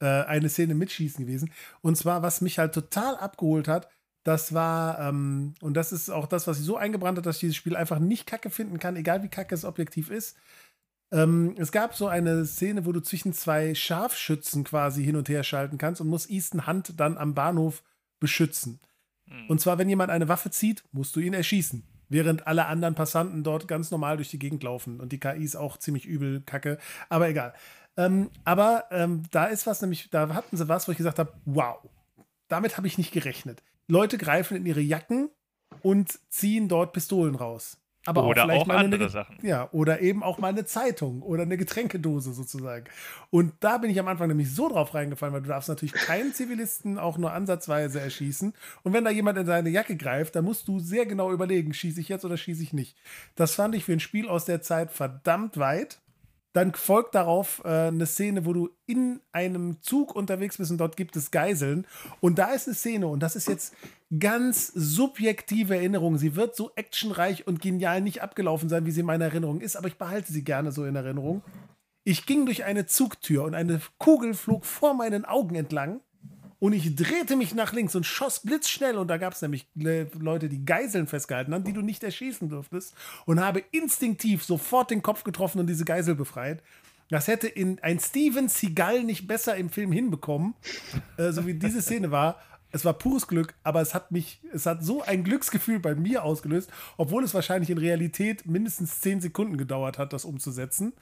äh, 0.00 0.06
eine 0.06 0.48
Szene 0.48 0.74
mitschießen 0.74 1.24
gewesen. 1.26 1.52
Und 1.80 1.96
zwar, 1.96 2.22
was 2.22 2.40
mich 2.40 2.58
halt 2.58 2.74
total 2.74 3.16
abgeholt 3.16 3.68
hat, 3.68 3.88
Das 4.24 4.54
war, 4.54 5.00
ähm, 5.00 5.54
und 5.60 5.74
das 5.74 5.90
ist 5.92 6.08
auch 6.08 6.26
das, 6.28 6.46
was 6.46 6.58
sich 6.58 6.66
so 6.66 6.76
eingebrannt 6.76 7.18
hat, 7.18 7.26
dass 7.26 7.36
ich 7.36 7.40
dieses 7.40 7.56
Spiel 7.56 7.74
einfach 7.74 7.98
nicht 7.98 8.24
kacke 8.26 8.50
finden 8.50 8.78
kann, 8.78 8.94
egal 8.94 9.24
wie 9.24 9.28
kacke 9.28 9.52
es 9.52 9.64
objektiv 9.64 10.10
ist. 10.10 10.36
Ähm, 11.10 11.54
es 11.58 11.72
gab 11.72 11.94
so 11.96 12.06
eine 12.06 12.46
Szene, 12.46 12.86
wo 12.86 12.92
du 12.92 13.00
zwischen 13.00 13.32
zwei 13.32 13.74
Scharfschützen 13.74 14.62
quasi 14.64 15.02
hin 15.04 15.16
und 15.16 15.28
her 15.28 15.42
schalten 15.42 15.76
kannst 15.76 16.00
und 16.00 16.06
musst 16.08 16.30
Easton 16.30 16.68
Hunt 16.68 17.00
dann 17.00 17.18
am 17.18 17.34
Bahnhof 17.34 17.82
beschützen. 18.20 18.78
Mhm. 19.26 19.46
Und 19.48 19.60
zwar, 19.60 19.78
wenn 19.78 19.88
jemand 19.88 20.10
eine 20.10 20.28
Waffe 20.28 20.50
zieht, 20.50 20.84
musst 20.92 21.16
du 21.16 21.20
ihn 21.20 21.34
erschießen. 21.34 21.82
Während 22.12 22.46
alle 22.46 22.66
anderen 22.66 22.94
Passanten 22.94 23.42
dort 23.42 23.66
ganz 23.66 23.90
normal 23.90 24.18
durch 24.18 24.28
die 24.28 24.38
Gegend 24.38 24.62
laufen. 24.62 25.00
Und 25.00 25.12
die 25.12 25.18
KI 25.18 25.42
ist 25.42 25.56
auch 25.56 25.78
ziemlich 25.78 26.04
übel 26.04 26.42
kacke. 26.42 26.76
Aber 27.08 27.26
egal. 27.26 27.54
Ähm, 27.96 28.30
aber 28.44 28.84
ähm, 28.90 29.22
da 29.30 29.46
ist 29.46 29.66
was, 29.66 29.80
nämlich, 29.80 30.10
da 30.10 30.28
hatten 30.34 30.58
sie 30.58 30.68
was, 30.68 30.86
wo 30.86 30.92
ich 30.92 30.98
gesagt 30.98 31.18
habe: 31.18 31.32
wow, 31.46 31.78
damit 32.48 32.76
habe 32.76 32.86
ich 32.86 32.98
nicht 32.98 33.12
gerechnet. 33.12 33.62
Leute 33.88 34.18
greifen 34.18 34.58
in 34.58 34.66
ihre 34.66 34.82
Jacken 34.82 35.30
und 35.80 36.18
ziehen 36.28 36.68
dort 36.68 36.92
Pistolen 36.92 37.34
raus. 37.34 37.78
Aber 38.04 38.26
oder 38.26 38.42
auch, 38.42 38.46
vielleicht 38.46 38.62
auch 38.62 38.66
mal 38.66 38.76
andere 38.78 39.02
eine, 39.02 39.10
Sachen. 39.10 39.38
Ja, 39.42 39.68
oder 39.70 40.00
eben 40.00 40.22
auch 40.24 40.38
mal 40.38 40.48
eine 40.48 40.64
Zeitung 40.64 41.22
oder 41.22 41.42
eine 41.42 41.56
Getränkedose 41.56 42.32
sozusagen. 42.32 42.86
Und 43.30 43.52
da 43.60 43.78
bin 43.78 43.90
ich 43.90 44.00
am 44.00 44.08
Anfang 44.08 44.28
nämlich 44.28 44.52
so 44.52 44.68
drauf 44.68 44.94
reingefallen, 44.94 45.32
weil 45.32 45.42
du 45.42 45.48
darfst 45.48 45.68
natürlich 45.68 45.92
keinen 45.92 46.34
Zivilisten 46.34 46.98
auch 46.98 47.16
nur 47.16 47.32
ansatzweise 47.32 48.00
erschießen. 48.00 48.54
Und 48.82 48.92
wenn 48.92 49.04
da 49.04 49.10
jemand 49.10 49.38
in 49.38 49.46
seine 49.46 49.70
Jacke 49.70 49.96
greift, 49.96 50.34
dann 50.34 50.44
musst 50.44 50.66
du 50.66 50.80
sehr 50.80 51.06
genau 51.06 51.30
überlegen, 51.30 51.72
schieße 51.72 52.00
ich 52.00 52.08
jetzt 52.08 52.24
oder 52.24 52.36
schieße 52.36 52.62
ich 52.62 52.72
nicht. 52.72 52.96
Das 53.36 53.54
fand 53.54 53.74
ich 53.76 53.84
für 53.84 53.92
ein 53.92 54.00
Spiel 54.00 54.28
aus 54.28 54.46
der 54.46 54.62
Zeit 54.62 54.90
verdammt 54.90 55.58
weit. 55.58 56.00
Dann 56.52 56.74
folgt 56.74 57.14
darauf 57.14 57.62
äh, 57.64 57.68
eine 57.68 58.04
Szene, 58.04 58.44
wo 58.44 58.52
du 58.52 58.70
in 58.84 59.20
einem 59.32 59.80
Zug 59.80 60.14
unterwegs 60.14 60.58
bist 60.58 60.70
und 60.70 60.78
dort 60.78 60.96
gibt 60.96 61.16
es 61.16 61.30
Geiseln. 61.30 61.86
Und 62.20 62.38
da 62.38 62.52
ist 62.52 62.66
eine 62.66 62.74
Szene, 62.74 63.06
und 63.06 63.20
das 63.20 63.36
ist 63.36 63.48
jetzt 63.48 63.74
ganz 64.18 64.68
subjektive 64.68 65.76
Erinnerung. 65.76 66.18
Sie 66.18 66.36
wird 66.36 66.56
so 66.56 66.72
actionreich 66.74 67.46
und 67.46 67.60
genial 67.60 68.00
nicht 68.00 68.22
abgelaufen 68.22 68.68
sein, 68.68 68.86
wie 68.86 68.90
sie 68.90 69.00
in 69.00 69.06
meiner 69.06 69.26
Erinnerung 69.26 69.60
ist, 69.60 69.76
aber 69.76 69.88
ich 69.88 69.96
behalte 69.96 70.32
sie 70.32 70.44
gerne 70.44 70.72
so 70.72 70.84
in 70.84 70.96
Erinnerung. 70.96 71.42
Ich 72.04 72.26
ging 72.26 72.46
durch 72.46 72.64
eine 72.64 72.86
Zugtür 72.86 73.44
und 73.44 73.54
eine 73.54 73.80
Kugel 73.98 74.34
flog 74.34 74.66
vor 74.66 74.94
meinen 74.94 75.24
Augen 75.24 75.54
entlang. 75.54 76.00
Und 76.58 76.74
ich 76.74 76.94
drehte 76.94 77.34
mich 77.34 77.56
nach 77.56 77.72
links 77.72 77.96
und 77.96 78.06
schoss 78.06 78.40
blitzschnell. 78.40 78.96
Und 78.96 79.08
da 79.08 79.16
gab 79.16 79.32
es 79.32 79.42
nämlich 79.42 79.66
Leute, 79.74 80.48
die 80.48 80.64
Geiseln 80.64 81.08
festgehalten 81.08 81.52
haben, 81.52 81.64
die 81.64 81.72
du 81.72 81.82
nicht 81.82 82.04
erschießen 82.04 82.48
durftest. 82.48 82.94
Und 83.26 83.40
habe 83.40 83.64
instinktiv 83.72 84.44
sofort 84.44 84.92
den 84.92 85.02
Kopf 85.02 85.24
getroffen 85.24 85.58
und 85.58 85.66
diese 85.66 85.84
Geisel 85.84 86.14
befreit. 86.14 86.62
Das 87.08 87.26
hätte 87.26 87.48
in 87.48 87.78
ein 87.80 87.98
Steven 87.98 88.48
Seagal 88.48 89.02
nicht 89.02 89.26
besser 89.26 89.56
im 89.56 89.70
Film 89.70 89.90
hinbekommen, 89.90 90.54
äh, 91.18 91.32
so 91.32 91.46
wie 91.46 91.54
diese 91.54 91.82
Szene 91.82 92.10
war. 92.10 92.40
Es 92.72 92.84
war 92.84 92.94
pures 92.94 93.28
Glück, 93.28 93.54
aber 93.62 93.82
es 93.82 93.94
hat 93.94 94.10
mich, 94.10 94.40
es 94.52 94.64
hat 94.64 94.82
so 94.82 95.02
ein 95.02 95.24
Glücksgefühl 95.24 95.78
bei 95.78 95.94
mir 95.94 96.24
ausgelöst, 96.24 96.70
obwohl 96.96 97.22
es 97.22 97.34
wahrscheinlich 97.34 97.70
in 97.70 97.78
Realität 97.78 98.46
mindestens 98.46 99.00
zehn 99.00 99.20
Sekunden 99.20 99.58
gedauert 99.58 99.98
hat, 99.98 100.12
das 100.12 100.24
umzusetzen. 100.24 100.94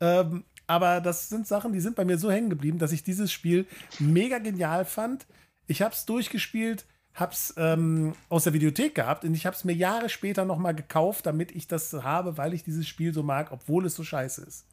Ähm, 0.00 0.44
aber 0.68 1.00
das 1.00 1.28
sind 1.28 1.48
Sachen, 1.48 1.72
die 1.72 1.80
sind 1.80 1.96
bei 1.96 2.04
mir 2.04 2.16
so 2.16 2.30
hängen 2.30 2.48
geblieben, 2.48 2.78
dass 2.78 2.92
ich 2.92 3.02
dieses 3.02 3.32
Spiel 3.32 3.66
mega 3.98 4.38
genial 4.38 4.84
fand. 4.84 5.26
Ich 5.66 5.82
habe 5.82 5.94
es 5.94 6.06
durchgespielt, 6.06 6.86
habe 7.12 7.32
es 7.32 7.54
ähm, 7.56 8.14
aus 8.28 8.44
der 8.44 8.52
Videothek 8.52 8.94
gehabt 8.94 9.24
und 9.24 9.34
ich 9.34 9.46
habe 9.46 9.56
es 9.56 9.64
mir 9.64 9.72
Jahre 9.72 10.08
später 10.08 10.44
nochmal 10.44 10.76
gekauft, 10.76 11.26
damit 11.26 11.50
ich 11.52 11.66
das 11.66 11.92
habe, 11.92 12.38
weil 12.38 12.54
ich 12.54 12.62
dieses 12.62 12.86
Spiel 12.86 13.12
so 13.12 13.24
mag, 13.24 13.50
obwohl 13.50 13.84
es 13.84 13.96
so 13.96 14.04
scheiße 14.04 14.42
ist. 14.42 14.66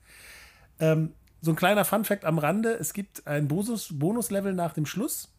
Ähm, 0.79 1.13
so 1.41 1.51
ein 1.51 1.55
kleiner 1.55 1.83
Fun-Fact 1.83 2.25
am 2.25 2.37
Rande: 2.37 2.73
Es 2.73 2.93
gibt 2.93 3.25
ein 3.25 3.47
Bonus-Level 3.47 4.53
nach 4.53 4.73
dem 4.73 4.85
Schluss, 4.85 5.33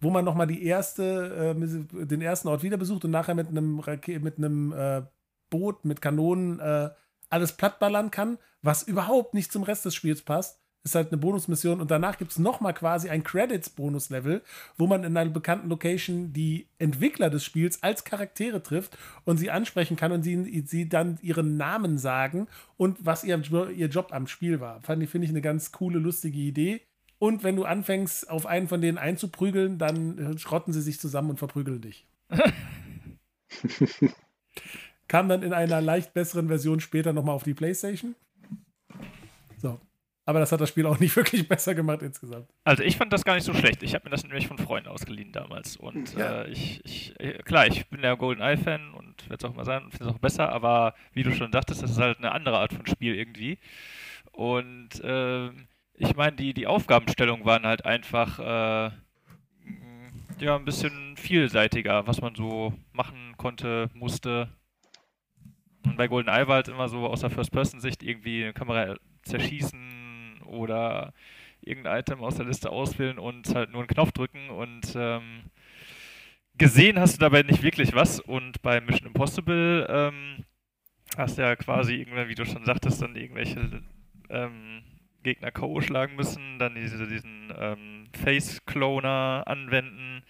wo 0.00 0.10
man 0.10 0.24
nochmal 0.24 0.46
die 0.46 0.64
erste, 0.64 1.54
äh, 1.56 2.06
den 2.06 2.20
ersten 2.20 2.48
Ort 2.48 2.62
wieder 2.62 2.76
besucht 2.76 3.04
und 3.04 3.10
nachher 3.10 3.34
mit 3.34 3.48
einem, 3.48 3.82
mit 4.22 4.38
einem 4.38 4.72
äh, 4.72 5.02
Boot 5.50 5.84
mit 5.84 6.00
Kanonen 6.00 6.60
äh, 6.60 6.90
alles 7.30 7.52
plattballern 7.52 8.10
kann, 8.10 8.38
was 8.62 8.82
überhaupt 8.82 9.34
nicht 9.34 9.52
zum 9.52 9.62
Rest 9.62 9.84
des 9.84 9.94
Spiels 9.94 10.22
passt. 10.22 10.60
Ist 10.84 10.94
halt 10.94 11.08
eine 11.08 11.18
Bonusmission 11.18 11.80
und 11.80 11.90
danach 11.90 12.18
gibt 12.18 12.30
es 12.30 12.38
nochmal 12.38 12.72
quasi 12.72 13.10
ein 13.10 13.24
Credits-Bonus-Level, 13.24 14.42
wo 14.78 14.86
man 14.86 15.02
in 15.04 15.16
einer 15.16 15.28
bekannten 15.28 15.68
Location 15.68 16.32
die 16.32 16.68
Entwickler 16.78 17.30
des 17.30 17.44
Spiels 17.44 17.82
als 17.82 18.04
Charaktere 18.04 18.62
trifft 18.62 18.96
und 19.24 19.38
sie 19.38 19.50
ansprechen 19.50 19.96
kann 19.96 20.12
und 20.12 20.22
sie, 20.22 20.64
sie 20.66 20.88
dann 20.88 21.18
ihren 21.20 21.56
Namen 21.56 21.98
sagen 21.98 22.46
und 22.76 23.04
was 23.04 23.24
ihr, 23.24 23.42
ihr 23.70 23.88
Job 23.88 24.12
am 24.12 24.28
Spiel 24.28 24.60
war. 24.60 24.80
Fand 24.80 25.02
ich, 25.02 25.10
finde 25.10 25.26
ich, 25.26 25.30
eine 25.30 25.42
ganz 25.42 25.72
coole, 25.72 25.98
lustige 25.98 26.38
Idee. 26.38 26.80
Und 27.18 27.42
wenn 27.42 27.56
du 27.56 27.64
anfängst, 27.64 28.30
auf 28.30 28.46
einen 28.46 28.68
von 28.68 28.80
denen 28.80 28.98
einzuprügeln, 28.98 29.78
dann 29.78 30.38
schrotten 30.38 30.72
sie 30.72 30.82
sich 30.82 31.00
zusammen 31.00 31.30
und 31.30 31.38
verprügeln 31.38 31.80
dich. 31.80 32.06
Kam 35.08 35.28
dann 35.28 35.42
in 35.42 35.52
einer 35.52 35.80
leicht 35.80 36.14
besseren 36.14 36.48
Version 36.48 36.80
später 36.80 37.12
nochmal 37.12 37.34
auf 37.34 37.42
die 37.42 37.54
PlayStation. 37.54 38.14
So. 39.56 39.80
Aber 40.28 40.40
das 40.40 40.52
hat 40.52 40.60
das 40.60 40.68
Spiel 40.68 40.84
auch 40.84 41.00
nicht 41.00 41.16
wirklich 41.16 41.48
besser 41.48 41.74
gemacht 41.74 42.02
insgesamt. 42.02 42.50
Also 42.62 42.82
ich 42.82 42.98
fand 42.98 43.14
das 43.14 43.24
gar 43.24 43.34
nicht 43.34 43.44
so 43.44 43.54
schlecht. 43.54 43.82
Ich 43.82 43.94
habe 43.94 44.04
mir 44.04 44.10
das 44.10 44.24
nämlich 44.24 44.46
von 44.46 44.58
Freunden 44.58 44.90
ausgeliehen 44.90 45.32
damals. 45.32 45.78
Und 45.78 46.14
ja. 46.14 46.42
äh, 46.42 46.50
ich, 46.50 46.84
ich, 46.84 47.18
äh, 47.18 47.42
klar, 47.42 47.66
ich 47.66 47.88
bin 47.88 48.02
der 48.02 48.14
Golden 48.18 48.42
Eye-Fan 48.42 48.92
und 48.92 49.30
werde 49.30 49.46
es 49.46 49.50
auch 49.50 49.56
mal 49.56 49.64
sein 49.64 49.84
und 49.84 49.92
finde 49.92 50.10
es 50.10 50.14
auch 50.14 50.18
besser, 50.18 50.50
aber 50.52 50.94
wie 51.14 51.22
du 51.22 51.32
schon 51.32 51.50
dachtest, 51.50 51.82
das 51.82 51.92
ist 51.92 51.98
halt 51.98 52.18
eine 52.18 52.32
andere 52.32 52.58
Art 52.58 52.74
von 52.74 52.86
Spiel 52.86 53.14
irgendwie. 53.14 53.58
Und 54.32 55.02
äh, 55.02 55.48
ich 55.98 56.14
meine, 56.16 56.36
die, 56.36 56.54
die 56.54 56.66
Aufgabenstellungen 56.66 57.44
waren 57.44 57.66
halt 57.66 57.84
einfach 57.84 58.38
äh, 58.38 58.90
ja 60.40 60.56
ein 60.56 60.64
bisschen 60.64 61.16
vielseitiger, 61.16 62.06
was 62.06 62.20
man 62.20 62.34
so 62.34 62.72
machen 62.92 63.34
konnte, 63.36 63.90
musste. 63.94 64.48
Und 65.84 65.96
bei 65.96 66.06
GoldenEye 66.06 66.46
war 66.46 66.56
halt 66.56 66.68
immer 66.68 66.88
so 66.88 67.06
aus 67.06 67.20
der 67.20 67.30
First-Person-Sicht 67.30 68.02
irgendwie 68.02 68.44
eine 68.44 68.52
Kamera 68.52 68.94
zerschießen 69.22 70.42
oder 70.44 71.12
irgendein 71.60 72.00
Item 72.00 72.22
aus 72.22 72.36
der 72.36 72.46
Liste 72.46 72.70
auswählen 72.70 73.18
und 73.18 73.52
halt 73.54 73.70
nur 73.70 73.80
einen 73.80 73.88
Knopf 73.88 74.12
drücken 74.12 74.50
und 74.50 74.94
ähm, 74.94 75.50
gesehen 76.56 77.00
hast 77.00 77.16
du 77.16 77.20
dabei 77.20 77.42
nicht 77.42 77.62
wirklich 77.62 77.94
was. 77.94 78.20
Und 78.20 78.62
bei 78.62 78.80
Mission 78.80 79.08
Impossible 79.08 79.86
ähm, 79.90 80.44
hast 81.16 81.38
du 81.38 81.42
ja 81.42 81.56
quasi 81.56 81.96
irgendwann, 81.96 82.28
wie 82.28 82.36
du 82.36 82.46
schon 82.46 82.64
sagtest, 82.64 83.02
dann 83.02 83.16
irgendwelche 83.16 83.82
ähm, 84.30 84.82
Gegner 85.28 85.50
K.O. 85.50 85.80
schlagen 85.82 86.16
müssen, 86.16 86.58
dann 86.58 86.74
diese, 86.74 87.06
diesen 87.06 87.52
ähm, 87.54 88.06
Face-Cloner 88.22 89.44
anwenden, 89.46 90.22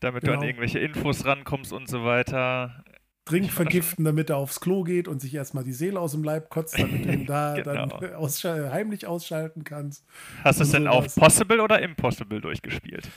damit 0.00 0.22
genau. 0.22 0.32
du 0.32 0.38
an 0.38 0.40
genau. 0.40 0.48
irgendwelche 0.48 0.78
Infos 0.78 1.26
rankommst 1.26 1.72
und 1.72 1.86
so 1.86 2.04
weiter. 2.04 2.82
Trink 3.26 3.50
vergiften, 3.50 4.04
damit 4.04 4.30
er 4.30 4.38
aufs 4.38 4.60
Klo 4.60 4.84
geht 4.84 5.06
und 5.06 5.20
sich 5.20 5.34
erstmal 5.34 5.64
die 5.64 5.74
Seele 5.74 6.00
aus 6.00 6.12
dem 6.12 6.24
Leib 6.24 6.48
kotzt, 6.48 6.78
damit 6.78 7.04
du 7.04 7.12
ihn 7.12 7.26
da 7.26 7.54
genau. 7.62 7.86
dann 7.86 8.14
ausschal 8.14 8.72
heimlich 8.72 9.06
ausschalten 9.06 9.64
kannst. 9.64 10.04
Hast 10.42 10.60
du 10.60 10.64
es 10.64 10.70
denn 10.70 10.88
auf 10.88 11.14
Possible 11.14 11.60
oder 11.60 11.80
Impossible 11.82 12.40
durchgespielt? 12.40 13.08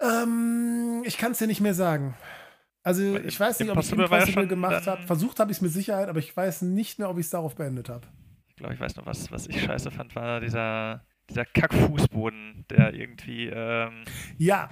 Ähm, 0.00 1.02
ich 1.04 1.18
kann 1.18 1.32
es 1.32 1.38
dir 1.38 1.48
nicht 1.48 1.60
mehr 1.60 1.74
sagen. 1.74 2.14
Also 2.82 3.16
ich 3.16 3.38
weiß 3.38 3.58
nicht, 3.58 3.70
ob 3.70 3.78
ich 3.80 3.90
Impossible 3.90 4.44
ja 4.44 4.48
gemacht 4.48 4.86
habe. 4.86 5.02
Versucht 5.02 5.40
habe 5.40 5.50
ich 5.50 5.58
es 5.58 5.60
mit 5.60 5.72
Sicherheit, 5.72 6.08
aber 6.08 6.20
ich 6.20 6.34
weiß 6.36 6.62
nicht 6.62 7.00
mehr, 7.00 7.10
ob 7.10 7.18
ich 7.18 7.26
es 7.26 7.30
darauf 7.30 7.56
beendet 7.56 7.88
habe. 7.88 8.06
Ich 8.56 8.60
glaube, 8.60 8.72
ich 8.72 8.80
weiß 8.80 8.96
noch, 8.96 9.04
was, 9.04 9.30
was 9.30 9.46
ich 9.48 9.62
scheiße 9.62 9.90
fand, 9.90 10.16
war 10.16 10.40
dieser, 10.40 11.04
dieser 11.28 11.44
Kackfußboden, 11.44 12.64
der 12.70 12.94
irgendwie. 12.94 13.48
Ähm 13.48 14.04
ja, 14.38 14.70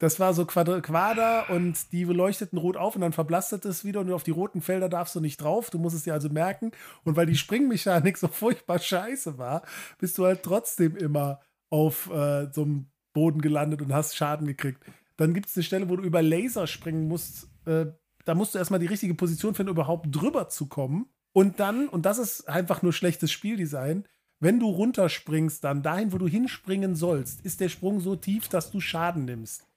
das 0.00 0.18
war 0.18 0.34
so 0.34 0.44
Quader, 0.44 0.82
Quader 0.82 1.48
und 1.50 1.92
die 1.92 2.02
leuchteten 2.02 2.58
rot 2.58 2.76
auf 2.76 2.96
und 2.96 3.02
dann 3.02 3.12
verblastet 3.12 3.64
es 3.64 3.84
wieder 3.84 4.00
und 4.00 4.10
auf 4.10 4.24
die 4.24 4.32
roten 4.32 4.60
Felder 4.60 4.88
darfst 4.88 5.14
du 5.14 5.20
nicht 5.20 5.36
drauf. 5.36 5.70
Du 5.70 5.78
musst 5.78 5.94
es 5.94 6.02
dir 6.02 6.14
also 6.14 6.28
merken. 6.28 6.72
Und 7.04 7.14
weil 7.14 7.26
die 7.26 7.36
Springmechanik 7.36 8.16
so 8.18 8.26
furchtbar 8.26 8.80
scheiße 8.80 9.38
war, 9.38 9.62
bist 10.00 10.18
du 10.18 10.24
halt 10.24 10.42
trotzdem 10.42 10.96
immer 10.96 11.38
auf 11.70 12.10
äh, 12.10 12.52
so 12.52 12.62
einem 12.62 12.90
Boden 13.12 13.40
gelandet 13.40 13.82
und 13.82 13.94
hast 13.94 14.16
Schaden 14.16 14.48
gekriegt. 14.48 14.84
Dann 15.16 15.32
gibt 15.32 15.46
es 15.46 15.56
eine 15.56 15.62
Stelle, 15.62 15.88
wo 15.88 15.94
du 15.94 16.02
über 16.02 16.22
Laser 16.22 16.66
springen 16.66 17.06
musst. 17.06 17.48
Äh, 17.66 17.86
da 18.24 18.34
musst 18.34 18.52
du 18.52 18.58
erstmal 18.58 18.80
die 18.80 18.86
richtige 18.86 19.14
Position 19.14 19.54
finden, 19.54 19.70
überhaupt 19.70 20.08
drüber 20.10 20.48
zu 20.48 20.66
kommen. 20.66 21.06
Und 21.36 21.60
dann, 21.60 21.86
und 21.88 22.06
das 22.06 22.16
ist 22.16 22.48
einfach 22.48 22.80
nur 22.80 22.94
schlechtes 22.94 23.30
Spieldesign, 23.30 24.08
wenn 24.40 24.58
du 24.58 24.70
runterspringst, 24.70 25.62
dann 25.62 25.82
dahin, 25.82 26.10
wo 26.14 26.16
du 26.16 26.26
hinspringen 26.26 26.96
sollst, 26.96 27.44
ist 27.44 27.60
der 27.60 27.68
Sprung 27.68 28.00
so 28.00 28.16
tief, 28.16 28.48
dass 28.48 28.70
du 28.70 28.80
Schaden 28.80 29.26
nimmst. 29.26 29.68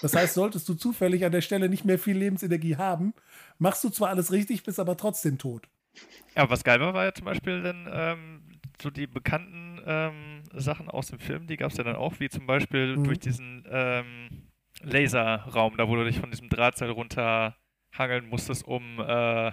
Das 0.00 0.16
heißt, 0.16 0.32
solltest 0.32 0.66
du 0.70 0.72
zufällig 0.72 1.26
an 1.26 1.32
der 1.32 1.42
Stelle 1.42 1.68
nicht 1.68 1.84
mehr 1.84 1.98
viel 1.98 2.16
Lebensenergie 2.16 2.76
haben, 2.76 3.12
machst 3.58 3.84
du 3.84 3.90
zwar 3.90 4.08
alles 4.08 4.32
richtig, 4.32 4.62
bist 4.62 4.80
aber 4.80 4.96
trotzdem 4.96 5.36
tot. 5.36 5.68
Ja, 6.34 6.48
was 6.48 6.64
geil 6.64 6.80
war, 6.80 6.94
war 6.94 7.04
ja 7.04 7.12
zum 7.12 7.26
Beispiel 7.26 7.62
dann 7.62 7.90
ähm, 7.92 8.42
so 8.80 8.88
die 8.88 9.06
bekannten 9.06 9.82
ähm, 9.84 10.44
Sachen 10.54 10.88
aus 10.88 11.08
dem 11.08 11.18
Film, 11.18 11.46
die 11.46 11.58
gab 11.58 11.72
es 11.72 11.76
ja 11.76 11.84
dann 11.84 11.96
auch, 11.96 12.20
wie 12.20 12.30
zum 12.30 12.46
Beispiel 12.46 12.96
mhm. 12.96 13.04
durch 13.04 13.18
diesen 13.18 13.66
ähm, 13.70 14.48
Laserraum, 14.80 15.76
da 15.76 15.88
wo 15.88 15.94
du 15.94 16.06
dich 16.06 16.18
von 16.18 16.30
diesem 16.30 16.48
Drahtseil 16.48 16.88
runterhangeln 16.88 18.30
musstest, 18.30 18.66
um 18.66 18.98
äh, 18.98 19.52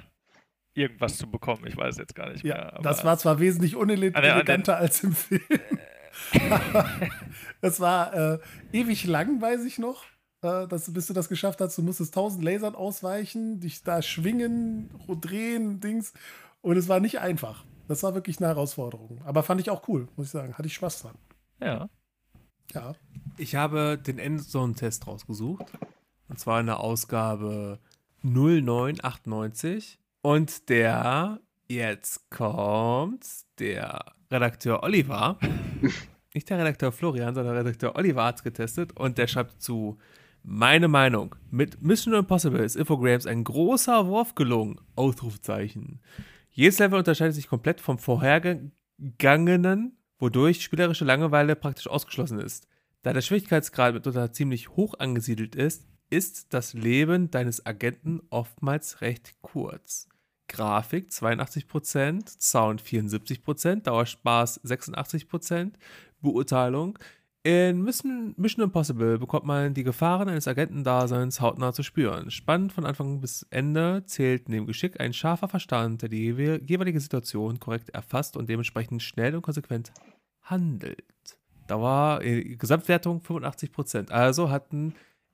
irgendwas 0.80 1.18
zu 1.18 1.30
bekommen. 1.30 1.66
Ich 1.68 1.78
weiß 1.78 1.98
jetzt 1.98 2.16
gar 2.16 2.32
nicht 2.32 2.44
mehr. 2.44 2.74
Ja, 2.76 2.82
das 2.82 3.04
war 3.04 3.18
zwar 3.18 3.40
wesentlich 3.40 3.76
uneleganter 3.76 4.78
als 4.78 5.04
im 5.04 5.14
Film. 5.14 5.42
das 7.62 7.80
war 7.80 8.14
äh, 8.14 8.40
ewig 8.72 9.06
lang, 9.06 9.42
weiß 9.42 9.66
ich 9.66 9.78
noch. 9.78 10.06
äh, 10.42 10.68
dass, 10.68 10.92
bis 10.92 11.08
du 11.08 11.14
das 11.14 11.30
geschafft 11.30 11.62
hast. 11.62 11.78
Du 11.78 11.82
musstest 11.82 12.14
tausend 12.14 12.44
Lasern 12.44 12.76
ausweichen, 12.76 13.60
dich 13.60 13.84
da 13.84 14.02
schwingen, 14.02 14.90
drehen, 15.22 15.80
Dings. 15.80 16.14
Und 16.62 16.78
es 16.78 16.88
war 16.88 17.00
nicht 17.00 17.20
einfach. 17.20 17.64
Das 17.88 18.04
war 18.04 18.14
wirklich 18.14 18.38
eine 18.40 18.48
Herausforderung. 18.48 19.22
Aber 19.26 19.44
fand 19.44 19.62
ich 19.62 19.70
auch 19.70 19.88
cool, 19.88 20.08
muss 20.16 20.28
ich 20.28 20.32
sagen. 20.32 20.54
Hatte 20.58 20.68
ich 20.68 20.74
Spaß 20.76 21.02
dran. 21.02 21.16
Ja. 21.62 21.90
Ja. 22.74 22.94
Ich 23.38 23.56
habe 23.56 23.98
den 23.98 24.20
Endzone-Test 24.20 25.08
rausgesucht. 25.08 25.66
Und 26.28 26.40
zwar 26.40 26.60
in 26.60 26.68
der 26.68 26.80
Ausgabe 26.80 27.80
0998. 28.22 30.00
Und 30.22 30.68
der, 30.68 31.40
jetzt 31.68 32.30
kommt, 32.30 33.26
der 33.58 34.04
Redakteur 34.30 34.84
Oliver, 34.84 35.40
nicht 36.34 36.50
der 36.50 36.60
Redakteur 36.60 36.92
Florian, 36.92 37.34
sondern 37.34 37.54
der 37.54 37.64
Redakteur 37.64 37.96
Oliver 37.96 38.26
hat 38.26 38.36
es 38.36 38.44
getestet 38.44 38.98
und 38.98 39.18
der 39.18 39.28
schreibt 39.28 39.62
zu, 39.62 39.98
meine 40.44 40.90
Meinung, 40.90 41.36
mit 41.52 41.82
Mission 41.82 42.14
Impossible 42.14 42.64
ist 42.64 42.76
Infogrames 42.76 43.28
ein 43.28 43.46
großer 43.46 44.08
Wurf 44.08 44.36
gelungen, 44.36 44.82
Ausrufzeichen. 44.98 46.02
Jedes 46.52 46.80
Level 46.80 47.00
unterscheidet 47.00 47.36
sich 47.36 47.48
komplett 47.48 47.80
vom 47.80 47.98
vorhergegangenen, 47.98 49.98
wodurch 50.18 50.62
spielerische 50.62 51.06
Langeweile 51.06 51.56
praktisch 51.56 51.88
ausgeschlossen 51.88 52.40
ist. 52.40 52.68
Da 53.04 53.14
der 53.14 53.22
Schwierigkeitsgrad 53.22 53.94
mitunter 53.94 54.34
ziemlich 54.34 54.72
hoch 54.72 54.96
angesiedelt 55.00 55.56
ist, 55.56 55.88
ist 56.10 56.54
das 56.54 56.74
Leben 56.74 57.32
deines 57.32 57.66
Agenten 57.66 58.22
oftmals 58.30 59.00
recht 59.00 59.36
kurz. 59.42 60.09
Grafik 60.50 61.10
82%, 61.10 62.42
Sound 62.42 62.82
74%, 62.82 63.84
Dauerspaß 63.84 64.62
86%, 64.66 65.72
Beurteilung. 66.22 67.00
In 67.44 67.84
Mission, 67.84 68.36
Impossible 68.38 69.18
bekommt 69.18 69.46
man 69.46 69.74
die 69.74 69.84
Gefahren 69.84 70.28
eines 70.28 70.48
Agentendaseins 70.48 71.40
hautnah 71.40 71.72
zu 71.72 71.84
spüren. 71.84 72.32
Spannend 72.32 72.74
von 72.74 72.86
Anfang 72.86 73.22
bis 73.22 73.48
Ende 73.50 74.04
zählt 74.06 74.50
neben 74.50 74.68
Geschick 74.68 75.00
ein 75.00 75.14
scharfer 75.14 75.48
Verstand, 75.48 76.02
der 76.02 76.10
die 76.10 76.26
jeweilige 76.26 77.00
Situation 77.00 77.60
korrekt 77.62 77.92
erfasst 77.92 78.36
und 78.36 78.50
dementsprechend 78.50 79.02
schnell 79.02 79.36
und 79.36 79.42
konsequent 79.42 79.94
handelt. 80.42 81.38
Dauer, 81.68 82.20
äh, 82.24 82.56
Gesamtwertung 82.56 83.22
85%. 83.22 84.12
Also 84.12 84.50
hat 84.50 84.74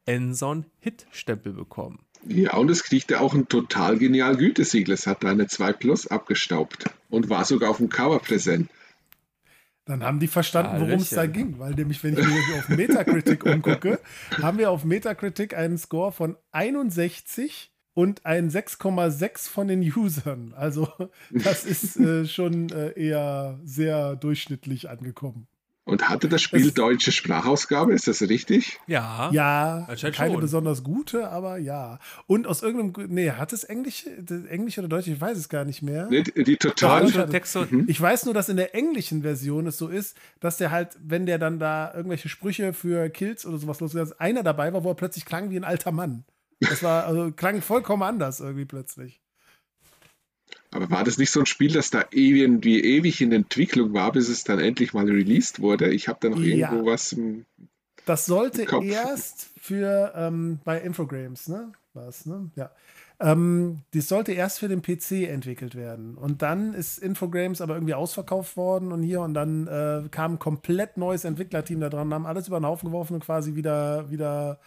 ein 0.06 0.30
Enson 0.30 0.66
Hit-Stempel 0.80 1.54
bekommen. 1.54 2.00
Ja, 2.28 2.56
und 2.56 2.72
es 2.72 2.84
kriegte 2.84 3.22
auch 3.22 3.34
ein 3.34 3.48
total 3.48 3.98
genial 3.98 4.36
Gütesiegel. 4.36 4.94
Es 4.94 5.06
hat 5.06 5.24
da 5.24 5.30
eine 5.30 5.48
2 5.48 5.74
Plus 5.74 6.08
abgestaubt 6.08 6.86
und 7.10 7.30
war 7.30 7.46
sogar 7.46 7.70
auf 7.70 7.78
dem 7.78 7.90
Cover 7.90 8.20
präsent. 8.20 8.70
Dann 9.86 10.04
haben 10.04 10.20
die 10.20 10.28
verstanden, 10.28 10.80
worum 10.80 11.00
es 11.00 11.12
da 11.12 11.28
ging. 11.28 11.60
Weil 11.60 11.76
nämlich, 11.76 12.04
wenn 12.04 12.18
ich 12.18 12.26
mich 12.26 12.58
auf 12.58 12.70
Metacritic 12.70 13.46
umgucke, 13.46 14.00
haben 14.42 14.58
wir 14.58 14.72
auf 14.72 14.84
Metacritic 14.84 15.56
einen 15.56 15.78
Score 15.78 16.12
von 16.12 16.38
61 16.52 17.72
und 17.94 18.26
ein 18.26 18.50
6,6 18.50 19.48
von 19.48 19.68
den 19.68 19.82
Usern. 19.82 20.54
Also 20.56 20.90
das 21.32 21.66
ist 21.66 21.98
äh, 21.98 22.26
schon 22.26 22.70
äh, 22.70 23.00
eher 23.00 23.60
sehr 23.64 24.16
durchschnittlich 24.16 24.90
angekommen. 24.90 25.48
Und 25.88 26.10
hatte 26.10 26.28
das 26.28 26.42
Spiel 26.42 26.66
das, 26.66 26.74
deutsche 26.74 27.12
Sprachausgabe, 27.12 27.94
ist 27.94 28.08
das 28.08 28.20
richtig? 28.24 28.80
Ja. 28.88 29.30
Ja, 29.32 29.88
keine 30.12 30.34
schon. 30.34 30.42
besonders 30.42 30.84
gute, 30.84 31.30
aber 31.30 31.60
ja. 31.60 32.00
Und 32.26 32.48
aus 32.48 32.64
irgendeinem, 32.64 33.14
nee, 33.14 33.30
hat 33.30 33.54
es 33.54 33.64
Englisch, 33.64 34.08
Englisch 34.50 34.80
oder 34.80 34.88
Deutsch, 34.88 35.08
ich 35.08 35.22
weiß 35.22 35.38
es 35.38 35.48
gar 35.48 35.64
nicht 35.64 35.84
mehr. 35.84 36.08
Nee, 36.10 36.24
die 36.24 36.58
total. 36.58 37.30
Texte. 37.30 37.68
Mhm. 37.70 37.86
Ich 37.88 38.02
weiß 38.02 38.26
nur, 38.26 38.34
dass 38.34 38.50
in 38.50 38.58
der 38.58 38.74
englischen 38.74 39.22
Version 39.22 39.68
es 39.68 39.78
so 39.78 39.88
ist, 39.88 40.18
dass 40.40 40.58
der 40.58 40.72
halt, 40.72 40.98
wenn 41.04 41.28
der 41.28 41.38
dann 41.38 41.60
da 41.60 41.94
irgendwelche 41.94 42.30
Sprüche 42.30 42.74
für 42.74 43.08
Kills 43.10 43.46
oder 43.46 43.60
sowas 43.60 43.80
losgeht, 43.80 44.20
einer 44.20 44.42
dabei 44.42 44.74
war, 44.74 44.84
wo 44.84 44.90
er 44.90 44.96
plötzlich 44.96 45.26
klang 45.26 45.52
wie 45.52 45.58
ein 45.58 45.64
alter 45.64 45.92
Mann. 45.92 46.26
Das 46.62 46.82
war, 46.82 47.06
also 47.06 47.32
klang 47.32 47.62
vollkommen 47.62 48.02
anders 48.02 48.40
irgendwie 48.40 48.66
plötzlich. 48.66 49.22
Aber 50.72 50.90
war 50.90 51.04
das 51.04 51.18
nicht 51.18 51.32
so 51.32 51.40
ein 51.40 51.46
Spiel, 51.46 51.72
das 51.72 51.90
da 51.90 52.04
irgendwie 52.12 52.82
ewig 52.82 53.22
in 53.22 53.32
Entwicklung 53.32 53.94
war, 53.94 54.12
bis 54.12 54.30
es 54.30 54.44
dann 54.44 54.60
endlich 54.60 54.94
mal 54.94 55.06
released 55.06 55.62
wurde? 55.62 55.94
Ich 55.94 56.08
habe 56.08 56.20
da 56.22 56.30
noch 56.30 56.40
ja. 56.40 56.70
irgendwo 56.70 56.86
was 56.92 57.14
im 57.14 57.46
Das 58.06 58.26
sollte 58.26 58.64
im 58.64 58.84
erst 58.84 59.50
für 59.60 60.14
ähm, 60.16 60.60
bei 60.64 60.80
Infogrames, 60.80 61.48
ne? 61.48 61.72
Was, 61.94 62.26
ne? 62.26 62.50
Ja. 62.56 62.72
Ähm, 63.20 63.84
das 63.94 64.10
sollte 64.10 64.34
erst 64.34 64.60
für 64.60 64.68
den 64.68 64.82
PC 64.82 65.30
entwickelt 65.30 65.76
werden. 65.76 66.16
Und 66.16 66.42
dann 66.42 66.74
ist 66.74 66.98
Infogrames 66.98 67.62
aber 67.62 67.76
irgendwie 67.76 67.94
ausverkauft 67.94 68.58
worden 68.58 68.92
und 68.92 69.04
hier 69.04 69.22
und 69.22 69.34
dann 69.34 69.68
äh, 69.68 70.10
kam 70.10 70.34
ein 70.34 70.40
komplett 70.40 70.98
neues 70.98 71.24
Entwicklerteam 71.24 71.80
da 71.80 71.90
dran, 71.90 72.14
haben 72.14 72.26
alles 72.26 72.50
über 72.50 72.60
den 72.60 72.66
Haufen 72.66 72.90
geworfen 72.90 73.14
und 73.14 73.24
quasi 73.24 73.56
wieder, 73.56 74.12
wieder 74.12 74.60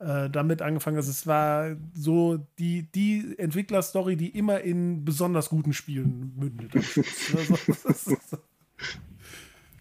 äh, 0.00 0.30
damit 0.30 0.62
angefangen, 0.62 0.96
dass 0.96 1.08
es 1.08 1.26
war 1.26 1.76
so 1.92 2.46
die, 2.58 2.90
die 2.90 3.34
Entwicklerstory, 3.38 4.16
die 4.16 4.30
immer 4.30 4.60
in 4.60 5.04
besonders 5.04 5.50
guten 5.50 5.72
Spielen 5.72 6.32
mündet. 6.36 6.74
Also, 6.74 8.16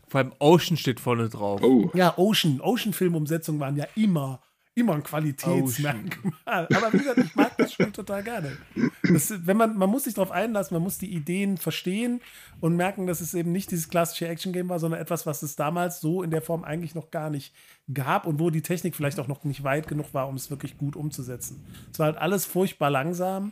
Vor 0.10 0.20
allem 0.20 0.34
Ocean 0.40 0.76
steht 0.76 1.00
vorne 1.00 1.30
drauf. 1.30 1.62
Oh. 1.62 1.92
Ja, 1.94 2.18
Ocean. 2.18 2.60
Ocean-Filmumsetzungen 2.62 3.62
waren 3.62 3.78
ja 3.78 3.86
immer 3.96 4.42
immer 4.80 4.94
ein 4.94 5.04
Qualitätsmerkmal. 5.04 6.34
Aber 6.46 6.94
wie 6.94 6.98
gesagt, 6.98 7.18
ich 7.20 7.36
mag 7.36 7.58
das 7.58 7.74
Spiel 7.74 7.92
total 7.92 8.24
gerne. 8.24 8.58
Das, 9.04 9.34
wenn 9.46 9.58
man, 9.58 9.78
man 9.78 9.90
muss 9.90 10.04
sich 10.06 10.14
darauf 10.14 10.32
einlassen, 10.32 10.76
man 10.76 10.84
muss 10.84 10.98
die 10.98 11.14
Ideen 11.14 11.58
verstehen 11.58 12.22
und 12.60 12.76
merken, 12.76 13.08
dass 13.08 13.22
es 13.22 13.34
eben 13.34 13.52
nicht 13.52 13.72
dieses 13.72 13.90
klassische 13.90 14.28
Action-Game 14.28 14.70
war, 14.70 14.80
sondern 14.80 15.00
etwas, 15.00 15.26
was 15.26 15.44
es 15.44 15.56
damals 15.56 16.00
so 16.02 16.24
in 16.24 16.32
der 16.32 16.42
Form 16.42 16.64
eigentlich 16.64 16.96
noch 16.96 17.12
gar 17.12 17.30
nicht 17.30 17.54
gab 17.94 18.26
und 18.26 18.40
wo 18.40 18.50
die 18.50 18.62
Technik 18.62 18.96
vielleicht 18.96 19.20
auch 19.20 19.28
noch 19.28 19.44
nicht 19.44 19.64
weit 19.64 19.88
genug 19.88 20.14
war, 20.14 20.28
um 20.28 20.36
es 20.36 20.50
wirklich 20.50 20.78
gut 20.78 20.96
umzusetzen. 20.96 21.66
Es 21.92 22.00
war 22.00 22.08
halt 22.08 22.18
alles 22.18 22.46
furchtbar 22.46 22.90
langsam. 22.90 23.52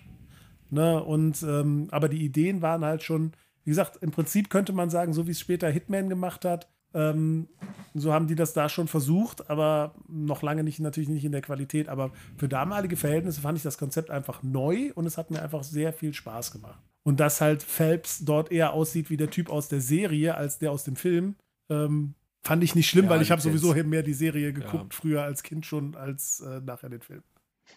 Ne? 0.69 1.03
Und, 1.03 1.43
ähm, 1.43 1.87
aber 1.91 2.09
die 2.09 2.23
Ideen 2.23 2.61
waren 2.61 2.83
halt 2.83 3.03
schon, 3.03 3.33
wie 3.63 3.71
gesagt, 3.71 3.97
im 4.01 4.11
Prinzip 4.11 4.49
könnte 4.49 4.73
man 4.73 4.89
sagen, 4.89 5.13
so 5.13 5.27
wie 5.27 5.31
es 5.31 5.39
später 5.39 5.69
Hitman 5.69 6.09
gemacht 6.09 6.45
hat, 6.45 6.67
ähm, 6.93 7.47
so 7.93 8.13
haben 8.13 8.27
die 8.27 8.35
das 8.35 8.53
da 8.53 8.69
schon 8.69 8.87
versucht, 8.87 9.49
aber 9.49 9.93
noch 10.07 10.41
lange 10.41 10.63
nicht, 10.63 10.79
natürlich 10.79 11.09
nicht 11.09 11.25
in 11.25 11.31
der 11.31 11.41
Qualität. 11.41 11.89
Aber 11.89 12.11
für 12.37 12.47
damalige 12.47 12.95
Verhältnisse 12.95 13.41
fand 13.41 13.57
ich 13.57 13.63
das 13.63 13.77
Konzept 13.77 14.09
einfach 14.09 14.43
neu 14.43 14.91
und 14.95 15.05
es 15.05 15.17
hat 15.17 15.31
mir 15.31 15.41
einfach 15.41 15.63
sehr 15.63 15.93
viel 15.93 16.13
Spaß 16.13 16.51
gemacht. 16.51 16.79
Und 17.03 17.19
dass 17.19 17.41
halt 17.41 17.63
Phelps 17.63 18.25
dort 18.25 18.51
eher 18.51 18.73
aussieht 18.73 19.09
wie 19.09 19.17
der 19.17 19.29
Typ 19.29 19.49
aus 19.49 19.69
der 19.69 19.81
Serie 19.81 20.35
als 20.35 20.59
der 20.59 20.71
aus 20.71 20.83
dem 20.83 20.95
Film, 20.95 21.35
ähm, 21.69 22.15
fand 22.43 22.63
ich 22.63 22.75
nicht 22.75 22.89
schlimm, 22.89 23.05
ja, 23.05 23.11
weil 23.11 23.21
ich 23.21 23.31
habe 23.31 23.41
sowieso 23.41 23.73
mehr 23.73 24.03
die 24.03 24.13
Serie 24.13 24.53
geguckt, 24.53 24.93
ja. 24.93 24.99
früher 24.99 25.23
als 25.23 25.43
Kind 25.43 25.65
schon, 25.65 25.95
als 25.95 26.39
äh, 26.41 26.61
nachher 26.61 26.89
den 26.89 27.01
Film. 27.01 27.23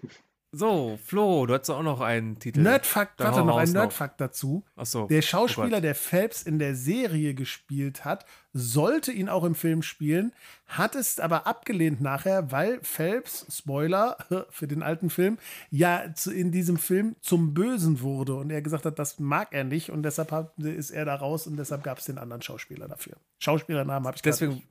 So, 0.52 0.98
Flo, 1.04 1.46
du 1.46 1.54
hast 1.54 1.70
auch 1.70 1.82
noch 1.84 2.00
einen 2.00 2.40
Titel. 2.40 2.60
Nerdfakt, 2.60 3.20
warte, 3.20 3.44
noch 3.44 3.56
ein 3.56 3.70
Nerdfakt 3.70 4.20
dazu. 4.20 4.64
Ach 4.74 4.84
so. 4.84 5.06
Der 5.06 5.22
Schauspieler, 5.22 5.78
oh 5.78 5.80
der 5.80 5.94
Phelps 5.94 6.42
in 6.42 6.58
der 6.58 6.74
Serie 6.74 7.34
gespielt 7.34 8.04
hat, 8.04 8.26
sollte 8.52 9.12
ihn 9.12 9.28
auch 9.28 9.44
im 9.44 9.54
Film 9.54 9.82
spielen, 9.82 10.32
hat 10.66 10.96
es 10.96 11.20
aber 11.20 11.46
abgelehnt 11.46 12.00
nachher, 12.00 12.50
weil 12.50 12.80
Phelps, 12.82 13.46
Spoiler 13.48 14.16
für 14.50 14.66
den 14.66 14.82
alten 14.82 15.08
Film, 15.08 15.38
ja 15.70 16.02
in 16.26 16.50
diesem 16.50 16.78
Film 16.78 17.14
zum 17.20 17.54
Bösen 17.54 18.00
wurde 18.00 18.34
und 18.34 18.50
er 18.50 18.60
gesagt 18.60 18.86
hat, 18.86 18.98
das 18.98 19.20
mag 19.20 19.52
er 19.52 19.62
nicht 19.62 19.90
und 19.90 20.02
deshalb 20.02 20.32
ist 20.58 20.90
er 20.90 21.04
da 21.04 21.14
raus 21.14 21.46
und 21.46 21.58
deshalb 21.58 21.84
gab 21.84 21.98
es 21.98 22.06
den 22.06 22.18
anderen 22.18 22.42
Schauspieler 22.42 22.88
dafür. 22.88 23.16
Schauspielernamen 23.38 24.04
habe 24.04 24.16
ich 24.16 24.22
deswegen, 24.22 24.64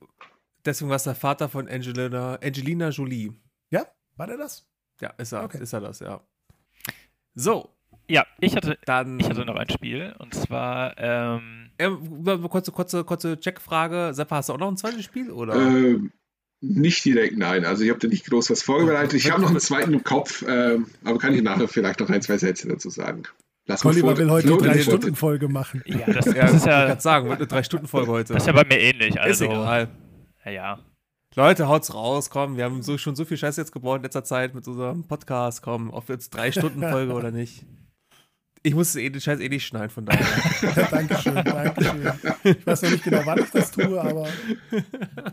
deswegen 0.62 0.90
war 0.90 0.96
es 0.96 1.04
der 1.04 1.14
Vater 1.14 1.48
von 1.48 1.68
Angelina, 1.68 2.34
Angelina 2.34 2.90
Jolie. 2.90 3.32
Ja, 3.70 3.86
war 4.16 4.26
der 4.26 4.36
das? 4.36 4.69
Ja, 5.00 5.10
ist 5.18 5.32
er, 5.32 5.44
okay. 5.44 5.62
ist 5.62 5.72
er 5.72 5.80
das, 5.80 6.00
ja. 6.00 6.20
So. 7.34 7.70
Ja, 8.08 8.26
ich 8.40 8.56
hatte, 8.56 8.76
Dann, 8.86 9.20
ich 9.20 9.28
hatte 9.28 9.44
noch 9.44 9.56
ein 9.56 9.70
Spiel 9.70 10.14
und 10.18 10.34
zwar. 10.34 10.94
Ähm, 10.98 11.70
äh, 11.78 11.88
kurze, 12.48 12.72
kurze, 12.72 13.04
kurze 13.04 13.38
Checkfrage. 13.38 14.12
Seppa, 14.14 14.36
hast 14.36 14.48
du 14.48 14.54
auch 14.54 14.58
noch 14.58 14.68
ein 14.68 14.76
zweites 14.76 15.04
Spiel? 15.04 15.30
Oder? 15.30 15.54
Ähm, 15.54 16.12
nicht 16.60 17.04
direkt, 17.04 17.38
nein. 17.38 17.64
Also, 17.64 17.84
ich 17.84 17.90
habe 17.90 18.00
da 18.00 18.08
nicht 18.08 18.26
groß 18.26 18.50
was 18.50 18.62
vorbereitet. 18.62 19.14
Ich 19.14 19.30
habe 19.30 19.40
noch 19.40 19.50
einen 19.50 19.60
zweiten 19.60 19.94
im 19.94 20.04
Kopf, 20.04 20.42
äh, 20.42 20.78
aber 21.04 21.18
kann 21.18 21.34
ich 21.34 21.42
nachher 21.42 21.68
vielleicht 21.68 22.00
noch 22.00 22.10
ein, 22.10 22.20
zwei 22.20 22.36
Sätze 22.36 22.68
dazu 22.68 22.90
sagen. 22.90 23.22
Lass 23.66 23.84
Oliver 23.84 24.16
will 24.16 24.30
heute 24.30 24.48
eine 24.48 24.58
Drei-Stunden-Folge 24.58 25.48
machen. 25.48 25.82
Ja, 25.86 26.12
das, 26.12 26.24
das 26.24 26.54
ist 26.54 26.66
ja. 26.66 26.92
Ich 26.92 27.00
sagen, 27.00 27.30
eine 27.30 27.46
Drei-Stunden-Folge 27.46 28.10
heute. 28.10 28.32
Das 28.32 28.42
ist 28.42 28.46
ja 28.48 28.52
bei 28.52 28.64
mir 28.64 28.80
ähnlich. 28.80 29.20
Also, 29.20 29.44
ist 29.44 29.50
egal. 29.50 29.88
Ja, 30.44 30.50
ja. 30.50 30.78
Leute, 31.36 31.68
haut's 31.68 31.94
raus, 31.94 32.28
komm. 32.28 32.56
Wir 32.56 32.64
haben 32.64 32.82
so, 32.82 32.98
schon 32.98 33.14
so 33.14 33.24
viel 33.24 33.36
Scheiß 33.36 33.56
jetzt 33.56 33.70
gebaut 33.70 33.98
in 33.98 34.02
letzter 34.02 34.24
Zeit 34.24 34.52
mit 34.52 34.66
unserem 34.66 35.06
Podcast. 35.06 35.62
Komm, 35.62 35.90
ob 35.90 36.08
jetzt 36.08 36.30
drei 36.30 36.50
Stunden 36.50 36.80
Folge 36.80 37.12
oder 37.12 37.30
nicht. 37.30 37.64
Ich 38.64 38.74
muss 38.74 38.96
eh, 38.96 39.08
den 39.10 39.20
Scheiß 39.20 39.38
eh 39.38 39.48
nicht 39.48 39.64
schneiden, 39.64 39.90
von 39.90 40.06
daher. 40.06 40.26
Dankeschön, 40.90 41.36
Dankeschön. 41.36 42.12
Ich 42.42 42.66
weiß 42.66 42.82
noch 42.82 42.90
nicht 42.90 43.04
genau, 43.04 43.22
wann 43.24 43.38
ich 43.38 43.50
das 43.50 43.70
tue, 43.70 44.00
aber. 44.00 44.28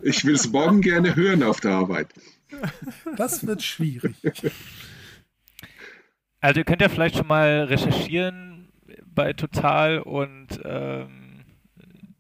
Ich 0.04 0.24
will 0.24 0.36
es 0.36 0.48
morgen 0.52 0.82
gerne 0.82 1.16
hören 1.16 1.42
auf 1.42 1.62
der 1.62 1.72
Arbeit. 1.72 2.10
Das 3.18 3.46
wird 3.48 3.64
schwierig. 3.64 4.16
Also, 6.42 6.60
ihr 6.60 6.64
könnt 6.64 6.82
ja 6.82 6.90
vielleicht 6.90 7.18
schon 7.18 7.28
mal 7.28 7.64
recherchieren 7.64 8.72
bei 9.08 9.34
Total 9.34 10.00
und 10.00 10.62
ähm, 10.64 11.44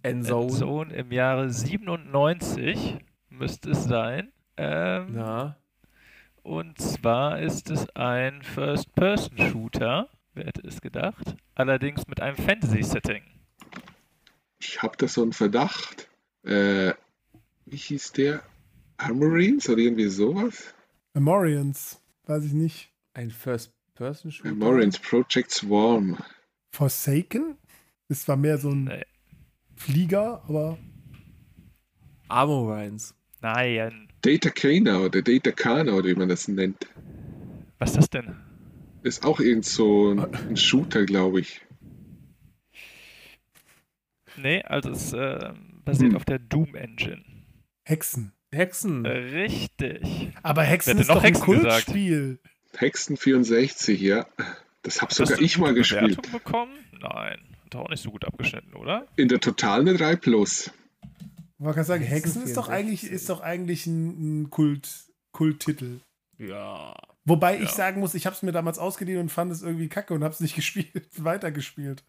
Endzone. 0.01 0.47
Endzone 0.47 0.93
im 0.95 1.11
Jahre 1.11 1.51
97 1.51 2.97
müsste 3.37 3.71
es 3.71 3.83
sein. 3.85 4.31
Ähm, 4.57 5.07
Na. 5.13 5.57
Und 6.43 6.79
zwar 6.79 7.39
ist 7.41 7.69
es 7.69 7.89
ein 7.95 8.41
First-Person-Shooter, 8.41 10.09
wer 10.33 10.45
hätte 10.45 10.65
es 10.67 10.79
gedacht, 10.81 11.35
allerdings 11.55 12.07
mit 12.07 12.21
einem 12.21 12.37
Fantasy-Setting. 12.37 13.23
Ich 14.59 14.81
habe 14.81 14.95
da 14.97 15.07
so 15.07 15.23
einen 15.23 15.33
Verdacht. 15.33 16.07
Äh, 16.43 16.93
wie 17.65 17.75
hieß 17.75 18.13
der? 18.13 18.41
Armorines 18.97 19.69
oder 19.69 19.79
irgendwie 19.79 20.07
sowas? 20.07 20.73
Amorians, 21.13 22.01
weiß 22.25 22.45
ich 22.45 22.53
nicht. 22.53 22.91
Ein 23.13 23.29
First-Person-Shooter. 23.29 24.49
Armorines, 24.49 24.99
Project 24.99 25.51
Swarm. 25.51 26.17
Forsaken? 26.71 27.57
Ist 28.07 28.23
zwar 28.23 28.37
mehr 28.37 28.57
so 28.57 28.69
ein 28.69 28.85
Nee. 28.85 29.03
Flieger, 29.75 30.43
aber 30.47 30.77
Armorines. 32.29 33.13
Nein. 33.53 34.07
Data 34.21 34.49
Kana 34.49 34.99
oder 34.99 35.21
Data 35.21 35.51
Kana 35.51 35.93
oder 35.93 36.07
wie 36.09 36.15
man 36.15 36.27
das 36.27 36.47
nennt. 36.47 36.85
Was 37.79 37.91
ist 37.91 37.97
das 37.97 38.09
denn? 38.09 38.35
Ist 39.03 39.25
auch 39.25 39.39
irgend 39.39 39.65
so 39.65 40.09
ein, 40.11 40.19
ein 40.49 40.57
Shooter, 40.57 41.05
glaube 41.05 41.39
ich. 41.39 41.61
Nee, 44.35 44.61
also 44.63 44.89
es 44.91 45.13
äh, 45.13 45.51
basiert 45.85 46.11
Hm. 46.11 46.17
auf 46.17 46.25
der 46.25 46.39
Doom 46.39 46.75
Engine. 46.75 47.23
Hexen. 47.83 48.33
Hexen. 48.51 49.05
Richtig. 49.05 50.31
Aber 50.43 50.63
Hexen 50.63 50.97
ist 50.97 50.99
hätte 50.99 51.07
doch 51.07 51.15
noch 51.15 51.23
ein 51.23 51.33
Hexen 51.33 51.53
gesagt? 51.53 51.85
Kultspiel. 51.85 52.39
Hexen 52.75 53.17
64, 53.17 54.01
ja. 54.01 54.27
Das 54.83 55.01
habe 55.01 55.13
sogar 55.13 55.37
du 55.37 55.43
ich 55.43 55.57
mal 55.57 55.67
eine 55.67 55.75
gespielt. 55.77 56.17
Bewertung 56.21 56.31
bekommen? 56.31 56.71
Nein. 56.99 57.39
Hat 57.65 57.75
auch 57.75 57.89
nicht 57.89 58.03
so 58.03 58.11
gut 58.11 58.25
abgeschnitten, 58.25 58.73
oder? 58.75 59.07
In 59.15 59.27
der 59.29 59.39
Total 59.39 59.81
eine 59.81 59.93
3 59.95 60.15
Plus. 60.17 60.71
Man 61.59 61.73
kann 61.73 61.83
sagen, 61.85 62.03
Hexen 62.03 62.23
Hexen 62.33 62.43
ist 62.43 62.57
doch 62.57 62.67
64. 62.67 62.71
eigentlich, 62.71 63.11
ist 63.11 63.29
doch 63.29 63.41
eigentlich 63.41 63.85
ein, 63.87 64.41
ein 64.43 64.49
Kult, 64.49 65.05
Kulttitel. 65.31 66.01
Ja. 66.37 66.93
Wobei 67.25 67.55
ich 67.57 67.63
Ja. 67.71 67.75
sagen 67.75 67.99
muss, 67.99 68.13
ich 68.13 68.25
habe 68.27 68.35
es 68.35 68.43
mir 68.43 68.51
damals 68.51 68.77
ausgeliehen 68.77 69.19
und 69.19 69.29
fand 69.29 69.51
es 69.51 69.63
irgendwie 69.63 69.89
kacke 69.89 70.13
und 70.13 70.23
habe 70.23 70.33
es 70.33 70.39
nicht 70.39 70.55
gespielt, 70.55 71.07
weitergespielt. 71.17 72.03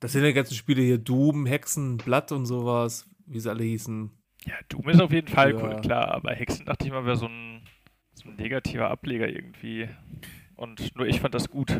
Das 0.00 0.12
sind 0.12 0.24
die 0.24 0.32
ganzen 0.32 0.54
Spiele 0.54 0.82
hier: 0.82 0.98
Doom, 0.98 1.46
Hexen, 1.46 1.98
Blatt 1.98 2.32
und 2.32 2.46
sowas, 2.46 3.08
wie 3.26 3.40
sie 3.40 3.50
alle 3.50 3.64
hießen. 3.64 4.10
Ja, 4.46 4.54
Doom 4.70 4.88
ist 4.88 5.00
auf 5.00 5.12
jeden 5.12 5.28
Fall 5.28 5.54
Ja. 5.54 5.62
cool, 5.62 5.80
klar. 5.82 6.08
Aber 6.12 6.32
Hexen 6.32 6.64
dachte 6.64 6.86
ich 6.86 6.90
mal, 6.92 7.04
wäre 7.04 7.16
so 7.16 7.26
ein, 7.26 7.62
so 8.14 8.28
ein 8.30 8.36
negativer 8.36 8.88
Ableger 8.90 9.28
irgendwie. 9.28 9.88
Und 10.56 10.96
nur 10.96 11.06
ich 11.06 11.20
fand 11.20 11.34
das 11.34 11.50
gut. 11.50 11.78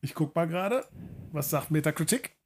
Ich 0.00 0.14
guck 0.14 0.34
mal 0.34 0.48
gerade. 0.48 0.84
Was 1.30 1.50
sagt 1.50 1.70
Metacritic? 1.70 2.36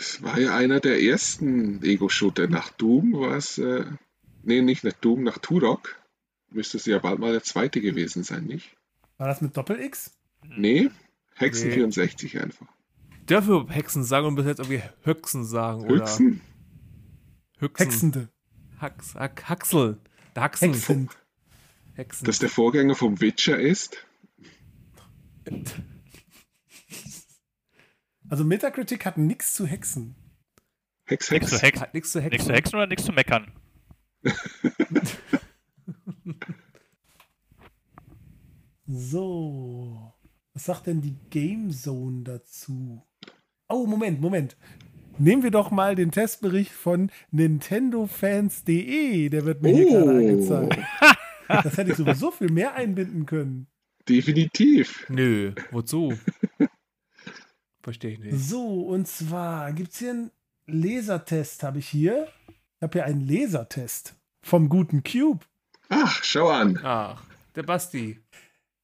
Es 0.00 0.22
war 0.22 0.40
ja 0.40 0.56
einer 0.56 0.80
der 0.80 1.02
ersten 1.02 1.82
Ego-Shooter. 1.82 2.48
Nach 2.48 2.70
Doom 2.70 3.12
war 3.12 3.36
es, 3.36 3.58
äh, 3.58 3.84
nee, 4.42 4.62
nicht 4.62 4.82
nach 4.82 4.94
Doom, 4.94 5.24
nach 5.24 5.36
Turok. 5.36 5.94
Müsste 6.50 6.78
es 6.78 6.86
ja 6.86 6.98
bald 7.00 7.18
mal 7.18 7.32
der 7.32 7.42
zweite 7.42 7.82
gewesen 7.82 8.22
sein, 8.22 8.46
nicht? 8.46 8.74
War 9.18 9.28
das 9.28 9.42
mit 9.42 9.54
Doppel-X? 9.54 10.12
Nee, 10.56 10.88
Hexen 11.34 11.68
Nee. 11.68 11.74
64 11.74 12.40
einfach. 12.40 12.66
Dürfen 13.28 13.68
wir 13.68 13.74
Hexen 13.74 14.02
sagen 14.02 14.26
und 14.26 14.36
bis 14.36 14.46
jetzt 14.46 14.60
irgendwie 14.60 14.82
Höchsen 15.02 15.44
sagen? 15.44 15.86
Höchsten? 15.86 16.40
Oder 17.58 17.68
Höchsen. 17.68 17.84
Hexende. 17.84 18.28
Hax, 18.78 19.14
Hack, 19.14 19.50
Haxel. 19.50 19.98
Der 20.34 20.44
Haxen. 20.44 20.72
Hexend. 20.72 21.10
Hexen. 21.92 22.24
Dass 22.24 22.38
der 22.38 22.48
Vorgänger 22.48 22.94
vom 22.94 23.20
Witcher 23.20 23.60
ist? 23.60 23.98
Also 28.30 28.44
Metacritic 28.44 29.04
hat 29.04 29.18
nichts 29.18 29.52
zu 29.54 29.66
Hexen. 29.66 30.14
Hex, 31.04 31.30
Nichts 31.30 31.48
zu 31.50 31.56
Hex. 31.56 31.62
Hexen. 31.62 31.80
Hat 31.82 31.94
nichts 31.94 32.12
zu 32.12 32.20
Hexen. 32.20 32.30
Nichts 32.32 32.46
zu 32.46 32.52
Hexen 32.54 32.76
oder 32.76 32.86
nichts 32.86 33.04
zu 33.04 33.12
meckern? 33.12 33.52
So. 38.86 40.12
Was 40.52 40.64
sagt 40.64 40.86
denn 40.88 41.00
die 41.00 41.16
Game 41.30 41.70
Zone 41.70 42.22
dazu? 42.24 43.06
Oh, 43.68 43.86
Moment, 43.86 44.20
Moment. 44.20 44.56
Nehmen 45.18 45.42
wir 45.42 45.50
doch 45.50 45.70
mal 45.70 45.94
den 45.94 46.10
Testbericht 46.10 46.72
von 46.72 47.10
NintendoFans.de. 47.30 49.28
Der 49.28 49.44
wird 49.44 49.62
mir 49.62 49.72
hier 49.74 49.86
gerade 49.90 50.10
Oh, 50.10 50.16
angezeigt. 50.18 50.78
Das 51.48 51.76
hätte 51.76 51.90
ich 51.90 51.96
sowieso 51.96 52.30
viel 52.30 52.50
mehr 52.50 52.74
einbinden 52.74 53.26
können. 53.26 53.66
definitiv. 54.08 55.06
Nö, 55.08 55.52
wozu? 55.70 56.14
Verstehe 57.82 58.12
ich 58.12 58.18
nicht. 58.18 58.38
So, 58.38 58.82
und 58.82 59.08
zwar 59.08 59.72
gibt 59.72 59.92
es 59.92 59.98
hier 59.98 60.10
einen 60.10 60.30
Lasertest, 60.66 61.62
habe 61.62 61.78
ich 61.78 61.88
hier. 61.88 62.28
Ich 62.48 62.82
habe 62.82 62.92
hier 62.92 63.04
einen 63.04 63.26
Lasertest 63.26 64.14
vom 64.42 64.68
guten 64.68 65.02
Cube. 65.02 65.44
Ach, 65.88 66.22
schau 66.22 66.48
an. 66.48 66.78
Ach, 66.82 67.24
der 67.54 67.62
Basti. 67.62 68.20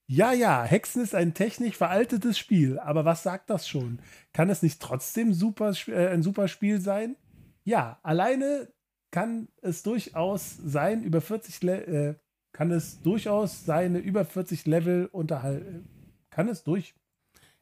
Ja, 0.09 0.33
ja, 0.33 0.63
Hexen 0.63 1.03
ist 1.03 1.15
ein 1.15 1.35
technisch 1.35 1.77
veraltetes 1.77 2.39
Spiel, 2.39 2.79
aber 2.79 3.05
was 3.05 3.25
sagt 3.25 3.51
das 3.51 3.69
schon? 3.69 3.99
Kann 4.33 4.51
es 4.51 4.63
nicht 4.63 4.81
trotzdem 4.81 5.33
super, 5.33 5.75
äh, 5.89 6.09
ein 6.09 6.23
super 6.23 6.47
Spiel 6.47 6.81
sein? 6.81 7.17
Ja, 7.65 7.99
alleine 8.05 8.69
kann 9.11 9.49
es 9.63 9.83
durchaus 9.83 10.57
sein, 10.65 11.03
über 11.03 11.21
40 11.21 11.63
Le 11.63 11.87
äh, 11.87 12.15
kann 12.53 12.71
es 12.71 13.03
durchaus 13.03 13.65
seine 13.65 13.99
über 13.99 14.25
40 14.25 14.65
Level 14.67 15.07
unterhalten. 15.13 15.89
Kann 16.31 16.49
es 16.49 16.65
durch. 16.65 16.95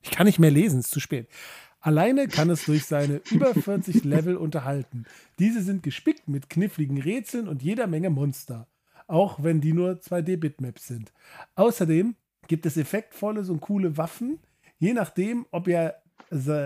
Ich 0.05 0.11
kann 0.11 0.27
nicht 0.27 0.39
mehr 0.39 0.51
lesen, 0.51 0.81
ist 0.81 0.91
zu 0.91 1.01
spät. 1.01 1.29
Alleine 1.81 2.29
kann 2.29 2.51
es 2.51 2.67
durch 2.67 2.85
seine 2.85 3.21
über 3.31 3.55
40 3.55 4.05
Level 4.05 4.37
unterhalten. 4.37 5.07
Diese 5.39 5.63
sind 5.63 5.83
gespickt 5.83 6.29
mit 6.29 6.49
kniffligen 6.49 7.01
Rätseln 7.01 7.49
und 7.49 7.63
jeder 7.63 7.87
Menge 7.87 8.11
Monster. 8.11 8.69
Auch 9.07 9.43
wenn 9.43 9.61
die 9.61 9.73
nur 9.73 9.93
2D-Bitmaps 9.93 10.87
sind. 10.87 11.13
Außerdem 11.57 12.15
gibt 12.49 12.67
es 12.67 12.77
effektvolle 12.77 13.41
und 13.51 13.61
coole 13.61 13.97
Waffen, 13.97 14.39
je 14.79 14.93
nachdem, 14.93 15.47
ob 15.51 15.69
ihr 15.69 15.95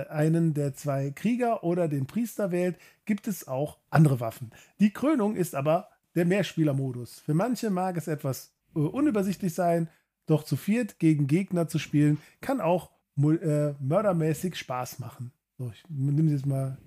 einen 0.09 0.55
der 0.55 0.74
zwei 0.74 1.10
Krieger 1.10 1.62
oder 1.62 1.89
den 1.89 2.06
Priester 2.06 2.51
wählt, 2.51 2.77
gibt 3.05 3.28
es 3.28 3.47
auch 3.47 3.78
andere 3.90 4.20
Waffen. 4.20 4.51
Die 4.81 4.93
Krönung 4.93 5.36
ist 5.36 5.55
aber 5.55 5.89
der 6.15 6.24
Mehrspielermodus. 6.24 7.20
Für 7.20 7.35
manche 7.35 7.70
mag 7.70 7.97
es 7.97 8.09
etwas 8.09 8.52
äh, 8.74 8.81
unübersichtlich 8.81 9.55
sein, 9.55 9.89
doch 10.27 10.43
zu 10.44 10.56
viert 10.56 10.98
gegen 10.98 11.27
Gegner 11.27 11.69
zu 11.69 11.78
spielen, 11.78 12.19
kann 12.40 12.60
auch 12.60 12.90
äh, 13.18 13.74
mördermäßig 13.80 14.56
Spaß 14.56 14.98
machen. 14.98 15.32
So, 15.58 15.70
ich 15.72 15.82
nehme 15.88 16.30
jetzt 16.30 16.46
mal, 16.46 16.78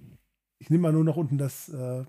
ich 0.60 0.70
nehme 0.70 0.84
mal 0.84 0.94
nur 0.94 1.04
noch 1.04 1.18
unten 1.18 1.38
das 1.38 1.70
äh, 1.70 2.06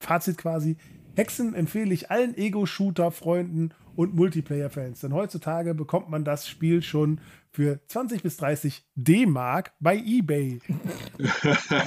Fazit 0.00 0.38
quasi. 0.38 0.76
Hexen 1.14 1.54
empfehle 1.54 1.92
ich 1.92 2.10
allen 2.10 2.36
Ego-Shooter-Freunden 2.36 3.74
und 3.96 4.14
Multiplayer-Fans, 4.14 5.00
denn 5.00 5.12
heutzutage 5.12 5.74
bekommt 5.74 6.08
man 6.08 6.24
das 6.24 6.48
Spiel 6.48 6.82
schon 6.82 7.20
für 7.50 7.80
20 7.86 8.22
bis 8.22 8.36
30 8.38 8.86
D-Mark 8.94 9.72
bei 9.80 9.96
eBay. 9.96 10.60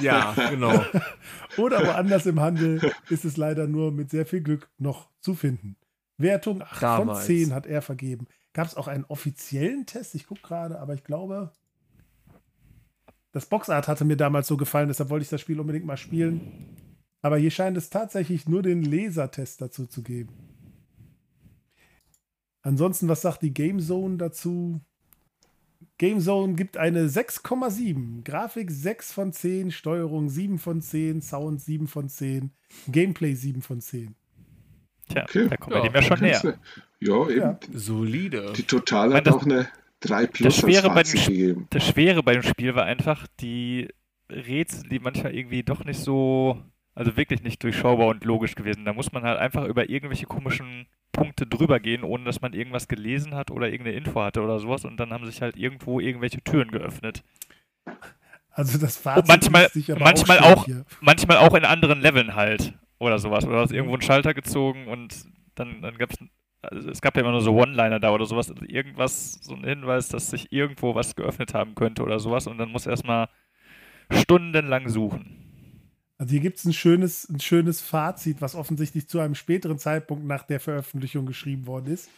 Ja, 0.00 0.34
genau. 0.50 0.84
Oder 1.56 1.84
woanders 1.84 2.26
im 2.26 2.40
Handel 2.40 2.92
ist 3.08 3.24
es 3.24 3.36
leider 3.36 3.66
nur 3.66 3.90
mit 3.90 4.10
sehr 4.10 4.26
viel 4.26 4.42
Glück 4.42 4.70
noch 4.78 5.08
zu 5.20 5.34
finden. 5.34 5.76
Wertung 6.16 6.62
8 6.62 6.82
Damals. 6.82 7.18
von 7.18 7.26
10 7.26 7.54
hat 7.54 7.66
er 7.66 7.82
vergeben. 7.82 8.26
Gab 8.52 8.68
es 8.68 8.76
auch 8.76 8.86
einen 8.86 9.04
offiziellen 9.04 9.86
Test? 9.86 10.14
Ich 10.14 10.26
gucke 10.26 10.42
gerade, 10.42 10.78
aber 10.78 10.94
ich 10.94 11.02
glaube, 11.02 11.52
das 13.34 13.46
Boxart 13.46 13.88
hatte 13.88 14.04
mir 14.04 14.16
damals 14.16 14.46
so 14.46 14.56
gefallen, 14.56 14.86
deshalb 14.86 15.10
wollte 15.10 15.24
ich 15.24 15.28
das 15.28 15.40
Spiel 15.40 15.58
unbedingt 15.58 15.84
mal 15.84 15.96
spielen. 15.96 16.40
Aber 17.20 17.36
hier 17.36 17.50
scheint 17.50 17.76
es 17.76 17.90
tatsächlich 17.90 18.48
nur 18.48 18.62
den 18.62 18.84
Lasertest 18.84 19.60
dazu 19.60 19.86
zu 19.86 20.04
geben. 20.04 20.32
Ansonsten, 22.62 23.08
was 23.08 23.22
sagt 23.22 23.42
die 23.42 23.52
Game 23.52 23.80
Zone 23.80 24.18
dazu? 24.18 24.80
Game 25.98 26.20
Zone 26.20 26.54
gibt 26.54 26.76
eine 26.76 27.08
6,7. 27.08 28.22
Grafik 28.22 28.70
6 28.70 29.12
von 29.12 29.32
10, 29.32 29.72
Steuerung 29.72 30.28
7 30.28 30.60
von 30.60 30.80
10, 30.80 31.20
Sound 31.20 31.60
7 31.60 31.88
von 31.88 32.08
10, 32.08 32.52
Gameplay 32.86 33.34
7 33.34 33.62
von 33.62 33.80
10. 33.80 34.14
Tja, 35.08 35.24
Okay. 35.24 35.48
da 35.48 35.56
kommen 35.56 35.74
wir 35.74 35.82
Ja, 35.82 35.88
dem 35.88 35.94
ja 35.94 36.02
schon 36.02 36.20
näher. 36.20 36.58
Ja, 37.00 37.28
eben. 37.28 37.40
Ja. 37.40 37.58
Solide. 37.72 38.52
Die 38.56 38.62
Total 38.62 39.12
hat 39.12 39.28
auch 39.28 39.42
eine 39.44 39.68
3 40.04 40.26
Plus 40.26 40.46
als 40.46 40.56
Schwere 40.58 40.88
bei 40.94 41.02
dem 41.02 41.12
gegeben. 41.12 41.66
Das 41.70 41.86
Schwere 41.86 42.22
bei 42.22 42.32
dem 42.34 42.42
Spiel 42.42 42.74
war 42.74 42.84
einfach 42.84 43.26
die 43.40 43.88
Rätsel, 44.30 44.88
die 44.88 44.98
manchmal 44.98 45.34
irgendwie 45.34 45.62
doch 45.62 45.84
nicht 45.84 45.98
so, 46.00 46.62
also 46.94 47.16
wirklich 47.16 47.42
nicht 47.42 47.62
durchschaubar 47.62 48.08
und 48.08 48.24
logisch 48.24 48.54
gewesen. 48.54 48.84
Da 48.84 48.92
muss 48.92 49.12
man 49.12 49.22
halt 49.22 49.38
einfach 49.38 49.64
über 49.66 49.88
irgendwelche 49.88 50.26
komischen 50.26 50.86
Punkte 51.12 51.46
drüber 51.46 51.78
gehen, 51.80 52.02
ohne 52.02 52.24
dass 52.24 52.40
man 52.40 52.52
irgendwas 52.54 52.88
gelesen 52.88 53.34
hat 53.34 53.50
oder 53.50 53.68
irgendeine 53.70 53.96
Info 53.96 54.20
hatte 54.22 54.42
oder 54.42 54.58
sowas. 54.58 54.84
Und 54.84 54.98
dann 54.98 55.10
haben 55.12 55.26
sich 55.26 55.42
halt 55.42 55.56
irgendwo 55.56 56.00
irgendwelche 56.00 56.42
Türen 56.42 56.70
geöffnet. 56.70 57.22
Also 58.50 58.78
das 58.78 58.96
Fazit 58.96 59.28
manchmal- 59.28 59.68
aber 59.90 60.04
manchmal 60.04 60.38
schlecht 60.38 60.56
auch- 60.56 60.64
hier. 60.64 60.84
Manchmal 61.00 61.36
auch 61.38 61.54
in 61.54 61.64
anderen 61.64 62.00
Leveln 62.00 62.34
halt 62.34 62.72
oder 62.98 63.18
sowas. 63.18 63.44
Oder 63.46 63.60
hast 63.60 63.72
irgendwo 63.72 63.94
einen 63.94 64.02
Schalter 64.02 64.32
gezogen 64.34 64.86
und 64.88 65.24
dann, 65.54 65.82
dann 65.82 65.98
gab 65.98 66.10
es, 66.10 66.18
also 66.70 66.90
es 66.90 67.00
gab 67.00 67.16
ja 67.16 67.22
immer 67.22 67.32
nur 67.32 67.40
so 67.40 67.52
One-Liner 67.52 68.00
da 68.00 68.10
oder 68.10 68.26
sowas. 68.26 68.50
Also 68.50 68.64
irgendwas, 68.66 69.38
so 69.42 69.54
ein 69.54 69.64
Hinweis, 69.64 70.08
dass 70.08 70.30
sich 70.30 70.52
irgendwo 70.52 70.94
was 70.94 71.16
geöffnet 71.16 71.54
haben 71.54 71.74
könnte 71.74 72.02
oder 72.02 72.18
sowas. 72.18 72.46
Und 72.46 72.58
dann 72.58 72.70
muss 72.70 72.86
erstmal 72.86 73.28
stundenlang 74.10 74.88
suchen. 74.88 75.44
Also 76.18 76.32
hier 76.32 76.40
gibt 76.40 76.58
es 76.58 76.64
ein 76.64 76.72
schönes, 76.72 77.28
ein 77.28 77.40
schönes 77.40 77.80
Fazit, 77.80 78.40
was 78.40 78.54
offensichtlich 78.54 79.08
zu 79.08 79.20
einem 79.20 79.34
späteren 79.34 79.78
Zeitpunkt 79.78 80.24
nach 80.24 80.44
der 80.44 80.60
Veröffentlichung 80.60 81.26
geschrieben 81.26 81.66
worden 81.66 81.92
ist. 81.92 82.08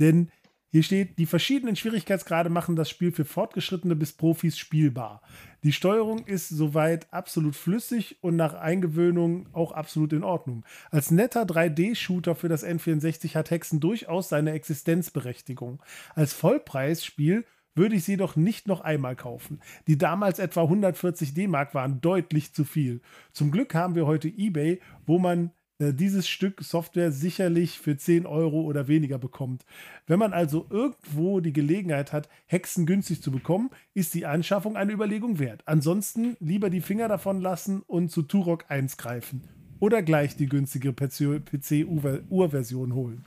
Denn 0.00 0.30
hier 0.70 0.82
steht, 0.82 1.18
die 1.18 1.26
verschiedenen 1.26 1.76
Schwierigkeitsgrade 1.76 2.50
machen 2.50 2.76
das 2.76 2.90
Spiel 2.90 3.12
für 3.12 3.24
Fortgeschrittene 3.24 3.96
bis 3.96 4.12
Profis 4.12 4.58
spielbar. 4.58 5.22
Die 5.66 5.72
Steuerung 5.72 6.24
ist 6.26 6.48
soweit 6.48 7.12
absolut 7.12 7.56
flüssig 7.56 8.18
und 8.20 8.36
nach 8.36 8.54
Eingewöhnung 8.54 9.48
auch 9.52 9.72
absolut 9.72 10.12
in 10.12 10.22
Ordnung. 10.22 10.64
Als 10.92 11.10
netter 11.10 11.42
3D-Shooter 11.42 12.36
für 12.36 12.48
das 12.48 12.64
N64 12.64 13.34
hat 13.34 13.50
Hexen 13.50 13.80
durchaus 13.80 14.28
seine 14.28 14.52
Existenzberechtigung. 14.52 15.82
Als 16.14 16.34
Vollpreisspiel 16.34 17.44
würde 17.74 17.96
ich 17.96 18.04
sie 18.04 18.12
jedoch 18.12 18.36
nicht 18.36 18.68
noch 18.68 18.80
einmal 18.80 19.16
kaufen. 19.16 19.58
Die 19.88 19.98
damals 19.98 20.38
etwa 20.38 20.62
140 20.62 21.34
D-Mark 21.34 21.74
waren 21.74 22.00
deutlich 22.00 22.54
zu 22.54 22.62
viel. 22.62 23.00
Zum 23.32 23.50
Glück 23.50 23.74
haben 23.74 23.96
wir 23.96 24.06
heute 24.06 24.28
eBay, 24.28 24.78
wo 25.04 25.18
man 25.18 25.50
dieses 25.78 26.28
Stück 26.28 26.62
Software 26.62 27.12
sicherlich 27.12 27.78
für 27.78 27.96
10 27.96 28.26
Euro 28.26 28.62
oder 28.62 28.88
weniger 28.88 29.18
bekommt. 29.18 29.64
Wenn 30.06 30.18
man 30.18 30.32
also 30.32 30.66
irgendwo 30.70 31.40
die 31.40 31.52
Gelegenheit 31.52 32.12
hat, 32.12 32.28
Hexen 32.46 32.86
günstig 32.86 33.22
zu 33.22 33.30
bekommen, 33.30 33.70
ist 33.92 34.14
die 34.14 34.26
Anschaffung 34.26 34.76
eine 34.76 34.92
Überlegung 34.92 35.38
wert. 35.38 35.62
Ansonsten 35.66 36.36
lieber 36.40 36.70
die 36.70 36.80
Finger 36.80 37.08
davon 37.08 37.40
lassen 37.40 37.82
und 37.86 38.10
zu 38.10 38.22
Turok 38.22 38.64
1 38.68 38.96
greifen. 38.96 39.42
Oder 39.78 40.02
gleich 40.02 40.36
die 40.36 40.46
günstige 40.46 40.94
PC-Urversion 40.94 42.94
holen. 42.94 43.24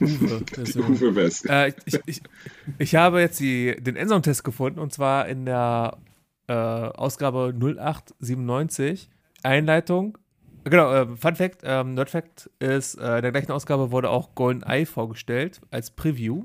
Uwe 0.00 1.30
äh, 1.48 1.72
ich, 1.84 2.00
ich, 2.06 2.22
ich, 2.78 2.94
habe 2.94 3.20
jetzt 3.20 3.40
die, 3.40 3.76
den 3.80 3.96
Endzone-Test 3.96 4.44
gefunden 4.44 4.78
und 4.78 4.92
zwar 4.92 5.28
in 5.28 5.46
der 5.46 5.98
äh, 6.48 6.52
Ausgabe 6.52 7.54
0897. 7.54 9.08
Einleitung. 9.42 10.18
Genau, 10.64 10.92
äh, 10.92 11.16
Fun 11.16 11.36
Fact: 11.36 11.62
ähm, 11.64 11.94
Nerd 11.94 12.10
Fact 12.10 12.50
ist, 12.58 12.94
äh, 12.98 13.16
in 13.16 13.22
der 13.22 13.32
gleichen 13.32 13.52
Ausgabe 13.52 13.90
wurde 13.90 14.10
auch 14.10 14.34
Golden 14.34 14.62
Eye 14.62 14.86
vorgestellt 14.86 15.60
als 15.70 15.90
Preview. 15.90 16.44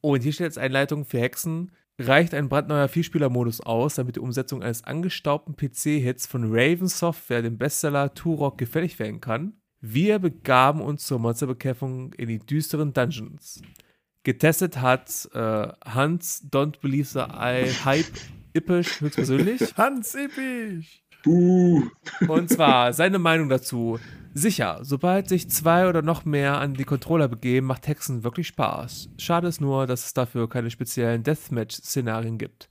Und 0.00 0.22
hier 0.22 0.32
steht 0.32 0.46
als 0.46 0.58
Einleitung 0.58 1.04
für 1.04 1.20
Hexen. 1.20 1.72
Reicht 2.00 2.32
ein 2.32 2.48
brandneuer 2.48 2.86
Vielspieler-Modus 2.86 3.60
aus, 3.60 3.96
damit 3.96 4.14
die 4.14 4.20
Umsetzung 4.20 4.62
eines 4.62 4.84
angestaubten 4.84 5.56
PC-Hits 5.56 6.28
von 6.28 6.44
Raven 6.46 6.86
Software, 6.86 7.42
dem 7.42 7.58
Bestseller 7.58 8.14
Turok, 8.14 8.56
gefällig 8.56 9.00
werden 9.00 9.20
kann? 9.20 9.54
Wir 9.80 10.20
begaben 10.20 10.80
uns 10.80 11.06
zur 11.06 11.18
Monsterbekämpfung 11.18 12.12
in 12.12 12.28
die 12.28 12.38
düsteren 12.38 12.92
Dungeons. 12.92 13.62
Getestet 14.22 14.80
hat 14.80 15.28
äh, 15.32 15.68
Hans 15.84 16.46
Don't 16.50 16.80
Believe 16.80 17.06
the 17.06 17.20
I 17.20 17.72
Hype 17.84 18.06
Ippisch 18.52 19.00
höchstpersönlich. 19.00 19.60
Hans 19.76 20.14
Ippisch! 20.14 21.02
Buh. 21.22 21.82
Und 22.28 22.50
zwar 22.50 22.92
seine 22.92 23.18
Meinung 23.18 23.48
dazu. 23.48 23.98
Sicher, 24.34 24.80
sobald 24.82 25.28
sich 25.28 25.50
zwei 25.50 25.88
oder 25.88 26.02
noch 26.02 26.24
mehr 26.24 26.58
an 26.58 26.74
die 26.74 26.84
Controller 26.84 27.28
begeben, 27.28 27.66
macht 27.66 27.88
Hexen 27.88 28.24
wirklich 28.24 28.46
Spaß. 28.48 29.10
Schade 29.18 29.48
ist 29.48 29.60
nur, 29.60 29.86
dass 29.86 30.04
es 30.04 30.14
dafür 30.14 30.48
keine 30.48 30.70
speziellen 30.70 31.22
Deathmatch-Szenarien 31.22 32.38
gibt 32.38 32.68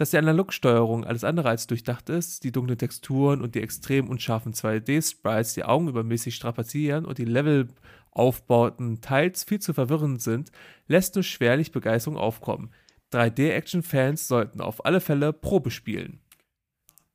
dass 0.00 0.12
die 0.12 0.16
Analogsteuerung 0.16 1.04
alles 1.04 1.24
andere 1.24 1.50
als 1.50 1.66
durchdacht 1.66 2.08
ist, 2.08 2.44
die 2.44 2.52
dunklen 2.52 2.78
Texturen 2.78 3.42
und 3.42 3.54
die 3.54 3.60
extrem 3.60 4.08
unscharfen 4.08 4.54
2D-Sprites 4.54 5.52
die 5.52 5.64
Augen 5.64 5.88
übermäßig 5.88 6.34
strapazieren 6.34 7.04
und 7.04 7.18
die 7.18 7.26
Levelaufbauten 7.26 9.02
teils 9.02 9.44
viel 9.44 9.58
zu 9.58 9.74
verwirrend 9.74 10.22
sind, 10.22 10.52
lässt 10.88 11.16
nur 11.16 11.22
schwerlich 11.22 11.70
Begeisterung 11.70 12.16
aufkommen. 12.16 12.70
3D-Action-Fans 13.12 14.26
sollten 14.26 14.62
auf 14.62 14.86
alle 14.86 15.02
Fälle 15.02 15.34
Probe 15.34 15.70
spielen. 15.70 16.20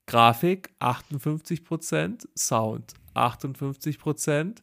Grafik 0.08 0.72
58%, 0.80 2.28
Sound 2.38 2.94
58%, 3.16 4.58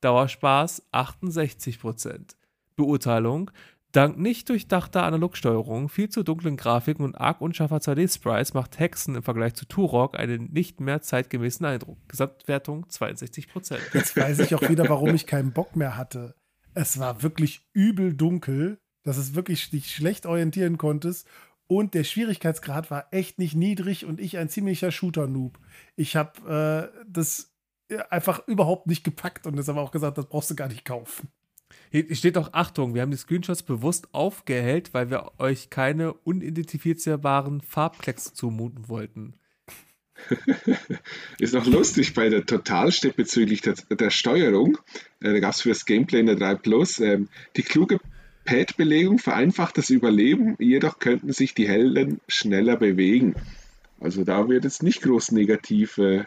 Dauerspaß 0.00 0.82
68%. 0.92 2.36
Beurteilung 2.76 3.50
Dank 3.92 4.18
nicht 4.18 4.50
durchdachter 4.50 5.02
Analogsteuerung, 5.04 5.88
viel 5.88 6.10
zu 6.10 6.22
dunklen 6.22 6.58
Grafiken 6.58 7.04
und 7.04 7.14
arg 7.18 7.40
unscharfer 7.40 7.78
2D-Sprites 7.78 8.52
macht 8.52 8.78
Hexen 8.78 9.14
im 9.14 9.22
Vergleich 9.22 9.54
zu 9.54 9.64
Turok 9.64 10.18
einen 10.18 10.52
nicht 10.52 10.78
mehr 10.78 11.00
zeitgemäßen 11.00 11.64
Eindruck. 11.64 11.96
Gesamtwertung 12.06 12.84
62%. 12.84 13.78
Jetzt 13.94 14.14
weiß 14.14 14.40
ich 14.40 14.54
auch 14.54 14.68
wieder, 14.68 14.88
warum 14.90 15.14
ich 15.14 15.26
keinen 15.26 15.52
Bock 15.52 15.74
mehr 15.74 15.96
hatte. 15.96 16.34
Es 16.74 16.98
war 16.98 17.22
wirklich 17.22 17.62
übel 17.72 18.12
dunkel, 18.12 18.78
dass 19.04 19.16
es 19.16 19.34
wirklich 19.34 19.70
dich 19.70 19.94
schlecht 19.94 20.26
orientieren 20.26 20.76
konntest. 20.76 21.26
Und 21.68 21.94
der 21.94 22.02
Schwierigkeitsgrad 22.02 22.90
war 22.90 23.06
echt 23.12 23.38
nicht 23.38 23.54
niedrig 23.54 24.06
und 24.06 24.20
ich 24.20 24.38
ein 24.38 24.48
ziemlicher 24.48 24.90
Shooter-Noob. 24.90 25.58
Ich 25.96 26.16
habe 26.16 26.90
äh, 26.90 27.04
das 27.06 27.52
einfach 28.10 28.46
überhaupt 28.48 28.86
nicht 28.86 29.04
gepackt 29.04 29.46
und 29.46 29.56
deshalb 29.56 29.78
auch 29.78 29.90
gesagt, 29.90 30.18
das 30.18 30.26
brauchst 30.26 30.50
du 30.50 30.56
gar 30.56 30.68
nicht 30.68 30.84
kaufen. 30.84 31.28
Hier 31.90 32.14
steht 32.14 32.38
auch 32.38 32.52
Achtung, 32.52 32.94
wir 32.94 33.02
haben 33.02 33.10
die 33.10 33.16
Screenshots 33.18 33.62
bewusst 33.62 34.12
aufgehellt, 34.12 34.94
weil 34.94 35.10
wir 35.10 35.32
euch 35.38 35.70
keine 35.70 36.14
unidentifizierbaren 36.14 37.60
Farbklecks 37.60 38.32
zumuten 38.34 38.88
wollten. 38.88 39.34
Ist 41.38 41.54
noch 41.54 41.66
lustig 41.66 42.14
bei 42.14 42.28
der 42.28 42.44
Total 42.44 42.90
steht 42.90 43.16
bezüglich 43.16 43.60
der, 43.60 43.74
der 43.74 44.10
Steuerung. 44.10 44.78
Äh, 45.20 45.32
da 45.32 45.40
gab 45.40 45.52
es 45.52 45.62
für 45.62 45.68
das 45.68 45.84
Gameplay 45.84 46.20
in 46.20 46.26
der 46.26 46.36
3 46.36 46.56
Plus 46.56 46.98
ähm, 47.00 47.28
die 47.56 47.62
kluge 47.62 48.00
Pad-Belegung 48.48 49.18
vereinfacht 49.18 49.76
das 49.76 49.90
Überleben, 49.90 50.56
jedoch 50.58 50.98
könnten 50.98 51.34
sich 51.34 51.52
die 51.52 51.68
Helden 51.68 52.22
schneller 52.28 52.76
bewegen. 52.76 53.34
Also 54.00 54.24
da 54.24 54.48
wird 54.48 54.64
jetzt 54.64 54.82
nicht 54.82 55.02
groß 55.02 55.32
negativ 55.32 55.98
äh, 55.98 56.24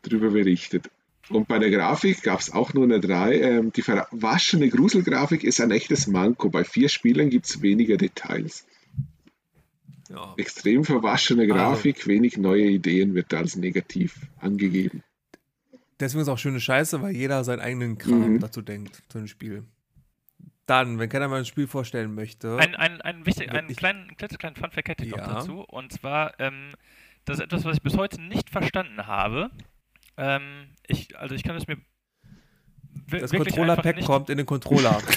drüber 0.00 0.30
berichtet. 0.30 0.88
Und 1.28 1.48
bei 1.48 1.58
der 1.58 1.70
Grafik 1.70 2.22
gab 2.22 2.40
es 2.40 2.54
auch 2.54 2.72
nur 2.72 2.84
eine 2.84 3.00
3. 3.00 3.38
Ähm, 3.38 3.72
die 3.72 3.82
verwaschene 3.82 4.70
Gruselgrafik 4.70 5.44
ist 5.44 5.60
ein 5.60 5.70
echtes 5.70 6.06
Manko. 6.06 6.48
Bei 6.48 6.64
vier 6.64 6.88
Spielern 6.88 7.28
gibt 7.28 7.44
es 7.44 7.60
weniger 7.60 7.98
Details. 7.98 8.64
Ja. 10.08 10.32
Extrem 10.38 10.84
verwaschene 10.84 11.46
Grafik, 11.46 11.98
also. 11.98 12.08
wenig 12.08 12.38
neue 12.38 12.64
Ideen 12.64 13.14
wird 13.14 13.30
da 13.30 13.38
als 13.38 13.56
negativ 13.56 14.16
angegeben. 14.40 15.02
Deswegen 16.00 16.22
ist 16.22 16.28
auch 16.28 16.38
schöne 16.38 16.60
Scheiße, 16.60 17.02
weil 17.02 17.14
jeder 17.14 17.44
seinen 17.44 17.60
eigenen 17.60 17.98
Kram 17.98 18.32
mhm. 18.34 18.40
dazu 18.40 18.62
denkt, 18.62 19.02
zu 19.10 19.18
einem 19.18 19.28
Spiel. 19.28 19.64
Dann, 20.66 20.98
wenn 20.98 21.08
keiner 21.08 21.28
mal 21.28 21.40
ein 21.40 21.44
Spiel 21.44 21.66
vorstellen 21.66 22.14
möchte. 22.14 22.56
Ein, 22.56 22.76
ein, 22.76 23.00
ein 23.00 23.26
wichtig, 23.26 23.50
einen 23.50 23.74
kleinen, 23.74 24.16
kleinen 24.16 24.56
Fun-Fact 24.56 24.88
hätte 24.88 25.04
ich 25.04 25.10
ja. 25.10 25.16
noch 25.16 25.26
dazu. 25.26 25.60
Und 25.62 25.92
zwar, 25.92 26.38
ähm, 26.38 26.74
das 27.24 27.38
ist 27.38 27.44
etwas, 27.44 27.64
was 27.64 27.76
ich 27.76 27.82
bis 27.82 27.96
heute 27.96 28.20
nicht 28.20 28.48
verstanden 28.48 29.06
habe. 29.06 29.50
Ähm, 30.16 30.68
ich, 30.86 31.18
also 31.18 31.34
ich 31.34 31.42
kann 31.42 31.56
es 31.56 31.66
mir. 31.66 31.78
Das 33.08 33.32
Controller-Pack 33.32 34.04
kommt 34.04 34.30
in 34.30 34.36
den 34.38 34.46
Controller. 34.46 35.02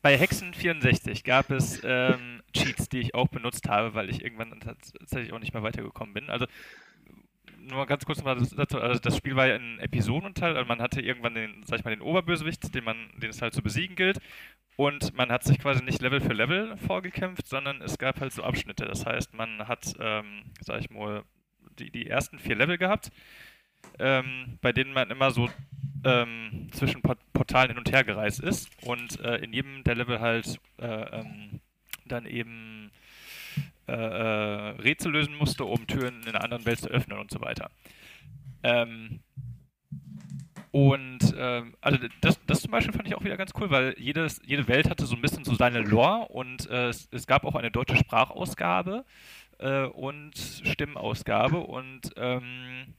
Bei 0.00 0.16
Hexen 0.16 0.54
64 0.54 1.24
gab 1.24 1.50
es 1.50 1.80
ähm, 1.84 2.42
Cheats, 2.54 2.88
die 2.88 3.00
ich 3.00 3.14
auch 3.14 3.28
benutzt 3.28 3.68
habe, 3.68 3.94
weil 3.94 4.08
ich 4.08 4.24
irgendwann 4.24 4.58
tatsächlich 4.60 5.32
auch 5.32 5.40
nicht 5.40 5.52
mehr 5.52 5.62
weitergekommen 5.62 6.14
bin. 6.14 6.30
Also 6.30 6.46
nur 7.68 7.86
ganz 7.86 8.04
kurz 8.04 8.22
mal 8.22 8.36
dazu, 8.36 8.80
also 8.80 9.00
das 9.00 9.16
Spiel 9.16 9.36
war 9.36 9.46
ja 9.46 9.56
in 9.56 9.78
Episodenteil, 9.78 10.56
also 10.56 10.66
man 10.66 10.80
hatte 10.80 11.00
irgendwann 11.00 11.34
den, 11.34 11.62
sag 11.64 11.78
ich 11.78 11.84
mal, 11.84 11.90
den 11.90 12.00
Oberbösewicht, 12.02 12.74
den 12.74 12.84
man, 12.84 12.96
den 13.16 13.30
es 13.30 13.42
halt 13.42 13.54
zu 13.54 13.62
besiegen 13.62 13.96
gilt. 13.96 14.18
Und 14.76 15.14
man 15.16 15.32
hat 15.32 15.42
sich 15.42 15.58
quasi 15.58 15.82
nicht 15.82 16.00
Level 16.00 16.20
für 16.20 16.32
Level 16.32 16.76
vorgekämpft, 16.76 17.48
sondern 17.48 17.82
es 17.82 17.98
gab 17.98 18.20
halt 18.20 18.32
so 18.32 18.44
Abschnitte. 18.44 18.84
Das 18.84 19.04
heißt, 19.04 19.34
man 19.34 19.66
hat, 19.66 19.94
ähm, 19.98 20.44
sag 20.60 20.80
ich 20.80 20.90
mal, 20.90 21.24
die, 21.78 21.90
die 21.90 22.06
ersten 22.06 22.38
vier 22.38 22.54
Level 22.54 22.78
gehabt, 22.78 23.10
ähm, 23.98 24.58
bei 24.60 24.72
denen 24.72 24.92
man 24.92 25.10
immer 25.10 25.30
so 25.30 25.48
ähm, 26.04 26.68
zwischen 26.72 27.02
Portalen 27.02 27.70
hin 27.70 27.78
und 27.78 27.90
her 27.90 28.04
gereist 28.04 28.40
ist 28.40 28.70
und 28.84 29.20
äh, 29.20 29.36
in 29.38 29.52
jedem 29.52 29.82
der 29.84 29.96
Level 29.96 30.20
halt 30.20 30.60
äh, 30.78 30.86
ähm, 30.86 31.60
dann 32.06 32.26
eben 32.26 32.87
äh, 33.88 33.92
äh, 33.92 34.68
Rätsel 34.80 35.12
lösen 35.12 35.36
musste, 35.36 35.64
um 35.64 35.86
Türen 35.86 36.22
in 36.22 36.28
einer 36.28 36.44
anderen 36.44 36.66
Welt 36.66 36.80
zu 36.80 36.88
öffnen 36.88 37.18
und 37.18 37.30
so 37.30 37.40
weiter. 37.40 37.70
Ähm, 38.62 39.20
und 40.70 41.34
ähm, 41.36 41.74
also 41.80 41.98
das, 42.20 42.38
das 42.46 42.60
zum 42.60 42.70
Beispiel 42.70 42.92
fand 42.92 43.08
ich 43.08 43.14
auch 43.14 43.24
wieder 43.24 43.36
ganz 43.36 43.52
cool, 43.58 43.70
weil 43.70 43.94
jedes, 43.98 44.40
jede 44.44 44.68
Welt 44.68 44.90
hatte 44.90 45.06
so 45.06 45.16
ein 45.16 45.22
bisschen 45.22 45.44
so 45.44 45.54
seine 45.54 45.80
Lore 45.80 46.28
und 46.28 46.68
äh, 46.68 46.88
es, 46.88 47.08
es, 47.10 47.26
gab 47.26 47.44
auch 47.44 47.54
eine 47.54 47.70
deutsche 47.70 47.96
Sprachausgabe 47.96 49.04
äh, 49.58 49.84
und 49.84 50.36
Stimmausgabe. 50.36 51.58
Und 51.58 52.12
ähm, 52.16 52.94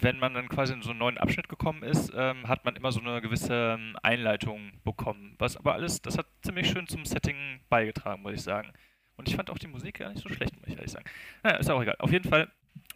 wenn 0.00 0.18
man 0.18 0.34
dann 0.34 0.48
quasi 0.48 0.72
in 0.72 0.82
so 0.82 0.90
einen 0.90 0.98
neuen 0.98 1.18
Abschnitt 1.18 1.48
gekommen 1.48 1.84
ist, 1.84 2.12
ähm, 2.14 2.48
hat 2.48 2.64
man 2.64 2.74
immer 2.74 2.90
so 2.90 3.00
eine 3.00 3.20
gewisse 3.20 3.78
ähm, 3.78 3.96
Einleitung 4.02 4.72
bekommen. 4.84 5.36
Was 5.38 5.56
aber 5.56 5.74
alles, 5.74 6.02
das 6.02 6.18
hat 6.18 6.26
ziemlich 6.42 6.68
schön 6.68 6.88
zum 6.88 7.04
Setting 7.04 7.60
beigetragen, 7.68 8.22
muss 8.22 8.34
ich 8.34 8.42
sagen. 8.42 8.72
Und 9.16 9.28
ich 9.28 9.36
fand 9.36 9.50
auch 9.50 9.58
die 9.58 9.68
Musik 9.68 9.98
gar 9.98 10.10
nicht 10.10 10.22
so 10.22 10.28
schlecht, 10.28 10.54
muss 10.56 10.68
ich 10.68 10.76
ehrlich 10.76 10.90
sagen. 10.90 11.04
Naja, 11.42 11.56
ist 11.58 11.70
auch 11.70 11.82
egal. 11.82 11.96
Auf 11.98 12.12
jeden 12.12 12.28
Fall, 12.28 12.50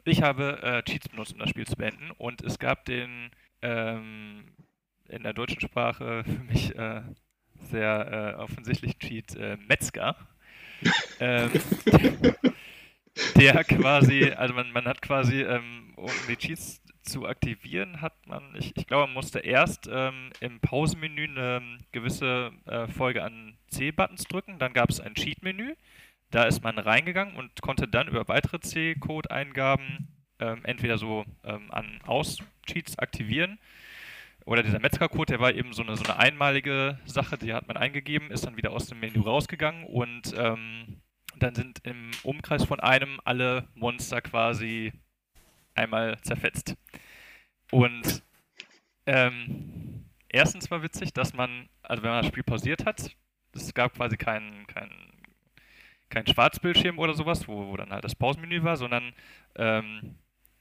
ich 0.04 0.22
habe 0.22 0.62
äh, 0.62 0.82
Cheats 0.82 1.08
benutzt, 1.08 1.32
um 1.32 1.38
das 1.38 1.50
Spiel 1.50 1.66
zu 1.66 1.76
beenden. 1.76 2.10
Und 2.18 2.42
es 2.42 2.58
gab 2.58 2.84
den 2.84 3.30
ähm, 3.62 4.44
in 5.08 5.22
der 5.22 5.32
deutschen 5.32 5.60
Sprache 5.60 6.24
für 6.26 6.42
mich 6.44 6.74
äh, 6.76 7.02
sehr 7.70 8.34
äh, 8.38 8.40
offensichtlichen 8.40 8.98
Cheat 8.98 9.36
äh, 9.36 9.56
Metzger. 9.68 10.16
ähm, 11.20 11.50
der 13.36 13.64
quasi, 13.64 14.30
also 14.30 14.54
man, 14.54 14.70
man 14.72 14.84
hat 14.84 15.00
quasi, 15.00 15.42
ähm, 15.42 15.94
um 15.96 16.10
die 16.28 16.36
Cheats 16.36 16.82
zu 17.02 17.26
aktivieren, 17.26 18.02
hat 18.02 18.26
man, 18.26 18.54
ich, 18.58 18.76
ich 18.76 18.86
glaube, 18.86 19.06
man 19.06 19.14
musste 19.14 19.38
erst 19.38 19.88
ähm, 19.90 20.30
im 20.40 20.60
Pausenmenü 20.60 21.24
eine 21.24 21.78
gewisse 21.92 22.52
äh, 22.66 22.88
Folge 22.88 23.22
an 23.22 23.56
C-Buttons 23.70 24.24
drücken, 24.24 24.58
dann 24.58 24.72
gab 24.74 24.90
es 24.90 25.00
ein 25.00 25.14
Cheat-Menü, 25.14 25.76
da 26.30 26.44
ist 26.44 26.62
man 26.62 26.78
reingegangen 26.78 27.36
und 27.36 27.62
konnte 27.62 27.88
dann 27.88 28.08
über 28.08 28.28
weitere 28.28 28.60
C-Code-Eingaben 28.60 30.08
ähm, 30.38 30.64
entweder 30.64 30.98
so 30.98 31.24
ähm, 31.44 31.70
an 31.70 32.00
Aus-Cheats 32.04 32.98
aktivieren 32.98 33.58
oder 34.46 34.62
dieser 34.62 34.78
Metzger-Code, 34.78 35.32
der 35.32 35.40
war 35.40 35.52
eben 35.52 35.72
so 35.72 35.82
eine, 35.82 35.96
so 35.96 36.04
eine 36.04 36.18
einmalige 36.18 37.00
Sache, 37.04 37.36
die 37.36 37.52
hat 37.52 37.66
man 37.66 37.76
eingegeben, 37.76 38.30
ist 38.30 38.46
dann 38.46 38.56
wieder 38.56 38.70
aus 38.70 38.86
dem 38.86 39.00
Menü 39.00 39.20
rausgegangen 39.20 39.84
und 39.84 40.32
ähm, 40.36 41.02
dann 41.38 41.54
sind 41.56 41.80
im 41.82 42.12
Umkreis 42.22 42.64
von 42.64 42.78
einem 42.78 43.20
alle 43.24 43.68
Monster 43.74 44.22
quasi 44.22 44.92
einmal 45.74 46.20
zerfetzt. 46.22 46.76
Und 47.72 48.22
ähm, 49.06 50.04
erstens 50.28 50.70
war 50.70 50.82
witzig, 50.82 51.12
dass 51.12 51.34
man, 51.34 51.68
also 51.82 52.04
wenn 52.04 52.10
man 52.10 52.22
das 52.22 52.28
Spiel 52.28 52.44
pausiert 52.44 52.86
hat, 52.86 53.10
es 53.52 53.74
gab 53.74 53.94
quasi 53.94 54.16
keinen 54.16 54.66
kein, 54.68 54.90
kein 56.08 56.26
Schwarzbildschirm 56.26 56.98
oder 56.98 57.14
sowas, 57.14 57.48
wo, 57.48 57.68
wo 57.68 57.76
dann 57.76 57.90
halt 57.90 58.04
das 58.04 58.14
Pausenmenü 58.14 58.62
war, 58.62 58.76
sondern 58.76 59.12
ähm, 59.56 60.16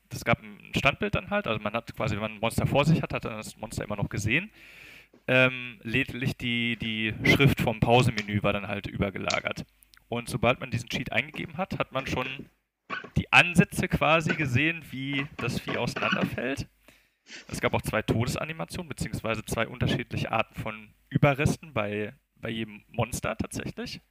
es 0.09 0.23
gab 0.23 0.41
ein 0.41 0.59
Standbild 0.75 1.15
dann 1.15 1.29
halt, 1.29 1.47
also 1.47 1.61
man 1.61 1.73
hat 1.73 1.93
quasi, 1.95 2.15
wenn 2.15 2.21
man 2.21 2.33
ein 2.33 2.39
Monster 2.39 2.67
vor 2.67 2.85
sich 2.85 3.01
hat, 3.01 3.13
hat 3.13 3.23
man 3.25 3.37
das 3.37 3.57
Monster 3.57 3.83
immer 3.83 3.95
noch 3.95 4.09
gesehen. 4.09 4.51
Ähm, 5.27 5.79
lediglich 5.83 6.37
die, 6.37 6.77
die 6.77 7.13
Schrift 7.29 7.61
vom 7.61 7.79
Pausenmenü 7.79 8.43
war 8.43 8.53
dann 8.53 8.67
halt 8.67 8.87
übergelagert. 8.87 9.65
Und 10.07 10.29
sobald 10.29 10.59
man 10.59 10.71
diesen 10.71 10.89
Cheat 10.89 11.11
eingegeben 11.11 11.57
hat, 11.57 11.79
hat 11.79 11.91
man 11.91 12.05
schon 12.05 12.27
die 13.17 13.31
Ansätze 13.31 13.87
quasi 13.87 14.35
gesehen, 14.35 14.83
wie 14.91 15.25
das 15.37 15.59
Vieh 15.59 15.77
auseinanderfällt. 15.77 16.67
Es 17.47 17.59
gab 17.59 17.73
auch 17.73 17.81
zwei 17.81 18.03
Todesanimationen, 18.03 18.89
beziehungsweise 18.89 19.43
zwei 19.45 19.67
unterschiedliche 19.67 20.31
Arten 20.31 20.53
von 20.61 20.93
Überresten 21.09 21.73
bei, 21.73 22.13
bei 22.35 22.49
jedem 22.49 22.83
Monster 22.89 23.35
tatsächlich. 23.35 24.01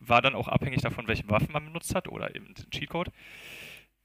War 0.00 0.22
dann 0.22 0.34
auch 0.34 0.48
abhängig 0.48 0.82
davon, 0.82 1.08
welche 1.08 1.28
Waffen 1.28 1.52
man 1.52 1.64
benutzt 1.64 1.94
hat 1.94 2.08
oder 2.08 2.34
eben 2.34 2.54
den 2.54 2.70
Cheatcode. 2.70 3.10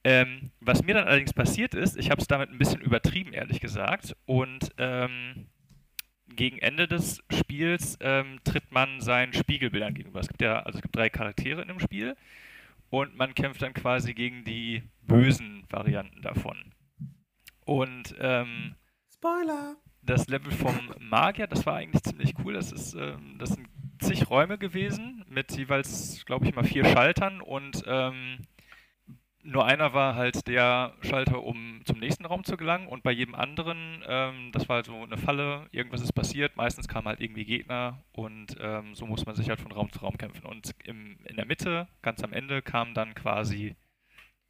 Ähm, 0.03 0.51
was 0.59 0.83
mir 0.83 0.95
dann 0.95 1.07
allerdings 1.07 1.33
passiert 1.33 1.75
ist, 1.75 1.95
ich 1.97 2.09
habe 2.09 2.21
es 2.21 2.27
damit 2.27 2.49
ein 2.49 2.57
bisschen 2.57 2.81
übertrieben, 2.81 3.33
ehrlich 3.33 3.59
gesagt. 3.59 4.15
Und 4.25 4.71
ähm, 4.77 5.47
gegen 6.35 6.57
Ende 6.59 6.87
des 6.87 7.21
Spiels 7.31 7.97
ähm, 8.01 8.39
tritt 8.43 8.71
man 8.71 9.01
seinen 9.01 9.33
Spiegelbildern 9.33 9.93
gegenüber. 9.93 10.19
Es 10.19 10.27
gibt 10.27 10.41
ja, 10.41 10.61
also 10.61 10.77
es 10.77 10.81
gibt 10.81 10.95
drei 10.95 11.09
Charaktere 11.09 11.61
in 11.61 11.67
dem 11.67 11.79
Spiel 11.79 12.15
und 12.89 13.15
man 13.15 13.35
kämpft 13.35 13.61
dann 13.61 13.73
quasi 13.73 14.13
gegen 14.13 14.43
die 14.43 14.83
bösen 15.01 15.65
Varianten 15.69 16.21
davon. 16.21 16.57
Und 17.65 18.15
ähm, 18.19 18.75
Spoiler! 19.13 19.75
Das 20.03 20.27
Level 20.27 20.51
vom 20.51 20.75
Magier, 20.99 21.45
das 21.45 21.65
war 21.65 21.75
eigentlich 21.75 22.01
ziemlich 22.03 22.33
cool. 22.43 22.53
Das 22.53 22.71
ist, 22.71 22.95
ähm, 22.95 23.35
das 23.37 23.49
sind 23.49 23.67
zig 24.01 24.29
Räume 24.29 24.57
gewesen 24.57 25.25
mit 25.29 25.51
jeweils, 25.55 26.25
glaube 26.25 26.45
ich, 26.45 26.55
mal 26.55 26.63
vier 26.63 26.85
Schaltern 26.85 27.41
und 27.41 27.83
ähm, 27.87 28.39
nur 29.43 29.65
einer 29.65 29.93
war 29.93 30.15
halt 30.15 30.47
der 30.47 30.93
Schalter, 31.01 31.41
um 31.43 31.81
zum 31.85 31.99
nächsten 31.99 32.25
Raum 32.25 32.43
zu 32.43 32.57
gelangen 32.57 32.87
und 32.87 33.03
bei 33.03 33.11
jedem 33.11 33.35
anderen, 33.35 34.03
ähm, 34.07 34.51
das 34.51 34.69
war 34.69 34.77
halt 34.77 34.85
so 34.85 35.03
eine 35.03 35.17
Falle, 35.17 35.67
irgendwas 35.71 36.01
ist 36.01 36.13
passiert, 36.13 36.57
meistens 36.57 36.87
kamen 36.87 37.07
halt 37.07 37.21
irgendwie 37.21 37.45
Gegner 37.45 38.03
und 38.11 38.55
ähm, 38.59 38.93
so 38.93 39.05
muss 39.05 39.25
man 39.25 39.35
sich 39.35 39.49
halt 39.49 39.59
von 39.59 39.71
Raum 39.71 39.91
zu 39.91 39.99
Raum 39.99 40.17
kämpfen. 40.17 40.45
Und 40.45 40.75
im, 40.83 41.17
in 41.25 41.35
der 41.37 41.45
Mitte, 41.45 41.87
ganz 42.01 42.23
am 42.23 42.33
Ende, 42.33 42.61
kam 42.61 42.93
dann 42.93 43.15
quasi 43.15 43.75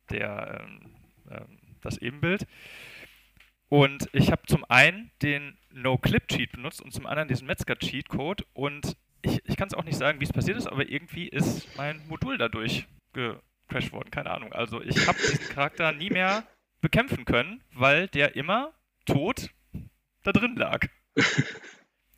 der, 0.10 0.62
ähm, 0.62 0.92
ähm 1.30 1.58
das 1.82 1.98
Ebenbild. 1.98 2.46
Und 3.70 4.10
ich 4.12 4.32
habe 4.32 4.44
zum 4.46 4.66
einen 4.70 5.12
den 5.22 5.58
No-Clip-Cheat 5.72 6.52
benutzt 6.52 6.82
und 6.82 6.92
zum 6.92 7.06
anderen 7.06 7.30
diesen 7.30 7.48
Metzger-Cheat-Code 7.48 8.44
und 8.54 8.98
ich, 9.24 9.42
ich 9.46 9.58
kann 9.58 9.68
es 9.68 9.74
auch 9.74 9.84
nicht 9.84 9.98
sagen, 9.98 10.20
wie 10.20 10.26
es 10.26 10.34
passiert 10.34 10.58
ist, 10.58 10.68
aber 10.68 10.88
irgendwie 10.90 11.28
ist 11.28 11.76
mein 11.78 12.02
Modul 12.08 12.38
dadurch 12.38 12.88
ge 13.14 13.36
gecrashed 13.68 13.94
worden, 13.94 14.12
keine 14.12 14.32
Ahnung. 14.32 14.52
Also 14.52 14.82
ich 14.82 15.08
habe 15.08 15.18
diesen 15.18 15.48
Charakter 15.50 15.94
nie 15.94 16.10
mehr 16.10 16.44
bekämpfen 16.82 17.24
können, 17.24 17.64
weil 17.74 18.08
der 18.10 18.36
immer 18.36 18.74
tot 19.06 19.50
da 20.24 20.32
drin 20.32 20.56
lag. 20.56 20.88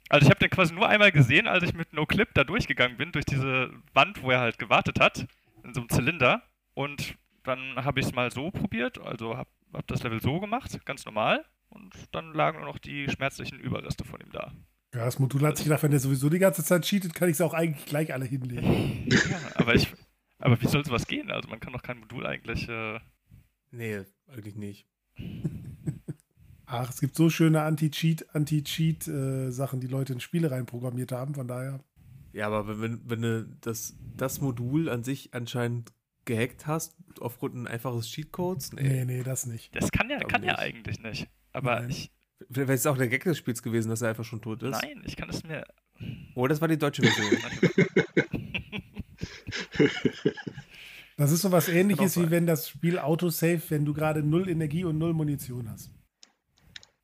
Also 0.09 0.25
ich 0.27 0.29
habe 0.29 0.39
den 0.39 0.51
quasi 0.51 0.75
nur 0.75 0.87
einmal 0.87 1.11
gesehen, 1.11 1.47
als 1.47 1.63
ich 1.63 1.73
mit 1.73 1.91
No 1.93 2.05
Clip 2.05 2.29
da 2.35 2.43
durchgegangen 2.43 2.97
bin, 2.97 3.11
durch 3.11 3.25
diese 3.25 3.71
Wand, 3.93 4.21
wo 4.21 4.29
er 4.29 4.41
halt 4.41 4.59
gewartet 4.59 4.99
hat, 4.99 5.25
in 5.63 5.73
so 5.73 5.79
einem 5.79 5.89
Zylinder. 5.89 6.43
Und 6.75 7.17
dann 7.43 7.83
habe 7.83 7.99
ich 7.99 8.05
es 8.05 8.13
mal 8.13 8.29
so 8.29 8.51
probiert, 8.51 8.99
also 8.99 9.37
habe 9.37 9.49
hab 9.73 9.87
das 9.87 10.03
Level 10.03 10.21
so 10.21 10.39
gemacht, 10.39 10.85
ganz 10.85 11.05
normal. 11.05 11.43
Und 11.69 11.95
dann 12.11 12.31
lagen 12.33 12.59
nur 12.59 12.67
noch 12.67 12.77
die 12.77 13.09
schmerzlichen 13.09 13.59
Überreste 13.59 14.05
von 14.05 14.21
ihm 14.21 14.31
da. 14.31 14.51
Ja, 14.93 15.05
das 15.05 15.17
Modul 15.17 15.41
hat 15.41 15.57
sich 15.57 15.65
gedacht, 15.65 15.81
wenn 15.81 15.91
der 15.91 15.99
sowieso 15.99 16.29
die 16.29 16.39
ganze 16.39 16.63
Zeit 16.63 16.83
cheatet, 16.83 17.15
kann 17.15 17.27
ich 17.27 17.33
es 17.33 17.41
auch 17.41 17.53
eigentlich 17.53 17.85
gleich 17.85 18.13
alle 18.13 18.25
hinlegen. 18.25 19.07
ja, 19.09 19.39
aber 19.55 19.73
ich, 19.73 19.91
aber 20.37 20.61
wie 20.61 20.67
soll 20.67 20.85
sowas 20.85 21.07
gehen? 21.07 21.31
Also 21.31 21.49
man 21.49 21.59
kann 21.59 21.73
doch 21.73 21.81
kein 21.81 21.99
Modul 21.99 22.27
eigentlich. 22.27 22.69
Äh 22.69 22.99
nee, 23.71 24.01
eigentlich 24.27 24.55
nicht. 24.55 24.87
Ach, 26.65 26.89
es 26.89 26.99
gibt 26.99 27.15
so 27.15 27.29
schöne 27.29 27.61
Anti-Cheat, 27.63 28.35
Anti-Cheat-Sachen, 28.35 29.79
äh, 29.79 29.81
die 29.81 29.87
Leute 29.87 30.13
in 30.13 30.19
Spiele 30.19 30.51
reinprogrammiert 30.51 31.11
haben, 31.11 31.33
von 31.33 31.47
daher. 31.47 31.79
Ja, 32.31 32.47
aber 32.47 32.81
wenn, 32.81 33.01
wenn 33.09 33.21
du 33.21 33.47
das, 33.61 33.95
das 34.15 34.41
Modul 34.41 34.89
an 34.89 35.03
sich 35.03 35.33
anscheinend 35.33 35.91
gehackt 36.25 36.67
hast, 36.67 36.95
aufgrund 37.19 37.55
eines 37.55 37.69
einfaches 37.69 38.09
Cheatcodes? 38.09 38.73
Nee. 38.73 38.81
nee, 38.81 39.05
nee, 39.05 39.23
das 39.23 39.45
nicht. 39.45 39.75
Das 39.75 39.91
kann 39.91 40.09
ja, 40.09 40.19
kann 40.19 40.43
ja 40.43 40.57
eigentlich 40.57 40.99
nicht. 41.01 41.27
Aber 41.51 41.81
Nein. 41.81 41.89
ich. 41.89 42.11
Vielleicht 42.49 42.69
ist 42.69 42.79
es 42.81 42.87
auch 42.87 42.97
der 42.97 43.07
Gag 43.07 43.23
des 43.23 43.37
Spiels 43.37 43.61
gewesen, 43.63 43.89
dass 43.89 44.01
er 44.01 44.09
einfach 44.09 44.23
schon 44.23 44.41
tot 44.41 44.63
ist. 44.63 44.71
Nein, 44.71 45.01
ich 45.05 45.15
kann 45.15 45.29
es 45.29 45.43
mir. 45.43 45.63
Oh, 46.35 46.47
das 46.47 46.61
war 46.61 46.67
die 46.67 46.77
deutsche 46.77 47.01
Version. 47.01 47.37
Das 51.15 51.31
ist 51.31 51.41
so 51.41 51.51
was 51.51 51.69
ähnliches, 51.69 52.17
wie 52.17 52.31
wenn 52.31 52.47
das 52.47 52.69
Spiel 52.69 52.97
Autosave, 52.97 53.61
wenn 53.69 53.85
du 53.85 53.93
gerade 53.93 54.23
null 54.23 54.49
Energie 54.49 54.83
und 54.83 54.97
null 54.97 55.13
Munition 55.13 55.69
hast. 55.69 55.91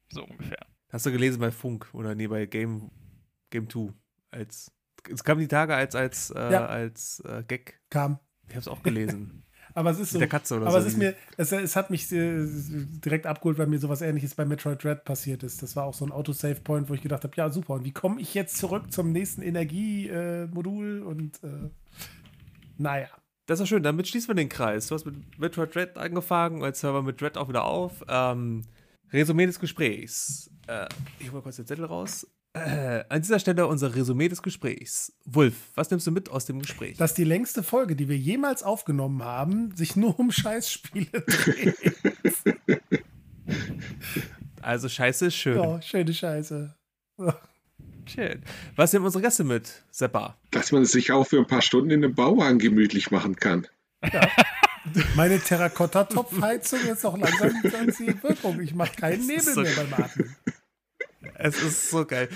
So 0.09 0.25
ungefähr. 0.25 0.65
Hast 0.89 1.05
du 1.05 1.11
gelesen 1.11 1.39
bei 1.39 1.51
Funk 1.51 1.87
oder 1.93 2.15
nee, 2.15 2.27
bei 2.27 2.47
Game, 2.47 2.89
Game 3.51 3.69
2? 3.69 3.93
Als, 4.31 4.71
es 5.11 5.23
kam 5.23 5.37
die 5.37 5.47
Tage 5.47 5.75
als, 5.75 5.95
als, 5.95 6.31
äh, 6.31 6.51
ja. 6.51 6.65
als 6.65 7.19
äh, 7.21 7.43
Gag. 7.47 7.79
Kam. 7.89 8.19
Ich 8.47 8.55
habe 8.55 8.61
es 8.61 8.67
auch 8.67 8.81
gelesen. 8.81 9.43
Aber 9.73 9.91
es 9.91 9.99
ist 9.99 10.11
so. 10.11 10.17
Mit 10.17 10.21
der 10.21 10.29
Katze 10.29 10.57
oder 10.57 10.67
aber 10.67 10.81
so. 10.81 10.87
es 10.87 10.93
ist 10.93 10.97
mir, 10.97 11.15
es, 11.37 11.51
es 11.51 11.75
hat 11.75 11.89
mich 11.89 12.11
äh, 12.11 12.45
direkt 12.45 13.25
abgeholt, 13.25 13.57
weil 13.57 13.67
mir 13.67 13.79
sowas 13.79 14.01
ähnliches 14.01 14.35
bei 14.35 14.45
Metroid 14.45 14.83
Dread 14.83 15.05
passiert 15.05 15.43
ist. 15.43 15.61
Das 15.63 15.75
war 15.75 15.85
auch 15.85 15.93
so 15.93 16.05
ein 16.05 16.11
Autosave-Point, 16.11 16.89
wo 16.89 16.93
ich 16.93 17.01
gedacht 17.01 17.23
habe, 17.23 17.33
ja 17.35 17.49
super, 17.49 17.73
und 17.73 17.85
wie 17.85 17.91
komme 17.91 18.19
ich 18.21 18.33
jetzt 18.33 18.57
zurück 18.57 18.91
zum 18.91 19.11
nächsten 19.11 19.41
Energiemodul? 19.41 21.03
und 21.03 21.43
äh, 21.43 21.69
naja. 22.77 23.07
Das 23.45 23.59
ist 23.59 23.67
schön. 23.67 23.81
Damit 23.81 24.07
schließen 24.07 24.29
wir 24.29 24.35
den 24.35 24.49
Kreis. 24.49 24.87
Du 24.87 24.95
hast 24.95 25.05
mit 25.05 25.39
Metroid 25.39 25.73
Dread 25.73 25.97
angefangen, 25.97 26.61
jetzt 26.61 26.83
hören 26.83 26.93
wir 26.93 27.01
mit 27.01 27.19
Dread 27.19 27.37
auch 27.37 27.49
wieder 27.49 27.65
auf. 27.65 28.03
Ähm, 28.07 28.63
Resümee 29.11 29.47
des 29.47 29.59
Gesprächs. 29.59 30.51
Äh, 30.67 30.87
ich 31.17 31.27
hole 31.27 31.37
mal 31.37 31.41
kurz 31.41 31.55
den 31.55 31.65
Zettel 31.65 31.85
raus. 31.85 32.27
Äh, 32.53 33.03
an 33.09 33.21
dieser 33.21 33.39
Stelle 33.39 33.67
unser 33.67 33.95
Resümee 33.95 34.27
des 34.27 34.41
Gesprächs. 34.41 35.13
Wolf, 35.25 35.53
was 35.75 35.91
nimmst 35.91 36.07
du 36.07 36.11
mit 36.11 36.29
aus 36.29 36.45
dem 36.45 36.59
Gespräch? 36.59 36.97
Dass 36.97 37.13
die 37.13 37.23
längste 37.23 37.61
Folge, 37.61 37.95
die 37.95 38.09
wir 38.09 38.17
jemals 38.17 38.63
aufgenommen 38.63 39.23
haben, 39.23 39.75
sich 39.75 39.95
nur 39.95 40.19
um 40.19 40.31
Scheißspiele 40.31 41.21
dreht. 41.27 41.93
also 44.61 44.89
Scheiße 44.89 45.27
ist 45.27 45.35
schön. 45.35 45.57
Ja, 45.61 45.81
schöne 45.81 46.13
Scheiße. 46.13 46.75
Schön. 48.05 48.41
Was 48.75 48.91
nehmen 48.91 49.05
unsere 49.05 49.21
Gäste 49.21 49.43
mit, 49.43 49.83
Seppa? 49.91 50.35
Dass 50.49 50.71
man 50.71 50.83
sich 50.85 51.11
auch 51.11 51.27
für 51.27 51.37
ein 51.37 51.45
paar 51.45 51.61
Stunden 51.61 51.91
in 51.91 52.03
einem 52.03 52.15
Bauwagen 52.15 52.57
gemütlich 52.57 53.11
machen 53.11 53.35
kann. 53.35 53.67
Ja. 54.11 54.27
Meine 55.15 55.39
Terrakotta-Topfheizung 55.39 56.79
ist 56.91 57.05
auch 57.05 57.15
langsam 57.15 57.49
an 57.49 57.93
die 57.99 58.23
Wirkung. 58.23 58.61
Ich 58.61 58.73
mache 58.73 58.95
keinen 58.95 59.27
Nebel 59.27 59.43
so 59.43 59.61
mehr 59.61 59.75
beim 59.75 59.93
Atmen. 59.93 60.35
Es 61.35 61.61
ist 61.61 61.89
so 61.89 62.05
geil. 62.05 62.29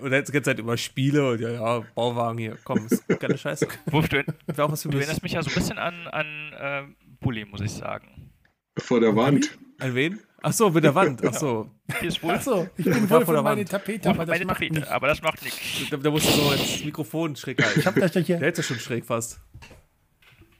Und 0.00 0.12
jetzt 0.12 0.32
geht 0.32 0.42
es 0.42 0.46
halt 0.48 0.58
über 0.58 0.76
Spiele 0.76 1.30
und 1.30 1.40
ja, 1.40 1.50
ja, 1.50 1.84
Bauwagen 1.94 2.38
hier. 2.38 2.58
Komm, 2.64 2.86
ist 2.86 3.06
keine 3.20 3.38
Scheiße. 3.38 3.68
Wurf, 3.86 4.08
du, 4.08 4.24
auch 4.58 4.72
was 4.72 4.82
du 4.82 4.90
erinnerst 4.90 5.22
mich 5.22 5.32
ja 5.32 5.42
so 5.42 5.50
ein 5.50 5.54
bisschen 5.54 5.78
an, 5.78 6.06
an 6.08 6.52
äh, 6.58 6.82
Bully, 7.20 7.44
muss 7.44 7.60
ich 7.60 7.70
sagen. 7.70 8.32
Vor 8.78 9.00
der 9.00 9.14
Wand. 9.14 9.56
An 9.78 9.94
wen? 9.94 10.20
Ach 10.42 10.52
so, 10.52 10.68
mit 10.70 10.84
der 10.84 10.94
Wand. 10.94 11.24
Ach 11.24 11.32
so. 11.32 11.70
Hier 12.00 12.08
ist 12.08 12.20
Ach 12.22 12.40
so, 12.40 12.68
ich 12.76 12.84
bin 12.84 13.08
wohl 13.08 13.24
von 13.24 13.42
meine 13.42 13.64
Tapete, 13.64 14.10
aber 14.10 14.26
das, 14.26 14.44
macht 14.44 14.60
Tapete, 14.60 14.90
aber 14.90 15.06
das 15.06 15.22
macht 15.22 15.42
nichts. 15.42 15.58
Da, 15.90 15.96
da 15.96 16.10
musst 16.10 16.26
du 16.26 16.32
so 16.32 16.52
ins 16.52 16.84
Mikrofon 16.84 17.34
schräg 17.36 17.62
halten. 17.62 17.80
Ich 17.80 17.86
hab 17.86 17.94
das 17.94 18.12
hier. 18.12 18.24
Der 18.24 18.40
hält 18.40 18.58
ja 18.58 18.62
schon 18.62 18.78
schräg 18.78 19.04
fast. 19.04 19.40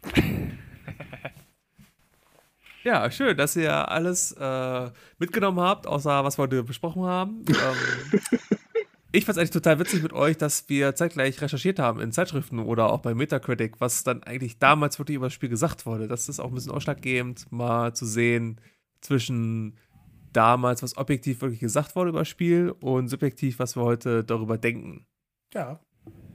Ja, 2.85 3.11
schön, 3.11 3.35
dass 3.35 3.57
ihr 3.57 3.91
alles 3.91 4.33
äh, 4.33 4.91
mitgenommen 5.19 5.59
habt, 5.61 5.87
außer 5.87 6.23
was 6.23 6.37
wir 6.39 6.43
heute 6.43 6.63
besprochen 6.63 7.03
haben. 7.03 7.45
Ähm, 7.55 9.21
ich 9.21 9.25
fand 9.25 9.37
es 9.37 9.39
eigentlich 9.39 9.51
total 9.53 9.79
witzig 9.79 10.03
mit 10.03 10.13
euch, 10.13 10.37
dass 10.37 10.69
wir 10.69 10.97
zeitgleich 10.97 11.41
recherchiert 11.41 11.79
haben 11.79 12.01
in 12.01 12.11
Zeitschriften 12.11 12.59
oder 12.59 12.91
auch 12.91 12.99
bei 12.99 13.15
Metacritic, 13.15 13.81
was 13.81 14.03
dann 14.03 14.25
eigentlich 14.25 14.59
damals 14.59 14.99
wirklich 14.99 15.15
über 15.15 15.27
das 15.27 15.33
Spiel 15.33 15.49
gesagt 15.49 15.87
wurde. 15.87 16.09
Das 16.09 16.29
ist 16.29 16.41
auch 16.41 16.49
ein 16.49 16.55
bisschen 16.55 16.73
ausschlaggebend, 16.73 17.47
mal 17.53 17.95
zu 17.95 18.07
sehen 18.07 18.61
zwischen 19.01 19.77
damals, 20.33 20.83
was 20.83 20.97
objektiv 20.97 21.43
wirklich 21.43 21.61
gesagt 21.61 21.95
wurde 21.95 22.11
über 22.11 22.21
das 22.21 22.29
Spiel 22.29 22.75
und 22.81 23.07
subjektiv, 23.07 23.61
was 23.61 23.77
wir 23.77 23.85
heute 23.85 24.25
darüber 24.25 24.59
denken. 24.59 25.07
Ja. 25.55 25.79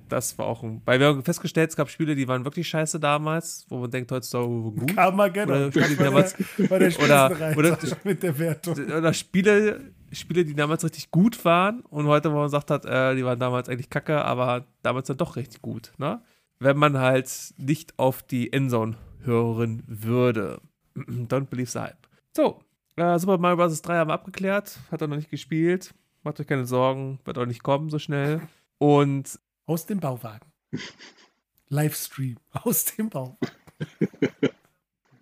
Das 0.10 0.38
war 0.38 0.48
auch 0.48 0.64
ein. 0.64 0.82
Weil 0.86 1.00
wir 1.00 1.08
haben 1.08 1.24
festgestellt, 1.24 1.70
es 1.70 1.76
gab 1.76 1.90
Spiele, 1.90 2.16
die 2.16 2.28
waren 2.28 2.44
wirklich 2.44 2.68
scheiße 2.68 3.00
damals, 3.00 3.66
wo 3.70 3.78
man 3.78 3.92
denkt, 3.92 4.12
heutzutage 4.12 4.48
gut. 4.48 4.98
Armageddon. 4.98 5.56
Oder 5.56 5.72
Spiele, 5.72 5.88
die 5.88 5.96
damals, 5.96 6.36
Bei 6.70 6.80
der 6.80 7.00
oder, 7.00 7.56
oder, 7.56 7.78
mit 8.04 8.24
der 8.24 8.38
Wertung. 8.38 8.74
oder 8.74 9.14
Spiele, 9.14 9.80
Spiele, 10.12 10.44
die 10.44 10.56
damals 10.56 10.84
richtig 10.84 11.12
gut 11.12 11.46
waren 11.46 11.82
und 11.82 12.08
heute, 12.08 12.32
wo 12.32 12.38
man 12.38 12.50
sagt 12.50 12.72
hat, 12.72 12.86
äh, 12.86 13.16
die 13.16 13.24
waren 13.24 13.40
damals 13.40 13.70
eigentlich 13.70 13.90
kacke, 13.90 14.26
aber 14.26 14.66
damals 14.82 15.08
dann 15.08 15.18
doch 15.18 15.36
richtig 15.36 15.62
gut, 15.62 15.94
ne? 15.98 16.22
Wenn 16.60 16.78
man 16.78 16.98
halt 16.98 17.30
nicht 17.58 17.98
auf 17.98 18.22
die 18.22 18.52
Endzone 18.52 18.98
hören 19.24 19.84
würde. 19.88 20.60
Don't 20.96 21.46
believe 21.46 21.72
the 21.72 21.80
hype. 21.80 22.08
So, 22.36 22.60
äh, 22.96 23.18
Super 23.18 23.38
Mario 23.38 23.58
Bros. 23.58 23.82
3 23.82 23.98
haben 23.98 24.10
wir 24.10 24.14
abgeklärt, 24.14 24.80
hat 24.92 25.02
er 25.02 25.08
noch 25.08 25.16
nicht 25.16 25.30
gespielt. 25.32 25.94
Macht 26.24 26.40
euch 26.40 26.48
keine 26.48 26.66
Sorgen, 26.66 27.20
wird 27.24 27.38
auch 27.38 27.46
nicht 27.46 27.64
kommen 27.64 27.90
so 27.90 28.00
schnell. 28.00 28.42
Und 28.78 29.40
Aus 29.70 29.86
dem 29.86 30.00
Bauwagen. 30.00 30.52
Livestream. 31.70 32.38
Aus 32.50 32.86
dem 32.86 33.08
Bauwagen. 33.08 33.38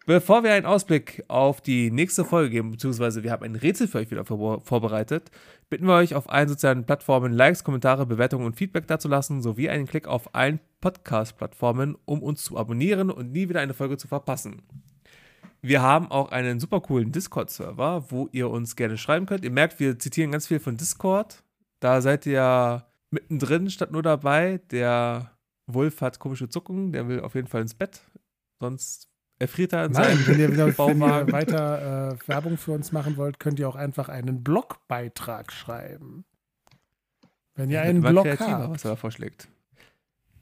Bevor 0.06 0.42
wir 0.42 0.54
einen 0.54 0.66
Ausblick 0.66 1.26
auf 1.28 1.60
die 1.60 1.92
nächste 1.92 2.24
Folge 2.24 2.52
geben, 2.52 2.72
beziehungsweise 2.72 3.24
wir 3.24 3.32
haben 3.32 3.44
ein 3.44 3.58
Rätsel 3.58 3.90
für 3.90 3.98
euch 3.98 4.10
wieder 4.10 4.24
vor 4.24 4.62
vorbereitet, 4.62 5.32
bitten 5.70 5.86
wir 5.86 5.96
euch 5.96 6.16
auf 6.16 6.30
allen 6.30 6.48
sozialen 6.48 6.86
Plattformen 6.86 7.34
Likes, 7.34 7.66
Kommentare, 7.66 8.06
Bewertungen 8.06 8.46
und 8.46 8.56
Feedback 8.56 8.88
dazulassen, 8.88 9.42
sowie 9.42 9.68
einen 9.68 9.86
Klick 9.86 10.08
auf 10.08 10.34
allen 10.34 10.62
Podcast-Plattformen, 10.80 11.98
um 12.06 12.24
uns 12.24 12.46
zu 12.46 12.58
abonnieren 12.58 13.12
und 13.12 13.34
nie 13.34 13.50
wieder 13.50 13.60
eine 13.60 13.74
Folge 13.74 13.98
zu 13.98 14.08
verpassen. 14.08 14.62
Wir 15.62 15.82
haben 15.82 16.10
auch 16.10 16.32
einen 16.32 16.62
super 16.62 16.80
coolen 16.80 17.12
Discord-Server, 17.12 18.06
wo 18.12 18.30
ihr 18.32 18.50
uns 18.50 18.78
gerne 18.78 18.98
schreiben 18.98 19.26
könnt. 19.26 19.44
Ihr 19.44 19.52
merkt, 19.52 19.82
wir 19.82 20.00
zitieren 20.00 20.32
ganz 20.32 20.48
viel 20.48 20.62
von 20.62 20.78
Discord. 20.78 21.44
Da 21.82 22.00
seid 22.00 22.26
ihr 22.26 22.88
mittendrin 23.12 23.70
statt 23.70 23.92
nur 23.92 24.04
dabei. 24.04 24.60
Der 24.72 25.32
Wolf 25.68 26.02
hat 26.02 26.20
komische 26.20 26.50
Zuckungen, 26.50 26.92
der 26.92 27.08
will 27.08 27.22
auf 27.22 27.36
jeden 27.36 27.48
Fall 27.48 27.62
ins 27.62 27.74
Bett. 27.74 28.02
Sonst 28.60 29.10
erfriert 29.40 29.74
er 29.74 29.86
in 29.86 29.92
Nein, 29.92 30.04
seinem 30.04 30.28
wenn 30.28 30.40
ihr, 30.40 30.52
wieder, 30.52 30.78
wenn 30.78 31.02
ihr 31.02 31.32
weiter 31.32 32.14
äh, 32.14 32.28
Werbung 32.28 32.58
für 32.58 32.72
uns 32.72 32.92
machen 32.92 33.18
wollt, 33.18 33.40
könnt 33.40 33.60
ihr 33.60 33.70
auch 33.70 33.76
einfach 33.76 34.10
einen 34.10 34.44
Blogbeitrag 34.44 35.52
schreiben. 35.52 36.26
Wenn 37.56 37.70
ihr 37.70 37.82
einen 37.82 38.02
Blog 38.02 38.26
kreativer, 38.26 38.60
habt. 38.60 38.74
was 38.76 38.86
er 38.86 38.92
da 38.92 38.96
vorschlägt. 38.96 39.50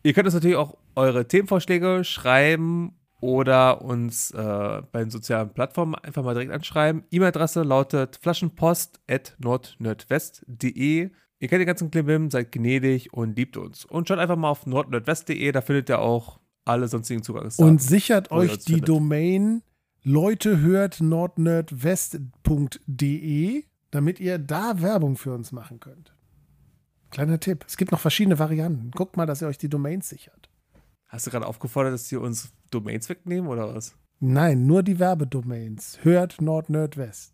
Ihr 0.03 0.13
könnt 0.13 0.25
uns 0.25 0.35
natürlich 0.35 0.57
auch 0.57 0.77
eure 0.95 1.27
Themenvorschläge 1.27 2.03
schreiben 2.03 2.99
oder 3.21 3.81
uns 3.81 4.31
äh, 4.31 4.81
bei 4.91 4.99
den 4.99 5.09
sozialen 5.09 5.53
Plattformen 5.53 5.95
einfach 5.95 6.21
mal 6.23 6.33
direkt 6.33 6.51
anschreiben. 6.51 7.05
E-Mail-Adresse 7.09 7.63
lautet 7.63 8.19
flaschenpost.nordnordwest.de. 8.21 11.11
Ihr 11.39 11.49
kennt 11.49 11.59
den 11.59 11.67
ganzen 11.67 11.91
Klimbim, 11.91 12.31
seid 12.31 12.51
gnädig 12.51 13.13
und 13.13 13.35
liebt 13.35 13.57
uns. 13.57 13.85
Und 13.85 14.07
schaut 14.07 14.19
einfach 14.19 14.37
mal 14.37 14.49
auf 14.49 14.65
nordnordwest.de, 14.65 15.51
da 15.51 15.61
findet 15.61 15.89
ihr 15.89 15.99
auch 15.99 16.39
alle 16.63 16.87
sonstigen 16.87 17.23
Zugangsdaten. 17.23 17.69
Und 17.69 17.81
sichert 17.81 18.31
euch 18.31 18.59
die 18.59 18.73
findet. 18.73 18.89
Domain 18.89 19.61
Leute 20.03 20.59
hört 20.59 21.01
nordnerdwest.de, 21.01 23.63
damit 23.91 24.19
ihr 24.19 24.37
da 24.37 24.81
Werbung 24.81 25.17
für 25.17 25.33
uns 25.33 25.51
machen 25.51 25.79
könnt. 25.79 26.13
Kleiner 27.11 27.39
Tipp. 27.39 27.65
Es 27.67 27.77
gibt 27.77 27.91
noch 27.91 27.99
verschiedene 27.99 28.39
Varianten. 28.39 28.91
Guckt 28.91 29.17
mal, 29.17 29.25
dass 29.25 29.41
ihr 29.41 29.47
euch 29.47 29.57
die 29.57 29.69
Domains 29.69 30.09
sichert. 30.09 30.49
Hast 31.07 31.27
du 31.27 31.31
gerade 31.31 31.47
aufgefordert, 31.47 31.93
dass 31.93 32.07
die 32.07 32.17
uns 32.17 32.51
Domains 32.71 33.09
wegnehmen 33.09 33.49
oder 33.49 33.73
was? 33.73 33.95
Nein, 34.19 34.65
nur 34.65 34.83
die 34.83 34.99
Werbedomains. 34.99 35.99
Hört 36.03 36.41
Nord 36.41 36.69
Nerdwest. 36.69 37.33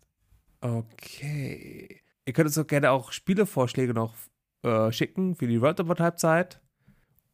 Okay. 0.60 2.01
Ihr 2.24 2.32
könnt 2.32 2.46
uns 2.46 2.58
auch 2.58 2.66
gerne 2.66 2.90
auch 2.90 3.12
Spielevorschläge 3.12 3.94
noch 3.94 4.14
äh, 4.62 4.92
schicken 4.92 5.34
für 5.34 5.46
die 5.46 5.56
Roundabout-Halbzeit. 5.56 6.60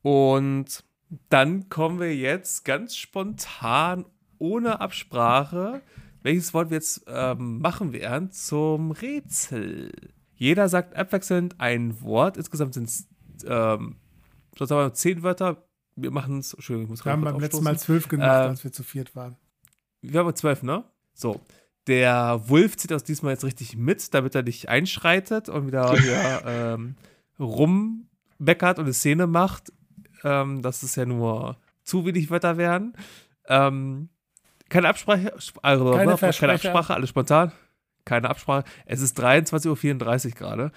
Und 0.02 0.84
dann 1.28 1.68
kommen 1.68 2.00
wir 2.00 2.14
jetzt 2.14 2.64
ganz 2.64 2.96
spontan, 2.96 4.06
ohne 4.38 4.80
Absprache, 4.80 5.82
welches 6.22 6.54
Wort 6.54 6.70
wir 6.70 6.76
jetzt 6.76 7.04
ähm, 7.06 7.60
machen 7.60 7.92
werden, 7.92 8.30
zum 8.30 8.92
Rätsel. 8.92 9.92
Jeder 10.34 10.68
sagt 10.68 10.94
abwechselnd 10.94 11.60
ein 11.60 12.00
Wort. 12.00 12.36
Insgesamt 12.36 12.74
sind 12.74 12.88
es 12.88 13.08
ähm, 13.46 13.96
sozusagen 14.56 14.94
zehn 14.94 15.22
Wörter. 15.22 15.68
Wir 15.96 16.12
machen 16.12 16.38
es. 16.38 16.54
Entschuldigung, 16.54 16.84
ich 16.84 16.90
muss 16.90 17.04
Wir 17.04 17.12
haben 17.12 17.22
gerade 17.22 17.34
beim 17.34 17.42
letzten 17.42 17.64
Mal 17.64 17.78
zwölf 17.78 18.08
gemacht, 18.08 18.44
Ähm, 18.44 18.50
als 18.50 18.64
wir 18.64 18.72
zu 18.72 18.84
viert 18.84 19.16
waren. 19.16 19.36
Wir 20.00 20.20
haben 20.20 20.34
zwölf, 20.36 20.62
ne? 20.62 20.84
So. 21.12 21.40
Der 21.88 22.42
Wolf 22.46 22.76
zieht 22.76 22.90
das 22.90 23.02
diesmal 23.02 23.32
jetzt 23.32 23.44
richtig 23.44 23.76
mit, 23.76 24.14
damit 24.14 24.34
er 24.34 24.42
nicht 24.42 24.68
einschreitet 24.68 25.48
und 25.48 25.66
wieder 25.66 25.92
hier 25.98 26.42
ähm, 26.46 26.96
rummeckert 27.40 28.78
und 28.78 28.84
eine 28.84 28.92
Szene 28.92 29.26
macht. 29.26 29.72
Ähm, 30.24 30.62
dass 30.62 30.82
es 30.82 30.96
ja 30.96 31.06
nur 31.06 31.56
zu 31.84 32.04
wenig 32.04 32.30
Wörter 32.30 32.56
werden. 32.56 32.94
Ähm, 33.46 34.08
keine 34.68 34.88
Absprache, 34.88 35.32
also, 35.62 35.84
Keine 35.92 35.96
keine 35.96 36.16
Versprecher. 36.18 36.52
Absprache, 36.52 36.94
alles 36.94 37.08
spontan. 37.08 37.52
Keine 38.04 38.28
Absprache. 38.28 38.64
Es 38.84 39.00
ist 39.00 39.18
23.34 39.20 40.26
Uhr 40.26 40.32
gerade. 40.32 40.72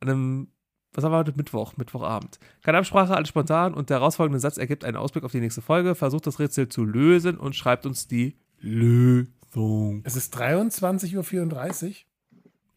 An 0.00 0.08
einem, 0.08 0.48
was 0.92 1.04
haben 1.04 1.12
wir 1.12 1.18
heute? 1.18 1.32
Mittwoch, 1.36 1.76
Mittwochabend. 1.76 2.38
Keine 2.62 2.78
Absprache, 2.78 3.16
alles 3.16 3.28
spontan 3.28 3.74
und 3.74 3.90
der 3.90 3.98
herausfolgende 3.98 4.38
Satz 4.40 4.58
ergibt 4.58 4.84
einen 4.84 4.96
Ausblick 4.96 5.24
auf 5.24 5.32
die 5.32 5.40
nächste 5.40 5.62
Folge. 5.62 5.94
Versucht 5.94 6.26
das 6.26 6.38
Rätsel 6.38 6.68
zu 6.68 6.84
lösen 6.84 7.38
und 7.38 7.56
schreibt 7.56 7.86
uns 7.86 8.06
die 8.06 8.36
Lösung. 8.60 9.32
Es 10.04 10.16
ist 10.16 10.36
23.34 10.36 11.86
Uhr. 11.88 11.94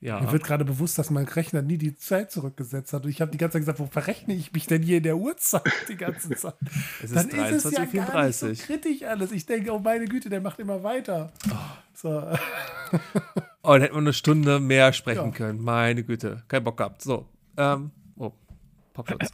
Ja. 0.01 0.19
Mir 0.21 0.31
wird 0.31 0.43
gerade 0.43 0.65
bewusst, 0.65 0.99
dass 0.99 1.09
mein 1.09 1.25
Rechner 1.25 1.61
nie 1.63 1.77
die 1.79 1.95
Zeit 1.95 2.29
zurückgesetzt 2.31 2.93
hat. 2.93 3.05
Und 3.05 3.09
ich 3.09 3.21
habe 3.21 3.31
die 3.31 3.37
ganze 3.39 3.53
Zeit 3.53 3.61
gesagt, 3.61 3.79
wo 3.79 3.87
verrechne 3.87 4.35
ich 4.35 4.53
mich 4.53 4.67
denn 4.67 4.83
hier 4.83 4.97
in 4.97 5.03
der 5.03 5.17
Uhrzeit 5.17 5.63
die 5.87 5.95
ganze 5.95 6.29
Zeit? 6.35 6.53
es 7.01 7.11
Dann 7.11 7.29
ist 7.29 7.63
ist 7.63 7.65
es 7.65 7.71
ja 7.71 7.85
gar 7.85 8.25
nicht 8.27 8.35
so 8.37 8.45
23.34 8.47 8.65
kritisch 8.65 9.03
alles. 9.03 9.31
Ich 9.31 9.45
denke, 9.47 9.71
oh 9.73 9.79
meine 9.79 10.05
Güte, 10.05 10.29
der 10.29 10.41
macht 10.41 10.59
immer 10.59 10.83
weiter. 10.83 11.31
So. 11.93 12.09
Oh, 13.63 13.71
dann 13.71 13.81
hätten 13.81 13.95
wir 13.95 13.99
eine 13.99 14.13
Stunde 14.13 14.59
mehr 14.59 14.93
sprechen 14.93 15.25
Ja. 15.25 15.31
können. 15.31 15.61
Meine 15.63 16.03
Güte. 16.03 16.43
Kein 16.49 16.63
Bock 16.63 16.77
gehabt. 16.77 17.01
So. 17.01 17.27
Ähm, 17.57 17.89
oh, 18.17 18.31
Popschutz. 18.93 19.31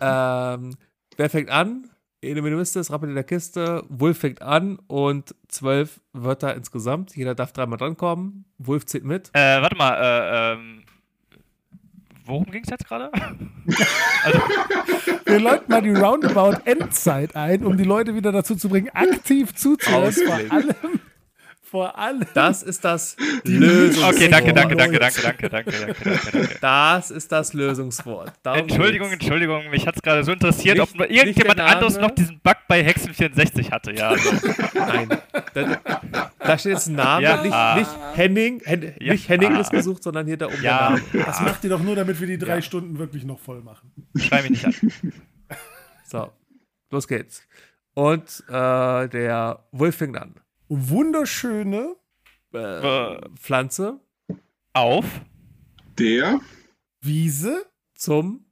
ähm, 0.00 0.74
wer 1.16 1.30
fängt 1.30 1.48
an? 1.50 1.88
Ene 2.22 2.42
Minimistis, 2.42 2.90
Rappel 2.90 3.08
in 3.08 3.14
der 3.14 3.24
Kiste. 3.24 3.82
Wolf 3.88 4.18
fängt 4.18 4.42
an 4.42 4.78
und 4.88 5.34
zwölf 5.48 6.00
Wörter 6.12 6.54
insgesamt. 6.54 7.16
Jeder 7.16 7.34
darf 7.34 7.52
dreimal 7.52 7.78
drankommen. 7.78 8.44
Wolf 8.58 8.84
zählt 8.84 9.04
mit. 9.04 9.30
Äh, 9.32 9.62
warte 9.62 9.76
mal, 9.76 9.94
äh, 9.94 10.52
ähm. 10.52 10.82
Worum 12.26 12.44
ging 12.44 12.62
es 12.62 12.68
jetzt 12.70 12.86
gerade? 12.86 13.10
Wir 15.24 15.40
läuten 15.40 15.70
mal 15.70 15.80
die 15.80 15.94
Roundabout 15.94 16.58
Endzeit 16.64 17.34
ein, 17.34 17.64
um 17.64 17.76
die 17.78 17.84
Leute 17.84 18.14
wieder 18.14 18.32
dazu 18.32 18.54
zu 18.54 18.68
bringen, 18.68 18.90
aktiv 18.90 19.54
zuzuhören. 19.54 20.12
Vor 20.12 20.34
Ausblick. 20.34 20.52
allem, 20.52 21.00
vor 21.70 21.96
allem. 21.96 22.22
Das 22.34 22.62
ist 22.62 22.84
das 22.84 23.16
Lösungswort. 23.44 24.14
Okay, 24.14 24.28
danke, 24.28 24.52
danke, 24.52 24.76
danke, 24.76 24.98
danke, 24.98 25.20
danke, 25.22 25.48
danke, 25.48 25.72
danke, 25.72 26.04
danke, 26.04 26.30
danke. 26.32 26.58
Das 26.60 27.10
ist 27.10 27.30
das 27.30 27.52
Lösungswort. 27.52 28.32
Darum 28.42 28.60
Entschuldigung, 28.62 29.08
geht's. 29.10 29.22
Entschuldigung, 29.22 29.70
mich 29.70 29.86
hat 29.86 29.94
es 29.96 30.02
gerade 30.02 30.24
so 30.24 30.32
interessiert, 30.32 30.78
Nicht- 30.78 30.90
ob 30.90 30.98
noch 30.98 31.06
irgendjemand 31.06 31.60
anderes 31.60 31.96
noch 31.98 32.10
diesen 32.10 32.40
Bug 32.40 32.56
bei 32.68 32.82
Hexen 32.82 33.14
64 33.14 33.70
hatte. 33.70 33.92
Ja, 33.92 34.08
also, 34.08 34.30
Nein. 34.74 35.08
Da, 35.54 35.80
da 36.38 36.58
steht 36.58 36.72
jetzt 36.72 36.88
ein 36.88 36.96
Name, 36.96 37.22
Ja. 37.22 37.42
nicht, 37.42 37.88
nicht 37.88 38.00
Henning, 38.16 38.60
Hen, 38.64 38.92
Ja. 39.00 39.12
nicht 39.12 39.28
Henning 39.28 39.56
ist 39.56 39.70
gesucht, 39.70 40.02
sondern 40.02 40.26
hier 40.26 40.36
da 40.36 40.46
oben 40.46 40.62
Ja. 40.62 40.78
der 40.78 40.90
Name. 40.90 41.24
Das 41.26 41.40
macht 41.40 41.62
ihr 41.64 41.70
doch 41.70 41.80
nur, 41.82 41.94
damit 41.96 42.20
wir 42.20 42.26
die 42.26 42.38
drei 42.38 42.56
Ja. 42.56 42.62
Stunden 42.62 42.98
wirklich 42.98 43.24
noch 43.24 43.38
voll 43.38 43.60
machen. 43.62 43.92
schrei 44.16 44.42
mich 44.42 44.50
nicht 44.50 44.66
an. 44.66 44.74
So, 46.04 46.32
los 46.90 47.06
geht's. 47.06 47.42
Und 47.94 48.42
äh, 48.48 49.08
der 49.08 49.64
Wolf 49.72 49.96
fängt 49.96 50.16
an. 50.16 50.34
Wunderschöne 50.72 51.96
Äh, 52.54 52.58
Äh. 53.16 53.20
Pflanze 53.36 54.00
Auf. 54.72 55.04
Der 55.98 56.40
Wiese 57.00 57.66
zum 57.94 58.46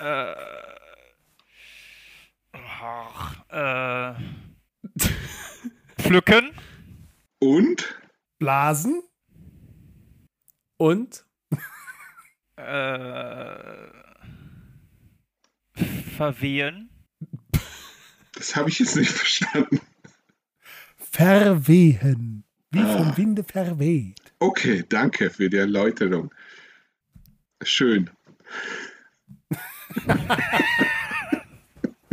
Äh, 0.00 0.34
ach, 2.52 3.44
äh, 3.50 4.14
pflücken. 6.00 6.50
und 7.40 8.00
Blasen 8.38 9.00
und 10.76 11.24
Äh, 12.56 13.92
verwehen. 16.16 16.90
das 18.32 18.56
habe 18.56 18.68
ich 18.70 18.80
jetzt 18.80 18.96
nicht 18.96 19.10
verstanden. 19.10 19.80
Verwehen. 21.10 22.44
Wie 22.70 22.80
Ah. 22.80 22.98
vom 22.98 23.16
Winde 23.16 23.44
verweht. 23.44 24.20
Okay, 24.40 24.84
danke 24.88 25.30
für 25.30 25.48
die 25.48 25.56
Erläuterung. 25.56 26.32
Schön. 27.62 28.10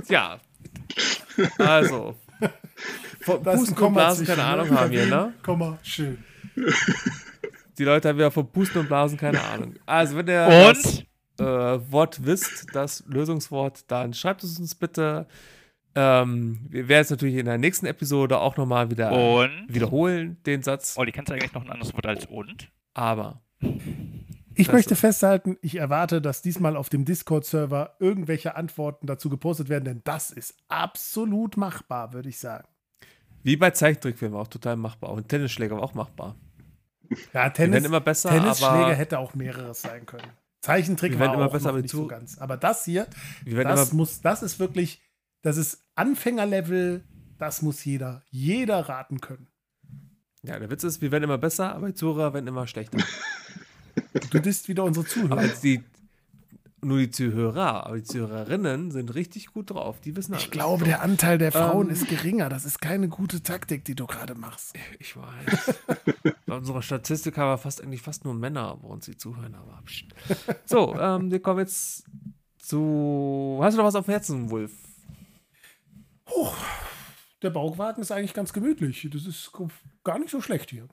Tja. 0.07 0.39
Also. 1.57 2.15
Von 3.21 3.43
Pusten 3.43 3.69
und 3.69 3.75
Komma 3.75 3.93
Blasen 3.95 4.25
keine 4.25 4.41
ne? 4.41 4.47
Ahnung 4.47 4.69
haben 4.71 4.91
wir, 4.91 5.05
ne? 5.07 5.33
Komma, 5.43 5.79
schön. 5.83 6.23
Die 7.77 7.83
Leute 7.83 8.09
haben 8.09 8.19
ja 8.19 8.29
von 8.29 8.49
Pusten 8.51 8.81
und 8.81 8.87
Blasen 8.87 9.17
keine 9.17 9.41
Ahnung. 9.43 9.75
Also, 9.85 10.15
wenn 10.17 10.27
ihr 10.27 10.45
Und? 10.45 10.77
das 10.77 11.03
äh, 11.39 11.91
Wort 11.91 12.23
wisst, 12.25 12.67
das 12.73 13.03
Lösungswort, 13.07 13.89
dann 13.91 14.13
schreibt 14.13 14.43
es 14.43 14.59
uns 14.59 14.75
bitte. 14.75 15.27
Ähm, 15.95 16.65
wir 16.69 16.87
werden 16.89 17.03
es 17.03 17.09
natürlich 17.09 17.35
in 17.35 17.45
der 17.45 17.57
nächsten 17.57 17.85
Episode 17.85 18.39
auch 18.39 18.57
nochmal 18.57 18.91
wieder 18.91 19.11
Und? 19.11 19.65
wiederholen, 19.67 20.37
den 20.45 20.61
Satz. 20.61 20.97
Olli, 20.97 21.11
kennst 21.11 21.29
du 21.29 21.33
eigentlich 21.33 21.53
noch 21.53 21.63
ein 21.63 21.71
anderes 21.71 21.93
Wort 21.93 22.05
als 22.05 22.25
und? 22.25 22.69
Aber 22.93 23.41
Ich 24.57 24.67
Das- 24.67 24.73
möchte 24.73 24.95
festhalten, 24.95 25.57
ich 25.61 25.75
erwarte, 25.75 26.21
dass 26.21 26.41
diesmal 26.41 26.77
auf 26.77 26.87
dem 26.89 27.03
Discord-Server 27.03 27.95
irgendwelche 27.99 28.55
Antworten 28.55 29.05
dazu 29.07 29.29
gepostet 29.29 29.67
werden, 29.69 29.83
denn 29.85 30.01
das 30.05 30.31
ist 30.31 30.55
absolut 30.69 31.57
machbar, 31.57 32.13
würde 32.13 32.29
ich 32.29 32.37
sagen. 32.39 32.67
wie 33.43 33.57
bei 33.57 33.69
Zeichentrickfilmen 33.71 34.39
auch 34.39 34.47
total 34.47 34.75
machbar. 34.75 35.11
Und 35.11 35.27
Tennisschläger 35.29 35.75
war 35.75 35.83
auch 35.83 35.93
machbar. 35.93 36.35
Ja, 37.33 37.49
Tennis, 37.51 37.83
immer 37.85 37.99
besser, 38.01 38.29
Tennisschläger 38.29 38.73
aber 38.73 38.95
hätte 38.95 39.19
auch 39.19 39.35
mehreres 39.35 39.81
sein 39.81 40.05
können. 40.07 40.31
Zeichentrick 40.61 41.11
Wir 41.11 41.19
war 41.19 41.27
werden 41.27 41.35
immer 41.39 41.45
auch 41.47 41.51
besser, 41.51 41.65
noch 41.65 41.73
aber 41.73 41.81
nicht 41.81 41.91
zu- 41.91 41.97
so 41.97 42.07
ganz. 42.07 42.39
Aber 42.39 42.57
das 42.57 42.85
hier, 42.85 43.05
das 43.45 43.89
immer 43.91 43.93
muss, 43.97 44.21
das 44.21 44.41
ist 44.41 44.57
wirklich, 44.59 44.99
das 45.45 45.57
ist 45.57 45.83
Anfängerlevel, 45.93 47.03
das 47.37 47.61
muss 47.61 47.85
jeder, 47.85 48.23
jeder 48.31 48.79
raten 48.89 49.21
können. 49.21 49.47
Ja, 50.41 50.57
der 50.59 50.71
Witz 50.71 50.83
ist, 50.83 51.01
wir 51.01 51.11
werden 51.11 51.23
immer 51.23 51.37
besser, 51.37 51.75
aber 51.75 51.87
die 51.87 51.93
Zuhörer 51.93 52.33
werden 52.33 52.47
immer 52.47 52.67
schlechter. 52.67 52.97
Du 54.31 54.39
disst 54.39 54.67
wieder 54.67 54.83
unsere 54.83 55.05
aber 55.05 55.13
Zuhörer. 55.13 55.43
jetzt 55.45 55.63
die, 55.63 55.81
nur 56.81 56.97
die 56.97 57.11
Zuhörer, 57.11 57.85
aber 57.85 57.97
die 57.97 58.03
Zuhörerinnen 58.03 58.91
sind 58.91 59.13
richtig 59.13 59.47
gut 59.47 59.69
drauf. 59.71 59.99
Die 60.01 60.15
wissen 60.15 60.33
Ich 60.35 60.51
glaube, 60.51 60.83
der 60.83 61.01
Anteil 61.01 61.37
der 61.37 61.51
Frauen 61.51 61.87
Ähm. 61.87 61.93
ist 61.93 62.07
geringer. 62.07 62.49
Das 62.49 62.65
ist 62.65 62.81
keine 62.81 63.07
gute 63.07 63.43
Taktik, 63.43 63.85
die 63.85 63.95
du 63.95 64.05
gerade 64.07 64.35
machst. 64.35 64.73
Ich 64.99 65.15
weiß. 65.15 65.75
Bei 66.45 66.55
unserer 66.55 66.81
Statistik 66.81 67.37
haben 67.37 67.49
wir 67.51 67.57
fast 67.57 67.81
eigentlich 67.81 68.01
fast 68.01 68.25
nur 68.25 68.33
Männer 68.33 68.77
bei 68.81 68.87
uns, 68.87 69.05
die 69.05 69.15
zuhören, 69.15 69.55
aber 69.55 69.81
pst. 69.85 70.05
So, 70.65 70.95
ähm, 70.99 71.31
wir 71.31 71.41
kommen 71.41 71.59
jetzt 71.59 72.03
zu. 72.57 73.59
Hast 73.61 73.75
du 73.75 73.77
noch 73.79 73.87
was 73.87 73.95
auf 73.95 74.05
dem 74.05 74.11
Herzen, 74.11 74.49
Wolf? 74.49 74.71
Der 77.41 77.49
Bauwagen 77.49 78.01
ist 78.01 78.11
eigentlich 78.11 78.33
ganz 78.33 78.53
gemütlich. 78.53 79.07
Das 79.11 79.25
ist 79.25 79.51
gar 80.03 80.19
nicht 80.19 80.31
so 80.31 80.41
schlecht 80.41 80.71
hier. 80.71 80.87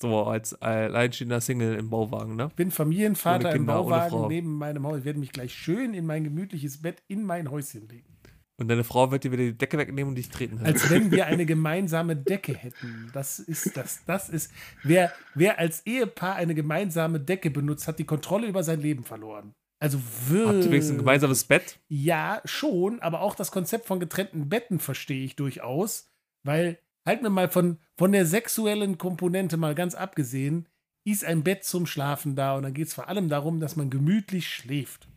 So, 0.00 0.24
als 0.24 0.54
alleinstehender 0.60 1.40
Single 1.40 1.76
im 1.76 1.88
Bauwagen, 1.88 2.34
ne? 2.34 2.50
bin 2.56 2.72
Familienvater 2.72 3.54
im 3.54 3.66
Bauwagen 3.66 4.26
neben 4.26 4.58
meinem 4.58 4.84
Haus. 4.84 4.98
Ich 4.98 5.04
werde 5.04 5.20
mich 5.20 5.30
gleich 5.30 5.54
schön 5.54 5.94
in 5.94 6.06
mein 6.06 6.24
gemütliches 6.24 6.82
Bett 6.82 7.02
in 7.06 7.24
mein 7.24 7.50
Häuschen 7.50 7.88
legen. 7.88 8.12
Und 8.58 8.68
deine 8.68 8.84
Frau 8.84 9.10
wird 9.10 9.24
dir 9.24 9.32
wieder 9.32 9.44
die 9.44 9.56
Decke 9.56 9.78
wegnehmen 9.78 10.10
und 10.10 10.14
dich 10.16 10.28
treten. 10.28 10.58
hören. 10.58 10.66
Als 10.66 10.90
wenn 10.90 11.10
wir 11.10 11.26
eine 11.26 11.46
gemeinsame 11.46 12.16
Decke 12.16 12.54
hätten. 12.54 13.10
Das 13.12 13.38
ist 13.38 13.76
das. 13.76 14.04
Das 14.04 14.28
ist. 14.28 14.52
Wer, 14.82 15.12
wer 15.34 15.58
als 15.58 15.86
Ehepaar 15.86 16.36
eine 16.36 16.54
gemeinsame 16.54 17.18
Decke 17.18 17.50
benutzt, 17.50 17.88
hat 17.88 17.98
die 17.98 18.04
Kontrolle 18.04 18.46
über 18.46 18.62
sein 18.62 18.80
Leben 18.80 19.04
verloren. 19.04 19.54
Also 19.82 20.00
wirklich. 20.28 20.46
Habt 20.46 20.64
ihr 20.64 20.70
wenigstens 20.70 20.94
ein 20.94 20.98
gemeinsames 20.98 21.42
Bett? 21.42 21.80
Ja, 21.88 22.40
schon, 22.44 23.00
aber 23.00 23.20
auch 23.20 23.34
das 23.34 23.50
Konzept 23.50 23.86
von 23.86 23.98
getrennten 23.98 24.48
Betten 24.48 24.78
verstehe 24.78 25.24
ich 25.24 25.34
durchaus, 25.34 26.08
weil, 26.44 26.78
halten 27.04 27.24
wir 27.24 27.30
mal 27.30 27.48
von, 27.48 27.78
von 27.98 28.12
der 28.12 28.24
sexuellen 28.24 28.96
Komponente 28.96 29.56
mal 29.56 29.74
ganz 29.74 29.96
abgesehen, 29.96 30.68
ist 31.04 31.24
ein 31.24 31.42
Bett 31.42 31.64
zum 31.64 31.86
Schlafen 31.86 32.36
da 32.36 32.54
und 32.56 32.62
dann 32.62 32.74
geht 32.74 32.86
es 32.86 32.94
vor 32.94 33.08
allem 33.08 33.28
darum, 33.28 33.58
dass 33.58 33.74
man 33.74 33.90
gemütlich 33.90 34.48
schläft. 34.48 35.08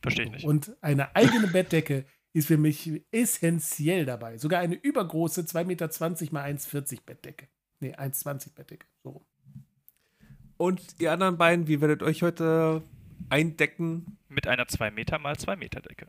Verstehe 0.00 0.26
ich 0.26 0.30
nicht. 0.30 0.44
Und 0.44 0.76
eine 0.80 1.16
eigene 1.16 1.48
Bettdecke 1.48 2.04
ist 2.32 2.46
für 2.46 2.58
mich 2.58 3.02
essentiell 3.10 4.06
dabei. 4.06 4.38
Sogar 4.38 4.60
eine 4.60 4.76
übergroße 4.76 5.40
2,20 5.40 5.64
Meter 5.64 5.88
mal 6.30 6.48
1,40 6.48 7.00
Bettdecke. 7.04 7.48
Nee, 7.80 7.96
1,20 7.96 8.54
Bettdecke. 8.54 8.86
So. 9.02 9.10
rum. 9.10 9.24
Und 10.58 10.80
ihr 11.00 11.10
anderen 11.10 11.38
beiden, 11.38 11.66
wie 11.66 11.80
werdet 11.80 12.04
euch 12.04 12.22
heute 12.22 12.84
eindecken? 13.28 14.18
Mit 14.28 14.46
einer 14.46 14.68
2 14.68 14.90
Meter 14.90 15.18
mal 15.18 15.36
2 15.36 15.56
Meter 15.56 15.80
Decke. 15.80 16.08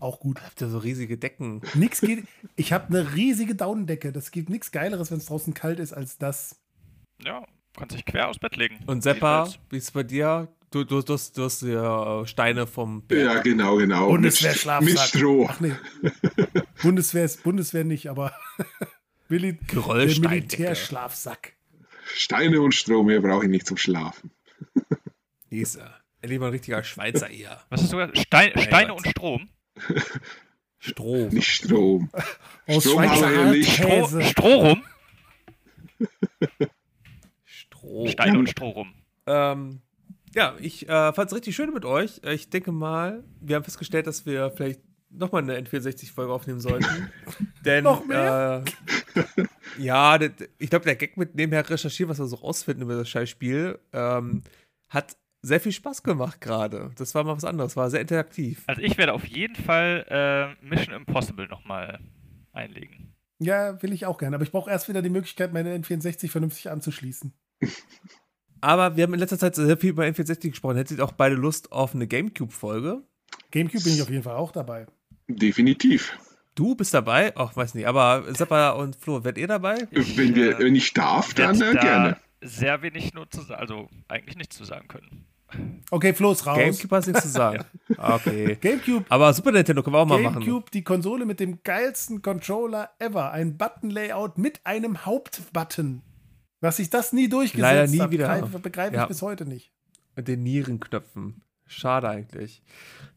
Auch 0.00 0.20
gut. 0.20 0.40
Habt 0.42 0.60
ihr 0.60 0.68
so 0.68 0.78
riesige 0.78 1.18
Decken? 1.18 1.60
Nix 1.74 2.00
geht. 2.00 2.24
Ich 2.56 2.72
habe 2.72 2.88
eine 2.88 3.14
riesige 3.14 3.54
Daunendecke. 3.54 4.12
Das 4.12 4.30
gibt 4.30 4.48
nichts 4.48 4.70
Geileres, 4.70 5.10
wenn 5.10 5.18
es 5.18 5.26
draußen 5.26 5.54
kalt 5.54 5.80
ist, 5.80 5.92
als 5.92 6.18
das. 6.18 6.60
Ja, 7.22 7.44
kannst 7.76 7.96
dich 7.96 8.04
quer 8.04 8.28
aufs 8.28 8.38
Bett 8.38 8.56
legen. 8.56 8.78
Und 8.86 9.02
Seppa, 9.02 9.48
wie 9.70 9.76
ist 9.76 9.84
es 9.84 9.90
bei 9.90 10.04
dir? 10.04 10.48
Du, 10.70 10.84
du, 10.84 11.00
du, 11.00 11.14
hast, 11.14 11.36
du 11.38 11.44
hast 11.44 11.62
ja 11.62 12.26
Steine 12.26 12.66
vom 12.66 13.02
Berg. 13.02 13.36
Ja, 13.36 13.42
genau, 13.42 13.76
genau. 13.76 14.08
Bundeswehr-Schlafsack. 14.08 14.84
Mit 14.84 14.98
Stroh. 15.00 15.46
Ach 15.48 15.60
nee. 15.60 15.72
Bundeswehr 16.82 17.24
ist 17.24 17.42
Bundeswehr 17.42 17.84
nicht, 17.84 18.08
aber 18.08 18.32
Geröllsteindecke. 19.28 20.28
Militärschlafsack. 20.28 21.54
Steine 22.14 22.60
und 22.60 22.74
Stroh, 22.74 23.02
mehr 23.02 23.20
brauche 23.20 23.44
ich 23.44 23.50
nicht 23.50 23.66
zum 23.66 23.78
Schlafen. 23.78 24.30
Dieser. 25.50 25.97
Lieber 26.22 26.46
ein 26.46 26.52
richtiger 26.52 26.82
Schweizer 26.82 27.28
hier. 27.28 27.60
Was 27.70 27.82
hast 27.82 27.92
du 27.92 27.96
gesagt? 27.96 28.18
Stein, 28.18 28.52
Steine 28.58 28.94
und 28.94 29.06
Strom? 29.06 29.48
Strom. 30.78 31.28
Nicht 31.28 31.48
Strom. 31.48 32.10
Aus 32.66 32.84
Strom 32.84 33.00
haben 33.02 33.08
Schweizer 33.08 33.30
wir 33.30 33.40
ja 33.40 33.50
nicht. 33.50 33.72
Stroh. 33.72 34.20
Strohrum? 34.20 34.82
Strom. 37.44 38.08
Steine 38.08 38.38
und 38.38 38.48
Strohrum. 38.48 38.94
Ähm, 39.26 39.80
ja, 40.34 40.56
ich 40.60 40.88
äh, 40.88 41.12
fand 41.12 41.30
es 41.30 41.36
richtig 41.36 41.56
schön 41.56 41.72
mit 41.72 41.84
euch. 41.84 42.20
Ich 42.24 42.50
denke 42.50 42.70
mal, 42.72 43.24
wir 43.40 43.56
haben 43.56 43.64
festgestellt, 43.64 44.06
dass 44.06 44.26
wir 44.26 44.50
vielleicht 44.50 44.80
nochmal 45.10 45.42
eine 45.42 45.58
N64-Folge 45.58 46.32
aufnehmen 46.32 46.60
sollten. 46.60 47.10
Denn, 47.64 47.84
Noch 47.84 48.04
mehr? 48.04 48.64
Äh, 49.16 49.46
ja, 49.78 50.18
ich 50.58 50.70
glaube, 50.70 50.84
der 50.84 50.96
Gag 50.96 51.16
mit 51.16 51.34
nebenher 51.34 51.68
recherchieren, 51.68 52.10
was 52.10 52.18
wir 52.18 52.26
so 52.26 52.36
rausfinden 52.36 52.84
über 52.84 52.96
das 52.96 53.08
Scheißspiel, 53.08 53.78
ähm, 53.92 54.42
hat 54.88 55.16
sehr 55.48 55.60
viel 55.60 55.72
Spaß 55.72 56.02
gemacht 56.02 56.40
gerade. 56.40 56.90
Das 56.96 57.14
war 57.14 57.24
mal 57.24 57.36
was 57.36 57.44
anderes, 57.44 57.76
war 57.76 57.90
sehr 57.90 58.00
interaktiv. 58.00 58.62
Also 58.66 58.80
ich 58.82 58.96
werde 58.96 59.12
auf 59.12 59.26
jeden 59.26 59.56
Fall 59.56 60.06
äh, 60.08 60.64
Mission 60.64 60.94
Impossible 60.94 61.48
nochmal 61.48 61.98
einlegen. 62.52 63.14
Ja, 63.40 63.80
will 63.82 63.92
ich 63.92 64.06
auch 64.06 64.18
gerne. 64.18 64.36
Aber 64.36 64.44
ich 64.44 64.52
brauche 64.52 64.70
erst 64.70 64.88
wieder 64.88 65.02
die 65.02 65.10
Möglichkeit, 65.10 65.52
meine 65.52 65.76
N64 65.76 66.28
vernünftig 66.28 66.70
anzuschließen. 66.70 67.32
Aber 68.60 68.96
wir 68.96 69.04
haben 69.04 69.14
in 69.14 69.20
letzter 69.20 69.38
Zeit 69.38 69.54
sehr 69.54 69.76
viel 69.76 69.90
über 69.90 70.04
N64 70.04 70.50
gesprochen. 70.50 70.76
Hättet 70.76 70.98
ihr 70.98 71.04
auch 71.04 71.12
beide 71.12 71.36
Lust 71.36 71.70
auf 71.70 71.94
eine 71.94 72.08
Gamecube-Folge? 72.08 73.02
Gamecube 73.52 73.84
bin 73.84 73.94
ich 73.94 74.02
auf 74.02 74.10
jeden 74.10 74.24
Fall 74.24 74.34
auch 74.34 74.50
dabei. 74.50 74.86
Definitiv. 75.28 76.18
Du 76.56 76.74
bist 76.74 76.92
dabei? 76.92 77.32
Ach, 77.36 77.54
weiß 77.54 77.74
nicht. 77.74 77.86
Aber 77.86 78.24
Seppa 78.34 78.70
und 78.70 78.96
Flo, 78.96 79.22
werdet 79.22 79.38
ihr 79.38 79.46
dabei? 79.46 79.86
Wenn, 79.92 80.34
wir, 80.34 80.58
äh, 80.58 80.64
wenn 80.64 80.74
ich 80.74 80.92
darf, 80.92 81.32
dann 81.34 81.60
äh, 81.60 81.72
gerne. 81.74 82.16
sehr 82.40 82.82
wenig 82.82 83.14
nur 83.14 83.30
zu 83.30 83.42
sagen, 83.42 83.60
also 83.60 83.88
eigentlich 84.08 84.36
nichts 84.36 84.56
zu 84.56 84.64
sagen 84.64 84.88
können. 84.88 85.24
Okay, 85.90 86.12
Flo 86.12 86.32
ist 86.32 86.46
raus. 86.46 86.58
Gamecube 86.58 86.96
hast 86.96 87.06
nichts 87.06 87.22
zu 87.22 87.28
sagen. 87.28 87.64
Okay. 87.96 88.56
Gamecube, 88.60 89.06
Aber 89.08 89.32
Super 89.32 89.50
Nintendo 89.50 89.82
können 89.82 89.94
wir 89.96 90.00
auch 90.00 90.06
mal 90.06 90.20
machen. 90.20 90.40
Gamecube, 90.40 90.70
die 90.70 90.84
Konsole 90.84 91.24
mit 91.24 91.40
dem 91.40 91.62
geilsten 91.64 92.20
Controller 92.22 92.90
ever. 92.98 93.32
Ein 93.32 93.56
Button-Layout 93.56 94.36
mit 94.38 94.60
einem 94.64 95.04
Hauptbutton. 95.06 96.02
Dass 96.60 96.78
ich 96.78 96.90
das 96.90 97.12
nie 97.12 97.28
durchgesetzt 97.28 97.62
Leider 97.62 97.86
nie 97.86 98.00
hab, 98.00 98.10
wieder. 98.10 98.28
begreife, 98.28 98.58
begreife 98.58 98.94
Ja. 98.96 99.02
ich 99.02 99.08
bis 99.08 99.22
heute 99.22 99.46
nicht. 99.46 99.72
Mit 100.16 100.28
den 100.28 100.42
Nierenknöpfen. 100.42 101.42
Schade 101.66 102.08
eigentlich. 102.08 102.62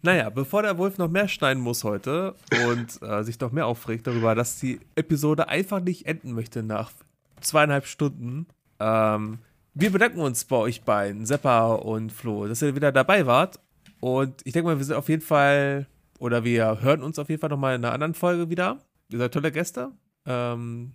Naja, 0.02 0.30
bevor 0.30 0.62
der 0.62 0.78
Wolf 0.78 0.98
noch 0.98 1.10
mehr 1.10 1.28
schneiden 1.28 1.62
muss 1.62 1.84
heute 1.84 2.36
und 2.68 3.02
äh, 3.02 3.24
sich 3.24 3.40
noch 3.40 3.52
mehr 3.52 3.66
aufregt 3.66 4.08
darüber, 4.08 4.36
dass 4.36 4.58
die 4.60 4.80
Episode 4.96 5.48
einfach 5.50 5.80
nicht 5.82 6.06
enden 6.06 6.34
möchte 6.34 6.64
nach 6.64 6.92
zweieinhalb 7.40 7.86
Stunden, 7.88 8.48
ähm, 8.80 9.40
wir 9.74 9.92
bedanken 9.92 10.20
uns 10.20 10.46
bei 10.46 10.58
euch 10.58 10.82
beiden, 10.82 11.26
Seppa 11.26 11.74
und 11.74 12.12
Flo, 12.12 12.48
dass 12.48 12.62
ihr 12.62 12.76
wieder 12.76 12.92
dabei 12.92 13.26
wart. 13.26 13.60
Und 14.00 14.42
ich 14.44 14.54
denke 14.54 14.68
mal, 14.68 14.78
wir 14.78 14.86
sind 14.86 14.96
auf 14.96 15.10
jeden 15.10 15.22
Fall, 15.22 15.88
oder 16.20 16.44
wir 16.44 16.82
hören 16.82 17.04
uns 17.04 17.20
auf 17.20 17.30
jeden 17.30 17.40
Fall 17.40 17.50
nochmal 17.50 17.76
in 17.76 17.86
einer 17.86 17.94
anderen 17.94 18.14
Folge 18.14 18.50
wieder. 18.50 18.80
Ihr 19.10 19.20
seid 19.20 19.34
tolle 19.34 19.52
Gäste. 19.52 19.92
Ähm, 20.26 20.94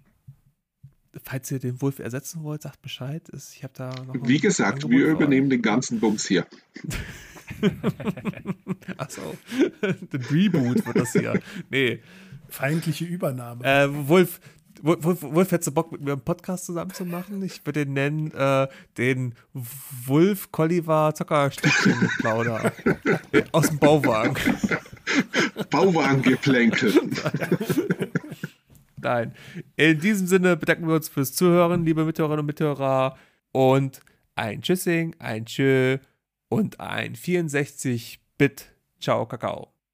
falls 1.23 1.51
ihr 1.51 1.59
den 1.59 1.81
Wolf 1.81 1.99
ersetzen 1.99 2.43
wollt, 2.43 2.63
sagt 2.63 2.83
Bescheid. 2.83 3.23
Ich 3.33 3.63
habe 3.63 3.73
da 3.77 3.95
noch 4.07 4.15
Wie 4.27 4.39
gesagt, 4.39 4.85
Angebot 4.85 4.91
wir 4.91 5.07
übernehmen 5.07 5.51
den 5.51 5.63
ganzen 5.63 6.01
Bums 6.01 6.27
hier. 6.27 6.47
Achso. 8.97 9.37
The 9.81 10.19
Reboot 10.31 10.87
wird 10.87 10.97
das 10.97 11.13
hier. 11.13 11.41
Nee. 11.71 12.01
Feindliche 12.49 13.05
Übernahme. 13.05 13.65
Äh, 13.65 14.09
Wolf, 14.09 14.41
Wolf, 14.83 15.23
Wolf, 15.23 15.51
hättest 15.51 15.69
du 15.69 15.73
Bock, 15.73 15.93
mit 15.93 16.01
mir 16.01 16.13
einen 16.13 16.21
Podcast 16.21 16.67
zusammen 16.67 16.93
zu 16.93 17.05
machen? 17.05 17.43
Ich 17.43 17.65
würde 17.65 17.85
den 17.85 17.95
nennen, 17.95 18.31
äh, 18.33 18.69
den 18.99 19.35
Wolf 19.53 20.53
Colliver 20.53 21.15
Zockerstückchen 21.15 22.09
Plauder. 22.19 22.73
Aus 23.53 23.69
dem 23.69 23.79
Bauwagen. 23.79 24.37
Bauwagengeplänkel. 25.71 26.93
Nein. 28.97 29.35
In 29.77 30.01
diesem 30.01 30.27
Sinne 30.27 30.57
bedanken 30.57 30.89
wir 30.89 30.95
uns 30.95 31.09
fürs 31.09 31.33
Zuhören, 31.33 31.85
liebe 31.85 32.05
Mithörerinnen 32.05 32.41
und 32.41 32.47
Mithörer. 32.47 33.17
Und 33.53 34.01
ein 34.35 34.63
Tschüssing, 34.63 35.17
ein 35.19 35.47
Tschö 35.47 35.99
und 36.49 36.81
ein 36.81 37.15
64-Bit 37.15 38.73
Ciao, 39.01 39.27
Kakao. 39.27 39.76